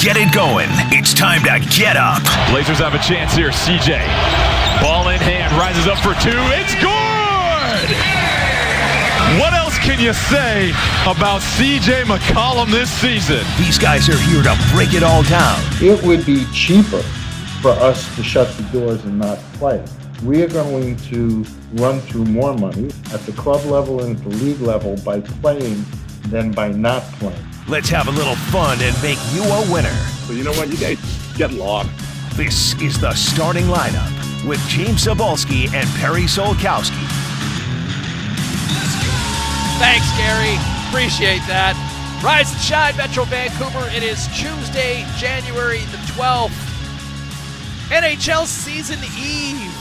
get 0.00 0.16
it 0.16 0.32
going. 0.32 0.68
It's 0.96 1.12
time 1.12 1.44
to 1.44 1.60
get 1.76 1.96
up. 1.96 2.24
Blazers 2.48 2.78
have 2.78 2.94
a 2.94 2.98
chance 2.98 3.34
here. 3.34 3.50
CJ, 3.50 4.00
ball 4.80 5.10
in 5.10 5.20
hand, 5.20 5.52
rises 5.60 5.86
up 5.86 5.98
for 5.98 6.16
two. 6.24 6.40
It's 6.56 6.72
good. 6.80 7.90
What 9.38 9.52
else 9.52 9.76
can 9.78 10.00
you 10.00 10.14
say 10.14 10.70
about 11.04 11.42
CJ 11.42 12.04
McCollum 12.04 12.70
this 12.70 12.90
season? 12.90 13.44
These 13.58 13.78
guys 13.78 14.08
are 14.08 14.16
here 14.16 14.42
to 14.42 14.56
break 14.72 14.94
it 14.94 15.02
all 15.02 15.22
down. 15.24 15.60
It 15.82 16.02
would 16.02 16.24
be 16.24 16.46
cheaper 16.46 17.02
for 17.60 17.72
us 17.72 18.14
to 18.16 18.22
shut 18.22 18.48
the 18.56 18.62
doors 18.72 19.04
and 19.04 19.18
not 19.18 19.38
play. 19.54 19.84
We 20.24 20.42
are 20.42 20.48
going 20.48 20.96
to 20.96 21.44
run 21.74 22.00
through 22.00 22.24
more 22.24 22.54
money 22.54 22.86
at 23.12 23.20
the 23.26 23.32
club 23.32 23.64
level 23.66 24.02
and 24.02 24.16
at 24.16 24.22
the 24.22 24.30
league 24.30 24.60
level 24.62 24.96
by 25.04 25.20
playing 25.20 25.84
than 26.28 26.52
by 26.52 26.72
not 26.72 27.02
playing. 27.20 27.49
Let's 27.70 27.88
have 27.90 28.08
a 28.08 28.10
little 28.10 28.34
fun 28.34 28.78
and 28.82 29.00
make 29.00 29.18
you 29.32 29.44
a 29.44 29.72
winner. 29.72 29.94
So 30.26 30.32
you 30.32 30.42
know 30.42 30.50
what? 30.54 30.72
You 30.72 30.76
guys 30.76 30.98
get 31.36 31.52
lost. 31.52 31.88
This 32.36 32.74
is 32.82 33.00
the 33.00 33.14
starting 33.14 33.66
lineup 33.66 34.10
with 34.44 34.58
James 34.66 35.06
Cybulski 35.06 35.72
and 35.72 35.88
Perry 36.00 36.22
Solkowski. 36.22 37.06
Thanks, 39.78 40.10
Gary. 40.18 40.58
Appreciate 40.88 41.46
that. 41.46 41.76
Rise 42.24 42.50
and 42.50 42.60
shine, 42.60 42.96
Metro 42.96 43.22
Vancouver. 43.22 43.88
It 43.94 44.02
is 44.02 44.26
Tuesday, 44.36 45.06
January 45.16 45.78
the 45.92 45.98
12th. 46.18 46.50
NHL 47.90 48.46
season 48.46 48.98
eve. 49.16 49.72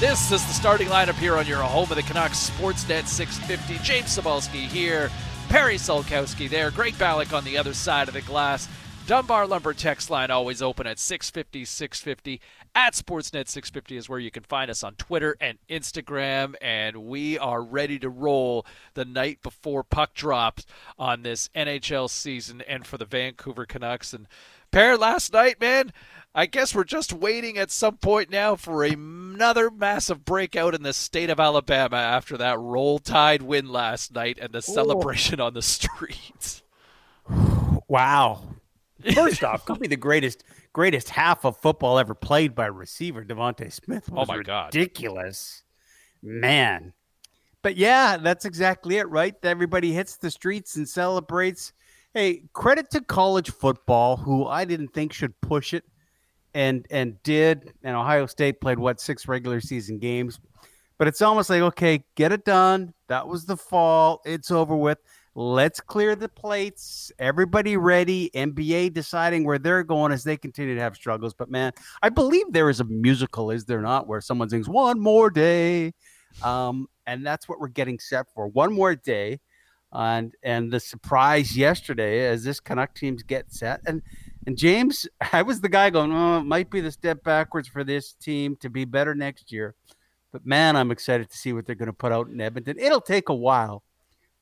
This 0.00 0.32
is 0.32 0.42
the 0.46 0.52
starting 0.54 0.88
lineup 0.88 1.16
here 1.16 1.36
on 1.36 1.46
your 1.46 1.58
home 1.58 1.90
of 1.90 1.96
the 1.96 2.02
Canucks 2.02 2.48
Sportsnet 2.48 3.06
650. 3.06 3.84
James 3.84 4.16
Cybulski 4.16 4.66
here. 4.66 5.10
Perry 5.48 5.76
Solkowski 5.76 6.48
there. 6.48 6.70
Greg 6.70 6.94
Ballack 6.94 7.32
on 7.32 7.44
the 7.44 7.58
other 7.58 7.74
side 7.74 8.08
of 8.08 8.14
the 8.14 8.22
glass. 8.22 8.68
Dunbar 9.06 9.46
Lumber 9.46 9.74
text 9.74 10.08
line 10.08 10.30
always 10.30 10.62
open 10.62 10.86
at 10.86 10.98
650 10.98 11.64
650. 11.64 12.40
At 12.74 12.94
Sportsnet 12.94 13.48
650 13.48 13.96
is 13.98 14.08
where 14.08 14.18
you 14.18 14.30
can 14.30 14.42
find 14.42 14.70
us 14.70 14.82
on 14.82 14.94
Twitter 14.94 15.36
and 15.40 15.58
Instagram. 15.68 16.54
And 16.60 17.04
we 17.04 17.38
are 17.38 17.62
ready 17.62 17.98
to 17.98 18.08
roll 18.08 18.64
the 18.94 19.04
night 19.04 19.42
before 19.42 19.84
puck 19.84 20.14
drops 20.14 20.64
on 20.98 21.22
this 21.22 21.50
NHL 21.54 22.08
season 22.08 22.62
and 22.62 22.86
for 22.86 22.96
the 22.96 23.04
Vancouver 23.04 23.66
Canucks. 23.66 24.14
And 24.14 24.26
Pair 24.74 24.96
last 24.96 25.32
night, 25.32 25.60
man, 25.60 25.92
I 26.34 26.46
guess 26.46 26.74
we're 26.74 26.82
just 26.82 27.12
waiting 27.12 27.58
at 27.58 27.70
some 27.70 27.98
point 27.98 28.28
now 28.28 28.56
for 28.56 28.82
another 28.82 29.70
massive 29.70 30.24
breakout 30.24 30.74
in 30.74 30.82
the 30.82 30.92
state 30.92 31.30
of 31.30 31.38
Alabama 31.38 31.96
after 31.96 32.36
that 32.38 32.58
roll 32.58 32.98
tide 32.98 33.40
win 33.42 33.68
last 33.68 34.12
night 34.12 34.38
and 34.40 34.52
the 34.52 34.60
celebration 34.60 35.40
on 35.40 35.54
the 35.54 35.62
streets. 35.62 36.62
Wow. 37.86 38.42
First 39.12 39.44
off, 39.44 39.66
could 39.66 39.78
be 39.78 39.88
the 39.88 39.96
greatest 39.96 40.42
greatest 40.72 41.10
half 41.10 41.44
of 41.44 41.58
football 41.58 41.98
ever 41.98 42.14
played 42.14 42.54
by 42.54 42.66
receiver 42.66 43.22
Devonte 43.22 43.70
Smith. 43.70 44.08
Oh 44.10 44.20
was 44.20 44.28
oh 44.30 44.36
my 44.36 44.42
god, 44.42 44.74
ridiculous, 44.74 45.62
man! 46.22 46.94
But 47.60 47.76
yeah, 47.76 48.16
that's 48.16 48.46
exactly 48.46 48.96
it, 48.96 49.08
right? 49.10 49.34
Everybody 49.42 49.92
hits 49.92 50.16
the 50.16 50.30
streets 50.30 50.76
and 50.76 50.88
celebrates. 50.88 51.74
Hey, 52.14 52.44
credit 52.54 52.90
to 52.92 53.02
college 53.02 53.50
football, 53.50 54.16
who 54.16 54.46
I 54.46 54.64
didn't 54.64 54.94
think 54.94 55.12
should 55.12 55.38
push 55.42 55.74
it, 55.74 55.84
and 56.54 56.86
and 56.90 57.22
did. 57.22 57.74
And 57.82 57.96
Ohio 57.96 58.26
State 58.26 58.60
played 58.60 58.78
what 58.78 59.00
six 59.00 59.28
regular 59.28 59.60
season 59.60 59.98
games, 59.98 60.40
but 60.98 61.08
it's 61.08 61.20
almost 61.20 61.50
like 61.50 61.60
okay, 61.60 62.04
get 62.14 62.32
it 62.32 62.44
done. 62.44 62.94
That 63.08 63.26
was 63.26 63.44
the 63.44 63.56
fall. 63.56 64.22
It's 64.24 64.50
over 64.50 64.76
with. 64.76 64.98
Let's 65.36 65.80
clear 65.80 66.14
the 66.14 66.28
plates. 66.28 67.10
Everybody 67.18 67.76
ready. 67.76 68.30
NBA 68.34 68.94
deciding 68.94 69.44
where 69.44 69.58
they're 69.58 69.82
going 69.82 70.12
as 70.12 70.22
they 70.22 70.36
continue 70.36 70.76
to 70.76 70.80
have 70.80 70.94
struggles. 70.94 71.34
But 71.34 71.50
man, 71.50 71.72
I 72.02 72.08
believe 72.08 72.46
there 72.50 72.70
is 72.70 72.78
a 72.78 72.84
musical, 72.84 73.50
is 73.50 73.64
there 73.64 73.80
not, 73.82 74.06
where 74.06 74.20
someone 74.20 74.48
sings 74.48 74.68
"One 74.68 75.00
More 75.00 75.30
Day," 75.30 75.92
um, 76.42 76.86
and 77.06 77.26
that's 77.26 77.48
what 77.48 77.58
we're 77.58 77.68
getting 77.68 77.98
set 77.98 78.26
for. 78.32 78.46
One 78.46 78.72
more 78.72 78.94
day, 78.94 79.40
and 79.92 80.32
and 80.44 80.72
the 80.72 80.78
surprise 80.78 81.56
yesterday 81.56 82.26
as 82.28 82.44
this 82.44 82.60
Canuck 82.60 82.94
teams 82.94 83.22
get 83.24 83.52
set 83.52 83.80
and. 83.86 84.02
And 84.46 84.56
James, 84.56 85.06
I 85.32 85.42
was 85.42 85.60
the 85.60 85.68
guy 85.68 85.90
going, 85.90 86.12
oh, 86.12 86.38
it 86.38 86.44
might 86.44 86.70
be 86.70 86.80
the 86.80 86.92
step 86.92 87.22
backwards 87.22 87.68
for 87.68 87.84
this 87.84 88.12
team 88.12 88.56
to 88.56 88.70
be 88.70 88.84
better 88.84 89.14
next 89.14 89.52
year. 89.52 89.74
But 90.32 90.44
man, 90.44 90.76
I'm 90.76 90.90
excited 90.90 91.30
to 91.30 91.36
see 91.36 91.52
what 91.52 91.64
they're 91.64 91.76
going 91.76 91.86
to 91.86 91.92
put 91.92 92.10
out 92.10 92.28
in 92.28 92.40
Edmonton. 92.40 92.76
It'll 92.78 93.00
take 93.00 93.28
a 93.28 93.34
while, 93.34 93.84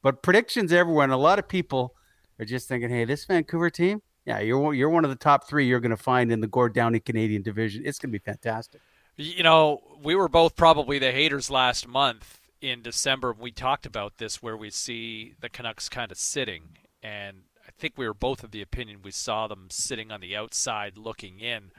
but 0.03 0.23
predictions 0.23 0.73
everywhere, 0.73 1.05
and 1.05 1.13
a 1.13 1.19
lot 1.19 1.39
of 1.39 1.49
people 1.49 1.95
are 2.39 2.47
just 2.47 2.67
thinking, 2.67 2.89
"Hey, 2.89 3.05
this 3.05 3.27
Vancouver 3.27 3.69
team, 3.69 4.01
yeah, 4.25 4.41
you're 4.41 4.73
you're 4.73 4.89
one 4.89 5.05
of 5.05 5.11
the 5.11 5.17
top 5.17 5.47
three 5.47 5.67
you're 5.67 5.81
going 5.81 5.91
to 5.91 5.99
find 5.99 6.33
in 6.33 6.41
the 6.41 6.47
Gord 6.47 6.73
Downie 6.73 6.99
Canadian 6.99 7.43
Division. 7.43 7.83
It's 7.85 7.99
going 7.99 8.11
to 8.11 8.19
be 8.19 8.25
fantastic." 8.25 8.81
You 9.17 9.43
know, 9.43 9.81
we 10.03 10.15
were 10.15 10.31
both 10.31 10.57
probably 10.57 10.99
the 10.99 11.13
haters 11.13 11.51
last 11.51 11.87
month 11.87 12.41
in 12.63 12.81
December. 12.81 13.37
We 13.39 13.51
talked 13.51 13.85
about 13.85 14.17
this, 14.17 14.43
where 14.43 14.57
we 14.57 14.71
see 14.71 15.35
the 15.41 15.51
Canucks 15.51 15.91
kind 15.91 16.11
of 16.11 16.17
sitting, 16.17 16.79
and 17.03 17.43
think 17.79 17.95
we 17.97 18.07
were 18.07 18.15
both 18.15 18.43
of 18.45 18.51
the 18.51 18.63
opinion 18.63 19.01
we 19.03 19.11
saw 19.11 19.47
them 19.47 19.67
sitting 19.71 20.11
on 20.11 20.21
the 20.21 20.37
outside 20.37 20.97
looking 20.97 21.41
in 21.41 21.73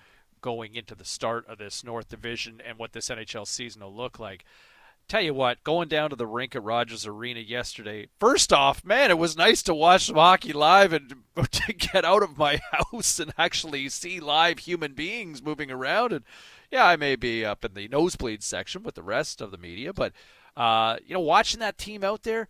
going 0.43 0.75
into 0.75 0.93
the 0.93 1.05
start 1.05 1.47
of 1.47 1.57
this 1.57 1.83
North 1.83 2.09
Division 2.09 2.61
and 2.63 2.77
what 2.77 2.91
this 2.91 3.09
NHL 3.09 3.47
season 3.47 3.81
will 3.81 3.95
look 3.95 4.19
like. 4.19 4.45
Tell 5.07 5.21
you 5.21 5.33
what, 5.33 5.63
going 5.63 5.89
down 5.89 6.11
to 6.11 6.15
the 6.15 6.27
rink 6.27 6.55
at 6.55 6.63
Rogers 6.63 7.05
Arena 7.05 7.39
yesterday, 7.39 8.07
first 8.19 8.53
off, 8.53 8.85
man, 8.85 9.09
it 9.09 9.17
was 9.17 9.35
nice 9.35 9.61
to 9.63 9.73
watch 9.73 10.05
some 10.05 10.15
hockey 10.15 10.53
live 10.53 10.93
and 10.93 11.15
to 11.51 11.73
get 11.73 12.05
out 12.05 12.23
of 12.23 12.37
my 12.37 12.61
house 12.71 13.19
and 13.19 13.33
actually 13.37 13.89
see 13.89 14.19
live 14.19 14.59
human 14.59 14.93
beings 14.93 15.41
moving 15.41 15.71
around. 15.71 16.13
And 16.13 16.23
yeah, 16.71 16.85
I 16.85 16.95
may 16.95 17.15
be 17.15 17.43
up 17.43 17.65
in 17.65 17.73
the 17.73 17.87
nosebleed 17.87 18.43
section 18.43 18.83
with 18.83 18.95
the 18.95 19.03
rest 19.03 19.41
of 19.41 19.51
the 19.51 19.57
media, 19.57 19.91
but 19.91 20.13
uh, 20.55 20.97
you 21.05 21.13
know, 21.13 21.19
watching 21.19 21.59
that 21.59 21.77
team 21.77 22.03
out 22.03 22.23
there, 22.23 22.47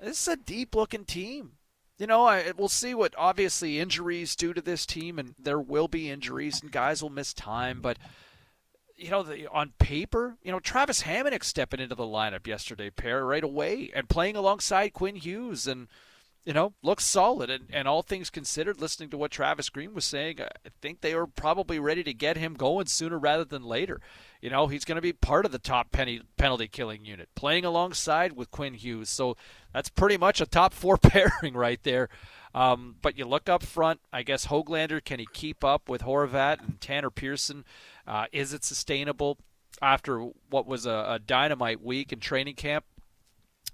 this 0.00 0.22
is 0.22 0.28
a 0.28 0.36
deep 0.36 0.74
looking 0.74 1.04
team 1.04 1.52
you 1.98 2.06
know, 2.06 2.26
I, 2.26 2.52
we'll 2.56 2.68
see 2.68 2.94
what 2.94 3.14
obviously 3.18 3.80
injuries 3.80 4.36
do 4.36 4.54
to 4.54 4.60
this 4.60 4.86
team, 4.86 5.18
and 5.18 5.34
there 5.38 5.60
will 5.60 5.88
be 5.88 6.10
injuries, 6.10 6.62
and 6.62 6.70
guys 6.70 7.02
will 7.02 7.10
miss 7.10 7.34
time. 7.34 7.80
But 7.80 7.98
you 8.96 9.10
know, 9.10 9.22
the, 9.22 9.46
on 9.48 9.72
paper, 9.78 10.36
you 10.42 10.50
know, 10.50 10.60
Travis 10.60 11.02
Hamonic 11.02 11.44
stepping 11.44 11.80
into 11.80 11.94
the 11.94 12.04
lineup 12.04 12.46
yesterday, 12.46 12.90
pair 12.90 13.24
right 13.24 13.44
away, 13.44 13.90
and 13.94 14.08
playing 14.08 14.36
alongside 14.36 14.92
Quinn 14.92 15.16
Hughes, 15.16 15.66
and 15.66 15.88
you 16.48 16.54
know, 16.54 16.72
looks 16.82 17.04
solid. 17.04 17.50
And, 17.50 17.66
and 17.70 17.86
all 17.86 18.00
things 18.00 18.30
considered, 18.30 18.80
listening 18.80 19.10
to 19.10 19.18
what 19.18 19.30
Travis 19.30 19.68
Green 19.68 19.92
was 19.92 20.06
saying, 20.06 20.40
I 20.40 20.70
think 20.80 21.02
they 21.02 21.14
were 21.14 21.26
probably 21.26 21.78
ready 21.78 22.02
to 22.04 22.14
get 22.14 22.38
him 22.38 22.54
going 22.54 22.86
sooner 22.86 23.18
rather 23.18 23.44
than 23.44 23.62
later. 23.62 24.00
You 24.40 24.48
know, 24.48 24.66
he's 24.66 24.86
going 24.86 24.96
to 24.96 25.02
be 25.02 25.12
part 25.12 25.44
of 25.44 25.52
the 25.52 25.58
top 25.58 25.92
penny, 25.92 26.22
penalty 26.38 26.66
killing 26.66 27.04
unit, 27.04 27.28
playing 27.34 27.66
alongside 27.66 28.32
with 28.32 28.50
Quinn 28.50 28.72
Hughes. 28.72 29.10
So 29.10 29.36
that's 29.74 29.90
pretty 29.90 30.16
much 30.16 30.40
a 30.40 30.46
top 30.46 30.72
four 30.72 30.96
pairing 31.02 31.52
right 31.52 31.82
there. 31.82 32.08
Um, 32.54 32.96
but 33.02 33.18
you 33.18 33.26
look 33.26 33.50
up 33.50 33.62
front, 33.62 34.00
I 34.10 34.22
guess 34.22 34.46
Hoglander, 34.46 35.04
can 35.04 35.18
he 35.18 35.26
keep 35.34 35.62
up 35.62 35.90
with 35.90 36.00
Horvat 36.00 36.66
and 36.66 36.80
Tanner 36.80 37.10
Pearson? 37.10 37.66
Uh, 38.06 38.24
is 38.32 38.54
it 38.54 38.64
sustainable 38.64 39.36
after 39.82 40.30
what 40.48 40.66
was 40.66 40.86
a, 40.86 41.04
a 41.08 41.18
dynamite 41.18 41.82
week 41.82 42.10
in 42.10 42.20
training 42.20 42.54
camp? 42.54 42.86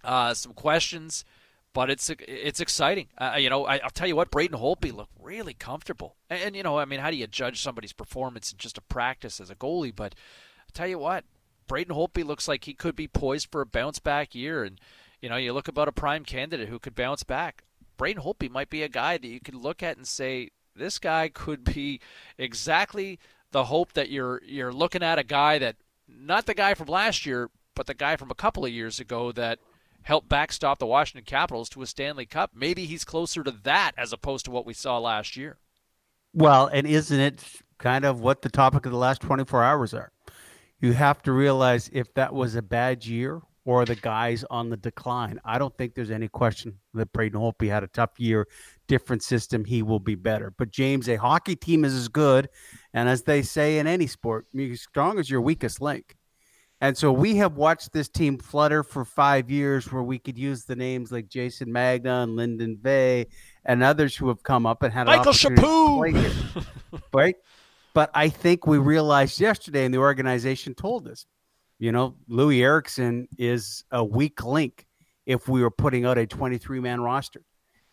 Uh, 0.03 0.35
some 0.35 0.55
questions, 0.55 1.25
but 1.75 1.91
it's 1.91 2.09
it's 2.21 2.61
exciting. 2.61 3.09
Uh, 3.19 3.35
you 3.39 3.51
know, 3.51 3.67
I, 3.67 3.81
will 3.83 3.91
tell 3.93 4.07
you 4.07 4.17
what, 4.17 4.31
Braden 4.31 4.59
Holtby 4.59 4.95
looked 4.95 5.13
really 5.21 5.53
comfortable. 5.53 6.17
And, 6.31 6.41
and, 6.41 6.57
you 6.57 6.63
know, 6.63 6.79
I 6.79 6.87
mean, 6.87 7.01
how 7.01 7.11
do 7.11 7.17
you 7.17 7.27
judge 7.27 7.61
somebody's 7.61 7.93
performance 7.93 8.53
in 8.53 8.59
just 8.59 8.79
a 8.79 8.83
practice 8.83 9.41
as 9.41 9.51
a 9.51 9.57
goalie? 9.57 9.95
But 9.95 10.15
I'll 10.61 10.73
tell 10.73 10.87
you 10.87 10.99
what, 10.99 11.25
Braden 11.67 11.95
Holtby 11.95 12.25
looks 12.25 12.49
like 12.49 12.65
he 12.65 12.75
could 12.75 12.97
be 12.97 13.09
poised 13.09 13.49
for 13.51 13.61
a 13.61 13.67
bounce 13.67 13.99
back 13.99 14.35
year. 14.35 14.63
And, 14.65 14.81
you 15.21 15.29
know, 15.29 15.37
you 15.37 15.53
look 15.53 15.69
about 15.69 15.89
a 15.89 15.93
prime 15.93 16.25
candidate 16.25 16.69
who 16.69 16.79
could 16.79 16.95
bounce 16.95 17.25
back. 17.25 17.65
Braden 17.97 18.23
Holtby 18.23 18.51
might 18.51 18.71
be 18.71 18.83
a 18.83 18.89
guy 18.89 19.19
that 19.19 19.27
you 19.27 19.41
could 19.41 19.57
look 19.57 19.83
at 19.83 19.97
and 19.97 20.07
say, 20.07 20.51
this 20.77 20.99
guy 20.99 21.29
could 21.29 21.65
be 21.65 22.01
exactly 22.39 23.19
the 23.51 23.65
hope 23.65 23.93
that 23.93 24.11
you're 24.11 24.43
you're 24.45 24.73
looking 24.73 25.03
at 25.03 25.19
a 25.19 25.23
guy 25.23 25.59
that 25.59 25.77
not 26.09 26.47
the 26.47 26.55
guy 26.55 26.75
from 26.75 26.89
last 26.89 27.25
year, 27.25 27.51
but 27.77 27.87
the 27.87 27.95
guy 27.95 28.17
from 28.17 28.31
a 28.31 28.35
couple 28.35 28.65
of 28.65 28.73
years 28.73 28.99
ago 28.99 29.31
that 29.31 29.61
helped 30.05 30.29
backstop 30.29 30.79
the 30.79 30.87
Washington 30.87 31.25
Capitals 31.27 31.69
to 31.71 31.83
a 31.83 31.87
Stanley 31.87 32.25
Cup. 32.25 32.53
Maybe 32.55 32.87
he's 32.87 33.05
closer 33.05 33.45
to 33.45 33.51
that 33.51 33.93
as 33.99 34.13
opposed 34.13 34.45
to 34.47 34.51
what 34.51 34.65
we 34.65 34.73
saw 34.73 34.99
last 34.99 35.37
year. 35.37 35.59
Well, 36.33 36.67
and 36.67 36.87
isn't 36.87 37.21
it 37.21 37.45
kind 37.79 38.05
of 38.05 38.21
what 38.21 38.43
the 38.43 38.49
topic 38.49 38.87
of 38.87 38.93
the 38.93 38.99
last 38.99 39.21
24 39.21 39.63
hours 39.63 39.93
are? 39.93 40.11
you 40.85 40.93
have 40.93 41.23
to 41.23 41.33
realize 41.33 41.89
if 41.95 42.13
that 42.13 42.35
was 42.35 42.57
a 42.57 42.63
bad 42.63 43.07
year 43.07 43.41
or 43.65 43.87
the 43.87 43.95
guys 43.95 44.45
on 44.51 44.69
the 44.69 44.77
decline. 44.77 45.41
I 45.43 45.59
don't 45.59 45.75
think 45.79 45.95
there's 45.95 46.11
any 46.11 46.29
question 46.29 46.79
that 46.93 47.11
Braden 47.15 47.41
Holtby 47.41 47.71
had 47.71 47.83
a 47.83 47.87
tough 47.87 48.11
year, 48.19 48.47
different 48.87 49.23
system, 49.23 49.65
he 49.65 49.83
will 49.83 49.99
be 49.99 50.15
better. 50.15 50.53
But 50.59 50.71
James, 50.71 51.09
a 51.09 51.17
hockey 51.17 51.57
team 51.57 51.87
is 51.87 51.95
as 51.95 52.09
good, 52.09 52.51
and 52.93 53.09
as 53.09 53.23
they 53.23 53.41
say 53.41 53.79
in 53.79 53.87
any 53.87 54.07
sport, 54.07 54.45
as 54.59 54.83
strong 54.83 55.19
as 55.19 55.31
your 55.31 55.41
weakest 55.41 55.81
link. 55.81 56.17
And 56.85 56.95
so 56.95 57.11
we 57.11 57.37
have 57.37 57.57
watched 57.57 57.95
this 57.95 58.11
team 58.11 58.37
flutter 58.37 58.83
for 58.83 59.07
five 59.07 59.51
years 59.51 59.91
where 59.91 60.03
we 60.03 60.19
could 60.19 60.37
use 60.37 60.67
the 60.67 60.77
names 60.77 61.11
like 61.11 61.31
Jason 61.31 61.69
Megna 61.69 62.25
and 62.25 62.37
Linden 62.37 62.77
Vey 62.77 63.25
and 63.65 63.83
others 63.83 64.15
who 64.15 64.29
have 64.29 64.43
come 64.43 64.67
up 64.67 64.83
and 64.83 64.93
had 64.93 65.07
Michael 65.07 65.33
Chaput. 65.33 66.63
right? 67.15 67.37
But 67.95 68.11
I 68.13 68.29
think 68.29 68.67
we 68.67 68.77
realized 68.77 69.41
yesterday, 69.41 69.87
and 69.87 69.95
the 69.95 69.99
organization 69.99 70.75
told 70.75 71.09
us, 71.09 71.25
you 71.79 71.91
know, 71.91 72.17
Loui 72.29 72.61
Eriksson 72.61 73.29
is 73.39 73.83
a 73.91 74.05
weak 74.05 74.45
link 74.45 74.87
if 75.25 75.49
we 75.49 75.63
were 75.63 75.71
putting 75.71 76.05
out 76.05 76.19
a 76.19 76.27
23 76.27 76.81
man 76.81 77.01
roster. 77.01 77.41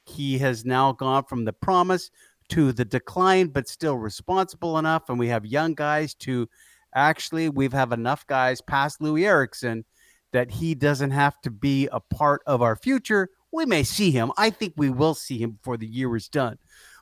He 0.05 0.37
has 0.39 0.65
now 0.65 0.91
gone 0.91 1.23
from 1.23 1.45
the 1.45 1.53
promise 1.53 2.11
to 2.49 2.73
the 2.73 2.83
decline, 2.83 3.47
but 3.47 3.69
still 3.69 3.97
responsible 3.97 4.77
enough. 4.77 5.07
And 5.07 5.17
we 5.17 5.29
have 5.29 5.45
young 5.45 5.75
guys 5.75 6.13
to 6.15 6.49
actually, 6.95 7.49
we've 7.49 7.73
have 7.73 7.91
enough 7.91 8.25
guys 8.27 8.61
past 8.61 8.99
Loui 8.99 9.25
Eriksson 9.25 9.85
that 10.31 10.51
he 10.51 10.75
doesn't 10.75 11.11
have 11.11 11.39
to 11.41 11.51
be 11.51 11.87
a 11.91 11.99
part 11.99 12.41
of 12.45 12.61
our 12.61 12.75
future. 12.75 13.29
We 13.51 13.65
may 13.65 13.83
see 13.83 14.11
him. 14.11 14.31
I 14.37 14.49
think 14.49 14.73
we 14.77 14.89
will 14.89 15.13
see 15.13 15.37
him 15.37 15.51
before 15.51 15.77
the 15.77 15.87
year 15.87 16.15
is 16.15 16.29
done. 16.29 16.57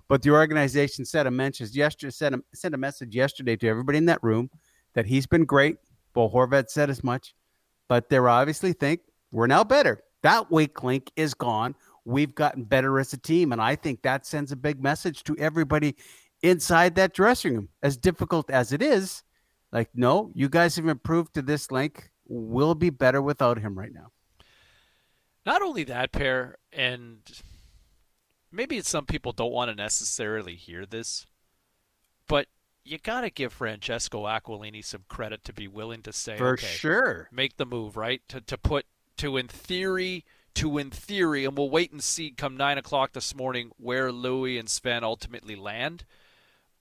But 0.08 0.24
the 0.24 0.32
organization 0.32 1.06
sent 1.06 1.28
a 1.28 1.32
message 1.32 1.76
yesterday, 1.76 2.12
sent 2.12 2.36
a, 2.36 2.42
sent 2.54 2.74
a 2.74 2.78
message 2.78 3.16
yesterday 3.16 3.56
to 3.58 3.68
everybody 3.68 4.00
in 4.00 4.06
that 4.06 4.24
room 4.24 4.50
that 4.94 5.06
he's 5.06 5.28
been 5.28 5.46
great. 5.46 5.78
Bo 6.14 6.28
Horvat 6.28 6.70
said 6.70 6.90
as 6.90 7.04
much, 7.04 7.36
but 7.88 8.10
they 8.10 8.18
obviously 8.18 8.74
think 8.74 9.02
we're 9.32 9.46
now 9.46 9.64
better. 9.64 10.02
That 10.24 10.52
weak 10.52 10.84
link 10.84 11.12
is 11.16 11.36
gone. 11.36 11.76
We've 12.06 12.34
gotten 12.34 12.64
better 12.64 13.00
as 13.00 13.14
a 13.14 13.18
team, 13.18 13.52
and 13.52 13.62
I 13.62 13.76
think 13.76 14.02
that 14.02 14.26
sends 14.26 14.52
a 14.52 14.56
big 14.56 14.82
message 14.82 15.24
to 15.26 15.38
everybody 15.38 15.96
inside 16.42 16.96
that 16.96 17.14
dressing 17.14 17.54
room. 17.54 17.70
As 17.84 17.96
difficult 17.96 18.50
as 18.50 18.74
it 18.74 18.82
is, 18.82 19.22
like, 19.72 19.90
no, 19.94 20.32
you 20.34 20.50
guys 20.50 20.76
have 20.76 20.88
improved 20.88 21.34
to 21.36 21.42
this 21.42 21.72
link. 21.72 22.12
We'll 22.28 22.76
be 22.76 22.90
better 22.90 23.22
without 23.22 23.60
him 23.60 23.78
right 23.78 23.94
now. 23.94 24.12
Not 25.46 25.62
only 25.62 25.84
that, 25.86 26.12
pair, 26.12 26.58
and 26.72 27.20
maybe 28.52 28.82
some 28.82 29.06
people 29.06 29.32
don't 29.32 29.52
want 29.52 29.70
to 29.70 29.76
necessarily 29.76 30.56
hear 30.56 30.86
this, 30.86 31.26
but 32.28 32.48
you 32.84 32.98
got 32.98 33.22
to 33.22 33.30
give 33.30 33.54
Francesco 33.54 34.26
Aquilini 34.26 34.84
some 34.84 35.06
credit 35.08 35.44
to 35.46 35.54
be 35.54 35.68
willing 35.68 36.02
to 36.04 36.14
say, 36.14 36.38
for 36.38 36.54
okay, 36.54 36.68
sure, 36.68 37.30
make 37.32 37.58
the 37.58 37.66
move, 37.66 37.98
right? 37.98 38.22
To 38.30 38.42
to 38.42 38.58
put 38.58 38.86
to 39.18 39.38
in 39.38 39.48
theory 39.48 40.26
to 40.56 40.78
in 40.78 40.90
theory, 40.90 41.46
and 41.46 41.58
we'll 41.58 41.70
wait 41.70 41.92
and 41.92 42.04
see 42.04 42.32
come 42.32 42.58
nine 42.58 42.78
o'clock 42.78 43.14
this 43.14 43.36
morning 43.36 43.72
where 43.78 44.12
Loui 44.12 44.60
and 44.60 44.70
Sven 44.70 45.04
ultimately 45.04 45.56
land. 45.56 46.06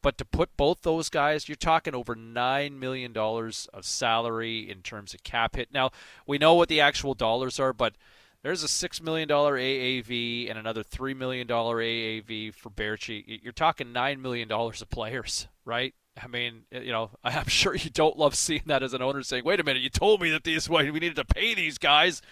But 0.02 0.16
to 0.18 0.24
put 0.24 0.56
both 0.56 0.82
those 0.82 1.08
guys, 1.08 1.48
you're 1.48 1.56
talking 1.56 1.94
over 1.94 2.14
nine 2.14 2.78
million 2.78 3.12
dollars 3.12 3.68
of 3.72 3.84
salary 3.84 4.70
in 4.70 4.82
terms 4.82 5.12
of 5.12 5.22
cap 5.24 5.56
hit. 5.56 5.72
Now 5.72 5.90
we 6.26 6.38
know 6.38 6.54
what 6.54 6.68
the 6.68 6.80
actual 6.80 7.14
dollars 7.14 7.58
are, 7.58 7.72
but 7.72 7.96
there's 8.42 8.62
a 8.62 8.68
six 8.68 9.02
million 9.02 9.28
dollar 9.28 9.58
AAV 9.58 10.48
and 10.48 10.58
another 10.58 10.82
three 10.82 11.14
million 11.14 11.46
dollar 11.46 11.76
AAV 11.78 12.54
for 12.54 12.70
Baertschi. 12.70 13.40
You're 13.42 13.52
talking 13.52 13.92
nine 13.92 14.22
million 14.22 14.48
dollars 14.48 14.80
of 14.80 14.88
players, 14.88 15.48
right? 15.64 15.94
I 16.20 16.26
mean, 16.28 16.62
you 16.70 16.92
know, 16.92 17.10
I'm 17.24 17.48
sure 17.48 17.74
you 17.74 17.90
don't 17.90 18.16
love 18.16 18.34
seeing 18.34 18.62
that 18.66 18.82
as 18.82 18.94
an 18.94 19.02
owner 19.02 19.22
saying, 19.22 19.44
"Wait 19.44 19.60
a 19.60 19.64
minute, 19.64 19.82
you 19.82 19.90
told 19.90 20.20
me 20.22 20.30
that 20.30 20.44
these 20.44 20.68
we 20.68 20.90
needed 20.92 21.16
to 21.16 21.24
pay 21.24 21.54
these 21.54 21.78
guys, 21.78 22.22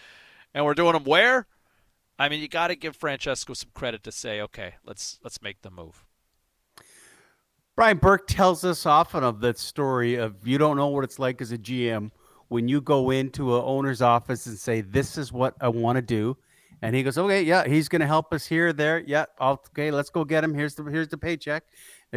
and 0.54 0.64
we're 0.64 0.74
doing 0.74 0.92
them 0.92 1.04
where?" 1.04 1.46
I 2.18 2.30
mean, 2.30 2.40
you 2.40 2.48
got 2.48 2.68
to 2.68 2.76
give 2.76 2.96
Francesco 2.96 3.52
some 3.52 3.70
credit 3.74 4.02
to 4.04 4.12
say, 4.12 4.40
"Okay, 4.40 4.76
let's 4.84 5.18
let's 5.22 5.42
make 5.42 5.62
the 5.62 5.70
move." 5.70 6.05
Brian 7.76 7.98
Burke 7.98 8.26
tells 8.26 8.64
us 8.64 8.86
often 8.86 9.22
of 9.22 9.40
that 9.40 9.58
story 9.58 10.14
of 10.14 10.46
you 10.46 10.56
don't 10.56 10.78
know 10.78 10.86
what 10.86 11.04
it's 11.04 11.18
like 11.18 11.42
as 11.42 11.52
a 11.52 11.58
GM 11.58 12.10
when 12.48 12.68
you 12.68 12.80
go 12.80 13.10
into 13.10 13.54
an 13.54 13.62
owner's 13.66 14.00
office 14.00 14.46
and 14.46 14.56
say, 14.56 14.80
"This 14.80 15.18
is 15.18 15.30
what 15.30 15.54
I 15.60 15.68
want 15.68 15.96
to 15.96 16.02
do," 16.02 16.38
and 16.80 16.96
he 16.96 17.02
goes, 17.02 17.18
"Okay, 17.18 17.42
yeah, 17.42 17.68
he's 17.68 17.90
going 17.90 18.00
to 18.00 18.06
help 18.06 18.32
us 18.32 18.46
here, 18.46 18.72
there, 18.72 19.00
yeah, 19.00 19.26
okay, 19.38 19.90
let's 19.90 20.08
go 20.08 20.24
get 20.24 20.42
him. 20.42 20.54
Here's 20.54 20.74
the 20.74 20.84
here's 20.84 21.08
the 21.08 21.18
paycheck. 21.18 21.64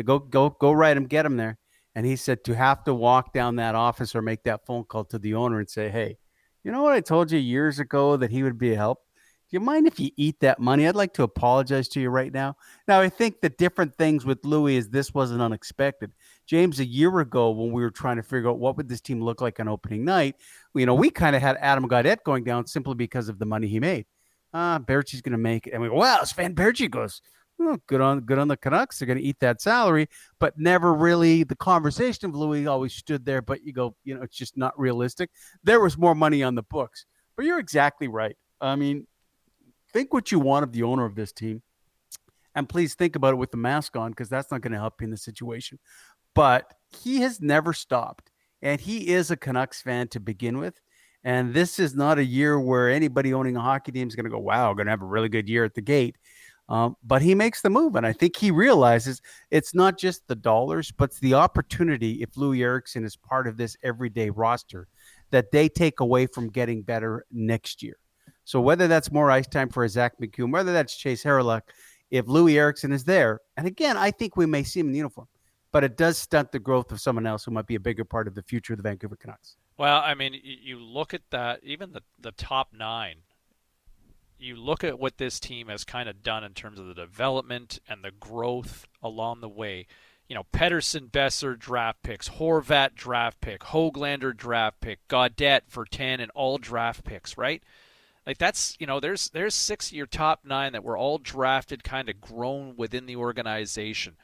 Go 0.05 0.19
go 0.19 0.51
go 0.51 0.71
write 0.71 0.95
him, 0.95 1.07
get 1.07 1.25
him 1.25 1.35
there." 1.35 1.57
And 1.93 2.05
he 2.05 2.15
said 2.15 2.45
to 2.45 2.55
have 2.55 2.85
to 2.85 2.93
walk 2.93 3.33
down 3.33 3.57
that 3.57 3.75
office 3.75 4.15
or 4.15 4.21
make 4.21 4.43
that 4.43 4.65
phone 4.65 4.85
call 4.85 5.03
to 5.05 5.19
the 5.19 5.33
owner 5.33 5.59
and 5.59 5.69
say, 5.69 5.89
"Hey, 5.89 6.19
you 6.63 6.71
know 6.71 6.83
what 6.83 6.93
I 6.93 7.01
told 7.01 7.33
you 7.33 7.39
years 7.39 7.79
ago 7.79 8.15
that 8.15 8.31
he 8.31 8.43
would 8.43 8.57
be 8.57 8.71
a 8.71 8.77
help." 8.77 8.99
Do 9.49 9.55
you 9.55 9.61
mind 9.61 9.87
if 9.87 9.99
you 9.99 10.11
eat 10.15 10.39
that 10.41 10.59
money? 10.59 10.87
I'd 10.87 10.95
like 10.95 11.13
to 11.15 11.23
apologize 11.23 11.87
to 11.89 11.99
you 11.99 12.11
right 12.11 12.31
now. 12.31 12.55
Now, 12.87 13.01
I 13.01 13.09
think 13.09 13.41
the 13.41 13.49
different 13.49 13.95
things 13.95 14.23
with 14.23 14.43
Loui 14.43 14.75
is 14.75 14.89
this 14.89 15.11
wasn't 15.11 15.41
unexpected. 15.41 16.11
James, 16.45 16.79
a 16.79 16.85
year 16.85 17.19
ago, 17.19 17.49
when 17.49 17.71
we 17.71 17.81
were 17.81 17.89
trying 17.89 18.17
to 18.17 18.23
figure 18.23 18.49
out 18.49 18.59
what 18.59 18.77
would 18.77 18.87
this 18.87 19.01
team 19.01 19.21
look 19.21 19.41
like 19.41 19.59
on 19.59 19.67
opening 19.67 20.05
night, 20.05 20.35
you 20.75 20.85
know, 20.85 20.93
we 20.93 21.09
kind 21.09 21.35
of 21.35 21.41
had 21.41 21.57
Adam 21.61 21.89
Gaudette 21.89 22.23
going 22.23 22.43
down 22.43 22.67
simply 22.67 22.93
because 22.93 23.27
of 23.27 23.39
the 23.39 23.45
money 23.45 23.67
he 23.67 23.79
made. 23.79 24.05
Ah, 24.53 24.75
uh, 24.75 24.79
Baertschi's 24.79 25.21
going 25.21 25.31
to 25.31 25.39
make 25.39 25.65
it. 25.65 25.73
And 25.73 25.81
we 25.81 25.89
go, 25.89 25.95
wow, 25.95 26.23
Sven 26.23 26.53
Baertschi 26.53 26.89
goes, 26.89 27.19
oh, 27.59 27.77
good 27.87 28.01
on 28.01 28.21
good 28.21 28.37
on 28.37 28.47
the 28.47 28.57
Canucks. 28.57 28.99
They're 28.99 29.07
going 29.07 29.17
to 29.17 29.23
eat 29.23 29.39
that 29.39 29.61
salary, 29.61 30.09
but 30.39 30.59
never 30.59 30.93
really 30.93 31.43
the 31.43 31.55
conversation 31.55 32.29
of 32.29 32.35
Loui 32.35 32.69
always 32.69 32.93
stood 32.93 33.25
there. 33.25 33.41
But 33.41 33.63
you 33.63 33.73
go, 33.73 33.95
you 34.03 34.15
know, 34.15 34.21
it's 34.21 34.37
just 34.37 34.57
not 34.57 34.79
realistic. 34.79 35.31
There 35.63 35.79
was 35.79 35.97
more 35.97 36.13
money 36.13 36.43
on 36.43 36.53
the 36.53 36.63
books. 36.63 37.05
But 37.35 37.45
you're 37.45 37.59
exactly 37.59 38.07
right. 38.07 38.35
I 38.61 38.75
mean, 38.75 39.07
think 39.91 40.13
what 40.13 40.31
you 40.31 40.39
want 40.39 40.63
of 40.63 40.71
the 40.71 40.83
owner 40.83 41.05
of 41.05 41.15
this 41.15 41.31
team. 41.31 41.61
And 42.55 42.67
please 42.67 42.95
think 42.95 43.15
about 43.15 43.33
it 43.33 43.37
with 43.37 43.51
the 43.51 43.57
mask 43.57 43.95
on 43.95 44.11
because 44.11 44.29
that's 44.29 44.51
not 44.51 44.61
going 44.61 44.73
to 44.73 44.79
help 44.79 45.01
you 45.01 45.05
in 45.05 45.11
the 45.11 45.17
situation. 45.17 45.79
But 46.35 46.73
he 47.03 47.21
has 47.21 47.41
never 47.41 47.73
stopped. 47.73 48.31
And 48.61 48.81
he 48.81 49.09
is 49.09 49.31
a 49.31 49.37
Canucks 49.37 49.81
fan 49.81 50.07
to 50.09 50.19
begin 50.19 50.57
with. 50.57 50.79
And 51.23 51.53
this 51.53 51.79
is 51.79 51.95
not 51.95 52.17
a 52.17 52.23
year 52.23 52.59
where 52.59 52.89
anybody 52.89 53.33
owning 53.33 53.55
a 53.55 53.61
hockey 53.61 53.91
team 53.91 54.07
is 54.07 54.15
going 54.15 54.25
to 54.25 54.29
go, 54.29 54.39
wow, 54.39 54.73
going 54.73 54.87
to 54.87 54.91
have 54.91 55.01
a 55.01 55.05
really 55.05 55.29
good 55.29 55.49
year 55.49 55.63
at 55.63 55.73
the 55.73 55.81
gate. 55.81 56.17
Um, 56.69 56.95
but 57.03 57.21
he 57.21 57.33
makes 57.33 57.61
the 57.61 57.69
move. 57.69 57.95
And 57.95 58.05
I 58.05 58.13
think 58.13 58.37
he 58.37 58.51
realizes 58.51 59.21
it's 59.49 59.73
not 59.73 59.97
just 59.97 60.27
the 60.27 60.35
dollars, 60.35 60.91
but 60.91 61.05
it's 61.05 61.19
the 61.19 61.33
opportunity 61.33 62.21
if 62.21 62.33
Loui 62.33 62.61
Eriksson 62.61 63.03
is 63.03 63.15
part 63.15 63.47
of 63.47 63.57
this 63.57 63.75
everyday 63.83 64.29
roster 64.29 64.87
that 65.31 65.51
they 65.51 65.67
take 65.67 65.99
away 65.99 66.27
from 66.27 66.49
getting 66.49 66.83
better 66.83 67.25
next 67.31 67.81
year. 67.81 67.97
So 68.49 68.59
whether 68.59 68.87
that's 68.87 69.11
more 69.11 69.29
ice 69.29 69.45
time 69.45 69.69
for 69.69 69.87
Zack 69.87 70.13
MacEwen, 70.19 70.51
whether 70.51 70.73
that's 70.73 70.99
Jayce 70.99 71.23
Hawryluk, 71.23 71.61
if 72.09 72.25
Loui 72.25 72.55
Eriksson 72.55 72.91
is 72.91 73.03
there, 73.03 73.41
and 73.57 73.67
again, 73.67 73.95
I 73.95 74.09
think 74.09 74.35
we 74.35 74.47
may 74.47 74.63
see 74.63 74.79
him 74.79 74.87
in 74.89 74.95
uniform, 74.95 75.27
but 75.71 75.83
it 75.83 75.97
does 75.97 76.17
stunt 76.17 76.51
the 76.51 76.57
growth 76.57 76.91
of 76.91 76.99
someone 76.99 77.27
else 77.27 77.43
who 77.43 77.51
might 77.51 77.67
be 77.67 77.75
a 77.75 77.79
bigger 77.79 78.03
part 78.03 78.27
of 78.27 78.33
the 78.33 78.41
future 78.41 78.73
of 78.73 78.77
the 78.77 78.81
Vancouver 78.81 79.17
Canucks. 79.17 79.55
Well, 79.77 80.01
I 80.03 80.15
mean, 80.15 80.33
you 80.43 80.79
look 80.79 81.13
at 81.13 81.21
that, 81.29 81.59
even 81.61 81.91
the 81.91 82.01
the 82.19 82.31
top 82.31 82.69
nine. 82.73 83.17
You 84.39 84.55
look 84.55 84.83
at 84.83 84.97
what 84.97 85.19
this 85.19 85.39
team 85.39 85.67
has 85.67 85.83
kind 85.83 86.09
of 86.09 86.23
done 86.23 86.43
in 86.43 86.55
terms 86.55 86.79
of 86.79 86.87
the 86.87 86.95
development 86.95 87.77
and 87.87 88.03
the 88.03 88.09
growth 88.09 88.87
along 89.03 89.41
the 89.41 89.49
way. 89.49 89.85
You 90.27 90.33
know, 90.33 90.45
Pettersson, 90.51 91.11
Boeser 91.11 91.55
draft 91.55 92.01
picks, 92.01 92.29
Horvat 92.29 92.95
draft 92.95 93.41
pick, 93.41 93.61
Hoglander 93.61 94.35
draft 94.35 94.81
pick, 94.81 95.01
for 95.67 95.85
ten, 95.85 96.19
and 96.19 96.31
all 96.31 96.57
draft 96.57 97.03
picks, 97.03 97.37
right? 97.37 97.61
Like 98.29 98.37
that's 98.37 98.75
you 98.77 98.85
know 98.85 98.99
there's 98.99 99.31
there's 99.31 99.55
six 99.55 99.87
of 99.87 99.93
your 99.93 100.05
top 100.05 100.41
nine 100.45 100.73
that 100.73 100.83
were 100.83 100.95
all 100.95 101.17
drafted, 101.17 101.83
kind 101.83 102.09
of 102.09 102.21
grown 102.21 102.75
within 102.77 103.07
the 103.07 103.15
organization. 103.15 104.17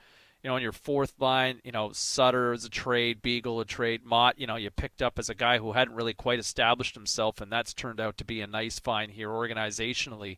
You 0.43 0.51
know, 0.51 0.57
on 0.57 0.61
your 0.61 0.73
fourth 0.73 1.15
line, 1.17 1.59
you 1.63 1.71
know 1.71 1.89
Sutter 1.91 2.53
is 2.53 2.65
a 2.65 2.69
trade, 2.69 3.23
Beagle 3.23 3.59
a 3.61 3.65
trade, 3.65 4.05
Motte. 4.05 4.37
You 4.37 4.45
know, 4.45 4.57
you 4.57 4.69
picked 4.69 5.01
up 5.01 5.17
as 5.17 5.27
a 5.27 5.33
guy 5.33 5.57
who 5.57 5.71
hadn't 5.71 5.95
really 5.95 6.13
quite 6.13 6.37
established 6.37 6.93
himself, 6.93 7.41
and 7.41 7.51
that's 7.51 7.73
turned 7.73 7.99
out 7.99 8.15
to 8.19 8.23
be 8.23 8.41
a 8.41 8.45
nice 8.45 8.77
find 8.77 9.11
here 9.11 9.29
organizationally. 9.29 10.37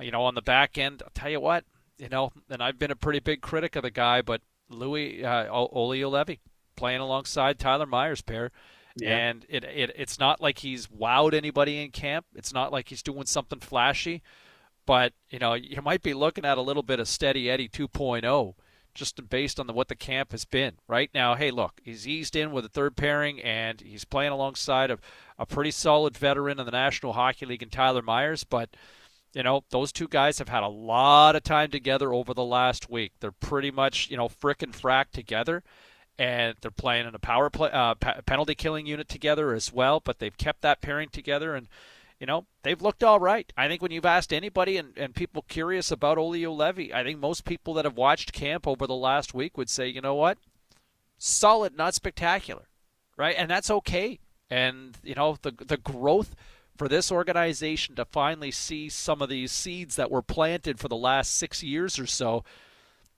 You 0.00 0.10
know, 0.10 0.22
on 0.22 0.34
the 0.34 0.40
back 0.40 0.78
end, 0.78 1.02
I'll 1.04 1.12
tell 1.12 1.30
you 1.30 1.40
what, 1.40 1.64
you 1.98 2.08
know, 2.08 2.32
and 2.48 2.62
I've 2.62 2.78
been 2.78 2.90
a 2.90 2.96
pretty 2.96 3.20
big 3.20 3.42
critic 3.42 3.76
of 3.76 3.82
the 3.82 3.90
guy, 3.90 4.22
but 4.22 4.40
Loui 4.72 5.22
uh, 5.22 5.46
Olli 5.52 6.00
Juolevi 6.00 6.38
playing 6.74 7.02
alongside 7.02 7.58
Tyler 7.58 7.84
Myers 7.84 8.22
pair 8.22 8.50
yeah. 8.98 9.16
And 9.16 9.46
it, 9.48 9.64
it 9.64 9.92
it's 9.96 10.18
not 10.18 10.40
like 10.40 10.58
he's 10.58 10.86
wowed 10.88 11.34
anybody 11.34 11.82
in 11.82 11.90
camp. 11.90 12.26
It's 12.34 12.52
not 12.52 12.72
like 12.72 12.88
he's 12.88 13.02
doing 13.02 13.26
something 13.26 13.60
flashy. 13.60 14.22
But, 14.86 15.12
you 15.28 15.38
know, 15.38 15.52
you 15.52 15.82
might 15.82 16.02
be 16.02 16.14
looking 16.14 16.46
at 16.46 16.56
a 16.56 16.62
little 16.62 16.82
bit 16.82 16.98
of 16.98 17.08
steady 17.08 17.50
Eddie 17.50 17.68
2.0 17.68 18.54
just 18.94 19.28
based 19.28 19.60
on 19.60 19.66
the, 19.66 19.72
what 19.72 19.88
the 19.88 19.94
camp 19.94 20.32
has 20.32 20.44
been. 20.44 20.74
Right 20.88 21.10
now, 21.12 21.34
hey, 21.34 21.50
look, 21.50 21.80
he's 21.84 22.08
eased 22.08 22.34
in 22.34 22.52
with 22.52 22.64
a 22.64 22.70
third 22.70 22.96
pairing, 22.96 23.40
and 23.42 23.80
he's 23.80 24.04
playing 24.04 24.32
alongside 24.32 24.90
of 24.90 25.00
a 25.38 25.44
pretty 25.44 25.70
solid 25.70 26.16
veteran 26.16 26.58
in 26.58 26.64
the 26.66 26.72
National 26.72 27.12
Hockey 27.12 27.44
League 27.46 27.62
in 27.62 27.68
Tyler 27.68 28.02
Myers. 28.02 28.44
But 28.44 28.70
you 29.34 29.42
know, 29.42 29.62
those 29.70 29.92
two 29.92 30.08
guys 30.08 30.38
have 30.38 30.48
had 30.48 30.62
a 30.62 30.68
lot 30.68 31.36
of 31.36 31.42
time 31.42 31.70
together 31.70 32.12
over 32.12 32.32
the 32.32 32.44
last 32.44 32.90
week. 32.90 33.12
They're 33.20 33.30
pretty 33.30 33.70
much, 33.70 34.10
you 34.10 34.16
know, 34.16 34.28
frick 34.28 34.62
and 34.62 34.72
frack 34.72 35.10
together 35.12 35.62
and 36.18 36.56
they're 36.60 36.70
playing 36.70 37.06
in 37.06 37.14
a 37.14 37.18
power 37.18 37.48
play 37.48 37.70
uh, 37.70 37.94
penalty 37.94 38.54
killing 38.54 38.86
unit 38.86 39.08
together 39.08 39.52
as 39.52 39.72
well. 39.72 40.00
But 40.00 40.18
they've 40.18 40.36
kept 40.36 40.62
that 40.62 40.80
pairing 40.80 41.10
together, 41.10 41.54
and 41.54 41.68
you 42.18 42.26
know 42.26 42.46
they've 42.62 42.82
looked 42.82 43.04
all 43.04 43.20
right. 43.20 43.50
I 43.56 43.68
think 43.68 43.80
when 43.80 43.92
you've 43.92 44.04
asked 44.04 44.32
anybody 44.32 44.76
and, 44.76 44.96
and 44.96 45.14
people 45.14 45.44
curious 45.48 45.90
about 45.90 46.18
Olli 46.18 46.42
Juolevi, 46.42 46.92
I 46.92 47.04
think 47.04 47.20
most 47.20 47.44
people 47.44 47.74
that 47.74 47.84
have 47.84 47.96
watched 47.96 48.32
camp 48.32 48.66
over 48.66 48.86
the 48.86 48.94
last 48.94 49.32
week 49.32 49.56
would 49.56 49.70
say, 49.70 49.88
you 49.88 50.00
know 50.00 50.14
what, 50.14 50.38
solid, 51.16 51.76
not 51.76 51.94
spectacular, 51.94 52.68
right? 53.16 53.36
And 53.38 53.50
that's 53.50 53.70
okay. 53.70 54.18
And 54.50 54.96
you 55.04 55.14
know 55.14 55.36
the 55.42 55.52
the 55.52 55.76
growth 55.76 56.34
for 56.76 56.88
this 56.88 57.10
organization 57.10 57.96
to 57.96 58.04
finally 58.04 58.52
see 58.52 58.88
some 58.88 59.20
of 59.20 59.28
these 59.28 59.50
seeds 59.50 59.96
that 59.96 60.10
were 60.10 60.22
planted 60.22 60.78
for 60.78 60.88
the 60.88 60.96
last 60.96 61.34
six 61.34 61.62
years 61.62 61.98
or 61.98 62.06
so, 62.06 62.44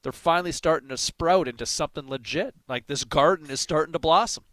they're 0.03 0.13
finally 0.13 0.53
starting 0.53 0.89
to 0.89 0.97
sprout 0.97 1.49
into 1.49 1.67
something 1.67 2.09
legit. 2.09 2.55
Like 2.69 2.87
this 2.87 3.05
garden 3.05 3.51
is 3.51 3.61
starting 3.61 3.93
to 3.93 3.99
blossom. 3.99 4.45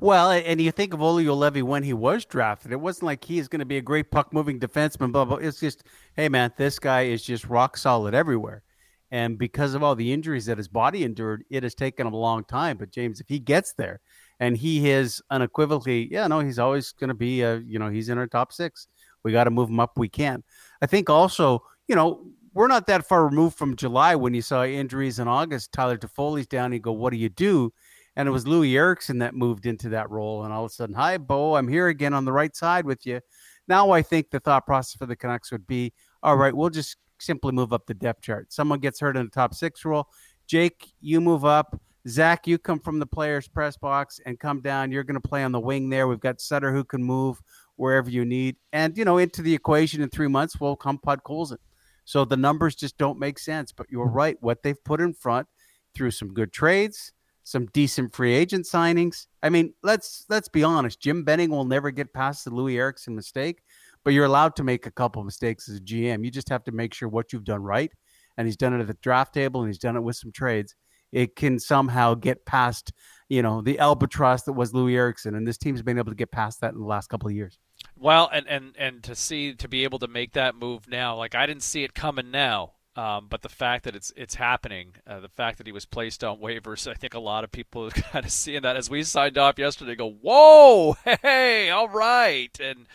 Well, 0.00 0.30
and 0.32 0.60
you 0.60 0.72
think 0.72 0.92
of 0.92 1.00
Olli 1.00 1.24
Juolevi 1.24 1.62
when 1.62 1.84
he 1.84 1.92
was 1.92 2.24
drafted, 2.24 2.72
it 2.72 2.80
wasn't 2.80 3.04
like 3.04 3.24
he's 3.24 3.46
going 3.46 3.60
to 3.60 3.64
be 3.64 3.76
a 3.76 3.82
great 3.82 4.10
puck 4.10 4.32
moving 4.32 4.58
defenseman, 4.58 5.12
blah, 5.12 5.24
blah. 5.24 5.36
It's 5.36 5.60
just, 5.60 5.84
hey, 6.16 6.28
man, 6.28 6.52
this 6.56 6.80
guy 6.80 7.02
is 7.02 7.22
just 7.22 7.44
rock 7.46 7.76
solid 7.76 8.12
everywhere. 8.12 8.64
And 9.12 9.38
because 9.38 9.74
of 9.74 9.84
all 9.84 9.94
the 9.94 10.12
injuries 10.12 10.46
that 10.46 10.58
his 10.58 10.66
body 10.66 11.04
endured, 11.04 11.44
it 11.48 11.62
has 11.62 11.76
taken 11.76 12.08
him 12.08 12.12
a 12.12 12.18
long 12.18 12.42
time. 12.44 12.76
But 12.76 12.90
James, 12.90 13.20
if 13.20 13.28
he 13.28 13.38
gets 13.38 13.72
there 13.74 14.00
and 14.40 14.56
he 14.56 14.90
is 14.90 15.22
unequivocally, 15.30 16.08
yeah, 16.10 16.26
no, 16.26 16.40
he's 16.40 16.58
always 16.58 16.90
going 16.90 17.08
to 17.08 17.14
be, 17.14 17.42
a, 17.42 17.58
you 17.58 17.78
know, 17.78 17.88
he's 17.88 18.08
in 18.08 18.18
our 18.18 18.26
top 18.26 18.52
six. 18.52 18.88
We 19.22 19.30
got 19.30 19.44
to 19.44 19.50
move 19.50 19.68
him 19.68 19.78
up. 19.78 19.92
We 19.96 20.08
can. 20.08 20.42
I 20.82 20.86
think 20.86 21.08
also, 21.08 21.62
you 21.86 21.94
know, 21.94 22.26
we're 22.54 22.68
not 22.68 22.86
that 22.86 23.06
far 23.06 23.26
removed 23.26 23.58
from 23.58 23.76
July 23.76 24.14
when 24.14 24.32
you 24.32 24.40
saw 24.40 24.64
injuries 24.64 25.18
in 25.18 25.26
August. 25.28 25.72
Tyler 25.72 25.98
Toffoli's 25.98 26.46
down. 26.46 26.72
You 26.72 26.78
go, 26.78 26.92
what 26.92 27.12
do 27.12 27.18
you 27.18 27.28
do? 27.28 27.72
And 28.16 28.28
it 28.28 28.32
was 28.32 28.44
Loui 28.44 28.76
Eriksson 28.76 29.18
that 29.18 29.34
moved 29.34 29.66
into 29.66 29.88
that 29.88 30.08
role. 30.08 30.44
And 30.44 30.52
all 30.52 30.64
of 30.64 30.70
a 30.70 30.74
sudden, 30.74 30.94
hi, 30.94 31.18
Bo, 31.18 31.56
I'm 31.56 31.66
here 31.66 31.88
again 31.88 32.14
on 32.14 32.24
the 32.24 32.32
right 32.32 32.54
side 32.54 32.86
with 32.86 33.04
you. 33.04 33.20
Now 33.66 33.90
I 33.90 34.02
think 34.02 34.30
the 34.30 34.38
thought 34.38 34.66
process 34.66 34.96
for 34.96 35.06
the 35.06 35.16
Canucks 35.16 35.50
would 35.50 35.66
be, 35.66 35.92
all 36.22 36.36
right, 36.36 36.54
we'll 36.54 36.70
just 36.70 36.96
simply 37.18 37.50
move 37.50 37.72
up 37.72 37.86
the 37.86 37.94
depth 37.94 38.22
chart. 38.22 38.52
Someone 38.52 38.78
gets 38.78 39.00
hurt 39.00 39.16
in 39.16 39.24
the 39.24 39.30
top 39.30 39.52
six 39.52 39.84
role. 39.84 40.06
Jake, 40.46 40.92
you 41.00 41.20
move 41.20 41.44
up. 41.44 41.80
Zach, 42.06 42.46
you 42.46 42.58
come 42.58 42.78
from 42.78 42.98
the 42.98 43.06
players' 43.06 43.48
press 43.48 43.76
box 43.78 44.20
and 44.26 44.38
come 44.38 44.60
down. 44.60 44.92
You're 44.92 45.04
going 45.04 45.20
to 45.20 45.28
play 45.28 45.42
on 45.42 45.52
the 45.52 45.60
wing 45.60 45.88
there. 45.88 46.06
We've 46.06 46.20
got 46.20 46.40
Sutter 46.40 46.70
who 46.70 46.84
can 46.84 47.02
move 47.02 47.40
wherever 47.76 48.10
you 48.10 48.24
need. 48.24 48.56
And, 48.72 48.96
you 48.96 49.04
know, 49.04 49.18
into 49.18 49.42
the 49.42 49.54
equation 49.54 50.02
in 50.02 50.10
three 50.10 50.28
months 50.28 50.60
we'll 50.60 50.76
come 50.76 50.98
Podkolzin. 50.98 51.56
So 52.04 52.24
the 52.24 52.36
numbers 52.36 52.74
just 52.74 52.98
don't 52.98 53.18
make 53.18 53.38
sense. 53.38 53.72
But 53.72 53.86
you're 53.90 54.08
mm. 54.08 54.14
right. 54.14 54.36
What 54.40 54.62
they've 54.62 54.82
put 54.84 55.00
in 55.00 55.14
front 55.14 55.48
through 55.94 56.10
some 56.10 56.32
good 56.32 56.52
trades, 56.52 57.12
some 57.44 57.66
decent 57.66 58.14
free 58.14 58.34
agent 58.34 58.66
signings. 58.66 59.26
I 59.42 59.50
mean, 59.50 59.74
let's 59.82 60.24
let's 60.28 60.48
be 60.48 60.64
honest. 60.64 61.00
Jim 61.00 61.24
Benning 61.24 61.50
will 61.50 61.64
never 61.64 61.90
get 61.90 62.12
past 62.12 62.44
the 62.44 62.50
Loui 62.50 62.76
Eriksson 62.76 63.14
mistake, 63.14 63.62
but 64.02 64.12
you're 64.12 64.24
allowed 64.24 64.56
to 64.56 64.64
make 64.64 64.86
a 64.86 64.90
couple 64.90 65.20
of 65.20 65.26
mistakes 65.26 65.68
as 65.68 65.76
a 65.76 65.80
GM. 65.80 66.24
You 66.24 66.30
just 66.30 66.48
have 66.48 66.64
to 66.64 66.72
make 66.72 66.94
sure 66.94 67.08
what 67.08 67.32
you've 67.32 67.44
done 67.44 67.62
right. 67.62 67.92
And 68.36 68.46
he's 68.46 68.56
done 68.56 68.74
it 68.74 68.80
at 68.80 68.88
the 68.88 68.94
draft 68.94 69.32
table 69.32 69.60
and 69.60 69.68
he's 69.68 69.78
done 69.78 69.96
it 69.96 70.02
with 70.02 70.16
some 70.16 70.32
trades. 70.32 70.74
It 71.12 71.36
can 71.36 71.60
somehow 71.60 72.14
get 72.14 72.44
past, 72.44 72.92
you 73.28 73.42
know, 73.42 73.60
the 73.60 73.78
albatross 73.78 74.42
that 74.42 74.54
was 74.54 74.72
Loui 74.72 74.94
Eriksson. 74.94 75.36
And 75.36 75.46
this 75.46 75.58
team's 75.58 75.82
been 75.82 75.98
able 75.98 76.10
to 76.10 76.16
get 76.16 76.32
past 76.32 76.60
that 76.60 76.72
in 76.72 76.80
the 76.80 76.86
last 76.86 77.08
couple 77.08 77.28
of 77.28 77.36
years. 77.36 77.58
Well, 77.96 78.28
and, 78.32 78.46
and, 78.48 78.74
and 78.76 79.02
to 79.04 79.14
see 79.14 79.54
to 79.54 79.68
be 79.68 79.84
able 79.84 79.98
to 80.00 80.08
make 80.08 80.32
that 80.32 80.54
move 80.54 80.88
now, 80.88 81.16
like 81.16 81.34
I 81.34 81.46
didn't 81.46 81.62
see 81.62 81.84
it 81.84 81.94
coming 81.94 82.30
now. 82.30 82.72
Um, 82.96 83.26
but 83.28 83.42
the 83.42 83.48
fact 83.48 83.84
that 83.84 83.96
it's 83.96 84.12
it's 84.16 84.36
happening, 84.36 84.94
uh, 85.04 85.18
the 85.18 85.28
fact 85.28 85.58
that 85.58 85.66
he 85.66 85.72
was 85.72 85.84
placed 85.84 86.22
on 86.22 86.38
waivers, 86.38 86.88
I 86.88 86.94
think 86.94 87.14
a 87.14 87.18
lot 87.18 87.42
of 87.42 87.50
people 87.50 87.86
are 87.86 87.90
kind 87.90 88.24
of 88.24 88.30
seeing 88.30 88.62
that 88.62 88.76
as 88.76 88.88
we 88.88 89.02
signed 89.02 89.36
off 89.36 89.58
yesterday. 89.58 89.96
Go, 89.96 90.12
whoa, 90.12 90.96
hey, 91.22 91.70
all 91.70 91.88
right, 91.88 92.56
and 92.60 92.86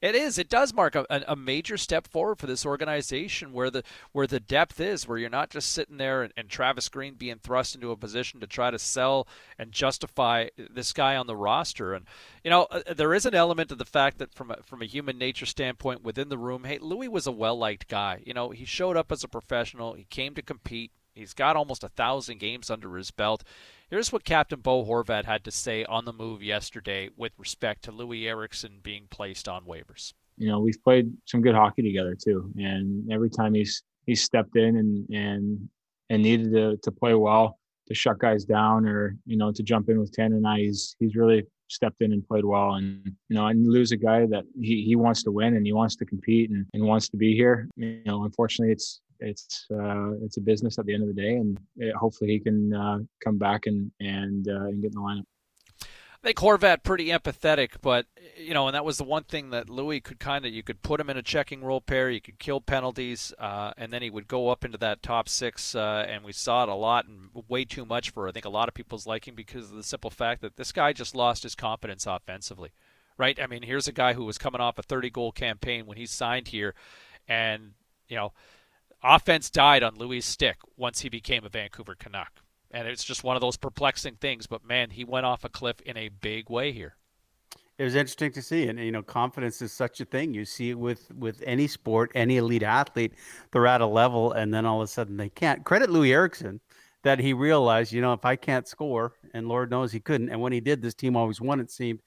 it 0.00 0.14
is. 0.14 0.38
It 0.38 0.48
does 0.48 0.72
mark 0.72 0.94
a, 0.94 1.06
a 1.26 1.34
major 1.34 1.76
step 1.76 2.06
forward 2.06 2.38
for 2.38 2.46
this 2.46 2.64
organization, 2.64 3.52
where 3.52 3.70
the 3.70 3.82
where 4.12 4.26
the 4.26 4.38
depth 4.40 4.80
is, 4.80 5.08
where 5.08 5.18
you're 5.18 5.28
not 5.28 5.50
just 5.50 5.72
sitting 5.72 5.96
there 5.96 6.22
and, 6.22 6.32
and, 6.36 6.48
Travis 6.48 6.88
Green 6.88 7.14
being 7.14 7.38
thrust 7.38 7.74
into 7.74 7.90
a 7.90 7.96
position 7.96 8.40
to 8.40 8.46
try 8.46 8.70
to 8.70 8.78
sell 8.78 9.26
and 9.58 9.72
justify 9.72 10.48
this 10.56 10.92
guy 10.92 11.16
on 11.16 11.26
the 11.26 11.36
roster. 11.36 11.94
And 11.94 12.06
you 12.44 12.50
know, 12.50 12.68
uh, 12.70 12.94
there 12.94 13.12
is 13.14 13.26
an 13.26 13.34
element 13.34 13.72
of 13.72 13.78
the 13.78 13.84
fact 13.84 14.18
that 14.18 14.34
from 14.34 14.50
a, 14.50 14.58
from 14.62 14.82
a 14.82 14.86
human 14.86 15.18
nature 15.18 15.46
standpoint 15.46 16.02
within 16.02 16.28
the 16.28 16.38
room, 16.38 16.64
hey, 16.64 16.78
Loui 16.78 17.08
was 17.08 17.26
a 17.26 17.32
well 17.32 17.58
liked 17.58 17.88
guy. 17.88 18.22
You 18.24 18.34
know, 18.34 18.50
he 18.50 18.64
showed 18.64 18.96
up 18.96 19.10
as 19.10 19.24
a 19.24 19.28
professional. 19.28 19.94
He 19.94 20.04
came 20.04 20.34
to 20.34 20.42
compete. 20.42 20.92
He's 21.18 21.34
got 21.34 21.56
almost 21.56 21.84
a 21.84 21.88
thousand 21.88 22.38
games 22.38 22.70
under 22.70 22.96
his 22.96 23.10
belt. 23.10 23.44
Here's 23.90 24.12
what 24.12 24.24
Captain 24.24 24.60
Bo 24.60 24.84
Horvat 24.84 25.24
had 25.24 25.44
to 25.44 25.50
say 25.50 25.84
on 25.84 26.04
the 26.04 26.12
move 26.12 26.42
yesterday 26.42 27.10
with 27.16 27.32
respect 27.38 27.84
to 27.84 27.92
Loui 27.92 28.26
Eriksson 28.26 28.80
being 28.82 29.06
placed 29.10 29.48
on 29.48 29.64
waivers. 29.64 30.12
You 30.36 30.48
know, 30.48 30.60
we've 30.60 30.82
played 30.82 31.12
some 31.26 31.40
good 31.40 31.54
hockey 31.54 31.82
together 31.82 32.14
too, 32.14 32.50
and 32.56 33.10
every 33.10 33.30
time 33.30 33.54
he's 33.54 33.82
he's 34.06 34.22
stepped 34.22 34.56
in 34.56 34.76
and 34.76 35.08
and 35.10 35.68
and 36.10 36.22
needed 36.22 36.52
to 36.52 36.76
to 36.76 36.92
play 36.92 37.14
well, 37.14 37.58
to 37.88 37.94
shut 37.94 38.18
guys 38.18 38.44
down, 38.44 38.86
or 38.86 39.16
you 39.26 39.36
know, 39.36 39.50
to 39.50 39.62
jump 39.62 39.88
in 39.88 39.98
with 39.98 40.12
ten 40.12 40.32
and 40.32 40.46
I, 40.46 40.58
he's 40.58 40.94
he's 41.00 41.16
really 41.16 41.44
stepped 41.68 42.00
in 42.00 42.12
and 42.12 42.26
played 42.26 42.44
well. 42.44 42.74
And 42.74 43.04
you 43.28 43.36
know, 43.36 43.46
and 43.46 43.70
lose 43.70 43.92
a 43.92 43.96
guy 43.96 44.26
that 44.26 44.44
he, 44.60 44.84
he 44.84 44.96
wants 44.96 45.22
to 45.24 45.30
win 45.30 45.56
and 45.56 45.66
he 45.66 45.72
wants 45.72 45.96
to 45.96 46.04
compete 46.04 46.50
and, 46.50 46.66
and 46.72 46.82
wants 46.84 47.08
to 47.10 47.16
be 47.16 47.34
here. 47.34 47.68
You 47.76 48.02
know, 48.06 48.24
unfortunately, 48.24 48.72
it's 48.72 49.00
it's 49.20 49.66
uh, 49.72 50.12
it's 50.22 50.36
a 50.36 50.40
business 50.40 50.78
at 50.78 50.86
the 50.86 50.94
end 50.94 51.02
of 51.02 51.14
the 51.14 51.20
day, 51.20 51.34
and 51.34 51.58
it, 51.76 51.94
hopefully 51.94 52.30
he 52.30 52.40
can 52.40 52.72
uh, 52.72 52.98
come 53.22 53.38
back 53.38 53.66
and 53.66 53.90
and 54.00 54.48
uh, 54.48 54.66
and 54.66 54.82
get 54.82 54.92
in 54.92 54.94
the 54.94 55.00
lineup. 55.00 55.24
I 56.22 56.26
think 56.26 56.38
Horvat 56.38 56.82
pretty 56.82 57.08
empathetic, 57.08 57.74
but 57.80 58.06
you 58.36 58.52
know, 58.52 58.66
and 58.66 58.74
that 58.74 58.84
was 58.84 58.98
the 58.98 59.04
one 59.04 59.22
thing 59.22 59.50
that 59.50 59.68
Loui 59.68 60.02
could 60.02 60.18
kind 60.18 60.44
of 60.44 60.52
you 60.52 60.64
could 60.64 60.82
put 60.82 61.00
him 61.00 61.08
in 61.08 61.16
a 61.16 61.22
checking 61.22 61.62
role 61.62 61.80
pair, 61.80 62.10
you 62.10 62.20
could 62.20 62.40
kill 62.40 62.60
penalties, 62.60 63.32
uh, 63.38 63.72
and 63.76 63.92
then 63.92 64.02
he 64.02 64.10
would 64.10 64.26
go 64.26 64.48
up 64.48 64.64
into 64.64 64.78
that 64.78 65.00
top 65.00 65.28
six, 65.28 65.76
uh, 65.76 66.04
and 66.08 66.24
we 66.24 66.32
saw 66.32 66.64
it 66.64 66.68
a 66.68 66.74
lot 66.74 67.06
and 67.06 67.28
way 67.48 67.64
too 67.64 67.84
much 67.84 68.10
for 68.10 68.28
I 68.28 68.32
think 68.32 68.44
a 68.44 68.50
lot 68.50 68.66
of 68.66 68.74
people's 68.74 69.06
liking 69.06 69.36
because 69.36 69.70
of 69.70 69.76
the 69.76 69.84
simple 69.84 70.10
fact 70.10 70.40
that 70.40 70.56
this 70.56 70.72
guy 70.72 70.92
just 70.92 71.14
lost 71.14 71.44
his 71.44 71.54
confidence 71.54 72.04
offensively, 72.04 72.70
right? 73.16 73.38
I 73.40 73.46
mean, 73.46 73.62
here's 73.62 73.86
a 73.86 73.92
guy 73.92 74.14
who 74.14 74.24
was 74.24 74.38
coming 74.38 74.60
off 74.60 74.76
a 74.76 74.82
30 74.82 75.10
goal 75.10 75.30
campaign 75.30 75.86
when 75.86 75.98
he 75.98 76.06
signed 76.06 76.48
here, 76.48 76.74
and 77.28 77.74
you 78.08 78.16
know 78.16 78.32
offense 79.02 79.50
died 79.50 79.82
on 79.82 79.96
Loui's 79.96 80.24
stick 80.24 80.56
once 80.76 81.00
he 81.00 81.08
became 81.08 81.44
a 81.44 81.48
Vancouver 81.48 81.94
Canuck. 81.94 82.40
And 82.70 82.86
it's 82.86 83.04
just 83.04 83.24
one 83.24 83.36
of 83.36 83.40
those 83.40 83.56
perplexing 83.56 84.16
things. 84.16 84.46
But 84.46 84.64
man, 84.64 84.90
he 84.90 85.04
went 85.04 85.26
off 85.26 85.44
a 85.44 85.48
cliff 85.48 85.80
in 85.82 85.96
a 85.96 86.08
big 86.08 86.50
way 86.50 86.72
here. 86.72 86.96
It 87.78 87.84
was 87.84 87.94
interesting 87.94 88.32
to 88.32 88.42
see, 88.42 88.66
and 88.66 88.78
you 88.78 88.90
know, 88.90 89.02
confidence 89.02 89.62
is 89.62 89.72
such 89.72 90.00
a 90.00 90.04
thing. 90.04 90.34
You 90.34 90.44
see 90.44 90.70
it 90.70 90.78
with 90.78 91.12
with 91.12 91.40
any 91.46 91.68
sport, 91.68 92.10
any 92.16 92.36
elite 92.36 92.64
athlete. 92.64 93.14
They're 93.52 93.68
at 93.68 93.80
a 93.80 93.86
level, 93.86 94.32
and 94.32 94.52
then 94.52 94.66
all 94.66 94.82
of 94.82 94.84
a 94.84 94.88
sudden 94.88 95.16
they 95.16 95.28
can't. 95.28 95.64
Credit 95.64 95.88
Loui 95.88 96.10
Eriksson 96.10 96.60
that 97.04 97.20
he 97.20 97.32
realized, 97.32 97.92
you 97.92 98.00
know, 98.00 98.12
if 98.12 98.24
I 98.24 98.34
can't 98.34 98.66
score, 98.66 99.12
and 99.32 99.46
Lord 99.46 99.70
knows 99.70 99.92
he 99.92 100.00
couldn't, 100.00 100.28
and 100.30 100.40
when 100.40 100.52
he 100.52 100.60
did, 100.60 100.82
this 100.82 100.94
team 100.94 101.16
always 101.16 101.40
won. 101.40 101.60
It 101.60 101.70
seemed 101.70 102.00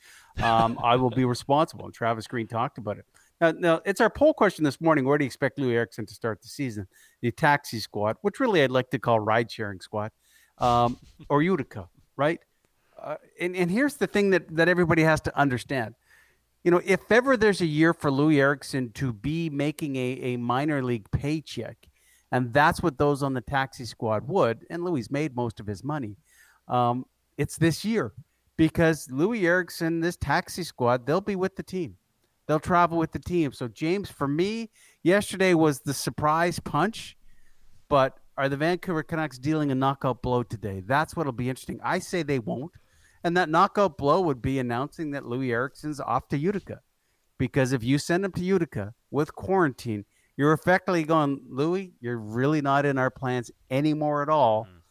um, 0.43 0.77
I 0.83 0.97
will 0.97 1.09
be 1.09 1.23
responsible. 1.23 1.85
And 1.85 1.93
Travis 1.93 2.27
Green 2.27 2.47
talked 2.47 2.77
about 2.77 2.97
it. 2.97 3.05
Now, 3.41 3.51
now, 3.51 3.81
it's 3.85 3.99
our 3.99 4.09
poll 4.09 4.35
question 4.35 4.63
this 4.63 4.79
morning. 4.79 5.03
Where 5.03 5.17
do 5.17 5.25
you 5.25 5.27
expect 5.27 5.57
Loui 5.57 5.73
Eriksson 5.73 6.05
to 6.05 6.13
start 6.13 6.43
the 6.43 6.47
season? 6.47 6.87
The 7.21 7.31
taxi 7.31 7.79
squad, 7.79 8.17
which 8.21 8.39
really 8.39 8.61
I'd 8.61 8.69
like 8.69 8.91
to 8.91 8.99
call 8.99 9.19
ride 9.19 9.49
sharing 9.49 9.81
squad, 9.81 10.11
um, 10.59 10.99
or 11.27 11.41
Utica, 11.41 11.89
right? 12.15 12.39
Uh, 13.01 13.15
and, 13.39 13.55
and 13.55 13.71
here's 13.71 13.95
the 13.95 14.05
thing 14.05 14.29
that, 14.29 14.55
that 14.55 14.69
everybody 14.69 15.01
has 15.01 15.21
to 15.21 15.35
understand. 15.35 15.95
You 16.63 16.69
know, 16.69 16.81
if 16.85 17.11
ever 17.11 17.35
there's 17.35 17.61
a 17.61 17.65
year 17.65 17.95
for 17.95 18.11
Loui 18.11 18.37
Eriksson 18.37 18.91
to 18.91 19.11
be 19.11 19.49
making 19.49 19.95
a, 19.95 20.19
a 20.21 20.37
minor 20.37 20.83
league 20.83 21.09
paycheck, 21.09 21.77
and 22.31 22.53
that's 22.53 22.83
what 22.83 22.99
those 22.99 23.23
on 23.23 23.33
the 23.33 23.41
taxi 23.41 23.85
squad 23.85 24.27
would, 24.27 24.67
and 24.69 24.83
Loui 24.83 25.09
made 25.09 25.35
most 25.35 25.59
of 25.59 25.65
his 25.65 25.83
money, 25.83 26.15
um, 26.67 27.05
it's 27.39 27.57
this 27.57 27.83
year 27.83 28.13
because 28.55 29.07
Loui 29.07 29.41
Eriksson, 29.45 29.99
this 29.99 30.15
taxi 30.15 30.63
squad, 30.63 31.07
they'll 31.07 31.21
be 31.21 31.35
with 31.35 31.55
the 31.55 31.63
team 31.63 31.97
They'll 32.51 32.59
travel 32.59 32.97
with 32.97 33.13
the 33.13 33.19
team. 33.19 33.53
So, 33.53 33.69
James, 33.69 34.09
for 34.09 34.27
me, 34.27 34.71
yesterday 35.03 35.53
was 35.53 35.79
the 35.79 35.93
surprise 35.93 36.59
punch, 36.59 37.15
but 37.87 38.17
are 38.35 38.49
the 38.49 38.57
Vancouver 38.57 39.03
Canucks 39.03 39.37
dealing 39.37 39.71
a 39.71 39.75
knockout 39.75 40.21
blow 40.21 40.43
today? 40.43 40.83
That's 40.85 41.15
what'll 41.15 41.31
be 41.31 41.47
interesting. 41.47 41.79
I 41.81 41.99
say 41.99 42.23
they 42.23 42.39
won't. 42.39 42.73
And 43.23 43.37
that 43.37 43.47
knockout 43.47 43.97
blow 43.97 44.19
would 44.19 44.41
be 44.41 44.59
announcing 44.59 45.11
that 45.11 45.23
Loui 45.23 45.49
Eriksson's 45.49 46.01
off 46.01 46.27
to 46.27 46.37
Utica. 46.37 46.81
Because 47.37 47.71
if 47.71 47.85
you 47.85 47.97
send 47.97 48.25
him 48.25 48.33
to 48.33 48.43
Utica 48.43 48.93
with 49.11 49.33
quarantine, 49.33 50.03
you're 50.35 50.51
effectively 50.51 51.05
going, 51.05 51.39
Loui, 51.49 51.93
you're 52.01 52.17
really 52.17 52.61
not 52.61 52.85
in 52.85 52.97
our 52.97 53.09
plans 53.09 53.49
anymore 53.69 54.23
at 54.23 54.27
all. 54.27 54.65
Mm. 54.65 54.81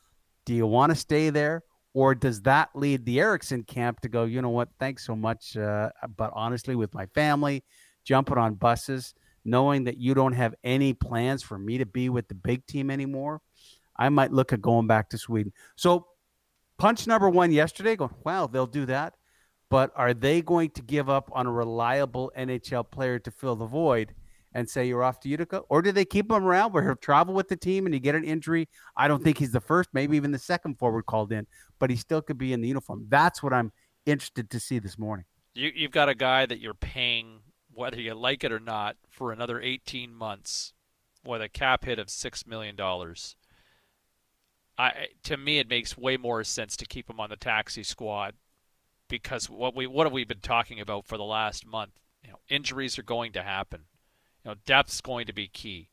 Do 0.47 0.55
you 0.55 0.67
want 0.67 0.93
to 0.93 0.97
stay 0.97 1.29
there? 1.29 1.62
Or 1.93 2.15
does 2.15 2.43
that 2.43 2.71
lead 2.75 3.05
the 3.05 3.19
Eriksson 3.19 3.65
camp 3.65 4.01
to 4.01 4.09
go, 4.09 4.25
you 4.25 4.41
know 4.43 4.51
what, 4.51 4.69
thanks 4.79 5.05
so 5.05 5.17
much. 5.17 5.57
Uh, 5.57 5.91
but 6.17 6.31
honestly, 6.35 6.77
with 6.77 6.95
my 6.95 7.07
family, 7.07 7.65
jumping 8.05 8.39
on 8.39 8.55
buses, 8.55 9.15
knowing 9.45 9.85
that 9.85 9.97
you 9.97 10.15
don't 10.15 10.33
have 10.33 10.55
any 10.63 10.93
plans 10.93 11.43
for 11.43 11.59
me 11.59 11.79
to 11.79 11.87
be 11.87 12.09
with 12.09 12.29
the 12.29 12.35
big 12.35 12.65
team 12.67 12.91
anymore, 12.91 13.41
I 13.97 14.09
might 14.09 14.33
look 14.33 14.53
at 14.53 14.63
going 14.63 14.87
back 14.87 15.11
to 15.11 15.19
Sweden. 15.19 15.53
So, 15.77 16.07
punch 16.79 17.07
number 17.07 17.29
one 17.29 17.51
yesterday, 17.53 17.97
going, 17.97 18.15
wow, 18.25 18.47
they'll 18.47 18.67
do 18.67 18.87
that. 18.87 19.15
But 19.69 19.93
are 19.95 20.15
they 20.15 20.43
going 20.43 20.71
to 20.71 20.83
give 20.83 21.09
up 21.09 21.31
on 21.33 21.47
a 21.47 21.53
reliable 21.53 22.33
NHL 22.37 22.91
player 22.91 23.19
to 23.21 23.31
fill 23.31 23.57
the 23.57 23.67
void? 23.67 24.15
and 24.53 24.69
say 24.69 24.87
you're 24.87 25.03
off 25.03 25.21
to 25.21 25.29
Utica? 25.29 25.59
Or 25.69 25.83
do 25.83 25.93
they 25.93 26.05
keep 26.05 26.31
him 26.31 26.45
around 26.45 26.73
where 26.73 26.83
he'll 26.83 26.97
travel 26.97 27.35
with 27.35 27.49
the 27.49 27.57
team 27.57 27.87
and 27.87 27.95
you 27.95 28.01
get 28.01 28.15
an 28.15 28.25
injury? 28.25 28.69
I 28.97 29.09
don't 29.09 29.23
think 29.23 29.39
he's 29.39 29.53
the 29.53 29.61
first, 29.61 29.91
maybe 29.93 30.17
even 30.17 30.33
the 30.33 30.39
second 30.39 30.79
forward 30.79 31.07
called 31.07 31.33
in, 31.33 31.47
but 31.81 31.91
he 31.91 31.97
still 31.97 32.23
could 32.23 32.39
be 32.39 32.53
in 32.53 32.61
the 32.61 32.69
uniform. 32.69 33.07
That's 33.09 33.43
what 33.43 33.53
I'm 33.53 33.73
interested 34.07 34.49
to 34.51 34.61
see 34.61 34.79
this 34.79 34.97
morning. 34.97 35.25
You, 35.55 35.73
you've 35.75 35.91
got 35.91 36.09
a 36.09 36.15
guy 36.15 36.47
that 36.47 36.61
you're 36.61 36.75
paying, 36.75 37.41
whether 37.73 38.01
you 38.01 38.15
like 38.15 38.45
it 38.45 38.53
or 38.53 38.61
not, 38.61 38.97
for 39.09 39.33
another 39.33 39.61
18 39.61 40.15
months 40.15 40.73
with 41.25 41.43
a 41.43 41.49
cap 41.49 41.85
hit 41.85 41.99
of 41.99 42.07
$6 42.07 42.47
million. 42.47 42.77
I, 44.79 45.09
to 45.25 45.37
me, 45.37 45.59
it 45.59 45.69
makes 45.69 45.99
way 45.99 46.17
more 46.17 46.45
sense 46.45 46.77
to 46.77 46.87
keep 46.87 47.11
him 47.11 47.19
on 47.19 47.31
the 47.31 47.37
taxi 47.37 47.83
squad 47.83 48.35
because 49.09 49.51
what 49.51 49.75
we 49.75 49.87
what 49.87 50.07
have 50.07 50.13
we 50.13 50.25
been 50.25 50.41
talking 50.41 50.81
about 50.81 51.05
for 51.05 51.19
the 51.19 51.25
last 51.25 51.67
month? 51.67 52.01
You 52.25 52.31
know, 52.31 52.39
injuries 52.49 52.99
are 52.99 53.03
going 53.03 53.33
to 53.33 53.43
happen. 53.43 53.83
You 54.43 54.53
know, 54.53 54.57
depth's 54.65 55.03
going 55.03 55.27
to 55.27 55.35
be 55.35 55.49
key. 55.49 55.91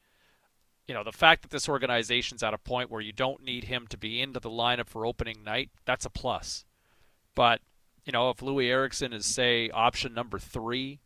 You 0.87 0.93
know, 0.93 1.03
the 1.03 1.11
fact 1.11 1.41
that 1.41 1.51
this 1.51 1.67
organization's 1.67 2.43
at 2.43 2.53
a 2.53 2.57
point 2.57 2.89
where 2.89 3.01
you 3.01 3.11
don't 3.11 3.43
need 3.43 3.65
him 3.65 3.87
to 3.87 3.97
be 3.97 4.21
into 4.21 4.39
the 4.39 4.49
lineup 4.49 4.87
for 4.87 5.05
opening 5.05 5.43
night, 5.43 5.69
that's 5.85 6.05
a 6.05 6.09
plus. 6.09 6.65
But, 7.35 7.61
you 8.05 8.13
know, 8.13 8.29
if 8.29 8.37
Loui 8.37 8.67
Eriksson 8.69 9.11
is 9.11 9.25
say 9.25 9.69
option 9.69 10.13
number 10.13 10.39
3 10.39 10.99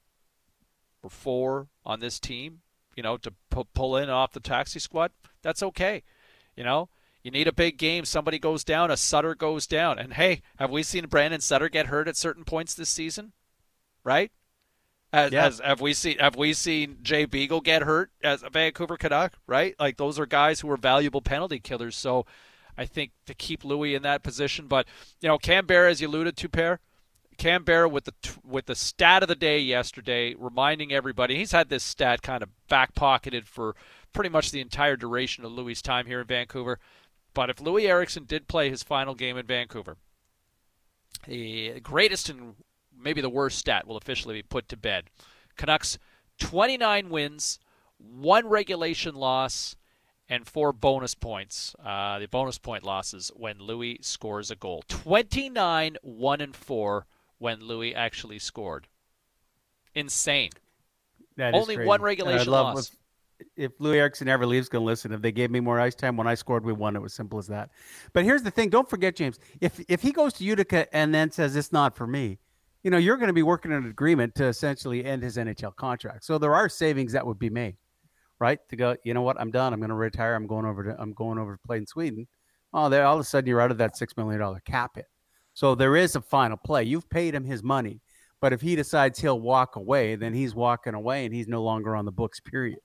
or 1.01 1.09
4 1.09 1.67
on 1.83 1.99
this 1.99 2.19
team, 2.19 2.61
you 2.95 3.01
know, 3.01 3.17
to 3.17 3.33
pu- 3.49 3.67
pull 3.73 3.97
in 3.97 4.09
off 4.09 4.33
the 4.33 4.39
taxi 4.39 4.79
squad, 4.79 5.11
that's 5.41 5.63
okay. 5.63 6.03
You 6.55 6.63
know, 6.63 6.89
you 7.23 7.31
need 7.31 7.47
a 7.47 7.53
big 7.53 7.77
game. 7.77 8.05
Somebody 8.05 8.39
goes 8.39 8.63
down, 8.63 8.91
a 8.91 8.97
Sutter 8.97 9.35
goes 9.35 9.65
down. 9.65 9.97
And 9.97 10.13
hey, 10.13 10.41
have 10.57 10.69
we 10.69 10.83
seen 10.83 11.07
Brandon 11.07 11.41
Sutter 11.41 11.69
get 11.69 11.87
hurt 11.87 12.07
at 12.07 12.17
certain 12.17 12.43
points 12.43 12.73
this 12.73 12.89
season? 12.89 13.33
Right? 14.03 14.31
As, 15.13 15.31
yeah. 15.31 15.45
as, 15.45 15.59
have 15.59 15.81
we 15.81 15.93
seen 15.93 16.17
have 16.19 16.37
we 16.37 16.53
seen 16.53 16.97
Jay 17.01 17.25
Beagle 17.25 17.61
get 17.61 17.83
hurt 17.83 18.11
as 18.23 18.43
a 18.43 18.49
Vancouver 18.49 18.95
Canuck? 18.95 19.33
Right, 19.45 19.75
like 19.79 19.97
those 19.97 20.17
are 20.17 20.25
guys 20.25 20.61
who 20.61 20.71
are 20.71 20.77
valuable 20.77 21.21
penalty 21.21 21.59
killers. 21.59 21.97
So 21.97 22.25
I 22.77 22.85
think 22.85 23.11
to 23.25 23.33
keep 23.33 23.63
Loui 23.63 23.95
in 23.95 24.03
that 24.03 24.23
position, 24.23 24.67
but 24.67 24.87
you 25.19 25.27
know 25.27 25.37
Canberra, 25.37 25.91
as 25.91 25.99
you 25.99 26.07
alluded 26.07 26.37
to, 26.37 26.49
pair 26.49 26.79
Canberra 27.37 27.89
with 27.89 28.05
the 28.05 28.13
with 28.45 28.67
the 28.67 28.75
stat 28.75 29.23
of 29.23 29.27
the 29.27 29.35
day 29.35 29.59
yesterday, 29.59 30.35
reminding 30.37 30.93
everybody 30.93 31.35
he's 31.35 31.51
had 31.51 31.69
this 31.69 31.83
stat 31.83 32.21
kind 32.21 32.43
of 32.43 32.49
back 32.69 32.93
pocketed 32.93 33.47
for 33.47 33.75
pretty 34.13 34.29
much 34.29 34.51
the 34.51 34.61
entire 34.61 34.95
duration 34.95 35.43
of 35.43 35.51
Loui's 35.51 35.81
time 35.81 36.05
here 36.05 36.21
in 36.21 36.27
Vancouver. 36.27 36.79
But 37.33 37.49
if 37.49 37.57
Loui 37.57 37.87
Eriksson 37.87 38.25
did 38.25 38.47
play 38.47 38.69
his 38.69 38.83
final 38.83 39.15
game 39.15 39.37
in 39.37 39.45
Vancouver, 39.45 39.97
the 41.27 41.79
greatest 41.79 42.29
and 42.29 42.55
maybe 42.97 43.21
the 43.21 43.29
worst 43.29 43.57
stat 43.57 43.87
will 43.87 43.97
officially 43.97 44.35
be 44.35 44.43
put 44.43 44.67
to 44.69 44.77
bed. 44.77 45.05
Canucks 45.57 45.97
29 46.39 47.09
wins, 47.09 47.59
one 47.97 48.47
regulation 48.47 49.15
loss, 49.15 49.75
and 50.31 50.47
four 50.47 50.71
bonus 50.71 51.13
points. 51.13 51.75
Uh, 51.83 52.19
the 52.19 52.27
bonus 52.27 52.57
point 52.57 52.83
losses 52.83 53.31
when 53.35 53.57
Loui 53.57 54.03
scores 54.03 54.49
a 54.49 54.55
goal. 54.55 54.83
29, 54.87 55.97
1 56.01 56.41
and 56.41 56.55
4 56.55 57.05
when 57.37 57.59
Loui 57.59 57.93
actually 57.95 58.39
scored. 58.39 58.87
Insane. 59.93 60.51
Only 61.37 61.75
crazy. 61.75 61.87
one 61.87 62.01
regulation 62.01 62.49
loss. 62.51 62.91
If, 63.39 63.47
if 63.57 63.77
Loui 63.79 63.95
Eriksson 63.95 64.29
ever 64.29 64.45
leaves, 64.45 64.69
going 64.69 64.83
to 64.83 64.85
listen. 64.85 65.11
If 65.11 65.21
they 65.21 65.31
gave 65.31 65.51
me 65.51 65.59
more 65.59 65.79
ice 65.79 65.95
time 65.95 66.15
when 66.15 66.27
I 66.27 66.35
scored, 66.35 66.63
we 66.63 66.71
won. 66.71 66.95
It 66.95 67.01
was 67.01 67.13
simple 67.13 67.39
as 67.39 67.47
that. 67.47 67.71
But 68.13 68.23
here's 68.23 68.43
the 68.43 68.51
thing: 68.51 68.69
don't 68.69 68.89
forget, 68.89 69.15
James. 69.15 69.39
If 69.59 69.83
if 69.89 70.01
he 70.01 70.11
goes 70.11 70.33
to 70.33 70.43
Utica 70.43 70.93
and 70.95 71.13
then 71.13 71.31
says 71.31 71.55
it's 71.55 71.71
not 71.71 71.95
for 71.95 72.05
me, 72.05 72.37
you 72.83 72.91
know, 72.91 72.97
you're 72.97 73.17
going 73.17 73.27
to 73.27 73.33
be 73.33 73.43
working 73.43 73.71
an 73.71 73.87
agreement 73.87 74.35
to 74.35 74.45
essentially 74.45 75.05
end 75.05 75.23
his 75.23 75.37
NHL 75.37 75.75
contract. 75.75 76.23
So 76.23 76.37
there 76.37 76.55
are 76.55 76.67
savings 76.67 77.13
that 77.13 77.25
would 77.25 77.39
be 77.39 77.49
made, 77.49 77.77
right? 78.39 78.59
To 78.69 78.75
go, 78.75 78.95
you 79.03 79.13
know 79.13 79.21
what, 79.21 79.39
I'm 79.39 79.51
done. 79.51 79.73
I'm 79.73 79.79
going 79.79 79.89
to 79.89 79.95
retire. 79.95 80.35
I'm 80.35 80.47
going 80.47 80.65
over 80.65 80.83
to 80.83 80.95
I'm 80.99 81.13
going 81.13 81.37
over 81.37 81.55
to 81.55 81.61
play 81.65 81.77
in 81.77 81.85
Sweden. 81.85 82.27
Oh, 82.73 82.89
there 82.89 83.05
all 83.05 83.15
of 83.15 83.21
a 83.21 83.23
sudden 83.23 83.47
you're 83.47 83.61
out 83.61 83.71
of 83.71 83.77
that 83.77 83.97
six 83.97 84.15
million 84.17 84.39
dollar 84.39 84.61
cap 84.65 84.91
hit. 84.95 85.05
So 85.53 85.75
there 85.75 85.95
is 85.95 86.15
a 86.15 86.21
final 86.21 86.57
play. 86.57 86.83
You've 86.83 87.09
paid 87.09 87.35
him 87.35 87.43
his 87.43 87.61
money, 87.61 88.01
but 88.39 88.53
if 88.53 88.61
he 88.61 88.75
decides 88.75 89.19
he'll 89.19 89.39
walk 89.39 89.75
away, 89.75 90.15
then 90.15 90.33
he's 90.33 90.55
walking 90.55 90.93
away 90.93 91.25
and 91.25 91.35
he's 91.35 91.47
no 91.47 91.61
longer 91.61 91.95
on 91.95 92.05
the 92.05 92.11
books. 92.11 92.39
Period. 92.39 92.79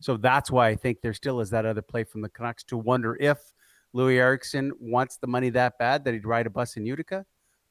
So 0.00 0.16
that's 0.16 0.50
why 0.50 0.68
I 0.68 0.76
think 0.76 1.00
there 1.00 1.14
still 1.14 1.40
is 1.40 1.50
that 1.50 1.64
other 1.64 1.82
play 1.82 2.04
from 2.04 2.20
the 2.20 2.28
Canucks 2.28 2.62
to 2.64 2.76
wonder 2.76 3.16
if 3.18 3.38
Loui 3.96 4.16
Eriksson 4.16 4.72
wants 4.78 5.16
the 5.16 5.26
money 5.26 5.50
that 5.50 5.78
bad 5.78 6.04
that 6.04 6.14
he'd 6.14 6.26
ride 6.26 6.46
a 6.46 6.50
bus 6.50 6.76
in 6.76 6.84
Utica 6.84 7.24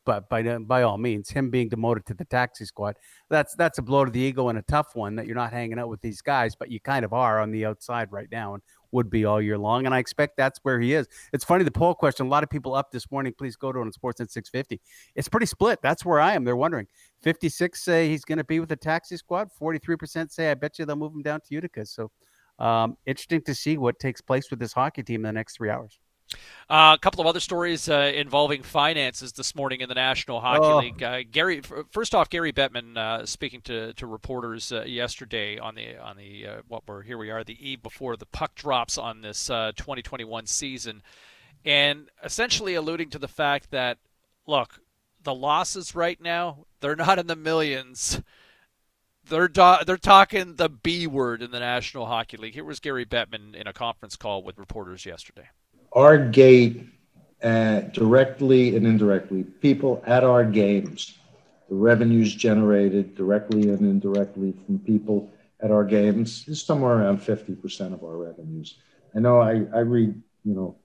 but 0.06 0.30
by 0.30 0.58
by 0.60 0.84
all 0.84 0.98
means, 0.98 1.30
him 1.30 1.50
being 1.50 1.70
demoted 1.70 2.06
to 2.08 2.14
the 2.14 2.26
taxi 2.26 2.66
squad, 2.66 2.96
that's 3.30 3.56
that's 3.56 3.78
a 3.78 3.82
blow 3.82 4.06
to 4.06 4.12
the 4.12 4.20
ego 4.20 4.50
and 4.50 4.58
a 4.58 4.64
tough 4.64 4.96
one 4.96 5.16
that 5.16 5.26
you're 5.26 5.36
not 5.36 5.52
hanging 5.52 5.80
out 5.80 5.90
with 5.90 6.02
these 6.02 6.22
guys, 6.22 6.56
but 6.56 6.70
you 6.70 6.80
kind 6.80 7.06
of 7.06 7.14
are 7.14 7.40
on 7.40 7.52
the 7.52 7.66
outside 7.66 8.12
right 8.12 8.28
now 8.32 8.54
and 8.54 8.64
would 8.92 9.10
be 9.10 9.26
all 9.26 9.42
year 9.42 9.58
long. 9.58 9.86
And 9.86 9.94
I 9.94 10.00
expect 10.00 10.38
that's 10.38 10.60
where 10.64 10.80
he 10.80 10.94
is. 10.94 11.08
It's 11.34 11.44
funny 11.44 11.64
the 11.64 11.72
poll 11.72 11.96
question. 11.96 12.26
A 12.26 12.30
lot 12.30 12.44
of 12.44 12.50
people 12.50 12.76
up 12.76 12.92
this 12.92 13.10
morning. 13.12 13.34
Please 13.38 13.56
go 13.56 13.72
to 13.72 13.80
it 13.80 13.82
on 13.82 13.92
Sportsnet 13.92 14.30
650. 14.30 14.80
It's 15.16 15.28
pretty 15.28 15.48
split. 15.48 15.80
That's 15.82 16.06
where 16.06 16.20
I 16.20 16.34
am. 16.34 16.44
They're 16.44 16.56
wondering. 16.56 16.88
56 17.22 17.82
say 17.82 18.10
he's 18.10 18.26
going 18.26 18.38
to 18.38 18.44
be 18.44 18.60
with 18.60 18.70
the 18.70 18.76
taxi 18.76 19.18
squad. 19.18 19.50
43% 19.60 20.32
say 20.32 20.52
I 20.52 20.54
bet 20.54 20.78
you 20.78 20.86
they'll 20.86 20.96
move 20.96 21.14
him 21.14 21.24
down 21.24 21.42
to 21.42 21.54
Utica. 21.54 21.86
So 21.86 22.12
um, 22.60 22.98
interesting 23.06 23.42
to 23.44 23.56
see 23.56 23.78
what 23.78 24.00
takes 24.00 24.22
place 24.22 24.50
with 24.50 24.60
this 24.60 24.74
hockey 24.74 25.04
team 25.04 25.22
in 25.22 25.30
the 25.30 25.34
next 25.34 25.58
three 25.58 25.70
hours. 25.70 26.00
Uh, 26.70 26.96
a 26.96 27.00
couple 27.00 27.20
of 27.20 27.28
other 27.28 27.40
stories 27.40 27.90
uh, 27.90 28.12
involving 28.16 28.64
finances 28.64 29.34
this 29.34 29.54
morning 29.54 29.82
in 29.82 29.90
the 29.90 29.96
National 29.96 30.40
Hockey 30.40 30.66
oh. 30.66 30.78
League. 30.78 31.04
Uh, 31.04 31.20
Gary, 31.30 31.62
first 31.92 32.16
off, 32.16 32.30
Gary 32.30 32.54
Bettman 32.54 32.98
uh, 32.98 33.26
speaking 33.26 33.62
to, 33.62 33.94
to 33.94 34.08
reporters 34.08 34.72
uh, 34.72 34.84
yesterday 34.84 35.58
on 35.58 35.76
the 35.76 35.98
on 35.98 36.18
the 36.18 36.48
uh, 36.48 36.56
what 36.68 36.84
we're 36.88 37.02
here 37.02 37.18
we 37.18 37.30
are 37.30 37.44
the 37.44 37.58
eve 37.70 37.84
before 37.84 38.16
the 38.16 38.26
puck 38.26 38.56
drops 38.56 38.98
on 38.98 39.22
this 39.22 39.48
2021 39.48 40.46
season, 40.46 41.04
and 41.66 42.10
essentially 42.24 42.76
alluding 42.76 43.10
to 43.10 43.20
the 43.20 43.28
fact 43.28 43.72
that 43.72 43.98
look, 44.48 44.80
the 45.22 45.36
losses 45.36 45.94
right 45.94 46.22
now 46.22 46.66
they're 46.80 46.96
not 46.96 47.20
in 47.20 47.28
the 47.28 47.36
millions. 47.36 48.22
They're 49.26 49.48
do- 49.48 49.78
they're 49.86 49.98
talking 49.98 50.56
the 50.56 50.70
B 50.70 51.08
word 51.08 51.42
in 51.42 51.52
the 51.52 51.60
National 51.60 52.06
Hockey 52.08 52.36
League. 52.38 52.56
Here 52.56 52.64
was 52.64 52.80
Gary 52.80 53.06
Bettman 53.06 53.56
in 53.56 53.68
a 53.68 53.74
conference 53.74 54.16
call 54.16 54.44
with 54.44 54.58
reporters 54.58 55.06
yesterday 55.06 55.50
our 55.94 56.18
gate 56.18 56.88
uh, 57.44 57.82
directly 57.82 58.76
and 58.76 58.86
indirectly, 58.88 59.44
people 59.44 60.04
at 60.08 60.24
our 60.24 60.44
games, 60.44 61.18
the 61.70 61.76
revenues 61.76 62.34
generated 62.34 63.16
directly 63.16 63.70
and 63.70 63.82
indirectly 63.82 64.54
from 64.66 64.80
people 64.80 65.32
at 65.62 65.72
our 65.72 65.84
games 65.84 66.48
is 66.48 66.62
somewhere 66.62 66.98
around 66.98 67.20
50% 67.20 67.94
of 67.94 68.04
our 68.04 68.18
revenues. 68.18 68.78
I 69.16 69.20
know 69.20 69.40
I, 69.40 69.66
I 69.74 69.80
read, 69.80 70.22
you 70.44 70.54
know, 70.54 70.76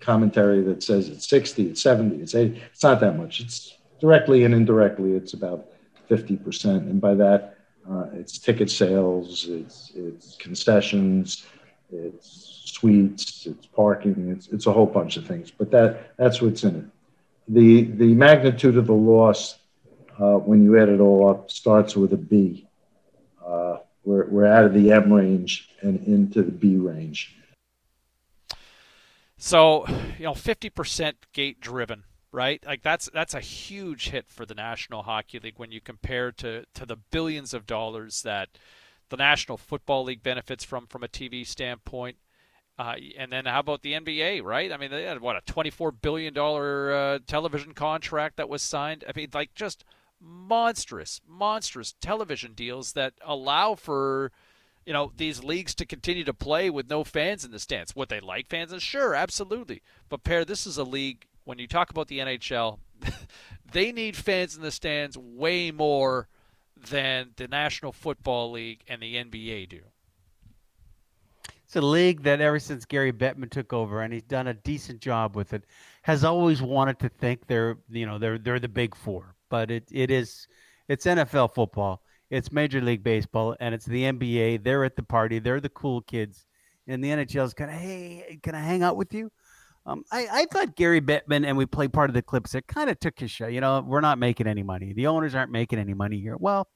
commentary 0.00 0.62
that 0.62 0.82
says 0.82 1.08
it's 1.08 1.28
60, 1.28 1.70
it's 1.70 1.82
70, 1.82 2.22
it's 2.22 2.34
80. 2.34 2.60
It's 2.72 2.82
not 2.82 3.00
that 3.00 3.16
much. 3.16 3.40
It's 3.40 3.76
directly 4.00 4.44
and 4.44 4.54
indirectly, 4.54 5.12
it's 5.12 5.32
about 5.32 5.66
50%. 6.10 6.64
And 6.64 7.00
by 7.00 7.14
that, 7.14 7.56
uh, 7.90 8.06
it's 8.14 8.38
ticket 8.38 8.70
sales, 8.70 9.46
it's, 9.48 9.92
it's 9.94 10.36
concessions, 10.36 11.46
it's 11.94 12.62
suites, 12.64 13.46
it's 13.46 13.66
parking, 13.66 14.30
it's, 14.30 14.48
it's 14.48 14.66
a 14.66 14.72
whole 14.72 14.86
bunch 14.86 15.16
of 15.16 15.26
things. 15.26 15.50
But 15.50 15.70
that 15.70 16.16
that's 16.16 16.42
what's 16.42 16.64
in 16.64 16.76
it. 16.76 16.84
The 17.48 17.84
the 17.84 18.14
magnitude 18.14 18.76
of 18.76 18.86
the 18.86 18.94
loss 18.94 19.58
uh, 20.18 20.38
when 20.38 20.62
you 20.62 20.78
add 20.78 20.88
it 20.88 21.00
all 21.00 21.28
up 21.28 21.50
starts 21.50 21.96
with 21.96 22.12
a 22.12 22.18
B. 22.18 22.66
Uh, 23.44 23.78
we're 24.04 24.26
we're 24.26 24.46
out 24.46 24.64
of 24.64 24.74
the 24.74 24.92
M 24.92 25.12
range 25.12 25.70
and 25.82 26.06
into 26.06 26.42
the 26.42 26.52
B 26.52 26.76
range. 26.76 27.36
So 29.36 29.86
you 30.18 30.24
know, 30.24 30.34
fifty 30.34 30.70
percent 30.70 31.16
gate 31.32 31.60
driven 31.60 32.04
right? 32.34 32.62
Like 32.66 32.82
that's 32.82 33.08
that's 33.14 33.32
a 33.32 33.40
huge 33.40 34.10
hit 34.10 34.28
for 34.28 34.44
the 34.44 34.54
National 34.54 35.04
Hockey 35.04 35.38
League 35.38 35.58
when 35.58 35.70
you 35.70 35.80
compare 35.80 36.32
to 36.32 36.64
to 36.74 36.84
the 36.84 36.96
billions 36.96 37.54
of 37.54 37.64
dollars 37.64 38.22
that 38.22 38.50
the 39.08 39.16
National 39.16 39.58
Football 39.58 40.04
League 40.04 40.22
benefits 40.22 40.64
from 40.64 40.86
from 40.86 41.02
a 41.02 41.08
TV 41.08 41.46
standpoint. 41.46 42.16
Uh, 42.76 42.96
and 43.16 43.30
then 43.30 43.44
how 43.44 43.60
about 43.60 43.82
the 43.82 43.92
NBA, 43.92 44.42
right? 44.42 44.72
I 44.72 44.76
mean, 44.76 44.90
they 44.90 45.04
had 45.04 45.20
what 45.20 45.36
a 45.36 45.40
twenty-four 45.42 45.92
billion 45.92 46.34
dollar 46.34 46.92
uh, 46.92 47.18
television 47.26 47.72
contract 47.72 48.36
that 48.36 48.48
was 48.48 48.62
signed. 48.62 49.04
I 49.08 49.12
mean, 49.14 49.28
like 49.32 49.54
just 49.54 49.84
monstrous, 50.20 51.20
monstrous 51.28 51.94
television 52.00 52.54
deals 52.54 52.92
that 52.92 53.14
allow 53.22 53.74
for 53.74 54.32
you 54.84 54.92
know 54.92 55.12
these 55.16 55.44
leagues 55.44 55.74
to 55.76 55.86
continue 55.86 56.24
to 56.24 56.34
play 56.34 56.70
with 56.70 56.90
no 56.90 57.04
fans 57.04 57.44
in 57.44 57.52
the 57.52 57.58
stands. 57.58 57.94
Would 57.94 58.08
they 58.08 58.20
like 58.20 58.48
fans? 58.48 58.72
And 58.72 58.82
sure, 58.82 59.14
absolutely. 59.14 59.82
But 60.08 60.24
pair, 60.24 60.44
this 60.44 60.66
is 60.66 60.78
a 60.78 60.84
league. 60.84 61.26
When 61.44 61.58
you 61.58 61.68
talk 61.68 61.90
about 61.90 62.08
the 62.08 62.20
NHL, 62.20 62.78
they 63.72 63.92
need 63.92 64.16
fans 64.16 64.56
in 64.56 64.62
the 64.62 64.70
stands 64.70 65.16
way 65.18 65.70
more 65.70 66.28
than 66.90 67.30
the 67.36 67.48
National 67.48 67.92
Football 67.92 68.52
League 68.52 68.82
and 68.88 69.02
the 69.02 69.16
NBA 69.16 69.68
do. 69.68 69.80
It's 71.64 71.76
a 71.76 71.80
league 71.80 72.22
that 72.22 72.40
ever 72.40 72.58
since 72.58 72.84
Gary 72.84 73.12
Bettman 73.12 73.50
took 73.50 73.72
over, 73.72 74.02
and 74.02 74.12
he's 74.12 74.22
done 74.22 74.46
a 74.46 74.54
decent 74.54 75.00
job 75.00 75.34
with 75.34 75.52
it, 75.52 75.64
has 76.02 76.22
always 76.22 76.62
wanted 76.62 76.98
to 77.00 77.08
think 77.08 77.46
they're 77.46 77.78
you 77.90 78.06
know 78.06 78.18
they're 78.18 78.38
they're 78.38 78.60
the 78.60 78.68
big 78.68 78.94
four, 78.94 79.34
but 79.48 79.70
it 79.70 79.88
it 79.90 80.10
is 80.10 80.46
it's 80.88 81.06
NFL 81.06 81.54
football, 81.54 82.02
it's 82.30 82.52
Major 82.52 82.80
League 82.80 83.02
Baseball, 83.02 83.56
and 83.60 83.74
it's 83.74 83.86
the 83.86 84.04
NBA. 84.04 84.62
They're 84.62 84.84
at 84.84 84.96
the 84.96 85.02
party, 85.02 85.38
they're 85.38 85.60
the 85.60 85.70
cool 85.70 86.02
kids, 86.02 86.46
and 86.86 87.02
the 87.02 87.08
NHL 87.08 87.44
is 87.44 87.54
kind 87.54 87.70
of 87.70 87.76
hey, 87.76 88.38
can 88.42 88.54
I 88.54 88.60
hang 88.60 88.82
out 88.82 88.96
with 88.96 89.14
you? 89.14 89.32
Um, 89.86 90.02
I, 90.10 90.26
I 90.32 90.46
thought 90.46 90.76
Gary 90.76 91.00
Bettman 91.00 91.46
and 91.46 91.56
we 91.56 91.66
played 91.66 91.92
part 91.92 92.08
of 92.08 92.14
the 92.14 92.22
clips. 92.22 92.54
It 92.54 92.66
kind 92.66 92.88
of 92.88 92.98
took 93.00 93.18
his 93.18 93.30
show. 93.30 93.46
You 93.46 93.60
know, 93.60 93.84
we're 93.86 94.00
not 94.00 94.18
making 94.18 94.46
any 94.46 94.62
money. 94.62 94.92
The 94.92 95.06
owners 95.06 95.34
aren't 95.34 95.52
making 95.52 95.78
any 95.78 95.94
money 95.94 96.20
here. 96.20 96.36
Well, 96.38 96.68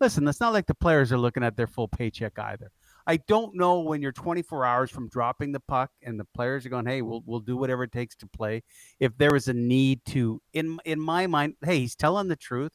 listen, 0.00 0.26
it's 0.26 0.40
not 0.40 0.52
like 0.52 0.66
the 0.66 0.74
players 0.74 1.12
are 1.12 1.18
looking 1.18 1.44
at 1.44 1.56
their 1.56 1.66
full 1.66 1.88
paycheck 1.88 2.38
either. 2.38 2.70
I 3.06 3.18
don't 3.18 3.54
know 3.54 3.80
when 3.80 4.00
you're 4.00 4.12
24 4.12 4.64
hours 4.64 4.90
from 4.90 5.08
dropping 5.08 5.52
the 5.52 5.60
puck 5.60 5.90
and 6.02 6.18
the 6.18 6.26
players 6.34 6.64
are 6.64 6.70
going, 6.70 6.86
"Hey, 6.86 7.02
we'll 7.02 7.22
we'll 7.26 7.40
do 7.40 7.56
whatever 7.56 7.82
it 7.84 7.92
takes 7.92 8.16
to 8.16 8.26
play." 8.26 8.62
If 8.98 9.16
there 9.18 9.36
is 9.36 9.48
a 9.48 9.52
need 9.52 10.00
to, 10.06 10.40
in 10.54 10.78
in 10.86 10.98
my 11.00 11.26
mind, 11.26 11.56
hey, 11.62 11.80
he's 11.80 11.94
telling 11.94 12.28
the 12.28 12.36
truth. 12.36 12.72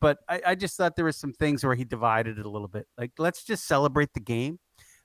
But 0.00 0.18
I, 0.28 0.42
I 0.48 0.54
just 0.54 0.76
thought 0.76 0.96
there 0.96 1.04
was 1.06 1.16
some 1.16 1.32
things 1.32 1.64
where 1.64 1.74
he 1.74 1.84
divided 1.84 2.38
it 2.38 2.46
a 2.46 2.50
little 2.50 2.68
bit. 2.68 2.86
Like, 2.98 3.12
let's 3.18 3.44
just 3.44 3.66
celebrate 3.66 4.12
the 4.14 4.20
game. 4.20 4.58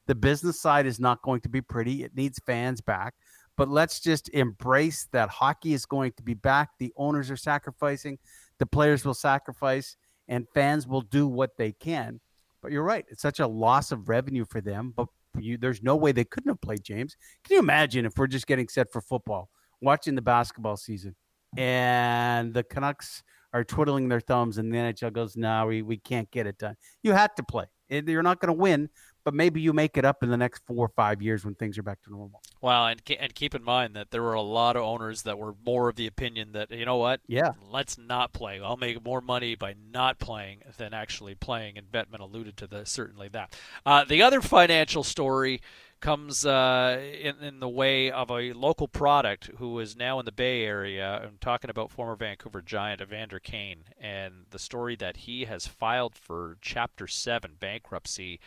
The 0.07 0.15
business 0.15 0.61
side 0.61 0.85
is 0.85 0.99
not 0.99 1.21
going 1.21 1.41
to 1.41 1.49
be 1.49 1.61
pretty. 1.61 2.03
It 2.03 2.15
needs 2.15 2.39
fans 2.45 2.79
back. 2.79 3.13
But 3.57 3.69
let's 3.69 3.99
just 3.99 4.29
embrace 4.29 5.07
that 5.11 5.29
hockey 5.29 5.73
is 5.73 5.85
going 5.85 6.11
to 6.13 6.23
be 6.23 6.33
back. 6.33 6.71
The 6.77 6.93
owners 6.97 7.31
are 7.31 7.37
sacrificing, 7.37 8.19
the 8.59 8.65
players 8.65 9.05
will 9.05 9.13
sacrifice, 9.13 9.95
and 10.27 10.47
fans 10.53 10.87
will 10.87 11.01
do 11.01 11.27
what 11.27 11.57
they 11.57 11.71
can. 11.71 12.19
But 12.61 12.71
you're 12.71 12.83
right; 12.83 13.05
it's 13.09 13.21
such 13.21 13.39
a 13.39 13.47
loss 13.47 13.91
of 13.91 14.09
revenue 14.09 14.45
for 14.45 14.59
them. 14.61 14.93
But 14.95 15.07
you, 15.37 15.57
there's 15.57 15.83
no 15.83 15.95
way 15.95 16.11
they 16.11 16.23
couldn't 16.23 16.49
have 16.49 16.61
played 16.61 16.83
James. 16.83 17.15
Can 17.43 17.55
you 17.55 17.59
imagine 17.59 18.05
if 18.05 18.17
we're 18.17 18.27
just 18.27 18.47
getting 18.47 18.67
set 18.67 18.91
for 18.91 19.01
football, 19.01 19.49
watching 19.81 20.15
the 20.15 20.21
basketball 20.21 20.77
season, 20.77 21.15
and 21.57 22.53
the 22.53 22.63
Canucks 22.63 23.23
are 23.53 23.63
twiddling 23.63 24.09
their 24.09 24.19
thumbs, 24.19 24.57
and 24.57 24.73
the 24.73 24.77
NHL 24.77 25.13
goes, 25.13 25.37
"No, 25.37 25.47
nah, 25.47 25.65
we 25.65 25.81
we 25.81 25.97
can't 25.97 26.29
get 26.31 26.47
it 26.47 26.57
done." 26.57 26.75
You 27.03 27.13
had 27.13 27.35
to 27.37 27.43
play. 27.43 27.65
You're 27.89 28.23
not 28.23 28.39
going 28.39 28.53
to 28.53 28.59
win, 28.59 28.89
but 29.25 29.33
maybe 29.33 29.59
you 29.59 29.73
make 29.73 29.97
it 29.97 30.05
up 30.05 30.23
in 30.23 30.29
the 30.29 30.37
next 30.37 30.61
four 30.65 30.85
or 30.85 30.91
five 30.95 31.21
years 31.21 31.43
when 31.43 31.55
things 31.55 31.77
are 31.77 31.83
back 31.83 32.01
to 32.03 32.11
normal. 32.11 32.41
Well, 32.61 32.85
and 32.87 33.01
and 33.19 33.33
keep 33.33 33.55
in 33.55 33.63
mind 33.63 33.95
that 33.95 34.11
there 34.11 34.21
were 34.21 34.33
a 34.33 34.41
lot 34.41 34.75
of 34.77 34.83
owners 34.83 35.23
that 35.23 35.37
were 35.37 35.55
more 35.65 35.89
of 35.89 35.95
the 35.95 36.07
opinion 36.07 36.53
that 36.53 36.71
you 36.71 36.85
know 36.85 36.97
what, 36.97 37.19
yeah, 37.27 37.53
let's 37.69 37.97
not 37.97 38.31
play. 38.31 38.61
I'll 38.61 38.77
make 38.77 39.03
more 39.03 39.21
money 39.21 39.55
by 39.55 39.75
not 39.91 40.19
playing 40.19 40.61
than 40.77 40.93
actually 40.93 41.35
playing. 41.35 41.77
And 41.77 41.91
Bettman 41.91 42.19
alluded 42.19 42.55
to 42.57 42.67
the 42.67 42.85
certainly 42.85 43.27
that. 43.29 43.53
Uh, 43.85 44.05
the 44.05 44.21
other 44.21 44.41
financial 44.41 45.03
story 45.03 45.59
comes 46.01 46.45
uh, 46.45 47.01
in, 47.19 47.37
in 47.41 47.59
the 47.59 47.69
way 47.69 48.11
of 48.11 48.29
a 48.29 48.53
local 48.53 48.87
product 48.87 49.49
who 49.57 49.79
is 49.79 49.95
now 49.95 50.19
in 50.19 50.25
the 50.25 50.31
Bay 50.31 50.63
Area. 50.63 51.21
I'm 51.23 51.37
talking 51.41 51.71
about 51.71 51.89
former 51.89 52.15
Vancouver 52.15 52.61
Giant 52.61 53.01
Evander 53.01 53.39
Kane 53.39 53.85
and 53.99 54.45
the 54.51 54.59
story 54.59 54.95
that 54.97 55.17
he 55.17 55.45
has 55.45 55.65
filed 55.65 56.13
for 56.15 56.57
Chapter 56.61 57.07
Seven 57.07 57.53
bankruptcy 57.59 58.39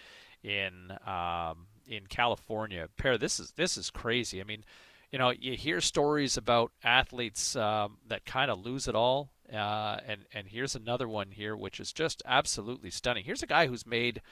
in 0.43 0.93
um, 1.07 1.67
in 1.87 2.07
California. 2.07 2.89
Pair, 2.97 3.19
this 3.19 3.41
is 3.41 3.53
this 3.53 3.77
is 3.77 3.91
crazy. 3.91 4.41
I 4.41 4.45
mean, 4.45 4.65
you 5.11 5.19
know, 5.19 5.31
you 5.31 5.55
hear 5.55 5.81
stories 5.81 6.37
about 6.37 6.73
athletes 6.85 7.57
um, 7.57 7.99
that 8.07 8.25
kind 8.25 8.51
of 8.51 8.65
lose 8.65 8.89
it 8.89 8.95
all, 8.95 9.31
uh, 9.53 9.99
and 10.07 10.27
and 10.33 10.49
here's 10.49 10.75
another 10.75 11.09
one 11.09 11.31
here, 11.31 11.57
which 11.57 11.81
is 11.81 11.93
just 11.93 12.23
absolutely 12.27 12.91
stunning. 12.91 13.25
Here's 13.25 13.43
a 13.43 13.47
guy 13.47 13.67
who's 13.67 13.87
made. 13.87 14.23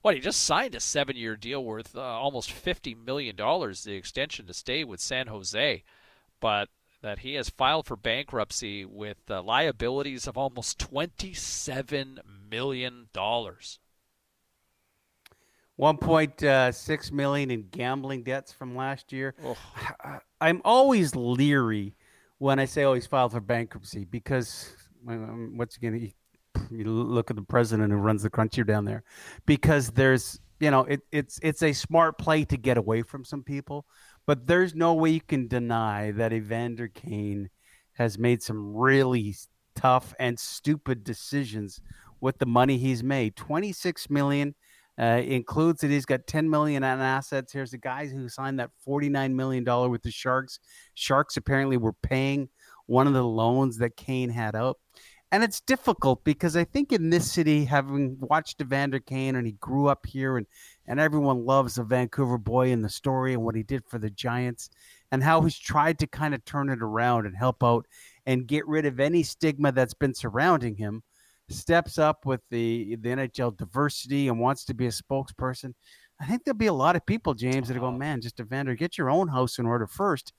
What 0.00 0.16
he 0.16 0.20
just 0.20 0.42
signed 0.42 0.74
a 0.74 0.80
seven-year 0.80 1.36
deal 1.36 1.64
worth 1.64 1.94
uh, 1.94 2.00
almost 2.00 2.50
fifty 2.50 2.92
million 2.92 3.36
dollars, 3.36 3.84
the 3.84 3.94
extension 3.94 4.46
to 4.46 4.54
stay 4.54 4.82
with 4.82 4.98
San 4.98 5.28
Jose, 5.28 5.84
but 6.40 6.68
that 7.02 7.20
he 7.20 7.34
has 7.34 7.50
filed 7.50 7.86
for 7.86 7.96
bankruptcy 7.96 8.84
with 8.84 9.18
uh, 9.30 9.42
liabilities 9.42 10.26
of 10.26 10.36
almost 10.36 10.80
twenty-seven 10.80 12.18
million 12.50 13.10
dollars. 13.12 13.78
1.6 15.80 17.12
million 17.12 17.50
in 17.50 17.66
gambling 17.70 18.22
debts 18.22 18.52
from 18.52 18.76
last 18.76 19.12
year. 19.12 19.34
Oh. 19.44 19.56
I'm 20.40 20.60
always 20.64 21.14
leery 21.14 21.94
when 22.38 22.58
I 22.58 22.64
say, 22.64 22.84
"Oh, 22.84 22.94
he's 22.94 23.06
filed 23.06 23.32
for 23.32 23.40
bankruptcy," 23.40 24.04
because 24.04 24.74
um, 25.08 25.54
what's 25.56 25.76
again? 25.76 26.12
You 26.70 26.84
look 26.84 27.30
at 27.30 27.36
the 27.36 27.42
president 27.42 27.92
who 27.92 27.98
runs 27.98 28.22
the 28.22 28.30
cruncher 28.30 28.64
down 28.64 28.84
there, 28.84 29.04
because 29.46 29.90
there's 29.90 30.40
you 30.60 30.70
know 30.70 30.80
it, 30.80 31.00
it's 31.10 31.38
it's 31.42 31.62
a 31.62 31.72
smart 31.72 32.18
play 32.18 32.44
to 32.44 32.56
get 32.56 32.76
away 32.76 33.02
from 33.02 33.24
some 33.24 33.42
people, 33.42 33.86
but 34.26 34.46
there's 34.46 34.74
no 34.74 34.94
way 34.94 35.10
you 35.10 35.20
can 35.20 35.48
deny 35.48 36.10
that 36.12 36.32
Evander 36.32 36.88
Kane 36.88 37.48
has 37.94 38.18
made 38.18 38.42
some 38.42 38.74
really 38.76 39.34
tough 39.74 40.14
and 40.18 40.38
stupid 40.38 41.04
decisions 41.04 41.80
with 42.20 42.38
the 42.38 42.46
money 42.46 42.78
he's 42.78 43.02
made. 43.02 43.36
26 43.36 44.10
million 44.10 44.54
uh, 44.98 45.22
includes 45.24 45.80
that 45.80 45.90
he's 45.90 46.06
got 46.06 46.26
10 46.26 46.48
million 46.50 46.82
in 46.82 47.00
assets. 47.00 47.52
Here's 47.52 47.70
the 47.70 47.78
guys 47.78 48.10
who 48.10 48.28
signed 48.28 48.58
that 48.58 48.70
49 48.84 49.34
million 49.34 49.64
dollar 49.64 49.88
with 49.88 50.02
the 50.02 50.10
Sharks. 50.10 50.58
Sharks 50.94 51.36
apparently 51.36 51.76
were 51.76 51.94
paying 51.94 52.48
one 52.86 53.06
of 53.06 53.14
the 53.14 53.24
loans 53.24 53.78
that 53.78 53.96
Kane 53.96 54.30
had 54.30 54.54
out. 54.54 54.78
And 55.30 55.42
it's 55.42 55.62
difficult 55.62 56.24
because 56.24 56.56
I 56.56 56.64
think 56.64 56.92
in 56.92 57.08
this 57.08 57.32
city, 57.32 57.64
having 57.64 58.18
watched 58.20 58.60
Evander 58.60 59.00
Kane 59.00 59.34
and 59.34 59.46
he 59.46 59.54
grew 59.54 59.86
up 59.86 60.04
here 60.04 60.36
and, 60.36 60.46
and 60.86 61.00
everyone 61.00 61.46
loves 61.46 61.76
the 61.76 61.84
Vancouver 61.84 62.36
boy 62.36 62.70
and 62.70 62.84
the 62.84 62.90
story 62.90 63.32
and 63.32 63.42
what 63.42 63.54
he 63.54 63.62
did 63.62 63.82
for 63.86 63.98
the 63.98 64.10
Giants 64.10 64.68
and 65.10 65.22
how 65.22 65.40
he's 65.40 65.58
tried 65.58 65.98
to 66.00 66.06
kind 66.06 66.34
of 66.34 66.44
turn 66.44 66.68
it 66.68 66.82
around 66.82 67.24
and 67.24 67.34
help 67.34 67.64
out 67.64 67.86
and 68.26 68.46
get 68.46 68.68
rid 68.68 68.84
of 68.84 69.00
any 69.00 69.22
stigma 69.22 69.72
that's 69.72 69.94
been 69.94 70.12
surrounding 70.12 70.76
him 70.76 71.02
steps 71.52 71.98
up 71.98 72.26
with 72.26 72.40
the 72.50 72.96
the 72.96 73.08
NHL 73.10 73.56
diversity 73.56 74.28
and 74.28 74.40
wants 74.40 74.64
to 74.66 74.74
be 74.74 74.86
a 74.86 74.90
spokesperson, 74.90 75.74
I 76.20 76.26
think 76.26 76.44
there'll 76.44 76.56
be 76.56 76.66
a 76.66 76.72
lot 76.72 76.96
of 76.96 77.04
people, 77.04 77.34
James, 77.34 77.68
that 77.68 77.76
are 77.76 77.80
going, 77.80 77.98
man, 77.98 78.20
just 78.20 78.38
Evander, 78.38 78.74
get 78.74 78.96
your 78.96 79.10
own 79.10 79.28
house 79.28 79.58
in 79.58 79.66
order 79.66 79.86
first. 79.86 80.32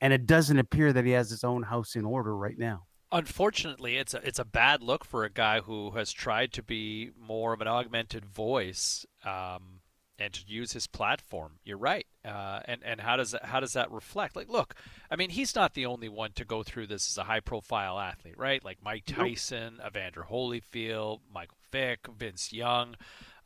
And 0.00 0.12
it 0.12 0.26
doesn't 0.26 0.58
appear 0.58 0.92
that 0.92 1.04
he 1.04 1.12
has 1.12 1.30
his 1.30 1.44
own 1.44 1.62
house 1.62 1.94
in 1.96 2.04
order 2.04 2.36
right 2.36 2.58
now. 2.58 2.84
Unfortunately, 3.12 3.96
it's 3.96 4.14
a 4.14 4.26
it's 4.26 4.38
a 4.38 4.44
bad 4.44 4.82
look 4.82 5.04
for 5.04 5.24
a 5.24 5.30
guy 5.30 5.60
who 5.60 5.92
has 5.92 6.10
tried 6.10 6.52
to 6.54 6.62
be 6.62 7.10
more 7.18 7.52
of 7.52 7.60
an 7.60 7.68
augmented 7.68 8.24
voice. 8.24 9.06
Um, 9.24 9.80
and 10.18 10.32
to 10.32 10.40
use 10.46 10.72
his 10.72 10.86
platform. 10.86 11.58
You're 11.64 11.78
right. 11.78 12.06
Uh, 12.24 12.60
and 12.64 12.82
and 12.84 13.00
how 13.00 13.16
does 13.16 13.32
that 13.32 13.44
how 13.44 13.60
does 13.60 13.74
that 13.74 13.90
reflect? 13.90 14.36
Like, 14.36 14.48
look, 14.48 14.74
I 15.10 15.16
mean, 15.16 15.30
he's 15.30 15.54
not 15.54 15.74
the 15.74 15.86
only 15.86 16.08
one 16.08 16.32
to 16.32 16.44
go 16.44 16.62
through 16.62 16.88
this 16.88 17.10
as 17.10 17.18
a 17.18 17.24
high 17.24 17.40
profile 17.40 17.98
athlete, 17.98 18.38
right? 18.38 18.64
Like 18.64 18.78
Mike 18.82 19.04
Tyson, 19.06 19.76
nope. 19.78 19.88
Evander 19.88 20.26
Holyfield, 20.30 21.20
Michael 21.32 21.58
Vick, 21.70 22.00
Vince 22.18 22.52
Young. 22.52 22.96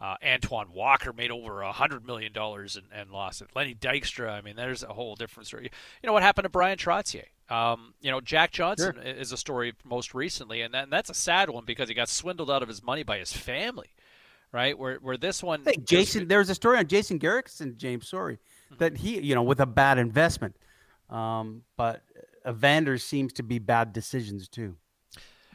Uh, 0.01 0.17
Antoine 0.25 0.73
Walker 0.73 1.13
made 1.13 1.31
over 1.31 1.61
a 1.61 1.73
hundred 1.73 2.07
million 2.07 2.33
dollars 2.33 2.75
and, 2.75 2.87
and, 2.91 3.11
lost 3.11 3.43
it. 3.43 3.49
Lenny 3.55 3.75
Dykstra, 3.75 4.31
I 4.31 4.41
mean, 4.41 4.57
there's 4.57 4.83
a 4.83 4.95
whole 4.95 5.15
different 5.15 5.47
story. 5.47 5.65
You 5.65 6.07
know 6.07 6.15
what 6.15 6.23
happened 6.23 6.45
to 6.45 6.49
Bryan 6.49 6.79
Trottier? 6.79 7.27
Um, 7.51 7.93
you 8.01 8.11
know, 8.11 8.23
Jack 8.23 8.51
Johnson 8.51 8.95
sure. 8.95 9.03
is 9.03 9.31
a 9.31 9.37
story 9.37 9.75
most 9.85 10.15
recently, 10.15 10.63
and, 10.63 10.73
that, 10.73 10.85
and 10.85 10.93
that's 10.93 11.11
a 11.11 11.15
sad 11.15 11.51
one 11.51 11.67
because 11.67 11.91
he 11.91 11.95
got 11.95 12.09
swindled 12.09 12.51
out 12.51 12.63
of 12.63 12.69
his 12.69 12.83
money 12.83 13.03
by 13.03 13.19
his 13.19 13.35
family 13.35 13.91
right? 14.53 14.79
Where 14.79 14.97
where 14.97 15.17
this 15.17 15.43
one, 15.43 15.63
hey, 15.65 15.77
Jason, 15.85 16.29
there 16.29 16.39
was 16.39 16.51
a 16.51 16.55
story 16.55 16.79
on 16.79 16.87
Jason 16.87 17.19
Garrison, 17.19 17.75
James, 17.77 18.09
sorry, 18.09 18.37
mm-hmm. 18.37 18.77
that 18.79 18.97
he, 18.97 19.21
you 19.21 19.35
know, 19.35 19.43
with 19.43 19.61
a 19.61 19.67
bad 19.67 19.99
investment, 19.99 20.57
um, 21.09 21.63
but 21.77 22.03
Evander 22.49 22.99
seems 22.99 23.33
to 23.35 23.43
be 23.43 23.59
bad 23.59 23.93
decisions 23.93 24.49
too. 24.49 24.77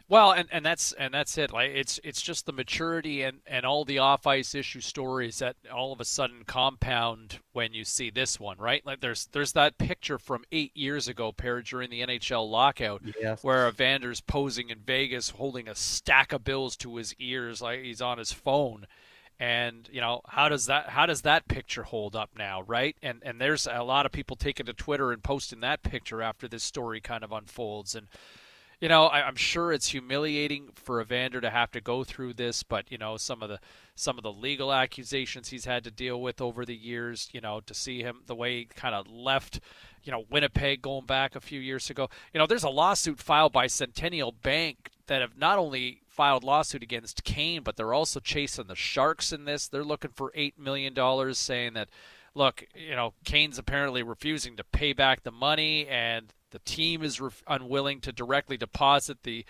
Well, 0.08 0.32
and, 0.34 0.48
and 0.52 0.63
that's 0.63 0.91
and 0.94 1.12
that's 1.13 1.36
it. 1.38 1.52
Like 1.52 1.72
it's 1.74 2.00
it's 2.04 2.22
just 2.22 2.46
the 2.46 2.54
maturity 2.54 3.24
and, 3.24 3.39
and 3.48 3.65
all 3.65 3.86
the 3.86 3.98
off 3.98 4.28
ice 4.28 4.54
issue 4.54 4.82
stories 4.82 5.39
that 5.39 5.56
all 5.74 5.91
of 5.91 6.00
a 6.00 6.06
sudden 6.06 6.44
compound 6.46 7.39
when 7.54 7.74
you 7.74 7.84
see 7.84 8.12
this 8.12 8.39
one, 8.39 8.58
right? 8.60 8.86
Like 8.86 9.02
there's 9.02 9.28
there's 9.32 9.54
that 9.54 9.80
picture 9.80 10.20
from 10.20 10.44
eight 10.52 10.78
years 10.78 11.08
ago, 11.08 11.32
paired 11.32 11.65
during 11.65 11.89
the 11.89 12.02
NHL 12.02 12.48
lockout, 12.48 13.02
yes. 13.20 13.44
where 13.44 13.68
Evander's 13.68 14.22
posing 14.22 14.70
in 14.70 14.80
Vegas, 14.80 15.32
holding 15.32 15.68
a 15.68 15.74
stack 15.74 16.32
of 16.34 16.44
bills 16.44 16.78
to 16.78 16.98
his 16.98 17.15
ears, 17.18 17.62
like 17.62 17.82
he's 17.82 18.02
on 18.02 18.20
his 18.20 18.32
phone. 18.32 18.86
And 19.39 19.89
you 19.91 20.02
know 20.02 20.22
how 20.28 20.50
does 20.50 20.68
that 20.68 20.89
how 20.89 21.08
does 21.08 21.24
that 21.24 21.48
picture 21.48 21.84
hold 21.84 22.15
up 22.15 22.30
now, 22.38 22.62
right? 22.62 22.96
And 23.02 23.24
and 23.26 23.41
there's 23.41 23.65
a 23.65 23.82
lot 23.82 24.06
of 24.06 24.12
people 24.12 24.36
taking 24.36 24.68
to 24.68 24.74
Twitter 24.74 25.12
and 25.12 25.24
posting 25.24 25.62
that 25.62 25.82
picture 25.82 26.22
after 26.22 26.48
this 26.48 26.63
story 26.63 27.02
kind 27.02 27.24
of 27.24 27.32
unfolds 27.32 27.96
and 27.96 28.08
you 28.86 28.89
know, 28.89 29.06
I, 29.08 29.28
am 29.28 29.36
sure 29.36 29.74
it's 29.74 29.88
humiliating 29.88 30.69
for 30.76 31.02
Evander 31.02 31.41
to 31.41 31.50
have 31.50 31.71
to 31.71 31.82
go 31.82 32.04
through 32.04 32.34
this, 32.34 32.62
but 32.62 32.91
you 32.91 33.00
know, 33.00 33.17
some 33.17 33.41
of 33.41 33.50
the 33.50 33.58
some 33.95 34.19
of 34.19 34.24
the 34.24 34.32
legal 34.32 34.71
accusations 34.71 35.50
he's 35.50 35.65
had 35.65 35.84
to 35.86 35.89
deal 35.89 36.21
with 36.21 36.39
over 36.39 36.65
the 36.65 36.76
years, 36.76 37.28
you 37.34 37.41
know, 37.41 37.62
to 37.62 37.74
see 37.74 38.04
him 38.04 38.21
the 38.28 38.36
way 38.36 38.60
he 38.60 38.65
kind 38.65 38.93
of 38.93 39.08
left, 39.08 39.60
you 40.04 40.12
know, 40.12 40.26
Winnipeg 40.30 40.84
going 40.84 41.08
back 41.08 41.36
a 41.36 41.39
few 41.39 41.60
years 41.60 41.89
ago. 41.89 42.10
You 42.32 42.38
know, 42.38 42.45
there's 42.45 42.63
a 42.63 42.69
lawsuit 42.69 43.17
filed 43.17 43.52
by 43.52 43.65
Centennial 43.65 44.32
Bank 44.32 44.91
that 45.08 45.19
have 45.19 45.36
not 45.36 45.58
only 45.58 46.02
filed 46.08 46.43
lawsuit 46.43 46.84
against 46.84 47.24
Kane, 47.24 47.63
but 47.63 47.78
they're 47.78 47.91
also 47.91 48.19
chasing 48.19 48.67
the 48.67 48.76
Sharks 48.76 49.34
in 49.34 49.45
this. 49.45 49.67
They're 49.67 49.84
looking 49.84 50.12
for 50.12 50.32
eight 50.36 50.60
million 50.60 50.93
dollars, 50.93 51.39
saying 51.39 51.74
that 51.74 51.89
look, 52.36 52.63
you 52.76 52.95
know, 52.95 53.15
Kane's 53.24 53.58
apparently 53.58 54.04
refusing 54.04 54.56
to 54.58 54.63
pay 54.63 54.93
back 54.93 55.24
the 55.24 55.32
money, 55.32 55.88
and 55.88 56.32
the 56.56 56.60
team 56.60 57.04
is 57.04 57.20
re- 57.20 57.30
unwilling 57.48 58.00
to 58.00 58.13
directly 58.13 58.56
deposit 58.56 59.24
the 59.24 59.44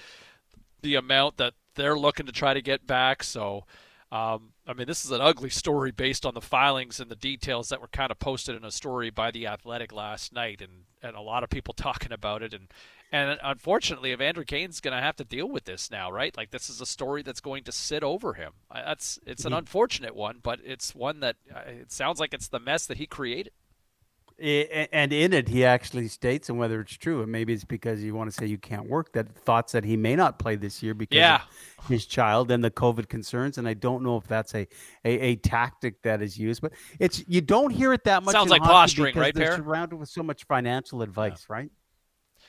the 0.82 0.96
amount 0.96 1.38
that 1.38 1.54
they're 1.76 1.98
looking 1.98 2.26
to 2.26 2.32
try 2.32 2.56
to 2.56 2.62
get 2.62 2.88
back. 2.88 3.22
So, 3.22 3.65
um, 4.12 4.54
I 4.65 4.74
mean, 4.74 4.88
this 4.88 5.06
is 5.06 5.12
an 5.12 5.22
ugly 5.22 5.52
story 5.52 5.91
based 5.91 6.26
on 6.26 6.34
the 6.34 6.41
filings 6.41 7.00
and 7.00 7.12
the 7.12 7.15
details 7.15 7.70
that 7.70 7.80
were 7.80 7.88
kind 7.88 8.10
of 8.10 8.18
posted 8.18 8.56
in 8.56 8.65
a 8.65 8.72
story 8.72 9.12
by 9.12 9.30
the 9.30 9.46
Athletic 9.46 9.94
last 9.94 10.34
night, 10.34 10.62
and, 10.62 10.86
and 11.04 11.15
a 11.15 11.22
lot 11.22 11.44
of 11.44 11.52
people 11.52 11.74
talking 11.78 12.12
about 12.12 12.41
it. 12.41 12.56
And 12.56 12.70
and 13.12 13.39
unfortunately, 13.44 14.12
Evander 14.12 14.44
Kane's 14.44 14.82
going 14.82 14.96
to 14.96 15.02
have 15.02 15.15
to 15.18 15.24
deal 15.24 15.48
with 15.48 15.65
this 15.65 15.91
now, 15.91 16.12
right? 16.12 16.36
Like 16.36 16.50
this 16.50 16.72
is 16.72 16.82
a 16.82 16.88
story 16.88 17.22
that's 17.22 17.39
going 17.39 17.63
to 17.65 17.72
sit 17.72 18.02
over 18.04 18.34
him. 18.34 18.54
That's 18.74 19.20
it's 19.28 19.46
an 19.46 19.52
mm-hmm. 19.52 19.60
unfortunate 19.60 20.15
one, 20.15 20.39
but 20.41 20.60
it's 20.63 20.96
one 20.96 21.20
that 21.20 21.36
uh, 21.56 21.60
it 21.68 21.91
sounds 21.91 22.20
like 22.20 22.34
it's 22.34 22.48
the 22.48 22.60
mess 22.60 22.88
that 22.88 22.98
he 22.98 23.06
created 23.06 23.52
and 24.38 25.13
in 25.13 25.32
it 25.32 25.48
he 25.48 25.63
actually 25.63 26.10
states 26.10 26.50
and 26.50 26.58
whether 26.58 26.82
it's 26.82 26.98
true 26.98 27.21
and 27.21 27.32
maybe 27.32 27.54
it's 27.54 27.63
because 27.63 28.04
you 28.04 28.13
want 28.13 28.30
to 28.30 28.36
say 28.36 28.45
you 28.45 28.58
can't 28.58 28.89
work 28.89 29.13
that 29.13 29.34
thoughts 29.34 29.71
that 29.71 29.86
he 29.86 29.95
may 29.95 30.13
not 30.13 30.38
play 30.39 30.58
this 30.58 30.84
year 30.84 30.93
because 30.93 31.15
yeah. 31.15 31.39
of 31.80 31.88
his 31.88 32.06
child 32.06 32.52
and 32.52 32.62
the 32.62 32.71
covid 32.71 33.08
concerns 33.08 33.58
and 33.58 33.65
i 33.67 33.74
don't 33.74 34.04
know 34.04 34.17
if 34.17 34.28
that's 34.28 34.54
a, 34.54 34.67
a, 35.06 35.19
a 35.19 35.36
tactic 35.38 36.02
that 36.02 36.21
is 36.21 36.38
used 36.38 36.62
but 36.62 36.74
it's 37.00 37.24
you 37.28 37.39
don't 37.39 37.71
hear 37.71 37.93
it 37.93 38.04
that 38.04 38.24
much 38.24 38.34
sounds 38.34 38.50
like 38.50 38.62
posturing 38.62 39.17
right 39.17 39.34
they're 39.34 39.56
surrounded 39.56 39.95
with 39.95 40.10
so 40.10 40.21
much 40.21 40.43
financial 40.43 41.02
advice 41.02 41.45
yeah. 41.50 41.56
right 41.56 41.69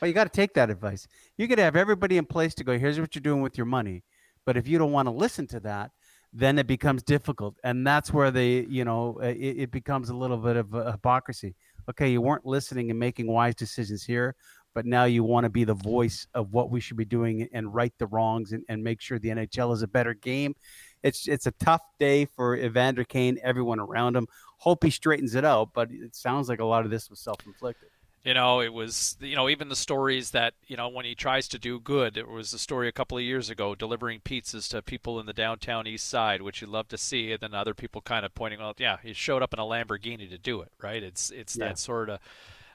but 0.00 0.06
you 0.06 0.12
got 0.12 0.24
to 0.24 0.30
take 0.30 0.54
that 0.54 0.70
advice 0.70 1.06
you 1.36 1.46
got 1.46 1.54
to 1.54 1.62
have 1.62 1.76
everybody 1.76 2.16
in 2.16 2.24
place 2.24 2.52
to 2.52 2.64
go 2.64 2.76
here's 2.76 2.98
what 2.98 3.14
you're 3.14 3.22
doing 3.22 3.42
with 3.42 3.56
your 3.56 3.66
money 3.66 4.02
but 4.44 4.56
if 4.56 4.66
you 4.66 4.76
don't 4.76 4.92
want 4.92 5.06
to 5.06 5.12
listen 5.12 5.46
to 5.46 5.60
that 5.60 5.92
then 6.32 6.58
it 6.58 6.66
becomes 6.66 7.04
difficult 7.04 7.54
and 7.62 7.86
that's 7.86 8.12
where 8.12 8.32
they 8.32 8.66
you 8.68 8.84
know 8.84 9.18
it, 9.22 9.36
it 9.36 9.70
becomes 9.70 10.10
a 10.10 10.14
little 10.14 10.36
bit 10.36 10.56
of 10.56 10.74
a 10.74 10.90
hypocrisy 10.90 11.54
okay, 11.88 12.10
you 12.10 12.20
weren't 12.20 12.46
listening 12.46 12.90
and 12.90 12.98
making 12.98 13.26
wise 13.26 13.54
decisions 13.54 14.04
here, 14.04 14.34
but 14.74 14.86
now 14.86 15.04
you 15.04 15.24
want 15.24 15.44
to 15.44 15.50
be 15.50 15.64
the 15.64 15.74
voice 15.74 16.26
of 16.34 16.52
what 16.52 16.70
we 16.70 16.80
should 16.80 16.96
be 16.96 17.04
doing 17.04 17.48
and 17.52 17.74
right 17.74 17.92
the 17.98 18.06
wrongs 18.06 18.52
and, 18.52 18.62
and 18.68 18.82
make 18.82 19.00
sure 19.00 19.18
the 19.18 19.28
NHL 19.28 19.72
is 19.72 19.82
a 19.82 19.88
better 19.88 20.14
game. 20.14 20.54
It's 21.02 21.28
it's 21.28 21.46
a 21.46 21.52
tough 21.52 21.82
day 21.98 22.26
for 22.26 22.56
Evander 22.56 23.04
Kane, 23.04 23.38
everyone 23.42 23.80
around 23.80 24.16
him. 24.16 24.26
Hope 24.58 24.84
he 24.84 24.90
straightens 24.90 25.34
it 25.34 25.44
out, 25.44 25.70
but 25.72 25.90
it 25.90 26.14
sounds 26.14 26.48
like 26.48 26.60
a 26.60 26.64
lot 26.64 26.84
of 26.84 26.90
this 26.90 27.08
was 27.08 27.20
self 27.20 27.38
inflicted. 27.46 27.88
You 28.26 28.34
know, 28.34 28.60
it 28.60 28.72
was 28.72 29.16
you 29.20 29.36
know 29.36 29.48
even 29.48 29.68
the 29.68 29.76
stories 29.76 30.32
that 30.32 30.54
you 30.66 30.76
know 30.76 30.88
when 30.88 31.04
he 31.04 31.14
tries 31.14 31.46
to 31.46 31.60
do 31.60 31.78
good. 31.78 32.16
It 32.16 32.28
was 32.28 32.52
a 32.52 32.58
story 32.58 32.88
a 32.88 32.92
couple 32.92 33.16
of 33.16 33.22
years 33.22 33.50
ago 33.50 33.76
delivering 33.76 34.18
pizzas 34.18 34.68
to 34.70 34.82
people 34.82 35.20
in 35.20 35.26
the 35.26 35.32
downtown 35.32 35.86
east 35.86 36.08
side, 36.08 36.42
which 36.42 36.60
you 36.60 36.66
love 36.66 36.88
to 36.88 36.98
see, 36.98 37.30
and 37.30 37.40
then 37.40 37.54
other 37.54 37.72
people 37.72 38.00
kind 38.00 38.26
of 38.26 38.34
pointing 38.34 38.60
out, 38.60 38.80
yeah, 38.80 38.96
he 39.00 39.12
showed 39.12 39.44
up 39.44 39.52
in 39.52 39.60
a 39.60 39.62
Lamborghini 39.62 40.28
to 40.28 40.38
do 40.38 40.60
it, 40.60 40.72
right? 40.82 41.04
It's 41.04 41.30
it's 41.30 41.56
yeah. 41.56 41.68
that 41.68 41.78
sort 41.78 42.10
of 42.10 42.18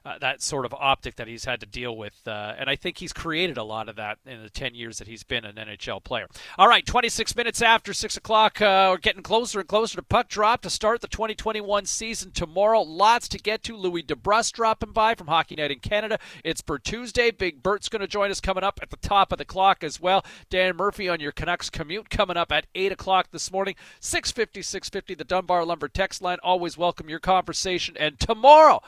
uh, 0.05 0.17
that 0.19 0.41
sort 0.41 0.65
of 0.65 0.73
optic 0.73 1.15
that 1.17 1.27
he's 1.27 1.45
had 1.45 1.59
to 1.59 1.65
deal 1.65 1.95
with. 1.95 2.13
Uh, 2.27 2.53
and 2.57 2.69
I 2.69 2.75
think 2.75 2.97
he's 2.97 3.13
created 3.13 3.57
a 3.57 3.63
lot 3.63 3.87
of 3.87 3.95
that 3.97 4.17
in 4.25 4.41
the 4.41 4.49
10 4.49 4.73
years 4.73 4.97
that 4.97 5.07
he's 5.07 5.23
been 5.23 5.45
an 5.45 5.55
NHL 5.55 6.03
player. 6.03 6.27
All 6.57 6.67
right, 6.67 6.85
26 6.85 7.35
minutes 7.35 7.61
after 7.61 7.93
6 7.93 8.17
o'clock. 8.17 8.61
Uh, 8.61 8.89
we're 8.91 8.97
getting 8.97 9.21
closer 9.23 9.59
and 9.59 9.67
closer 9.69 9.97
to 9.97 10.03
puck 10.03 10.27
drop 10.27 10.61
to 10.61 10.69
start 10.69 11.01
the 11.01 11.07
2021 11.07 11.85
season 11.85 12.31
tomorrow. 12.31 12.81
Lots 12.81 13.27
to 13.29 13.37
get 13.37 13.63
to. 13.63 13.75
Louie 13.75 14.03
DeBrusk 14.03 14.53
dropping 14.53 14.91
by 14.91 15.15
from 15.15 15.27
Hockey 15.27 15.55
Night 15.55 15.71
in 15.71 15.79
Canada. 15.79 16.17
It's 16.43 16.61
Bert 16.61 16.83
Tuesday. 16.83 17.29
Big 17.31 17.61
Bert's 17.61 17.89
going 17.89 18.01
to 18.01 18.07
join 18.07 18.31
us 18.31 18.41
coming 18.41 18.63
up 18.63 18.79
at 18.81 18.89
the 18.89 18.97
top 18.97 19.31
of 19.31 19.37
the 19.37 19.45
clock 19.45 19.83
as 19.83 19.99
well. 19.99 20.25
Dan 20.49 20.75
Murphy 20.75 21.09
on 21.09 21.19
your 21.19 21.31
Canucks 21.31 21.69
commute 21.69 22.09
coming 22.09 22.37
up 22.37 22.51
at 22.51 22.65
8 22.73 22.91
o'clock 22.91 23.27
this 23.31 23.51
morning. 23.51 23.75
650, 23.99 24.61
650, 24.63 25.13
the 25.15 25.23
Dunbar 25.23 25.63
Lumber 25.63 25.87
text 25.87 26.21
line. 26.21 26.37
Always 26.43 26.77
welcome 26.77 27.07
your 27.09 27.19
conversation. 27.19 27.95
And 27.99 28.19
tomorrow, 28.19 28.81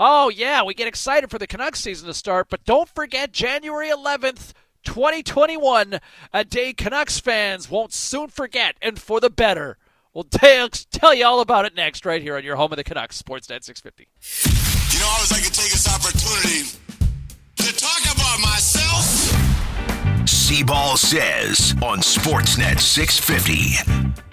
Oh, 0.00 0.28
yeah, 0.28 0.57
we 0.64 0.74
get 0.74 0.88
excited 0.88 1.30
for 1.30 1.38
the 1.38 1.46
Canucks 1.46 1.80
season 1.80 2.06
to 2.06 2.14
start, 2.14 2.48
but 2.48 2.64
don't 2.64 2.88
forget 2.88 3.32
January 3.32 3.88
11th. 3.88 4.52
2021, 4.84 6.00
a 6.32 6.44
day 6.44 6.72
Canucks 6.72 7.20
fans 7.20 7.70
won't 7.70 7.92
soon 7.92 8.28
forget, 8.28 8.76
and 8.80 8.98
for 8.98 9.20
the 9.20 9.28
better. 9.28 9.76
We'll 10.14 10.24
tell, 10.24 10.68
tell 10.90 11.12
you 11.12 11.26
all 11.26 11.40
about 11.40 11.66
it 11.66 11.74
next, 11.74 12.06
right 12.06 12.22
here 12.22 12.36
on 12.36 12.44
your 12.44 12.56
home 12.56 12.72
of 12.72 12.76
the 12.76 12.84
Canucks, 12.84 13.20
Sportsnet 13.20 13.64
650. 13.64 14.08
You 14.94 15.00
know, 15.00 15.06
I 15.06 15.14
always 15.14 15.32
like 15.32 15.42
to 15.42 15.50
take 15.50 15.70
this 15.70 15.86
opportunity 15.88 16.78
to 17.56 17.76
talk 17.76 18.02
about 18.14 18.40
myself. 18.40 19.48
C-Ball 20.28 20.96
says 20.96 21.74
on 21.82 21.98
Sportsnet 21.98 22.80
650. 22.80 24.27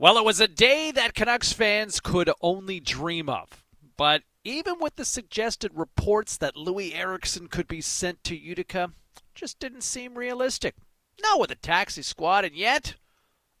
Well, 0.00 0.16
it 0.16 0.24
was 0.24 0.38
a 0.38 0.46
day 0.46 0.92
that 0.92 1.14
Canucks 1.14 1.52
fans 1.52 1.98
could 1.98 2.30
only 2.40 2.78
dream 2.78 3.28
of. 3.28 3.64
But 3.96 4.22
even 4.44 4.78
with 4.78 4.94
the 4.94 5.04
suggested 5.04 5.72
reports 5.74 6.36
that 6.36 6.54
Loui 6.54 6.94
Eriksson 6.94 7.48
could 7.48 7.66
be 7.66 7.80
sent 7.80 8.22
to 8.22 8.36
Utica, 8.36 8.92
just 9.34 9.58
didn't 9.58 9.80
seem 9.80 10.16
realistic. 10.16 10.76
Not 11.20 11.40
with 11.40 11.50
a 11.50 11.56
taxi 11.56 12.02
squad, 12.02 12.44
and 12.44 12.54
yet 12.54 12.94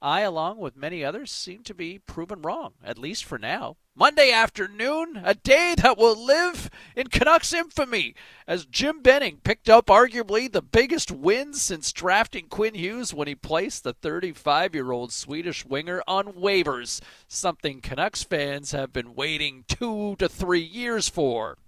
I, 0.00 0.20
along 0.20 0.58
with 0.58 0.76
many 0.76 1.04
others, 1.04 1.30
seem 1.30 1.62
to 1.64 1.74
be 1.74 1.98
proven 1.98 2.42
wrong, 2.42 2.74
at 2.84 2.98
least 2.98 3.24
for 3.24 3.38
now. 3.38 3.76
Monday 3.96 4.30
afternoon, 4.30 5.20
a 5.24 5.34
day 5.34 5.74
that 5.76 5.98
will 5.98 6.14
live 6.14 6.70
in 6.94 7.08
Canucks 7.08 7.52
infamy, 7.52 8.14
as 8.46 8.64
Jim 8.64 9.02
Benning 9.02 9.38
picked 9.42 9.68
up 9.68 9.86
arguably 9.86 10.50
the 10.50 10.62
biggest 10.62 11.10
win 11.10 11.52
since 11.52 11.92
drafting 11.92 12.46
Quinn 12.46 12.74
Hughes 12.74 13.12
when 13.12 13.26
he 13.26 13.34
placed 13.34 13.82
the 13.82 13.92
35 13.92 14.74
year 14.74 14.92
old 14.92 15.12
Swedish 15.12 15.64
winger 15.64 16.00
on 16.06 16.32
waivers, 16.34 17.00
something 17.26 17.80
Canucks 17.80 18.22
fans 18.22 18.70
have 18.70 18.92
been 18.92 19.16
waiting 19.16 19.64
two 19.66 20.14
to 20.20 20.28
three 20.28 20.60
years 20.60 21.08
for. 21.08 21.58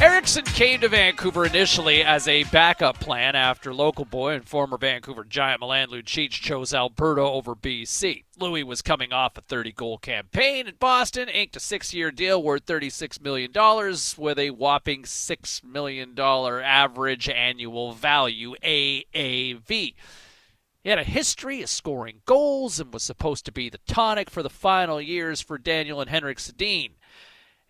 Eriksson 0.00 0.44
came 0.44 0.80
to 0.80 0.88
Vancouver 0.88 1.44
initially 1.44 2.04
as 2.04 2.28
a 2.28 2.44
backup 2.44 3.00
plan 3.00 3.34
after 3.34 3.74
local 3.74 4.04
boy 4.04 4.34
and 4.34 4.46
former 4.46 4.78
Vancouver 4.78 5.24
Giant 5.24 5.60
Milan 5.60 5.88
Lucic 5.88 6.30
chose 6.30 6.72
Alberta 6.72 7.22
over 7.22 7.56
BC. 7.56 8.22
Loui 8.38 8.62
was 8.62 8.80
coming 8.80 9.12
off 9.12 9.36
a 9.36 9.40
30 9.40 9.72
goal 9.72 9.98
campaign 9.98 10.68
in 10.68 10.76
Boston, 10.76 11.28
inked 11.28 11.56
a 11.56 11.60
six 11.60 11.92
year 11.92 12.12
deal 12.12 12.40
worth 12.40 12.64
$36 12.64 13.20
million 13.20 13.50
with 14.16 14.38
a 14.38 14.50
whopping 14.50 15.02
$6 15.02 15.64
million 15.64 16.16
average 16.16 17.28
annual 17.28 17.92
value, 17.92 18.54
AAV. 18.62 19.66
He 20.84 20.90
had 20.90 21.00
a 21.00 21.04
history 21.04 21.60
of 21.60 21.68
scoring 21.68 22.20
goals 22.24 22.78
and 22.78 22.92
was 22.92 23.02
supposed 23.02 23.44
to 23.46 23.52
be 23.52 23.68
the 23.68 23.80
tonic 23.88 24.30
for 24.30 24.44
the 24.44 24.48
final 24.48 25.00
years 25.00 25.40
for 25.40 25.58
Daniel 25.58 26.00
and 26.00 26.08
Henrik 26.08 26.38
Sedin 26.38 26.92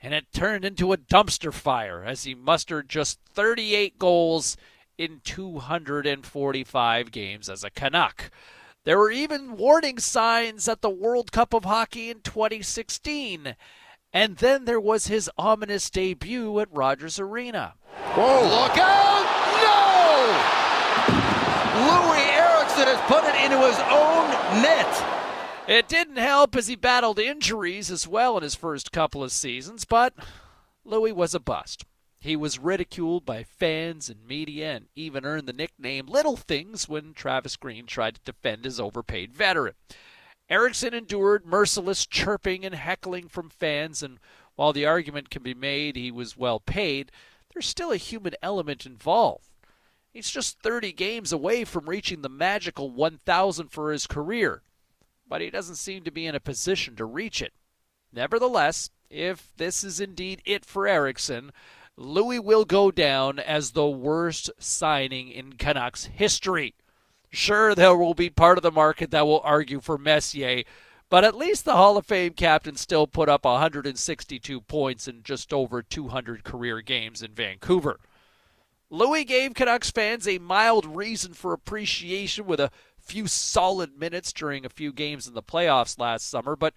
and 0.03 0.15
it 0.15 0.33
turned 0.33 0.65
into 0.65 0.93
a 0.93 0.97
dumpster 0.97 1.53
fire 1.53 2.05
as 2.05 2.25
he 2.25 2.35
mustered 2.35 2.89
just 2.89 3.19
38 3.35 3.99
goals 3.99 4.57
in 4.97 5.21
245 5.25 7.11
games 7.11 7.49
as 7.49 7.65
a 7.65 7.71
Canuck. 7.71 8.31
There 8.85 8.99
were 8.99 9.11
even 9.11 9.57
warning 9.57 9.99
signs 9.99 10.69
at 10.69 10.81
the 10.81 10.91
World 10.91 11.33
Cup 11.33 11.53
of 11.53 11.65
Hockey 11.65 12.11
in 12.11 12.21
2016. 12.21 13.55
And 14.13 14.37
then 14.39 14.65
there 14.65 14.81
was 14.81 15.09
his 15.09 15.31
ominous 15.37 15.91
debut 15.91 16.59
at 16.61 16.69
Rogers 16.73 17.21
Arena. 17.21 17.75
Whoa, 18.15 18.43
look 18.43 18.79
out! 18.79 19.27
No! 19.61 20.09
Loui 21.85 22.25
Eriksson 22.33 22.87
has 22.89 23.01
put 23.07 23.25
it 23.25 23.37
into 23.45 23.59
his 23.59 23.79
own 23.91 24.63
net. 24.63 25.18
It 25.69 25.87
didn't 25.87 26.17
help 26.17 26.57
as 26.57 26.67
he 26.69 26.77
battled 26.77 27.19
injuries 27.19 27.91
as 27.91 28.09
well 28.09 28.39
in 28.39 28.43
his 28.43 28.55
first 28.55 28.91
couple 28.91 29.23
of 29.23 29.31
seasons, 29.31 29.85
but 29.85 30.15
Loui 30.87 31.13
was 31.13 31.35
a 31.35 31.39
bust. 31.39 31.85
He 32.21 32.37
was 32.37 32.59
ridiculed 32.59 33.27
by 33.27 33.43
fans 33.43 34.09
and 34.09 34.27
media 34.27 34.77
and 34.77 34.87
even 34.97 35.27
earned 35.27 35.47
the 35.47 35.53
nickname 35.53 36.07
Little 36.07 36.39
Things 36.39 36.89
when 36.89 37.13
Travis 37.13 37.57
Green 37.57 37.85
tried 37.85 38.15
to 38.15 38.21
defend 38.25 38.65
his 38.65 38.81
overpaid 38.81 39.35
veteran. 39.35 39.75
Eriksson 40.49 40.95
endured 40.95 41.45
merciless 41.45 42.07
chirping 42.07 42.65
and 42.65 42.75
heckling 42.75 43.29
from 43.29 43.51
fans, 43.51 44.03
and 44.03 44.21
while 44.57 44.73
the 44.73 44.87
argument 44.87 45.29
can 45.29 45.43
be 45.43 45.53
made 45.53 45.97
he 45.97 46.11
was 46.11 46.35
well 46.35 46.61
paid, 46.61 47.13
there's 47.53 47.67
still 47.67 47.93
a 47.93 47.99
human 47.99 48.33
element 48.43 48.87
involved. 48.87 49.51
He's 50.11 50.31
just 50.31 50.61
30 50.61 50.95
games 50.95 51.31
away 51.31 51.65
from 51.65 51.91
reaching 51.91 52.23
the 52.23 52.31
magical 52.31 52.91
1,000 52.91 53.69
for 53.69 53.93
his 53.93 54.07
career 54.07 54.63
but 55.29 55.41
he 55.41 55.51
doesn't 55.51 55.77
seem 55.77 56.05
to 56.05 56.11
be 56.11 56.27
in 56.27 56.35
a 56.35 56.41
position 56.41 56.97
to 56.97 57.05
reach 57.05 57.43
it. 57.43 57.53
Nevertheless, 58.13 58.91
if 59.11 59.53
this 59.57 59.85
is 59.85 60.01
indeed 60.01 60.43
it 60.45 60.65
for 60.65 60.87
Eriksson, 60.87 61.53
Loui 61.99 62.43
will 62.43 62.65
go 62.65 62.91
down 62.91 63.39
as 63.39 63.73
the 63.73 63.89
worst 63.89 64.51
signing 64.59 65.31
in 65.31 65.55
Canucks 65.55 66.07
history. 66.07 66.75
Sure, 67.31 67.75
there 67.75 67.97
will 67.97 68.15
be 68.15 68.31
part 68.31 68.57
of 68.57 68.63
the 68.63 68.71
market 68.71 69.11
that 69.11 69.27
will 69.27 69.41
argue 69.45 69.81
for 69.81 69.99
Messier, 69.99 70.63
but 71.11 71.25
at 71.25 71.37
least 71.37 71.65
the 71.65 71.77
Hall 71.77 71.97
of 71.97 72.07
Fame 72.07 72.33
captain 72.33 72.77
still 72.77 73.07
put 73.07 73.29
up 73.29 73.45
162 73.45 74.61
points 74.63 75.09
in 75.09 75.23
just 75.23 75.53
over 75.53 75.83
200 75.83 76.45
career 76.45 76.81
games 76.81 77.23
in 77.23 77.33
Vancouver. 77.33 77.99
Loui 78.91 79.27
gave 79.27 79.55
Canucks 79.55 79.91
fans 79.91 80.27
a 80.27 80.39
mild 80.39 80.87
reason 80.87 81.35
for 81.35 81.53
appreciation 81.53 82.47
with 82.47 82.61
a 82.61 82.71
few 83.09 83.27
solid 83.27 83.99
minutes 83.99 84.33
during 84.33 84.65
a 84.67 84.71
few 84.71 84.93
games 84.93 85.27
in 85.27 85.35
the 85.35 85.43
playoffs 85.43 85.99
last 85.99 86.29
summer, 86.29 86.55
but 86.55 86.75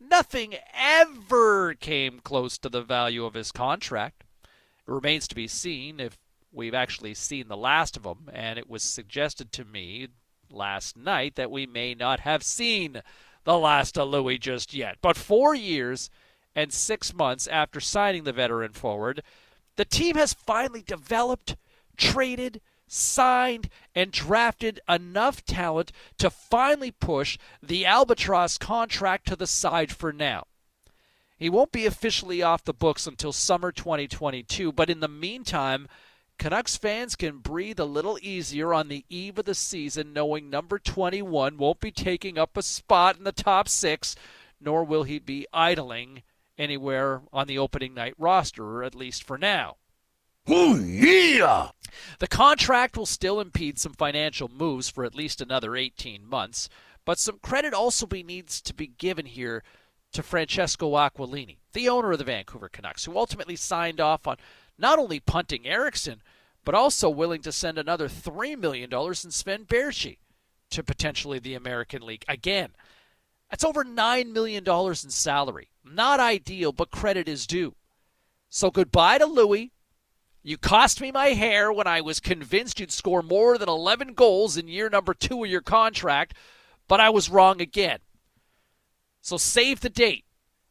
nothing 0.00 0.54
ever 0.74 1.74
came 1.74 2.20
close 2.20 2.56
to 2.58 2.68
the 2.70 2.82
value 2.82 3.24
of 3.24 3.34
his 3.34 3.52
contract. 3.52 4.24
It 4.42 4.90
remains 4.90 5.28
to 5.28 5.34
be 5.34 5.46
seen 5.46 6.00
if 6.00 6.16
we've 6.50 6.74
actually 6.74 7.14
seen 7.14 7.48
the 7.48 7.56
last 7.56 7.96
of 7.96 8.04
him, 8.04 8.30
and 8.32 8.58
it 8.58 8.68
was 8.68 8.82
suggested 8.82 9.52
to 9.52 9.64
me 9.64 10.08
last 10.50 10.96
night 10.96 11.34
that 11.34 11.50
we 11.50 11.66
may 11.66 11.94
not 11.94 12.20
have 12.20 12.42
seen 12.42 13.02
the 13.44 13.58
last 13.58 13.98
of 13.98 14.08
Loui 14.08 14.40
just 14.40 14.72
yet. 14.72 14.96
But 15.02 15.16
four 15.16 15.54
years 15.54 16.08
and 16.54 16.72
six 16.72 17.12
months 17.12 17.46
after 17.46 17.80
signing 17.80 18.24
the 18.24 18.32
veteran 18.32 18.72
forward, 18.72 19.22
the 19.76 19.84
team 19.84 20.16
has 20.16 20.32
finally 20.32 20.82
developed, 20.82 21.56
traded, 21.96 22.60
signed, 22.86 23.68
and 23.94 24.12
drafted 24.12 24.80
enough 24.88 25.44
talent 25.44 25.92
to 26.18 26.30
finally 26.30 26.90
push 26.90 27.38
the 27.62 27.84
Albatross 27.84 28.58
contract 28.58 29.26
to 29.28 29.36
the 29.36 29.46
side 29.46 29.92
for 29.92 30.12
now. 30.12 30.46
He 31.36 31.50
won't 31.50 31.72
be 31.72 31.86
officially 31.86 32.42
off 32.42 32.64
the 32.64 32.72
books 32.72 33.06
until 33.06 33.32
summer 33.32 33.72
2022, 33.72 34.72
but 34.72 34.88
in 34.88 35.00
the 35.00 35.08
meantime, 35.08 35.88
Canucks 36.38 36.76
fans 36.76 37.16
can 37.16 37.38
breathe 37.38 37.78
a 37.78 37.84
little 37.84 38.18
easier 38.20 38.74
on 38.74 38.88
the 38.88 39.04
eve 39.08 39.38
of 39.38 39.44
the 39.44 39.54
season 39.54 40.12
knowing 40.12 40.50
number 40.50 40.78
21 40.78 41.56
won't 41.56 41.80
be 41.80 41.90
taking 41.90 42.38
up 42.38 42.56
a 42.56 42.62
spot 42.62 43.16
in 43.16 43.24
the 43.24 43.32
top 43.32 43.68
six, 43.68 44.16
nor 44.60 44.84
will 44.84 45.04
he 45.04 45.18
be 45.18 45.46
idling 45.52 46.22
anywhere 46.58 47.22
on 47.32 47.46
the 47.46 47.58
opening 47.58 47.94
night 47.94 48.14
roster, 48.18 48.82
at 48.82 48.94
least 48.94 49.22
for 49.24 49.38
now. 49.38 49.76
Oh, 50.46 50.78
yeah! 50.78 51.70
The 52.18 52.28
contract 52.28 52.96
will 52.96 53.06
still 53.06 53.40
impede 53.40 53.78
some 53.78 53.94
financial 53.94 54.48
moves 54.48 54.90
for 54.90 55.04
at 55.04 55.14
least 55.14 55.40
another 55.40 55.76
18 55.76 56.26
months, 56.26 56.68
but 57.04 57.18
some 57.18 57.38
credit 57.38 57.72
also 57.72 58.06
be 58.06 58.22
needs 58.22 58.60
to 58.62 58.74
be 58.74 58.86
given 58.86 59.26
here 59.26 59.62
to 60.12 60.22
Francesco 60.22 60.92
Aquilini, 60.92 61.58
the 61.72 61.88
owner 61.88 62.12
of 62.12 62.18
the 62.18 62.24
Vancouver 62.24 62.68
Canucks, 62.68 63.04
who 63.04 63.16
ultimately 63.16 63.56
signed 63.56 64.00
off 64.00 64.26
on 64.26 64.36
not 64.78 64.98
only 64.98 65.20
punting 65.20 65.66
Eriksson, 65.66 66.22
but 66.64 66.74
also 66.74 67.08
willing 67.10 67.42
to 67.42 67.52
send 67.52 67.78
another 67.78 68.08
$3 68.08 68.58
million 68.58 68.92
in 68.92 69.30
Sven 69.30 69.64
Baertschi 69.64 70.18
to 70.70 70.82
potentially 70.82 71.38
the 71.38 71.54
American 71.54 72.02
League. 72.02 72.24
Again, 72.28 72.70
that's 73.50 73.64
over 73.64 73.84
$9 73.84 74.32
million 74.32 74.64
in 74.66 74.94
salary. 74.94 75.68
Not 75.84 76.20
ideal, 76.20 76.72
but 76.72 76.90
credit 76.90 77.28
is 77.28 77.46
due. 77.46 77.74
So 78.48 78.70
goodbye 78.70 79.18
to 79.18 79.26
Loui. 79.26 79.70
You 80.46 80.58
cost 80.58 81.00
me 81.00 81.10
my 81.10 81.28
hair 81.28 81.72
when 81.72 81.86
I 81.86 82.02
was 82.02 82.20
convinced 82.20 82.78
you'd 82.78 82.92
score 82.92 83.22
more 83.22 83.56
than 83.56 83.70
11 83.70 84.12
goals 84.12 84.58
in 84.58 84.68
year 84.68 84.90
number 84.90 85.14
two 85.14 85.42
of 85.42 85.50
your 85.50 85.62
contract, 85.62 86.34
but 86.86 87.00
I 87.00 87.08
was 87.08 87.30
wrong 87.30 87.62
again. 87.62 88.00
So 89.22 89.38
save 89.38 89.80
the 89.80 89.88
date 89.88 90.26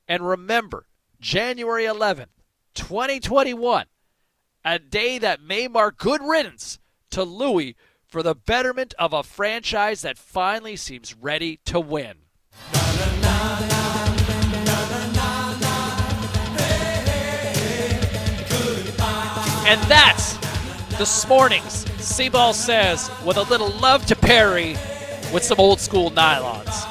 and 0.08 0.28
remember 0.28 0.86
January 1.20 1.86
11th, 1.86 2.28
2021, 2.76 3.88
a 4.64 4.78
day 4.78 5.18
that 5.18 5.42
may 5.42 5.68
mark 5.68 5.98
good 5.98 6.22
riddance 6.22 6.78
to 7.10 7.26
Loui 7.26 7.74
for 8.06 8.22
the 8.22 8.36
betterment 8.36 8.94
of 9.00 9.12
a 9.12 9.24
franchise 9.24 10.04
that 10.04 10.20
finally 10.20 10.76
seems 10.76 11.16
ready 11.16 11.60
to 11.66 11.80
win. 11.80 12.18
And 19.66 19.80
that's 19.84 20.36
this 20.98 21.26
morning's 21.26 21.86
Seaball 21.96 22.54
Says 22.54 23.10
with 23.26 23.38
a 23.38 23.44
little 23.44 23.70
love 23.70 24.06
to 24.08 24.16
Perry 24.16 24.74
with 25.34 25.42
some 25.42 25.58
old 25.58 25.80
school 25.80 26.12
nylons. 26.12 26.86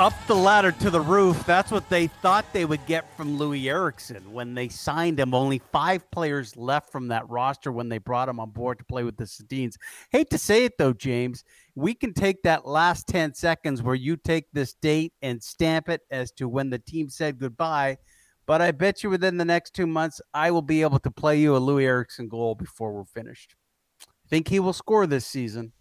Up 0.00 0.12
the 0.26 0.34
ladder 0.34 0.72
to 0.72 0.90
the 0.90 1.00
roof. 1.00 1.46
That's 1.46 1.70
what 1.70 1.88
they 1.90 2.08
thought 2.08 2.44
they 2.52 2.64
would 2.64 2.84
get 2.86 3.16
from 3.16 3.38
Loui 3.38 3.66
Eriksson 3.66 4.32
when 4.32 4.54
they 4.54 4.68
signed 4.68 5.20
him. 5.20 5.32
Only 5.32 5.62
five 5.70 6.10
players 6.10 6.56
left 6.56 6.90
from 6.90 7.06
that 7.08 7.30
roster 7.30 7.70
when 7.70 7.88
they 7.88 7.98
brought 7.98 8.28
him 8.28 8.40
on 8.40 8.50
board 8.50 8.78
to 8.78 8.84
play 8.84 9.04
with 9.04 9.16
the 9.16 9.24
Sedins. 9.24 9.76
Hate 10.10 10.28
to 10.30 10.38
say 10.38 10.64
it 10.64 10.76
though, 10.76 10.92
James. 10.92 11.44
We 11.76 11.94
can 11.94 12.14
take 12.14 12.42
that 12.42 12.66
last 12.66 13.06
10 13.06 13.34
seconds 13.34 13.80
where 13.80 13.94
you 13.94 14.16
take 14.16 14.46
this 14.52 14.74
date 14.74 15.12
and 15.22 15.40
stamp 15.40 15.88
it 15.88 16.00
as 16.10 16.32
to 16.32 16.48
when 16.48 16.70
the 16.70 16.80
team 16.80 17.08
said 17.08 17.38
goodbye 17.38 17.98
but 18.46 18.60
I 18.60 18.70
bet 18.72 19.02
you 19.02 19.10
within 19.10 19.36
the 19.36 19.44
next 19.44 19.74
two 19.74 19.86
months, 19.86 20.20
I 20.32 20.50
will 20.50 20.62
be 20.62 20.82
able 20.82 20.98
to 21.00 21.10
play 21.10 21.40
you 21.40 21.56
a 21.56 21.60
Loui 21.60 21.84
Eriksson 21.84 22.28
goal 22.28 22.54
before 22.54 22.92
we're 22.92 23.04
finished. 23.04 23.54
I 24.02 24.28
think 24.28 24.48
he 24.48 24.60
will 24.60 24.72
score 24.72 25.06
this 25.06 25.26
season 25.26 25.72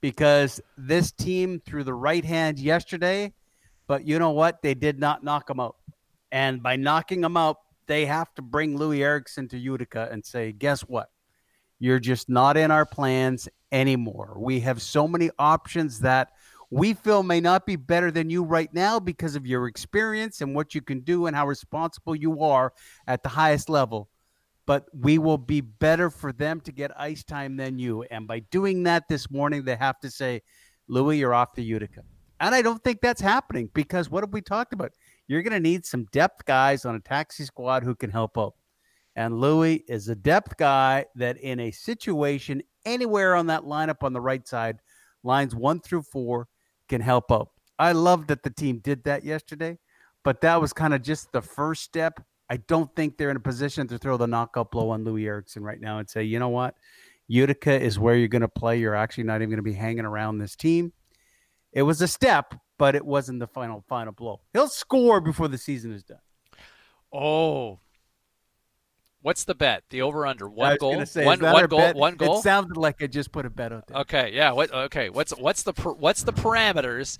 because 0.00 0.60
this 0.76 1.12
team 1.12 1.60
threw 1.64 1.84
the 1.84 1.94
right 1.94 2.24
hand 2.24 2.58
yesterday, 2.58 3.32
but 3.86 4.06
you 4.06 4.18
know 4.18 4.30
what? 4.30 4.62
They 4.62 4.74
did 4.74 4.98
not 4.98 5.24
knock 5.24 5.48
him 5.48 5.60
out. 5.60 5.76
And 6.30 6.62
by 6.62 6.76
knocking 6.76 7.22
him 7.22 7.36
out, 7.36 7.58
they 7.86 8.06
have 8.06 8.32
to 8.34 8.42
bring 8.42 8.78
Loui 8.78 9.00
Eriksson 9.00 9.48
to 9.48 9.58
Utica 9.58 10.08
and 10.10 10.24
say, 10.24 10.52
guess 10.52 10.82
what? 10.82 11.08
You're 11.78 11.98
just 11.98 12.28
not 12.28 12.56
in 12.56 12.70
our 12.70 12.86
plans 12.86 13.48
anymore. 13.70 14.34
We 14.38 14.60
have 14.60 14.80
so 14.80 15.08
many 15.08 15.30
options 15.38 16.00
that 16.00 16.30
we 16.72 16.94
feel 16.94 17.22
may 17.22 17.38
not 17.38 17.66
be 17.66 17.76
better 17.76 18.10
than 18.10 18.30
you 18.30 18.42
right 18.42 18.72
now 18.72 18.98
because 18.98 19.36
of 19.36 19.46
your 19.46 19.66
experience 19.66 20.40
and 20.40 20.54
what 20.54 20.74
you 20.74 20.80
can 20.80 21.00
do 21.00 21.26
and 21.26 21.36
how 21.36 21.46
responsible 21.46 22.16
you 22.16 22.42
are 22.42 22.72
at 23.06 23.22
the 23.22 23.28
highest 23.28 23.68
level. 23.68 24.08
But 24.64 24.86
we 24.94 25.18
will 25.18 25.36
be 25.36 25.60
better 25.60 26.08
for 26.08 26.32
them 26.32 26.62
to 26.62 26.72
get 26.72 26.98
ice 26.98 27.24
time 27.24 27.58
than 27.58 27.78
you. 27.78 28.04
And 28.04 28.26
by 28.26 28.38
doing 28.50 28.84
that 28.84 29.06
this 29.06 29.30
morning, 29.30 29.64
they 29.64 29.76
have 29.76 30.00
to 30.00 30.10
say, 30.10 30.40
Loui, 30.88 31.18
you're 31.18 31.34
off 31.34 31.52
to 31.54 31.62
Utica. 31.62 32.04
And 32.40 32.54
I 32.54 32.62
don't 32.62 32.82
think 32.82 33.02
that's 33.02 33.20
happening 33.20 33.68
because 33.74 34.08
what 34.08 34.22
have 34.22 34.32
we 34.32 34.40
talked 34.40 34.72
about? 34.72 34.92
You're 35.28 35.42
going 35.42 35.52
to 35.52 35.60
need 35.60 35.84
some 35.84 36.06
depth 36.06 36.46
guys 36.46 36.86
on 36.86 36.94
a 36.94 37.00
taxi 37.00 37.44
squad 37.44 37.84
who 37.84 37.94
can 37.94 38.08
help 38.08 38.38
out. 38.38 38.54
And 39.14 39.34
Loui 39.34 39.82
is 39.88 40.08
a 40.08 40.14
depth 40.14 40.56
guy 40.56 41.04
that 41.16 41.36
in 41.36 41.60
a 41.60 41.70
situation 41.70 42.62
anywhere 42.86 43.36
on 43.36 43.48
that 43.48 43.64
lineup 43.64 44.02
on 44.02 44.14
the 44.14 44.22
right 44.22 44.48
side, 44.48 44.78
lines 45.22 45.54
one 45.54 45.78
through 45.78 46.02
four, 46.02 46.48
can 46.92 47.00
help 47.00 47.32
out. 47.32 47.48
I 47.78 47.92
love 47.92 48.26
that 48.26 48.42
the 48.42 48.50
team 48.50 48.78
did 48.78 49.04
that 49.04 49.24
yesterday, 49.24 49.78
but 50.24 50.42
that 50.42 50.60
was 50.60 50.74
kind 50.74 50.92
of 50.92 51.02
just 51.02 51.32
the 51.32 51.40
first 51.40 51.82
step. 51.82 52.22
I 52.50 52.58
don't 52.58 52.94
think 52.94 53.16
they're 53.16 53.30
in 53.30 53.36
a 53.38 53.40
position 53.40 53.88
to 53.88 53.98
throw 53.98 54.18
the 54.18 54.26
knockout 54.26 54.70
blow 54.70 54.90
on 54.90 55.02
Loui 55.04 55.24
Eriksson 55.24 55.62
right 55.62 55.80
now 55.80 55.98
and 55.98 56.08
say, 56.08 56.22
you 56.22 56.38
know 56.38 56.50
what? 56.50 56.74
Utica 57.28 57.80
is 57.80 57.98
where 57.98 58.14
you're 58.14 58.28
going 58.28 58.42
to 58.42 58.48
play. 58.48 58.78
You're 58.78 58.94
actually 58.94 59.24
not 59.24 59.36
even 59.36 59.48
going 59.48 59.56
to 59.56 59.62
be 59.62 59.72
hanging 59.72 60.04
around 60.04 60.36
this 60.36 60.54
team. 60.54 60.92
It 61.72 61.82
was 61.82 62.02
a 62.02 62.08
step, 62.08 62.54
but 62.78 62.94
it 62.94 63.06
wasn't 63.06 63.40
the 63.40 63.46
final 63.46 63.82
final 63.88 64.12
blow. 64.12 64.42
He'll 64.52 64.68
score 64.68 65.22
before 65.22 65.48
the 65.48 65.56
season 65.56 65.92
is 65.94 66.04
done. 66.04 66.18
Oh. 67.10 67.80
What's 69.22 69.44
the 69.44 69.54
bet? 69.54 69.84
The 69.90 70.02
over 70.02 70.26
under 70.26 70.48
one 70.48 70.76
goal. 70.78 71.06
Say, 71.06 71.24
one, 71.24 71.38
one 71.40 71.66
goal. 71.66 71.78
Bet? 71.78 71.94
One 71.96 72.16
goal. 72.16 72.38
It 72.38 72.42
sounded 72.42 72.76
like 72.76 73.00
I 73.02 73.06
just 73.06 73.30
put 73.32 73.46
a 73.46 73.50
bet 73.50 73.72
out 73.72 73.86
there. 73.86 73.98
Okay. 73.98 74.32
Yeah. 74.34 74.50
What? 74.52 74.72
Okay. 74.74 75.10
What's 75.10 75.32
what's 75.38 75.62
the 75.62 75.72
what's 75.72 76.24
the 76.24 76.32
parameters? 76.32 77.18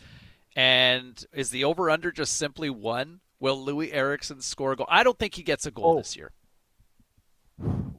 And 0.56 1.24
is 1.32 1.50
the 1.50 1.64
over 1.64 1.88
under 1.88 2.10
just 2.10 2.36
simply 2.36 2.68
one? 2.70 3.20
Will 3.38 3.64
Loui 3.64 3.92
Eriksson 3.92 4.40
score 4.40 4.72
a 4.72 4.76
goal? 4.76 4.86
I 4.90 5.02
don't 5.04 5.18
think 5.18 5.34
he 5.34 5.42
gets 5.42 5.64
a 5.64 5.70
goal 5.70 5.92
Oh. 5.94 5.96
this 5.96 6.16
year. 6.16 6.32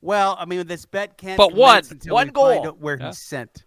Well, 0.01 0.35
I 0.39 0.45
mean, 0.45 0.67
this 0.67 0.85
bet 0.85 1.17
can't. 1.17 1.37
But 1.37 1.53
one- 1.53 1.83
until 1.89 2.13
one 2.13 2.27
we 2.27 2.31
find 2.31 2.33
goal. 2.33 2.67
out 2.67 2.79
where 2.79 2.97
Yeah. 2.99 3.07
he's 3.07 3.19
sent. 3.19 3.63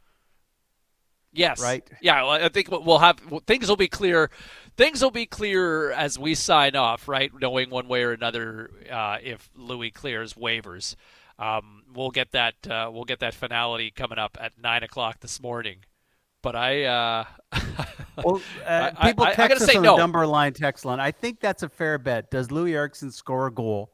Yes. 1.33 1.61
Right. 1.62 1.88
Yeah. 2.01 2.22
Well, 2.22 2.31
I 2.33 2.49
think 2.49 2.70
we'll 2.70 2.99
have 2.99 3.18
things 3.46 3.68
will 3.68 3.77
be 3.77 3.88
clear. 3.88 4.31
Things 4.77 5.03
will 5.03 5.11
be 5.11 5.27
clear 5.27 5.91
as 5.93 6.19
we 6.19 6.35
sign 6.35 6.77
off, 6.77 7.09
right? 7.09 7.31
Knowing 7.41 7.71
one 7.71 7.89
way 7.89 8.03
or 8.03 8.12
another 8.12 8.71
uh, 8.91 9.17
if 9.23 9.49
Loui 9.59 9.93
clears 9.93 10.35
waivers. 10.35 10.95
Um, 11.39 11.83
we'll 11.95 12.11
get 12.11 12.33
that. 12.33 12.55
Uh, 12.69 12.91
we'll 12.93 13.05
get 13.05 13.21
that 13.21 13.35
finality 13.35 13.91
coming 13.91 14.19
up 14.19 14.37
at 14.41 14.53
nine 14.62 14.83
o'clock 14.83 15.21
this 15.21 15.41
morning. 15.41 15.79
But 16.43 16.57
I. 16.57 16.85
Uh, 16.85 17.25
Well, 18.25 18.41
uh, 18.67 18.93
I- 18.97 19.11
people 19.11 19.27
I- 19.27 19.29
I 19.29 19.35
text 19.35 19.49
gotta 19.59 19.65
us 19.65 19.71
say 19.71 19.77
on 19.77 19.83
no. 19.83 19.93
the 19.93 19.99
number 19.99 20.27
line 20.27 20.55
text 20.55 20.87
line. 20.87 21.01
I 21.01 21.11
think 21.11 21.39
that's 21.39 21.62
a 21.62 21.69
fair 21.69 21.99
bet. 21.99 22.31
Does 22.31 22.49
Loui 22.49 22.73
Eriksson 22.73 23.11
score 23.12 23.47
a 23.49 23.53
goal? 23.53 23.93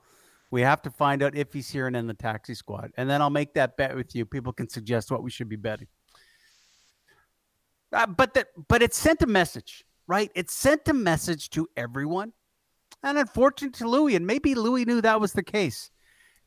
We 0.52 0.60
have 0.62 0.80
to 0.82 0.90
find 0.92 1.24
out 1.24 1.34
if 1.34 1.52
he's 1.52 1.68
here 1.68 1.88
and 1.88 1.96
in 1.96 2.06
the 2.06 2.14
taxi 2.14 2.54
squad, 2.54 2.92
and 2.96 3.10
then 3.10 3.20
I'll 3.20 3.30
make 3.30 3.52
that 3.54 3.76
bet 3.76 3.96
with 3.96 4.14
you. 4.14 4.24
People 4.24 4.52
can 4.52 4.68
suggest 4.68 5.10
what 5.10 5.24
we 5.24 5.30
should 5.32 5.48
be 5.48 5.56
betting. 5.56 5.88
Uh, 7.92 8.06
but 8.06 8.32
that, 8.34 8.48
but 8.68 8.80
it 8.80 8.94
sent 8.94 9.22
a 9.22 9.26
message, 9.26 9.84
right? 10.06 10.30
It 10.34 10.50
sent 10.50 10.88
a 10.88 10.92
message 10.92 11.50
to 11.50 11.68
everyone, 11.76 12.32
and 13.02 13.18
unfortunately 13.18 13.78
to 13.78 13.84
Loui, 13.84 14.16
and 14.16 14.26
maybe 14.26 14.54
Loui 14.54 14.86
knew 14.86 15.00
that 15.00 15.20
was 15.20 15.32
the 15.32 15.42
case. 15.42 15.90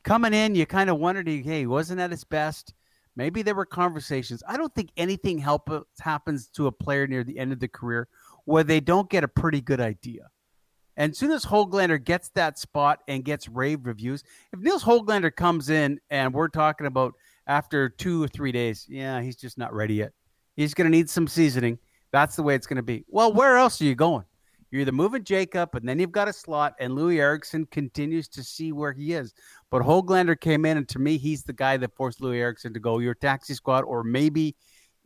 Coming 0.04 0.34
in, 0.34 0.54
you 0.54 0.66
kind 0.66 0.88
of 0.88 0.98
wondered, 0.98 1.26
hey, 1.26 1.60
he 1.60 1.66
wasn't 1.66 2.00
at 2.00 2.10
his 2.10 2.24
best. 2.24 2.74
Maybe 3.16 3.42
there 3.42 3.54
were 3.54 3.66
conversations. 3.66 4.42
I 4.46 4.56
don't 4.56 4.74
think 4.74 4.90
anything 4.96 5.38
help, 5.38 5.70
uh, 5.70 5.80
happens 6.00 6.48
to 6.50 6.66
a 6.66 6.72
player 6.72 7.06
near 7.06 7.24
the 7.24 7.38
end 7.38 7.52
of 7.52 7.60
the 7.60 7.68
career 7.68 8.08
where 8.44 8.62
they 8.62 8.78
don't 8.78 9.10
get 9.10 9.24
a 9.24 9.28
pretty 9.28 9.60
good 9.60 9.80
idea. 9.80 10.28
And 10.96 11.10
as 11.10 11.18
soon 11.18 11.32
as 11.32 11.44
Hoglander 11.44 12.02
gets 12.02 12.30
that 12.30 12.58
spot 12.58 13.00
and 13.08 13.24
gets 13.24 13.48
rave 13.48 13.86
reviews, 13.86 14.22
if 14.52 14.60
Nils 14.60 14.84
Hoglander 14.84 15.34
comes 15.34 15.68
in 15.68 15.98
and 16.10 16.32
we're 16.32 16.48
talking 16.48 16.86
about 16.86 17.14
after 17.46 17.88
two 17.88 18.22
or 18.22 18.28
three 18.28 18.52
days, 18.52 18.86
yeah, 18.88 19.20
he's 19.20 19.36
just 19.36 19.58
not 19.58 19.74
ready 19.74 19.94
yet. 19.94 20.12
He's 20.56 20.72
going 20.72 20.90
to 20.90 20.96
need 20.96 21.10
some 21.10 21.26
seasoning. 21.26 21.78
That's 22.12 22.36
the 22.36 22.42
way 22.42 22.54
it's 22.54 22.66
going 22.66 22.76
to 22.76 22.82
be. 22.82 23.04
Well, 23.08 23.32
where 23.32 23.56
else 23.56 23.80
are 23.80 23.84
you 23.84 23.94
going? 23.94 24.24
You're 24.70 24.82
either 24.82 24.92
moving 24.92 25.22
Jacob, 25.22 25.74
and 25.74 25.88
then 25.88 25.98
you've 25.98 26.12
got 26.12 26.28
a 26.28 26.32
slot, 26.32 26.74
and 26.80 26.92
Loui 26.92 27.18
Eriksson 27.18 27.66
continues 27.66 28.28
to 28.28 28.42
see 28.42 28.72
where 28.72 28.92
he 28.92 29.12
is. 29.12 29.32
But 29.70 29.82
Hoglander 29.82 30.38
came 30.38 30.64
in, 30.64 30.76
and 30.76 30.88
to 30.88 30.98
me, 30.98 31.18
he's 31.18 31.44
the 31.44 31.52
guy 31.52 31.76
that 31.76 31.94
forced 31.94 32.20
Loui 32.20 32.38
Eriksson 32.38 32.74
to 32.74 32.80
go 32.80 32.98
your 32.98 33.14
taxi 33.14 33.54
squad, 33.54 33.84
or 33.84 34.02
maybe 34.02 34.56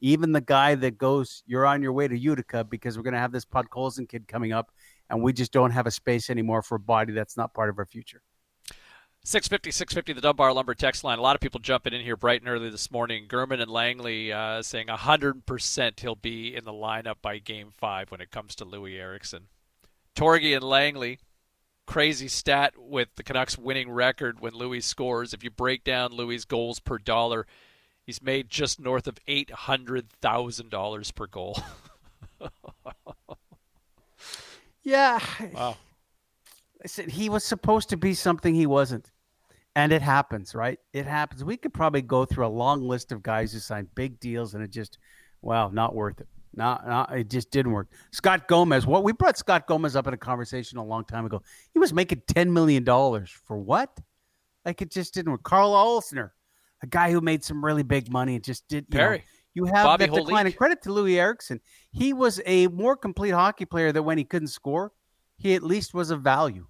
even 0.00 0.32
the 0.32 0.40
guy 0.40 0.74
that 0.76 0.96
goes, 0.96 1.42
you're 1.46 1.66
on 1.66 1.82
your 1.82 1.92
way 1.92 2.08
to 2.08 2.18
Utica 2.18 2.64
because 2.64 2.96
we're 2.96 3.02
going 3.02 3.14
to 3.14 3.20
have 3.20 3.32
this 3.32 3.44
Podkolzin 3.44 4.08
kid 4.08 4.26
coming 4.26 4.52
up, 4.52 4.72
and 5.10 5.22
we 5.22 5.32
just 5.32 5.52
don't 5.52 5.72
have 5.72 5.86
a 5.86 5.90
space 5.90 6.30
anymore 6.30 6.62
for 6.62 6.76
a 6.76 6.80
body 6.80 7.12
that's 7.12 7.36
not 7.36 7.52
part 7.52 7.68
of 7.68 7.78
our 7.78 7.86
future. 7.86 8.22
650, 9.22 9.70
650, 9.70 10.12
the 10.14 10.20
Dunbar 10.22 10.52
Lumber 10.52 10.74
text 10.74 11.04
line. 11.04 11.18
A 11.18 11.22
lot 11.22 11.34
of 11.34 11.42
people 11.42 11.60
jumping 11.60 11.92
in 11.92 12.00
here 12.00 12.16
bright 12.16 12.40
and 12.40 12.48
early 12.48 12.70
this 12.70 12.90
morning. 12.90 13.26
German 13.30 13.60
and 13.60 13.70
Langley 13.70 14.32
uh, 14.32 14.62
saying 14.62 14.86
100% 14.86 16.00
he'll 16.00 16.14
be 16.14 16.56
in 16.56 16.64
the 16.64 16.72
lineup 16.72 17.16
by 17.20 17.38
game 17.38 17.70
five 17.76 18.10
when 18.10 18.22
it 18.22 18.30
comes 18.30 18.54
to 18.56 18.64
Loui 18.64 18.98
Eriksson. 18.98 19.48
Torgy 20.14 20.54
and 20.54 20.64
Langley, 20.64 21.18
crazy 21.86 22.28
stat 22.28 22.72
with 22.78 23.08
the 23.16 23.22
Canucks 23.22 23.58
winning 23.58 23.90
record 23.90 24.40
when 24.40 24.54
Loui 24.54 24.82
scores. 24.82 25.34
If 25.34 25.44
you 25.44 25.50
break 25.50 25.84
down 25.84 26.12
Loui's 26.12 26.46
goals 26.46 26.80
per 26.80 26.96
dollar, 26.96 27.46
he's 28.02 28.22
made 28.22 28.48
just 28.48 28.80
north 28.80 29.06
of 29.06 29.18
$800,000 29.28 31.14
per 31.14 31.26
goal. 31.26 31.62
yeah. 34.82 35.20
Wow. 35.52 35.76
He 37.08 37.28
was 37.28 37.44
supposed 37.44 37.90
to 37.90 37.96
be 37.96 38.14
something 38.14 38.54
he 38.54 38.66
wasn't. 38.66 39.10
And 39.76 39.92
it 39.92 40.02
happens, 40.02 40.54
right? 40.54 40.78
It 40.92 41.06
happens. 41.06 41.44
We 41.44 41.56
could 41.56 41.72
probably 41.72 42.02
go 42.02 42.24
through 42.24 42.46
a 42.46 42.48
long 42.48 42.82
list 42.82 43.12
of 43.12 43.22
guys 43.22 43.52
who 43.52 43.60
signed 43.60 43.94
big 43.94 44.18
deals 44.18 44.54
and 44.54 44.64
it 44.64 44.70
just, 44.70 44.98
wow, 45.42 45.68
not 45.68 45.94
worth 45.94 46.20
it. 46.20 46.28
Not, 46.52 46.86
not 46.86 47.16
it 47.16 47.30
just 47.30 47.52
didn't 47.52 47.70
work. 47.70 47.92
Scott 48.10 48.48
Gomez, 48.48 48.84
what 48.84 49.04
we 49.04 49.12
brought 49.12 49.38
Scott 49.38 49.68
Gomez 49.68 49.94
up 49.94 50.08
in 50.08 50.14
a 50.14 50.18
conversation 50.18 50.78
a 50.78 50.84
long 50.84 51.04
time 51.04 51.24
ago. 51.24 51.42
He 51.72 51.78
was 51.78 51.92
making 51.92 52.22
ten 52.26 52.52
million 52.52 52.82
dollars 52.82 53.30
for 53.30 53.56
what? 53.56 53.96
Like 54.64 54.82
it 54.82 54.90
just 54.90 55.14
didn't 55.14 55.30
work. 55.30 55.44
Carl 55.44 55.70
Olsner, 55.70 56.30
a 56.82 56.88
guy 56.88 57.12
who 57.12 57.20
made 57.20 57.44
some 57.44 57.64
really 57.64 57.84
big 57.84 58.10
money 58.10 58.34
and 58.34 58.42
just 58.42 58.66
did. 58.66 58.86
You 58.88 58.98
Perry. 58.98 59.18
Know, 59.18 59.24
you 59.54 59.64
have 59.66 59.84
Bobby 59.84 60.06
that 60.06 60.14
decline. 60.14 60.46
And 60.46 60.56
credit 60.56 60.82
to 60.82 60.88
Loui 60.88 61.14
Eriksson. 61.14 61.60
He 61.92 62.12
was 62.12 62.40
a 62.44 62.66
more 62.68 62.96
complete 62.96 63.30
hockey 63.30 63.64
player 63.64 63.92
that 63.92 64.02
when 64.02 64.18
he 64.18 64.24
couldn't 64.24 64.48
score, 64.48 64.92
he 65.40 65.54
at 65.54 65.62
least 65.62 65.94
was 65.94 66.10
of 66.10 66.20
value. 66.20 66.66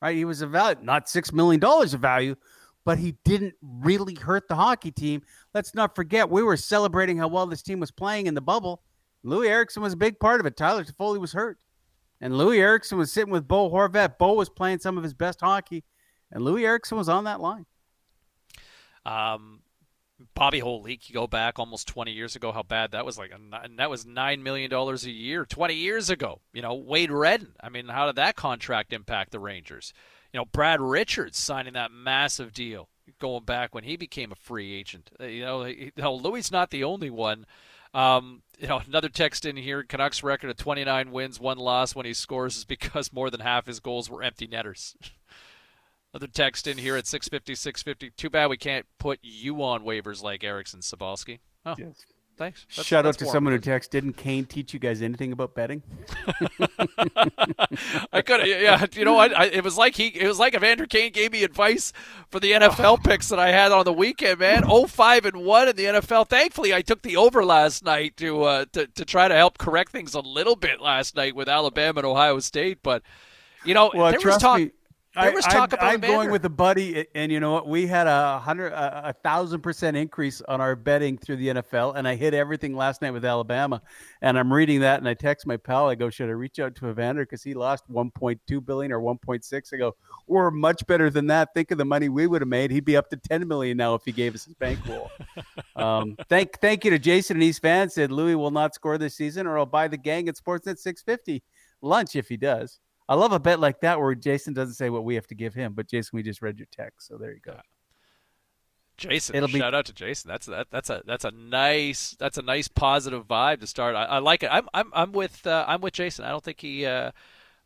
Right? 0.00 0.16
He 0.16 0.24
was 0.24 0.40
a 0.40 0.46
value, 0.46 0.76
not 0.82 1.08
six 1.08 1.32
million 1.32 1.60
dollars 1.60 1.94
of 1.94 2.00
value, 2.00 2.36
but 2.84 2.98
he 2.98 3.16
didn't 3.24 3.54
really 3.60 4.14
hurt 4.14 4.48
the 4.48 4.54
hockey 4.54 4.92
team. 4.92 5.22
Let's 5.52 5.74
not 5.74 5.96
forget 5.96 6.30
we 6.30 6.42
were 6.42 6.56
celebrating 6.56 7.18
how 7.18 7.28
well 7.28 7.46
this 7.46 7.62
team 7.62 7.80
was 7.80 7.90
playing 7.90 8.26
in 8.26 8.34
the 8.34 8.40
bubble. 8.40 8.82
Loui 9.24 9.48
Eriksson 9.48 9.82
was 9.82 9.94
a 9.94 9.96
big 9.96 10.20
part 10.20 10.40
of 10.40 10.46
it. 10.46 10.56
Tyler 10.56 10.84
Toffoli 10.84 11.18
was 11.18 11.32
hurt. 11.32 11.58
And 12.20 12.34
Loui 12.34 12.58
Eriksson 12.58 12.98
was 12.98 13.10
sitting 13.10 13.32
with 13.32 13.48
Bo 13.48 13.70
Horvat. 13.70 14.18
Bo 14.18 14.34
was 14.34 14.48
playing 14.48 14.78
some 14.78 14.96
of 14.96 15.02
his 15.02 15.14
best 15.14 15.40
hockey, 15.40 15.82
and 16.30 16.42
Loui 16.42 16.64
Eriksson 16.64 16.96
was 16.96 17.08
on 17.08 17.24
that 17.24 17.40
line. 17.40 17.66
Um, 19.04 19.60
Bobby 20.34 20.60
Holik, 20.60 21.08
you 21.08 21.14
go 21.14 21.26
back 21.26 21.58
almost 21.58 21.88
20 21.88 22.12
years 22.12 22.36
ago, 22.36 22.52
how 22.52 22.62
bad 22.62 22.92
that 22.92 23.04
was 23.04 23.18
like, 23.18 23.32
and 23.32 23.78
that 23.78 23.90
was 23.90 24.04
$9 24.04 24.42
million 24.42 24.72
a 24.72 24.94
year 25.08 25.44
20 25.44 25.74
years 25.74 26.08
ago. 26.08 26.40
You 26.52 26.62
know, 26.62 26.74
Wade 26.74 27.10
Redden, 27.10 27.54
I 27.60 27.68
mean, 27.68 27.88
how 27.88 28.06
did 28.06 28.16
that 28.16 28.36
contract 28.36 28.92
impact 28.92 29.32
the 29.32 29.40
Rangers? 29.40 29.92
You 30.32 30.38
know, 30.38 30.44
Brad 30.44 30.80
Richards 30.80 31.38
signing 31.38 31.74
that 31.74 31.92
massive 31.92 32.52
deal 32.52 32.88
going 33.18 33.44
back 33.44 33.74
when 33.74 33.84
he 33.84 33.96
became 33.96 34.32
a 34.32 34.36
free 34.36 34.74
agent. 34.74 35.10
Uh, 35.20 35.24
you 35.24 35.44
know, 35.44 35.64
you 35.64 35.92
know 35.96 36.18
Loui 36.18 36.50
not 36.50 36.70
the 36.70 36.84
only 36.84 37.10
one. 37.10 37.46
Um, 37.92 38.42
you 38.58 38.66
know, 38.66 38.80
another 38.86 39.08
text 39.08 39.44
in 39.44 39.56
here 39.56 39.84
Canucks 39.84 40.22
record 40.22 40.50
of 40.50 40.56
29 40.56 41.12
wins, 41.12 41.38
one 41.38 41.58
loss 41.58 41.94
when 41.94 42.06
he 42.06 42.14
scores 42.14 42.56
is 42.56 42.64
because 42.64 43.12
more 43.12 43.30
than 43.30 43.40
half 43.40 43.66
his 43.66 43.80
goals 43.80 44.10
were 44.10 44.22
empty 44.22 44.46
netters. 44.46 44.96
Another 46.14 46.28
text 46.28 46.68
in 46.68 46.78
here 46.78 46.96
at 46.96 47.08
650, 47.08 47.56
650. 47.56 48.10
Too 48.16 48.30
bad 48.30 48.46
we 48.46 48.56
can't 48.56 48.86
put 48.98 49.18
you 49.20 49.60
on 49.64 49.82
waivers 49.82 50.22
like 50.22 50.44
Eriksson 50.44 50.78
Cybulski. 50.78 51.40
Oh, 51.66 51.74
yes. 51.76 52.06
Thanks. 52.36 52.66
That's, 52.76 52.86
Shout 52.86 53.02
that's 53.02 53.16
out 53.16 53.26
to 53.26 53.32
someone 53.32 53.52
who 53.52 53.58
texted. 53.58 53.90
Didn't 53.90 54.12
Kane 54.12 54.44
teach 54.44 54.72
you 54.72 54.78
guys 54.78 55.02
anything 55.02 55.32
about 55.32 55.56
betting? 55.56 55.82
I 58.12 58.22
could, 58.22 58.46
yeah. 58.46 58.86
You 58.92 59.04
know 59.04 59.14
what? 59.14 59.36
I, 59.36 59.46
it 59.46 59.64
was 59.64 59.76
like 59.76 59.96
he, 59.96 60.06
it 60.06 60.28
was 60.28 60.38
like 60.38 60.54
Evander 60.54 60.86
Kane 60.86 61.10
gave 61.10 61.32
me 61.32 61.42
advice 61.42 61.92
for 62.30 62.38
the 62.38 62.52
NFL 62.52 63.02
picks 63.02 63.28
that 63.30 63.40
I 63.40 63.50
had 63.50 63.72
on 63.72 63.84
the 63.84 63.92
weekend. 63.92 64.38
Man, 64.38 64.62
oh 64.68 64.86
five 64.86 65.24
and 65.26 65.38
one 65.38 65.66
in 65.66 65.74
the 65.74 65.84
NFL. 65.84 66.28
Thankfully, 66.28 66.72
I 66.72 66.82
took 66.82 67.02
the 67.02 67.16
over 67.16 67.44
last 67.44 67.84
night 67.84 68.16
to 68.18 68.42
uh, 68.44 68.64
to 68.72 68.86
to 68.86 69.04
try 69.04 69.26
to 69.26 69.34
help 69.34 69.58
correct 69.58 69.90
things 69.90 70.14
a 70.14 70.20
little 70.20 70.54
bit 70.54 70.80
last 70.80 71.16
night 71.16 71.34
with 71.34 71.48
Alabama 71.48 72.00
and 72.00 72.06
Ohio 72.06 72.38
State. 72.38 72.78
But 72.84 73.02
you 73.64 73.74
know, 73.74 73.90
well, 73.92 74.10
there 74.10 74.20
was 74.20 74.38
talk. 74.38 74.60
Me 74.60 74.70
I, 75.16 75.94
am 75.94 76.00
going 76.00 76.30
with 76.30 76.44
a 76.44 76.50
buddy, 76.50 77.06
and 77.14 77.30
you 77.30 77.38
know 77.38 77.52
what? 77.52 77.68
We 77.68 77.86
had 77.86 78.06
a 78.06 78.40
hundred, 78.40 78.72
a, 78.72 79.10
a, 79.10 79.12
thousand 79.12 79.60
percent 79.60 79.96
increase 79.96 80.40
on 80.42 80.60
our 80.60 80.74
betting 80.74 81.18
through 81.18 81.36
the 81.36 81.48
NFL, 81.48 81.94
and 81.96 82.08
I 82.08 82.16
hit 82.16 82.34
everything 82.34 82.74
last 82.74 83.00
night 83.00 83.12
with 83.12 83.24
Alabama. 83.24 83.80
And 84.22 84.38
I'm 84.38 84.52
reading 84.52 84.80
that, 84.80 84.98
and 84.98 85.08
I 85.08 85.14
text 85.14 85.46
my 85.46 85.56
pal. 85.56 85.88
I 85.88 85.94
go, 85.94 86.10
"Should 86.10 86.28
I 86.28 86.32
reach 86.32 86.58
out 86.58 86.74
to 86.76 86.88
Evander 86.88 87.22
because 87.22 87.42
he 87.42 87.54
lost 87.54 87.84
1.2 87.88 88.64
billion 88.64 88.92
or 88.92 89.00
1.6?" 89.00 89.72
I 89.72 89.76
go, 89.76 89.94
"We're 90.26 90.50
much 90.50 90.84
better 90.86 91.10
than 91.10 91.28
that. 91.28 91.54
Think 91.54 91.70
of 91.70 91.78
the 91.78 91.84
money 91.84 92.08
we 92.08 92.26
would 92.26 92.42
have 92.42 92.48
made. 92.48 92.70
He'd 92.70 92.84
be 92.84 92.96
up 92.96 93.08
to 93.10 93.16
10 93.16 93.46
million 93.46 93.76
now 93.76 93.94
if 93.94 94.02
he 94.04 94.12
gave 94.12 94.34
us 94.34 94.44
his 94.44 94.54
bankroll." 94.54 95.10
um, 95.76 96.16
thank, 96.28 96.58
thank 96.60 96.84
you 96.84 96.90
to 96.90 96.98
Jason 96.98 97.36
and 97.36 97.44
East 97.44 97.62
fans. 97.62 97.94
Said 97.94 98.10
Loui 98.10 98.34
will 98.34 98.50
not 98.50 98.74
score 98.74 98.98
this 98.98 99.14
season, 99.14 99.46
or 99.46 99.58
I'll 99.58 99.66
buy 99.66 99.86
the 99.86 99.96
gang 99.96 100.28
at 100.28 100.36
Sportsnet 100.36 100.78
650 100.78 101.42
lunch 101.82 102.16
if 102.16 102.28
he 102.28 102.36
does. 102.36 102.80
I 103.08 103.14
love 103.14 103.32
a 103.32 103.38
bet 103.38 103.60
like 103.60 103.80
that 103.80 104.00
where 104.00 104.14
Jason 104.14 104.54
doesn't 104.54 104.74
say 104.74 104.90
what 104.90 105.04
we 105.04 105.14
have 105.16 105.26
to 105.26 105.34
give 105.34 105.54
him, 105.54 105.74
but 105.74 105.88
Jason, 105.88 106.10
we 106.16 106.22
just 106.22 106.40
read 106.40 106.58
your 106.58 106.68
text, 106.72 107.06
so 107.08 107.18
there 107.18 107.32
you 107.32 107.40
go. 107.40 107.56
Jason, 108.96 109.36
It'll 109.36 109.48
shout 109.48 109.72
be... 109.72 109.76
out 109.76 109.86
to 109.86 109.92
Jason. 109.92 110.28
That's 110.28 110.46
that, 110.46 110.68
that's 110.70 110.88
a 110.88 111.02
that's 111.04 111.24
a 111.24 111.32
nice 111.32 112.16
that's 112.18 112.38
a 112.38 112.42
nice 112.42 112.68
positive 112.68 113.26
vibe 113.26 113.60
to 113.60 113.66
start. 113.66 113.96
I, 113.96 114.04
I 114.04 114.18
like 114.18 114.42
it. 114.42 114.48
I'm 114.52 114.68
I'm 114.72 114.90
I'm 114.94 115.12
with 115.12 115.46
uh, 115.46 115.64
I'm 115.66 115.80
with 115.80 115.94
Jason. 115.94 116.24
I 116.24 116.28
don't 116.28 116.44
think 116.44 116.60
he 116.60 116.86
uh, 116.86 117.10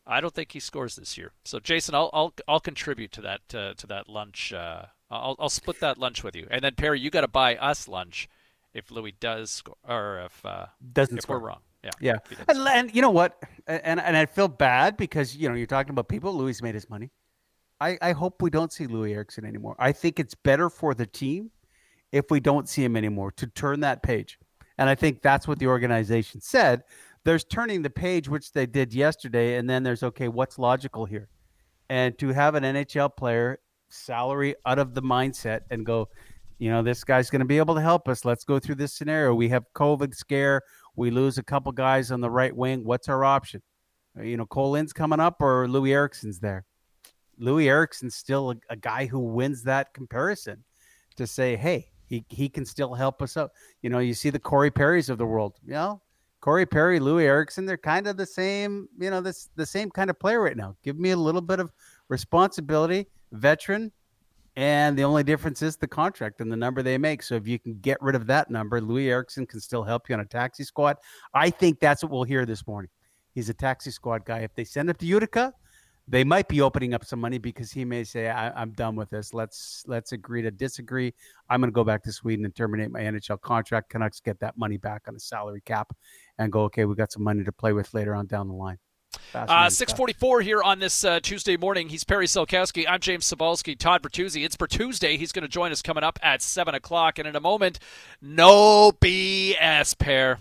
I 0.07 0.21
don't 0.21 0.33
think 0.33 0.53
he 0.53 0.61
scores 0.61 0.97
this 0.97 1.19
year. 1.19 1.33
So 1.45 1.61
Jason, 1.61 1.95
I'll 1.95 2.11
I'll 2.13 2.35
I'll 2.49 2.61
contribute 2.61 3.13
to 3.13 3.21
that 3.21 3.41
uh, 3.55 3.75
to 3.75 3.87
that 3.89 4.09
lunch. 4.09 4.53
Uh, 4.55 4.87
I'll 5.11 5.37
I'll 5.39 5.51
split 5.51 5.81
that 5.81 5.99
lunch 5.99 6.25
with 6.25 6.35
you, 6.35 6.47
and 6.51 6.65
then 6.65 6.75
Perry, 6.75 6.99
you 6.99 7.11
got 7.11 7.21
to 7.21 7.29
buy 7.29 7.57
us 7.57 7.87
lunch 7.89 8.29
if 8.73 8.89
Loui 8.89 9.13
does 9.21 9.51
score 9.51 9.77
or 9.87 10.23
if 10.25 10.45
uh, 10.47 10.67
doesn't 10.93 11.19
if 11.19 11.23
score. 11.23 11.39
we're 11.39 11.49
wrong. 11.49 11.61
Yeah, 11.83 11.91
yeah, 12.01 12.17
and, 12.49 12.59
and, 12.59 12.95
you 12.95 13.03
know 13.03 13.11
what? 13.11 13.41
And 13.69 14.01
and 14.01 14.17
I 14.17 14.27
feel 14.27 14.49
bad 14.49 14.97
because 14.97 15.37
you 15.37 15.49
know 15.49 15.55
you're 15.55 15.67
talking 15.67 15.91
about 15.91 16.09
people. 16.09 16.35
Loui 16.35 16.61
made 16.61 16.75
his 16.75 16.91
money. 16.91 17.11
I 17.81 17.97
I 18.03 18.13
hope 18.13 18.43
we 18.43 18.51
don't 18.51 18.73
see 18.73 18.87
Loui 18.87 19.15
Eriksson 19.15 19.45
anymore. 19.45 19.77
I 19.79 19.93
think 19.93 20.19
it's 20.19 20.35
better 20.35 20.71
for 20.71 20.95
the 20.95 21.07
team 21.07 21.51
if 22.11 22.31
we 22.31 22.41
don't 22.41 22.69
see 22.69 22.83
him 22.83 22.97
anymore 22.97 23.31
to 23.33 23.47
turn 23.47 23.81
that 23.81 24.03
page. 24.03 24.39
And 24.79 24.89
I 24.89 24.95
think 24.95 25.23
that's 25.23 25.47
what 25.47 25.59
the 25.59 25.67
organization 25.67 26.41
said. 26.41 26.83
There's 27.25 27.45
turning 27.45 27.83
the 27.83 27.91
page, 27.91 28.29
which 28.29 28.53
they 28.53 28.67
did 28.67 28.95
yesterday, 28.95 29.57
and 29.57 29.69
then 29.69 29.83
there's 29.83 30.03
okay, 30.03 30.29
what's 30.29 30.59
logical 30.59 31.05
here? 31.05 31.29
And 31.91 32.19
to 32.19 32.29
have 32.29 32.55
an 32.55 32.65
NHL 32.65 33.17
player 33.17 33.59
salary 33.89 34.55
out 34.67 34.79
of 34.79 34.95
the 34.95 35.03
mindset 35.03 35.61
and 35.71 35.85
go, 35.85 36.09
you 36.59 36.71
know, 36.71 36.83
this 36.83 37.05
guy's 37.05 37.31
going 37.31 37.41
to 37.41 37.47
be 37.47 37.59
able 37.59 37.75
to 37.75 37.81
help 37.81 38.09
us. 38.09 38.25
Let's 38.25 38.45
go 38.45 38.59
through 38.59 38.77
this 38.77 38.93
scenario. 38.93 39.35
We 39.35 39.49
have 39.49 39.65
COVID 39.75 40.15
scare. 40.15 40.63
We 40.99 41.13
lose 41.13 41.39
a 41.39 41.45
couple 41.45 41.71
guys 41.71 42.11
on 42.11 42.21
the 42.21 42.29
right 42.29 42.55
wing. 42.55 42.83
What's 42.83 43.09
our 43.09 43.25
option? 43.25 43.63
Uh, 44.19 44.25
you 44.25 44.37
know, 44.37 44.47
Kole 44.47 44.73
Lind's 44.73 44.93
coming 44.93 45.21
up 45.21 45.41
or 45.41 45.69
Loui 45.69 45.91
Eriksson's 45.91 46.41
there. 46.41 46.65
Loui 47.41 47.67
Eriksson's 47.67 48.17
still 48.17 48.51
a, 48.51 48.57
a, 48.71 48.77
guy 48.77 49.07
who 49.07 49.21
wins 49.21 49.63
that 49.63 49.95
comparison 49.95 50.65
to 51.15 51.25
say, 51.25 51.55
hey, 51.55 51.87
he, 52.09 52.25
he 52.29 52.49
can 52.49 52.67
still 52.67 52.95
help 52.95 53.23
us 53.23 53.37
out. 53.37 53.53
You 53.81 53.91
know, 53.91 54.01
you 54.01 54.13
see 54.13 54.31
the 54.31 54.41
Corey 54.41 54.73
Perrys 54.73 55.09
of 55.09 55.19
the 55.19 55.27
world. 55.27 55.55
You 55.65 55.75
know, 55.75 56.03
Corey 56.41 56.67
Perry, 56.67 56.99
Loui 56.99 57.23
Eriksson, 57.23 57.65
they're 57.65 57.77
kind 57.77 58.09
of 58.09 58.17
the 58.17 58.27
same, 58.27 58.89
you 58.99 59.11
know, 59.11 59.21
this 59.21 59.51
the 59.55 59.67
same 59.67 59.91
kind 59.91 60.11
of 60.11 60.19
player 60.19 60.41
right 60.41 60.57
now. 60.57 60.75
Give 60.83 60.99
me 60.99 61.11
a 61.11 61.17
little 61.17 61.41
bit 61.41 61.61
of 61.61 61.71
responsibility, 62.09 63.07
veteran, 63.31 63.93
and 64.59 64.99
the 64.99 65.05
only 65.05 65.23
difference 65.23 65.63
is 65.63 65.77
the 65.77 65.87
contract 65.87 66.41
and 66.41 66.51
the 66.51 66.57
number 66.57 66.83
they 66.83 66.99
make. 66.99 67.23
So 67.23 67.37
if 67.37 67.47
you 67.47 67.61
can 67.61 67.79
get 67.79 67.97
rid 68.03 68.17
of 68.17 68.27
that 68.27 68.51
number, 68.51 68.81
Loui 68.81 69.07
Eriksson 69.07 69.47
can 69.47 69.61
still 69.61 69.85
help 69.85 70.09
you 70.09 70.17
on 70.17 70.21
a 70.21 70.25
taxi 70.25 70.65
squad. 70.65 70.97
I 71.33 71.49
think 71.49 71.79
that's 71.79 72.03
what 72.03 72.11
we'll 72.11 72.25
hear 72.25 72.45
this 72.45 72.67
morning. 72.67 72.91
He's 73.37 73.49
a 73.49 73.55
taxi 73.55 73.93
squad 73.93 74.25
guy. 74.25 74.41
If 74.41 74.53
they 74.57 74.65
send 74.65 74.91
him 74.91 74.97
to 74.97 75.07
Utica, 75.07 75.55
they 76.09 76.25
might 76.25 76.49
be 76.49 76.61
opening 76.61 76.93
up 76.93 77.05
some 77.05 77.21
money 77.21 77.39
because 77.39 77.71
he 77.71 77.85
may 77.85 78.03
say, 78.03 78.31
I, 78.31 78.61
am 78.61 78.73
done 78.73 78.97
with 78.97 79.11
this. 79.11 79.33
Let's 79.33 79.85
let's 79.87 80.11
agree 80.11 80.43
to 80.43 80.51
disagree. 80.51 81.15
I'm 81.49 81.61
going 81.61 81.71
to 81.71 81.75
go 81.75 81.85
back 81.85 82.03
to 82.03 82.13
Sweden 82.13 82.45
and 82.45 82.53
terminate 82.53 82.91
my 82.91 83.03
NHL 83.03 83.41
contract. 83.41 83.91
Canucks 83.91 84.19
get 84.19 84.41
that 84.41 84.59
money 84.59 84.77
back 84.77 85.03
on 85.07 85.15
the 85.15 85.21
salary 85.21 85.63
cap 85.67 85.95
and 86.39 86.51
go, 86.51 86.63
okay, 86.63 86.85
we 86.85 86.97
got 86.97 87.13
some 87.13 87.23
money 87.23 87.45
to 87.45 87.53
play 87.53 87.73
with 87.73 87.95
later 87.95 88.13
on 88.13 88.27
down 88.27 88.49
the 88.49 88.55
line. 88.55 88.79
Uh, 89.35 89.69
644 89.69 90.41
here 90.41 90.63
on 90.63 90.79
this 90.79 91.05
uh, 91.05 91.21
Tuesday 91.21 91.57
morning. 91.57 91.89
He's 91.89 92.05
Perry 92.05 92.27
Solkowski. 92.27 92.85
I'm 92.89 93.01
James 93.01 93.27
Cybulski. 93.27 93.79
Todd 93.79 94.03
Bertuzzi. 94.03 94.45
It's 94.45 94.57
Bertuesday. 94.57 95.19
He's 95.19 95.33
going 95.33 95.43
to 95.43 95.49
join 95.49 95.71
us 95.71 95.83
coming 95.83 96.03
up 96.03 96.19
at 96.23 96.41
7 96.41 96.75
o'clock. 96.75 97.19
And 97.19 97.29
in 97.29 97.37
a 97.37 97.41
moment, 97.41 97.79
no 98.23 98.93
BS 98.93 99.99
pair. 99.99 100.39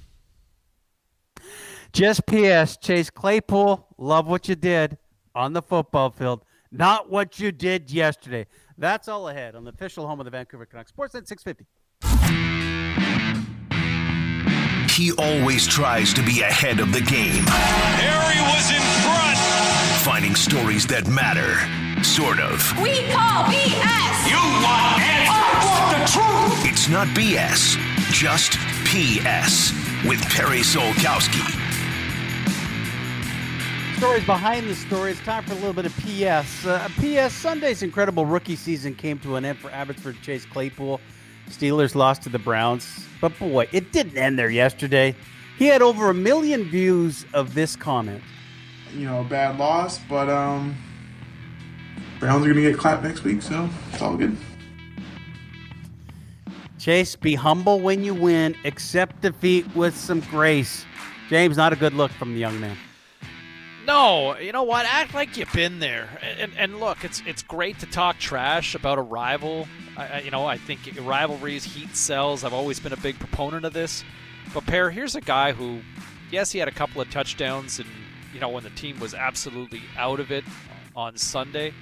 Just 1.91 2.25
P.S. 2.27 2.77
Chase 2.77 3.09
Claypool, 3.09 3.87
love 3.97 4.27
what 4.27 4.47
you 4.47 4.55
did 4.55 4.97
on 5.33 5.53
the 5.53 5.61
football 5.61 6.09
field, 6.09 6.43
not 6.71 7.09
what 7.09 7.39
you 7.39 7.51
did 7.51 7.91
yesterday. 7.91 8.45
That's 8.77 9.07
all 9.07 9.29
ahead 9.29 9.55
on 9.55 9.63
the 9.63 9.71
official 9.71 10.07
home 10.07 10.19
of 10.19 10.25
the 10.25 10.31
Vancouver 10.31 10.65
Canucks. 10.65 10.91
Sportsnet 10.91 11.27
650. 11.27 12.46
He 14.97 15.11
always 15.11 15.67
tries 15.67 16.11
to 16.15 16.23
be 16.23 16.41
ahead 16.41 16.79
of 16.79 16.91
the 16.91 17.01
game. 17.01 17.43
Harry 18.01 18.41
was 18.49 18.71
in 18.73 18.81
front. 19.05 19.37
Finding 20.01 20.33
stories 20.33 20.87
that 20.87 21.05
matter. 21.05 21.53
Sort 22.01 22.39
of. 22.39 22.57
We 22.81 23.05
call 23.13 23.45
BS. 23.45 24.25
You 24.25 24.41
want 24.65 24.97
answers. 24.97 25.29
I 25.29 25.69
want 25.69 25.89
the 25.93 26.01
truth. 26.09 26.73
It's 26.73 26.89
not 26.89 27.05
BS, 27.09 27.77
just 28.09 28.57
PS 28.89 29.69
with 30.09 30.19
Perry 30.33 30.65
Solkowski. 30.65 31.45
Stories 33.97 34.25
behind 34.25 34.67
the 34.67 34.73
story. 34.73 35.11
It's 35.11 35.19
time 35.19 35.43
for 35.43 35.51
a 35.51 35.57
little 35.57 35.73
bit 35.73 35.85
of 35.85 35.95
PS. 35.97 36.65
Uh, 36.65 36.89
PS 36.97 37.35
Sunday's 37.35 37.83
incredible 37.83 38.25
rookie 38.25 38.55
season 38.55 38.95
came 38.95 39.19
to 39.19 39.35
an 39.35 39.45
end 39.45 39.59
for 39.59 39.69
Abbotsford 39.69 40.19
Chase 40.23 40.47
Claypool. 40.47 40.99
Steelers 41.49 41.95
lost 41.95 42.23
to 42.23 42.29
the 42.29 42.39
Browns. 42.39 43.05
But 43.19 43.37
boy, 43.39 43.67
it 43.71 43.91
didn't 43.91 44.17
end 44.17 44.37
there 44.37 44.49
yesterday. 44.49 45.15
He 45.57 45.65
had 45.65 45.81
over 45.81 46.09
a 46.09 46.13
million 46.13 46.65
views 46.65 47.25
of 47.33 47.53
this 47.55 47.75
comment. 47.75 48.23
You 48.95 49.05
know, 49.05 49.23
bad 49.23 49.57
loss, 49.57 49.99
but 50.09 50.29
um 50.29 50.75
Browns 52.19 52.45
are 52.45 52.49
gonna 52.49 52.61
get 52.61 52.77
clapped 52.77 53.03
next 53.03 53.23
week, 53.23 53.41
so 53.41 53.69
it's 53.91 54.01
all 54.01 54.17
good. 54.17 54.35
Chase, 56.79 57.15
be 57.15 57.35
humble 57.35 57.79
when 57.79 58.03
you 58.03 58.13
win. 58.13 58.55
Accept 58.65 59.21
defeat 59.21 59.65
with 59.75 59.95
some 59.95 60.21
grace. 60.21 60.85
James, 61.29 61.57
not 61.57 61.73
a 61.73 61.75
good 61.75 61.93
look 61.93 62.11
from 62.11 62.33
the 62.33 62.39
young 62.39 62.59
man. 62.59 62.77
No, 63.87 64.37
you 64.37 64.51
know 64.51 64.63
what? 64.63 64.85
Act 64.85 65.13
like 65.13 65.37
you've 65.37 65.53
been 65.53 65.79
there. 65.79 66.09
And, 66.21 66.51
and 66.57 66.77
look, 66.81 67.05
it's 67.05 67.23
it's 67.25 67.41
great 67.41 67.79
to 67.79 67.85
talk 67.85 68.19
trash 68.19 68.75
about 68.75 68.97
a 68.97 69.01
rival. 69.01 69.65
I, 69.95 70.19
you 70.19 70.29
know, 70.29 70.45
I 70.45 70.57
think 70.57 70.81
rivalries, 71.01 71.63
heat 71.63 71.95
sells. 71.95 72.43
I've 72.43 72.53
always 72.53 72.81
been 72.81 72.91
a 72.91 72.97
big 72.97 73.17
proponent 73.17 73.63
of 73.63 73.71
this. 73.71 74.03
But 74.53 74.65
Pear, 74.65 74.91
here's 74.91 75.15
a 75.15 75.21
guy 75.21 75.53
who, 75.53 75.79
yes, 76.29 76.51
he 76.51 76.59
had 76.59 76.67
a 76.67 76.71
couple 76.71 76.99
of 76.99 77.09
touchdowns, 77.09 77.79
and 77.79 77.87
you 78.33 78.41
know 78.41 78.49
when 78.49 78.63
the 78.63 78.69
team 78.71 78.99
was 78.99 79.13
absolutely 79.13 79.81
out 79.97 80.19
of 80.19 80.33
it 80.33 80.43
on 80.93 81.15
Sunday. 81.15 81.73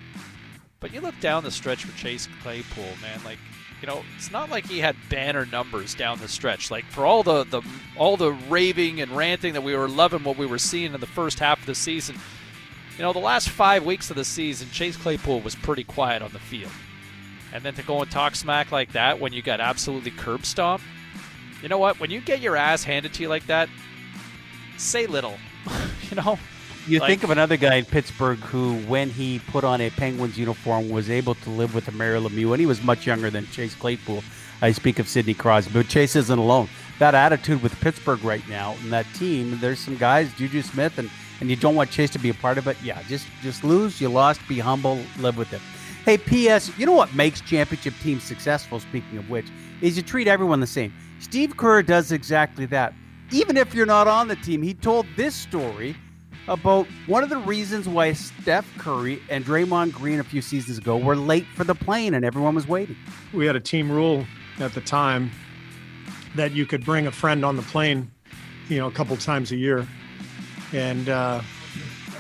But 0.80 0.94
you 0.94 1.02
look 1.02 1.20
down 1.20 1.44
the 1.44 1.52
stretch 1.52 1.86
for 1.86 1.98
Chase 1.98 2.30
Claypool, 2.44 2.94
man. 3.02 3.20
Like, 3.26 3.40
you 3.82 3.88
know, 3.88 4.04
it's 4.16 4.32
not 4.32 4.50
like 4.50 4.66
he 4.66 4.80
had 4.80 4.96
banner 5.10 5.46
numbers 5.46 5.96
down 5.96 6.20
the 6.20 6.28
stretch. 6.28 6.72
Like 6.72 6.86
for 6.86 7.06
all 7.06 7.24
the, 7.24 7.44
the 7.44 7.62
all 7.98 8.18
the 8.18 8.32
raving 8.32 9.02
and 9.02 9.12
ranting 9.12 9.54
that 9.54 9.64
we 9.64 9.76
were 9.76 9.88
loving 9.88 10.24
what 10.24 10.38
we 10.38 10.46
were 10.46 10.58
seeing 10.58 10.94
in 10.94 11.00
the 11.00 11.08
first 11.08 11.40
half 11.40 11.60
of 11.60 11.66
the 11.66 11.76
season. 11.76 12.16
You 12.98 13.04
know, 13.04 13.12
the 13.12 13.20
last 13.20 13.50
five 13.50 13.86
weeks 13.86 14.10
of 14.10 14.16
the 14.16 14.24
season, 14.24 14.70
Chase 14.72 14.96
Claypool 14.96 15.42
was 15.42 15.54
pretty 15.54 15.84
quiet 15.84 16.22
on 16.22 16.32
the 16.32 16.40
field. 16.40 16.72
And 17.54 17.64
then 17.64 17.74
to 17.76 17.84
go 17.84 18.02
and 18.02 18.10
talk 18.10 18.36
smack 18.36 18.72
like 18.72 18.94
that 18.94 19.20
when 19.20 19.34
you 19.34 19.42
got 19.42 19.60
absolutely 19.60 20.12
curb 20.12 20.46
stomped, 20.46 20.86
you 21.62 21.68
know 21.68 21.78
what? 21.78 22.00
When 22.00 22.10
you 22.12 22.22
get 22.22 22.40
your 22.40 22.56
ass 22.56 22.84
handed 22.84 23.14
to 23.16 23.24
you 23.24 23.30
like 23.30 23.48
that, 23.48 23.70
say 24.78 25.08
little. 25.08 25.38
you 26.10 26.16
know, 26.16 26.40
You 26.88 27.00
Like- 27.00 27.10
think 27.10 27.24
of 27.24 27.32
another 27.32 27.58
guy 27.58 27.76
in 27.76 27.86
Pittsburgh 27.86 28.38
who, 28.40 28.76
when 28.88 29.10
he 29.10 29.40
put 29.40 29.64
on 29.64 29.82
a 29.82 29.90
Penguins 29.90 30.38
uniform, 30.38 30.90
was 30.90 31.10
able 31.10 31.34
to 31.36 31.50
live 31.50 31.74
with 31.74 31.88
a 31.88 31.92
Mario 31.92 32.28
Lemieux, 32.28 32.52
and 32.54 32.60
he 32.60 32.66
was 32.68 32.84
much 32.84 33.08
younger 33.08 33.30
than 33.32 33.48
Chase 33.52 33.74
Claypool. 33.74 34.24
I 34.62 34.72
speak 34.72 35.00
of 35.00 35.08
Sidney 35.08 35.34
Crosby, 35.34 35.72
but 35.74 35.88
Chase 35.88 36.16
isn't 36.16 36.38
alone. 36.38 36.70
That 37.00 37.16
attitude 37.16 37.62
with 37.64 37.80
Pittsburgh 37.82 38.24
right 38.24 38.48
now 38.48 38.76
and 38.84 38.94
that 38.94 39.06
team, 39.16 39.58
there's 39.60 39.80
some 39.80 39.98
guys, 39.98 40.32
Juju 40.38 40.62
Smith, 40.62 40.98
and 40.98 41.10
and 41.42 41.50
you 41.50 41.58
don't 41.58 41.76
want 41.76 41.92
Chase 41.92 42.12
to 42.12 42.20
be 42.20 42.30
a 42.30 42.34
part 42.34 42.58
of 42.58 42.66
it. 42.68 42.78
Yeah, 42.82 43.02
just 43.10 43.28
just 43.44 43.64
lose. 43.66 44.00
You 44.00 44.08
lost. 44.08 44.40
Be 44.48 44.60
humble. 44.60 45.00
Live 45.20 45.38
with 45.38 45.52
it. 45.52 45.60
Hey, 46.06 46.18
P.S. 46.18 46.72
You 46.78 46.86
know 46.86 46.94
what 46.94 47.14
makes 47.14 47.42
championship 47.42 47.94
teams 48.02 48.24
successful? 48.24 48.80
Speaking 48.80 49.18
of 49.18 49.30
which, 49.30 49.48
is 49.82 49.98
you 49.98 50.04
treat 50.04 50.28
everyone 50.30 50.60
the 50.62 50.68
same. 50.68 50.94
Steve 51.20 51.58
Kerr 51.58 51.82
does 51.82 52.12
exactly 52.14 52.66
that. 52.68 52.94
Even 53.32 53.58
if 53.58 53.74
you're 53.74 53.86
not 53.88 54.08
on 54.08 54.28
the 54.30 54.36
team, 54.38 54.62
he 54.62 54.74
told 54.76 55.06
this 55.18 55.36
story 55.36 55.96
about 56.48 56.88
one 57.08 57.24
of 57.24 57.30
the 57.30 57.38
reasons 57.38 57.88
why 57.88 58.14
Steph 58.14 58.70
Curry 58.78 59.22
and 59.30 59.46
Draymond 59.46 59.94
Green 59.94 60.20
a 60.20 60.24
few 60.24 60.42
seasons 60.42 60.78
ago 60.78 60.98
were 60.98 61.16
late 61.16 61.46
for 61.56 61.64
the 61.64 61.76
plane 61.76 62.14
and 62.14 62.24
everyone 62.24 62.56
was 62.56 62.68
waiting. 62.68 62.96
we 63.34 63.46
had 63.46 63.56
a 63.56 63.60
team 63.60 63.92
rule 63.92 64.26
at 64.60 64.74
the 64.74 64.82
time 64.82 65.32
that 66.36 66.52
you 66.52 66.66
could 66.66 66.86
bring 66.86 67.08
a 67.08 67.12
friend 67.12 67.44
on 67.44 67.56
the 67.56 67.62
plane, 67.64 68.12
you 68.70 68.78
know, 68.78 68.88
a 68.88 68.92
couple 68.92 69.16
times 69.18 69.52
a 69.52 69.56
year. 69.56 69.88
And 70.74 71.10
uh, 71.10 71.42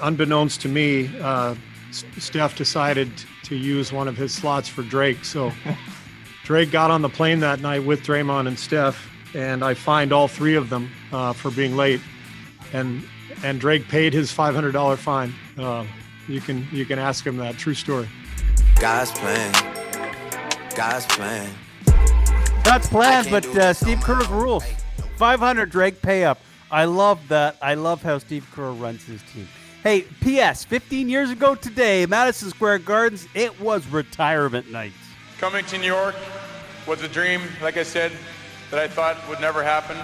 unbeknownst 0.01 0.61
to 0.61 0.69
me, 0.69 1.09
uh, 1.21 1.55
Steph 1.91 2.57
decided 2.57 3.09
to 3.43 3.55
use 3.55 3.91
one 3.93 4.07
of 4.07 4.17
his 4.17 4.33
slots 4.33 4.67
for 4.67 4.81
Drake. 4.83 5.23
So 5.23 5.51
Drake 6.43 6.71
got 6.71 6.91
on 6.91 7.01
the 7.01 7.09
plane 7.09 7.39
that 7.41 7.59
night 7.61 7.85
with 7.85 8.01
Draymond 8.01 8.47
and 8.47 8.57
Steph, 8.57 9.09
and 9.33 9.63
I 9.63 9.73
fined 9.73 10.11
all 10.11 10.27
three 10.27 10.55
of 10.55 10.69
them 10.69 10.89
uh, 11.11 11.33
for 11.33 11.51
being 11.51 11.75
late. 11.75 12.01
And 12.73 13.03
and 13.43 13.59
Drake 13.59 13.87
paid 13.87 14.13
his 14.13 14.31
$500 14.31 14.97
fine. 14.97 15.33
Uh, 15.57 15.85
you 16.27 16.41
can 16.41 16.67
you 16.71 16.85
can 16.85 16.97
ask 16.97 17.25
him 17.25 17.37
that 17.37 17.57
true 17.57 17.73
story. 17.73 18.09
God's 18.79 19.11
plan. 19.11 19.51
God's 20.75 21.05
plan. 21.05 21.49
That's 22.63 22.87
planned, 22.87 23.29
but 23.29 23.45
uh, 23.45 23.73
Steve 23.73 24.01
Kerr's 24.01 24.27
rules. 24.27 24.63
500 25.17 25.69
Drake 25.69 26.01
pay 26.01 26.23
up. 26.23 26.39
I 26.71 26.85
love 26.85 27.19
that. 27.29 27.57
I 27.61 27.75
love 27.75 28.01
how 28.01 28.17
Steve 28.17 28.47
Kerr 28.53 28.71
runs 28.71 29.05
his 29.05 29.21
team. 29.31 29.47
Hey, 29.83 30.01
P.S. 30.01 30.65
15 30.65 31.07
years 31.07 31.29
ago 31.29 31.53
today, 31.53 32.07
Madison 32.07 32.49
Square 32.49 32.79
Gardens, 32.79 33.27
it 33.35 33.61
was 33.61 33.85
retirement 33.87 34.71
night. 34.71 34.93
Coming 35.37 35.63
to 35.65 35.77
New 35.77 35.85
York 35.85 36.15
was 36.87 37.03
a 37.03 37.07
dream, 37.07 37.41
like 37.61 37.77
I 37.77 37.83
said, 37.83 38.11
that 38.71 38.79
I 38.79 38.87
thought 38.87 39.15
would 39.29 39.39
never 39.39 39.61
happen. 39.63 39.95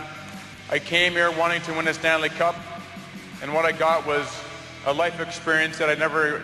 I 0.69 0.77
came 0.77 1.13
here 1.13 1.31
wanting 1.31 1.63
to 1.63 1.73
win 1.73 1.87
a 1.87 1.93
Stanley 1.95 2.29
Cup, 2.29 2.55
and 3.41 3.53
what 3.53 3.65
I 3.65 3.71
got 3.71 4.05
was 4.05 4.27
a 4.85 4.93
life 4.93 5.19
experience 5.19 5.77
that 5.77 5.89
I 5.89 5.95
never. 5.95 6.43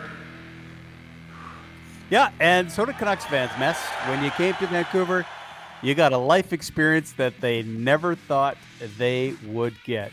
Yeah, 2.10 2.32
and 2.40 2.72
so 2.72 2.86
did 2.86 2.98
Canucks 2.98 3.26
fans, 3.26 3.52
Mess. 3.60 3.80
When 4.08 4.24
you 4.24 4.32
came 4.32 4.54
to 4.56 4.68
Vancouver, 4.68 5.26
you 5.82 5.94
got 5.94 6.14
a 6.14 6.18
life 6.18 6.54
experience 6.54 7.12
that 7.14 7.40
they 7.42 7.64
never 7.64 8.16
thought 8.16 8.58
they 8.98 9.36
would 9.46 9.76
get. 9.84 10.12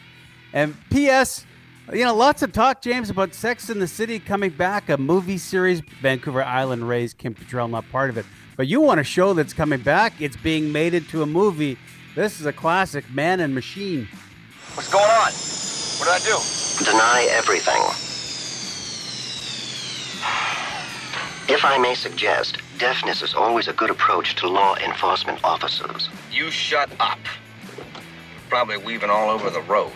And 0.53 0.77
P.S., 0.91 1.47
you 1.93 2.05
know, 2.05 2.15
lots 2.15 2.43
of 2.43 2.53
talk, 2.53 2.81
James, 2.81 3.11
about 3.11 3.35
Sex 3.35 3.69
in 3.71 3.79
the 3.79 3.87
City 3.87 4.19
coming 4.19 4.51
back, 4.51 4.89
a 4.89 4.97
movie 4.97 5.39
series. 5.39 5.81
Vancouver 6.01 6.43
Island 6.43 6.89
raised 6.89 7.19
Kim 7.19 7.35
Cattrall, 7.35 7.71
not 7.71 7.89
part 7.91 8.11
of 8.11 8.17
it. 8.17 8.25
But 8.57 8.69
you 8.69 8.81
want 8.81 9.01
a 9.01 9.05
show 9.05 9.35
that's 9.35 9.53
coming 9.53 9.81
back, 9.81 10.21
it's 10.21 10.37
being 10.37 10.73
made 10.73 10.95
into 10.95 11.23
a 11.23 11.27
movie. 11.27 11.77
This 12.15 12.41
is 12.41 12.47
a 12.47 12.53
classic, 12.53 13.05
Man 13.13 13.41
and 13.41 13.55
Machine. 13.55 14.09
What's 14.75 14.91
going 14.91 15.05
on? 15.05 15.33
What 15.99 16.07
did 16.07 16.23
I 16.23 16.37
do? 16.37 16.64
Deny 16.79 17.29
everything. 17.31 17.83
If 21.49 21.65
I 21.65 21.79
may 21.79 21.95
suggest, 21.95 22.59
deafness 22.79 23.23
is 23.23 23.33
always 23.33 23.69
a 23.69 23.73
good 23.73 23.91
approach 23.91 24.35
to 24.37 24.49
law 24.49 24.75
enforcement 24.77 25.39
officers. 25.45 26.09
You 26.33 26.51
shut 26.51 26.91
up. 26.99 27.21
Probably 28.49 28.77
weaving 28.79 29.09
all 29.09 29.31
over 29.31 29.51
the 29.51 29.61
road. 29.61 29.93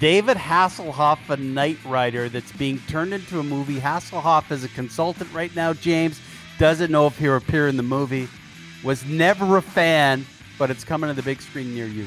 David 0.00 0.38
Hasselhoff, 0.38 1.28
a 1.28 1.36
Knight 1.36 1.78
Rider 1.84 2.30
that's 2.30 2.52
being 2.52 2.78
turned 2.88 3.12
into 3.12 3.38
a 3.38 3.42
movie. 3.42 3.80
Hasselhoff 3.80 4.50
is 4.50 4.64
a 4.64 4.68
consultant 4.68 5.30
right 5.34 5.54
now, 5.54 5.74
James. 5.74 6.20
Doesn't 6.58 6.90
know 6.90 7.06
if 7.06 7.18
he'll 7.18 7.36
appear 7.36 7.68
in 7.68 7.76
the 7.76 7.82
movie. 7.82 8.28
Was 8.82 9.04
never 9.04 9.58
a 9.58 9.62
fan, 9.62 10.24
but 10.58 10.70
it's 10.70 10.84
coming 10.84 11.08
to 11.08 11.14
the 11.14 11.22
big 11.22 11.42
screen 11.42 11.74
near 11.74 11.86
you. 11.86 12.06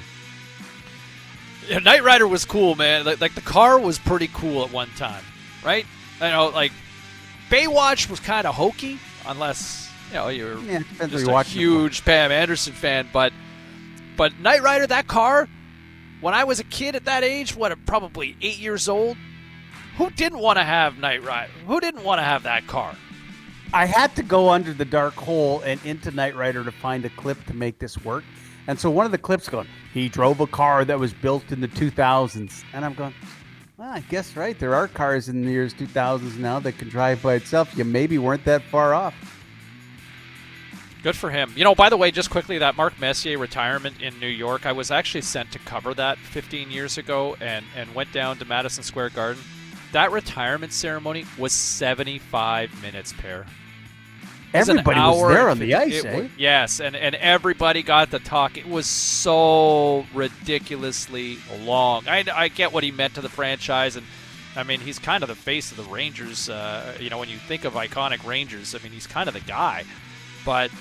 Yeah, 1.72 1.80
Knight 1.80 2.04
Rider 2.04 2.28
was 2.28 2.44
cool, 2.44 2.76
man. 2.76 3.06
Like, 3.06 3.22
like 3.22 3.34
the 3.34 3.42
car 3.42 3.80
was 3.80 3.98
pretty 3.98 4.30
cool 4.34 4.64
at 4.66 4.72
one 4.72 4.90
time, 4.98 5.24
right? 5.64 5.86
I 6.20 6.32
know, 6.32 6.50
like 6.50 6.72
Baywatch 7.50 8.10
was 8.10 8.20
kind 8.20 8.46
of 8.46 8.56
hokey, 8.56 9.00
unless 9.26 9.90
you 10.10 10.16
know 10.16 10.28
you're 10.28 10.60
Yeah, 10.60 10.84
just 11.08 11.28
a 11.28 11.44
huge 11.44 12.04
Pam 12.04 12.32
Anderson 12.32 12.74
fan. 12.74 13.08
But 13.14 13.32
but 14.18 14.38
Knight 14.40 14.62
Rider, 14.62 14.86
that 14.88 15.08
car, 15.08 15.48
when 16.20 16.34
I 16.34 16.44
was 16.44 16.60
a 16.60 16.66
kid 16.66 16.96
at 16.96 17.06
that 17.06 17.24
age, 17.24 17.56
what 17.56 17.74
probably 17.86 18.36
eight 18.42 18.60
years 18.60 18.90
old, 18.90 19.16
who 19.98 20.10
didn't 20.12 20.40
want 20.40 20.60
to 20.60 20.64
have 20.64 20.98
Knight 20.98 21.24
Rider? 21.24 21.52
Who 21.68 21.80
didn't 21.80 22.04
want 22.04 22.20
to 22.20 22.24
have 22.24 22.44
that 22.44 22.68
car? 22.68 22.96
I 23.74 23.86
had 23.86 24.14
to 24.18 24.24
go 24.24 24.50
under 24.50 24.74
the 24.74 24.84
dark 24.84 25.14
hole 25.14 25.62
and 25.62 25.80
into 25.86 26.12
Knight 26.12 26.36
Rider 26.36 26.64
to 26.66 26.72
find 26.74 27.06
a 27.06 27.10
clip 27.10 27.46
to 27.46 27.56
make 27.56 27.80
this 27.80 27.98
work. 28.04 28.26
And 28.68 28.80
so 28.80 28.90
one 28.90 29.06
of 29.06 29.12
the 29.12 29.18
clips 29.18 29.50
going, 29.50 29.68
he 29.94 30.08
drove 30.10 30.40
a 30.40 30.48
car 30.48 30.86
that 30.86 31.00
was 31.00 31.14
built 31.14 31.52
in 31.52 31.62
the 31.62 31.68
2000s. 31.68 32.64
And 32.74 32.86
I'm 32.86 32.94
going, 32.94 33.14
Well, 33.78 33.90
I 33.90 34.02
guess 34.02 34.36
right. 34.36 34.58
There 34.58 34.76
are 34.76 34.88
cars 34.88 35.30
in 35.30 35.42
the 35.44 35.52
years 35.52 35.74
2000s 35.74 36.38
now 36.38 36.60
that 36.60 36.78
can 36.78 36.90
drive 36.90 37.22
by 37.22 37.36
itself. 37.36 37.76
You 37.76 37.84
maybe 37.84 38.18
weren't 38.18 38.46
that 38.46 38.62
far 38.64 38.94
off. 38.94 39.16
Good 41.04 41.16
for 41.16 41.32
him. 41.32 41.52
You 41.56 41.64
know, 41.64 41.74
by 41.74 41.90
the 41.90 41.98
way, 41.98 42.12
just 42.12 42.30
quickly, 42.30 42.60
that 42.60 42.78
Mark 42.78 43.00
Messier 43.00 43.40
retirement 43.40 44.00
in 44.02 44.20
New 44.20 44.28
York, 44.28 44.68
I 44.68 44.72
was 44.72 44.92
actually 44.92 45.22
sent 45.22 45.52
to 45.54 45.60
cover 45.60 45.96
that 45.96 46.20
15 46.20 46.70
years 46.70 47.00
ago 47.00 47.36
and, 47.42 47.66
and 47.76 47.94
went 47.96 48.14
down 48.14 48.38
to 48.38 48.46
Madison 48.46 48.84
Square 48.84 49.10
Garden. 49.10 49.42
That 49.94 50.12
retirement 50.12 50.72
ceremony 50.74 51.26
was 51.40 51.54
75 51.54 52.82
minutes, 52.84 53.14
pair. 53.14 53.48
Everybody 54.54 55.00
was 55.00 55.30
there 55.30 55.50
on 55.50 55.60
the 55.60 55.76
ice, 55.76 56.04
eh? 56.04 56.22
Was, 56.22 56.30
yes, 56.38 56.80
and, 56.82 56.96
and 56.96 57.16
everybody 57.16 57.84
got 57.84 58.12
to 58.12 58.20
talk. 58.20 58.58
It 58.58 58.68
was 58.68 58.86
so 58.86 60.06
ridiculously 60.14 61.38
long. 61.62 62.08
I, 62.08 62.26
I 62.34 62.48
get 62.50 62.74
what 62.74 62.84
he 62.84 62.92
meant 62.92 63.16
to 63.16 63.22
the 63.22 63.30
franchise, 63.30 63.96
and 63.96 64.06
I 64.56 64.64
mean, 64.64 64.82
he's 64.82 65.00
kind 65.00 65.24
of 65.24 65.30
the 65.30 65.36
face 65.36 65.72
of 65.72 65.78
the 65.78 65.84
Rangers. 65.84 66.50
Uh, 66.50 66.98
you 67.00 67.10
know, 67.10 67.18
when 67.18 67.30
you 67.30 67.38
think 67.38 67.64
of 67.64 67.74
iconic 67.74 68.26
Rangers, 68.26 68.76
I 68.76 68.80
mean, 68.80 68.92
he's 68.92 69.08
kind 69.08 69.30
of 69.30 69.34
the 69.34 69.40
guy. 69.42 69.86
But 70.46 70.72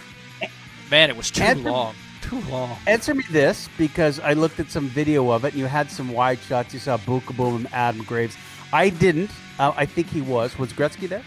man, 0.90 1.10
it 1.10 1.16
was 1.16 1.30
too 1.30 1.42
answer, 1.42 1.70
long. 1.70 1.94
Too 2.22 2.40
long. 2.50 2.76
Answer 2.86 3.14
me 3.14 3.24
this, 3.30 3.68
because 3.78 4.18
I 4.18 4.32
looked 4.32 4.58
at 4.58 4.70
some 4.70 4.88
video 4.88 5.30
of 5.30 5.44
it, 5.44 5.52
and 5.52 5.60
you 5.60 5.66
had 5.66 5.90
some 5.90 6.12
wide 6.12 6.40
shots. 6.40 6.74
You 6.74 6.80
saw 6.80 6.96
Boom 6.96 7.22
and 7.38 7.72
Adam 7.72 8.02
Graves. 8.02 8.36
I 8.72 8.88
didn't. 8.88 9.30
Uh, 9.58 9.72
I 9.76 9.86
think 9.86 10.08
he 10.08 10.22
was. 10.22 10.58
Was 10.58 10.72
Gretzky 10.72 11.08
there? 11.08 11.22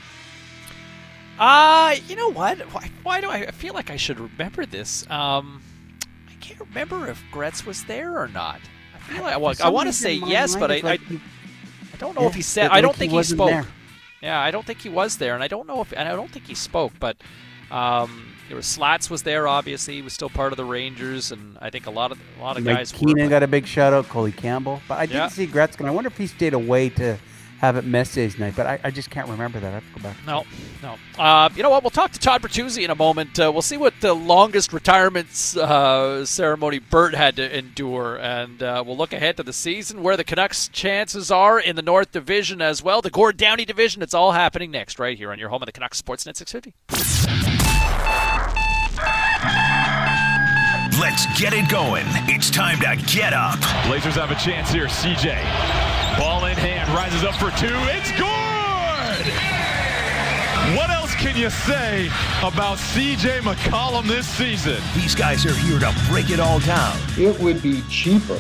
Uh, 1.40 1.96
you 2.08 2.16
know 2.16 2.30
what? 2.30 2.60
Why, 2.74 2.92
why, 3.04 3.22
do 3.22 3.30
I, 3.30 3.38
I 3.38 3.52
feel 3.52 3.74
like 3.74 3.90
I 3.90 3.98
should 3.98 4.20
remember 4.20 4.66
this? 4.66 5.10
Um, 5.10 5.62
I 6.30 6.34
can't 6.40 6.60
remember 6.60 7.08
if 7.08 7.24
Gretz 7.32 7.66
was 7.66 7.84
there 7.86 8.18
or 8.18 8.28
not. 8.28 8.60
I 8.96 9.00
feel 9.00 9.24
like 9.24 9.40
well, 9.40 9.54
I 9.64 9.70
want 9.70 9.88
to 9.88 9.94
say 9.94 10.14
yes, 10.14 10.56
but 10.56 10.72
I, 10.72 10.80
like 10.80 11.02
I, 11.02 11.04
he, 11.06 11.22
I, 11.94 11.98
don't 11.98 12.16
know 12.16 12.22
yeah, 12.22 12.28
if 12.28 12.36
he 12.36 12.42
said. 12.42 12.72
I 12.72 12.82
don't 12.82 12.96
think 12.96 13.12
he, 13.12 13.18
he 13.18 13.24
spoke. 13.24 13.50
There. 13.50 13.66
Yeah, 14.22 14.40
I 14.40 14.52
don't 14.52 14.66
think 14.66 14.80
he 14.80 14.90
was 14.90 15.18
there, 15.18 15.34
and 15.34 15.44
I 15.44 15.48
don't 15.48 15.68
know 15.68 15.82
if 15.82 15.92
and 15.92 16.08
I 16.08 16.16
don't 16.16 16.32
think 16.32 16.48
he 16.48 16.56
spoke. 16.56 16.94
But 17.00 17.18
um, 17.72 18.34
there 18.48 18.56
was 18.56 18.68
Slats 18.68 19.10
was 19.10 19.24
there. 19.24 19.48
Obviously, 19.48 19.96
he 19.96 20.02
was 20.02 20.14
still 20.14 20.30
part 20.30 20.54
of 20.54 20.58
the 20.58 20.64
Rangers, 20.64 21.32
and 21.32 21.58
I 21.60 21.70
think 21.70 21.88
a 21.88 21.92
lot 21.92 22.12
of 22.12 22.20
a 22.40 22.42
lot 22.42 22.58
of 22.58 22.64
Mike 22.64 22.78
guys. 22.78 22.92
Keenan 22.92 23.30
got 23.30 23.44
a 23.44 23.48
big 23.48 23.66
shout 23.66 23.92
out. 23.92 24.08
Coley 24.08 24.32
Campbell, 24.32 24.82
but 24.88 25.00
I 25.00 25.06
didn't 25.06 25.22
yeah. 25.22 25.28
see 25.28 25.48
Gretzky. 25.48 25.86
I 25.86 25.92
wonder 25.92 26.08
if 26.08 26.18
he 26.18 26.28
stayed 26.28 26.54
away 26.54 26.90
to 26.90 27.18
have 27.64 27.78
it 27.78 27.86
Messier's 27.86 28.38
night, 28.38 28.56
but 28.58 28.68
I, 28.68 28.78
I, 28.84 28.92
just 28.92 29.10
can't 29.10 29.30
remember 29.30 29.58
that. 29.62 29.70
I 29.70 29.76
have 29.76 29.88
to 29.88 30.00
go 30.02 30.04
back. 30.04 30.18
No, 30.28 30.44
no. 30.82 30.98
Uh, 31.18 31.48
you 31.56 31.64
know 31.64 31.70
what? 31.70 31.82
We'll 31.82 31.92
talk 31.92 32.12
to 32.12 32.20
Todd 32.20 32.42
Bertuzzi 32.42 32.84
in 32.84 32.90
a 32.90 32.96
moment. 32.96 33.40
Uh, 33.40 33.52
we'll 33.54 33.62
see 33.62 33.78
what 33.78 33.94
the 34.02 34.14
longest 34.14 34.74
retirement 34.74 35.28
uh, 35.56 36.26
ceremony 36.26 36.80
Bert 36.80 37.16
had 37.16 37.38
to 37.38 37.58
endure, 37.58 38.18
and 38.18 38.62
uh, 38.62 38.84
we'll 38.86 38.98
look 38.98 39.14
ahead 39.14 39.38
to 39.38 39.44
the 39.44 39.54
season 39.54 40.04
where 40.04 40.18
the 40.18 40.26
Canucks' 40.26 40.68
chances 40.68 41.32
are 41.32 41.58
in 41.58 41.78
the 41.78 41.82
North 41.82 42.12
Division 42.12 42.62
as 42.62 42.84
well. 42.84 43.02
The 43.02 43.10
Gord 43.10 43.38
Downie 43.38 43.64
Division. 43.64 44.02
It's 44.02 44.14
all 44.14 44.34
happening 44.34 44.70
next, 44.70 45.00
right 45.00 45.18
here 45.18 45.32
on 45.32 45.40
your 45.40 45.48
home 45.48 45.62
of 45.62 45.66
the 45.66 45.72
Canucks 45.72 46.02
Sportsnet 46.02 46.36
650. 46.36 46.74
Let's 51.00 51.26
get 51.40 51.54
it 51.54 51.70
going. 51.70 52.04
It's 52.28 52.50
time 52.50 52.80
to 52.80 53.02
get 53.16 53.32
up. 53.32 53.60
Blazers 53.88 54.16
have 54.16 54.32
a 54.32 54.36
chance 54.36 54.70
here. 54.70 54.88
CJ 54.88 55.38
Ball 55.38 55.62
in 55.62 55.80
hand, 55.80 55.93
rises 56.94 57.24
up 57.24 57.34
for 57.36 57.50
two. 57.58 57.74
It's 57.90 58.12
good! 58.12 59.26
What 60.78 60.92
else 60.92 61.16
can 61.16 61.36
you 61.36 61.50
say 61.50 62.06
about 62.44 62.78
CJ 62.78 63.40
McCollum 63.40 64.06
this 64.06 64.28
season? 64.28 64.80
These 64.94 65.16
guys 65.16 65.44
are 65.46 65.56
here 65.56 65.80
to 65.80 65.94
break 66.08 66.30
it 66.30 66.40
all 66.40 66.60
down. 66.60 66.96
It 67.18 67.40
would 67.40 67.64
be 67.64 67.82
cheaper 67.90 68.38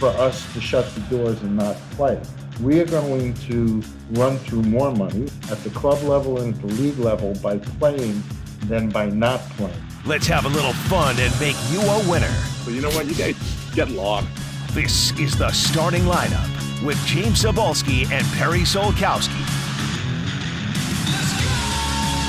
for 0.00 0.08
us 0.08 0.52
to 0.54 0.60
shut 0.60 0.92
the 0.94 1.00
doors 1.02 1.40
and 1.42 1.56
not 1.56 1.76
play. 1.92 2.20
We 2.60 2.80
are 2.80 2.86
going 2.86 3.34
to 3.34 3.80
run 4.10 4.38
through 4.38 4.62
more 4.62 4.90
money 4.90 5.28
at 5.50 5.58
the 5.62 5.70
club 5.70 6.02
level 6.02 6.40
and 6.40 6.52
at 6.52 6.60
the 6.60 6.74
league 6.74 6.98
level 6.98 7.34
by 7.42 7.58
playing 7.58 8.24
than 8.62 8.88
by 8.88 9.06
not 9.06 9.38
playing. 9.50 9.82
Let's 10.04 10.26
have 10.26 10.46
a 10.46 10.48
little 10.48 10.72
fun 10.72 11.16
and 11.20 11.32
make 11.40 11.56
you 11.70 11.80
a 11.80 12.10
winner. 12.10 12.34
But 12.64 12.74
you 12.74 12.80
know 12.80 12.90
what? 12.90 13.06
You 13.06 13.14
guys 13.14 13.36
get 13.72 13.88
lost. 13.88 14.26
This 14.72 15.16
is 15.18 15.38
the 15.38 15.52
starting 15.52 16.02
lineup 16.02 16.50
with 16.84 17.04
James 17.06 17.42
Cybulski 17.42 18.10
and 18.10 18.26
Perry 18.34 18.60
Solkowski. 18.60 19.40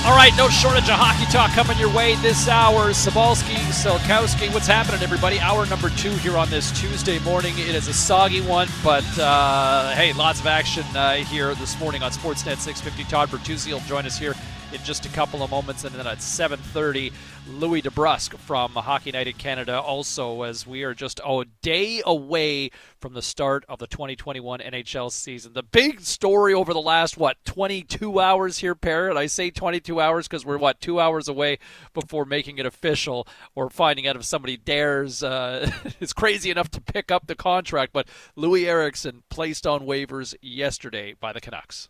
All 0.06 0.16
right, 0.16 0.32
no 0.38 0.50
shortage 0.50 0.84
of 0.84 0.98
hockey 0.98 1.26
talk 1.32 1.50
coming 1.52 1.78
your 1.80 1.92
way 1.92 2.16
this 2.18 2.48
hour. 2.48 2.92
Cybulski, 2.92 3.56
Solkowski, 3.74 4.54
what's 4.54 4.68
happening, 4.68 5.02
everybody? 5.02 5.40
Hour 5.40 5.66
number 5.66 5.90
two 5.90 6.12
here 6.12 6.38
on 6.38 6.50
this 6.50 6.72
Tuesday 6.80 7.18
morning. 7.20 7.58
It 7.58 7.74
is 7.74 7.88
a 7.88 7.94
soggy 7.94 8.42
one, 8.42 8.68
but 8.84 9.04
uh, 9.20 9.94
hey, 9.96 10.14
lots 10.14 10.40
of 10.40 10.46
action 10.46 10.86
uh, 10.96 11.16
here 11.16 11.56
this 11.56 11.80
morning 11.80 12.04
on 12.04 12.12
Sportsnet 12.12 12.58
650. 12.58 13.04
Todd 13.06 13.30
Bertuzzi 13.30 13.74
will 13.74 13.80
join 13.82 14.06
us 14.06 14.18
here 14.18 14.36
in 14.76 14.84
just 14.84 15.06
a 15.06 15.10
couple 15.10 15.42
of 15.42 15.50
moments, 15.50 15.86
and 15.86 15.96
then 15.96 16.06
at 16.06 16.18
7:30, 16.18 17.12
Louie 17.48 17.82
DeBrusk 17.82 18.38
from 18.38 18.72
Hockey 18.74 19.12
Night 19.12 19.28
in 19.28 19.34
Canada. 19.34 19.80
Also, 19.80 20.42
as 20.42 20.68
we 20.68 20.84
are 20.84 20.94
just 20.94 21.22
a 21.26 21.46
day 21.62 22.02
away 22.06 22.72
from 23.00 23.14
the 23.14 23.22
start 23.22 23.64
of 23.70 23.80
the 23.80 23.88
2021 23.88 24.60
NHL 24.60 25.12
season, 25.12 25.54
the 25.54 25.64
big 25.64 26.02
story 26.02 26.54
over 26.54 26.74
the 26.74 26.82
last 26.82 27.18
what 27.18 27.38
22 27.46 28.20
hours 28.20 28.58
here, 28.58 28.76
Parrot. 28.76 29.16
I 29.16 29.28
say 29.28 29.50
22 29.50 30.02
hours 30.02 30.28
because 30.28 30.46
we're 30.46 30.58
what 30.58 30.82
two 30.82 31.00
hours 31.00 31.30
away 31.30 31.58
before 31.94 32.26
making 32.26 32.58
it 32.58 32.66
official 32.66 33.28
or 33.56 33.70
finding 33.70 34.08
out 34.08 34.18
if 34.18 34.26
somebody 34.26 34.58
dares 34.58 35.24
uh, 35.24 35.72
is 36.02 36.12
crazy 36.12 36.52
enough 36.52 36.70
to 36.72 36.82
pick 36.82 37.12
up 37.12 37.28
the 37.28 37.36
contract. 37.36 37.94
But 37.94 38.08
Loui 38.38 38.66
Eriksson 38.66 39.24
placed 39.30 39.66
on 39.66 39.82
waivers 39.82 40.36
yesterday 40.42 41.16
by 41.18 41.32
the 41.32 41.40
Canucks. 41.40 41.90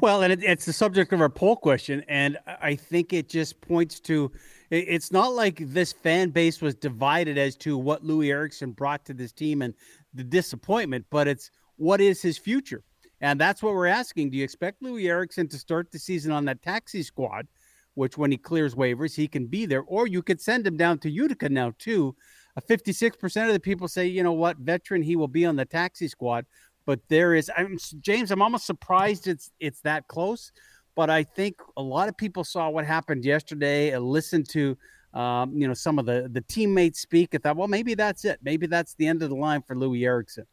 Well, 0.00 0.22
and 0.22 0.32
it, 0.32 0.42
it's 0.42 0.64
the 0.64 0.72
subject 0.72 1.12
of 1.12 1.20
our 1.20 1.28
poll 1.28 1.56
question, 1.56 2.04
and 2.08 2.38
I 2.46 2.74
think 2.74 3.12
it 3.12 3.28
just 3.28 3.60
points 3.60 4.00
to 4.00 4.32
it, 4.70 4.86
it's 4.88 5.12
not 5.12 5.34
like 5.34 5.58
this 5.58 5.92
fan 5.92 6.30
base 6.30 6.60
was 6.60 6.74
divided 6.74 7.36
as 7.36 7.56
to 7.58 7.76
what 7.76 8.04
Loui 8.04 8.30
Eriksson 8.30 8.72
brought 8.72 9.04
to 9.06 9.14
this 9.14 9.32
team 9.32 9.62
and 9.62 9.74
the 10.14 10.24
disappointment, 10.24 11.04
but 11.10 11.28
it's 11.28 11.50
what 11.76 12.00
is 12.00 12.22
his 12.22 12.38
future, 12.38 12.82
and 13.20 13.38
that's 13.38 13.62
what 13.62 13.74
we're 13.74 13.86
asking. 13.86 14.30
Do 14.30 14.38
you 14.38 14.44
expect 14.44 14.82
Loui 14.82 15.06
Eriksson 15.08 15.48
to 15.48 15.58
start 15.58 15.90
the 15.90 15.98
season 15.98 16.32
on 16.32 16.44
that 16.46 16.62
taxi 16.62 17.02
squad, 17.02 17.46
which 17.94 18.16
when 18.16 18.30
he 18.30 18.38
clears 18.38 18.74
waivers 18.74 19.14
he 19.14 19.28
can 19.28 19.46
be 19.46 19.66
there, 19.66 19.82
or 19.82 20.06
you 20.06 20.22
could 20.22 20.40
send 20.40 20.66
him 20.66 20.76
down 20.76 20.98
to 21.00 21.10
Utica 21.10 21.48
now 21.48 21.72
too? 21.78 22.16
A 22.56 22.62
56% 22.62 23.46
of 23.46 23.52
the 23.52 23.60
people 23.60 23.86
say, 23.86 24.06
you 24.06 24.24
know 24.24 24.32
what, 24.32 24.56
veteran, 24.56 25.02
he 25.02 25.14
will 25.14 25.28
be 25.28 25.46
on 25.46 25.54
the 25.56 25.64
taxi 25.64 26.08
squad 26.08 26.46
but 26.90 26.98
there 27.06 27.36
is 27.36 27.48
I'm 27.56 27.78
James, 28.00 28.32
I'm 28.32 28.42
almost 28.42 28.66
surprised 28.66 29.28
it's 29.28 29.52
it's 29.60 29.80
that 29.82 30.08
close. 30.08 30.50
But 30.96 31.08
I 31.08 31.22
think 31.22 31.54
a 31.76 31.82
lot 31.82 32.08
of 32.08 32.16
people 32.16 32.42
saw 32.42 32.68
what 32.68 32.84
happened 32.84 33.24
yesterday 33.24 33.90
and 33.90 34.04
listened 34.04 34.48
to 34.48 34.76
um, 35.14 35.56
you 35.56 35.68
know 35.68 35.72
some 35.72 36.00
of 36.00 36.06
the 36.06 36.28
the 36.32 36.40
teammates 36.40 36.98
speak 36.98 37.32
and 37.32 37.40
thought, 37.44 37.56
well, 37.56 37.68
maybe 37.68 37.94
that's 37.94 38.24
it. 38.24 38.40
Maybe 38.42 38.66
that's 38.66 38.94
the 38.94 39.06
end 39.06 39.22
of 39.22 39.30
the 39.30 39.36
line 39.36 39.62
for 39.62 39.76
Loui 39.76 40.04
Eriksson. 40.04 40.46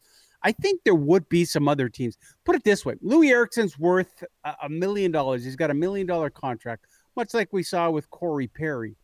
I 0.43 0.51
think 0.51 0.81
there 0.83 0.93
would 0.93 1.27
be 1.27 1.43
some 1.43 1.67
other 1.67 1.89
teams. 1.89 2.19
Put 2.45 2.55
it 2.55 2.63
this 2.63 2.85
way: 2.85 2.93
Loui 3.03 3.31
Eriksson's 3.31 3.79
worth 3.79 4.23
a 4.61 4.69
million 4.69 5.11
dollars. 5.11 5.43
He's 5.43 5.55
got 5.55 5.71
a 5.71 5.73
million 5.73 6.05
dollar 6.05 6.29
contract, 6.29 6.85
much 7.15 7.33
like 7.33 7.51
we 7.51 7.63
saw 7.63 7.89
with 7.89 8.11
Corey 8.11 8.47
Perry. 8.47 8.95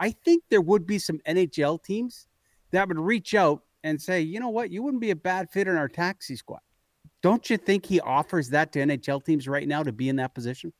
I 0.00 0.10
think 0.10 0.42
there 0.48 0.62
would 0.62 0.86
be 0.86 0.98
some 0.98 1.18
NHL 1.28 1.84
teams 1.84 2.28
that 2.70 2.88
would 2.88 2.98
reach 2.98 3.34
out 3.34 3.60
and 3.84 4.00
say, 4.00 4.22
you 4.22 4.40
know 4.40 4.48
what, 4.48 4.70
you 4.70 4.82
wouldn't 4.82 5.02
be 5.02 5.10
a 5.10 5.16
bad 5.16 5.50
fit 5.50 5.68
in 5.68 5.76
our 5.76 5.88
taxi 5.88 6.34
squad. 6.34 6.60
Don't 7.22 7.50
you 7.50 7.56
think 7.56 7.86
he 7.86 8.00
offers 8.00 8.50
that 8.50 8.72
to 8.72 8.78
NHL 8.78 9.24
teams 9.24 9.48
right 9.48 9.66
now 9.66 9.82
to 9.82 9.92
be 9.92 10.08
in 10.08 10.16
that 10.16 10.34
position? 10.34 10.72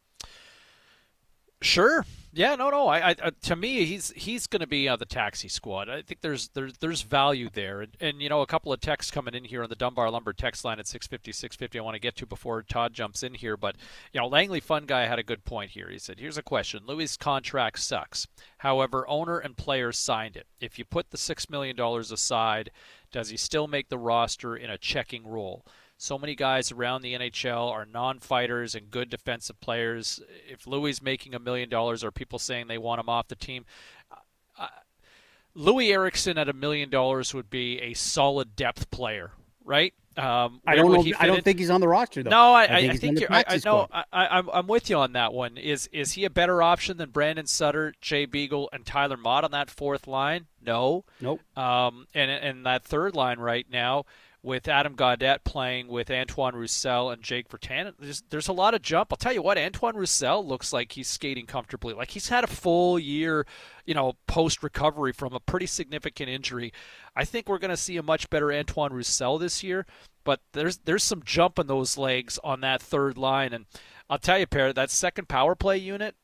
Sure. 1.60 2.04
Yeah. 2.32 2.54
No. 2.54 2.70
No. 2.70 2.86
I. 2.86 3.10
I 3.10 3.16
uh, 3.20 3.30
to 3.42 3.56
me, 3.56 3.84
he's 3.84 4.12
he's 4.14 4.46
going 4.46 4.60
to 4.60 4.66
be 4.66 4.88
on 4.88 5.00
the 5.00 5.04
taxi 5.04 5.48
squad. 5.48 5.88
I 5.88 6.02
think 6.02 6.20
there's 6.20 6.48
there's 6.50 6.74
there's 6.78 7.02
value 7.02 7.48
there, 7.52 7.80
and, 7.80 7.96
and 8.00 8.22
you 8.22 8.28
know 8.28 8.42
a 8.42 8.46
couple 8.46 8.72
of 8.72 8.80
texts 8.80 9.10
coming 9.10 9.34
in 9.34 9.42
here 9.42 9.64
on 9.64 9.68
the 9.68 9.74
Dunbar 9.74 10.08
Lumber 10.08 10.32
text 10.32 10.64
line 10.64 10.78
at 10.78 10.86
650 10.86 11.32
650. 11.32 11.78
I 11.78 11.82
want 11.82 11.96
to 11.96 12.00
get 12.00 12.14
to 12.16 12.26
before 12.26 12.62
Todd 12.62 12.94
jumps 12.94 13.24
in 13.24 13.34
here, 13.34 13.56
but 13.56 13.74
you 14.12 14.20
know 14.20 14.28
Langley 14.28 14.60
Fun 14.60 14.86
Guy 14.86 15.06
had 15.06 15.18
a 15.18 15.24
good 15.24 15.44
point 15.44 15.72
here. 15.72 15.88
He 15.90 15.98
said, 15.98 16.20
"Here's 16.20 16.38
a 16.38 16.42
question: 16.42 16.84
Loui's 16.86 17.16
contract 17.16 17.80
sucks. 17.80 18.28
However, 18.58 19.08
owner 19.08 19.38
and 19.38 19.56
players 19.56 19.98
signed 19.98 20.36
it. 20.36 20.46
If 20.60 20.78
you 20.78 20.84
put 20.84 21.10
the 21.10 21.18
six 21.18 21.50
million 21.50 21.74
dollars 21.74 22.12
aside, 22.12 22.70
does 23.10 23.30
he 23.30 23.36
still 23.36 23.66
make 23.66 23.88
the 23.88 23.98
roster 23.98 24.54
in 24.54 24.70
a 24.70 24.78
checking 24.78 25.26
role?" 25.26 25.64
So 26.00 26.16
many 26.16 26.36
guys 26.36 26.70
around 26.70 27.02
the 27.02 27.14
NHL 27.14 27.72
are 27.72 27.84
non-fighters 27.84 28.76
and 28.76 28.88
good 28.88 29.10
defensive 29.10 29.60
players. 29.60 30.20
If 30.48 30.64
Loui 30.64 31.02
making 31.02 31.34
a 31.34 31.40
million 31.40 31.68
dollars, 31.68 32.04
are 32.04 32.12
people 32.12 32.38
saying 32.38 32.68
they 32.68 32.78
want 32.78 33.00
him 33.00 33.08
off 33.08 33.26
the 33.26 33.34
team? 33.34 33.66
Uh, 34.56 34.68
Loui 35.56 35.92
Eriksson 35.92 36.38
at 36.38 36.48
a 36.48 36.52
million 36.52 36.88
dollars 36.88 37.34
would 37.34 37.50
be 37.50 37.80
a 37.80 37.94
solid 37.94 38.54
depth 38.54 38.92
player, 38.92 39.32
right? 39.64 39.92
Um, 40.16 40.60
I 40.66 40.76
don't 40.76 40.92
know. 40.92 41.12
I 41.18 41.26
don't 41.26 41.38
in? 41.38 41.44
think 41.44 41.58
he's 41.58 41.70
on 41.70 41.80
the 41.80 41.88
roster 41.88 42.22
though. 42.22 42.30
No, 42.30 42.52
I, 42.52 42.64
I 42.64 42.80
think, 42.80 42.92
I 42.92 42.96
think 42.96 43.20
you're. 43.20 43.32
I, 43.32 43.44
I 43.46 43.60
know. 43.64 43.88
I, 43.92 44.04
I'm 44.12 44.50
I'm 44.52 44.66
with 44.66 44.90
you 44.90 44.96
on 44.96 45.12
that 45.12 45.32
one. 45.32 45.56
Is 45.56 45.88
is 45.92 46.12
he 46.12 46.24
a 46.24 46.30
better 46.30 46.60
option 46.60 46.96
than 46.96 47.10
Brandon 47.10 47.46
Sutter, 47.46 47.92
Jay 48.00 48.24
Beagle, 48.24 48.68
and 48.72 48.84
Tyler 48.84 49.16
Motte 49.16 49.44
on 49.44 49.50
that 49.52 49.70
fourth 49.70 50.08
line? 50.08 50.46
No. 50.60 51.04
Nope. 51.20 51.40
Um, 51.56 52.06
and 52.14 52.30
and 52.30 52.66
that 52.66 52.84
third 52.84 53.14
line 53.14 53.38
right 53.38 53.66
now 53.70 54.06
with 54.42 54.68
Adam 54.68 54.94
Gaudette 54.94 55.42
playing 55.44 55.88
with 55.88 56.10
Antoine 56.10 56.54
Roussel 56.54 57.10
and 57.10 57.22
Jake 57.22 57.48
Virtanen. 57.48 57.94
There's, 57.98 58.22
there's 58.30 58.48
a 58.48 58.52
lot 58.52 58.74
of 58.74 58.82
jump. 58.82 59.12
I'll 59.12 59.16
tell 59.16 59.32
you 59.32 59.42
what, 59.42 59.58
Antoine 59.58 59.96
Roussel 59.96 60.46
looks 60.46 60.72
like 60.72 60.92
he's 60.92 61.08
skating 61.08 61.46
comfortably. 61.46 61.92
Like 61.92 62.12
he's 62.12 62.28
had 62.28 62.44
a 62.44 62.48
full 62.48 62.98
year, 62.98 63.46
you 63.84 63.94
know, 63.94 64.14
post 64.26 64.62
recovery 64.62 65.12
from 65.12 65.32
a 65.32 65.40
pretty 65.40 65.66
significant 65.66 66.28
injury. 66.28 66.72
I 67.16 67.24
think 67.24 67.48
we're 67.48 67.58
going 67.58 67.70
to 67.70 67.76
see 67.76 67.96
a 67.96 68.02
much 68.02 68.30
better 68.30 68.52
Antoine 68.52 68.92
Roussel 68.92 69.38
this 69.38 69.64
year, 69.64 69.86
but 70.22 70.40
there's 70.52 70.78
there's 70.78 71.02
some 71.02 71.22
jump 71.24 71.58
in 71.58 71.66
those 71.66 71.98
legs 71.98 72.38
on 72.44 72.60
that 72.60 72.80
third 72.80 73.18
line. 73.18 73.52
And 73.52 73.66
I'll 74.08 74.18
tell 74.18 74.38
you, 74.38 74.46
Pair, 74.46 74.72
that 74.72 74.90
second 74.90 75.28
power 75.28 75.56
play 75.56 75.78
unit, 75.78 76.14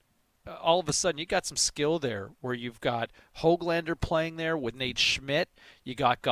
uh, 0.47 0.55
all 0.63 0.79
of 0.79 0.89
a 0.89 0.93
sudden 0.93 1.19
you 1.19 1.27
got 1.27 1.47
some 1.47 1.57
skill 1.57 1.99
there 1.99 2.31
where 2.41 2.55
you've 2.55 2.81
got 2.81 3.11
Hoglander 3.39 4.01
playing 4.01 4.37
there 4.37 4.57
with 4.57 4.77
Nate 4.77 4.99
Schmidt. 4.99 5.49
You 5.83 5.97
got 5.97 6.23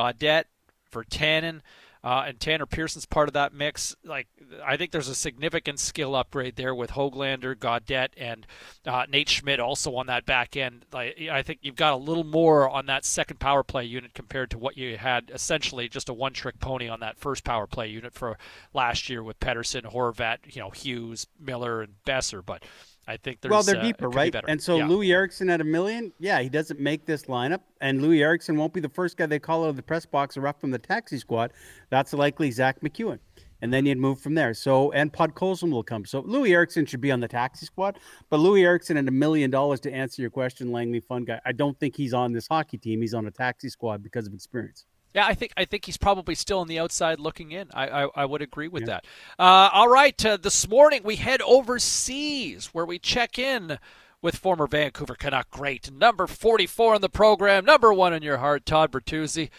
Gaudette 0.93 1.05
Virtanen. 1.05 1.61
Uh, 2.05 2.25
and 2.27 2.37
Tanner 2.37 2.65
Pearson's 2.65 3.05
part 3.05 3.29
of 3.29 3.33
that 3.33 3.53
mix. 3.53 3.95
Like, 4.03 4.27
I 4.61 4.75
think 4.75 4.91
there's 4.91 5.07
a 5.07 5.15
significant 5.15 5.79
skill 5.79 6.15
upgrade 6.15 6.57
there 6.57 6.75
with 6.75 6.91
Hoglander, 6.91 7.55
Gaudette, 7.55 8.09
and 8.17 8.45
uh, 8.85 9.05
Nate 9.07 9.29
Schmidt 9.29 9.61
also 9.61 9.95
on 9.95 10.07
that 10.07 10.25
back 10.25 10.57
end. 10.57 10.85
Like, 10.91 11.17
I 11.31 11.41
think 11.43 11.59
you've 11.61 11.77
got 11.77 11.93
a 11.93 11.95
little 11.95 12.25
more 12.25 12.69
on 12.69 12.87
that 12.87 13.05
second 13.05 13.39
power 13.39 13.63
play 13.63 13.85
unit 13.85 14.13
compared 14.13 14.51
to 14.51 14.57
what 14.57 14.75
you 14.75 14.97
had 14.97 15.31
essentially 15.33 15.87
just 15.87 16.09
a 16.09 16.13
one-trick 16.13 16.59
pony 16.59 16.89
on 16.89 16.99
that 16.99 17.17
first 17.17 17.45
power 17.45 17.67
play 17.67 17.87
unit 17.87 18.13
for 18.13 18.37
last 18.73 19.07
year 19.07 19.23
with 19.23 19.39
Pettersson, 19.39 19.93
Horvat, 19.93 20.39
you 20.53 20.61
know, 20.61 20.71
Hughes, 20.71 21.27
Miller, 21.39 21.81
and 21.81 21.93
Boeser. 22.05 22.45
But 22.45 22.63
I 23.07 23.17
think 23.17 23.41
there's 23.41 23.51
well, 23.51 23.63
they're 23.63 23.77
uh, 23.77 23.81
deeper, 23.81 24.09
be 24.09 24.15
right? 24.15 24.31
better. 24.31 24.49
And 24.49 24.61
so 24.61 24.77
Yeah. 24.77 24.87
Loui 24.87 25.13
Eriksson 25.13 25.49
at 25.49 25.59
a 25.59 25.63
million, 25.63 26.13
yeah, 26.19 26.41
he 26.41 26.49
doesn't 26.49 26.79
make 26.79 27.05
this 27.05 27.23
lineup, 27.23 27.61
and 27.81 27.99
Loui 27.99 28.21
Eriksson 28.21 28.55
won't 28.55 28.73
be 28.73 28.79
the 28.79 28.89
first 28.89 29.17
guy 29.17 29.25
they 29.25 29.39
call 29.39 29.65
out 29.65 29.69
of 29.69 29.75
the 29.75 29.83
press 29.83 30.05
box 30.05 30.37
or 30.37 30.47
up 30.47 30.61
from 30.61 30.71
the 30.71 30.79
taxi 30.79 31.17
squad. 31.17 31.51
That's 31.89 32.13
likely 32.13 32.49
Zack 32.51 32.79
MacEwen, 32.79 33.19
and 33.61 33.73
then 33.73 33.85
you'd 33.85 33.97
move 33.97 34.19
from 34.19 34.35
there. 34.35 34.53
So 34.53 34.91
and 34.93 35.11
Podkolzin 35.11 35.69
will 35.71 35.83
come. 35.83 36.05
So 36.05 36.23
Loui 36.23 36.51
Eriksson 36.51 36.85
should 36.85 37.01
be 37.01 37.11
on 37.11 37.19
the 37.19 37.27
taxi 37.27 37.65
squad, 37.65 37.99
but 38.29 38.37
Loui 38.37 38.63
Eriksson 38.63 38.95
at 38.95 39.07
a 39.07 39.11
million 39.11 39.51
dollars 39.51 39.81
to 39.81 39.93
answer 39.93 40.21
your 40.21 40.31
question, 40.31 40.71
Langley, 40.71 41.01
fun 41.01 41.25
guy. 41.25 41.41
I 41.45 41.51
don't 41.51 41.77
think 41.79 41.97
he's 41.97 42.13
on 42.13 42.31
this 42.31 42.47
hockey 42.47 42.77
team. 42.77 43.01
He's 43.01 43.13
on 43.13 43.25
a 43.25 43.31
taxi 43.31 43.69
squad 43.69 44.01
because 44.01 44.27
of 44.27 44.33
experience. 44.33 44.85
Yeah, 45.13 45.27
I 45.27 45.33
think 45.35 45.53
I 45.55 45.65
think 45.65 45.85
he's 45.85 45.97
probably 45.97 46.35
still 46.35 46.59
on 46.59 46.67
the 46.67 46.79
outside 46.79 47.19
looking 47.19 47.51
in. 47.51 47.69
I 47.73 48.03
I, 48.03 48.07
I 48.15 48.25
would 48.25 48.41
agree 48.41 48.67
with 48.67 48.85
that. 48.87 49.05
Uh, 49.37 49.69
all 49.71 49.87
right, 49.87 50.25
uh, 50.25 50.37
this 50.37 50.67
morning 50.67 51.01
we 51.03 51.17
head 51.17 51.41
overseas 51.41 52.67
where 52.67 52.85
we 52.85 52.97
check 52.97 53.37
in 53.37 53.77
with 54.21 54.35
former 54.35 54.65
Vancouver 54.67 55.15
Canuck 55.15 55.51
great 55.51 55.91
number 55.91 56.25
forty 56.25 56.65
four 56.65 56.95
in 56.95 57.01
the 57.01 57.09
program, 57.09 57.63
number 57.63 57.93
one 57.93 58.13
in 58.13 58.23
your 58.23 58.37
heart, 58.37 58.65
Todd 58.65 58.91
Bertuzzi. 58.91 59.49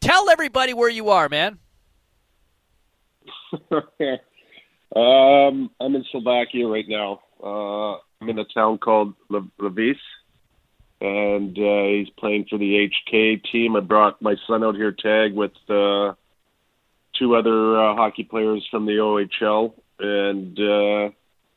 Tell 0.00 0.30
everybody 0.30 0.72
where 0.72 0.88
you 0.88 1.10
are, 1.10 1.28
man. 1.28 1.58
um, 4.96 5.70
I'm 5.80 5.94
in 5.94 6.04
Slovakia 6.10 6.66
right 6.66 6.88
now. 6.88 7.20
Uh, 7.42 7.98
I'm 8.20 8.28
in 8.28 8.38
a 8.38 8.44
town 8.44 8.78
called 8.78 9.14
Le- 9.28 9.48
Levice, 9.58 9.96
and 11.02 11.58
uh, 11.58 11.84
he's 11.88 12.10
playing 12.10 12.46
for 12.48 12.58
the 12.58 12.88
HK 12.88 13.42
team. 13.50 13.74
I 13.74 13.80
brought 13.80 14.22
my 14.22 14.36
son 14.46 14.62
out 14.62 14.76
here 14.76 14.92
tag 14.92 15.34
with 15.34 15.50
uh, 15.68 16.14
two 17.18 17.34
other 17.34 17.76
uh, 17.76 17.96
hockey 17.96 18.22
players 18.22 18.64
from 18.70 18.86
the 18.86 18.92
OHL, 18.92 19.74
and 19.98 20.56
uh, 20.58 21.12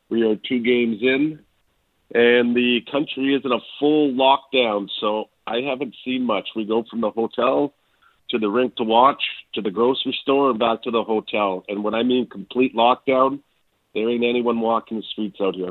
we 0.08 0.22
are 0.22 0.34
two 0.34 0.60
games 0.60 0.98
in, 1.00 1.38
and 2.12 2.56
the 2.56 2.80
country 2.90 3.36
is 3.36 3.42
in 3.44 3.52
a 3.52 3.60
full 3.78 4.12
lockdown. 4.14 4.88
So 5.00 5.26
I 5.46 5.58
haven't 5.60 5.94
seen 6.04 6.24
much. 6.24 6.48
We 6.56 6.64
go 6.64 6.84
from 6.90 7.00
the 7.00 7.10
hotel 7.10 7.72
to 8.30 8.40
the 8.40 8.48
rink 8.48 8.74
to 8.76 8.82
watch, 8.82 9.22
to 9.54 9.62
the 9.62 9.70
grocery 9.70 10.18
store, 10.22 10.50
and 10.50 10.58
back 10.58 10.82
to 10.82 10.90
the 10.90 11.04
hotel. 11.04 11.64
And 11.68 11.84
when 11.84 11.94
I 11.94 12.02
mean 12.02 12.26
complete 12.26 12.74
lockdown, 12.74 13.38
there 13.94 14.10
ain't 14.10 14.24
anyone 14.24 14.58
walking 14.58 14.96
the 14.96 15.04
streets 15.12 15.36
out 15.40 15.54
here. 15.54 15.70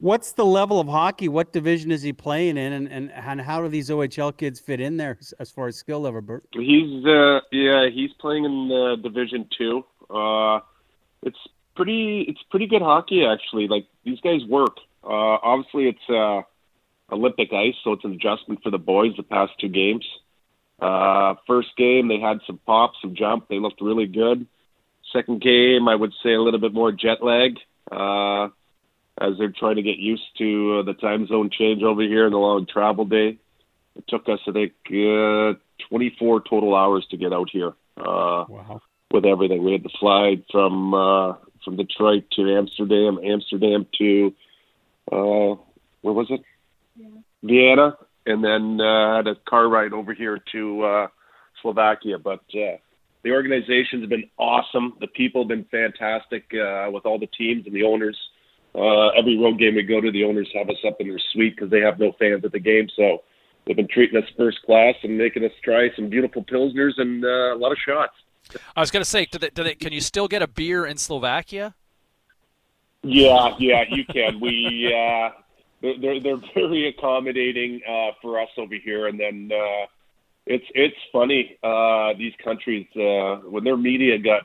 What's 0.00 0.32
the 0.32 0.46
level 0.46 0.80
of 0.80 0.88
hockey? 0.88 1.28
What 1.28 1.52
division 1.52 1.90
is 1.90 2.00
he 2.00 2.14
playing 2.14 2.56
in, 2.56 2.72
and, 2.72 2.88
and, 2.88 3.12
and 3.12 3.38
how 3.38 3.60
do 3.60 3.68
these 3.68 3.90
OHL 3.90 4.34
kids 4.34 4.58
fit 4.58 4.80
in 4.80 4.96
there 4.96 5.18
as- 5.38 5.50
far 5.50 5.68
as 5.68 5.76
skill 5.76 6.00
level, 6.00 6.22
Bert? 6.22 6.44
He's 6.52 7.04
uh 7.04 7.40
yeah, 7.52 7.88
he's 7.92 8.10
playing 8.14 8.46
in 8.46 8.68
the 8.68 8.96
Division 9.02 9.46
Two. 9.56 9.84
Uh, 10.08 10.60
it's 11.22 11.38
pretty 11.76 12.24
it's 12.26 12.42
pretty 12.50 12.66
good 12.66 12.80
hockey 12.80 13.26
actually. 13.26 13.68
Like 13.68 13.86
these 14.04 14.18
guys 14.20 14.40
work. 14.48 14.78
Uh, 15.04 15.36
obviously 15.42 15.88
it's 15.88 16.08
uh, 16.08 16.42
Olympic 17.14 17.52
ice, 17.52 17.74
so 17.84 17.92
it's 17.92 18.04
an 18.04 18.12
adjustment 18.12 18.62
for 18.62 18.70
the 18.70 18.78
boys 18.78 19.12
the 19.18 19.22
past 19.22 19.52
two 19.60 19.68
games. 19.68 20.06
Uh, 20.80 21.34
first 21.46 21.68
game 21.76 22.08
they 22.08 22.18
had 22.18 22.38
some 22.46 22.58
pop, 22.64 22.92
some 23.02 23.14
jump. 23.14 23.48
They 23.48 23.58
looked 23.58 23.82
really 23.82 24.06
good. 24.06 24.46
Second 25.12 25.42
game, 25.42 25.88
I 25.88 25.94
would 25.94 26.12
say 26.22 26.32
a 26.32 26.40
little 26.40 26.60
bit 26.60 26.72
more 26.72 26.90
jet 26.90 27.22
lag. 27.22 27.58
Uh, 27.90 28.48
as 29.20 29.34
they're 29.38 29.52
trying 29.56 29.76
to 29.76 29.82
get 29.82 29.98
used 29.98 30.22
to 30.38 30.80
uh, 30.80 30.82
the 30.82 30.94
time 30.94 31.26
zone 31.26 31.50
change 31.50 31.82
over 31.82 32.02
here 32.02 32.24
and 32.24 32.32
the 32.32 32.38
long 32.38 32.66
travel 32.66 33.04
day. 33.04 33.38
It 33.96 34.04
took 34.08 34.28
us, 34.28 34.38
I 34.48 34.52
think, 34.52 34.72
uh, 34.86 35.58
24 35.88 36.42
total 36.48 36.74
hours 36.74 37.06
to 37.10 37.16
get 37.16 37.32
out 37.32 37.48
here. 37.52 37.72
Uh, 37.96 38.44
wow. 38.48 38.80
With 39.12 39.24
everything, 39.24 39.64
we 39.64 39.72
had 39.72 39.82
to 39.82 39.90
fly 39.98 40.36
from 40.52 40.94
uh, 40.94 41.34
from 41.64 41.76
Detroit 41.76 42.24
to 42.36 42.56
Amsterdam, 42.56 43.18
Amsterdam 43.22 43.86
to 43.98 44.32
uh, 45.10 45.56
where 46.02 46.14
was 46.14 46.28
it? 46.30 46.42
Vienna, 47.42 47.96
and 48.26 48.44
then 48.44 48.80
uh, 48.80 49.16
had 49.16 49.26
a 49.26 49.34
car 49.48 49.68
ride 49.68 49.92
over 49.92 50.14
here 50.14 50.38
to 50.52 50.82
uh, 50.82 51.06
Slovakia. 51.60 52.18
But 52.18 52.40
uh, 52.54 52.78
the 53.22 53.32
organization's 53.32 54.08
been 54.08 54.30
awesome. 54.38 54.94
The 55.00 55.08
people 55.08 55.42
have 55.42 55.48
been 55.48 55.66
fantastic 55.70 56.44
uh, 56.54 56.90
with 56.90 57.06
all 57.06 57.18
the 57.18 57.26
teams 57.26 57.66
and 57.66 57.74
the 57.74 57.82
owners. 57.82 58.16
Uh, 58.16 58.39
every 58.74 59.38
road 59.38 59.58
game 59.58 59.74
we 59.74 59.82
go 59.82 60.00
to, 60.00 60.10
the 60.10 60.24
owners 60.24 60.48
have 60.54 60.68
us 60.68 60.76
up 60.86 61.00
in 61.00 61.08
their 61.08 61.20
suite 61.32 61.56
because 61.56 61.70
they 61.70 61.80
have 61.80 61.98
no 61.98 62.12
fans 62.18 62.44
at 62.44 62.52
the 62.52 62.60
game. 62.60 62.88
So 62.96 63.22
they've 63.64 63.76
been 63.76 63.88
treating 63.88 64.22
us 64.22 64.28
first 64.36 64.62
class 64.62 64.94
and 65.02 65.16
making 65.16 65.44
us 65.44 65.52
try 65.62 65.90
some 65.96 66.08
beautiful 66.08 66.44
pilsners 66.44 66.92
and 66.98 67.24
uh, 67.24 67.54
a 67.54 67.58
lot 67.58 67.72
of 67.72 67.78
shots. 67.78 68.14
I 68.74 68.80
was 68.80 68.90
going 68.90 69.02
to 69.02 69.08
say, 69.08 69.26
do 69.26 69.38
they, 69.38 69.50
do 69.50 69.62
they, 69.64 69.74
can 69.74 69.92
you 69.92 70.00
still 70.00 70.28
get 70.28 70.42
a 70.42 70.48
beer 70.48 70.86
in 70.86 70.96
Slovakia? 70.96 71.74
Yeah, 73.02 73.54
yeah, 73.58 73.84
you 73.88 74.04
can. 74.04 74.40
We 74.40 74.92
uh, 74.94 75.30
they're 75.80 75.98
they're, 75.98 76.20
they're 76.20 76.40
very 76.54 76.88
accommodating 76.88 77.80
uh, 77.88 78.10
for 78.20 78.40
us 78.40 78.50
over 78.58 78.74
here, 78.74 79.06
and 79.06 79.18
then 79.18 79.50
uh, 79.52 79.86
it's 80.46 80.66
it's 80.74 80.96
funny 81.10 81.56
uh, 81.62 82.12
these 82.18 82.34
countries 82.44 82.86
uh, 82.96 83.48
when 83.48 83.64
their 83.64 83.76
media 83.78 84.18
got 84.18 84.42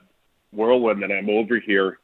whirlwind, 0.53 1.03
and 1.03 1.11
I'm 1.11 1.29
over 1.29 1.59
here. 1.59 1.99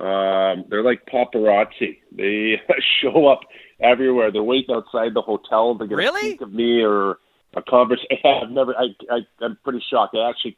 Um, 0.00 0.64
they're 0.68 0.84
like 0.84 1.06
paparazzi. 1.06 1.98
They 2.12 2.60
show 3.02 3.26
up 3.26 3.40
everywhere. 3.80 4.30
They're 4.30 4.42
waiting 4.42 4.74
outside 4.74 5.14
the 5.14 5.22
hotel 5.22 5.76
to 5.76 5.86
get 5.86 5.96
Really? 5.96 6.28
a 6.28 6.32
peek 6.32 6.40
of 6.40 6.52
me 6.52 6.82
or 6.82 7.18
a 7.54 7.62
conversation. 7.62 8.16
I've 8.24 8.50
never. 8.50 8.74
I, 8.76 8.94
I 9.10 9.18
I'm 9.40 9.56
pretty 9.64 9.82
shocked. 9.90 10.14
I 10.14 10.28
actually 10.28 10.56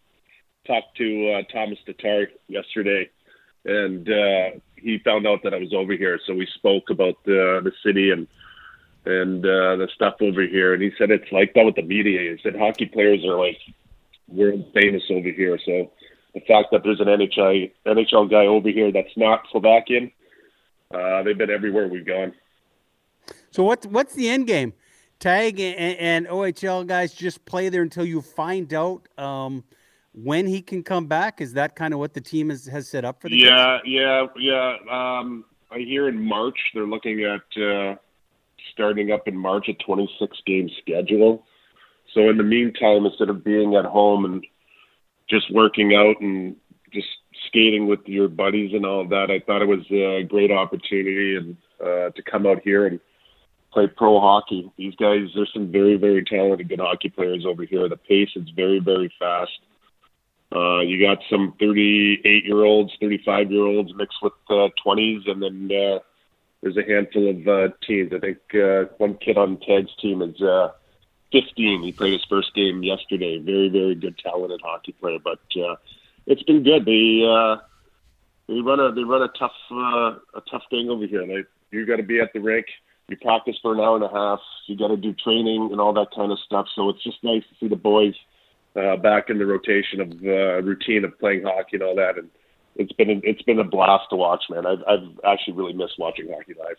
talked 0.66 0.96
to 0.98 1.32
uh, 1.32 1.42
Tomas 1.52 1.78
Tatar 1.86 2.28
yesterday, 2.48 3.08
and 3.64 4.08
uh, 4.08 4.58
he 4.76 4.98
found 4.98 5.26
out 5.26 5.42
that 5.44 5.54
I 5.54 5.58
was 5.58 5.72
over 5.72 5.94
here. 5.94 6.20
So 6.26 6.34
we 6.34 6.46
spoke 6.54 6.90
about 6.90 7.14
the 7.24 7.60
the 7.64 7.72
city 7.84 8.10
and 8.10 8.26
and 9.06 9.44
uh, 9.44 9.76
the 9.76 9.88
stuff 9.94 10.16
over 10.20 10.42
here. 10.42 10.74
And 10.74 10.82
he 10.82 10.90
said 10.98 11.10
it's 11.10 11.32
like 11.32 11.54
that 11.54 11.64
with 11.64 11.76
the 11.76 11.82
media. 11.82 12.20
He 12.32 12.42
said 12.42 12.58
hockey 12.58 12.86
players 12.86 13.24
are 13.24 13.38
like 13.38 13.56
world 14.28 14.64
famous 14.74 15.02
over 15.10 15.30
here. 15.30 15.58
So 15.64 15.90
the 16.34 16.40
fact 16.40 16.68
that 16.72 16.82
there's 16.84 17.00
an 17.00 17.06
NHL 17.06 17.70
NHL 17.86 18.30
guy 18.30 18.46
over 18.46 18.68
here 18.68 18.92
that's 18.92 19.16
not 19.16 19.46
Slovakian, 19.50 20.10
uh, 20.92 21.22
they've 21.22 21.38
been 21.38 21.50
everywhere 21.50 21.88
we've 21.88 22.06
gone. 22.06 22.34
So 23.50 23.64
what's 23.64 23.86
what's 23.86 24.14
the 24.14 24.28
end 24.28 24.46
game? 24.46 24.72
Tag 25.18 25.60
and, 25.60 25.98
and 25.98 26.26
OHL 26.26 26.86
guys 26.86 27.12
just 27.12 27.44
play 27.44 27.68
there 27.68 27.82
until 27.82 28.06
you 28.06 28.22
find 28.22 28.72
out 28.72 29.06
um, 29.18 29.64
when 30.12 30.46
he 30.46 30.62
can 30.62 30.82
come 30.82 31.06
back. 31.06 31.40
Is 31.40 31.52
that 31.54 31.76
kind 31.76 31.92
of 31.92 32.00
what 32.00 32.14
the 32.14 32.22
team 32.22 32.48
has, 32.48 32.64
has 32.66 32.88
set 32.88 33.04
up 33.04 33.20
for 33.20 33.28
the? 33.28 33.36
Yeah, 33.36 33.78
yeah, 33.84 34.26
yeah. 34.38 34.76
Um, 34.90 35.44
I 35.70 35.78
hear 35.78 36.08
in 36.08 36.22
March 36.22 36.58
they're 36.74 36.86
looking 36.86 37.22
at 37.24 37.62
uh, 37.62 37.96
starting 38.72 39.12
up 39.12 39.28
in 39.28 39.36
March 39.36 39.68
a 39.68 39.74
26 39.74 40.38
game 40.46 40.70
schedule. 40.80 41.44
So 42.14 42.28
in 42.28 42.38
the 42.38 42.44
meantime, 42.44 43.06
instead 43.06 43.28
of 43.28 43.44
being 43.44 43.74
at 43.76 43.84
home 43.84 44.24
and 44.24 44.44
just 45.30 45.52
working 45.52 45.94
out 45.94 46.20
and 46.20 46.56
just 46.92 47.08
skating 47.46 47.86
with 47.86 48.00
your 48.06 48.28
buddies 48.28 48.72
and 48.74 48.84
all 48.84 49.06
that, 49.08 49.30
I 49.30 49.40
thought 49.40 49.62
it 49.62 49.68
was 49.68 49.86
a 49.90 50.24
great 50.24 50.50
opportunity 50.50 51.36
and 51.36 51.56
uh, 51.80 52.10
to 52.10 52.22
come 52.28 52.46
out 52.46 52.60
here 52.62 52.86
and 52.86 53.00
play 53.72 53.86
pro 53.86 54.20
hockey. 54.20 54.70
These 54.76 54.94
guys, 54.96 55.28
there's 55.34 55.50
some 55.54 55.70
very, 55.70 55.96
very 55.96 56.24
talented, 56.24 56.68
good 56.68 56.80
hockey 56.80 57.08
players 57.08 57.44
over 57.46 57.64
here. 57.64 57.88
The 57.88 57.96
pace 57.96 58.30
is 58.36 58.48
very, 58.54 58.80
very 58.80 59.12
fast. 59.18 59.52
Uh, 60.54 60.80
you 60.80 61.00
got 61.00 61.18
some 61.30 61.54
38 61.60 62.44
year 62.44 62.64
olds, 62.64 62.92
35 63.00 63.52
year 63.52 63.64
olds 63.64 63.92
mixed 63.94 64.18
with 64.20 64.32
uh, 64.48 64.68
20s, 64.84 65.30
and 65.30 65.40
then 65.40 65.70
uh, 65.70 65.98
there's 66.60 66.76
a 66.76 66.82
handful 66.82 67.30
of 67.30 67.48
uh, 67.48 67.74
teams. 67.86 68.12
I 68.12 68.18
think 68.18 68.38
uh, 68.54 68.92
one 68.98 69.14
kid 69.14 69.38
on 69.38 69.58
Tag's 69.60 69.94
team 70.02 70.22
is 70.22 70.40
uh, 70.42 70.72
15. 71.32 71.82
He 71.82 71.92
played 71.92 72.12
his 72.12 72.24
first 72.28 72.54
game 72.54 72.82
yesterday. 72.82 73.38
Very, 73.38 73.68
very 73.68 73.94
good, 73.94 74.18
talented 74.18 74.60
hockey 74.62 74.92
player. 74.92 75.18
But 75.22 75.40
uh, 75.56 75.76
it's 76.26 76.42
been 76.42 76.62
good. 76.62 76.84
They 76.84 77.24
uh, 77.26 77.56
they 78.48 78.60
run 78.60 78.80
a 78.80 78.92
they 78.92 79.04
run 79.04 79.22
a 79.22 79.28
tough 79.28 79.52
uh, 79.70 80.18
a 80.34 80.42
tough 80.50 80.62
thing 80.70 80.88
over 80.90 81.06
here. 81.06 81.24
Like 81.24 81.46
you 81.70 81.86
got 81.86 81.96
to 81.96 82.02
be 82.02 82.20
at 82.20 82.32
the 82.32 82.40
rink. 82.40 82.66
You 83.08 83.16
practice 83.16 83.56
for 83.60 83.74
an 83.74 83.80
hour 83.80 83.96
and 83.96 84.04
a 84.04 84.08
half. 84.08 84.40
You 84.66 84.76
got 84.76 84.88
to 84.88 84.96
do 84.96 85.12
training 85.12 85.70
and 85.72 85.80
all 85.80 85.92
that 85.94 86.12
kind 86.14 86.30
of 86.30 86.38
stuff. 86.38 86.66
So 86.74 86.90
it's 86.90 87.02
just 87.02 87.22
nice 87.24 87.42
to 87.42 87.54
see 87.58 87.68
the 87.68 87.76
boys 87.76 88.14
uh, 88.76 88.96
back 88.96 89.30
in 89.30 89.38
the 89.38 89.46
rotation 89.46 90.00
of 90.00 90.12
uh, 90.24 90.62
routine 90.62 91.04
of 91.04 91.18
playing 91.18 91.42
hockey 91.42 91.74
and 91.76 91.82
all 91.82 91.96
that. 91.96 92.18
And 92.18 92.30
it's 92.76 92.92
been 92.92 93.10
a, 93.10 93.20
it's 93.24 93.42
been 93.42 93.58
a 93.58 93.64
blast 93.64 94.10
to 94.10 94.16
watch, 94.16 94.44
man. 94.48 94.64
I've, 94.64 94.84
I've 94.86 95.20
actually 95.24 95.54
really 95.54 95.72
missed 95.72 95.98
watching 95.98 96.28
hockey 96.32 96.54
live. 96.58 96.76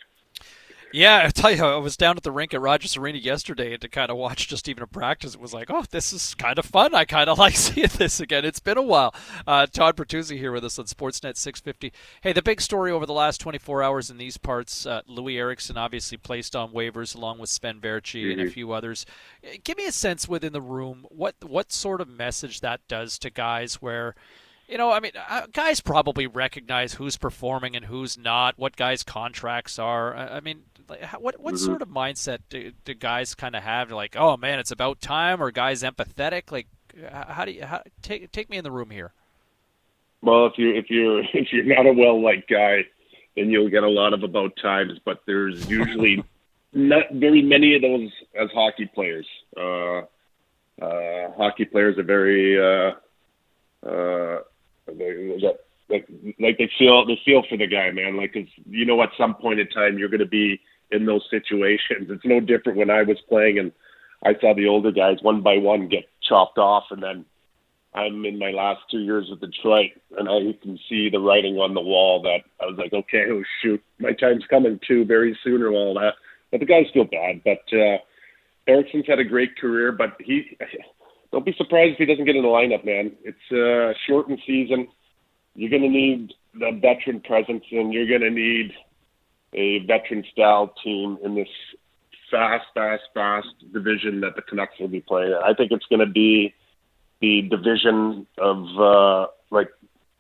Yeah, 0.94 1.24
I 1.26 1.30
tell 1.30 1.52
you, 1.52 1.64
I 1.64 1.78
was 1.78 1.98
down 1.98 2.18
at 2.18 2.24
the 2.24 2.32
rink 2.32 2.54
at 2.54 2.62
Rogers 2.62 2.98
Arena 2.98 3.18
yesterday, 3.18 3.74
and 3.74 3.82
to 3.82 3.88
kind 3.88 4.12
of 4.12 4.18
watch 4.18 4.48
just 4.48 4.68
even 4.68 4.84
a 4.84 4.88
practice, 4.88 5.36
it 5.36 5.40
was 5.40 5.54
like, 5.54 5.70
oh, 5.70 5.86
this 5.90 6.12
is 6.12 6.36
kind 6.36 6.60
of 6.60 6.66
fun. 6.66 6.94
I 6.94 7.06
kind 7.06 7.30
of 7.30 7.38
like 7.40 7.56
seeing 7.56 7.90
this 7.98 8.20
again. 8.20 8.46
It's 8.46 8.60
been 8.60 8.78
a 8.78 8.82
while. 8.82 9.14
Uh, 9.48 9.66
Todd 9.68 9.96
Bertuzzi 9.96 10.38
here 10.38 10.52
with 10.52 10.66
us 10.66 10.80
on 10.80 10.86
Sportsnet 10.86 11.38
650. 11.38 11.94
Hey, 12.22 12.34
the 12.34 12.42
big 12.42 12.62
story 12.62 12.92
over 12.92 13.06
the 13.06 13.14
last 13.14 13.40
24 13.40 13.84
hours 13.84 14.10
in 14.10 14.18
these 14.18 14.38
parts, 14.38 14.86
uh, 14.86 15.02
Loui 15.10 15.38
Eriksson 15.38 15.78
obviously 15.78 16.18
placed 16.18 16.56
on 16.56 16.74
waivers 16.74 17.16
along 17.16 17.40
with 17.40 17.50
Sven 17.50 17.80
Baertschi 17.80 18.24
mm-hmm. 18.24 18.32
and 18.32 18.42
a 18.42 18.44
mm-hmm. 18.46 18.54
few 18.54 18.72
others. 18.72 19.06
Give 19.64 19.78
me 19.78 19.86
a 19.86 19.92
sense 19.92 20.28
within 20.28 20.54
the 20.54 20.62
room 20.62 21.06
what 21.10 21.36
what 21.42 21.72
sort 21.72 22.02
of 22.02 22.08
message 22.08 22.62
that 22.62 22.82
does 22.88 23.18
to 23.20 23.30
guys 23.30 23.76
where– 23.76 24.16
you 24.72 24.78
know, 24.78 24.90
I 24.90 25.02
mean, 25.02 25.12
uh, 25.30 25.48
guys 25.52 25.82
probably 25.82 26.28
recognize 26.28 26.94
who's 26.94 27.18
performing 27.18 27.76
and 27.76 27.86
who's 27.86 28.18
not, 28.18 28.58
what 28.58 28.78
guys' 28.78 29.04
contracts 29.04 29.78
are. 29.78 30.16
I 30.16 30.40
mean, 30.40 30.64
like, 30.92 31.22
what 31.22 31.40
what 31.40 31.56
mm-hmm. 31.56 31.66
sort 31.66 31.82
of 31.82 31.90
mindset 31.90 32.40
do, 32.50 32.72
do 32.86 32.94
guys 32.94 33.34
kind 33.36 33.56
of 33.56 33.64
have? 33.64 33.92
Like, 33.92 34.16
oh 34.18 34.38
man, 34.38 34.60
it's 34.60 34.72
about 34.72 35.02
time, 35.02 35.42
or 35.42 35.52
guys 35.52 35.84
empathetic? 35.84 36.52
Like, 36.52 36.68
how 37.12 37.46
do 37.46 37.52
you 37.52 37.66
how, 37.66 37.82
take 38.02 38.32
take 38.32 38.50
me 38.50 38.58
in 38.58 38.64
the 38.64 38.72
room 38.72 38.90
here? 38.90 39.14
Well, 40.22 40.46
if 40.46 40.54
you 40.58 40.76
if 40.76 40.90
you're 40.90 41.20
if 41.34 41.52
you're 41.52 41.64
not 41.64 41.86
a 41.88 41.94
well 41.94 42.22
liked 42.22 42.50
guy, 42.50 42.86
then 43.36 43.50
you'll 43.50 43.70
get 43.70 43.84
a 43.84 43.90
lot 43.90 44.14
of 44.14 44.24
about 44.24 44.56
times. 44.62 45.00
But 45.04 45.22
there's 45.26 45.70
usually 45.70 46.24
not 46.74 47.06
very 47.14 47.42
many 47.42 47.76
of 47.76 47.82
those 47.82 48.12
as 48.40 48.50
hockey 48.54 48.90
players. 48.94 49.28
Uh, 49.58 50.02
uh, 50.82 51.32
hockey 51.38 51.66
players 51.66 51.98
are 51.98 52.04
very 52.04 52.60
uh, 52.60 52.92
uh, 53.88 54.40
they, 54.88 55.38
like 55.90 56.08
like 56.40 56.58
they 56.58 56.70
feel 56.78 57.06
they 57.06 57.20
feel 57.26 57.44
for 57.50 57.58
the 57.58 57.68
guy, 57.68 57.92
man. 57.92 58.18
Like, 58.18 58.34
cause 58.34 58.48
you 58.70 58.86
know, 58.86 59.02
at 59.02 59.10
some 59.18 59.36
point 59.36 59.60
in 59.60 59.68
time, 59.70 59.98
you're 59.98 60.10
going 60.10 60.20
to 60.20 60.26
be 60.26 60.60
in 60.92 61.06
those 61.06 61.26
situations. 61.30 62.10
It's 62.10 62.26
no 62.26 62.40
different 62.40 62.78
when 62.78 62.90
I 62.90 63.04
was 63.04 63.18
playing 63.30 63.60
and 63.60 63.72
I 64.24 64.34
saw 64.40 64.54
the 64.54 64.68
older 64.68 64.92
guys 64.92 65.18
one 65.22 65.42
by 65.42 65.58
one 65.58 65.88
get 65.88 66.06
chopped 66.28 66.58
off, 66.58 66.86
and 66.92 67.02
then 67.02 67.26
I'm 67.94 68.24
in 68.26 68.38
my 68.38 68.52
last 68.52 68.82
two 68.90 69.00
years 69.00 69.28
with 69.30 69.42
Detroit, 69.42 69.92
and 70.18 70.30
I 70.30 70.58
can 70.62 70.78
see 70.88 71.10
the 71.10 71.20
writing 71.20 71.56
on 71.58 71.74
the 71.74 71.82
wall 71.82 72.22
that 72.22 72.42
I 72.62 72.66
was 72.66 72.78
like, 72.78 72.94
okay, 72.94 73.26
oh 73.30 73.44
shoot, 73.62 73.84
my 74.00 74.14
time's 74.14 74.46
coming 74.50 74.80
too 74.88 75.06
very 75.06 75.38
soon 75.44 75.62
or 75.62 75.72
all 75.72 75.96
that. 75.96 76.14
But 76.52 76.60
the 76.60 76.66
guys 76.66 76.86
feel 76.94 77.06
bad. 77.06 77.42
But 77.44 77.64
uh, 77.76 77.98
Eriksson's 78.68 79.08
had 79.08 79.20
a 79.20 79.24
great 79.24 79.58
career, 79.58 79.92
but 79.92 80.16
he 80.20 80.58
don't 81.32 81.46
be 81.46 81.56
surprised 81.58 81.94
if 81.94 81.98
he 81.98 82.06
doesn't 82.06 82.26
get 82.26 82.36
in 82.36 82.44
the 82.44 82.48
lineup, 82.48 82.86
man. 82.86 83.14
It's 83.24 83.52
a 83.52 83.94
shortened 84.08 84.40
season. 84.46 84.88
You're 85.56 85.72
going 85.72 85.82
to 85.82 85.90
need 85.90 86.34
the 86.54 86.80
veteran 86.80 87.22
presence, 87.22 87.64
and 87.72 87.92
you're 87.92 88.08
going 88.08 88.22
to 88.22 88.30
need 88.30 88.72
a 89.54 89.80
veteran 89.86 90.24
style 90.32 90.74
team 90.84 91.18
in 91.24 91.36
this 91.36 91.48
fast, 92.30 92.66
fast, 92.74 93.04
fast 93.14 93.48
division 93.74 94.22
that 94.22 94.36
the 94.36 94.42
Canucks 94.42 94.80
will 94.80 94.88
be 94.88 95.02
playing. 95.02 95.34
I 95.34 95.54
think 95.54 95.72
it's 95.72 95.86
going 95.88 96.00
to 96.00 96.12
be 96.12 96.54
the 97.20 97.44
division 97.44 98.26
of 98.38 98.66
uh, 98.80 99.28
like 99.52 99.70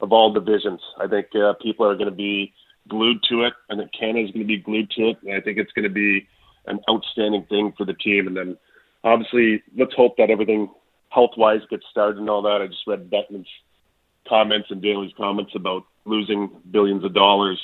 of 0.01 0.11
all 0.11 0.33
divisions. 0.33 0.81
I 0.99 1.07
think 1.07 1.27
uh, 1.35 1.53
people 1.61 1.85
are 1.85 1.95
going 1.95 2.09
to 2.09 2.15
be 2.15 2.53
glued 2.87 3.23
to 3.29 3.43
it. 3.43 3.53
I 3.69 3.75
think 3.75 3.91
Canada 3.97 4.25
is 4.25 4.31
going 4.31 4.45
to 4.45 4.47
be 4.47 4.57
glued 4.57 4.91
to 4.91 5.09
it, 5.09 5.17
and 5.23 5.33
I 5.33 5.41
think 5.41 5.57
it's 5.57 5.71
going 5.71 5.83
to 5.83 5.89
be 5.89 6.27
an 6.67 6.79
outstanding 6.89 7.45
thing 7.49 7.73
for 7.77 7.85
the 7.85 7.93
team. 7.93 8.27
And 8.27 8.35
then 8.35 8.57
obviously, 9.03 9.63
let's 9.77 9.95
hope 9.95 10.17
that 10.17 10.29
everything 10.29 10.69
health 11.09 11.31
wise 11.37 11.61
gets 11.69 11.85
started 11.89 12.19
and 12.19 12.29
all 12.29 12.41
that. 12.43 12.61
I 12.61 12.67
just 12.67 12.87
read 12.87 13.09
Bettman's 13.09 13.47
comments 14.27 14.67
and 14.69 14.81
Daly's 14.81 15.13
comments 15.17 15.53
about 15.55 15.83
losing 16.05 16.49
billions 16.69 17.03
of 17.03 17.13
dollars 17.13 17.59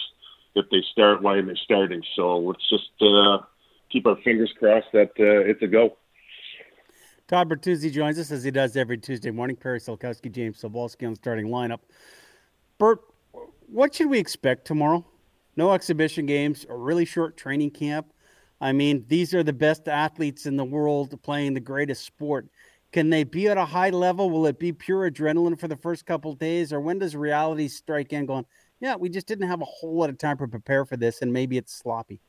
if 0.58 0.70
they 0.70 0.84
start 0.92 1.22
why 1.22 1.42
they're 1.42 1.56
starting. 1.56 2.04
So 2.16 2.38
let's 2.38 2.70
just 2.70 2.90
uh, 3.02 3.40
keep 3.90 4.06
our 4.06 4.18
fingers 4.24 4.54
crossed 4.58 4.88
that 4.94 5.12
uh, 5.20 5.50
it's 5.50 5.62
a 5.62 5.68
go. 5.68 5.98
Todd 7.28 7.50
Bertuzzi 7.50 7.92
joins 7.92 8.18
us 8.18 8.32
as 8.32 8.44
he 8.44 8.52
does 8.52 8.78
every 8.78 8.98
Tuesday 8.98 9.32
morning. 9.32 9.58
Perry 9.58 9.80
Solkowski, 9.80 10.32
James 10.32 10.62
Cybulski 10.62 11.06
on 11.06 11.12
the 11.12 11.18
starting 11.18 11.48
lineup. 11.48 11.80
Bert, 12.78 13.02
what 13.68 13.94
should 13.94 14.10
we 14.10 14.18
expect 14.18 14.66
tomorrow? 14.66 15.06
No 15.58 15.74
exhibition 15.74 16.26
games, 16.26 16.66
a 16.70 16.76
really 16.76 17.04
short 17.04 17.36
training 17.36 17.72
camp. 17.72 18.14
I 18.62 18.72
mean, 18.72 19.06
these 19.08 19.34
are 19.34 19.44
the 19.44 19.54
best 19.54 19.88
athletes 19.88 20.46
in 20.46 20.56
the 20.56 20.64
world 20.64 21.22
playing 21.22 21.54
the 21.54 21.60
greatest 21.60 22.06
sport. 22.06 22.48
Can 22.94 23.10
they 23.10 23.24
be 23.24 23.48
at 23.50 23.58
a 23.58 23.66
high 23.66 23.90
level? 23.90 24.30
Will 24.30 24.46
it 24.46 24.60
be 24.60 24.72
pure 24.72 25.12
adrenaline 25.12 25.60
for 25.60 25.68
the 25.68 25.76
first 25.76 26.06
couple 26.06 26.34
days, 26.34 26.72
or 26.72 26.80
when 26.80 27.00
does 27.00 27.16
reality 27.16 27.68
strike 27.68 28.14
in? 28.14 28.26
Going, 28.26 28.46
yeah, 28.80 28.96
we 28.96 29.10
just 29.10 29.28
didn't 29.28 29.48
have 29.48 29.62
a 29.62 29.66
whole 29.66 29.98
lot 29.98 30.10
of 30.10 30.18
time 30.18 30.38
to 30.38 30.48
prepare 30.48 30.86
for 30.86 30.98
this, 30.98 31.22
and 31.22 31.32
maybe 31.32 31.58
it's 31.58 31.74
sloppy. 31.74 32.20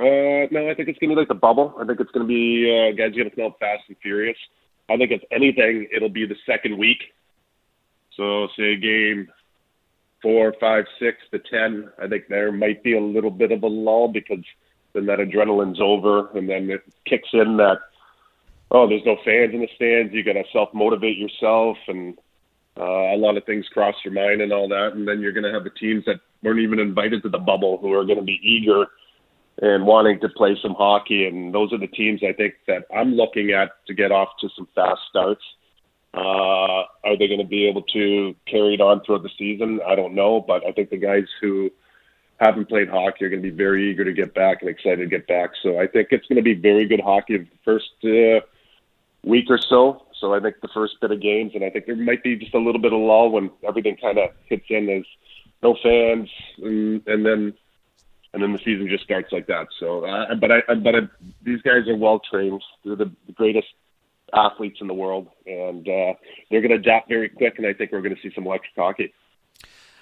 Uh, 0.00 0.46
no, 0.50 0.68
I 0.70 0.74
think 0.74 0.88
it's 0.88 0.98
going 0.98 1.10
to 1.10 1.16
be 1.16 1.20
like 1.20 1.28
the 1.28 1.34
bubble. 1.34 1.74
I 1.80 1.84
think 1.84 1.98
it's 1.98 2.10
going 2.12 2.26
to 2.26 2.28
be 2.28 2.70
uh, 2.70 2.96
guys 2.96 3.16
going 3.16 3.28
to 3.28 3.34
come 3.34 3.46
out 3.46 3.58
fast 3.58 3.82
and 3.88 3.96
furious. 4.00 4.36
I 4.88 4.96
think 4.96 5.10
if 5.10 5.22
anything, 5.32 5.88
it'll 5.94 6.08
be 6.08 6.24
the 6.24 6.36
second 6.46 6.78
week. 6.78 6.98
So 8.16 8.48
say 8.56 8.76
game 8.76 9.28
four, 10.22 10.54
five, 10.60 10.84
six 11.00 11.18
to 11.32 11.40
ten. 11.50 11.90
I 12.00 12.06
think 12.06 12.28
there 12.28 12.52
might 12.52 12.82
be 12.82 12.96
a 12.96 13.00
little 13.00 13.30
bit 13.30 13.52
of 13.52 13.62
a 13.62 13.66
lull 13.66 14.08
because 14.08 14.44
then 14.92 15.06
that 15.06 15.18
adrenaline's 15.18 15.80
over, 15.80 16.30
and 16.36 16.48
then 16.48 16.70
it 16.70 16.82
kicks 17.04 17.28
in 17.32 17.56
that 17.58 17.78
oh, 18.70 18.88
there's 18.88 19.04
no 19.04 19.16
fans 19.24 19.54
in 19.54 19.60
the 19.60 19.68
stands. 19.74 20.12
You 20.12 20.22
got 20.22 20.34
to 20.34 20.44
self 20.52 20.72
motivate 20.74 21.16
yourself, 21.16 21.76
and 21.88 22.18
uh, 22.78 23.14
a 23.14 23.16
lot 23.16 23.36
of 23.36 23.44
things 23.44 23.66
cross 23.68 23.94
your 24.04 24.14
mind 24.14 24.40
and 24.40 24.52
all 24.52 24.68
that. 24.68 24.92
And 24.94 25.06
then 25.06 25.20
you're 25.20 25.32
going 25.32 25.44
to 25.44 25.52
have 25.52 25.64
the 25.64 25.70
teams 25.70 26.04
that 26.06 26.20
weren't 26.42 26.60
even 26.60 26.78
invited 26.78 27.22
to 27.22 27.28
the 27.28 27.38
bubble 27.38 27.78
who 27.78 27.92
are 27.92 28.04
going 28.04 28.18
to 28.18 28.24
be 28.24 28.40
eager 28.42 28.86
and 29.60 29.84
wanting 29.84 30.20
to 30.20 30.28
play 30.28 30.56
some 30.62 30.74
hockey. 30.74 31.26
And 31.26 31.52
those 31.52 31.72
are 31.72 31.78
the 31.78 31.88
teams 31.88 32.20
I 32.22 32.32
think 32.32 32.54
that 32.66 32.84
I'm 32.94 33.14
looking 33.14 33.50
at 33.50 33.70
to 33.86 33.94
get 33.94 34.12
off 34.12 34.28
to 34.40 34.48
some 34.56 34.68
fast 34.74 35.00
starts. 35.10 35.42
Uh, 36.14 36.84
are 37.04 37.18
they 37.18 37.26
going 37.26 37.40
to 37.40 37.46
be 37.46 37.68
able 37.68 37.82
to 37.82 38.34
carry 38.46 38.74
it 38.74 38.80
on 38.80 39.02
throughout 39.04 39.22
the 39.22 39.30
season? 39.36 39.80
I 39.86 39.94
don't 39.94 40.14
know, 40.14 40.40
but 40.40 40.64
I 40.66 40.72
think 40.72 40.90
the 40.90 40.96
guys 40.96 41.26
who 41.40 41.70
haven't 42.38 42.68
played 42.68 42.88
hockey 42.88 43.24
are 43.24 43.28
going 43.28 43.42
to 43.42 43.50
be 43.50 43.54
very 43.54 43.90
eager 43.90 44.04
to 44.04 44.12
get 44.12 44.34
back 44.34 44.62
and 44.62 44.70
excited 44.70 44.98
to 44.98 45.06
get 45.06 45.26
back. 45.26 45.50
So 45.62 45.80
I 45.80 45.86
think 45.86 46.08
it's 46.12 46.26
going 46.28 46.36
to 46.36 46.42
be 46.42 46.54
very 46.54 46.86
good 46.86 47.00
hockey 47.00 47.38
the 47.38 47.46
first 47.64 47.90
uh, 48.04 48.46
week 49.24 49.46
or 49.50 49.58
so. 49.58 50.04
So 50.20 50.34
I 50.34 50.40
think 50.40 50.60
the 50.60 50.68
first 50.74 51.00
bit 51.00 51.10
of 51.10 51.20
games, 51.20 51.52
and 51.54 51.64
I 51.64 51.70
think 51.70 51.86
there 51.86 51.96
might 51.96 52.22
be 52.22 52.36
just 52.36 52.54
a 52.54 52.58
little 52.58 52.80
bit 52.80 52.92
of 52.92 53.00
lull 53.00 53.30
when 53.30 53.50
everything 53.66 53.96
kind 53.96 54.18
of 54.18 54.30
hits 54.46 54.66
in. 54.68 54.86
There's 54.86 55.06
no 55.62 55.76
fans, 55.82 56.28
and, 56.58 57.06
and 57.06 57.24
then 57.24 57.54
and 58.34 58.42
then 58.42 58.52
the 58.52 58.58
season 58.58 58.88
just 58.88 59.04
starts 59.04 59.32
like 59.32 59.46
that. 59.46 59.68
So, 59.80 60.04
uh, 60.04 60.34
but 60.34 60.50
I, 60.52 60.74
but 60.74 60.94
I, 60.94 61.00
these 61.42 61.62
guys 61.62 61.88
are 61.88 61.96
well 61.96 62.20
trained. 62.30 62.62
They're 62.84 62.96
the 62.96 63.10
greatest 63.34 63.68
athletes 64.34 64.78
in 64.80 64.86
the 64.86 64.94
world, 64.94 65.28
and 65.46 65.88
uh, 65.88 66.14
they're 66.50 66.60
going 66.60 66.70
to 66.70 66.76
adapt 66.76 67.08
very 67.08 67.28
quick. 67.28 67.54
And 67.58 67.66
I 67.66 67.72
think 67.72 67.92
we're 67.92 68.02
going 68.02 68.14
to 68.14 68.20
see 68.20 68.32
some 68.34 68.46
electric 68.46 68.74
hockey. 68.76 69.14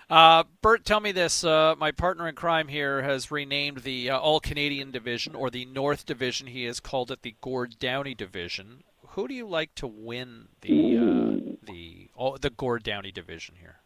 Uh, 0.08 0.44
Bert, 0.62 0.84
tell 0.84 1.00
me 1.00 1.12
this. 1.12 1.44
Uh, 1.44 1.74
my 1.78 1.90
partner 1.90 2.28
in 2.28 2.34
crime 2.34 2.68
here 2.68 3.02
has 3.02 3.30
renamed 3.30 3.78
the 3.78 4.10
uh, 4.10 4.18
All 4.18 4.40
Canadian 4.40 4.90
Division, 4.90 5.34
or 5.34 5.50
the 5.50 5.64
North 5.64 6.06
Division. 6.06 6.48
He 6.48 6.64
has 6.64 6.80
called 6.80 7.10
it 7.10 7.22
the 7.22 7.34
Gord 7.40 7.78
Downie 7.78 8.14
Division 8.14 8.82
who 9.16 9.26
do 9.26 9.34
you 9.34 9.48
like 9.48 9.74
to 9.76 9.86
win 9.86 10.46
the 10.60 10.98
uh, 10.98 11.54
the 11.66 12.10
oh, 12.18 12.36
the 12.36 12.50
Gord 12.50 12.82
Downie 12.82 13.10
division 13.10 13.54
here? 13.58 13.76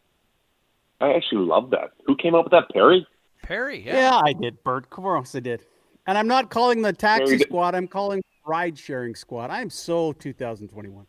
I 0.99 1.13
actually 1.13 1.45
love 1.45 1.69
that. 1.69 1.91
Who 2.05 2.17
came 2.17 2.35
up 2.35 2.43
with 2.43 2.51
that? 2.51 2.69
Perry. 2.73 3.07
Perry. 3.41 3.81
Yeah, 3.81 3.95
yeah 3.95 4.21
I 4.23 4.33
did. 4.33 4.61
Bert, 4.63 4.83
of 4.83 4.89
course 4.89 5.33
I 5.33 5.39
did. 5.39 5.63
And 6.05 6.17
I'm 6.17 6.27
not 6.27 6.49
calling 6.49 6.81
the 6.81 6.91
taxi 6.91 7.37
squad. 7.39 7.75
I'm 7.75 7.87
calling 7.87 8.21
ride 8.45 8.77
sharing 8.77 9.15
squad. 9.15 9.51
I'm 9.51 9.69
so 9.69 10.11
2021. 10.11 11.05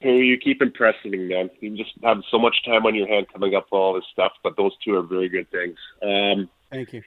Perry, 0.00 0.26
you 0.26 0.38
keep 0.38 0.62
impressing 0.62 1.10
me, 1.10 1.18
man. 1.18 1.50
You 1.58 1.76
just 1.76 1.90
have 2.04 2.18
so 2.30 2.38
much 2.38 2.64
time 2.64 2.86
on 2.86 2.94
your 2.94 3.08
hand 3.08 3.26
coming 3.32 3.56
up 3.56 3.64
with 3.72 3.78
all 3.78 3.94
this 3.94 4.04
stuff, 4.12 4.32
but 4.44 4.56
those 4.56 4.72
two 4.84 4.94
are 4.94 5.02
very 5.02 5.28
good 5.28 5.50
things. 5.50 5.76
Um, 6.02 6.48
Thank 6.70 6.92
you. 6.92 7.02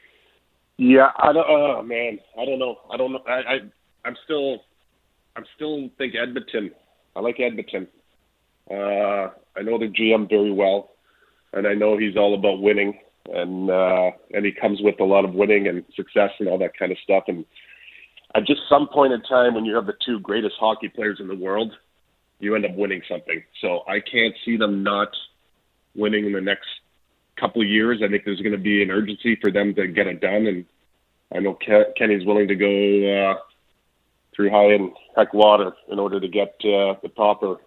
Yeah, 0.75 1.11
I 1.17 1.31
don't. 1.31 1.47
Oh 1.47 1.81
man, 1.83 2.19
I 2.37 2.43
don't 2.43 2.59
know. 2.59 2.79
I 2.91 2.97
don't 2.97 3.13
know. 3.13 3.21
I, 3.25 3.31
I 3.31 3.59
I'm 4.03 4.17
still 4.25 4.59
I'm 5.35 5.45
still 5.55 5.89
think 5.97 6.15
Edmonton. 6.15 6.71
I 7.15 7.19
like 7.19 7.39
Edmonton. 7.39 7.87
Uh, 8.69 9.29
I 9.55 9.61
know 9.61 9.77
the 9.77 9.87
GM 9.87 10.29
very 10.29 10.51
well, 10.51 10.91
and 11.53 11.67
I 11.67 11.73
know 11.73 11.97
he's 11.97 12.17
all 12.17 12.33
about 12.33 12.61
winning, 12.61 12.99
and 13.31 13.69
uh, 13.69 14.11
and 14.33 14.45
he 14.45 14.51
comes 14.51 14.79
with 14.81 14.99
a 14.99 15.03
lot 15.03 15.25
of 15.25 15.33
winning 15.33 15.67
and 15.67 15.83
success 15.95 16.31
and 16.39 16.47
all 16.47 16.57
that 16.59 16.77
kind 16.77 16.91
of 16.91 16.97
stuff. 17.03 17.25
And 17.27 17.45
at 18.33 18.45
just 18.45 18.61
some 18.69 18.87
point 18.87 19.13
in 19.13 19.21
time 19.23 19.53
when 19.53 19.65
you 19.65 19.75
have 19.75 19.85
the 19.85 19.97
two 20.05 20.19
greatest 20.19 20.55
hockey 20.59 20.89
players 20.89 21.19
in 21.19 21.27
the 21.27 21.35
world, 21.35 21.73
you 22.39 22.55
end 22.55 22.65
up 22.65 22.75
winning 22.75 23.01
something. 23.09 23.43
So 23.61 23.83
I 23.87 23.99
can't 23.99 24.35
see 24.43 24.57
them 24.57 24.83
not 24.83 25.09
winning 25.95 26.25
in 26.25 26.33
the 26.33 26.41
next 26.41 26.67
couple 27.39 27.61
of 27.61 27.67
years. 27.67 28.01
I 28.03 28.07
think 28.07 28.23
there's 28.25 28.41
going 28.41 28.51
to 28.51 28.57
be 28.57 28.81
an 28.81 28.91
urgency 28.91 29.37
for 29.41 29.51
them 29.51 29.73
to 29.75 29.87
get 29.87 30.07
it 30.07 30.21
done, 30.21 30.47
and 30.47 30.65
I 31.33 31.39
know 31.39 31.57
Kenny's 31.97 32.25
willing 32.25 32.47
to 32.47 32.55
go 32.55 33.31
uh, 33.31 33.35
through 34.35 34.49
high 34.49 34.73
and 34.73 34.91
heck 35.15 35.33
water 35.33 35.73
in 35.89 35.99
order 35.99 36.19
to 36.19 36.27
get 36.27 36.55
uh, 36.63 36.95
the 37.01 37.11
proper 37.15 37.57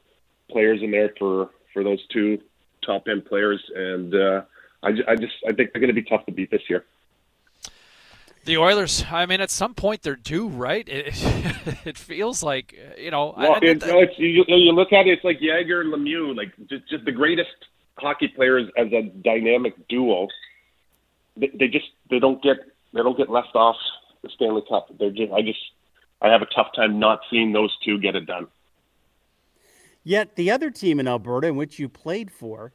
players 0.51 0.81
in 0.83 0.91
there 0.91 1.13
for 1.19 1.51
for 1.73 1.83
those 1.83 2.05
two 2.09 2.39
top 2.85 3.07
end 3.09 3.25
players. 3.27 3.63
And 3.75 4.15
uh, 4.15 4.43
I, 4.83 4.89
I 5.09 5.17
just 5.17 5.35
I 5.47 5.53
think 5.53 5.73
they're 5.73 5.81
going 5.81 5.95
to 5.95 6.01
be 6.01 6.03
tough 6.03 6.27
to 6.27 6.33
beat 6.33 6.51
this 6.51 6.63
year. 6.69 6.85
The 8.45 8.57
Oilers, 8.57 9.05
I 9.11 9.27
mean, 9.27 9.43
at 9.43 9.51
some 9.51 9.75
point 9.75 10.03
they're 10.03 10.17
due, 10.17 10.49
right? 10.49 10.89
It, 10.89 11.09
it 11.85 11.99
feels 11.99 12.43
like, 12.43 12.75
you 12.97 13.11
know. 13.11 13.35
Well, 13.37 13.57
I, 13.57 13.59
it's, 13.61 14.19
you, 14.19 14.43
you 14.47 14.73
look 14.73 14.91
at 14.91 15.07
it, 15.07 15.11
it's 15.11 15.25
like 15.25 15.39
Jagr 15.39 15.83
and 15.83 15.93
Lemieux, 15.93 16.35
like 16.35 16.55
just, 16.67 16.89
just 16.89 17.05
the 17.05 17.13
greatest 17.13 17.51
hockey 17.99 18.29
players 18.29 18.71
as 18.79 18.87
a 18.93 19.03
dynamic 19.03 19.75
duo. 19.89 20.29
They, 21.37 21.51
they 21.53 21.69
just 21.69 21.87
they 22.11 22.19
don't 22.19 22.43
get 22.43 22.57
they 22.95 23.03
don't 23.03 23.19
get 23.19 23.29
left 23.29 23.55
off 23.55 23.77
the 24.23 24.31
Stanley 24.35 24.63
Cup. 24.69 24.89
They're 24.99 25.11
just 25.11 25.33
I 25.33 25.43
just 25.43 25.61
I 26.21 26.29
have 26.29 26.43
a 26.43 26.47
tough 26.47 26.69
time 26.75 26.99
not 26.99 27.21
seeing 27.31 27.53
those 27.53 27.77
two 27.85 27.99
get 27.99 28.17
it 28.17 28.27
done. 28.27 28.49
Yet 30.05 30.37
the 30.37 30.51
other 30.51 30.71
team 30.71 31.01
in 31.01 31.09
Alberta, 31.09 31.49
in 31.49 31.57
which 31.57 31.79
you 31.79 31.89
played 31.89 32.31
for, 32.31 32.73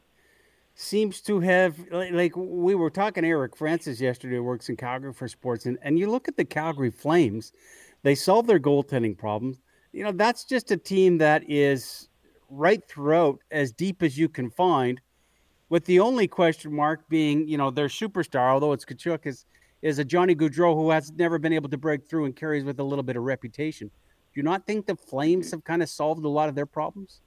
seems 0.74 1.20
to 1.20 1.40
have 1.40 1.78
like 1.90 2.32
we 2.36 2.74
were 2.74 2.90
talking 2.90 3.24
Eric 3.24 3.56
Francis 3.56 4.00
yesterday 4.00 4.40
works 4.40 4.68
in 4.68 4.76
Calgary 4.76 5.12
for 5.12 5.28
sports 5.28 5.66
and, 5.66 5.78
and 5.82 5.98
you 5.98 6.10
look 6.10 6.26
at 6.26 6.36
the 6.36 6.44
Calgary 6.44 6.90
Flames 6.90 7.52
they 8.02 8.14
solve 8.14 8.48
their 8.48 8.58
goaltending 8.58 9.16
problems 9.16 9.60
you 9.92 10.02
know 10.02 10.10
that's 10.10 10.44
just 10.44 10.72
a 10.72 10.76
team 10.76 11.18
that 11.18 11.48
is 11.48 12.08
right 12.50 12.82
throughout 12.88 13.38
as 13.52 13.70
deep 13.70 14.02
as 14.02 14.18
you 14.18 14.28
can 14.28 14.50
find 14.50 15.00
with 15.68 15.84
the 15.84 16.00
only 16.00 16.26
question 16.26 16.74
mark 16.74 17.08
being 17.08 17.46
you 17.46 17.56
know 17.56 17.70
their 17.70 17.86
superstar 17.86 18.50
although 18.50 18.72
it's 18.72 18.84
Tkachuk 18.84 19.26
is 19.26 19.46
is 19.84 20.00
a 20.00 20.04
Johnny 20.04 20.34
Gaudreau 20.34 20.74
who 20.74 20.90
has 20.90 21.12
never 21.12 21.38
been 21.38 21.52
able 21.52 21.68
to 21.68 21.78
break 21.78 22.08
through 22.08 22.24
and 22.24 22.34
carries 22.34 22.64
with 22.64 22.80
a 22.80 22.84
little 22.84 23.04
bit 23.04 23.16
of 23.16 23.22
reputation 23.22 23.88
do 23.88 24.40
you 24.40 24.42
not 24.42 24.66
think 24.66 24.86
the 24.86 24.96
Flames 24.96 25.52
have 25.52 25.62
kind 25.62 25.82
of 25.82 25.88
solved 25.88 26.24
a 26.24 26.28
lot 26.28 26.48
of 26.48 26.56
their 26.56 26.66
problems 26.66 27.20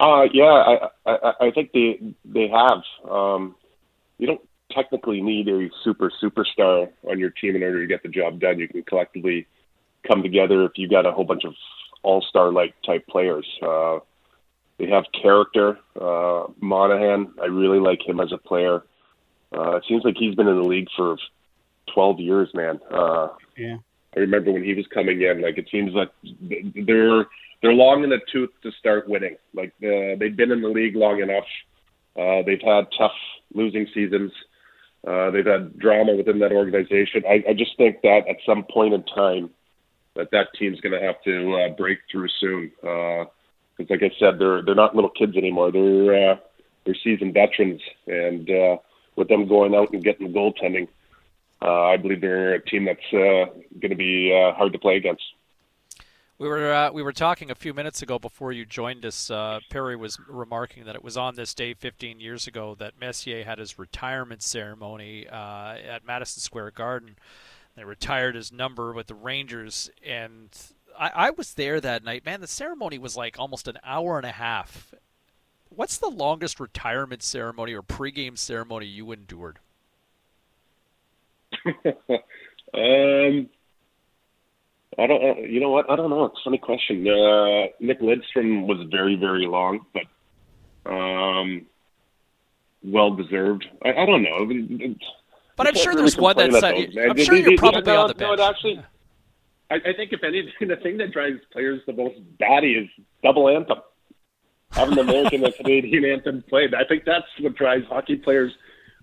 uh, 0.00 0.24
yeah, 0.32 0.44
I, 0.44 0.88
I, 1.06 1.32
I 1.40 1.50
think 1.52 1.72
they 1.72 1.98
they 2.24 2.48
have. 2.48 2.82
Um, 3.10 3.54
you 4.18 4.26
don't 4.26 4.40
technically 4.70 5.22
need 5.22 5.48
a 5.48 5.68
super 5.84 6.12
superstar 6.22 6.90
on 7.08 7.18
your 7.18 7.30
team 7.30 7.56
in 7.56 7.62
order 7.62 7.80
to 7.80 7.86
get 7.86 8.02
the 8.02 8.08
job 8.08 8.40
done. 8.40 8.58
You 8.58 8.68
can 8.68 8.82
collectively 8.82 9.46
come 10.06 10.22
together 10.22 10.64
if 10.64 10.72
you've 10.76 10.90
got 10.90 11.06
a 11.06 11.12
whole 11.12 11.24
bunch 11.24 11.44
of 11.44 11.54
all 12.02 12.20
star 12.28 12.52
like 12.52 12.74
type 12.84 13.06
players. 13.06 13.46
Uh, 13.62 14.00
they 14.78 14.86
have 14.88 15.04
character. 15.20 15.78
Uh, 15.98 16.48
Monahan, 16.60 17.32
I 17.40 17.46
really 17.46 17.80
like 17.80 18.06
him 18.06 18.20
as 18.20 18.32
a 18.32 18.38
player. 18.38 18.82
Uh, 19.56 19.76
it 19.76 19.84
seems 19.88 20.04
like 20.04 20.16
he's 20.18 20.34
been 20.34 20.48
in 20.48 20.56
the 20.56 20.68
league 20.68 20.88
for 20.94 21.16
12 21.92 22.20
years, 22.20 22.48
man. 22.54 22.80
Uh, 22.90 23.28
yeah. 23.56 23.76
I 24.16 24.20
remember 24.20 24.52
when 24.52 24.64
he 24.64 24.74
was 24.74 24.86
coming 24.92 25.20
in. 25.22 25.42
Like 25.42 25.58
it 25.58 25.68
seems 25.70 25.92
like 25.92 26.10
they're 26.22 27.26
they're 27.62 27.72
long 27.72 28.04
in 28.04 28.10
the 28.10 28.20
tooth 28.32 28.50
to 28.62 28.70
start 28.72 29.08
winning. 29.08 29.36
Like 29.54 29.72
uh, 29.82 30.16
they've 30.18 30.36
been 30.36 30.52
in 30.52 30.62
the 30.62 30.68
league 30.68 30.96
long 30.96 31.20
enough. 31.20 31.44
Uh, 32.16 32.42
they've 32.46 32.62
had 32.62 32.86
tough 32.96 33.12
losing 33.52 33.86
seasons. 33.92 34.32
Uh, 35.06 35.30
they've 35.30 35.46
had 35.46 35.78
drama 35.78 36.16
within 36.16 36.38
that 36.40 36.52
organization. 36.52 37.22
I, 37.28 37.44
I 37.48 37.52
just 37.52 37.76
think 37.76 38.00
that 38.02 38.26
at 38.28 38.36
some 38.44 38.64
point 38.64 38.94
in 38.94 39.04
time, 39.04 39.50
that 40.16 40.30
that 40.32 40.48
team's 40.58 40.80
going 40.80 40.98
to 40.98 41.06
have 41.06 41.22
to 41.24 41.54
uh, 41.54 41.68
break 41.76 41.98
through 42.10 42.28
soon. 42.40 42.72
Because, 42.80 43.26
uh, 43.80 43.84
like 43.90 44.02
I 44.02 44.10
said, 44.18 44.38
they're 44.38 44.62
they're 44.62 44.74
not 44.74 44.96
little 44.96 45.10
kids 45.10 45.36
anymore. 45.36 45.70
They're 45.70 46.32
uh, 46.32 46.36
they're 46.84 46.96
seasoned 47.04 47.34
veterans, 47.34 47.82
and 48.06 48.50
uh, 48.50 48.76
with 49.16 49.28
them 49.28 49.46
going 49.46 49.74
out 49.74 49.92
and 49.92 50.02
getting 50.02 50.32
goaltending, 50.32 50.88
uh, 51.62 51.84
I 51.84 51.96
believe 51.96 52.20
they're 52.20 52.54
a 52.54 52.64
team 52.64 52.84
that's 52.84 53.00
uh, 53.12 53.52
going 53.80 53.90
to 53.90 53.96
be 53.96 54.32
uh, 54.32 54.54
hard 54.54 54.72
to 54.72 54.78
play 54.78 54.96
against. 54.96 55.22
We 56.38 56.48
were 56.48 56.70
uh, 56.70 56.92
we 56.92 57.02
were 57.02 57.14
talking 57.14 57.50
a 57.50 57.54
few 57.54 57.72
minutes 57.72 58.02
ago 58.02 58.18
before 58.18 58.52
you 58.52 58.66
joined 58.66 59.06
us. 59.06 59.30
Uh, 59.30 59.60
Perry 59.70 59.96
was 59.96 60.18
remarking 60.28 60.84
that 60.84 60.94
it 60.94 61.02
was 61.02 61.16
on 61.16 61.34
this 61.34 61.54
day 61.54 61.72
15 61.72 62.20
years 62.20 62.46
ago 62.46 62.74
that 62.78 63.00
Messier 63.00 63.42
had 63.42 63.58
his 63.58 63.78
retirement 63.78 64.42
ceremony 64.42 65.26
uh, 65.26 65.76
at 65.76 66.04
Madison 66.04 66.42
Square 66.42 66.72
Garden. 66.72 67.16
They 67.74 67.84
retired 67.84 68.34
his 68.34 68.52
number 68.52 68.92
with 68.92 69.06
the 69.06 69.14
Rangers, 69.14 69.90
and 70.04 70.50
I, 70.98 71.10
I 71.14 71.30
was 71.30 71.54
there 71.54 71.80
that 71.80 72.04
night. 72.04 72.26
Man, 72.26 72.42
the 72.42 72.46
ceremony 72.46 72.98
was 72.98 73.16
like 73.16 73.38
almost 73.38 73.66
an 73.66 73.78
hour 73.82 74.18
and 74.18 74.26
a 74.26 74.32
half. 74.32 74.94
What's 75.70 75.96
the 75.96 76.08
longest 76.08 76.60
retirement 76.60 77.22
ceremony 77.22 77.72
or 77.72 77.82
pregame 77.82 78.36
ceremony 78.36 78.86
you 78.86 79.10
endured? 79.10 79.58
um, 82.74 83.48
I 84.98 85.06
don't. 85.06 85.22
Uh, 85.22 85.40
you 85.40 85.60
know 85.60 85.70
what? 85.70 85.90
I 85.90 85.96
don't 85.96 86.10
know. 86.10 86.24
It's 86.26 86.38
a 86.40 86.44
funny 86.44 86.58
question. 86.58 87.06
Uh, 87.06 87.66
Nick 87.80 88.00
Lidstrom 88.00 88.66
was 88.66 88.86
very, 88.90 89.16
very 89.16 89.46
long, 89.46 89.80
but 89.92 90.90
um, 90.90 91.66
well 92.82 93.14
deserved. 93.14 93.66
I, 93.84 93.90
I 93.90 94.06
don't 94.06 94.22
know. 94.22 94.94
But 95.56 95.66
I'm 95.66 95.74
sure 95.74 95.92
really 95.92 96.02
there's 96.02 96.16
one 96.16 96.36
that's. 96.36 96.62
Uh, 96.62 96.66
I'm 96.66 97.16
sure 97.18 97.36
you're 97.36 97.58
probably 97.58 97.82
no, 97.82 98.02
on 98.02 98.08
the 98.08 98.14
bench. 98.14 98.38
No, 98.38 98.48
actually, 98.48 98.80
I, 99.70 99.74
I 99.74 99.92
think 99.96 100.12
if 100.12 100.22
anything, 100.22 100.52
the 100.68 100.76
thing 100.76 100.96
that 100.98 101.12
drives 101.12 101.40
players 101.52 101.82
the 101.86 101.92
most 101.92 102.16
batty 102.38 102.72
is 102.74 102.88
double 103.22 103.48
anthem. 103.48 103.78
Having 104.72 104.94
the 104.96 105.00
American 105.02 105.44
and 105.44 105.54
Canadian 105.56 106.04
anthem 106.04 106.44
played. 106.48 106.74
I 106.74 106.84
think 106.88 107.04
that's 107.04 107.26
what 107.40 107.54
drives 107.54 107.84
hockey 107.88 108.16
players 108.16 108.52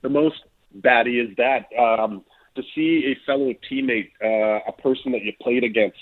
the 0.01 0.09
most 0.09 0.37
batty. 0.73 1.19
Is 1.19 1.35
that. 1.37 1.67
Um, 1.77 2.23
to 2.55 2.63
see 2.75 3.13
a 3.13 3.25
fellow 3.25 3.53
teammate, 3.71 4.11
uh, 4.23 4.59
a 4.67 4.71
person 4.81 5.11
that 5.13 5.23
you 5.23 5.33
played 5.41 5.63
against, 5.63 5.97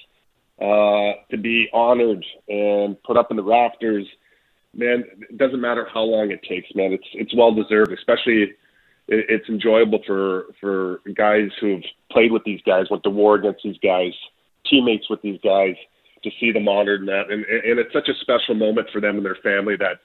uh, 0.62 1.14
to 1.30 1.38
be 1.38 1.70
honored 1.74 2.24
and 2.48 3.02
put 3.04 3.18
up 3.18 3.32
in 3.32 3.38
the 3.38 3.44
rafters, 3.44 4.06
man, 4.76 5.04
it 5.30 5.38
doesn't 5.38 5.62
matter 5.62 5.88
how 5.92 6.02
long 6.02 6.32
it 6.32 6.42
takes, 6.48 6.70
man. 6.76 6.94
It's 6.94 7.08
it's 7.14 7.36
well 7.36 7.54
deserved. 7.54 7.92
Especially, 7.92 8.54
it's 9.08 9.50
enjoyable 9.50 10.02
for 10.06 10.46
for 10.60 11.02
guys 11.16 11.50
who've 11.60 11.84
played 12.12 12.32
with 12.32 12.44
these 12.44 12.62
guys, 12.66 12.86
went 12.90 13.04
to 13.04 13.10
war 13.10 13.36
against 13.36 13.64
these 13.64 13.80
guys, 13.82 14.14
teammates 14.70 15.10
with 15.10 15.22
these 15.22 15.40
guys, 15.44 15.76
to 16.24 16.30
see 16.40 16.52
them 16.52 16.68
honored 16.68 17.02
and 17.02 17.10
that, 17.10 17.32
and 17.32 17.44
and 17.46 17.80
it's 17.80 17.94
such 17.94 18.10
a 18.10 18.20
special 18.22 18.56
moment 18.56 18.88
for 18.92 19.02
them 19.02 19.18
and 19.18 19.26
their 19.26 19.38
family 19.44 19.76
that, 19.78 20.00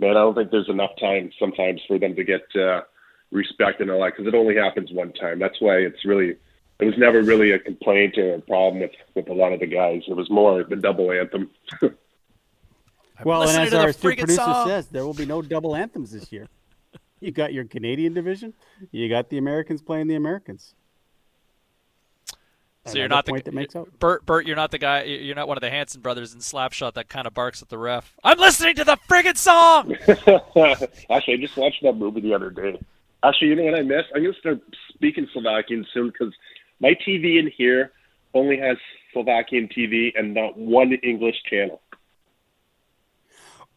man, 0.00 0.16
I 0.16 0.20
don't 0.20 0.34
think 0.34 0.50
there's 0.50 0.68
enough 0.68 0.92
time 1.00 1.30
sometimes 1.38 1.80
for 1.86 1.98
them 1.98 2.16
to 2.16 2.24
get. 2.24 2.42
Uh, 2.54 2.82
respect 3.32 3.80
and 3.80 3.90
all 3.90 4.00
that 4.00 4.14
because 4.16 4.26
it 4.26 4.34
only 4.36 4.54
happens 4.54 4.92
one 4.92 5.12
time. 5.14 5.38
That's 5.38 5.60
why 5.60 5.78
it's 5.78 6.04
really 6.04 6.36
it 6.78 6.84
was 6.84 6.98
never 6.98 7.22
really 7.22 7.52
a 7.52 7.58
complaint 7.58 8.18
or 8.18 8.34
a 8.34 8.40
problem 8.40 8.82
with 8.82 8.92
with 9.14 9.28
a 9.28 9.32
lot 9.32 9.52
of 9.52 9.60
the 9.60 9.66
guys. 9.66 10.02
It 10.06 10.14
was 10.14 10.30
more 10.30 10.62
the 10.62 10.76
double 10.76 11.10
anthem. 11.10 11.50
well, 13.24 13.42
and 13.42 13.58
as 13.58 13.74
our 13.74 13.92
producer 13.92 14.34
song. 14.34 14.68
says, 14.68 14.86
there 14.88 15.04
will 15.04 15.14
be 15.14 15.26
no 15.26 15.42
double 15.42 15.74
anthems 15.74 16.12
this 16.12 16.30
year. 16.30 16.48
you 17.20 17.32
got 17.32 17.52
your 17.52 17.64
Canadian 17.64 18.14
division, 18.14 18.54
you 18.90 19.08
got 19.08 19.30
the 19.30 19.38
Americans 19.38 19.82
playing 19.82 20.06
the 20.06 20.16
Americans. 20.16 20.74
So 22.84 22.98
you're 22.98 23.08
not 23.08 23.26
the 23.26 23.32
point 23.32 23.44
that 23.44 23.54
makes 23.54 23.76
out. 23.76 23.88
Bert. 24.00 24.26
Bert, 24.26 24.44
you're 24.44 24.56
not 24.56 24.72
the 24.72 24.78
guy. 24.78 25.04
You're 25.04 25.36
not 25.36 25.46
one 25.46 25.56
of 25.56 25.60
the 25.60 25.70
Hanson 25.70 26.00
brothers 26.00 26.34
in 26.34 26.40
Slapshot 26.40 26.94
that 26.94 27.08
kind 27.08 27.28
of 27.28 27.34
barks 27.34 27.62
at 27.62 27.68
the 27.68 27.78
ref. 27.78 28.16
I'm 28.24 28.38
listening 28.38 28.74
to 28.74 28.84
the 28.84 28.96
friggin' 29.08 29.36
song. 29.36 29.94
Actually, 31.08 31.34
I 31.34 31.36
just 31.36 31.56
watched 31.56 31.80
that 31.84 31.92
movie 31.92 32.20
the 32.20 32.34
other 32.34 32.50
day. 32.50 32.80
Actually, 33.24 33.48
you 33.48 33.56
know 33.56 33.64
what 33.64 33.74
I 33.74 33.82
miss? 33.82 34.04
I'm 34.14 34.22
going 34.22 34.34
to 34.34 34.38
start 34.40 34.60
speaking 34.94 35.26
Slovakian 35.32 35.86
soon 35.94 36.08
because 36.08 36.34
my 36.80 36.96
TV 37.06 37.38
in 37.38 37.50
here 37.56 37.92
only 38.34 38.58
has 38.58 38.76
Slovakian 39.12 39.68
TV 39.68 40.12
and 40.18 40.34
not 40.34 40.56
one 40.56 40.92
English 41.02 41.36
channel. 41.48 41.80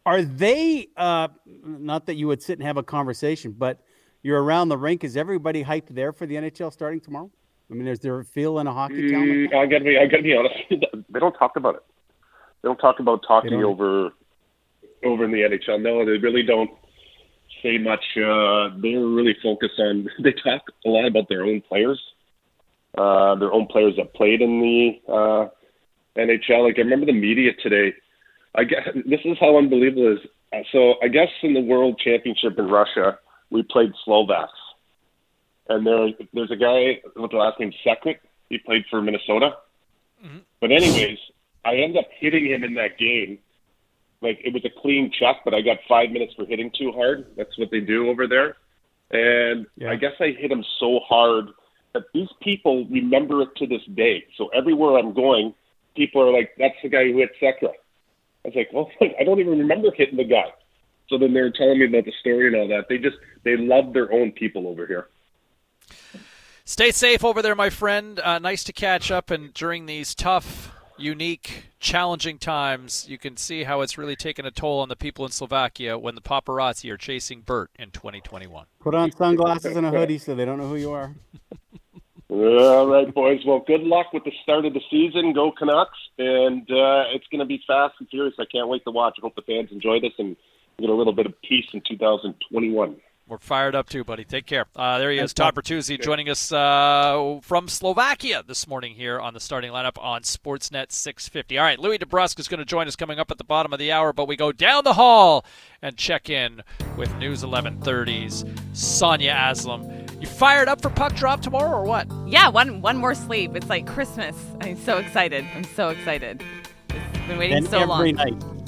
Are 0.04 0.22
they, 0.22 0.88
uh, 0.96 1.28
not 1.62 2.06
that 2.06 2.14
you 2.14 2.28
would 2.28 2.42
sit 2.42 2.58
and 2.58 2.66
have 2.66 2.76
a 2.76 2.82
conversation, 2.82 3.52
but 3.52 3.80
you're 4.22 4.42
around 4.42 4.68
the 4.68 4.78
rink. 4.78 5.04
Is 5.04 5.16
everybody 5.16 5.62
hyped 5.62 5.88
there 5.88 6.12
for 6.12 6.26
the 6.26 6.36
NHL 6.36 6.72
starting 6.72 7.00
tomorrow? 7.00 7.30
I 7.70 7.74
mean, 7.74 7.86
is 7.86 8.00
there 8.00 8.18
a 8.18 8.24
feel 8.24 8.58
in 8.58 8.66
a 8.66 8.72
hockey 8.72 9.10
town? 9.10 9.26
Mm, 9.26 9.54
I 9.54 9.66
gotta 9.66 9.84
be, 9.84 9.98
I 9.98 10.06
gotta 10.06 10.22
be 10.22 10.36
honest. 10.36 10.54
They 11.08 11.20
don't 11.20 11.34
talk 11.34 11.56
about 11.56 11.76
it. 11.76 11.82
They 12.62 12.68
don't 12.68 12.78
talk 12.78 12.98
about 12.98 13.24
talking 13.26 13.62
over, 13.64 14.10
over 15.04 15.24
in 15.24 15.30
the 15.30 15.38
NHL. 15.38 15.80
No, 15.80 16.04
they 16.04 16.18
really 16.18 16.42
don't 16.42 16.70
say 17.66 17.78
much. 17.78 18.04
Uh, 18.16 18.70
they're 18.80 19.06
really 19.06 19.36
focused 19.42 19.78
on. 19.78 20.08
They 20.22 20.32
talk 20.32 20.62
a 20.84 20.88
lot 20.88 21.06
about 21.06 21.28
their 21.28 21.44
own 21.44 21.62
players, 21.62 22.00
uh, 22.96 23.34
their 23.36 23.52
own 23.52 23.66
players 23.66 23.94
that 23.96 24.14
played 24.14 24.40
in 24.40 24.60
the 24.60 25.12
uh, 25.12 25.48
NHL. 26.16 26.64
Like 26.64 26.78
I 26.78 26.82
remember 26.82 27.06
the 27.06 27.12
media 27.12 27.52
today. 27.62 27.94
I 28.54 28.64
guess 28.64 28.88
this 28.94 29.20
is 29.24 29.36
how 29.38 29.58
unbelievable 29.58 30.12
it 30.12 30.20
is. 30.20 30.30
Uh, 30.52 30.62
so 30.72 30.94
I 31.02 31.08
guess 31.08 31.28
in 31.42 31.54
the 31.54 31.60
World 31.60 32.00
Championship 32.02 32.58
in 32.58 32.68
Russia, 32.68 33.18
we 33.50 33.62
played 33.62 33.92
Slovaks, 34.04 34.52
and 35.68 35.86
there 35.86 36.08
there's 36.32 36.50
a 36.50 36.56
guy 36.56 37.00
with 37.16 37.30
the 37.30 37.36
last 37.36 37.60
name 37.60 37.72
Sekeras. 37.84 38.18
He 38.48 38.58
played 38.58 38.84
for 38.88 39.02
Minnesota. 39.02 39.56
Mm-hmm. 40.24 40.38
But 40.60 40.70
anyways, 40.70 41.18
I 41.64 41.74
ended 41.74 41.98
up 41.98 42.08
hitting 42.18 42.46
him 42.46 42.62
in 42.62 42.74
that 42.74 42.96
game. 42.96 43.38
Like 44.22 44.40
it 44.44 44.52
was 44.52 44.64
a 44.64 44.80
clean 44.80 45.10
chuck, 45.10 45.38
but 45.44 45.54
I 45.54 45.60
got 45.60 45.78
five 45.88 46.10
minutes 46.10 46.34
for 46.34 46.46
hitting 46.46 46.70
too 46.76 46.92
hard. 46.92 47.26
That's 47.36 47.56
what 47.58 47.70
they 47.70 47.80
do 47.80 48.08
over 48.08 48.26
there. 48.26 48.56
And 49.10 49.66
Yeah. 49.76 49.90
I 49.90 49.96
guess 49.96 50.14
I 50.20 50.30
hit 50.30 50.50
him 50.50 50.64
so 50.80 51.00
hard 51.00 51.48
that 51.92 52.04
these 52.12 52.28
people 52.40 52.86
remember 52.86 53.42
it 53.42 53.54
to 53.56 53.66
this 53.66 53.82
day. 53.94 54.24
So 54.36 54.48
everywhere 54.48 54.98
I'm 54.98 55.12
going, 55.12 55.54
people 55.94 56.22
are 56.22 56.32
like, 56.32 56.50
"That's 56.58 56.74
the 56.82 56.88
guy 56.88 57.04
who 57.10 57.18
hit 57.18 57.30
Sekeras." 57.40 57.74
I 58.44 58.48
was 58.48 58.54
like, 58.54 58.72
"Well, 58.72 58.90
I 59.20 59.24
don't 59.24 59.40
even 59.40 59.58
remember 59.58 59.90
hitting 59.92 60.16
the 60.16 60.24
guy." 60.24 60.52
So 61.08 61.18
then 61.18 61.32
they're 61.34 61.52
telling 61.52 61.78
me 61.78 61.86
about 61.86 62.04
the 62.04 62.12
story 62.20 62.48
and 62.48 62.56
all 62.56 62.68
that. 62.68 62.88
They 62.88 62.98
just 62.98 63.16
they 63.44 63.56
love 63.56 63.92
their 63.92 64.12
own 64.12 64.32
people 64.32 64.66
over 64.66 64.86
here. 64.86 65.08
Stay 66.64 66.90
safe 66.90 67.24
over 67.24 67.42
there, 67.42 67.54
my 67.54 67.70
friend. 67.70 68.18
Uh, 68.18 68.40
nice 68.40 68.64
to 68.64 68.72
catch 68.72 69.10
up. 69.12 69.30
And 69.30 69.54
during 69.54 69.86
these 69.86 70.16
tough, 70.16 70.72
unique, 70.98 71.66
challenging 71.80 72.38
times, 72.38 73.06
you 73.08 73.18
can 73.18 73.36
see 73.36 73.64
how 73.64 73.80
it's 73.80 73.98
really 73.98 74.16
taken 74.16 74.46
a 74.46 74.50
toll 74.50 74.80
on 74.80 74.88
the 74.88 74.96
people 74.96 75.24
in 75.24 75.30
Slovakia 75.30 75.98
when 75.98 76.14
the 76.14 76.20
paparazzi 76.20 76.90
are 76.90 76.96
chasing 76.96 77.40
Bert 77.40 77.70
in 77.78 77.90
2021. 77.90 78.66
Put 78.80 78.94
on 78.94 79.12
sunglasses 79.12 79.76
and 79.76 79.86
a 79.86 79.90
hoodie 79.90 80.18
so 80.18 80.34
they 80.34 80.44
don't 80.44 80.58
know 80.58 80.68
who 80.68 80.76
you 80.76 80.92
are. 80.92 81.14
All 82.28 82.88
right, 82.88 83.12
boys. 83.14 83.40
Well, 83.46 83.62
good 83.66 83.82
luck 83.82 84.12
with 84.12 84.24
the 84.24 84.32
start 84.42 84.66
of 84.66 84.74
the 84.74 84.80
season. 84.90 85.32
Go 85.32 85.52
Canucks, 85.52 85.98
and 86.18 86.62
uh, 86.62 87.04
it's 87.14 87.26
going 87.30 87.38
to 87.38 87.46
be 87.46 87.62
fast 87.66 87.94
and 88.00 88.08
furious. 88.08 88.34
I 88.38 88.44
can't 88.50 88.68
wait 88.68 88.84
to 88.84 88.90
watch. 88.90 89.14
I 89.18 89.20
hope 89.22 89.36
the 89.36 89.42
fans 89.42 89.70
enjoy 89.70 90.00
this 90.00 90.12
and 90.18 90.36
get 90.78 90.90
a 90.90 90.94
little 90.94 91.12
bit 91.12 91.26
of 91.26 91.40
peace 91.42 91.66
in 91.72 91.82
2021. 91.88 92.96
We're 93.28 93.38
fired 93.38 93.74
up 93.74 93.88
too, 93.88 94.04
buddy. 94.04 94.22
Take 94.24 94.46
care. 94.46 94.66
Uh, 94.76 94.98
there 94.98 95.10
he 95.10 95.18
is, 95.18 95.34
Todd 95.34 95.56
Bertuzzi, 95.56 96.00
joining 96.00 96.28
us 96.28 96.52
uh, 96.52 97.40
from 97.42 97.66
Slovakia 97.66 98.44
this 98.46 98.68
morning 98.68 98.94
here 98.94 99.18
on 99.18 99.34
the 99.34 99.40
starting 99.40 99.72
lineup 99.72 100.00
on 100.00 100.22
Sportsnet 100.22 100.92
650. 100.92 101.58
All 101.58 101.64
right, 101.64 101.76
Louie 101.76 101.98
DeBrusk 101.98 102.38
is 102.38 102.46
going 102.46 102.58
to 102.60 102.64
join 102.64 102.86
us 102.86 102.94
coming 102.94 103.18
up 103.18 103.32
at 103.32 103.38
the 103.38 103.42
bottom 103.44 103.72
of 103.72 103.80
the 103.80 103.90
hour, 103.90 104.12
but 104.12 104.28
we 104.28 104.36
go 104.36 104.52
down 104.52 104.84
the 104.84 104.92
hall 104.92 105.44
and 105.82 105.96
check 105.96 106.30
in 106.30 106.62
with 106.96 107.12
News 107.16 107.42
1130's 107.42 108.44
Sonia 108.74 109.32
Aslam. 109.34 110.22
You 110.22 110.28
fired 110.28 110.68
up 110.68 110.80
for 110.80 110.90
puck 110.90 111.14
drop 111.16 111.40
tomorrow 111.42 111.78
or 111.80 111.84
what? 111.84 112.06
Yeah, 112.28 112.48
one 112.48 112.80
one 112.80 112.96
more 112.96 113.16
sleep. 113.16 113.56
It's 113.56 113.68
like 113.68 113.88
Christmas. 113.88 114.36
I'm 114.60 114.76
so 114.76 114.98
excited. 114.98 115.44
I'm 115.52 115.64
so 115.64 115.88
excited. 115.88 116.44
It's 116.90 117.26
been 117.26 117.38
waiting 117.38 117.56
And 117.56 117.68
so 117.68 117.78
every 117.80 118.12
long. 118.12 118.14
night. 118.14 118.65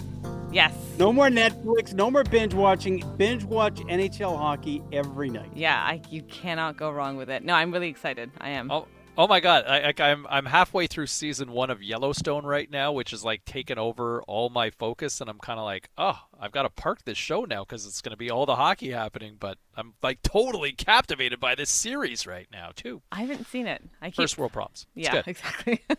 Yes. 0.50 0.74
No 0.98 1.12
more 1.12 1.28
Netflix. 1.28 1.92
No 1.92 2.10
more 2.10 2.24
binge 2.24 2.54
watching. 2.54 3.04
Binge 3.18 3.44
watch 3.44 3.76
NHL 3.80 4.36
hockey 4.36 4.82
every 4.92 5.28
night. 5.28 5.50
Yeah, 5.54 5.76
I, 5.76 6.00
you 6.08 6.22
cannot 6.22 6.78
go 6.78 6.90
wrong 6.90 7.16
with 7.16 7.28
it. 7.28 7.44
No, 7.44 7.52
I'm 7.54 7.70
really 7.70 7.88
excited. 7.88 8.30
I 8.40 8.50
am. 8.50 8.70
Oh, 8.70 8.86
oh 9.18 9.26
my 9.26 9.40
God! 9.40 9.64
I, 9.68 9.92
I, 9.92 10.10
I'm 10.10 10.26
I'm 10.28 10.46
halfway 10.46 10.86
through 10.86 11.08
season 11.08 11.52
one 11.52 11.68
of 11.68 11.82
Yellowstone 11.82 12.46
right 12.46 12.68
now, 12.70 12.92
which 12.92 13.12
is 13.12 13.22
like 13.22 13.44
taking 13.44 13.76
over 13.76 14.22
all 14.22 14.48
my 14.48 14.70
focus, 14.70 15.20
and 15.20 15.28
I'm 15.28 15.38
kind 15.38 15.58
of 15.58 15.66
like, 15.66 15.90
oh, 15.98 16.18
I've 16.40 16.52
got 16.52 16.62
to 16.62 16.70
park 16.70 17.04
this 17.04 17.18
show 17.18 17.44
now 17.44 17.62
because 17.64 17.84
it's 17.84 18.00
going 18.00 18.12
to 18.12 18.16
be 18.16 18.30
all 18.30 18.46
the 18.46 18.56
hockey 18.56 18.90
happening. 18.90 19.36
But 19.38 19.58
I'm 19.76 19.94
like 20.02 20.22
totally 20.22 20.72
captivated 20.72 21.40
by 21.40 21.56
this 21.56 21.68
series 21.70 22.26
right 22.26 22.48
now 22.50 22.70
too. 22.74 23.02
I 23.12 23.20
haven't 23.20 23.46
seen 23.48 23.66
it. 23.66 23.82
I 24.00 24.06
keep... 24.06 24.16
First 24.16 24.38
world 24.38 24.52
problems. 24.52 24.86
It's 24.96 25.08
Yeah, 25.08 25.12
good. 25.12 25.24
exactly. 25.28 25.80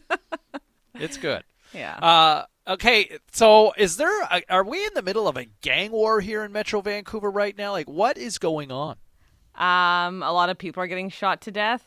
It's 0.95 1.17
good. 1.17 1.43
Yeah. 1.73 1.95
Uh, 1.97 2.45
okay, 2.73 3.17
so 3.31 3.73
is 3.77 3.97
there? 3.97 4.21
A, 4.23 4.41
are 4.49 4.63
we 4.63 4.85
in 4.85 4.93
the 4.95 5.01
middle 5.01 5.27
of 5.27 5.37
a 5.37 5.45
gang 5.61 5.91
war 5.91 6.19
here 6.19 6.43
in 6.43 6.51
Metro 6.51 6.81
Vancouver 6.81 7.29
right 7.29 7.57
now? 7.57 7.71
Like, 7.71 7.89
what 7.89 8.17
is 8.17 8.37
going 8.37 8.71
on? 8.71 8.97
Um, 9.55 10.23
a 10.23 10.31
lot 10.31 10.49
of 10.49 10.57
people 10.57 10.81
are 10.81 10.87
getting 10.87 11.09
shot 11.09 11.41
to 11.41 11.51
death. 11.51 11.83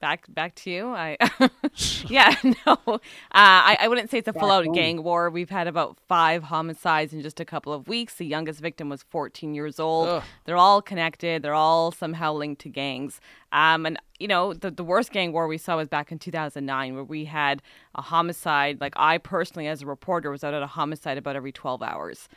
Back, 0.00 0.24
back 0.28 0.54
to 0.56 0.70
you. 0.70 0.88
I, 0.88 1.16
yeah, 2.08 2.34
no, 2.44 2.72
uh, 2.86 2.98
I, 3.32 3.76
I 3.80 3.88
wouldn't 3.88 4.10
say 4.10 4.18
it's 4.18 4.28
a 4.28 4.32
full-out 4.32 4.66
gang 4.74 5.02
war. 5.02 5.30
We've 5.30 5.50
had 5.50 5.68
about 5.68 5.96
five 6.08 6.42
homicides 6.44 7.12
in 7.12 7.22
just 7.22 7.38
a 7.40 7.44
couple 7.44 7.72
of 7.72 7.86
weeks. 7.86 8.16
The 8.16 8.26
youngest 8.26 8.60
victim 8.60 8.88
was 8.88 9.02
14 9.04 9.54
years 9.54 9.78
old. 9.78 10.08
Ugh. 10.08 10.22
They're 10.44 10.56
all 10.56 10.82
connected. 10.82 11.42
They're 11.42 11.54
all 11.54 11.92
somehow 11.92 12.32
linked 12.32 12.60
to 12.62 12.68
gangs. 12.68 13.20
Um, 13.52 13.86
and 13.86 13.98
you 14.18 14.28
know, 14.28 14.54
the 14.54 14.70
the 14.70 14.84
worst 14.84 15.12
gang 15.12 15.32
war 15.32 15.46
we 15.46 15.58
saw 15.58 15.76
was 15.76 15.88
back 15.88 16.10
in 16.10 16.18
2009, 16.18 16.94
where 16.94 17.04
we 17.04 17.24
had 17.26 17.62
a 17.94 18.02
homicide. 18.02 18.80
Like 18.80 18.94
I 18.96 19.18
personally, 19.18 19.68
as 19.68 19.82
a 19.82 19.86
reporter, 19.86 20.30
was 20.30 20.42
out 20.42 20.54
at 20.54 20.62
a 20.62 20.66
homicide 20.66 21.18
about 21.18 21.36
every 21.36 21.52
12 21.52 21.82
hours 21.82 22.28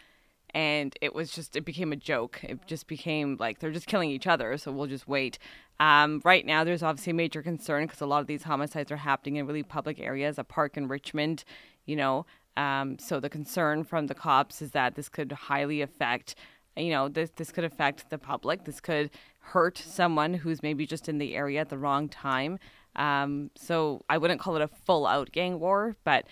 and 0.55 0.97
it 1.01 1.13
was 1.13 1.31
just 1.31 1.55
it 1.55 1.65
became 1.65 1.91
a 1.91 1.97
joke. 1.97 2.39
It 2.41 2.65
just 2.65 2.87
became 2.87 3.35
like 3.39 3.59
they're 3.59 3.71
just 3.71 3.87
killing 3.87 4.09
each 4.09 4.25
other 4.25 4.57
so 4.57 4.71
we'll 4.71 4.87
just 4.87 5.07
wait. 5.07 5.37
Um, 5.79 6.21
right 6.23 6.45
now 6.45 6.63
there's 6.63 6.81
obviously 6.81 7.11
a 7.11 7.15
major 7.15 7.43
concern 7.43 7.85
because 7.85 8.01
a 8.01 8.05
lot 8.05 8.21
of 8.21 8.27
these 8.27 8.43
homicides 8.43 8.91
are 8.91 8.97
happening 8.97 9.35
in 9.35 9.45
really 9.45 9.63
public 9.63 9.99
areas 9.99 10.39
a 10.39 10.45
park 10.45 10.77
in 10.77 10.87
richmond 10.87 11.43
you 11.85 11.95
know? 11.95 12.25
Um, 12.57 12.97
so 12.97 13.19
the 13.19 13.29
concern 13.29 13.83
from 13.83 14.07
the 14.07 14.15
cops 14.15 14.61
is 14.61 14.71
that 14.71 14.95
this 14.95 15.09
could 15.09 15.33
highly 15.33 15.81
affect 15.81 16.35
you 16.77 16.89
know 16.89 17.07
this 17.07 17.29
this 17.35 17.51
could 17.51 17.65
affect 17.65 18.09
the 18.09 18.17
public. 18.17 18.63
This 18.63 18.79
could 18.79 19.09
hurt 19.39 19.77
someone 19.77 20.33
who's 20.33 20.63
maybe 20.63 20.85
just 20.85 21.07
in 21.07 21.17
the 21.17 21.35
area 21.35 21.61
at 21.61 21.69
the 21.69 21.77
wrong 21.77 22.09
time. 22.09 22.59
Um, 22.95 23.51
so 23.55 24.05
i 24.07 24.17
wouldn't 24.17 24.39
call 24.39 24.55
it 24.55 24.61
a 24.61 24.69
full 24.69 25.05
out 25.05 25.33
gang 25.33 25.59
war 25.59 25.97
but 26.05 26.25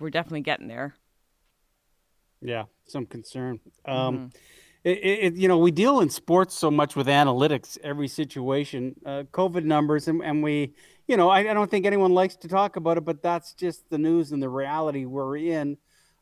we're 0.00 0.10
definitely 0.10 0.40
getting 0.40 0.66
there. 0.66 0.94
Yeah, 2.40 2.64
some 2.90 3.06
concern. 3.06 3.60
Um, 3.86 4.30
it, 4.84 4.98
it, 4.98 5.18
it- 5.24 5.34
you 5.36 5.48
know, 5.48 5.58
we 5.58 5.70
deal 5.70 6.00
in 6.00 6.10
sports 6.10 6.54
so 6.54 6.70
much 6.70 6.96
with 6.96 7.06
analytics, 7.06 7.78
every 7.82 8.08
situation, 8.08 8.94
uh, 9.04 9.24
COVID 9.32 9.64
numbers, 9.64 10.08
and, 10.08 10.22
and 10.22 10.42
we, 10.42 10.74
you 11.06 11.16
know, 11.16 11.28
I, 11.28 11.40
I 11.40 11.54
don't 11.54 11.70
think 11.70 11.86
anyone 11.86 12.12
likes 12.12 12.36
to 12.36 12.48
talk 12.48 12.76
about 12.76 12.96
it, 12.98 13.04
but 13.04 13.22
that's 13.22 13.54
just 13.54 13.88
the 13.90 13.98
news 13.98 14.32
and 14.32 14.42
the 14.42 14.48
reality 14.48 15.04
we're 15.04 15.36
in. 15.36 15.76